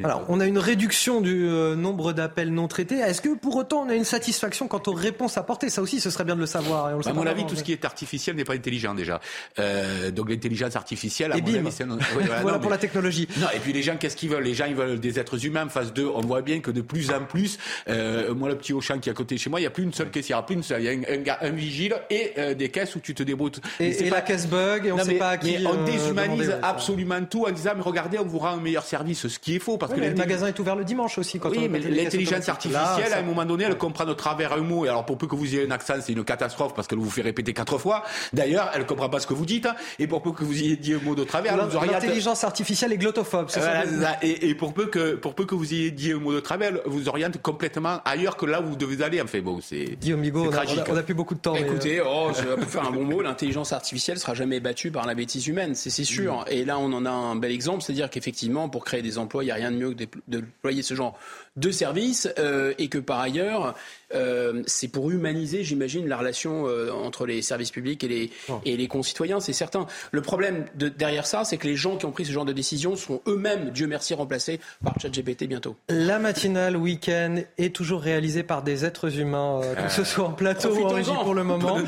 Alors, 0.05 0.27
on 0.28 0.39
a 0.39 0.47
une 0.47 0.59
réduction 0.59 1.23
du 1.23 1.48
euh, 1.48 1.74
nombre 1.74 2.12
d'appels 2.12 2.52
non 2.52 2.69
traités. 2.69 2.97
Est-ce 2.97 3.23
que 3.23 3.35
pour 3.35 3.56
autant 3.56 3.86
on 3.86 3.89
a 3.89 3.94
une 3.94 4.05
satisfaction 4.05 4.69
quant 4.69 4.82
aux 4.86 4.93
réponses 4.93 5.39
apportées? 5.39 5.70
Ça 5.70 5.81
aussi, 5.81 5.98
ce 5.98 6.10
serait 6.10 6.24
bien 6.24 6.35
de 6.35 6.40
le 6.40 6.47
savoir. 6.47 6.86
à 7.06 7.12
mon 7.15 7.27
avis, 7.27 7.47
tout 7.47 7.56
ce 7.56 7.62
qui 7.62 7.73
est 7.73 7.86
artificiel 7.86 8.36
n'est 8.36 8.44
pas 8.44 8.52
intelligent 8.52 8.94
déjà. 8.94 9.19
Euh, 9.59 10.10
donc 10.10 10.28
l'intelligence 10.28 10.77
artificielle, 10.77 11.32
à 11.32 11.39
et 11.39 11.40
mon 11.40 11.47
bim. 11.47 11.59
avis, 11.60 11.73
c'est... 11.73 11.86
voilà, 12.43 12.59
pour 12.59 12.70
la 12.70 12.77
technologie. 12.77 13.28
Non, 13.39 13.47
et 13.55 13.60
puis 13.60 13.73
les 13.73 13.82
gens, 13.82 13.97
qu'est-ce 13.97 14.16
qu'ils 14.16 14.28
veulent? 14.28 14.44
Les 14.44 14.52
gens, 14.52 14.66
ils 14.66 14.74
veulent 14.74 15.01
des 15.01 15.19
êtres 15.19 15.47
humains. 15.47 15.66
Phase 15.70 15.94
2, 15.94 16.06
on 16.06 16.20
voit 16.20 16.43
bien 16.43 16.60
que 16.60 16.70
de 16.70 16.82
plus 16.82 17.10
en 17.10 17.24
plus, 17.24 17.59
euh, 17.89 18.35
moi, 18.35 18.51
le 18.51 18.56
petit 18.56 18.74
Auchan 18.74 18.98
qui 18.98 19.09
est 19.09 19.12
à 19.12 19.15
côté 19.15 19.36
de 19.36 19.40
chez 19.40 19.48
moi, 19.48 19.59
il 19.59 19.62
n'y 19.62 19.69
a 19.69 19.70
plus 19.70 19.85
une 19.85 19.94
seule 19.94 20.09
a 20.09 20.43
plus 20.43 20.55
une 20.55 20.62
seule. 20.62 20.82
Il 20.82 20.85
y 20.85 20.89
a 20.89 20.93
un, 20.93 21.15
un, 21.15 21.23
gars, 21.23 21.39
un 21.40 21.51
vigile 21.51 21.94
et 22.10 22.32
euh, 22.36 22.52
des 22.52 22.69
caisses 22.69 22.94
où 22.94 23.01
tu 23.01 23.15
te 23.15 23.23
débrouilles. 23.23 23.52
Et, 23.81 23.89
et 23.89 24.10
pas... 24.10 24.16
la 24.16 24.23
caisse 24.23 24.47
bug, 24.47 24.85
et 24.85 24.93
on 24.93 24.97
ne 24.98 25.02
sait 25.02 25.12
mais, 25.12 25.19
pas 25.19 25.31
à 25.31 25.39
qui. 25.39 25.56
On 25.66 25.85
déshumanise 25.85 26.09
demander, 26.09 26.48
ouais, 26.48 26.60
absolument 26.62 27.24
tout 27.24 27.47
en 27.47 27.51
disant, 27.51 27.70
mais 27.74 27.82
regardez, 27.82 28.19
on 28.19 28.27
vous 28.27 28.39
rend 28.39 28.51
un 28.51 28.60
meilleur 28.60 28.85
service, 28.85 29.27
ce 29.28 29.39
qui 29.39 29.56
est 29.56 29.59
faux. 29.59 29.78
Parce 29.79 29.93
oui, 29.93 30.01
que 30.01 30.05
le 30.05 30.15
magasin 30.15 30.47
est 30.47 30.59
ouvert 30.59 30.77
le 30.77 30.85
dimanche 30.85 31.19
aussi. 31.19 31.39
Quand 31.39 31.51
oui, 31.51 31.67
on 31.67 31.69
mais 31.69 31.79
l'intelligence 31.79 32.49
artificielle, 32.49 33.13
à 33.13 33.19
un 33.19 33.23
moment 33.23 33.45
donné, 33.45 33.65
elle 33.65 33.79
comprend 33.79 34.07
au 34.07 34.15
travers 34.15 34.53
un 34.53 34.63
mot. 34.63 34.85
Et 34.85 34.89
alors, 34.89 35.07
pour 35.07 35.19
peu 35.19 35.27
que 35.27 35.37
vous 35.37 35.47
ayez 35.47 35.67
un 35.67 35.71
accent, 35.71 35.95
c'est 36.01 36.13
une 36.13 36.25
catastrophe 36.25 36.75
parce 36.75 36.89
qu'elle 36.89 36.99
vous 36.99 37.11
fait 37.11 37.23
répéter 37.23 37.53
quatre 37.53 37.79
fois. 37.79 38.03
D'ailleurs, 38.33 38.71
elle 38.75 38.87
comprend 38.87 39.09
pas 39.09 39.21
ce 39.21 39.27
que 39.27 39.35
vous 39.35 39.47
dites. 39.47 39.69
Et 39.99 40.07
pour 40.07 40.23
peu 40.23 40.33
que 40.33 40.45
vous 40.45 40.59
ayez 40.59 40.77
dit 40.77 40.95
un 40.95 41.01
mot 41.01 41.15
de 41.15 41.25
travers. 41.25 41.57
L'intelligence 41.57 42.45
artificielle 42.45 42.93
est 42.93 42.99
glottophobe, 42.99 43.47
c'est 43.49 43.61
voilà, 43.61 43.87
ça. 43.87 44.17
Et, 44.23 44.49
et, 44.49 44.55
pour 44.55 44.73
peu 44.75 44.87
que 44.87 45.15
pour 45.15 45.35
peu 45.35 45.45
que 45.45 45.55
vous 45.55 45.73
ayez 45.73 45.91
dit 45.91 46.13
un 46.13 46.19
mot 46.19 46.33
de 46.33 46.41
travers, 46.41 46.69
elle 46.69 46.81
vous 46.87 47.09
oriente 47.09 47.41
complètement 47.41 48.01
ailleurs 48.05 48.37
que 48.37 48.47
là 48.47 48.61
où 48.61 48.67
vous 48.67 48.77
devez 48.77 49.03
aller. 49.03 49.21
Enfin 49.21 49.41
bon, 49.41 49.61
c'est. 49.61 49.99
Guillaume 50.01 50.23
Bigot, 50.23 50.47
on, 50.47 50.51
tragique. 50.51 50.81
on, 50.89 50.97
a 50.97 51.03
plus 51.03 51.15
beaucoup 51.15 51.35
de 51.35 51.41
temps. 51.41 51.55
Écoutez, 51.55 51.97
mais... 51.97 52.03
oh, 52.07 52.31
pour 52.61 52.69
faire 52.69 52.87
un 52.87 52.91
bon 52.91 53.05
mot, 53.05 53.23
l'intelligence 53.23 53.73
artificielle 53.73 54.19
sera 54.19 54.35
jamais 54.35 54.61
battue 54.61 54.91
par 54.91 55.07
la 55.07 55.15
bêtise 55.15 55.47
humaine, 55.47 55.75
c'est 55.75 55.91
sûr. 56.05 56.45
Et 56.51 56.65
là, 56.65 56.79
on 56.79 56.93
en 56.93 57.05
a 57.07 57.11
un 57.11 57.37
bel 57.37 57.53
exemple, 57.53 57.83
c'est-à-dire 57.83 58.11
qu'effectivement, 58.11 58.69
pour 58.69 58.85
créer 58.85 59.03
des 59.03 59.19
emplois, 59.19 59.43
il 59.43 59.47
n'y 59.47 59.53
a 59.53 59.57
rien 59.57 59.68
de 59.70 59.77
mieux 59.77 59.90
que 59.93 60.05
de 60.28 60.40
déployer 60.40 60.82
ce 60.82 60.95
genre 60.95 61.19
de 61.59 61.70
services 61.70 62.28
euh, 62.39 62.73
et 62.78 62.89
que 62.89 62.99
par 62.99 63.20
ailleurs, 63.20 63.74
euh, 64.15 64.62
c'est 64.66 64.89
pour 64.89 65.11
humaniser, 65.11 65.65
j'imagine, 65.65 66.07
la 66.09 66.16
relation 66.16 66.66
euh, 66.66 66.90
entre 66.93 67.27
les 67.27 67.43
services 67.43 67.70
publics 67.70 68.03
et 68.05 68.09
les, 68.09 68.31
oh. 68.49 68.61
et 68.65 68.77
les 68.77 68.86
concitoyens, 68.86 69.40
c'est 69.40 69.53
certain. 69.53 69.86
Le 70.12 70.23
problème 70.23 70.66
de, 70.77 70.89
derrière 70.89 71.27
ça, 71.27 71.45
c'est 71.45 71.57
que 71.57 71.66
les 71.66 71.77
gens 71.77 71.97
qui 71.97 72.07
ont 72.07 72.12
pris 72.12 72.24
ce 72.24 72.32
genre 72.32 72.45
de 72.45 72.53
décision 72.53 72.97
seront 72.97 73.20
eux-mêmes, 73.27 73.70
Dieu 73.70 73.86
merci, 73.86 74.15
remplacés 74.15 74.61
par 74.85 74.95
ChatGPT 75.01 75.45
bientôt. 75.45 75.77
La 75.89 76.19
matinale 76.19 76.77
week-end 76.77 77.36
est 77.59 77.74
toujours 77.74 78.01
réalisée 78.01 78.43
par 78.43 78.62
des 78.62 78.85
êtres 78.85 79.19
humains, 79.19 79.61
que 79.85 79.93
ce 79.93 80.05
soit 80.05 80.27
en 80.27 80.32
plateau 80.32 80.74
ou 80.74 80.85
en 80.85 80.89
régie 80.89 81.11
pour 81.23 81.35
le 81.35 81.45
moment. 81.45 81.78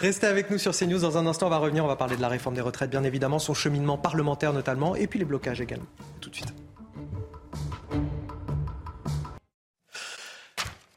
Restez 0.00 0.26
avec 0.26 0.50
nous 0.50 0.58
sur 0.58 0.76
CNews. 0.76 1.00
Dans 1.00 1.18
un 1.18 1.26
instant, 1.26 1.46
on 1.46 1.50
va 1.50 1.58
revenir, 1.58 1.84
on 1.84 1.88
va 1.88 1.96
parler 1.96 2.16
de 2.16 2.22
la 2.22 2.28
réforme 2.28 2.54
des 2.54 2.60
retraites, 2.60 2.90
bien 2.90 3.04
évidemment, 3.04 3.38
son 3.38 3.54
cheminement 3.54 3.98
parlementaire 3.98 4.52
notamment, 4.52 4.94
et 4.96 5.06
puis 5.06 5.18
les 5.18 5.24
blocages 5.24 5.60
également. 5.60 5.86
Tout 6.20 6.30
de 6.30 6.36
suite. 6.36 6.63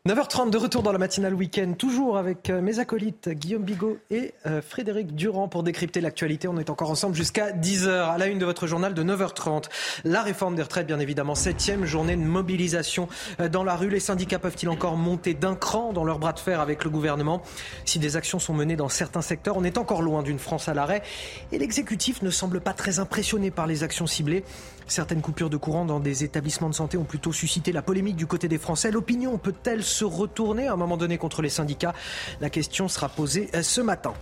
9h30 0.08 0.52
de 0.52 0.58
retour 0.58 0.84
dans 0.84 0.94
la 0.94 1.00
matinale 1.00 1.34
week-end, 1.34 1.74
toujours 1.78 2.18
avec 2.18 2.50
mes 2.50 2.80
acolytes 2.80 3.28
Guillaume 3.28 3.64
Bigot 3.64 3.98
et 4.10 4.34
euh, 4.46 4.62
Frédéric 4.62 5.14
Durand 5.16 5.50
pour 5.50 5.64
décrypter 5.64 6.00
l'actualité. 6.00 6.48
On 6.48 6.58
est 6.58 6.70
encore 6.70 6.90
ensemble 6.90 7.14
jusqu'à 7.14 7.52
10h 7.52 7.90
à 7.90 8.18
la 8.18 8.28
une 8.28 8.40
de 8.40 8.46
votre 8.46 8.68
journal 8.68 8.94
de 8.94 9.04
9h30. 9.04 9.66
La 10.06 10.22
réforme 10.22 10.56
des 10.56 10.62
retraites, 10.62 10.88
bien 10.88 11.00
évidemment, 11.00 11.36
septième 11.36 11.84
journée 11.84 12.16
de 12.16 12.22
mobilisation 12.22 13.10
dans 13.52 13.66
la 13.66 13.76
rue. 13.76 13.90
Les 13.90 14.00
syndicats 14.00 14.40
peuvent-ils 14.40 14.70
encore 14.70 14.96
monter 14.96 15.34
d'un 15.34 15.56
cran 15.56 15.92
dans 15.92 16.06
leur 16.06 16.20
bras 16.20 16.32
de 16.32 16.40
fer 16.40 16.62
avec 16.62 16.86
le 16.86 16.90
gouvernement? 16.90 17.42
Si 17.84 18.00
des 18.00 18.16
actions 18.16 18.40
sont 18.40 18.54
menées 18.54 18.78
dans 18.78 18.88
certains 18.88 19.22
secteurs, 19.22 19.58
on 19.58 19.66
est 19.66 19.78
encore 19.78 20.02
loin 20.02 20.24
d'une 20.24 20.40
France 20.40 20.70
à 20.70 20.74
l'arrêt 20.74 21.04
et 21.52 21.60
l'exécutif 21.60 22.22
ne 22.22 22.30
semble 22.30 22.62
pas 22.62 22.72
très 22.72 23.00
impressionné 23.00 23.52
par 23.52 23.68
les 23.68 23.84
actions 23.84 24.08
ciblées. 24.08 24.46
Certaines 24.88 25.22
coupures 25.22 25.50
de 25.50 25.58
courant 25.58 25.84
dans 25.84 26.00
des 26.00 26.24
établissements 26.24 26.70
de 26.70 26.74
santé 26.74 26.98
ont 26.98 27.04
plutôt 27.04 27.34
suscité 27.34 27.74
la 27.74 27.82
polémique 27.82 28.16
du 28.16 28.26
côté 28.26 28.48
des 28.48 28.58
Français. 28.58 28.90
L'opinion 28.90 29.38
peut-elle 29.38 29.84
se 29.84 30.06
retourner 30.06 30.68
à 30.68 30.74
un 30.74 30.76
moment 30.78 30.96
donné 30.96 31.18
contre 31.18 31.42
les 31.42 31.50
syndicats? 31.50 31.94
La 32.40 32.50
question 32.50 32.88
sera 32.88 33.10
posée 33.10 33.50
ce 33.62 33.82
matin. 33.82 34.14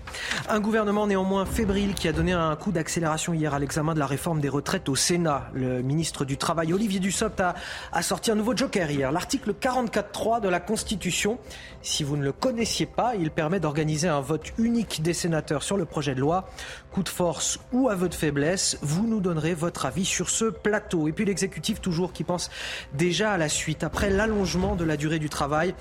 Un 0.49 0.59
gouvernement 0.59 1.05
néanmoins 1.05 1.45
fébrile 1.45 1.93
qui 1.93 2.07
a 2.07 2.13
donné 2.13 2.33
un 2.33 2.55
coup 2.55 2.71
d'accélération 2.71 3.33
hier 3.33 3.53
à 3.53 3.59
l'examen 3.59 3.93
de 3.93 3.99
la 3.99 4.07
réforme 4.07 4.41
des 4.41 4.49
retraites 4.49 4.89
au 4.89 4.95
Sénat. 4.95 5.49
Le 5.53 5.83
ministre 5.83 6.25
du 6.25 6.35
Travail, 6.35 6.73
Olivier 6.73 6.99
Dussopt, 6.99 7.39
a, 7.41 7.53
a 7.91 8.01
sorti 8.01 8.31
un 8.31 8.35
nouveau 8.35 8.57
joker 8.57 8.89
hier, 8.89 9.11
l'article 9.11 9.53
44.3 9.53 10.41
de 10.41 10.49
la 10.49 10.59
Constitution. 10.59 11.37
Si 11.83 12.03
vous 12.03 12.17
ne 12.17 12.23
le 12.23 12.31
connaissiez 12.31 12.87
pas, 12.87 13.13
il 13.15 13.29
permet 13.29 13.59
d'organiser 13.59 14.07
un 14.07 14.21
vote 14.21 14.51
unique 14.57 15.03
des 15.03 15.13
sénateurs 15.13 15.61
sur 15.61 15.77
le 15.77 15.85
projet 15.85 16.15
de 16.15 16.21
loi. 16.21 16.49
Coup 16.91 17.03
de 17.03 17.09
force 17.09 17.59
ou 17.71 17.89
aveu 17.89 18.09
de 18.09 18.15
faiblesse, 18.15 18.79
vous 18.81 19.05
nous 19.05 19.19
donnerez 19.19 19.53
votre 19.53 19.85
avis 19.85 20.05
sur 20.05 20.29
ce 20.29 20.54
plateau. 20.61 21.07
Et 21.07 21.11
puis 21.11 21.25
l'exécutif 21.25 21.81
toujours 21.81 22.13
qui 22.13 22.23
pense 22.23 22.49
déjà 22.93 23.31
à 23.31 23.37
la 23.37 23.49
suite. 23.49 23.83
Après 23.83 24.09
l'allongement 24.09 24.75
de 24.75 24.83
la 24.83 24.97
durée 24.97 25.19
du 25.19 25.29
travail, 25.29 25.73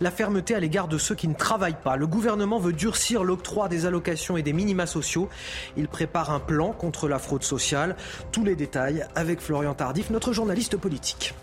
la 0.00 0.10
fermeté 0.10 0.54
à 0.54 0.60
l'égard 0.60 0.88
de 0.88 0.98
ceux 0.98 1.14
qui 1.14 1.28
ne 1.28 1.34
travaillent 1.34 1.76
pas. 1.82 1.96
Le 1.96 2.06
gouvernement 2.06 2.58
veut 2.58 2.72
durcir 2.72 3.24
l'octroi 3.24 3.68
des 3.68 3.86
allocations 3.86 4.36
et 4.36 4.42
des 4.42 4.52
minima 4.52 4.86
sociaux. 4.86 5.28
Il 5.76 5.88
prépare 5.88 6.30
un 6.30 6.40
plan 6.40 6.72
contre 6.72 7.08
la 7.08 7.18
fraude 7.18 7.44
sociale. 7.44 7.96
Tous 8.30 8.44
les 8.44 8.56
détails 8.56 9.06
avec 9.14 9.40
Florian 9.40 9.74
Tardif, 9.74 10.10
notre 10.10 10.32
journaliste 10.32 10.76
politique. 10.76 11.34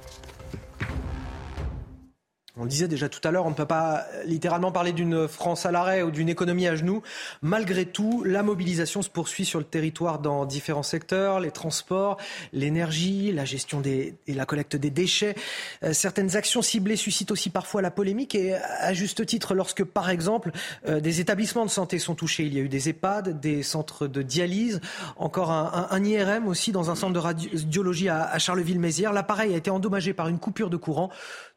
On 2.57 2.65
disait 2.65 2.87
déjà 2.87 3.09
tout 3.09 3.25
à 3.27 3.31
l'heure, 3.31 3.45
on 3.45 3.51
ne 3.51 3.55
peut 3.55 3.67
pas 3.67 4.05
littéralement 4.25 4.71
parler 4.71 4.91
d'une 4.91 5.27
France 5.27 5.67
à 5.67 5.71
l'arrêt 5.71 6.01
ou 6.01 6.09
d'une 6.09 6.29
économie 6.29 6.67
à 6.67 6.75
genoux. 6.75 7.03
Malgré 7.43 7.85
tout, 7.85 8.23
la 8.23 8.41
mobilisation 8.41 9.03
se 9.03 9.09
poursuit 9.09 9.45
sur 9.45 9.59
le 9.59 9.65
territoire 9.65 10.17
dans 10.17 10.45
différents 10.45 10.83
secteurs, 10.83 11.39
les 11.39 11.51
transports, 11.51 12.17
l'énergie, 12.51 13.31
la 13.31 13.45
gestion 13.45 13.83
et 13.83 14.15
la 14.27 14.45
collecte 14.45 14.75
des 14.75 14.89
déchets. 14.89 15.35
Euh, 15.83 15.93
certaines 15.93 16.35
actions 16.35 16.63
ciblées 16.63 16.95
suscitent 16.95 17.31
aussi 17.31 17.51
parfois 17.51 17.83
la 17.83 17.91
polémique 17.91 18.33
et 18.33 18.55
à 18.55 18.93
juste 18.93 19.25
titre 19.27 19.53
lorsque, 19.53 19.83
par 19.83 20.09
exemple, 20.09 20.51
euh, 20.87 20.99
des 20.99 21.21
établissements 21.21 21.65
de 21.65 21.71
santé 21.71 21.99
sont 21.99 22.15
touchés. 22.15 22.43
Il 22.45 22.55
y 22.55 22.57
a 22.57 22.61
eu 22.61 22.69
des 22.69 22.89
EHPAD, 22.89 23.39
des 23.39 23.61
centres 23.61 24.07
de 24.07 24.23
dialyse, 24.23 24.81
encore 25.17 25.51
un, 25.51 26.03
IRM 26.03 26.47
aussi 26.47 26.71
dans 26.71 26.89
un 26.89 26.95
centre 26.95 27.13
de 27.13 27.19
radiologie 27.19 28.09
à, 28.09 28.23
à 28.23 28.39
Charleville-Mézières. 28.39 29.13
L'appareil 29.13 29.53
a 29.53 29.57
été 29.57 29.69
endommagé 29.69 30.13
par 30.13 30.29
une 30.29 30.39
coupure 30.39 30.69
de 30.69 30.77
courant. 30.77 31.11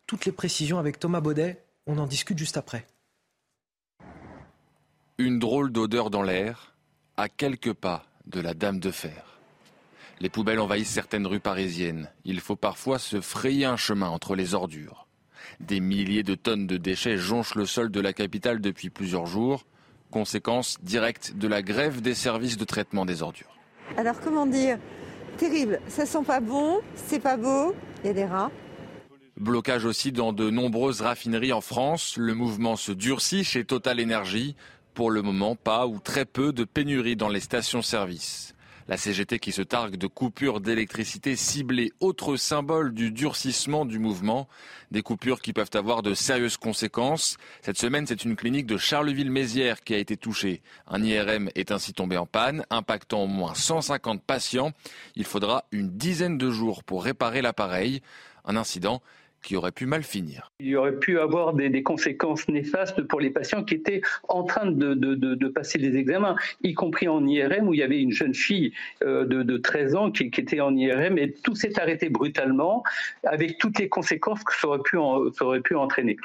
Toutes 0.07 0.25
les 0.27 0.33
précisions 0.33 0.79
avec 0.79 0.99
Thomas 0.99 1.21
Baudet. 1.21 1.65
On 1.87 1.99
en 1.99 2.07
discute 2.07 2.39
juste 2.39 2.57
après. 2.57 2.87
Une 5.19 5.39
drôle 5.39 5.73
d'odeur 5.73 6.11
dans 6.11 6.23
l'air, 6.23 6.75
à 7.17 7.29
quelques 7.29 7.73
pas 7.73 8.05
de 8.27 8.41
la 8.41 8.55
Dame 8.55 8.79
de 8.79 8.91
Fer. 8.91 9.41
Les 10.21 10.29
poubelles 10.29 10.61
envahissent 10.61 10.91
certaines 10.91 11.27
rues 11.27 11.41
parisiennes. 11.41 12.09
Il 12.25 12.41
faut 12.41 12.57
parfois 12.57 12.99
se 12.99 13.21
frayer 13.21 13.65
un 13.65 13.77
chemin 13.77 14.09
entre 14.09 14.37
les 14.37 14.55
ordures. 14.55 15.09
Des 15.61 15.81
milliers 15.81 16.23
de 16.23 16.35
tonnes 16.35 16.67
de 16.67 16.77
déchets 16.77 17.19
jonchent 17.19 17.57
le 17.57 17.67
sol 17.67 17.91
de 17.91 18.01
la 18.01 18.13
capitale 18.13 18.61
depuis 18.61 18.91
plusieurs 18.91 19.27
jours, 19.27 19.65
conséquence 20.11 20.79
directe 20.83 21.33
de 21.35 21.49
la 21.49 21.63
grève 21.63 22.01
des 22.01 22.15
services 22.15 22.57
de 22.57 22.65
traitement 22.65 23.05
des 23.05 23.23
ordures. 23.23 23.59
Alors 23.97 24.21
comment 24.21 24.47
dire? 24.47 24.79
Terrible, 25.39 25.81
ça 25.89 26.07
sent 26.07 26.23
pas 26.25 26.41
bon, 26.41 26.81
c'est 26.95 27.21
pas 27.21 27.37
beau, 27.37 27.75
il 28.05 28.07
y 28.07 28.11
a 28.11 28.13
des 28.13 28.25
rats. 28.25 28.51
Blocage 29.39 29.87
aussi 29.87 30.13
dans 30.13 30.33
de 30.33 30.51
nombreuses 30.51 31.01
raffineries 31.01 31.55
en 31.55 31.63
France. 31.63 32.17
Le 32.19 32.35
mouvement 32.35 32.77
se 32.77 32.93
durcit 32.93 33.45
chez 33.45 33.65
Total 33.65 34.01
Energy. 34.01 34.57
Pour 34.95 35.11
le 35.11 35.23
moment, 35.23 35.57
pas 35.57 35.87
ou 35.87 35.99
très 35.99 36.27
peu 36.27 36.53
de 36.53 36.65
pénurie 36.65 37.17
dans 37.17 37.31
les 37.31 37.41
stations-service. 37.41 38.55
La 38.89 38.99
CGT 38.99 39.39
qui 39.39 39.53
se 39.53 39.63
targue 39.63 39.97
de 39.97 40.07
coupures 40.07 40.61
d'électricité 40.61 41.35
ciblées, 41.35 41.93
autre 42.01 42.37
symbole 42.37 42.93
du 42.93 43.11
durcissement 43.11 43.87
du 43.87 43.99
mouvement. 43.99 44.49
Des 44.91 45.01
coupures 45.01 45.41
qui 45.41 45.55
peuvent 45.55 45.71
avoir 45.73 46.03
de 46.03 46.13
sérieuses 46.13 46.59
conséquences. 46.59 47.39
Cette 47.63 47.79
semaine, 47.79 48.07
c'est 48.07 48.25
une 48.25 48.37
clinique 48.37 48.67
de 48.67 48.77
Charleville-Mézières 48.77 49.83
qui 49.83 49.95
a 49.95 49.99
été 49.99 50.19
touchée. 50.19 50.61
Un 50.87 51.03
IRM 51.03 51.49
est 51.55 51.73
ainsi 51.73 51.95
tombé 51.95 52.19
en 52.19 52.27
panne, 52.27 52.67
impactant 52.69 53.23
au 53.23 53.29
moins 53.29 53.55
150 53.55 54.23
patients. 54.23 54.73
Il 55.17 55.25
faudra 55.25 55.65
une 55.73 55.97
dizaine 55.97 56.37
de 56.37 56.51
jours 56.51 56.85
pour 56.85 57.03
réparer 57.03 57.41
l'appareil. 57.41 58.03
Un 58.45 58.57
incident 58.57 59.01
qui 59.43 59.57
aurait 59.57 59.73
pu 59.73 59.87
mal 59.87 60.03
finir. 60.03 60.51
Il 60.61 60.69
y 60.69 60.77
aurait 60.77 60.99
pu 60.99 61.19
avoir 61.19 61.53
des, 61.53 61.69
des 61.69 61.83
conséquences 61.83 62.49
néfastes 62.49 63.03
pour 63.03 63.21
les 63.21 63.31
patients 63.31 63.65
qui 63.65 63.75
étaient 63.75 64.01
en 64.29 64.45
train 64.45 64.67
de, 64.67 64.95
de, 64.95 65.15
de, 65.15 65.35
de, 65.35 65.49
passer 65.49 65.79
des 65.79 65.97
examens, 65.97 66.37
y 66.63 66.75
compris 66.75 67.09
en 67.09 67.27
IRM 67.27 67.69
où 67.69 67.75
il 67.75 67.81
y 67.81 67.83
avait 67.83 68.01
une 68.01 68.13
jeune 68.13 68.35
fille 68.35 68.73
euh, 69.03 69.25
de, 69.27 69.57
13 69.57 69.95
ans 69.95 70.11
qui, 70.11 70.31
qui, 70.31 70.41
était 70.41 70.61
en 70.61 70.75
IRM 70.75 71.19
et 71.19 71.33
tout 71.33 71.55
s'est 71.55 71.79
arrêté 71.79 72.09
brutalement 72.09 72.83
avec 73.25 73.59
toutes 73.59 73.79
les 73.79 73.89
conséquences 73.89 74.43
que 74.45 74.55
ça 74.55 74.69
aurait 74.69 74.79
pu, 74.79 74.97
en, 74.97 75.31
ça 75.33 75.45
aurait 75.45 75.61
pu 75.61 75.75
entraîner. 75.75 76.17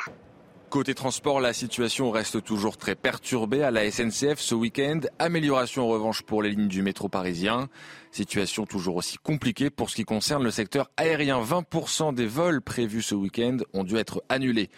Côté 0.70 0.94
transport, 0.94 1.40
la 1.40 1.54
situation 1.54 2.12
reste 2.12 2.44
toujours 2.44 2.76
très 2.76 2.96
perturbée 2.96 3.64
à 3.64 3.72
la 3.72 3.90
SNCF 3.90 4.38
ce 4.38 4.54
week-end. 4.54 5.00
Amélioration 5.18 5.86
en 5.86 5.88
revanche 5.88 6.24
pour 6.24 6.44
les 6.44 6.50
lignes 6.50 6.68
du 6.68 6.82
métro 6.82 7.08
parisien. 7.08 7.70
Situation 8.18 8.66
toujours 8.66 8.96
aussi 8.96 9.20
compliquée 9.20 9.70
pour 9.70 9.92
ce 9.92 9.96
qui 9.96 10.04
concerne 10.04 10.44
le 10.44 10.50
secteur 10.50 10.90
aérien. 10.98 11.40
20% 11.40 12.16
des 12.16 12.26
vols 12.26 12.64
prévus 12.64 13.04
ce 13.04 13.14
week-end 13.14 13.58
ont 13.74 13.84
dû 13.84 13.96
être 13.96 14.24
annulés. 14.28 14.72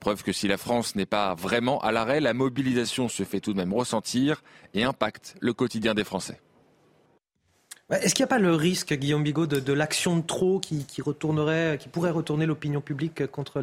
Preuve 0.00 0.22
que 0.22 0.32
si 0.32 0.48
la 0.48 0.56
France 0.56 0.96
n'est 0.96 1.04
pas 1.04 1.34
vraiment 1.34 1.78
à 1.80 1.92
l'arrêt, 1.92 2.20
la 2.20 2.32
mobilisation 2.32 3.10
se 3.10 3.22
fait 3.24 3.40
tout 3.40 3.52
de 3.52 3.58
même 3.58 3.74
ressentir 3.74 4.42
et 4.72 4.82
impacte 4.82 5.34
le 5.40 5.52
quotidien 5.52 5.92
des 5.92 6.04
Français. 6.04 6.40
Est-ce 7.90 8.14
qu'il 8.14 8.22
n'y 8.22 8.28
a 8.28 8.34
pas 8.34 8.38
le 8.38 8.54
risque, 8.54 8.94
Guillaume 8.94 9.24
Bigot, 9.24 9.46
de, 9.46 9.72
l'action 9.74 10.16
de 10.16 10.22
trop 10.22 10.58
qui, 10.58 10.86
retournerait, 11.02 11.76
qui 11.78 11.90
pourrait 11.90 12.10
retourner 12.10 12.46
l'opinion 12.46 12.80
publique 12.80 13.26
contre 13.26 13.62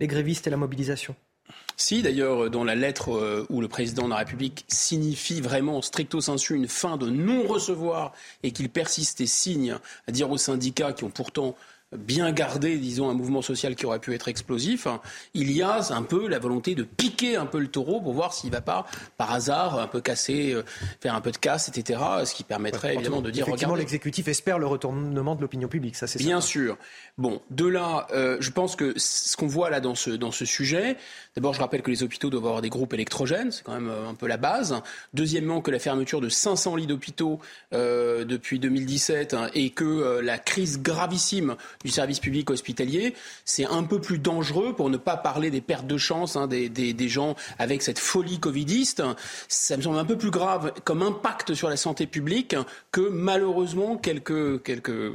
les 0.00 0.06
grévistes 0.08 0.48
et 0.48 0.50
la 0.50 0.56
mobilisation? 0.56 1.14
Si 1.76 2.02
d'ailleurs 2.02 2.50
dans 2.50 2.64
la 2.64 2.74
lettre 2.74 3.14
euh, 3.14 3.46
où 3.50 3.60
le 3.60 3.68
président 3.68 4.04
de 4.04 4.10
la 4.10 4.16
République 4.16 4.64
signifie 4.68 5.40
vraiment 5.40 5.82
stricto 5.82 6.20
sensu 6.20 6.54
une 6.54 6.68
fin 6.68 6.96
de 6.96 7.08
non-recevoir 7.08 8.12
et 8.42 8.52
qu'il 8.52 8.70
persiste 8.70 9.20
et 9.20 9.26
signe 9.26 9.76
à 10.08 10.12
dire 10.12 10.30
aux 10.30 10.38
syndicats 10.38 10.92
qui 10.92 11.04
ont 11.04 11.10
pourtant 11.10 11.54
bien 11.92 12.32
gardé, 12.32 12.78
disons, 12.78 13.08
un 13.08 13.14
mouvement 13.14 13.42
social 13.42 13.76
qui 13.76 13.86
aurait 13.86 14.00
pu 14.00 14.12
être 14.12 14.26
explosif, 14.26 14.88
il 15.34 15.52
y 15.52 15.62
a 15.62 15.80
un 15.90 16.02
peu 16.02 16.26
la 16.26 16.40
volonté 16.40 16.74
de 16.74 16.82
piquer 16.82 17.36
un 17.36 17.46
peu 17.46 17.60
le 17.60 17.68
taureau 17.68 18.00
pour 18.00 18.12
voir 18.12 18.34
s'il 18.34 18.50
ne 18.50 18.54
va 18.56 18.60
pas, 18.60 18.86
par 19.16 19.32
hasard, 19.32 19.78
un 19.78 19.86
peu 19.86 20.00
casser, 20.00 20.52
euh, 20.52 20.64
faire 21.00 21.14
un 21.14 21.20
peu 21.20 21.30
de 21.30 21.36
casse, 21.36 21.68
etc. 21.68 22.00
Ce 22.24 22.34
qui 22.34 22.42
permettrait 22.42 22.94
évidemment 22.94 23.22
de 23.22 23.30
dire. 23.30 23.46
Effectivement, 23.46 23.76
l'exécutif 23.76 24.26
espère 24.26 24.58
le 24.58 24.66
retournement 24.66 25.36
de 25.36 25.40
l'opinion 25.40 25.68
publique, 25.68 25.94
ça 25.94 26.08
c'est 26.08 26.18
Bien 26.18 26.40
sûr. 26.40 26.76
Bon, 27.18 27.40
de 27.50 27.66
là, 27.66 28.08
euh, 28.12 28.36
je 28.40 28.50
pense 28.50 28.74
que 28.74 28.92
ce 28.96 29.36
qu'on 29.36 29.46
voit 29.46 29.70
là 29.70 29.80
dans 29.80 29.94
ce, 29.94 30.10
dans 30.10 30.32
ce 30.32 30.44
sujet, 30.44 30.96
d'abord, 31.36 31.54
je 31.54 31.60
rappelle 31.60 31.82
que 31.82 31.90
les 31.90 32.02
hôpitaux 32.02 32.30
doivent 32.30 32.46
avoir 32.46 32.62
des 32.62 32.68
groupes 32.68 32.94
électrogènes, 32.94 33.52
c'est 33.52 33.62
quand 33.62 33.74
même 33.74 33.88
euh, 33.88 34.08
un 34.08 34.14
peu 34.14 34.26
la 34.26 34.38
base. 34.38 34.82
Deuxièmement, 35.14 35.60
que 35.60 35.70
la 35.70 35.78
fermeture 35.78 36.20
de 36.20 36.28
500 36.28 36.74
lits 36.76 36.86
d'hôpitaux 36.86 37.38
depuis 37.72 38.58
2017 38.58 39.34
hein, 39.34 39.50
et 39.54 39.70
que 39.70 40.20
la 40.20 40.38
crise 40.38 40.82
gravissime 40.82 41.56
du 41.86 41.92
service 41.92 42.20
public 42.20 42.50
hospitalier, 42.50 43.14
c'est 43.44 43.64
un 43.64 43.84
peu 43.84 44.00
plus 44.00 44.18
dangereux 44.18 44.74
pour 44.74 44.90
ne 44.90 44.96
pas 44.96 45.16
parler 45.16 45.50
des 45.50 45.60
pertes 45.60 45.86
de 45.86 45.96
chance 45.96 46.36
hein, 46.36 46.48
des, 46.48 46.68
des, 46.68 47.08
gens 47.08 47.36
avec 47.58 47.82
cette 47.82 48.00
folie 48.00 48.40
covidiste. 48.40 49.02
Ça 49.48 49.76
me 49.76 49.82
semble 49.82 49.98
un 49.98 50.04
peu 50.04 50.18
plus 50.18 50.30
grave 50.30 50.72
comme 50.84 51.02
impact 51.02 51.54
sur 51.54 51.68
la 51.68 51.76
santé 51.76 52.06
publique 52.06 52.56
que 52.90 53.08
malheureusement 53.08 53.96
quelques, 53.96 54.62
quelques 54.64 55.12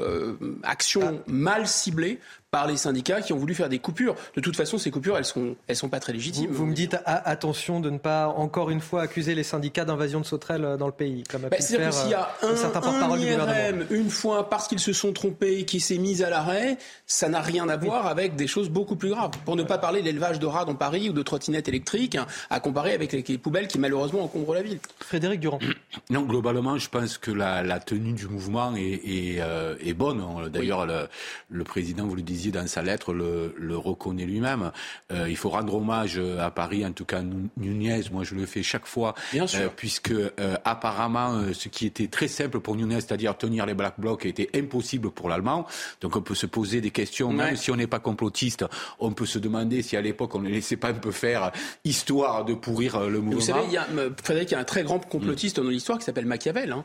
euh, 0.00 0.36
actions 0.62 1.20
ah. 1.20 1.24
mal 1.26 1.66
ciblées 1.66 2.20
par 2.54 2.68
les 2.68 2.76
syndicats 2.76 3.20
qui 3.20 3.32
ont 3.32 3.36
voulu 3.36 3.52
faire 3.52 3.68
des 3.68 3.80
coupures. 3.80 4.14
De 4.36 4.40
toute 4.40 4.54
façon, 4.54 4.78
ces 4.78 4.92
coupures, 4.92 5.18
elles 5.18 5.24
sont, 5.24 5.56
elles 5.66 5.74
sont 5.74 5.88
pas 5.88 5.98
très 5.98 6.12
légitimes. 6.12 6.52
Vous, 6.52 6.66
me 6.66 6.72
dites 6.72 6.96
attention 7.04 7.80
de 7.80 7.90
ne 7.90 7.98
pas 7.98 8.28
encore 8.28 8.70
une 8.70 8.80
fois 8.80 9.02
accuser 9.02 9.34
les 9.34 9.42
syndicats 9.42 9.84
d'invasion 9.84 10.20
de 10.20 10.24
sauterelles 10.24 10.64
euh, 10.64 10.76
dans 10.76 10.86
le 10.86 10.92
pays, 10.92 11.24
comme 11.28 11.44
a 11.46 11.48
bah, 11.48 11.56
C'est-à-dire 11.58 11.88
que 11.88 11.94
s'il 11.96 12.10
y 12.10 12.14
a 12.14 12.30
euh, 12.44 12.52
un, 12.52 12.56
certain 12.56 12.80
porte-parole 12.80 13.18
du 13.18 13.26
gouvernement, 13.26 13.84
une 13.90 14.08
fois 14.08 14.48
parce 14.48 14.68
qu'ils 14.68 14.78
se 14.78 14.92
sont 14.92 15.12
trompés, 15.12 15.64
qui 15.64 15.80
s'est 15.80 15.98
mis 15.98 16.22
à 16.22 16.30
l'arrêt, 16.30 16.78
ça 17.08 17.28
n'a 17.28 17.40
rien 17.40 17.68
à 17.68 17.76
voir 17.76 18.06
avec 18.06 18.36
des 18.36 18.46
choses 18.46 18.68
beaucoup 18.68 18.94
plus 18.94 19.08
graves. 19.08 19.32
Pour 19.44 19.56
ne 19.56 19.64
pas 19.64 19.78
parler 19.78 19.98
de 19.98 20.04
l'élevage 20.04 20.38
de 20.38 20.46
rats 20.46 20.64
dans 20.64 20.76
Paris 20.76 21.10
ou 21.10 21.12
de 21.12 21.22
trottinettes 21.24 21.66
électriques, 21.66 22.18
à 22.50 22.60
comparer 22.60 22.92
avec 22.92 23.10
les, 23.10 23.38
poubelles 23.38 23.66
qui 23.66 23.80
malheureusement 23.80 24.22
encombrent 24.22 24.54
la 24.54 24.62
ville. 24.62 24.78
Frédéric 25.00 25.40
Durand. 25.40 25.58
Non, 26.10 26.22
globalement, 26.22 26.76
je 26.76 26.88
pense 26.88 27.18
que 27.18 27.30
la, 27.30 27.80
tenue 27.80 28.12
du 28.12 28.28
mouvement 28.28 28.74
est, 28.76 29.38
euh, 29.40 29.74
bonne. 29.96 30.22
D'ailleurs, 30.52 30.86
le, 30.86 31.08
le 31.48 31.64
président, 31.64 32.04
vous 32.04 32.14
le 32.14 32.22
disiez 32.22 32.43
dans 32.50 32.66
sa 32.66 32.82
lettre, 32.82 33.12
le 33.12 33.34
le, 33.58 33.76
reconnaît 33.76 34.24
lui-même. 34.24 34.70
Euh, 35.12 35.28
il 35.28 35.36
faut 35.36 35.50
rendre 35.50 35.74
hommage 35.74 36.20
à 36.38 36.50
Paris, 36.50 36.84
en 36.86 36.92
tout 36.92 37.04
cas 37.04 37.22
Nunez, 37.56 38.02
moi 38.12 38.24
je 38.24 38.34
le 38.34 38.46
fais 38.46 38.62
chaque 38.62 38.86
fois, 38.86 39.14
Bien 39.32 39.46
sûr. 39.46 39.60
Euh, 39.60 39.68
puisque 39.74 40.10
euh, 40.12 40.30
apparemment 40.64 41.52
ce 41.52 41.68
qui 41.68 41.86
était 41.86 42.08
très 42.08 42.28
simple 42.28 42.60
pour 42.60 42.76
Nunez, 42.76 43.00
c'est-à-dire 43.00 43.36
tenir 43.36 43.66
les 43.66 43.74
Black 43.74 43.94
Blocs, 43.98 44.26
était 44.26 44.50
impossible 44.54 45.10
pour 45.10 45.28
l'Allemand. 45.28 45.66
Donc 46.00 46.16
on 46.16 46.22
peut 46.22 46.34
se 46.34 46.46
poser 46.46 46.80
des 46.80 46.90
questions, 46.90 47.32
même 47.32 47.56
si 47.56 47.70
on 47.70 47.76
n'est 47.76 47.86
pas 47.86 47.98
complotiste, 47.98 48.64
on 48.98 49.12
peut 49.12 49.26
se 49.26 49.38
demander 49.38 49.82
si 49.82 49.96
à 49.96 50.00
l'époque 50.00 50.34
on 50.34 50.40
ne 50.40 50.48
laissait 50.48 50.76
pas 50.76 50.88
un 50.88 50.94
peu 50.94 51.10
faire 51.10 51.52
histoire 51.84 52.44
de 52.44 52.54
pourrir 52.54 53.00
le 53.00 53.20
mouvement. 53.20 53.40
Vous 53.40 53.46
savez, 53.46 53.64
il 53.66 53.72
y 53.72 53.76
a, 53.76 53.86
Frédéric, 54.22 54.50
il 54.50 54.54
y 54.54 54.56
a 54.56 54.60
un 54.60 54.64
très 54.64 54.84
grand 54.84 54.98
complotiste 54.98 55.60
dans 55.60 55.68
l'histoire 55.68 55.98
qui 55.98 56.04
s'appelle 56.04 56.26
Machiavel. 56.26 56.72
Hein. 56.72 56.84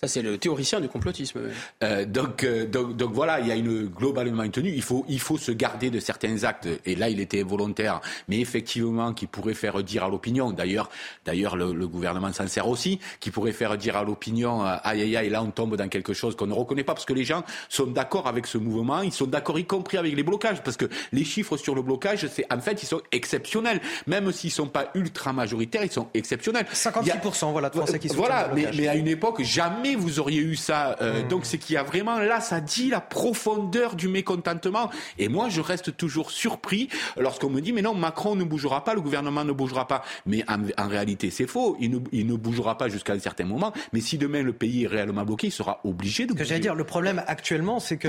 Ça, 0.00 0.08
c'est 0.08 0.22
le 0.22 0.38
théoricien 0.38 0.80
du 0.80 0.88
complotisme. 0.88 1.40
Euh, 1.82 2.04
donc, 2.04 2.44
euh, 2.44 2.66
donc, 2.66 2.96
donc, 2.96 3.12
voilà, 3.12 3.40
il 3.40 3.46
y 3.46 3.52
a 3.52 3.54
une 3.54 3.86
globalement 3.86 4.42
une 4.42 4.50
tenue. 4.50 4.70
Il 4.70 4.82
faut, 4.82 5.04
il 5.08 5.20
faut 5.20 5.38
se 5.38 5.52
garder 5.52 5.90
de 5.90 6.00
certains 6.00 6.44
actes. 6.44 6.68
Et 6.84 6.94
là, 6.94 7.08
il 7.08 7.20
était 7.20 7.42
volontaire, 7.42 8.00
mais 8.28 8.40
effectivement, 8.40 9.12
qui 9.12 9.26
pourrait 9.26 9.54
faire 9.54 9.82
dire 9.82 10.04
à 10.04 10.08
l'opinion. 10.08 10.50
D'ailleurs, 10.50 10.88
d'ailleurs, 11.24 11.56
le, 11.56 11.86
gouvernement 11.86 12.32
s'en 12.32 12.48
sert 12.48 12.68
aussi, 12.68 12.98
qui 13.20 13.30
pourrait 13.30 13.52
faire 13.52 13.76
dire 13.78 13.96
à 13.96 14.04
l'opinion, 14.04 14.64
euh, 14.64 14.76
aïe 14.82 15.02
aïe 15.02 15.16
aïe, 15.16 15.30
là, 15.30 15.42
on 15.42 15.50
tombe 15.50 15.76
dans 15.76 15.88
quelque 15.88 16.12
chose 16.12 16.36
qu'on 16.36 16.46
ne 16.46 16.54
reconnaît 16.54 16.84
pas, 16.84 16.94
parce 16.94 17.06
que 17.06 17.12
les 17.12 17.24
gens 17.24 17.44
sont 17.68 17.86
d'accord 17.86 18.26
avec 18.26 18.46
ce 18.46 18.58
mouvement. 18.58 19.02
Ils 19.02 19.12
sont 19.12 19.26
d'accord, 19.26 19.58
y 19.58 19.64
compris 19.64 19.98
avec 19.98 20.14
les 20.14 20.22
blocages, 20.22 20.62
parce 20.62 20.76
que 20.76 20.86
les 21.12 21.24
chiffres 21.24 21.56
sur 21.56 21.74
le 21.74 21.82
blocage, 21.82 22.26
c'est 22.28 22.52
en 22.52 22.60
fait, 22.60 22.82
ils 22.82 22.86
sont 22.86 23.02
exceptionnels. 23.12 23.80
Même 24.06 24.32
s'ils 24.32 24.50
sont 24.50 24.66
pas 24.66 24.90
ultra 24.94 25.32
majoritaires, 25.32 25.84
ils 25.84 25.92
sont 25.92 26.08
exceptionnels. 26.14 26.66
56 26.72 27.44
voilà, 27.52 27.70
de 27.70 27.76
Français 27.76 27.98
qui 27.98 28.08
sont 28.08 28.16
Voilà, 28.16 28.50
mais, 28.54 28.66
mais 28.76 28.88
à 28.88 28.94
une 28.94 29.08
époque, 29.08 29.42
jamais 29.42 29.65
jamais 29.66 29.94
vous 29.94 30.20
auriez 30.20 30.40
eu 30.40 30.56
ça. 30.56 30.96
Euh, 31.00 31.22
hmm. 31.22 31.28
Donc 31.28 31.46
c'est 31.46 31.58
qu'il 31.58 31.74
y 31.74 31.76
a 31.76 31.82
vraiment 31.82 32.18
là, 32.18 32.40
ça 32.40 32.60
dit 32.60 32.90
la 32.90 33.00
profondeur 33.00 33.96
du 33.96 34.08
mécontentement. 34.08 34.90
Et 35.18 35.28
moi, 35.28 35.48
je 35.48 35.60
reste 35.60 35.96
toujours 35.96 36.30
surpris 36.30 36.88
lorsqu'on 37.16 37.50
me 37.50 37.60
dit 37.60 37.72
mais 37.72 37.82
non, 37.82 37.94
Macron 37.94 38.36
ne 38.36 38.44
bougera 38.44 38.84
pas, 38.84 38.94
le 38.94 39.00
gouvernement 39.00 39.44
ne 39.44 39.52
bougera 39.52 39.86
pas. 39.86 40.02
Mais 40.26 40.44
en, 40.48 40.88
réalité, 40.88 41.30
c'est 41.30 41.46
faux. 41.46 41.76
Il 41.80 41.90
ne, 41.90 41.98
il 42.12 42.26
ne 42.26 42.34
bougera 42.36 42.78
pas 42.78 42.88
jusqu'à 42.88 43.12
un 43.12 43.18
certain 43.18 43.44
moment. 43.44 43.72
Mais 43.92 44.00
si 44.00 44.18
demain 44.18 44.42
le 44.42 44.52
pays 44.52 44.84
est 44.84 44.88
réellement 44.88 45.24
bloqué, 45.24 45.48
il 45.48 45.52
sera 45.52 45.80
obligé 45.84 46.26
de. 46.26 46.32
Ce 46.32 46.38
que 46.38 46.44
j'allais 46.44 46.60
dire, 46.60 46.74
le 46.74 46.84
problème 46.84 47.22
actuellement, 47.26 47.80
c'est 47.80 47.96
que 47.96 48.08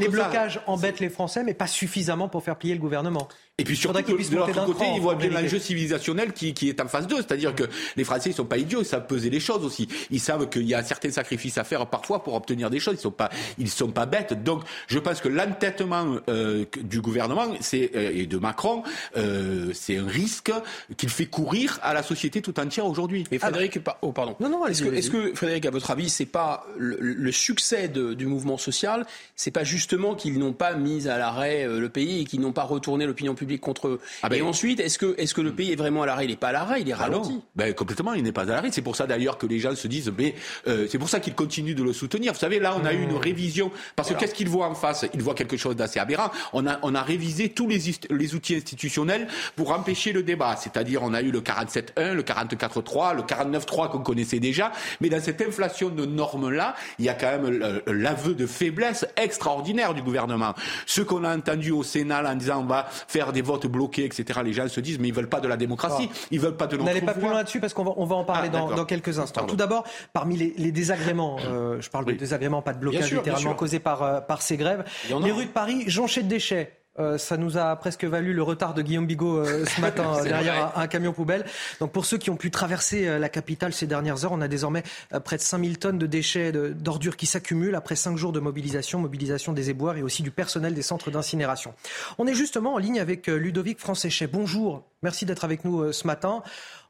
les 0.00 0.08
blocages 0.08 0.60
embêtent 0.66 1.00
les 1.00 1.10
Français, 1.10 1.42
mais 1.44 1.54
pas 1.54 1.66
suffisamment 1.66 2.28
pour 2.28 2.42
faire 2.42 2.56
plier 2.56 2.74
le 2.74 2.80
gouvernement. 2.80 3.28
Et 3.56 3.62
puis 3.62 3.76
surtout, 3.76 4.02
de, 4.02 4.30
de 4.30 4.36
l'autre 4.36 4.64
côté, 4.64 4.84
ils 4.96 5.00
voient 5.00 5.14
bien 5.14 5.30
l'enjeu 5.30 5.60
civilisationnel 5.60 6.32
qui, 6.32 6.54
qui, 6.54 6.68
est 6.68 6.80
en 6.80 6.88
phase 6.88 7.06
2. 7.06 7.18
C'est-à-dire 7.18 7.54
que 7.54 7.62
les 7.94 8.02
Français, 8.02 8.30
ils 8.30 8.34
sont 8.34 8.46
pas 8.46 8.58
idiots, 8.58 8.80
ils 8.80 8.84
savent 8.84 9.06
peser 9.06 9.30
les 9.30 9.38
choses 9.38 9.64
aussi. 9.64 9.86
Ils 10.10 10.18
savent 10.18 10.48
qu'il 10.48 10.66
y 10.66 10.74
a 10.74 10.82
certains 10.82 11.12
sacrifices 11.12 11.56
à 11.56 11.62
faire 11.62 11.86
parfois 11.86 12.24
pour 12.24 12.34
obtenir 12.34 12.68
des 12.68 12.80
choses. 12.80 12.96
Ils 12.98 13.02
sont 13.02 13.12
pas, 13.12 13.30
ils 13.58 13.70
sont 13.70 13.92
pas 13.92 14.06
bêtes. 14.06 14.42
Donc, 14.42 14.64
je 14.88 14.98
pense 14.98 15.20
que 15.20 15.28
l'entêtement 15.28 16.16
euh, 16.28 16.64
du 16.82 17.00
gouvernement 17.00 17.46
c'est, 17.60 17.92
euh, 17.94 18.10
et 18.12 18.26
de 18.26 18.38
Macron, 18.38 18.82
euh, 19.16 19.70
c'est 19.72 19.98
un 19.98 20.08
risque 20.08 20.50
qu'il 20.96 21.10
fait 21.10 21.26
courir 21.26 21.78
à 21.84 21.94
la 21.94 22.02
société 22.02 22.42
tout 22.42 22.58
entière 22.58 22.86
aujourd'hui. 22.86 23.22
Mais 23.30 23.38
Frédéric, 23.38 23.78
oh, 24.02 24.10
pardon. 24.10 24.34
Non, 24.40 24.48
non, 24.48 24.66
est-ce 24.66 24.82
que, 24.82 24.92
est 24.92 25.08
que, 25.08 25.32
Frédéric, 25.36 25.66
à 25.66 25.70
votre 25.70 25.92
avis, 25.92 26.08
c'est 26.08 26.26
pas 26.26 26.66
le, 26.76 26.96
le 27.00 27.30
succès 27.30 27.86
de, 27.86 28.14
du 28.14 28.26
mouvement 28.26 28.58
social, 28.58 29.06
c'est 29.36 29.52
pas 29.52 29.62
justement 29.62 30.16
qu'ils 30.16 30.40
n'ont 30.40 30.54
pas 30.54 30.74
mis 30.74 31.06
à 31.06 31.18
l'arrêt 31.18 31.68
le 31.68 31.88
pays 31.88 32.22
et 32.22 32.24
qu'ils 32.24 32.40
n'ont 32.40 32.50
pas 32.50 32.64
retourné 32.64 33.06
l'opinion 33.06 33.36
publique? 33.36 33.43
Contre 33.60 33.88
eux. 33.88 34.00
Ah 34.22 34.28
ben, 34.28 34.38
et 34.38 34.42
ensuite, 34.42 34.80
est-ce 34.80 34.98
que, 34.98 35.40
le 35.40 35.52
pays 35.52 35.72
est 35.72 35.76
vraiment 35.76 36.02
à 36.02 36.06
l'arrêt? 36.06 36.24
Il 36.24 36.30
n'est 36.30 36.36
pas 36.36 36.48
à 36.48 36.52
l'arrêt, 36.52 36.80
il 36.80 36.88
est 36.88 36.92
ah 36.92 36.96
ralenti. 36.96 37.40
ben, 37.54 37.72
complètement, 37.74 38.14
il 38.14 38.22
n'est 38.22 38.32
pas 38.32 38.42
à 38.42 38.46
l'arrêt. 38.46 38.70
C'est 38.72 38.82
pour 38.82 38.96
ça 38.96 39.06
d'ailleurs 39.06 39.38
que 39.38 39.46
les 39.46 39.58
gens 39.58 39.74
se 39.74 39.88
disent, 39.88 40.12
mais 40.16 40.34
euh, 40.66 40.86
c'est 40.90 40.98
pour 40.98 41.08
ça 41.08 41.20
qu'ils 41.20 41.34
continuent 41.34 41.74
de 41.74 41.82
le 41.82 41.92
soutenir. 41.92 42.32
Vous 42.32 42.38
savez, 42.38 42.58
là, 42.58 42.76
on 42.80 42.84
a 42.84 42.92
eu 42.92 43.02
une 43.02 43.12
mmh. 43.12 43.16
révision. 43.16 43.70
Parce 43.96 44.08
que 44.10 44.14
qu'est-ce 44.14 44.34
qu'ils 44.34 44.48
voient 44.48 44.68
en 44.68 44.74
face? 44.74 45.06
Ils 45.14 45.22
voient 45.22 45.34
quelque 45.34 45.56
chose 45.56 45.76
d'assez 45.76 45.98
aberrant. 45.98 46.30
On 46.52 46.66
a, 46.66 46.78
on 46.82 46.94
a 46.94 47.02
révisé 47.02 47.50
tous 47.50 47.68
les, 47.68 47.80
les 48.10 48.34
outils 48.34 48.56
institutionnels 48.56 49.28
pour 49.56 49.72
empêcher 49.72 50.12
le 50.12 50.22
débat. 50.22 50.56
C'est-à-dire, 50.56 51.02
on 51.02 51.14
a 51.14 51.22
eu 51.22 51.30
le 51.30 51.40
47.1, 51.40 52.12
le 52.12 52.22
44.3, 52.22 53.16
le 53.16 53.22
49.3 53.22 53.90
qu'on 53.90 54.00
connaissait 54.00 54.40
déjà. 54.40 54.72
Mais 55.00 55.08
dans 55.08 55.20
cette 55.20 55.42
inflation 55.42 55.88
de 55.88 56.06
normes-là, 56.06 56.74
il 56.98 57.04
y 57.04 57.08
a 57.08 57.14
quand 57.14 57.38
même 57.38 57.80
l'aveu 57.86 58.34
de 58.34 58.46
faiblesse 58.46 59.06
extraordinaire 59.16 59.94
du 59.94 60.02
gouvernement. 60.02 60.54
Ce 60.86 61.00
qu'on 61.00 61.24
a 61.24 61.36
entendu 61.36 61.70
au 61.70 61.82
Sénat 61.82 62.30
en 62.30 62.34
disant 62.34 62.60
on 62.60 62.66
va 62.66 62.86
faire 63.08 63.32
des 63.34 63.42
votes 63.42 63.66
bloqués, 63.66 64.04
etc. 64.04 64.40
Les 64.42 64.52
gens 64.52 64.66
se 64.68 64.80
disent, 64.80 64.98
mais 64.98 65.08
ils 65.08 65.14
veulent 65.14 65.28
pas 65.28 65.40
de 65.40 65.48
la 65.48 65.56
démocratie, 65.56 66.08
ils 66.30 66.36
ils 66.36 66.40
veulent 66.40 66.56
pas 66.56 66.66
de 66.66 66.76
notre 66.76 66.86
N'allez 66.86 67.02
pas 67.02 67.12
plus 67.12 67.22
loin 67.22 67.34
là-dessus 67.34 67.60
parce 67.60 67.74
qu'on 67.74 67.84
va, 67.84 67.92
on 67.96 68.06
va 68.06 68.16
en 68.16 68.24
parler 68.24 68.48
ah, 68.54 68.74
dans, 68.74 68.84
quelques 68.84 69.18
instants. 69.18 69.44
Tout 69.46 69.56
d'abord, 69.56 69.84
parmi 70.12 70.36
les, 70.36 70.72
désagréments, 70.72 71.36
euh, 71.46 71.80
je 71.80 71.90
parle 71.90 72.06
de 72.06 72.12
désagréments, 72.12 72.62
pas 72.62 72.72
de 72.72 72.78
blocage 72.78 73.12
littéralement 73.12 73.54
causés 73.54 73.80
par, 73.80 74.02
euh, 74.02 74.20
par 74.20 74.40
ces 74.42 74.56
grèves, 74.56 74.84
les 75.08 75.32
rues 75.32 75.46
de 75.46 75.50
Paris 75.50 75.84
jonchées 75.86 76.22
de 76.22 76.28
déchets. 76.28 76.72
Euh, 77.00 77.18
ça 77.18 77.36
nous 77.36 77.58
a 77.58 77.74
presque 77.74 78.04
valu 78.04 78.32
le 78.32 78.42
retard 78.44 78.72
de 78.72 78.80
Guillaume 78.80 79.06
Bigot 79.06 79.38
euh, 79.38 79.64
ce 79.64 79.80
matin 79.80 80.22
derrière 80.22 80.72
un, 80.78 80.86
camion 80.86 81.12
poubelle. 81.12 81.44
Donc 81.80 81.90
pour 81.90 82.04
ceux 82.04 82.18
qui 82.18 82.30
ont 82.30 82.36
pu 82.36 82.52
traverser 82.52 83.08
euh, 83.08 83.18
la 83.18 83.28
capitale 83.28 83.72
ces 83.72 83.88
dernières 83.88 84.24
heures, 84.24 84.32
on 84.32 84.40
a 84.40 84.46
désormais 84.46 84.84
près 85.24 85.36
de 85.36 85.42
5000 85.42 85.78
tonnes 85.78 85.98
de 85.98 86.06
déchets, 86.06 86.52
d'ordures 86.52 87.16
qui 87.16 87.26
s'accumulent 87.26 87.74
après 87.74 87.96
cinq 87.96 88.16
jours 88.16 88.32
de 88.32 88.38
mobilisation, 88.38 89.00
mobilisation 89.00 89.52
des 89.52 89.70
éboueurs 89.70 89.96
et 89.96 90.02
aussi 90.02 90.22
du 90.22 90.30
personnel 90.30 90.74
des 90.74 90.82
centres 90.82 91.10
d'incinération. 91.10 91.74
On 92.18 92.26
est 92.26 92.34
justement 92.34 92.74
en 92.74 92.78
ligne 92.78 93.00
avec 93.00 93.26
Ludovic 93.26 93.80
Francéchet. 93.80 94.28
Bonjour, 94.28 94.84
merci 95.02 95.26
d'être 95.26 95.44
avec 95.44 95.64
nous 95.64 95.92
ce 95.92 96.06
matin. 96.06 96.42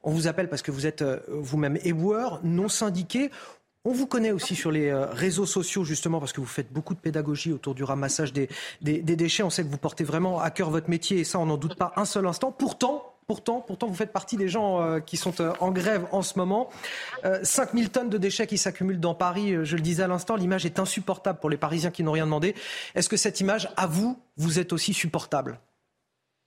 On 0.02 0.10
vous 0.10 0.28
appelle 0.28 0.48
parce 0.48 0.62
que 0.62 0.70
vous 0.70 0.86
êtes 0.86 1.04
vous-même 1.28 1.78
éboueur, 1.82 2.40
non 2.42 2.68
syndiqué. 2.68 3.30
On 3.86 3.92
vous 3.92 4.06
connaît 4.06 4.32
aussi 4.32 4.54
sur 4.54 4.70
les 4.70 4.88
euh, 4.88 5.04
réseaux 5.06 5.44
sociaux, 5.44 5.84
justement, 5.84 6.18
parce 6.18 6.32
que 6.32 6.40
vous 6.40 6.46
faites 6.46 6.72
beaucoup 6.72 6.94
de 6.94 6.98
pédagogie 6.98 7.52
autour 7.52 7.74
du 7.74 7.84
ramassage 7.84 8.32
des, 8.32 8.48
déchets. 8.80 9.42
On 9.42 9.50
sait 9.50 9.62
que 9.62 9.68
vous 9.68 9.76
portez 9.76 10.04
vraiment 10.04 10.40
à 10.40 10.50
cœur 10.50 10.70
votre 10.70 10.88
métier, 10.88 11.18
et 11.18 11.24
ça, 11.24 11.38
on 11.38 11.44
n'en 11.46 11.58
doute 11.58 11.76
pas 11.76 11.92
un 11.96 12.06
seul 12.06 12.26
instant. 12.26 12.52
Pourtant, 12.52 13.10
Pourtant, 13.26 13.62
pourtant, 13.62 13.86
vous 13.86 13.94
faites 13.94 14.12
partie 14.12 14.36
des 14.36 14.48
gens 14.48 14.82
euh, 14.82 15.00
qui 15.00 15.16
sont 15.16 15.40
euh, 15.40 15.54
en 15.58 15.70
grève 15.70 16.06
en 16.12 16.20
ce 16.20 16.38
moment. 16.38 16.68
5000 17.42 17.88
tonnes 17.88 18.10
de 18.10 18.18
déchets 18.18 18.46
qui 18.46 18.58
s'accumulent 18.58 19.00
dans 19.00 19.14
Paris, 19.14 19.64
je 19.64 19.76
le 19.76 19.80
disais 19.80 20.02
à 20.02 20.08
l'instant, 20.08 20.36
l'image 20.36 20.66
est 20.66 20.78
insupportable 20.78 21.38
pour 21.38 21.48
les 21.48 21.56
Parisiens 21.56 21.90
qui 21.90 22.02
n'ont 22.02 22.12
rien 22.12 22.26
demandé. 22.26 22.54
Est-ce 22.94 23.08
que 23.08 23.16
cette 23.16 23.40
image, 23.40 23.70
à 23.78 23.86
vous, 23.86 24.18
vous 24.36 24.58
êtes 24.58 24.74
aussi 24.74 24.92
supportable? 24.92 25.58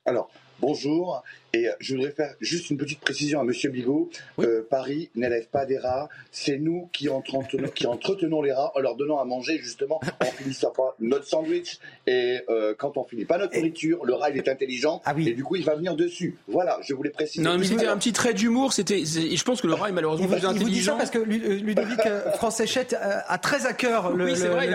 Alors, 0.06 0.30
Bonjour. 0.60 1.24
Et 1.54 1.68
euh, 1.68 1.72
je 1.80 1.96
voudrais 1.96 2.12
faire 2.12 2.34
juste 2.42 2.70
une 2.70 2.78
petite 2.78 3.00
précision 3.00 3.40
à 3.40 3.44
Monsieur 3.44 3.70
Bigot. 3.70 4.10
Euh, 4.40 4.66
Paris 4.68 5.10
n'élève 5.16 5.48
pas 5.48 5.66
des 5.66 5.78
rats. 5.78 6.10
C'est 6.32 6.58
nous 6.58 6.90
qui 6.92 7.10
entretenons, 7.10 7.70
qui 7.70 7.86
entretenons 7.86 8.42
les 8.42 8.52
rats 8.52 8.72
en 8.76 8.80
leur 8.80 8.96
donnant 8.96 9.20
à 9.20 9.26
manger 9.26 9.60
justement 9.60 10.00
en 10.20 10.26
finissant 10.38 10.72
pas 10.72 10.96
notre 11.00 11.26
sandwich. 11.26 11.80
Et 12.06 12.40
euh, 12.50 12.74
quand 12.78 12.98
on 12.98 13.04
finit 13.04 13.26
pas 13.26 13.38
notre 13.38 13.56
nourriture, 13.56 14.04
le 14.04 14.14
rat 14.14 14.32
il 14.32 14.38
est 14.38 14.48
intelligent 14.48 15.02
ah 15.06 15.14
et 15.18 15.34
du 15.34 15.44
coup 15.44 15.56
il 15.56 15.64
va 15.64 15.76
venir 15.76 15.96
dessus. 15.96 16.36
Voilà, 16.48 16.80
je 16.82 16.94
voulais 16.94 17.12
préciser. 17.12 17.44
Non, 17.44 17.58
mais 17.58 17.66
c'était 17.66 17.88
un 17.88 17.98
petit 17.98 18.14
trait 18.14 18.34
d'humour. 18.34 18.74
C'était, 18.74 19.06
je 19.06 19.44
pense 19.44 19.62
que 19.62 19.68
le 19.68 19.74
rat 19.74 19.90
est 19.90 19.94
malheureusement 19.94 20.28
plus 20.28 20.46
intelligent. 20.46 20.66
vous 20.66 20.70
dit 20.70 20.84
ça 20.84 20.94
parce 20.94 21.12
que 21.12 21.20
Ludovic 21.20 22.02
Françaischette 22.36 22.96
a 23.00 23.38
très 23.38 23.66
à 23.68 23.74
cœur 23.74 24.12
le, 24.16 24.26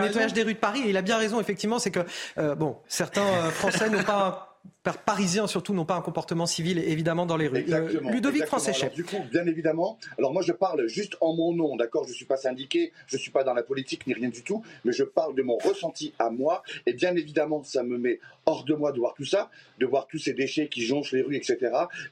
nettoyage 0.01 0.33
des 0.33 0.43
rues 0.43 0.55
de 0.55 0.59
Paris 0.59 0.83
et 0.87 0.91
il 0.91 0.97
a 0.97 1.03
bien 1.03 1.19
raison 1.19 1.41
effectivement. 1.41 1.79
C'est 1.79 1.91
que 1.91 2.01
bon, 2.55 2.77
certains 2.89 3.51
Français 3.51 3.91
n'ont 3.91 4.05
pas 4.05 4.52
parisiens 4.91 5.47
surtout 5.47 5.75
n'ont 5.75 5.85
pas 5.85 5.95
un 5.95 6.01
comportement 6.01 6.47
civil 6.47 6.79
évidemment 6.79 7.27
dans 7.27 7.37
les 7.37 7.49
rues. 7.49 7.65
Euh, 7.69 8.01
Ludovic 8.11 8.47
Français 8.47 8.73
Du 8.95 9.05
coup, 9.05 9.19
bien 9.31 9.47
évidemment, 9.47 9.99
alors 10.19 10.33
moi 10.33 10.43
je 10.43 10.53
parle 10.53 10.87
juste 10.89 11.17
en 11.21 11.35
mon 11.35 11.55
nom, 11.55 11.77
d'accord 11.77 12.05
Je 12.05 12.11
ne 12.11 12.15
suis 12.15 12.25
pas 12.25 12.37
syndiqué, 12.37 12.93
je 13.07 13.17
ne 13.17 13.21
suis 13.21 13.31
pas 13.31 13.45
dans 13.45 13.55
la 13.55 13.63
politique 13.63 14.07
ni 14.07 14.15
rien 14.15 14.29
du 14.29 14.43
tout, 14.43 14.63
mais 14.85 14.93
je 14.93 15.05
parle 15.05 15.35
de 15.35 15.43
mon 15.43 15.57
ressenti 15.57 16.13
à 16.19 16.31
moi. 16.31 16.63
Et 16.87 16.93
bien 16.93 17.15
évidemment, 17.15 17.63
ça 17.63 17.83
me 17.83 17.97
met 17.97 18.19
hors 18.47 18.65
de 18.65 18.75
moi 18.75 18.93
de 18.93 18.99
voir 18.99 19.15
tout 19.15 19.25
ça, 19.25 19.51
de 19.79 19.87
voir 19.87 20.07
tous 20.09 20.19
ces 20.19 20.33
déchets 20.33 20.69
qui 20.69 20.85
jonchent 20.85 21.13
les 21.13 21.23
rues, 21.23 21.37
etc. 21.37 21.59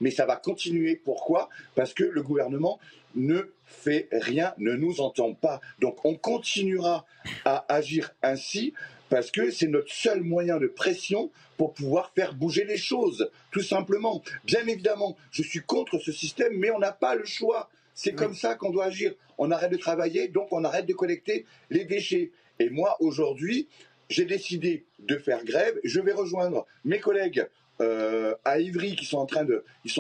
Mais 0.00 0.10
ça 0.10 0.26
va 0.26 0.36
continuer. 0.36 0.94
Pourquoi? 0.97 1.49
Parce 1.74 1.92
que 1.92 2.05
le 2.05 2.23
gouvernement 2.23 2.78
ne 3.16 3.52
fait 3.65 4.08
rien, 4.12 4.55
ne 4.58 4.74
nous 4.74 5.00
entend 5.00 5.34
pas. 5.34 5.60
Donc 5.81 6.05
on 6.05 6.15
continuera 6.15 7.05
à 7.44 7.65
agir 7.68 8.12
ainsi 8.23 8.74
parce 9.08 9.32
que 9.32 9.50
c'est 9.50 9.66
notre 9.66 9.92
seul 9.92 10.23
moyen 10.23 10.58
de 10.58 10.68
pression 10.68 11.31
pour 11.61 11.75
pouvoir 11.75 12.11
faire 12.15 12.33
bouger 12.33 12.65
les 12.65 12.79
choses, 12.79 13.31
tout 13.51 13.61
simplement. 13.61 14.23
Bien 14.45 14.67
évidemment, 14.67 15.19
je 15.31 15.43
suis 15.43 15.61
contre 15.61 15.99
ce 15.99 16.11
système, 16.11 16.57
mais 16.57 16.71
on 16.71 16.79
n'a 16.79 16.91
pas 16.91 17.15
le 17.15 17.27
choix. 17.27 17.69
C'est 17.93 18.15
comme 18.15 18.35
ça 18.35 18.55
qu'on 18.55 18.71
doit 18.71 18.87
agir. 18.87 19.13
On 19.37 19.51
arrête 19.51 19.71
de 19.71 19.77
travailler, 19.77 20.29
donc 20.29 20.49
on 20.53 20.65
arrête 20.65 20.87
de 20.87 20.95
collecter 20.95 21.45
les 21.69 21.85
déchets. 21.85 22.31
Et 22.61 22.71
moi, 22.71 22.97
aujourd'hui, 23.01 23.69
j'ai 24.09 24.25
décidé 24.25 24.87
de 25.01 25.19
faire 25.19 25.45
grève. 25.45 25.79
Je 25.85 26.01
vais 26.01 26.15
rejoindre 26.15 26.67
mes 26.87 26.99
collègues 26.99 27.47
euh, 27.81 28.34
à 28.44 28.59
Ivry 28.59 28.97
qui 28.97 29.05
sont 29.05 29.18
en 29.18 29.26
train 29.26 29.44
de, 29.44 29.65
ils 29.84 29.92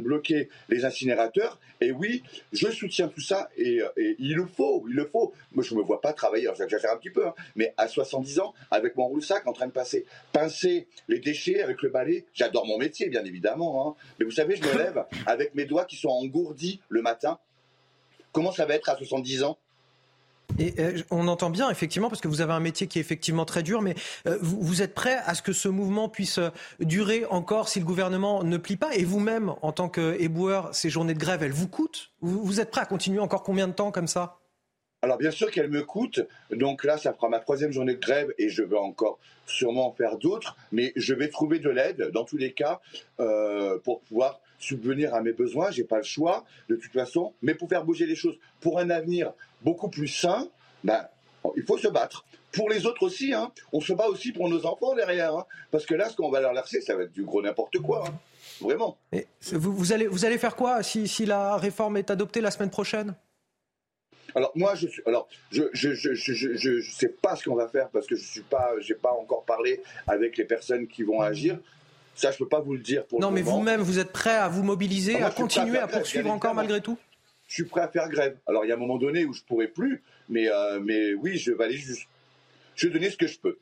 bloquer 0.00 0.48
les 0.68 0.84
incinérateurs. 0.84 1.58
Et 1.80 1.92
oui, 1.92 2.22
je 2.52 2.68
soutiens 2.70 3.08
tout 3.08 3.20
ça 3.20 3.48
et, 3.56 3.80
il 4.18 4.34
le 4.34 4.46
faut, 4.46 4.84
il 4.88 4.94
le 4.94 5.06
faut. 5.06 5.32
Moi, 5.52 5.64
je 5.64 5.74
me 5.74 5.82
vois 5.82 6.00
pas 6.00 6.12
travailler, 6.12 6.48
j'exagère 6.56 6.92
un 6.92 6.96
petit 6.96 7.10
peu, 7.10 7.26
hein, 7.26 7.34
mais 7.56 7.74
à 7.76 7.88
70 7.88 8.40
ans, 8.40 8.54
avec 8.70 8.96
mon 8.96 9.06
roule-sac, 9.06 9.46
en 9.46 9.52
train 9.52 9.66
de 9.66 9.72
passer, 9.72 10.04
pincer 10.32 10.86
les 11.08 11.18
déchets 11.18 11.62
avec 11.62 11.82
le 11.82 11.88
balai. 11.88 12.24
J'adore 12.34 12.66
mon 12.66 12.78
métier, 12.78 13.08
bien 13.08 13.24
évidemment. 13.24 13.88
Hein. 13.88 13.94
Mais 14.18 14.24
vous 14.24 14.30
savez, 14.30 14.56
je 14.56 14.62
me 14.62 14.78
lève 14.78 15.04
avec 15.26 15.54
mes 15.54 15.64
doigts 15.64 15.84
qui 15.84 15.96
sont 15.96 16.08
engourdis 16.08 16.80
le 16.88 17.02
matin. 17.02 17.38
Comment 18.32 18.52
ça 18.52 18.66
va 18.66 18.74
être 18.74 18.88
à 18.88 18.96
70 18.96 19.42
ans? 19.42 19.58
Et 20.58 20.74
euh, 20.78 20.98
on 21.10 21.28
entend 21.28 21.50
bien, 21.50 21.70
effectivement, 21.70 22.08
parce 22.08 22.20
que 22.20 22.28
vous 22.28 22.40
avez 22.40 22.52
un 22.52 22.60
métier 22.60 22.86
qui 22.86 22.98
est 22.98 23.00
effectivement 23.00 23.44
très 23.44 23.62
dur, 23.62 23.82
mais 23.82 23.94
euh, 24.26 24.38
vous, 24.40 24.82
êtes 24.82 24.94
prêt 24.94 25.18
à 25.24 25.34
ce 25.34 25.42
que 25.42 25.52
ce 25.52 25.68
mouvement 25.68 26.08
puisse 26.08 26.38
euh, 26.38 26.50
durer 26.80 27.24
encore 27.26 27.68
si 27.68 27.78
le 27.78 27.84
gouvernement 27.84 28.44
ne 28.44 28.56
plie 28.56 28.76
pas? 28.76 28.94
Et 28.94 29.04
vous-même, 29.04 29.54
en 29.62 29.72
tant 29.72 29.88
qu'éboueur, 29.88 30.74
ces 30.74 30.90
journées 30.90 31.14
de 31.14 31.18
grève, 31.18 31.42
elles 31.42 31.52
vous 31.52 31.68
coûtent? 31.68 32.12
Vous, 32.20 32.60
êtes 32.60 32.70
prêt 32.70 32.82
à 32.82 32.86
continuer 32.86 33.20
encore 33.20 33.42
combien 33.42 33.68
de 33.68 33.72
temps 33.72 33.90
comme 33.90 34.08
ça? 34.08 34.38
Alors 35.04 35.18
bien 35.18 35.32
sûr 35.32 35.50
qu'elles 35.50 35.68
me 35.68 35.82
coûtent, 35.82 36.20
donc 36.52 36.84
là 36.84 36.96
ça 36.96 37.12
fera 37.12 37.28
ma 37.28 37.40
troisième 37.40 37.72
journée 37.72 37.94
de 37.94 38.00
grève 38.00 38.32
et 38.38 38.48
je 38.48 38.62
vais 38.62 38.76
encore 38.76 39.18
sûrement 39.46 39.88
en 39.88 39.92
faire 39.92 40.16
d'autres, 40.16 40.56
mais 40.70 40.92
je 40.94 41.12
vais 41.12 41.28
trouver 41.28 41.58
de 41.58 41.68
l'aide 41.70 42.12
dans 42.14 42.22
tous 42.22 42.36
les 42.36 42.52
cas 42.52 42.80
pour 43.82 44.00
pouvoir 44.02 44.40
subvenir 44.60 45.12
à 45.12 45.20
mes 45.20 45.32
besoins. 45.32 45.72
J'ai 45.72 45.82
pas 45.82 45.96
le 45.96 46.04
choix 46.04 46.44
de 46.68 46.76
toute 46.76 46.92
façon, 46.92 47.34
mais 47.42 47.56
pour 47.56 47.68
faire 47.68 47.84
bouger 47.84 48.06
les 48.06 48.14
choses, 48.14 48.38
pour 48.60 48.78
un 48.78 48.90
avenir 48.90 49.32
beaucoup 49.64 49.88
plus 49.88 50.08
sain, 50.08 50.48
ben, 50.84 51.06
il 51.56 51.62
faut 51.64 51.78
se 51.78 51.88
battre. 51.88 52.24
Pour 52.52 52.68
les 52.68 52.84
autres 52.86 53.02
aussi, 53.02 53.32
hein. 53.32 53.50
on 53.72 53.80
se 53.80 53.92
bat 53.92 54.06
aussi 54.08 54.32
pour 54.32 54.48
nos 54.48 54.66
enfants 54.66 54.94
derrière. 54.94 55.34
Hein. 55.34 55.46
parce 55.70 55.86
que 55.86 55.94
là, 55.94 56.08
ce 56.10 56.16
qu'on 56.16 56.30
va 56.30 56.40
leur 56.40 56.52
laisser, 56.52 56.80
ça 56.80 56.94
va 56.94 57.04
être 57.04 57.12
du 57.12 57.24
gros 57.24 57.42
n'importe 57.42 57.78
quoi. 57.78 58.04
Hein. 58.06 58.14
Vraiment. 58.60 58.98
vous, 59.52 59.92
allez, 59.92 60.06
vous 60.06 60.24
allez 60.24 60.38
faire 60.38 60.56
quoi 60.56 60.82
si, 60.82 61.26
la 61.26 61.56
réforme 61.56 61.96
est 61.96 62.10
adoptée 62.10 62.40
la 62.40 62.50
semaine 62.50 62.70
prochaine? 62.70 63.14
Alors 64.34 64.52
moi, 64.54 64.74
je 64.74 64.86
suis, 64.86 65.02
alors 65.04 65.28
je 65.50 65.64
je, 65.72 65.92
je, 65.92 66.14
je, 66.14 66.54
je 66.54 66.90
sais 66.90 67.08
pas 67.08 67.36
ce 67.36 67.44
qu'on 67.44 67.54
va 67.54 67.68
faire 67.68 67.90
parce 67.90 68.06
que 68.06 68.16
je 68.16 68.24
suis 68.24 68.42
pas, 68.42 68.72
j'ai 68.80 68.94
pas 68.94 69.12
encore 69.12 69.44
parlé 69.44 69.82
avec 70.06 70.38
les 70.38 70.44
personnes 70.44 70.86
qui 70.86 71.02
vont 71.02 71.20
agir. 71.20 71.58
Ça, 72.14 72.30
je 72.30 72.38
peux 72.38 72.48
pas 72.48 72.60
vous 72.60 72.74
le 72.74 72.80
dire 72.80 73.06
pour 73.06 73.20
non, 73.20 73.30
mais 73.30 73.42
vous-même, 73.42 73.80
vous 73.80 73.98
êtes 73.98 74.12
prêt 74.12 74.36
à 74.36 74.48
vous 74.48 74.62
mobiliser, 74.62 75.16
ah, 75.20 75.26
à 75.26 75.30
continuer 75.30 75.78
à, 75.78 75.86
poursuivre 75.86 76.30
encore 76.30 76.54
malgré 76.54 76.80
tout? 76.80 76.98
Je 77.52 77.56
suis 77.56 77.64
prêt 77.64 77.82
à 77.82 77.88
faire 77.88 78.08
grève. 78.08 78.38
Alors 78.46 78.64
il 78.64 78.68
y 78.68 78.72
a 78.72 78.76
un 78.76 78.78
moment 78.78 78.96
donné 78.96 79.26
où 79.26 79.34
je 79.34 79.42
pourrais 79.42 79.68
plus, 79.68 80.02
mais, 80.30 80.48
euh, 80.48 80.80
mais 80.80 81.12
oui, 81.12 81.36
je 81.36 81.52
vais 81.52 81.64
aller 81.64 81.76
juste. 81.76 82.08
Je 82.74 82.86
vais 82.86 82.94
donner 82.94 83.10
ce 83.10 83.18
que 83.18 83.26
je 83.26 83.38
peux 83.38 83.58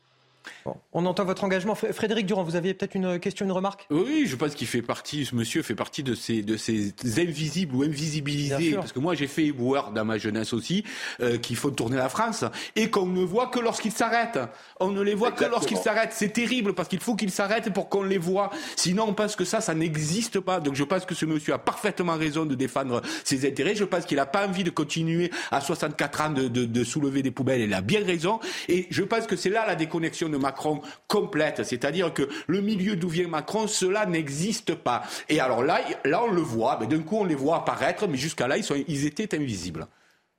on 0.93 1.07
entend 1.07 1.25
votre 1.25 1.45
engagement. 1.45 1.75
Frédéric 1.75 2.27
Durand, 2.27 2.43
vous 2.43 2.57
aviez 2.57 2.75
peut-être 2.75 2.95
une 2.95 3.19
question, 3.19 3.45
une 3.45 3.53
remarque? 3.53 3.87
Oui, 3.91 4.25
je 4.27 4.37
pense 4.37 4.55
qu'il 4.55 4.67
fait 4.67 4.83
partie, 4.83 5.25
ce 5.25 5.35
monsieur 5.35 5.63
fait 5.63 5.75
partie 5.75 6.03
de 6.03 6.15
ces, 6.15 6.43
de 6.43 6.57
ces 6.57 6.95
invisibles 7.19 7.75
ou 7.75 7.83
invisibilisés. 7.83 8.73
Parce 8.75 8.93
que 8.93 8.99
moi, 8.99 9.15
j'ai 9.15 9.27
fait 9.27 9.47
éboueur 9.47 9.93
dans 9.93 10.05
ma 10.05 10.19
jeunesse 10.19 10.53
aussi, 10.53 10.85
euh, 11.21 11.39
qu'il 11.39 11.57
faut 11.57 11.71
tourner 11.71 11.97
la 11.97 12.09
France, 12.09 12.45
et 12.77 12.91
qu'on 12.91 13.07
ne 13.07 13.25
voit 13.25 13.49
que 13.49 13.61
lorsqu'ils 13.61 13.93
s'arrêtent. 13.93 14.39
On 14.81 14.91
ne 14.91 15.03
les 15.03 15.15
voit 15.15 15.33
que 15.33 15.45
lorsqu'ils 15.45 15.77
s'arrêtent. 15.77 16.13
C'est 16.13 16.33
terrible, 16.33 16.75
parce 16.75 16.89
qu'il 16.89 17.01
faut 17.01 17.15
qu'ils 17.15 17.31
s'arrêtent 17.31 17.73
pour 17.73 17.89
qu'on 17.89 18.03
les 18.03 18.19
voit. 18.19 18.51
Sinon, 18.77 19.07
on 19.09 19.15
pense 19.15 19.37
que 19.37 19.45
ça, 19.45 19.61
ça 19.61 19.75
n'existe 19.75 20.41
pas. 20.41 20.61
Donc 20.61 20.75
je 20.75 20.85
pense 20.85 21.05
que 21.05 21.15
ce 21.15 21.27
monsieur 21.27 21.55
a 21.55 21.59
parfaitement 21.59 22.17
raison 22.17 22.47
de 22.47 22.55
défendre 22.55 23.03
ses 23.25 23.47
intérêts. 23.47 23.75
Je 23.75 23.85
pense 23.85 24.07
qu'il 24.07 24.17
n'a 24.17 24.27
pas 24.27 24.47
envie 24.47 24.65
de 24.65 24.71
continuer 24.71 25.31
à 25.51 25.61
64 25.61 26.21
ans 26.21 26.31
de, 26.31 26.49
de 26.49 26.85
soulever 26.85 27.23
des 27.23 27.31
poubelles. 27.31 27.61
Il 27.61 27.75
a 27.75 27.81
bien 27.81 28.05
raison. 28.05 28.41
Et 28.69 28.87
je 28.91 29.03
pense 29.03 29.27
que 29.27 29.37
c'est 29.37 29.51
là 29.51 29.65
la 29.67 29.75
déconnexion 29.75 30.30
de 30.31 30.37
Macron 30.37 30.81
complète. 31.09 31.65
C'est-à-dire 31.65 32.13
que 32.15 32.29
le 32.47 32.61
milieu 32.61 32.97
d'où 32.97 33.09
vient 33.09 33.29
Macron, 33.29 33.67
cela 33.67 34.07
n'existe 34.07 34.75
pas. 34.75 35.03
Et 35.29 35.41
alors 35.41 35.63
là, 35.63 35.81
on 36.05 36.31
le 36.31 36.43
voit, 36.43 36.77
d'un 36.77 37.01
coup 37.01 37.19
on 37.19 37.25
les 37.25 37.35
voit 37.35 37.57
apparaître, 37.57 38.07
mais 38.07 38.17
jusqu'à 38.17 38.49
là, 38.49 38.57
ils 38.57 39.07
étaient 39.07 39.35
invisibles. 39.37 39.87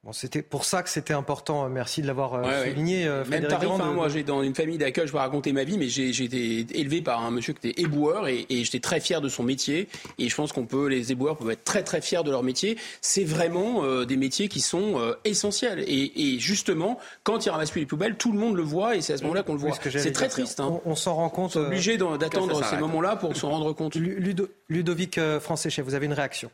Bon, 0.03 0.13
c'était 0.13 0.41
pour 0.41 0.65
ça 0.65 0.81
que 0.81 0.89
c'était 0.89 1.13
important. 1.13 1.69
Merci 1.69 2.01
de 2.01 2.07
l'avoir 2.07 2.33
euh, 2.33 2.65
souligné. 2.65 3.05
Euh, 3.05 3.23
Même 3.25 3.45
tarif, 3.45 3.69
hein, 3.69 3.91
moi, 3.93 4.09
j'ai 4.09 4.23
dans 4.23 4.41
une 4.41 4.55
famille 4.55 4.79
d'accueil, 4.79 5.05
je 5.05 5.11
vais 5.11 5.19
raconter 5.19 5.53
ma 5.53 5.63
vie, 5.63 5.77
mais 5.77 5.89
j'ai 5.89 6.09
été 6.09 6.65
élevé 6.73 7.03
par 7.03 7.23
un 7.23 7.29
monsieur 7.29 7.53
qui 7.53 7.67
était 7.67 7.81
éboueur 7.83 8.27
et, 8.27 8.47
et 8.49 8.63
j'étais 8.63 8.79
très 8.79 8.99
fier 8.99 9.21
de 9.21 9.29
son 9.29 9.43
métier. 9.43 9.87
Et 10.17 10.27
je 10.27 10.35
pense 10.35 10.53
qu'on 10.53 10.65
peut, 10.65 10.87
les 10.87 11.11
éboueurs 11.11 11.37
peuvent 11.37 11.51
être 11.51 11.63
très 11.63 11.83
très 11.83 12.01
fiers 12.01 12.23
de 12.23 12.31
leur 12.31 12.41
métier. 12.41 12.77
C'est 13.01 13.23
vraiment 13.23 13.83
euh, 13.83 14.05
des 14.05 14.17
métiers 14.17 14.47
qui 14.47 14.59
sont 14.59 14.99
essentiels. 15.23 15.83
Et, 15.87 16.33
et, 16.33 16.39
justement, 16.39 16.97
quand 17.23 17.45
ils 17.45 17.51
ramassent 17.51 17.69
plus 17.69 17.81
les 17.81 17.85
poubelles, 17.85 18.15
tout 18.15 18.31
le 18.31 18.39
monde 18.39 18.55
le 18.55 18.63
voit 18.63 18.95
et 18.95 19.01
c'est 19.01 19.13
à 19.13 19.17
ce 19.17 19.21
moment-là 19.23 19.43
qu'on 19.43 19.53
le 19.53 19.59
voit. 19.59 19.77
c'est 19.83 20.11
très 20.13 20.29
triste. 20.29 20.59
Hein. 20.59 20.79
On, 20.83 20.95
s'en 20.95 21.13
rend 21.13 21.29
compte. 21.29 21.55
On 21.55 21.63
est 21.63 21.67
obligé 21.67 21.97
d'attendre 21.97 22.65
ces 22.65 22.77
moments-là 22.77 23.17
pour 23.17 23.37
s'en 23.37 23.51
rendre 23.51 23.71
compte. 23.73 23.95
Ludovic 23.95 25.19
Français, 25.39 25.69
vous 25.83 25.93
avez 25.93 26.07
une 26.07 26.13
réaction? 26.13 26.49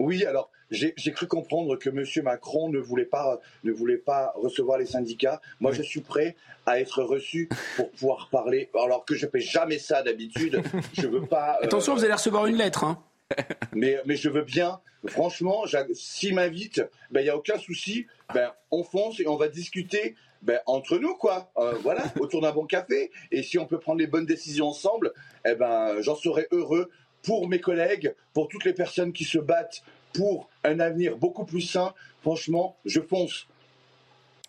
Oui, 0.00 0.24
alors 0.24 0.50
j'ai 0.70 1.12
cru 1.12 1.26
comprendre 1.26 1.76
que 1.76 1.88
M. 1.90 2.04
Macron 2.24 2.68
ne 2.68 2.78
voulait 2.78 3.04
pas 3.04 3.40
ne 3.62 3.72
voulait 3.72 3.98
pas 3.98 4.32
recevoir 4.36 4.78
les 4.78 4.86
syndicats. 4.86 5.40
Moi, 5.60 5.72
je 5.72 5.82
suis 5.82 6.00
prêt 6.00 6.36
à 6.66 6.80
être 6.80 7.02
reçu 7.02 7.48
pour 7.76 7.90
pouvoir 7.90 8.28
parler. 8.30 8.70
Alors 8.74 9.04
que 9.04 9.14
je 9.14 9.26
fais 9.26 9.40
jamais 9.40 9.78
ça 9.78 10.02
d'habitude. 10.02 10.62
Je 10.94 11.06
veux 11.06 11.26
pas. 11.26 11.58
Euh, 11.60 11.66
Attention, 11.66 11.94
vous 11.94 12.04
allez 12.04 12.14
recevoir 12.14 12.46
une 12.46 12.56
lettre. 12.56 12.84
Hein. 12.84 12.98
mais 13.72 14.00
mais 14.04 14.16
je 14.16 14.28
veux 14.28 14.42
bien. 14.42 14.80
Franchement, 15.06 15.64
s'il 15.92 16.34
m'invite, 16.34 16.82
ben 17.10 17.20
il 17.20 17.26
y 17.26 17.30
a 17.30 17.36
aucun 17.36 17.58
souci. 17.58 18.06
Ben 18.32 18.52
on 18.70 18.84
fonce 18.84 19.20
et 19.20 19.28
on 19.28 19.36
va 19.36 19.48
discuter. 19.48 20.14
Ben, 20.44 20.60
entre 20.66 20.98
nous, 20.98 21.14
quoi. 21.14 21.50
Euh, 21.56 21.72
voilà, 21.82 22.04
autour 22.20 22.42
d'un 22.42 22.52
bon 22.52 22.66
café. 22.66 23.10
Et 23.32 23.42
si 23.42 23.58
on 23.58 23.64
peut 23.64 23.78
prendre 23.78 23.98
les 23.98 24.06
bonnes 24.06 24.26
décisions 24.26 24.68
ensemble, 24.68 25.14
eh 25.46 25.54
ben, 25.54 26.02
j'en 26.02 26.14
serais 26.14 26.46
heureux 26.50 26.90
pour 27.24 27.48
mes 27.48 27.60
collègues, 27.60 28.14
pour 28.32 28.48
toutes 28.48 28.64
les 28.64 28.74
personnes 28.74 29.12
qui 29.12 29.24
se 29.24 29.38
battent 29.38 29.82
pour 30.12 30.48
un 30.62 30.78
avenir 30.78 31.16
beaucoup 31.16 31.44
plus 31.44 31.62
sain, 31.62 31.92
franchement, 32.20 32.76
je 32.84 33.00
fonce. 33.00 33.48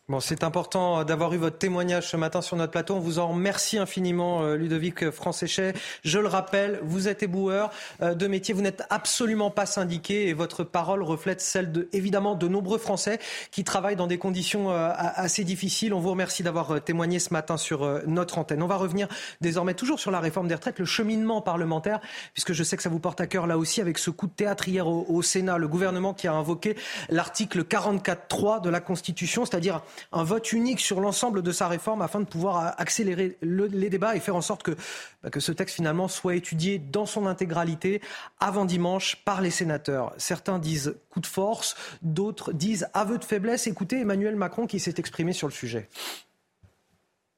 Bon, 0.08 0.19
c'est 0.19 0.43
important 0.43 1.03
d'avoir 1.03 1.34
eu 1.34 1.38
votre 1.38 1.58
témoignage 1.58 2.08
ce 2.11 2.16
matin 2.16 2.40
sur 2.43 2.56
notre 2.58 2.69
plateau. 2.69 2.93
On 2.93 3.00
vous 3.00 3.17
en 3.17 3.30
remercie 3.30 3.80
infiniment, 3.80 4.43
euh, 4.43 4.56
Ludovic 4.56 5.09
Francéchet. 5.09 5.74
Je 6.03 6.19
le 6.19 6.27
rappelle, 6.27 6.80
vous 6.84 7.08
êtes 7.08 7.24
éboueur 7.24 7.72
euh, 8.03 8.14
de 8.14 8.27
métier, 8.27 8.53
vous 8.53 8.61
n'êtes 8.61 8.84
absolument 8.92 9.50
pas 9.50 9.66
syndiqué 9.66 10.27
et 10.27 10.34
votre 10.34 10.64
parole 10.64 11.01
reflète 11.01 11.42
celle 11.42 11.72
de, 11.72 11.90
évidemment, 11.92 12.35
de 12.35 12.48
nombreux 12.48 12.77
Français 12.77 13.17
qui 13.50 13.64
travaillent 13.64 13.95
dans 13.95 14.06
des 14.06 14.19
conditions 14.19 14.69
euh, 14.69 14.92
assez 14.95 15.43
difficiles. 15.43 15.92
On 15.92 16.00
vous 16.00 16.11
remercie 16.11 16.43
d'avoir 16.43 16.84
témoigné 16.84 17.17
ce 17.17 17.34
matin 17.34 17.58
sur 17.58 18.03
notre 18.06 18.38
antenne. 18.38 18.61
On 18.61 18.67
va 18.67 18.77
revenir 18.77 19.08
désormais 19.42 19.74
toujours 19.74 20.00
sur 20.00 20.11
la 20.11 20.19
réforme 20.19 20.48
des 20.48 20.53
retraites, 20.53 20.77
le 20.77 20.85
cheminement 20.85 21.42
parlementaire, 21.42 22.00
puisque 22.34 22.53
je 22.53 22.64
sais 22.64 22.77
que 22.77 22.84
ça 22.84 22.90
vous 22.90 23.00
porte 23.00 23.22
à 23.22 23.25
cœur 23.25 23.48
là 23.48 23.58
aussi 23.58 23.82
avec 23.82 23.98
ce 23.98 24.11
coup 24.11 24.27
de 24.27 24.34
théâtre 24.34 24.67
hier 24.69 24.88
au 24.88 25.24
Sénat, 25.24 25.58
le 25.58 25.67
gouvernement 25.67 26.14
qui 26.14 26.27
a 26.27 26.34
invoqué 26.34 26.77
l'article 27.09 27.64
44.3 27.64 28.61
de 28.61 28.69
la 28.69 28.82
Constitution, 28.82 29.45
c'est-à-dire 29.45 29.82
un 30.12 30.24
vote 30.24 30.54
unique 30.54 30.80
sur 30.80 31.00
l'ensemble 31.00 31.42
de 31.42 31.52
sa 31.52 31.68
réforme 31.68 32.02
afin 32.02 32.20
de 32.20 32.26
pouvoir 32.26 32.76
accélérer 32.80 33.38
les 33.42 33.90
débats 33.90 34.16
et 34.16 34.20
faire 34.20 34.36
en 34.36 34.42
sorte 34.42 34.64
que, 34.64 34.76
bah, 35.24 35.30
que 35.30 35.40
ce 35.40 35.52
texte 35.52 35.76
finalement 35.76 36.08
soit 36.08 36.36
étudié 36.36 36.80
dans 36.80 37.06
son 37.06 37.26
intégralité 37.26 38.02
avant 38.40 38.66
dimanche 38.66 39.18
par 39.26 39.42
les 39.42 39.52
sénateurs. 39.52 40.14
Certains 40.18 40.60
disent 40.60 40.96
coup 41.10 41.20
de 41.20 41.28
force, 41.28 41.76
d'autres 42.02 42.54
disent 42.54 42.88
aveu 42.94 43.18
de 43.18 43.26
faiblesse. 43.26 43.68
Écoutez 43.68 44.02
Emmanuel 44.02 44.36
Macron 44.36 44.68
qui 44.68 44.80
s'est 44.80 44.96
exprimé 44.98 45.34
sur 45.34 45.48
le 45.48 45.54
sujet. 45.54 45.90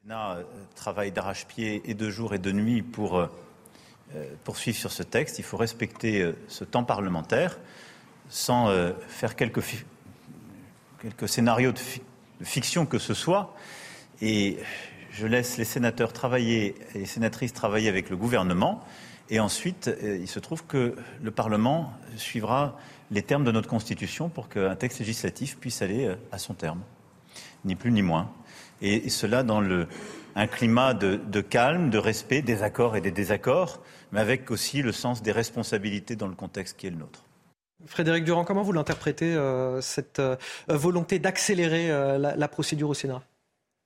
Sénat 0.07 0.37
euh, 0.37 0.43
travaille 0.75 1.11
d'arrache-pied 1.11 1.81
et 1.83 1.93
de 1.93 2.09
jour 2.09 2.33
et 2.33 2.39
de 2.39 2.53
nuit 2.53 2.81
pour 2.81 3.17
euh, 3.17 3.27
euh, 4.15 4.25
poursuivre 4.45 4.77
sur 4.77 4.91
ce 4.91 5.03
texte. 5.03 5.37
Il 5.37 5.43
faut 5.43 5.57
respecter 5.57 6.33
ce 6.47 6.63
temps 6.63 6.85
parlementaire 6.85 7.57
sans 8.29 8.69
faire 9.07 9.35
quelques, 9.35 9.63
quelques 11.01 11.29
scénarios 11.29 11.71
de 11.71 11.79
fiction 12.43 12.85
que 12.85 12.99
ce 12.99 13.13
soit. 13.13 13.55
Et 14.21 14.57
je 15.11 15.27
laisse 15.27 15.57
les 15.57 15.65
sénateurs 15.65 16.13
travailler 16.13 16.75
et 16.93 16.99
les 16.99 17.05
sénatrices 17.05 17.53
travailler 17.53 17.89
avec 17.89 18.09
le 18.09 18.17
gouvernement. 18.17 18.83
Et 19.29 19.39
ensuite, 19.39 19.87
euh, 19.87 20.17
il 20.21 20.27
se 20.27 20.39
trouve 20.39 20.65
que 20.65 20.95
le 21.21 21.31
Parlement 21.31 21.93
suivra 22.15 22.77
les 23.11 23.21
termes 23.21 23.43
de 23.43 23.51
notre 23.51 23.67
Constitution 23.67 24.29
pour 24.29 24.47
qu'un 24.49 24.75
texte 24.75 24.99
législatif 24.99 25.57
puisse 25.57 25.81
aller 25.81 26.05
euh, 26.05 26.15
à 26.31 26.37
son 26.37 26.53
terme, 26.53 26.81
ni 27.65 27.75
plus 27.75 27.91
ni 27.91 28.01
moins. 28.01 28.31
Et 28.79 29.09
cela 29.09 29.41
dans 29.41 29.63
un 30.35 30.47
climat 30.47 30.93
de, 30.93 31.15
de, 31.15 31.41
calme, 31.41 31.89
de 31.89 31.97
respect 31.97 32.43
des 32.43 32.61
accords 32.61 32.95
et 32.95 33.01
des 33.01 33.09
désaccords, 33.09 33.81
mais 34.11 34.19
avec 34.19 34.51
aussi 34.51 34.83
le 34.83 34.91
sens 34.91 35.23
des 35.23 35.31
responsabilités 35.31 36.15
dans 36.15 36.27
le 36.27 36.35
contexte 36.35 36.77
qui 36.77 36.85
est 36.85 36.91
le 36.91 36.97
nôtre. 36.97 37.26
Frédéric 37.85 38.23
Durand, 38.23 38.43
comment 38.43 38.63
vous 38.63 38.73
l'interprétez, 38.73 39.35
euh, 39.35 39.81
cette 39.81 40.19
euh, 40.19 40.35
volonté 40.67 41.19
d'accélérer 41.19 41.91
euh, 41.91 42.17
la, 42.17 42.47
procédure 42.47 42.89
au 42.89 42.93
Sénat? 42.93 43.21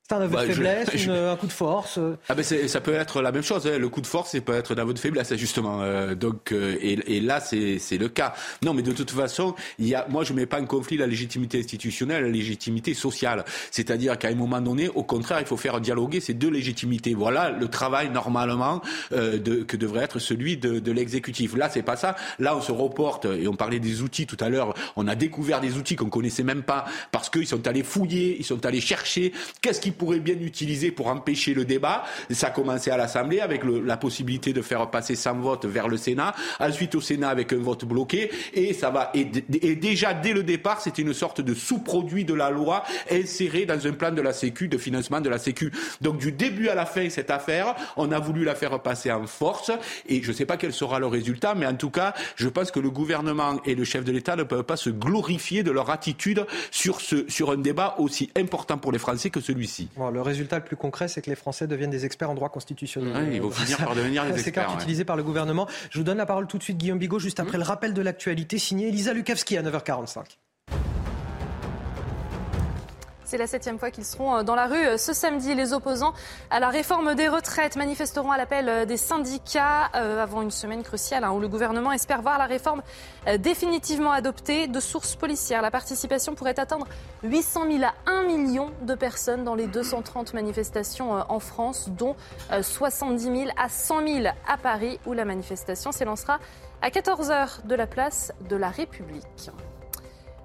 C'est 0.08 0.16
un 0.16 0.22
aveu 0.22 0.30
de 0.30 0.36
bah, 0.36 0.46
faiblesse, 0.46 0.90
un 1.10 1.36
coup 1.36 1.48
de 1.48 1.52
force. 1.52 2.00
Ah 2.28 2.36
ben 2.36 2.44
ça 2.44 2.82
peut 2.82 2.94
être 2.94 3.22
la 3.22 3.32
même 3.32 3.44
chose. 3.44 3.66
Hein. 3.68 3.78
Le 3.78 3.90
coup 3.90 4.02
de 4.02 4.08
force, 4.08 4.32
ça 4.32 4.42
peut 4.42 4.54
être 4.54 4.76
un 4.76 4.82
aveu 4.82 4.94
de 4.94 5.00
faiblesse, 5.00 5.34
justement. 5.36 5.82
donc, 6.16 6.52
et, 6.52 7.18
et, 7.18 7.22
là, 7.22 7.40
c'est 7.40 7.98
le 7.98 8.10
cas. 8.10 8.34
Non, 8.64 8.74
mais 8.74 8.82
de 8.82 8.92
toute 8.92 9.12
façon, 9.12 9.56
il 9.80 9.88
y 9.88 9.96
a, 9.96 10.06
moi, 10.10 10.24
je 10.24 10.34
mets 10.34 10.46
pas 10.46 10.60
en 10.60 10.66
conflit 10.66 10.98
la 10.98 11.08
légitimité 11.08 11.60
institutionnelle, 11.60 12.24
la 12.24 12.30
légitimité 12.30 12.94
sociale. 12.94 13.46
C'est-à-dire 13.72 14.18
qu'à 14.18 14.28
un 14.28 14.36
moment 14.36 14.60
donné, 14.60 14.90
au 14.90 15.04
contraire, 15.04 15.40
il 15.40 15.46
faut 15.46 15.58
faire 15.58 15.80
dialoguer 15.80 16.20
ces 16.20 16.34
deux 16.34 16.50
légitimités. 16.50 17.14
Voilà 17.14 17.52
le 17.52 17.68
travail 17.68 18.10
normalement 18.10 18.82
de, 19.12 19.64
que 19.64 19.78
devrait 19.78 20.04
être 20.04 20.20
celui 20.20 20.58
de, 20.58 20.80
de 20.80 20.92
l'exécutif. 20.92 21.56
Là, 21.56 21.70
c'est 21.70 21.84
pas 21.84 21.96
ça. 21.96 22.16
Là, 22.40 22.56
on 22.56 22.62
se 22.62 22.72
reporte 22.72 23.26
et 23.26 23.48
on 23.48 23.56
parlait 23.56 23.80
des 23.80 24.02
outils 24.02 24.28
tout 24.28 24.38
à 24.40 24.50
l'heure. 24.50 24.74
On 24.96 25.08
a 25.08 25.16
découvert 25.16 25.62
des 25.62 25.78
outils 25.78 25.96
qu'on 25.96 26.10
connaissait 26.10 26.44
même 26.44 26.64
pas 26.64 26.86
parce 27.12 27.30
qu'ils 27.30 27.48
sont 27.48 27.68
allés 27.68 27.84
fouiller, 27.84 28.38
ils 28.40 28.46
sont 28.46 28.66
allés 28.66 28.82
chercher. 28.82 29.34
Qu'est-ce 29.62 29.82
qu'ils 29.82 29.94
pourraient 30.02 30.20
bien 30.20 30.40
utiliser 30.42 30.90
pour 30.90 31.10
empêcher 31.10 31.54
le 31.54 31.64
débat 31.64 32.04
Ça 32.32 32.48
a 32.48 32.50
commencé 32.50 32.90
à 32.90 32.98
l'Assemblée 32.98 33.40
avec 33.40 33.62
la 33.64 33.98
possibilité 33.98 34.52
de 34.52 34.64
faire 34.64 34.90
passer 34.90 35.16
sans 35.16 35.36
vote 35.36 35.68
vers 35.68 35.88
le 35.88 35.96
Sénat. 35.96 36.34
Ensuite 36.60 36.96
au 36.96 37.02
Sénat 37.02 37.30
avec 37.30 37.54
un 37.54 37.60
vote 37.60 37.86
bloqué 37.86 38.32
et 38.56 38.74
ça 38.74 38.90
va. 38.90 39.12
Et, 39.14 39.28
et 39.62 39.76
déjà 39.76 40.16
dès 40.16 40.34
le 40.34 40.42
départ, 40.42 40.82
c'était 40.82 41.04
une 41.04 41.14
sorte 41.14 41.40
de 41.40 41.54
sous-produit 41.54 42.26
de 42.26 42.34
la 42.34 42.50
loi 42.50 42.84
inséré 43.12 43.68
dans 43.68 43.86
un 43.86 43.92
plan 43.92 44.12
de 44.12 44.24
la 44.24 44.34
Sécu, 44.34 44.68
de 44.68 44.80
financement 44.80 45.22
de 45.22 45.30
la 45.30 45.38
Sécu. 45.38 45.72
Donc 46.02 46.18
du 46.18 46.32
début 46.32 46.70
à 46.70 46.74
la 46.74 46.88
fin, 46.88 47.08
cette 47.12 47.30
affaire, 47.30 47.76
on 47.96 48.12
a 48.12 48.18
voulu 48.18 48.44
la 48.44 48.56
faire 48.56 48.80
passer 48.80 49.12
en 49.12 49.28
force 49.28 49.70
et 50.10 50.24
je 50.24 50.32
ne 50.32 50.34
sais 50.36 50.48
pas 50.48 50.58
quel 50.58 50.74
sera 50.74 50.98
le 50.98 51.06
résultat, 51.06 51.54
mais 51.54 51.68
en 51.68 51.76
tout 51.76 51.92
cas, 51.92 52.16
je 52.36 52.48
pense 52.48 52.72
que 52.72 52.80
le 52.80 52.90
gouvernement 52.90 53.62
et 53.66 53.76
le 53.76 53.84
chef 53.84 54.04
de 54.04 54.12
l'État 54.12 54.36
ne 54.36 54.44
peuvent 54.44 54.64
pas 54.64 54.78
se 54.78 54.90
glorifier 54.90 55.62
de 55.62 55.70
leur 55.70 55.92
attitude 55.92 56.48
sur, 56.72 57.02
ce, 57.02 57.30
sur 57.30 57.52
un 57.52 57.58
débat 57.58 57.94
aussi 58.00 58.32
important 58.36 58.80
pour 58.80 58.92
les 58.92 58.98
Français 58.98 59.30
que 59.30 59.42
celui-ci. 59.42 59.81
Bon, 59.96 60.10
le 60.10 60.22
résultat 60.22 60.58
le 60.58 60.64
plus 60.64 60.76
concret, 60.76 61.08
c'est 61.08 61.22
que 61.22 61.30
les 61.30 61.36
Français 61.36 61.68
deviennent 61.68 61.90
des 61.90 62.06
experts 62.06 62.30
en 62.30 62.36
droit 62.36 62.50
constitutionnel. 62.50 63.14
Oui, 63.28 63.36
ils 63.36 63.42
vont 63.42 63.52
finir 63.52 63.78
par 63.78 63.96
devenir 63.96 64.26
des 64.26 64.32
experts. 64.40 64.70
C'est 64.70 64.76
utilisé 64.76 65.06
par 65.06 65.16
le 65.16 65.24
gouvernement. 65.24 65.68
Je 65.90 65.98
vous 65.98 66.04
donne 66.04 66.18
la 66.18 66.26
parole 66.26 66.48
tout 66.48 66.58
de 66.58 66.64
suite, 66.64 66.78
Guillaume 66.78 67.00
Bigot, 67.00 67.20
juste 67.20 67.40
après 67.40 67.58
le 67.58 67.64
rappel 67.64 67.94
de 67.94 68.02
l'actualité, 68.02 68.58
signé 68.58 68.88
Elisa 68.90 69.14
Lukavski 69.14 69.58
à 69.58 69.64
9h45. 69.64 70.38
C'est 73.32 73.38
la 73.38 73.48
septième 73.48 73.80
fois 73.80 73.92
qu'ils 73.92 74.04
seront 74.04 74.36
euh, 74.36 74.44
dans 74.44 74.56
la 74.56 74.68
rue. 74.68 74.98
Ce 74.98 75.14
samedi, 75.14 75.56
les 75.56 75.72
opposants 75.72 76.14
à 76.50 76.60
la 76.60 76.68
réforme 76.68 77.16
des 77.16 77.30
retraites 77.30 77.78
manifesteront 77.78 78.30
à 78.30 78.36
l'appel 78.38 78.68
euh, 78.68 78.84
des 78.84 78.98
syndicats 78.98 79.90
euh, 79.96 80.22
avant 80.22 80.42
une 80.42 80.52
semaine 80.52 80.84
cruciale 80.84 81.24
hein, 81.24 81.32
où 81.32 81.40
le 81.40 81.48
gouvernement 81.48 81.94
espère 81.94 82.22
voir 82.22 82.38
la 82.38 82.46
réforme 82.46 82.82
définitivement 83.40 84.12
adoptée. 84.12 84.68
De 84.68 84.82
sources 84.82 85.16
policières, 85.16 85.62
la 85.62 85.72
participation 85.72 86.36
pourrait 86.36 86.60
atteindre 86.60 86.86
800 87.24 87.72
000 87.72 87.84
à 87.86 87.94
1 88.06 88.24
million 88.24 88.70
de 88.82 88.96
personnes 88.96 89.46
dans 89.46 89.56
les 89.56 89.68
230 89.68 90.34
manifestations 90.34 91.14
en 91.14 91.40
France, 91.40 91.88
dont 91.88 92.18
70 92.62 93.24
000 93.24 93.36
à 93.56 93.70
100 93.70 94.08
000 94.08 94.26
à 94.46 94.58
Paris 94.58 95.00
où 95.06 95.14
la 95.14 95.24
manifestation 95.24 95.94
s'élancera 95.94 96.40
à 96.82 96.90
14h 96.90 97.66
de 97.66 97.76
la 97.76 97.88
place 97.88 98.34
de 98.50 98.58
la 98.58 98.70
République. 98.70 99.52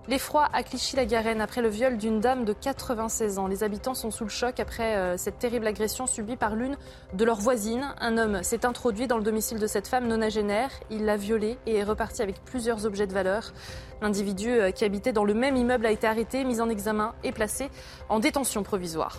L'effroi 0.09 0.49
à 0.53 0.63
Clichy-la-Garenne 0.63 1.41
après 1.41 1.63
le 1.63 1.69
viol 1.69 1.97
d'une 1.97 2.21
dame 2.21 2.45
de 2.45 2.53
96 2.53 3.41
ans. 3.41 3.49
Les 3.49 3.65
habitants 3.65 3.95
sont 3.95 4.13
sous 4.13 4.23
le 4.23 4.31
choc 4.31 4.61
après 4.61 4.95
euh, 4.95 5.17
cette 5.17 5.41
terrible 5.41 5.67
agression 5.67 6.07
subie 6.07 6.37
par 6.37 6.55
l'une 6.55 6.77
de 7.15 7.25
leurs 7.25 7.41
voisines. 7.41 7.93
Un 7.99 8.17
homme 8.17 8.45
s'est 8.45 8.65
introduit 8.65 9.09
dans 9.09 9.19
le 9.19 9.25
domicile 9.25 9.59
de 9.59 9.67
cette 9.67 9.89
femme 9.89 10.07
nonagénaire. 10.07 10.71
Il 10.91 11.07
l'a 11.07 11.17
violée 11.17 11.59
et 11.67 11.79
est 11.79 11.83
reparti 11.83 12.23
avec 12.23 12.45
plusieurs 12.45 12.87
objets 12.87 13.09
de 13.09 13.13
valeur. 13.13 13.53
L'individu 14.01 14.51
euh, 14.51 14.71
qui 14.71 14.85
habitait 14.85 15.13
dans 15.13 15.25
le 15.25 15.35
même 15.35 15.57
immeuble 15.57 15.87
a 15.87 15.91
été 15.91 16.07
arrêté, 16.07 16.45
mis 16.45 16.61
en 16.61 16.69
examen 16.69 17.13
et 17.25 17.33
placé 17.33 17.69
en 18.09 18.21
détention 18.21 18.63
provisoire. 18.63 19.17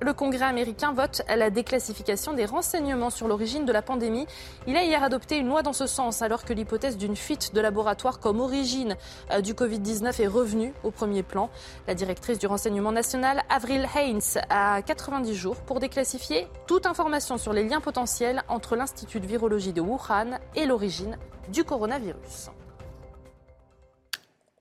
Le 0.00 0.12
Congrès 0.12 0.44
américain 0.44 0.92
vote 0.92 1.22
la 1.28 1.50
déclassification 1.50 2.32
des 2.32 2.44
renseignements 2.44 3.10
sur 3.10 3.26
l'origine 3.26 3.64
de 3.64 3.72
la 3.72 3.82
pandémie. 3.82 4.28
Il 4.68 4.76
a 4.76 4.84
hier 4.84 5.02
adopté 5.02 5.38
une 5.38 5.48
loi 5.48 5.62
dans 5.62 5.72
ce 5.72 5.88
sens 5.88 6.22
alors 6.22 6.44
que 6.44 6.52
l'hypothèse 6.52 6.96
d'une 6.96 7.16
fuite 7.16 7.52
de 7.52 7.60
laboratoire 7.60 8.20
comme 8.20 8.38
origine 8.38 8.96
euh, 9.32 9.40
du 9.40 9.54
Covid-19 9.54 10.22
est 10.22 10.28
revenue 10.28 10.72
au 10.84 10.92
premier 10.92 11.24
plan. 11.24 11.50
La 11.88 11.94
directrice 11.94 12.38
du 12.38 12.46
renseignement 12.46 12.92
national, 12.92 13.42
Avril 13.50 13.88
Haines, 13.96 14.40
a 14.50 14.82
90 14.82 15.34
jours 15.34 15.56
pour 15.56 15.80
déclassifier 15.80 16.46
toute 16.68 16.86
information 16.86 17.36
sur 17.36 17.52
les 17.52 17.64
liens 17.64 17.80
potentiels 17.80 18.44
entre 18.48 18.76
l'Institut 18.76 19.18
de 19.18 19.26
virologie 19.26 19.72
de 19.72 19.80
Wuhan 19.80 20.38
et 20.54 20.66
l'origine 20.66 21.18
du 21.48 21.64
coronavirus. 21.64 22.50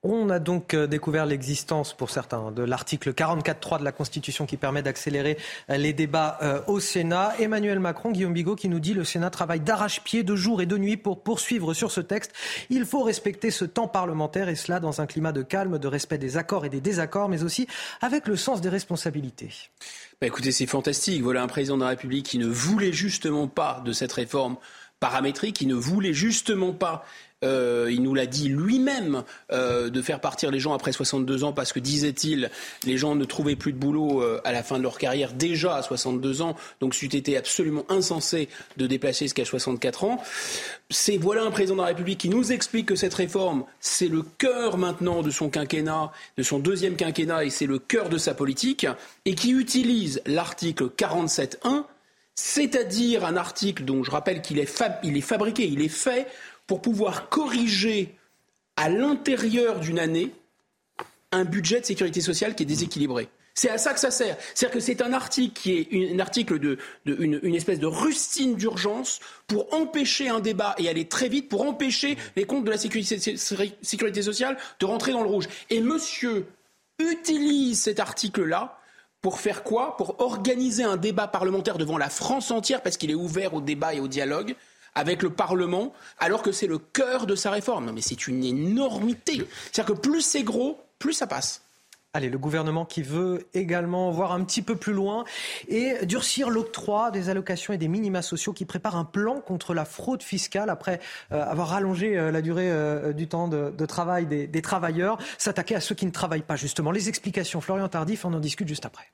On 0.03 0.29
a 0.29 0.39
donc 0.39 0.73
euh, 0.73 0.87
découvert 0.87 1.25
l'existence, 1.25 1.93
pour 1.93 2.09
certains, 2.09 2.51
de 2.51 2.63
l'article 2.63 3.13
44.3 3.13 3.79
de 3.79 3.83
la 3.83 3.91
Constitution 3.91 4.45
qui 4.45 4.57
permet 4.57 4.81
d'accélérer 4.81 5.37
euh, 5.69 5.77
les 5.77 5.93
débats 5.93 6.37
euh, 6.41 6.61
au 6.67 6.79
Sénat. 6.79 7.33
Emmanuel 7.39 7.79
Macron, 7.79 8.11
Guillaume 8.11 8.33
Bigot, 8.33 8.55
qui 8.55 8.69
nous 8.69 8.79
dit 8.79 8.93
le 8.93 9.03
Sénat 9.03 9.29
travaille 9.29 9.59
d'arrache-pied 9.59 10.23
de 10.23 10.35
jour 10.35 10.61
et 10.61 10.65
de 10.65 10.77
nuit 10.77 10.97
pour 10.97 11.23
poursuivre 11.23 11.73
sur 11.73 11.91
ce 11.91 12.01
texte. 12.01 12.33
Il 12.69 12.85
faut 12.85 13.01
respecter 13.01 13.51
ce 13.51 13.65
temps 13.65 13.87
parlementaire 13.87 14.49
et 14.49 14.55
cela 14.55 14.79
dans 14.79 15.01
un 15.01 15.07
climat 15.07 15.31
de 15.31 15.41
calme, 15.41 15.79
de 15.79 15.87
respect 15.87 16.17
des 16.17 16.37
accords 16.37 16.65
et 16.65 16.69
des 16.69 16.81
désaccords, 16.81 17.29
mais 17.29 17.43
aussi 17.43 17.67
avec 18.01 18.27
le 18.27 18.35
sens 18.35 18.61
des 18.61 18.69
responsabilités. 18.69 19.49
Bah 20.21 20.27
écoutez, 20.27 20.51
c'est 20.51 20.65
fantastique. 20.67 21.21
Voilà 21.23 21.43
un 21.43 21.47
président 21.47 21.77
de 21.77 21.83
la 21.83 21.89
République 21.89 22.25
qui 22.25 22.37
ne 22.37 22.47
voulait 22.47 22.93
justement 22.93 23.47
pas 23.47 23.81
de 23.85 23.91
cette 23.91 24.13
réforme 24.13 24.57
paramétrique, 24.99 25.57
qui 25.57 25.67
ne 25.67 25.75
voulait 25.75 26.13
justement 26.13 26.73
pas 26.73 27.05
euh, 27.43 27.87
il 27.91 28.01
nous 28.01 28.15
l'a 28.15 28.25
dit 28.25 28.49
lui-même 28.49 29.23
euh, 29.51 29.91
de 29.91 30.01
faire 30.01 30.19
partir 30.19 30.49
les 30.49 30.59
gens 30.59 30.73
après 30.73 30.91
62 30.91 31.43
ans 31.43 31.53
parce 31.53 31.71
que, 31.71 31.79
disait-il, 31.79 32.49
les 32.83 32.97
gens 32.97 33.13
ne 33.13 33.25
trouvaient 33.25 33.55
plus 33.55 33.73
de 33.73 33.77
boulot 33.77 34.23
euh, 34.23 34.41
à 34.43 34.51
la 34.51 34.63
fin 34.63 34.79
de 34.79 34.83
leur 34.83 34.97
carrière 34.97 35.33
déjà 35.33 35.75
à 35.75 35.83
62 35.83 36.41
ans. 36.41 36.55
Donc, 36.81 36.95
c'eût 36.95 37.15
été 37.15 37.37
absolument 37.37 37.85
insensé 37.89 38.49
de 38.77 38.87
déplacer 38.87 39.25
jusqu'à 39.25 39.45
64 39.45 40.03
ans. 40.03 40.23
C'est 40.89 41.17
voilà 41.17 41.43
un 41.43 41.51
président 41.51 41.75
de 41.75 41.81
la 41.81 41.87
République 41.87 42.19
qui 42.19 42.29
nous 42.29 42.51
explique 42.51 42.87
que 42.87 42.95
cette 42.95 43.13
réforme, 43.13 43.65
c'est 43.79 44.07
le 44.07 44.23
cœur 44.23 44.79
maintenant 44.79 45.21
de 45.21 45.29
son 45.29 45.49
quinquennat, 45.49 46.11
de 46.37 46.43
son 46.43 46.57
deuxième 46.57 46.95
quinquennat, 46.95 47.45
et 47.45 47.51
c'est 47.51 47.67
le 47.67 47.77
cœur 47.77 48.09
de 48.09 48.17
sa 48.17 48.33
politique, 48.33 48.87
et 49.25 49.35
qui 49.35 49.51
utilise 49.51 50.21
l'article 50.25 50.89
47.1 50.97 51.83
c'est-à-dire 52.39 53.25
un 53.25 53.35
article 53.35 53.83
dont 53.83 54.03
je 54.03 54.11
rappelle 54.11 54.43
qu'il 54.43 54.59
est, 54.59 54.65
fabriqué, 54.65 55.67
il 55.67 55.81
est 55.81 55.87
fait 55.87 56.27
pour 56.67 56.81
pouvoir 56.81 57.29
corriger 57.29 58.15
à 58.75 58.89
l'intérieur 58.89 59.79
d'une 59.79 59.99
année 59.99 60.31
un 61.31 61.45
budget 61.45 61.81
de 61.81 61.85
sécurité 61.85 62.21
sociale 62.21 62.55
qui 62.55 62.63
est 62.63 62.67
déséquilibré. 62.67 63.29
C'est 63.53 63.69
à 63.69 63.79
ça 63.79 63.91
que 63.93 63.99
ça 63.99 64.11
sert. 64.11 64.37
C'est-à-dire 64.53 64.75
que 64.75 64.79
c'est 64.79 65.01
un 65.01 65.13
article 65.13 65.59
qui 65.59 65.71
est 65.77 65.91
de, 65.91 66.77
une, 67.05 67.39
une, 67.41 67.55
espèce 67.55 67.79
de 67.79 67.87
rustine 67.87 68.55
d'urgence 68.55 69.19
pour 69.47 69.73
empêcher 69.73 70.29
un 70.29 70.39
débat 70.39 70.75
et 70.77 70.87
aller 70.89 71.07
très 71.07 71.27
vite, 71.27 71.49
pour 71.49 71.63
empêcher 71.63 72.17
les 72.35 72.45
comptes 72.45 72.65
de 72.65 72.69
la 72.69 72.77
sécurité, 72.77 73.17
sécurité 73.81 74.21
sociale 74.21 74.57
de 74.79 74.85
rentrer 74.85 75.11
dans 75.11 75.23
le 75.23 75.29
rouge. 75.29 75.47
Et 75.71 75.81
monsieur 75.81 76.45
utilise 76.99 77.81
cet 77.81 77.99
article-là 77.99 78.79
pour 79.21 79.39
faire 79.39 79.63
quoi? 79.63 79.97
Pour 79.97 80.21
organiser 80.21 80.83
un 80.83 80.97
débat 80.97 81.27
parlementaire 81.27 81.79
devant 81.79 81.97
la 81.97 82.09
France 82.09 82.51
entière, 82.51 82.83
parce 82.83 82.97
qu'il 82.97 83.09
est 83.09 83.15
ouvert 83.15 83.55
au 83.55 83.61
débat 83.61 83.95
et 83.95 83.99
au 83.99 84.07
dialogue 84.07 84.55
avec 84.97 85.21
le 85.21 85.29
Parlement, 85.29 85.93
alors 86.17 86.41
que 86.41 86.51
c'est 86.51 86.67
le 86.67 86.79
cœur 86.79 87.27
de 87.27 87.35
sa 87.35 87.51
réforme. 87.51 87.85
Non 87.85 87.93
mais 87.93 88.01
c'est 88.01 88.27
une 88.27 88.43
énormité. 88.43 89.47
C'est-à-dire 89.71 89.95
que 89.95 90.01
plus 90.01 90.21
c'est 90.21 90.43
gros, 90.43 90.81
plus 90.99 91.13
ça 91.13 91.27
passe. 91.27 91.61
Allez, 92.13 92.29
le 92.29 92.39
gouvernement 92.39 92.83
qui 92.83 93.03
veut 93.03 93.45
également 93.53 94.09
voir 94.09 94.31
un 94.31 94.43
petit 94.43 94.63
peu 94.63 94.75
plus 94.75 94.93
loin 94.93 95.23
et 95.67 96.03
durcir 96.05 96.49
l'octroi 96.49 97.11
des 97.11 97.29
allocations 97.29 97.73
et 97.73 97.77
des 97.77 97.87
minima 97.87 98.23
sociaux 98.23 98.53
qui 98.53 98.65
prépare 98.65 98.95
un 98.95 99.05
plan 99.05 99.39
contre 99.39 99.75
la 99.75 99.85
fraude 99.85 100.23
fiscale 100.23 100.71
après 100.71 100.99
euh, 101.31 101.43
avoir 101.43 101.67
rallongé 101.67 102.17
euh, 102.17 102.31
la 102.31 102.41
durée 102.41 102.71
euh, 102.71 103.13
du 103.13 103.27
temps 103.27 103.47
de, 103.47 103.85
travail 103.85 104.25
des, 104.25 104.47
des 104.47 104.61
travailleurs, 104.63 105.19
s'attaquer 105.37 105.75
à 105.75 105.79
ceux 105.79 105.93
qui 105.93 106.07
ne 106.07 106.11
travaillent 106.11 106.41
pas 106.41 106.55
justement. 106.55 106.89
Les 106.89 107.07
explications, 107.07 107.61
Florian 107.61 107.87
Tardif, 107.87 108.25
on 108.25 108.33
en 108.33 108.39
discute 108.39 108.67
juste 108.67 108.87
après. 108.87 109.05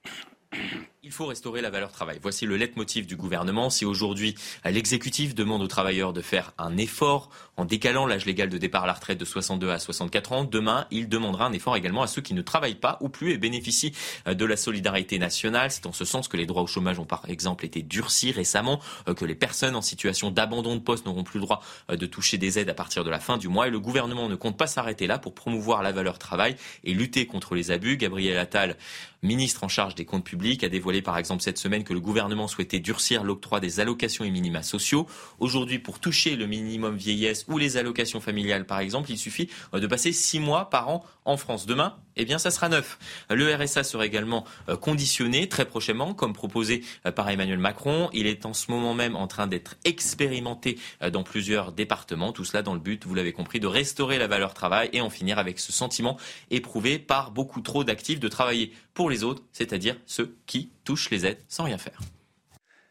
Il 1.05 1.11
faut 1.11 1.25
restaurer 1.25 1.59
la 1.59 1.69
valeur 1.69 1.91
travail. 1.91 2.17
Voici 2.21 2.45
le 2.45 2.55
leitmotiv 2.55 3.05
du 3.05 3.17
gouvernement. 3.17 3.69
Si 3.69 3.83
aujourd'hui 3.83 4.35
l'exécutif 4.63 5.35
demande 5.35 5.61
aux 5.61 5.67
travailleurs 5.67 6.13
de 6.13 6.21
faire 6.21 6.53
un 6.57 6.77
effort 6.77 7.29
en 7.57 7.65
décalant 7.65 8.05
l'âge 8.07 8.25
légal 8.25 8.47
de 8.47 8.57
départ 8.57 8.85
à 8.85 8.87
la 8.87 8.93
retraite 8.93 9.17
de 9.17 9.25
62 9.25 9.69
à 9.69 9.79
64 9.79 10.31
ans, 10.31 10.43
demain 10.45 10.87
il 10.91 11.09
demandera 11.09 11.45
un 11.45 11.51
effort 11.51 11.75
également 11.75 12.03
à 12.03 12.07
ceux 12.07 12.21
qui 12.21 12.33
ne 12.33 12.41
travaillent 12.41 12.75
pas 12.75 12.97
ou 13.01 13.09
plus 13.09 13.33
et 13.33 13.37
bénéficient 13.37 13.91
euh, 14.29 14.33
de 14.33 14.45
la 14.45 14.55
solidarité 14.55 15.19
nationale. 15.19 15.71
C'est 15.71 15.87
en 15.87 15.91
ce 15.91 16.05
sens 16.05 16.29
que 16.29 16.37
les 16.37 16.45
droits 16.45 16.61
au 16.61 16.67
chômage 16.67 16.99
ont 16.99 17.05
par 17.05 17.23
exemple 17.27 17.65
été 17.65 17.81
durcis 17.81 18.31
récemment, 18.31 18.79
euh, 19.09 19.13
que 19.13 19.25
les 19.25 19.35
personnes 19.35 19.75
en 19.75 19.81
situation 19.81 20.31
d'abandon 20.31 20.73
de 20.75 20.79
poste 20.79 21.05
n'auront 21.05 21.25
plus 21.25 21.41
le 21.41 21.45
droit 21.45 21.61
euh, 21.91 21.97
de 21.97 22.05
toucher 22.05 22.37
des 22.37 22.59
aides 22.59 22.69
à 22.69 22.73
partir 22.73 23.03
de 23.03 23.09
la 23.09 23.19
fin 23.19 23.37
du 23.37 23.49
mois. 23.49 23.67
Et 23.67 23.71
le 23.71 23.81
gouvernement 23.81 24.29
ne 24.29 24.35
compte 24.35 24.57
pas 24.57 24.67
s'arrêter 24.67 25.05
là 25.05 25.19
pour 25.19 25.35
promouvoir 25.35 25.83
la 25.83 25.91
valeur 25.91 26.17
travail 26.17 26.55
et 26.85 26.93
lutter 26.93 27.25
contre 27.27 27.55
les 27.55 27.71
abus. 27.71 27.97
Gabriel 27.97 28.37
Attal, 28.37 28.77
ministre 29.21 29.65
en 29.65 29.67
charge 29.67 29.95
des 29.95 30.05
comptes 30.05 30.23
publics, 30.23 30.63
a 30.63 30.69
dévoilé 30.69 30.93
par 31.03 31.17
exemple 31.17 31.43
cette 31.43 31.57
semaine 31.57 31.83
que 31.83 31.93
le 31.93 31.99
gouvernement 31.99 32.47
souhaitait 32.47 32.79
durcir 32.79 33.23
l'octroi 33.23 33.59
des 33.59 33.79
allocations 33.79 34.25
et 34.25 34.31
minima 34.31 34.63
sociaux. 34.63 35.07
Aujourd'hui, 35.39 35.79
pour 35.79 35.99
toucher 35.99 36.35
le 36.35 36.47
minimum 36.47 36.95
vieillesse 36.95 37.45
ou 37.47 37.57
les 37.57 37.77
allocations 37.77 38.19
familiales 38.19 38.65
par 38.65 38.79
exemple, 38.79 39.11
il 39.11 39.17
suffit 39.17 39.49
euh, 39.73 39.79
de 39.79 39.87
passer 39.87 40.11
six 40.11 40.39
mois 40.39 40.69
par 40.69 40.89
an 40.89 41.05
en 41.25 41.37
France. 41.37 41.65
Demain, 41.65 41.95
eh 42.15 42.25
bien, 42.25 42.37
ça 42.37 42.51
sera 42.51 42.69
neuf. 42.69 42.99
Le 43.29 43.53
RSA 43.55 43.83
sera 43.83 44.05
également 44.05 44.45
euh, 44.69 44.75
conditionné 44.75 45.47
très 45.47 45.65
prochainement, 45.65 46.13
comme 46.13 46.33
proposé 46.33 46.83
euh, 47.05 47.11
par 47.11 47.29
Emmanuel 47.29 47.59
Macron. 47.59 48.09
Il 48.13 48.27
est 48.27 48.45
en 48.45 48.53
ce 48.53 48.71
moment 48.71 48.93
même 48.93 49.15
en 49.15 49.27
train 49.27 49.47
d'être 49.47 49.75
expérimenté 49.85 50.77
dans 51.11 51.23
plusieurs 51.23 51.71
départements. 51.71 52.31
Tout 52.31 52.45
cela 52.45 52.61
dans 52.61 52.73
le 52.73 52.79
but, 52.79 53.05
vous 53.05 53.15
l'avez 53.15 53.31
compris, 53.31 53.59
de 53.59 53.67
restaurer 53.67 54.17
la 54.17 54.27
valeur 54.27 54.53
travail 54.53 54.89
et 54.93 55.01
en 55.01 55.09
finir 55.09 55.39
avec 55.39 55.59
ce 55.59 55.71
sentiment 55.71 56.17
éprouvé 56.51 56.99
par 56.99 57.31
beaucoup 57.31 57.61
trop 57.61 57.83
d'actifs 57.83 58.19
de 58.19 58.27
travailler 58.27 58.73
pour 58.93 59.09
les 59.09 59.23
autres, 59.23 59.43
c'est-à-dire 59.51 59.95
ceux 60.05 60.35
qui 60.45 60.69
touchent 60.83 61.09
les 61.09 61.25
aides 61.25 61.39
sans 61.47 61.63
rien 61.63 61.77
faire. 61.77 61.99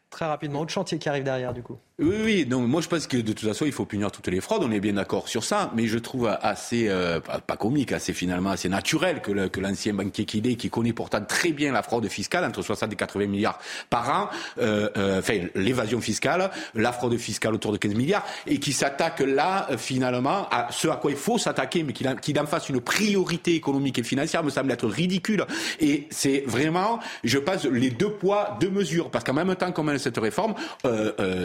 Très 0.09 0.25
rapidement, 0.25 0.61
autre 0.61 0.71
chantier 0.71 0.99
qui 0.99 1.09
arrive 1.09 1.23
derrière 1.23 1.53
du 1.53 1.63
coup. 1.63 1.79
Oui, 1.99 2.15
oui. 2.23 2.45
Donc 2.47 2.67
moi 2.67 2.81
je 2.81 2.87
pense 2.87 3.05
que 3.05 3.17
de 3.17 3.33
toute 3.33 3.47
façon 3.47 3.67
il 3.67 3.71
faut 3.71 3.85
punir 3.85 4.11
toutes 4.11 4.27
les 4.27 4.41
fraudes. 4.41 4.63
On 4.63 4.71
est 4.71 4.79
bien 4.79 4.93
d'accord 4.93 5.27
sur 5.27 5.43
ça, 5.43 5.71
mais 5.75 5.85
je 5.85 5.99
trouve 5.99 6.27
assez 6.41 6.87
euh, 6.89 7.19
pas 7.19 7.55
comique, 7.55 7.91
assez 7.91 8.13
finalement 8.13 8.49
assez 8.49 8.67
naturel 8.67 9.21
que, 9.21 9.59
l'ancien 9.59 9.93
banquier 9.93 10.25
qu'il 10.25 10.47
est, 10.47 10.55
qui 10.55 10.71
connaît 10.71 10.91
pourtant 10.91 11.21
très 11.23 11.51
bien 11.51 11.71
la 11.71 11.83
fraude 11.83 12.07
fiscale 12.07 12.45
entre 12.45 12.63
60 12.63 12.93
et 12.93 12.95
80 12.95 13.27
milliards 13.27 13.59
par 13.91 14.09
an, 14.09 14.29
euh, 14.57 14.89
euh, 14.97 15.19
enfin 15.19 15.35
l'évasion 15.53 16.01
fiscale, 16.01 16.49
la 16.73 16.91
fraude 16.93 17.15
fiscale 17.17 17.53
autour 17.53 17.71
de 17.71 17.77
15 17.77 17.93
milliards, 17.93 18.25
et 18.47 18.57
qui 18.59 18.73
s'attaque 18.73 19.19
là 19.19 19.67
finalement 19.77 20.49
à 20.49 20.69
ce 20.71 20.87
à 20.87 20.95
quoi 20.95 21.11
il 21.11 21.17
faut 21.17 21.37
s'attaquer, 21.37 21.83
mais 21.83 21.93
qu'il, 21.93 22.11
qu'il 22.23 22.39
en 22.39 22.47
fasse 22.47 22.69
une 22.69 22.81
priorité 22.81 23.53
économique 23.53 23.99
et 23.99 24.03
financière 24.03 24.43
me 24.43 24.49
semble 24.49 24.71
être 24.71 24.87
ridicule. 24.87 25.45
Et 25.79 26.07
c'est 26.09 26.43
vraiment, 26.47 26.99
je 27.23 27.37
pense, 27.37 27.65
les 27.65 27.91
deux 27.91 28.13
poids, 28.13 28.57
deux 28.59 28.71
mesures, 28.71 29.11
parce 29.11 29.23
qu'en 29.23 29.33
même 29.33 29.55
temps 29.55 29.71
qu'on 29.71 29.83
mène 29.83 29.99
cette 29.99 30.17
réforme, 30.17 30.55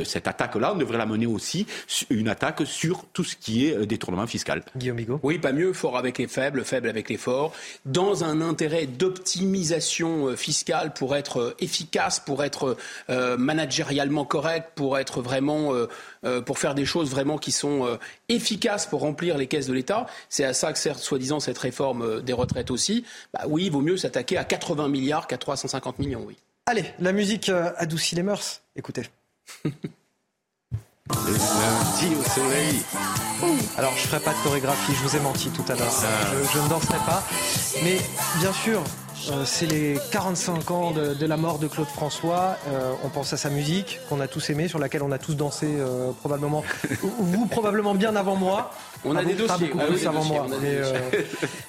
cette 0.05 0.27
attaque-là, 0.39 0.73
on 0.75 0.79
devrait 0.79 0.99
la 0.99 1.07
mener 1.07 1.27
aussi 1.27 1.67
une 2.11 2.29
attaque 2.29 2.63
sur 2.65 3.05
tout 3.13 3.25
ce 3.25 3.35
qui 3.35 3.67
est 3.67 3.77
euh, 3.77 3.87
détournement 3.87 4.27
fiscal. 4.27 4.63
Guillaume 4.77 4.97
Bigot 4.97 5.21
Oui, 5.23 5.39
pas 5.39 5.53
mieux, 5.53 5.73
fort 5.73 5.99
avec 5.99 6.19
les 6.19 6.29
faibles, 6.29 6.65
faible 6.65 6.89
avec 6.89 7.09
les 7.09 7.17
forts, 7.17 7.53
dans 7.85 8.23
un 8.23 8.41
intérêt 8.41 8.87
d'optimisation 8.87 10.29
euh, 10.29 10.37
fiscale 10.37 10.93
pour 10.95 11.17
être 11.17 11.41
euh, 11.41 11.57
efficace, 11.59 12.21
pour 12.21 12.45
être 12.45 12.77
managérialement 13.09 14.25
correct, 14.25 14.73
pour 14.75 14.99
être 14.99 15.21
vraiment, 15.21 15.73
pour 16.45 16.59
faire 16.59 16.75
des 16.75 16.85
choses 16.85 17.11
vraiment 17.11 17.39
qui 17.39 17.53
sont 17.53 17.99
efficaces 18.29 18.87
pour 18.87 19.01
remplir 19.01 19.39
les 19.39 19.47
caisses 19.47 19.67
de 19.67 19.73
l'État. 19.73 20.07
C'est 20.29 20.45
à 20.45 20.53
ça 20.53 20.73
que 20.73 20.79
sert 20.79 20.99
soi-disant 20.99 21.41
cette 21.41 21.59
réforme 21.59 22.23
des 22.23 22.33
retraites 22.33 22.71
aussi. 22.71 23.05
Bah 23.33 23.45
oui, 23.49 23.65
il 23.67 23.73
vaut 23.73 23.81
mieux 23.81 23.97
s'attaquer 23.97 24.37
à 24.37 24.45
80 24.45 24.89
milliards 24.89 25.27
qu'à 25.27 25.39
350 25.39 25.99
millions, 25.99 26.25
oui. 26.27 26.37
Allez, 26.67 26.85
la 26.99 27.13
musique 27.13 27.49
adoucit 27.49 28.15
les 28.15 28.23
mœurs. 28.23 28.63
Écoutez. 28.77 29.05
Lundi 31.15 32.17
au 32.17 32.29
soleil. 32.29 32.83
Alors 33.77 33.93
je 33.97 34.09
ferai 34.09 34.21
pas 34.21 34.33
de 34.33 34.39
chorégraphie, 34.43 34.93
je 34.95 35.09
vous 35.09 35.17
ai 35.17 35.21
menti 35.21 35.51
tout 35.51 35.65
à 35.69 35.75
l'heure. 35.75 35.93
Je, 36.33 36.59
je, 36.59 36.63
ne 36.63 36.69
danserai 36.69 36.99
pas. 37.07 37.23
Mais 37.83 37.99
bien 38.41 38.53
sûr, 38.53 38.83
euh, 39.31 39.45
c'est 39.45 39.67
les 39.67 39.99
45 40.11 40.71
ans 40.71 40.91
de, 40.93 41.27
la 41.27 41.37
mort 41.37 41.59
de 41.59 41.67
Claude 41.67 41.89
François. 41.89 42.57
Euh, 42.69 42.93
on 43.05 43.09
pense 43.09 43.33
à 43.33 43.37
sa 43.37 43.51
musique 43.51 44.01
qu'on 44.09 44.21
a 44.21 44.29
tous 44.29 44.51
aimé, 44.51 44.69
sur 44.69 44.79
laquelle 44.79 45.03
on 45.03 45.13
a 45.13 45.19
tous 45.19 45.35
dansé 45.35 45.67
euh, 45.69 46.13
probablement, 46.13 46.65
vous 47.03 47.47
probablement 47.47 47.95
bien 47.95 48.17
avant 48.17 48.37
moi. 48.37 48.71
On 49.05 49.15
a 49.17 49.25
des 49.25 49.35
dossiers, 49.35 49.71
avant 50.07 50.25
moi. 50.25 50.47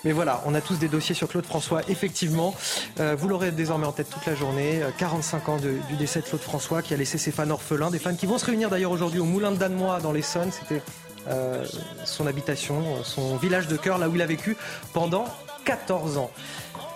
Mais, 0.04 0.12
voilà, 0.12 0.42
on 0.46 0.56
a 0.56 0.62
tous 0.62 0.80
des 0.80 0.88
dossiers 0.88 1.14
sur 1.14 1.28
Claude 1.28 1.46
François, 1.46 1.82
effectivement. 1.88 2.56
vous 2.98 3.28
l'aurez 3.28 3.52
désormais 3.52 3.86
en 3.86 3.92
tête 3.92 4.10
toute 4.10 4.26
la 4.26 4.36
journée. 4.36 4.82
45 4.98 5.50
ans 5.50 5.58
du 5.58 5.96
décès 5.98 6.22
de 6.22 6.26
Claude 6.26 6.42
François 6.42 6.82
qui 6.82 6.94
a 6.94 6.98
laissé 6.98 7.18
ses 7.18 7.32
fans 7.32 7.50
orphelins, 7.50 7.92
des 7.92 8.00
fans 8.00 8.16
qui 8.16 8.26
vont 8.26 8.38
se 8.38 8.46
réunir 8.46 8.70
d'ailleurs 8.70 8.92
aujourd'hui 8.92 9.20
au 9.20 9.26
Moulin 9.26 9.52
de 9.52 9.58
Danemois 9.58 10.00
dans 10.00 10.12
l'Essonne. 10.12 10.52
C'était 10.52 10.82
son 12.06 12.26
habitation, 12.26 13.04
son 13.04 13.38
village 13.38 13.68
de 13.68 13.78
cœur, 13.78 14.00
là 14.00 14.10
où 14.10 14.16
il 14.16 14.22
a 14.22 14.26
vécu 14.26 14.58
pendant 14.94 15.26
14 15.66 16.18
ans. 16.18 16.32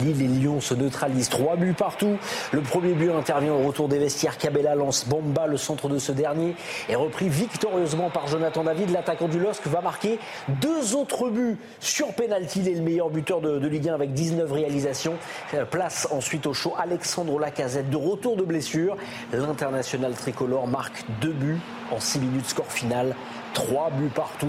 Les 0.00 0.12
Lions 0.12 0.60
se 0.60 0.74
neutralisent. 0.74 1.28
Trois 1.28 1.56
buts 1.56 1.74
partout. 1.74 2.16
Le 2.52 2.60
premier 2.60 2.92
but 2.92 3.10
intervient 3.10 3.52
au 3.52 3.66
retour 3.66 3.88
des 3.88 3.98
vestiaires. 3.98 4.38
Cabella 4.38 4.74
lance 4.74 5.06
Bomba. 5.06 5.46
Le 5.46 5.56
centre 5.56 5.88
de 5.88 5.98
ce 5.98 6.12
dernier 6.12 6.54
est 6.88 6.94
repris 6.94 7.28
victorieusement 7.28 8.10
par 8.10 8.26
Jonathan 8.26 8.64
David. 8.64 8.90
L'attaquant 8.90 9.28
du 9.28 9.38
LOSC 9.38 9.66
va 9.66 9.80
marquer 9.80 10.18
deux 10.60 10.94
autres 10.94 11.30
buts 11.30 11.56
sur 11.80 12.12
penalty. 12.14 12.60
Il 12.60 12.68
est 12.68 12.74
le 12.74 12.82
meilleur 12.82 13.10
buteur 13.10 13.40
de, 13.40 13.66
Ligue 13.66 13.88
1 13.88 13.94
avec 13.94 14.12
19 14.12 14.50
réalisations. 14.50 15.14
Place 15.70 16.08
ensuite 16.10 16.46
au 16.46 16.54
show 16.54 16.74
Alexandre 16.78 17.38
Lacazette. 17.38 17.90
De 17.90 17.96
retour 17.96 18.36
de 18.36 18.42
blessure, 18.42 18.96
l'international 19.32 20.14
tricolore 20.14 20.66
marque 20.66 21.04
deux 21.20 21.32
buts 21.32 21.60
en 21.90 22.00
six 22.00 22.18
minutes. 22.18 22.46
Score 22.46 22.70
final. 22.70 23.14
Trois 23.52 23.90
buts 23.90 24.10
partout. 24.14 24.48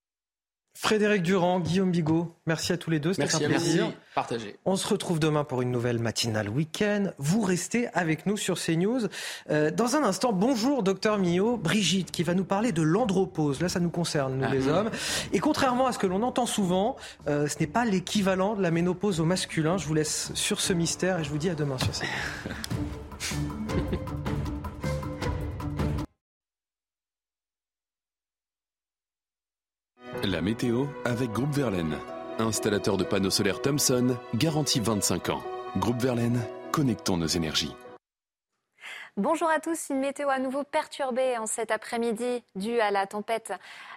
Frédéric 0.81 1.21
Durand, 1.21 1.59
Guillaume 1.59 1.91
Bigot, 1.91 2.35
merci 2.47 2.73
à 2.73 2.77
tous 2.77 2.89
les 2.89 2.99
deux, 2.99 3.13
c'était 3.13 3.35
un 3.35 3.49
plaisir. 3.49 3.93
Partagé. 4.15 4.55
On 4.65 4.75
se 4.75 4.87
retrouve 4.87 5.19
demain 5.19 5.43
pour 5.43 5.61
une 5.61 5.69
nouvelle 5.69 5.99
matinale 5.99 6.49
week-end. 6.49 7.11
Vous 7.19 7.41
restez 7.41 7.87
avec 7.93 8.25
nous 8.25 8.35
sur 8.35 8.59
CNews. 8.59 9.01
Euh, 9.51 9.69
dans 9.69 9.95
un 9.95 10.03
instant, 10.03 10.33
bonjour 10.33 10.81
docteur 10.81 11.19
Millot, 11.19 11.55
Brigitte 11.57 12.09
qui 12.09 12.23
va 12.23 12.33
nous 12.33 12.45
parler 12.45 12.71
de 12.71 12.81
l'andropause. 12.81 13.61
Là, 13.61 13.69
ça 13.69 13.79
nous 13.79 13.91
concerne, 13.91 14.39
nous 14.39 14.51
les 14.51 14.69
ah. 14.69 14.79
hommes. 14.79 14.89
Et 15.33 15.37
contrairement 15.37 15.85
à 15.85 15.91
ce 15.91 15.99
que 15.99 16.07
l'on 16.07 16.23
entend 16.23 16.47
souvent, 16.47 16.95
euh, 17.27 17.47
ce 17.47 17.59
n'est 17.59 17.67
pas 17.67 17.85
l'équivalent 17.85 18.55
de 18.55 18.63
la 18.63 18.71
ménopause 18.71 19.19
au 19.19 19.25
masculin. 19.25 19.77
Je 19.77 19.85
vous 19.85 19.93
laisse 19.93 20.31
sur 20.33 20.61
ce 20.61 20.73
mystère 20.73 21.19
et 21.19 21.23
je 21.23 21.29
vous 21.29 21.37
dis 21.37 21.51
à 21.51 21.53
demain 21.53 21.77
sur 21.77 21.91
CNews. 21.91 22.09
La 30.23 30.39
météo 30.39 30.85
avec 31.03 31.31
Groupe 31.31 31.51
Verlaine. 31.51 31.97
Installateur 32.37 32.95
de 32.95 33.03
panneaux 33.03 33.31
solaires 33.31 33.59
Thomson, 33.59 34.17
garantie 34.35 34.79
25 34.79 35.29
ans. 35.29 35.41
Groupe 35.77 35.99
Verlaine, 35.99 36.39
connectons 36.71 37.17
nos 37.17 37.25
énergies. 37.25 37.75
Bonjour 39.17 39.49
à 39.49 39.59
tous. 39.59 39.89
Une 39.89 39.99
météo 39.99 40.29
à 40.29 40.37
nouveau 40.37 40.63
perturbée 40.63 41.39
en 41.39 41.47
cet 41.47 41.71
après-midi 41.71 42.43
due 42.55 42.79
à 42.79 42.91
la 42.91 43.07
tempête 43.07 43.51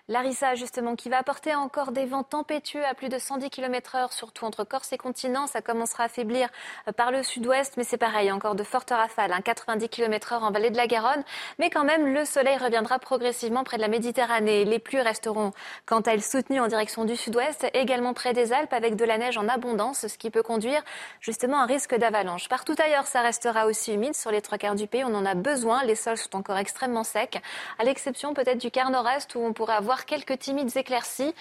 Larissa, 0.06 0.54
justement, 0.54 0.96
qui 0.96 1.08
va 1.08 1.16
apporter 1.16 1.54
encore 1.54 1.90
des 1.90 2.04
vents 2.04 2.24
tempétueux 2.24 2.84
à 2.84 2.92
plus 2.92 3.08
de 3.08 3.18
110 3.18 3.48
km 3.48 3.94
heure, 3.94 4.12
surtout 4.12 4.44
entre 4.44 4.62
Corse 4.62 4.92
et 4.92 4.98
continent. 4.98 5.46
Ça 5.46 5.62
commencera 5.62 6.04
à 6.04 6.08
faiblir 6.10 6.50
euh, 6.86 6.92
par 6.92 7.10
le 7.10 7.22
sud-ouest, 7.22 7.78
mais 7.78 7.84
c'est 7.84 7.96
pareil, 7.96 8.30
encore 8.30 8.54
de 8.54 8.64
fortes 8.64 8.90
rafales, 8.90 9.32
90 9.42 9.88
km 9.88 10.34
heure 10.34 10.42
en 10.42 10.50
vallée 10.50 10.68
de 10.68 10.76
la 10.76 10.86
Garonne. 10.86 11.24
Mais 11.58 11.70
quand 11.70 11.84
même, 11.84 12.12
le 12.12 12.26
soleil 12.26 12.58
reviendra 12.58 12.98
progressivement 12.98 13.64
près 13.64 13.78
de 13.78 13.82
la 13.82 13.88
Méditerranée. 13.88 14.66
Les 14.66 14.78
pluies 14.78 15.00
resteront, 15.00 15.52
quant 15.86 16.00
à 16.00 16.12
elles, 16.12 16.22
soutenues 16.22 16.60
en 16.60 16.66
direction 16.66 17.06
du 17.06 17.16
sud-ouest, 17.16 17.66
également 17.72 18.12
près 18.12 18.34
des 18.34 18.52
Alpes, 18.52 18.74
avec 18.74 18.96
de 18.96 19.06
la 19.06 19.16
neige 19.16 19.38
en 19.38 19.48
abondance, 19.48 20.06
ce 20.06 20.18
qui 20.18 20.28
peut 20.28 20.42
conduire 20.42 20.82
justement 21.20 21.60
à 21.60 21.62
un 21.62 21.66
risque 21.66 21.96
d'avalanche. 21.96 22.50
Partout 22.50 22.76
ailleurs, 22.78 23.06
ça 23.06 23.22
restera 23.22 23.64
aussi 23.64 23.94
humide. 23.94 24.14
Sur 24.14 24.32
les 24.32 24.42
trois 24.42 24.58
quarts 24.58 24.74
du 24.74 24.86
pays, 24.86 25.02
on 25.02 25.14
en 25.14 25.24
a 25.24 25.34
besoin. 25.34 25.82
Les 25.84 25.94
sols 25.94 26.18
sont 26.18 26.36
encore 26.36 26.58
extrêmement 26.58 27.04
secs, 27.04 27.40
à 27.78 27.84
l'exception 27.84 28.34
peut-être 28.34 28.58
du 28.58 28.70
quart 28.70 28.90
nord-est 28.90 29.34
où 29.34 29.38
on 29.38 29.54
pourrait 29.54 29.72
avoir 29.72 29.93
quelques 30.04 30.38
timides 30.38 30.76
éclaircies 30.76 31.34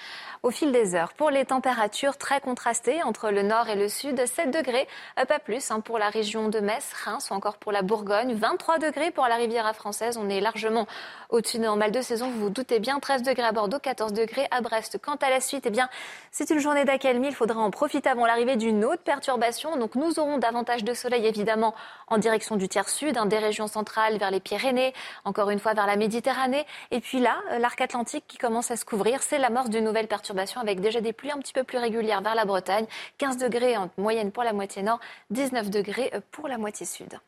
au 0.43 0.51
fil 0.51 0.71
des 0.71 0.95
heures. 0.95 1.13
Pour 1.13 1.29
les 1.29 1.45
températures 1.45 2.17
très 2.17 2.41
contrastées 2.41 3.01
entre 3.03 3.29
le 3.29 3.41
nord 3.41 3.69
et 3.69 3.75
le 3.75 3.89
sud, 3.89 4.25
7 4.25 4.51
degrés, 4.51 4.87
euh, 5.19 5.25
pas 5.25 5.39
plus 5.39 5.71
hein, 5.71 5.79
pour 5.79 5.97
la 5.97 6.09
région 6.09 6.49
de 6.49 6.59
Metz, 6.59 6.91
Reims 7.05 7.29
ou 7.31 7.33
encore 7.33 7.57
pour 7.57 7.71
la 7.71 7.81
Bourgogne, 7.81 8.33
23 8.35 8.77
degrés 8.77 9.11
pour 9.11 9.25
la 9.27 9.35
Riviera 9.35 9.73
française. 9.73 10.17
On 10.17 10.29
est 10.29 10.41
largement 10.41 10.85
au-dessus 11.29 11.57
de 11.57 11.63
normal 11.63 11.91
de 11.91 12.01
saison, 12.01 12.29
vous 12.29 12.39
vous 12.39 12.49
doutez 12.49 12.79
bien, 12.79 12.99
13 12.99 13.23
degrés 13.23 13.47
à 13.47 13.51
Bordeaux, 13.51 13.79
14 13.79 14.13
degrés 14.13 14.47
à 14.51 14.61
Brest. 14.61 14.99
Quant 15.01 15.15
à 15.15 15.29
la 15.29 15.39
suite, 15.39 15.65
eh 15.65 15.69
bien, 15.69 15.89
c'est 16.31 16.49
une 16.49 16.59
journée 16.59 16.85
d'accalmie. 16.85 17.27
Il 17.27 17.35
faudra 17.35 17.59
en 17.59 17.71
profiter 17.71 18.09
avant 18.09 18.25
l'arrivée 18.25 18.55
d'une 18.55 18.85
autre 18.85 19.01
perturbation. 19.03 19.77
Donc, 19.77 19.95
nous 19.95 20.19
aurons 20.19 20.37
davantage 20.37 20.83
de 20.83 20.93
soleil, 20.93 21.25
évidemment, 21.25 21.73
en 22.07 22.17
direction 22.17 22.55
du 22.55 22.67
tiers 22.67 22.89
sud, 22.89 23.17
hein, 23.17 23.25
des 23.25 23.37
régions 23.37 23.67
centrales 23.67 24.17
vers 24.17 24.31
les 24.31 24.39
Pyrénées, 24.39 24.93
encore 25.25 25.49
une 25.49 25.59
fois 25.59 25.73
vers 25.73 25.87
la 25.87 25.95
Méditerranée. 25.95 26.65
Et 26.91 26.99
puis 26.99 27.19
là, 27.19 27.37
euh, 27.51 27.59
l'arc 27.59 27.79
atlantique 27.81 28.25
qui 28.27 28.37
commence 28.43 28.71
à 28.71 28.75
se 28.75 28.83
couvrir. 28.83 29.23
C'est 29.23 29.39
l'amorce 29.39 29.69
d'une 29.69 29.85
nouvelle 29.85 30.09
perturbation 30.09 30.59
avec 30.59 30.81
déjà 30.81 30.99
des 30.99 31.13
pluies 31.13 31.31
un 31.31 31.37
petit 31.37 31.53
peu 31.53 31.63
plus 31.63 31.77
régulières 31.77 32.21
vers 32.21 32.35
la 32.35 32.43
Bretagne. 32.43 32.85
15 33.19 33.37
degrés 33.37 33.77
en 33.77 33.89
moyenne 33.97 34.33
pour 34.33 34.43
la 34.43 34.51
moitié 34.51 34.83
nord, 34.83 34.99
19 35.29 35.69
degrés 35.69 36.11
pour 36.31 36.49
la 36.49 36.57
moitié 36.57 36.85
sud. 36.85 37.19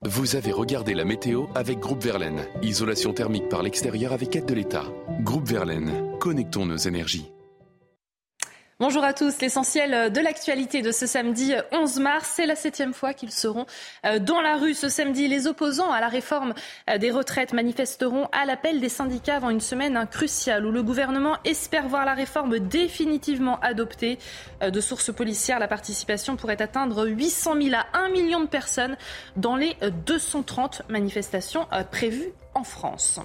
Vous 0.00 0.34
avez 0.34 0.50
regardé 0.50 0.94
la 0.94 1.04
météo 1.04 1.44
avec 1.54 1.78
Groupe 1.78 2.02
Verlaine. 2.02 2.46
Isolation 2.62 3.12
thermique 3.12 3.50
par 3.50 3.62
l'extérieur 3.62 4.14
avec 4.14 4.34
aide 4.34 4.46
de 4.46 4.54
l'État. 4.54 4.84
Groupe 5.20 5.46
Verlaine, 5.46 6.18
connectons 6.18 6.64
nos 6.64 6.78
énergies. 6.78 7.30
Bonjour 8.82 9.04
à 9.04 9.12
tous. 9.12 9.40
L'essentiel 9.40 10.12
de 10.12 10.20
l'actualité 10.20 10.82
de 10.82 10.90
ce 10.90 11.06
samedi 11.06 11.54
11 11.70 12.00
mars, 12.00 12.32
c'est 12.34 12.46
la 12.46 12.56
septième 12.56 12.92
fois 12.92 13.14
qu'ils 13.14 13.30
seront 13.30 13.64
euh, 14.04 14.18
dans 14.18 14.40
la 14.40 14.56
rue 14.56 14.74
ce 14.74 14.88
samedi. 14.88 15.28
Les 15.28 15.46
opposants 15.46 15.92
à 15.92 16.00
la 16.00 16.08
réforme 16.08 16.52
euh, 16.90 16.98
des 16.98 17.12
retraites 17.12 17.52
manifesteront 17.52 18.26
à 18.32 18.44
l'appel 18.44 18.80
des 18.80 18.88
syndicats 18.88 19.36
avant 19.36 19.50
une 19.50 19.60
semaine 19.60 20.04
cruciale 20.10 20.66
où 20.66 20.72
le 20.72 20.82
gouvernement 20.82 21.36
espère 21.44 21.86
voir 21.86 22.04
la 22.04 22.14
réforme 22.14 22.58
définitivement 22.58 23.60
adoptée. 23.60 24.18
Euh, 24.64 24.70
de 24.70 24.80
sources 24.80 25.12
policières, 25.12 25.60
la 25.60 25.68
participation 25.68 26.34
pourrait 26.34 26.60
atteindre 26.60 27.06
800 27.06 27.62
000 27.62 27.76
à 27.76 27.86
1 27.96 28.08
million 28.08 28.40
de 28.40 28.48
personnes 28.48 28.96
dans 29.36 29.54
les 29.54 29.76
230 30.06 30.82
manifestations 30.88 31.68
prévues 31.92 32.32
en 32.54 32.64
France 32.64 33.20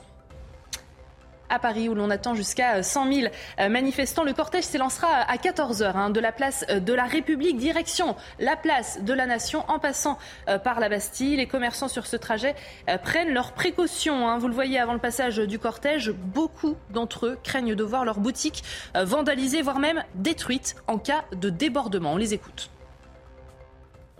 à 1.50 1.59
Paris 1.59 1.90
où 1.90 1.95
l'on 1.95 2.09
attend 2.09 2.35
jusqu'à 2.35 2.84
100 2.84 3.11
000 3.11 3.27
euh, 3.59 3.69
manifestants. 3.69 4.24
Le 4.24 4.34
cortège 4.34 4.66
s'élancera 4.66 5.08
à 5.08 5.38
14 5.38 5.82
h 5.82 5.95
hein, 5.95 6.09
de 6.09 6.19
la 6.19 6.32
place 6.32 6.66
euh, 6.69 6.80
de 6.80 6.93
la 6.93 7.06
République, 7.06 7.58
direction 7.58 8.16
la 8.40 8.56
place 8.56 9.00
de 9.01 9.14
la 9.14 9.26
Nation, 9.26 9.64
en 9.67 9.80
passant 9.80 10.17
euh, 10.50 10.58
par 10.58 10.80
la 10.80 10.90
Bastille. 10.90 11.38
Les 11.38 11.48
commerçants 11.48 11.88
sur 11.88 12.06
ce 12.06 12.16
trajet 12.16 12.56
prennent 13.03 13.34
leurs 13.34 13.53
précautions. 13.53 14.27
Hein. 14.27 14.38
Vous 14.38 14.48
le 14.48 14.53
voyez 14.53 14.80
avant 14.80 14.93
le 14.93 15.00
passage 15.00 15.38
du 15.38 15.59
cortège, 15.59 16.11
beaucoup 16.11 16.76
d'entre 16.90 17.27
eux 17.27 17.40
craignent 17.43 17.76
de 17.76 17.84
voir 17.84 18.06
leur 18.06 18.19
boutique 18.19 18.64
vandalisée, 18.95 19.61
voire 19.61 19.80
même 19.80 20.03
détruite 20.16 20.76
en 20.88 20.98
cas 20.98 21.26
de 21.32 21.50
débordement. 21.50 22.14
On 22.14 22.17
les 22.17 22.34
écoute 22.34 22.69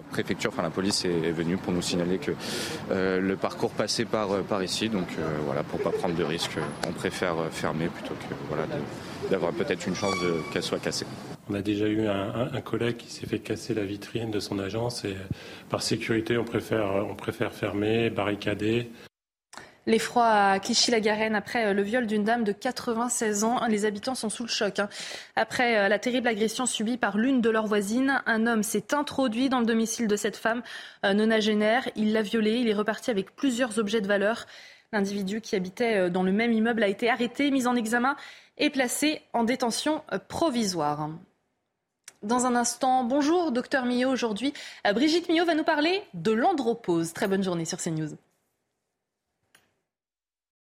préfecture, 0.08 0.52
enfin 0.54 0.64
la 0.64 0.70
police 0.70 1.06
est, 1.06 1.32
venue 1.32 1.58
pour 1.58 1.74
nous 1.74 1.82
signaler 1.82 2.18
que 2.18 2.32
euh, 2.92 3.20
le 3.20 3.36
parcours 3.36 3.72
passait 3.72 4.06
par, 4.06 4.32
euh, 4.32 4.42
par 4.42 4.64
ici. 4.64 4.90
Donc 4.90 5.08
euh, 5.20 5.28
voilà, 5.46 5.64
pour 5.64 5.80
pas 5.80 5.92
prendre 5.92 6.16
de 6.16 6.24
risques, 6.24 6.58
on 6.88 6.92
préfère 6.92 7.36
fermer 7.52 7.88
plutôt 7.88 8.16
que 8.16 9.30
d'avoir 9.30 9.52
peut-être 9.52 9.88
une 9.88 9.96
chance 9.96 10.16
qu'elle 10.52 10.64
soit 10.64 10.80
cassée. 10.80 11.06
On 11.50 11.54
a 11.54 11.62
déjà 11.62 11.88
eu 11.88 12.08
un, 12.08 12.62
collègue 12.62 12.98
qui 12.98 13.12
s'est 13.12 13.26
fait 13.26 13.40
casser 13.40 13.74
la 13.74 13.86
vitrine 13.86 14.32
de 14.32 14.40
son 14.40 14.60
agence 14.60 15.06
et 15.06 15.16
par 15.70 15.82
sécurité, 15.82 16.38
on 16.38 16.44
préfère, 16.44 17.06
on 17.10 17.16
préfère 17.16 17.54
fermer, 17.54 18.10
barricader. 18.10 18.90
L'effroi 19.88 20.26
à 20.26 20.60
Clichy-la-Garenne 20.60 21.34
après 21.34 21.68
euh, 21.68 21.74
le 21.74 21.82
viol 21.82 22.08
d'une 22.08 22.26
dame 22.26 22.44
de 22.44 22.52
96 22.52 23.46
ans. 23.46 23.66
Les 23.68 23.86
habitants 23.86 24.16
sont 24.16 24.30
sous 24.30 24.44
le 24.44 24.50
choc. 24.50 24.80
Hein. 24.80 24.90
Après 25.38 25.78
euh, 25.78 25.88
la 25.88 25.98
terrible 25.98 26.28
agression 26.28 26.66
subie 26.66 26.98
par 26.98 27.18
l'une 27.18 27.40
de 27.40 27.50
leurs 27.50 27.68
voisines, 27.68 28.22
un 28.26 28.48
homme 28.48 28.64
s'est 28.64 28.94
introduit 28.94 29.48
dans 29.48 29.62
le 29.62 29.66
domicile 29.66 30.10
de 30.10 30.18
cette 30.18 30.36
femme 30.36 30.62
euh, 31.06 31.14
nonagénaire. 31.14 31.88
Il 31.96 32.12
l'a 32.12 32.22
violée. 32.22 32.58
Il 32.58 32.68
est 32.68 32.74
reparti 32.74 33.12
avec 33.12 33.34
plusieurs 33.34 33.80
objets 33.80 34.02
de 34.02 34.08
valeur. 34.08 34.46
L'individu 34.92 35.40
qui 35.40 35.56
habitait 35.56 36.10
dans 36.10 36.24
le 36.24 36.34
même 36.34 36.52
immeuble 36.52 36.84
a 36.84 36.88
été 36.90 37.10
arrêté, 37.10 37.50
mis 37.52 37.66
en 37.66 37.76
examen 37.76 38.16
et 38.58 38.70
placé 38.70 39.22
en 39.34 39.44
détention 39.44 40.02
provisoire. 40.30 41.10
Dans 42.24 42.46
un 42.46 42.56
instant, 42.56 43.04
bonjour 43.04 43.52
docteur 43.52 43.84
Millot 43.84 44.10
aujourd'hui. 44.10 44.54
Brigitte 44.94 45.28
Millot 45.28 45.44
va 45.44 45.56
nous 45.56 45.66
parler 45.66 46.02
de 46.14 46.32
l'andropause. 46.32 47.12
Très 47.12 47.28
bonne 47.28 47.44
journée 47.44 47.66
sur 47.66 47.80
CNews. 47.80 48.16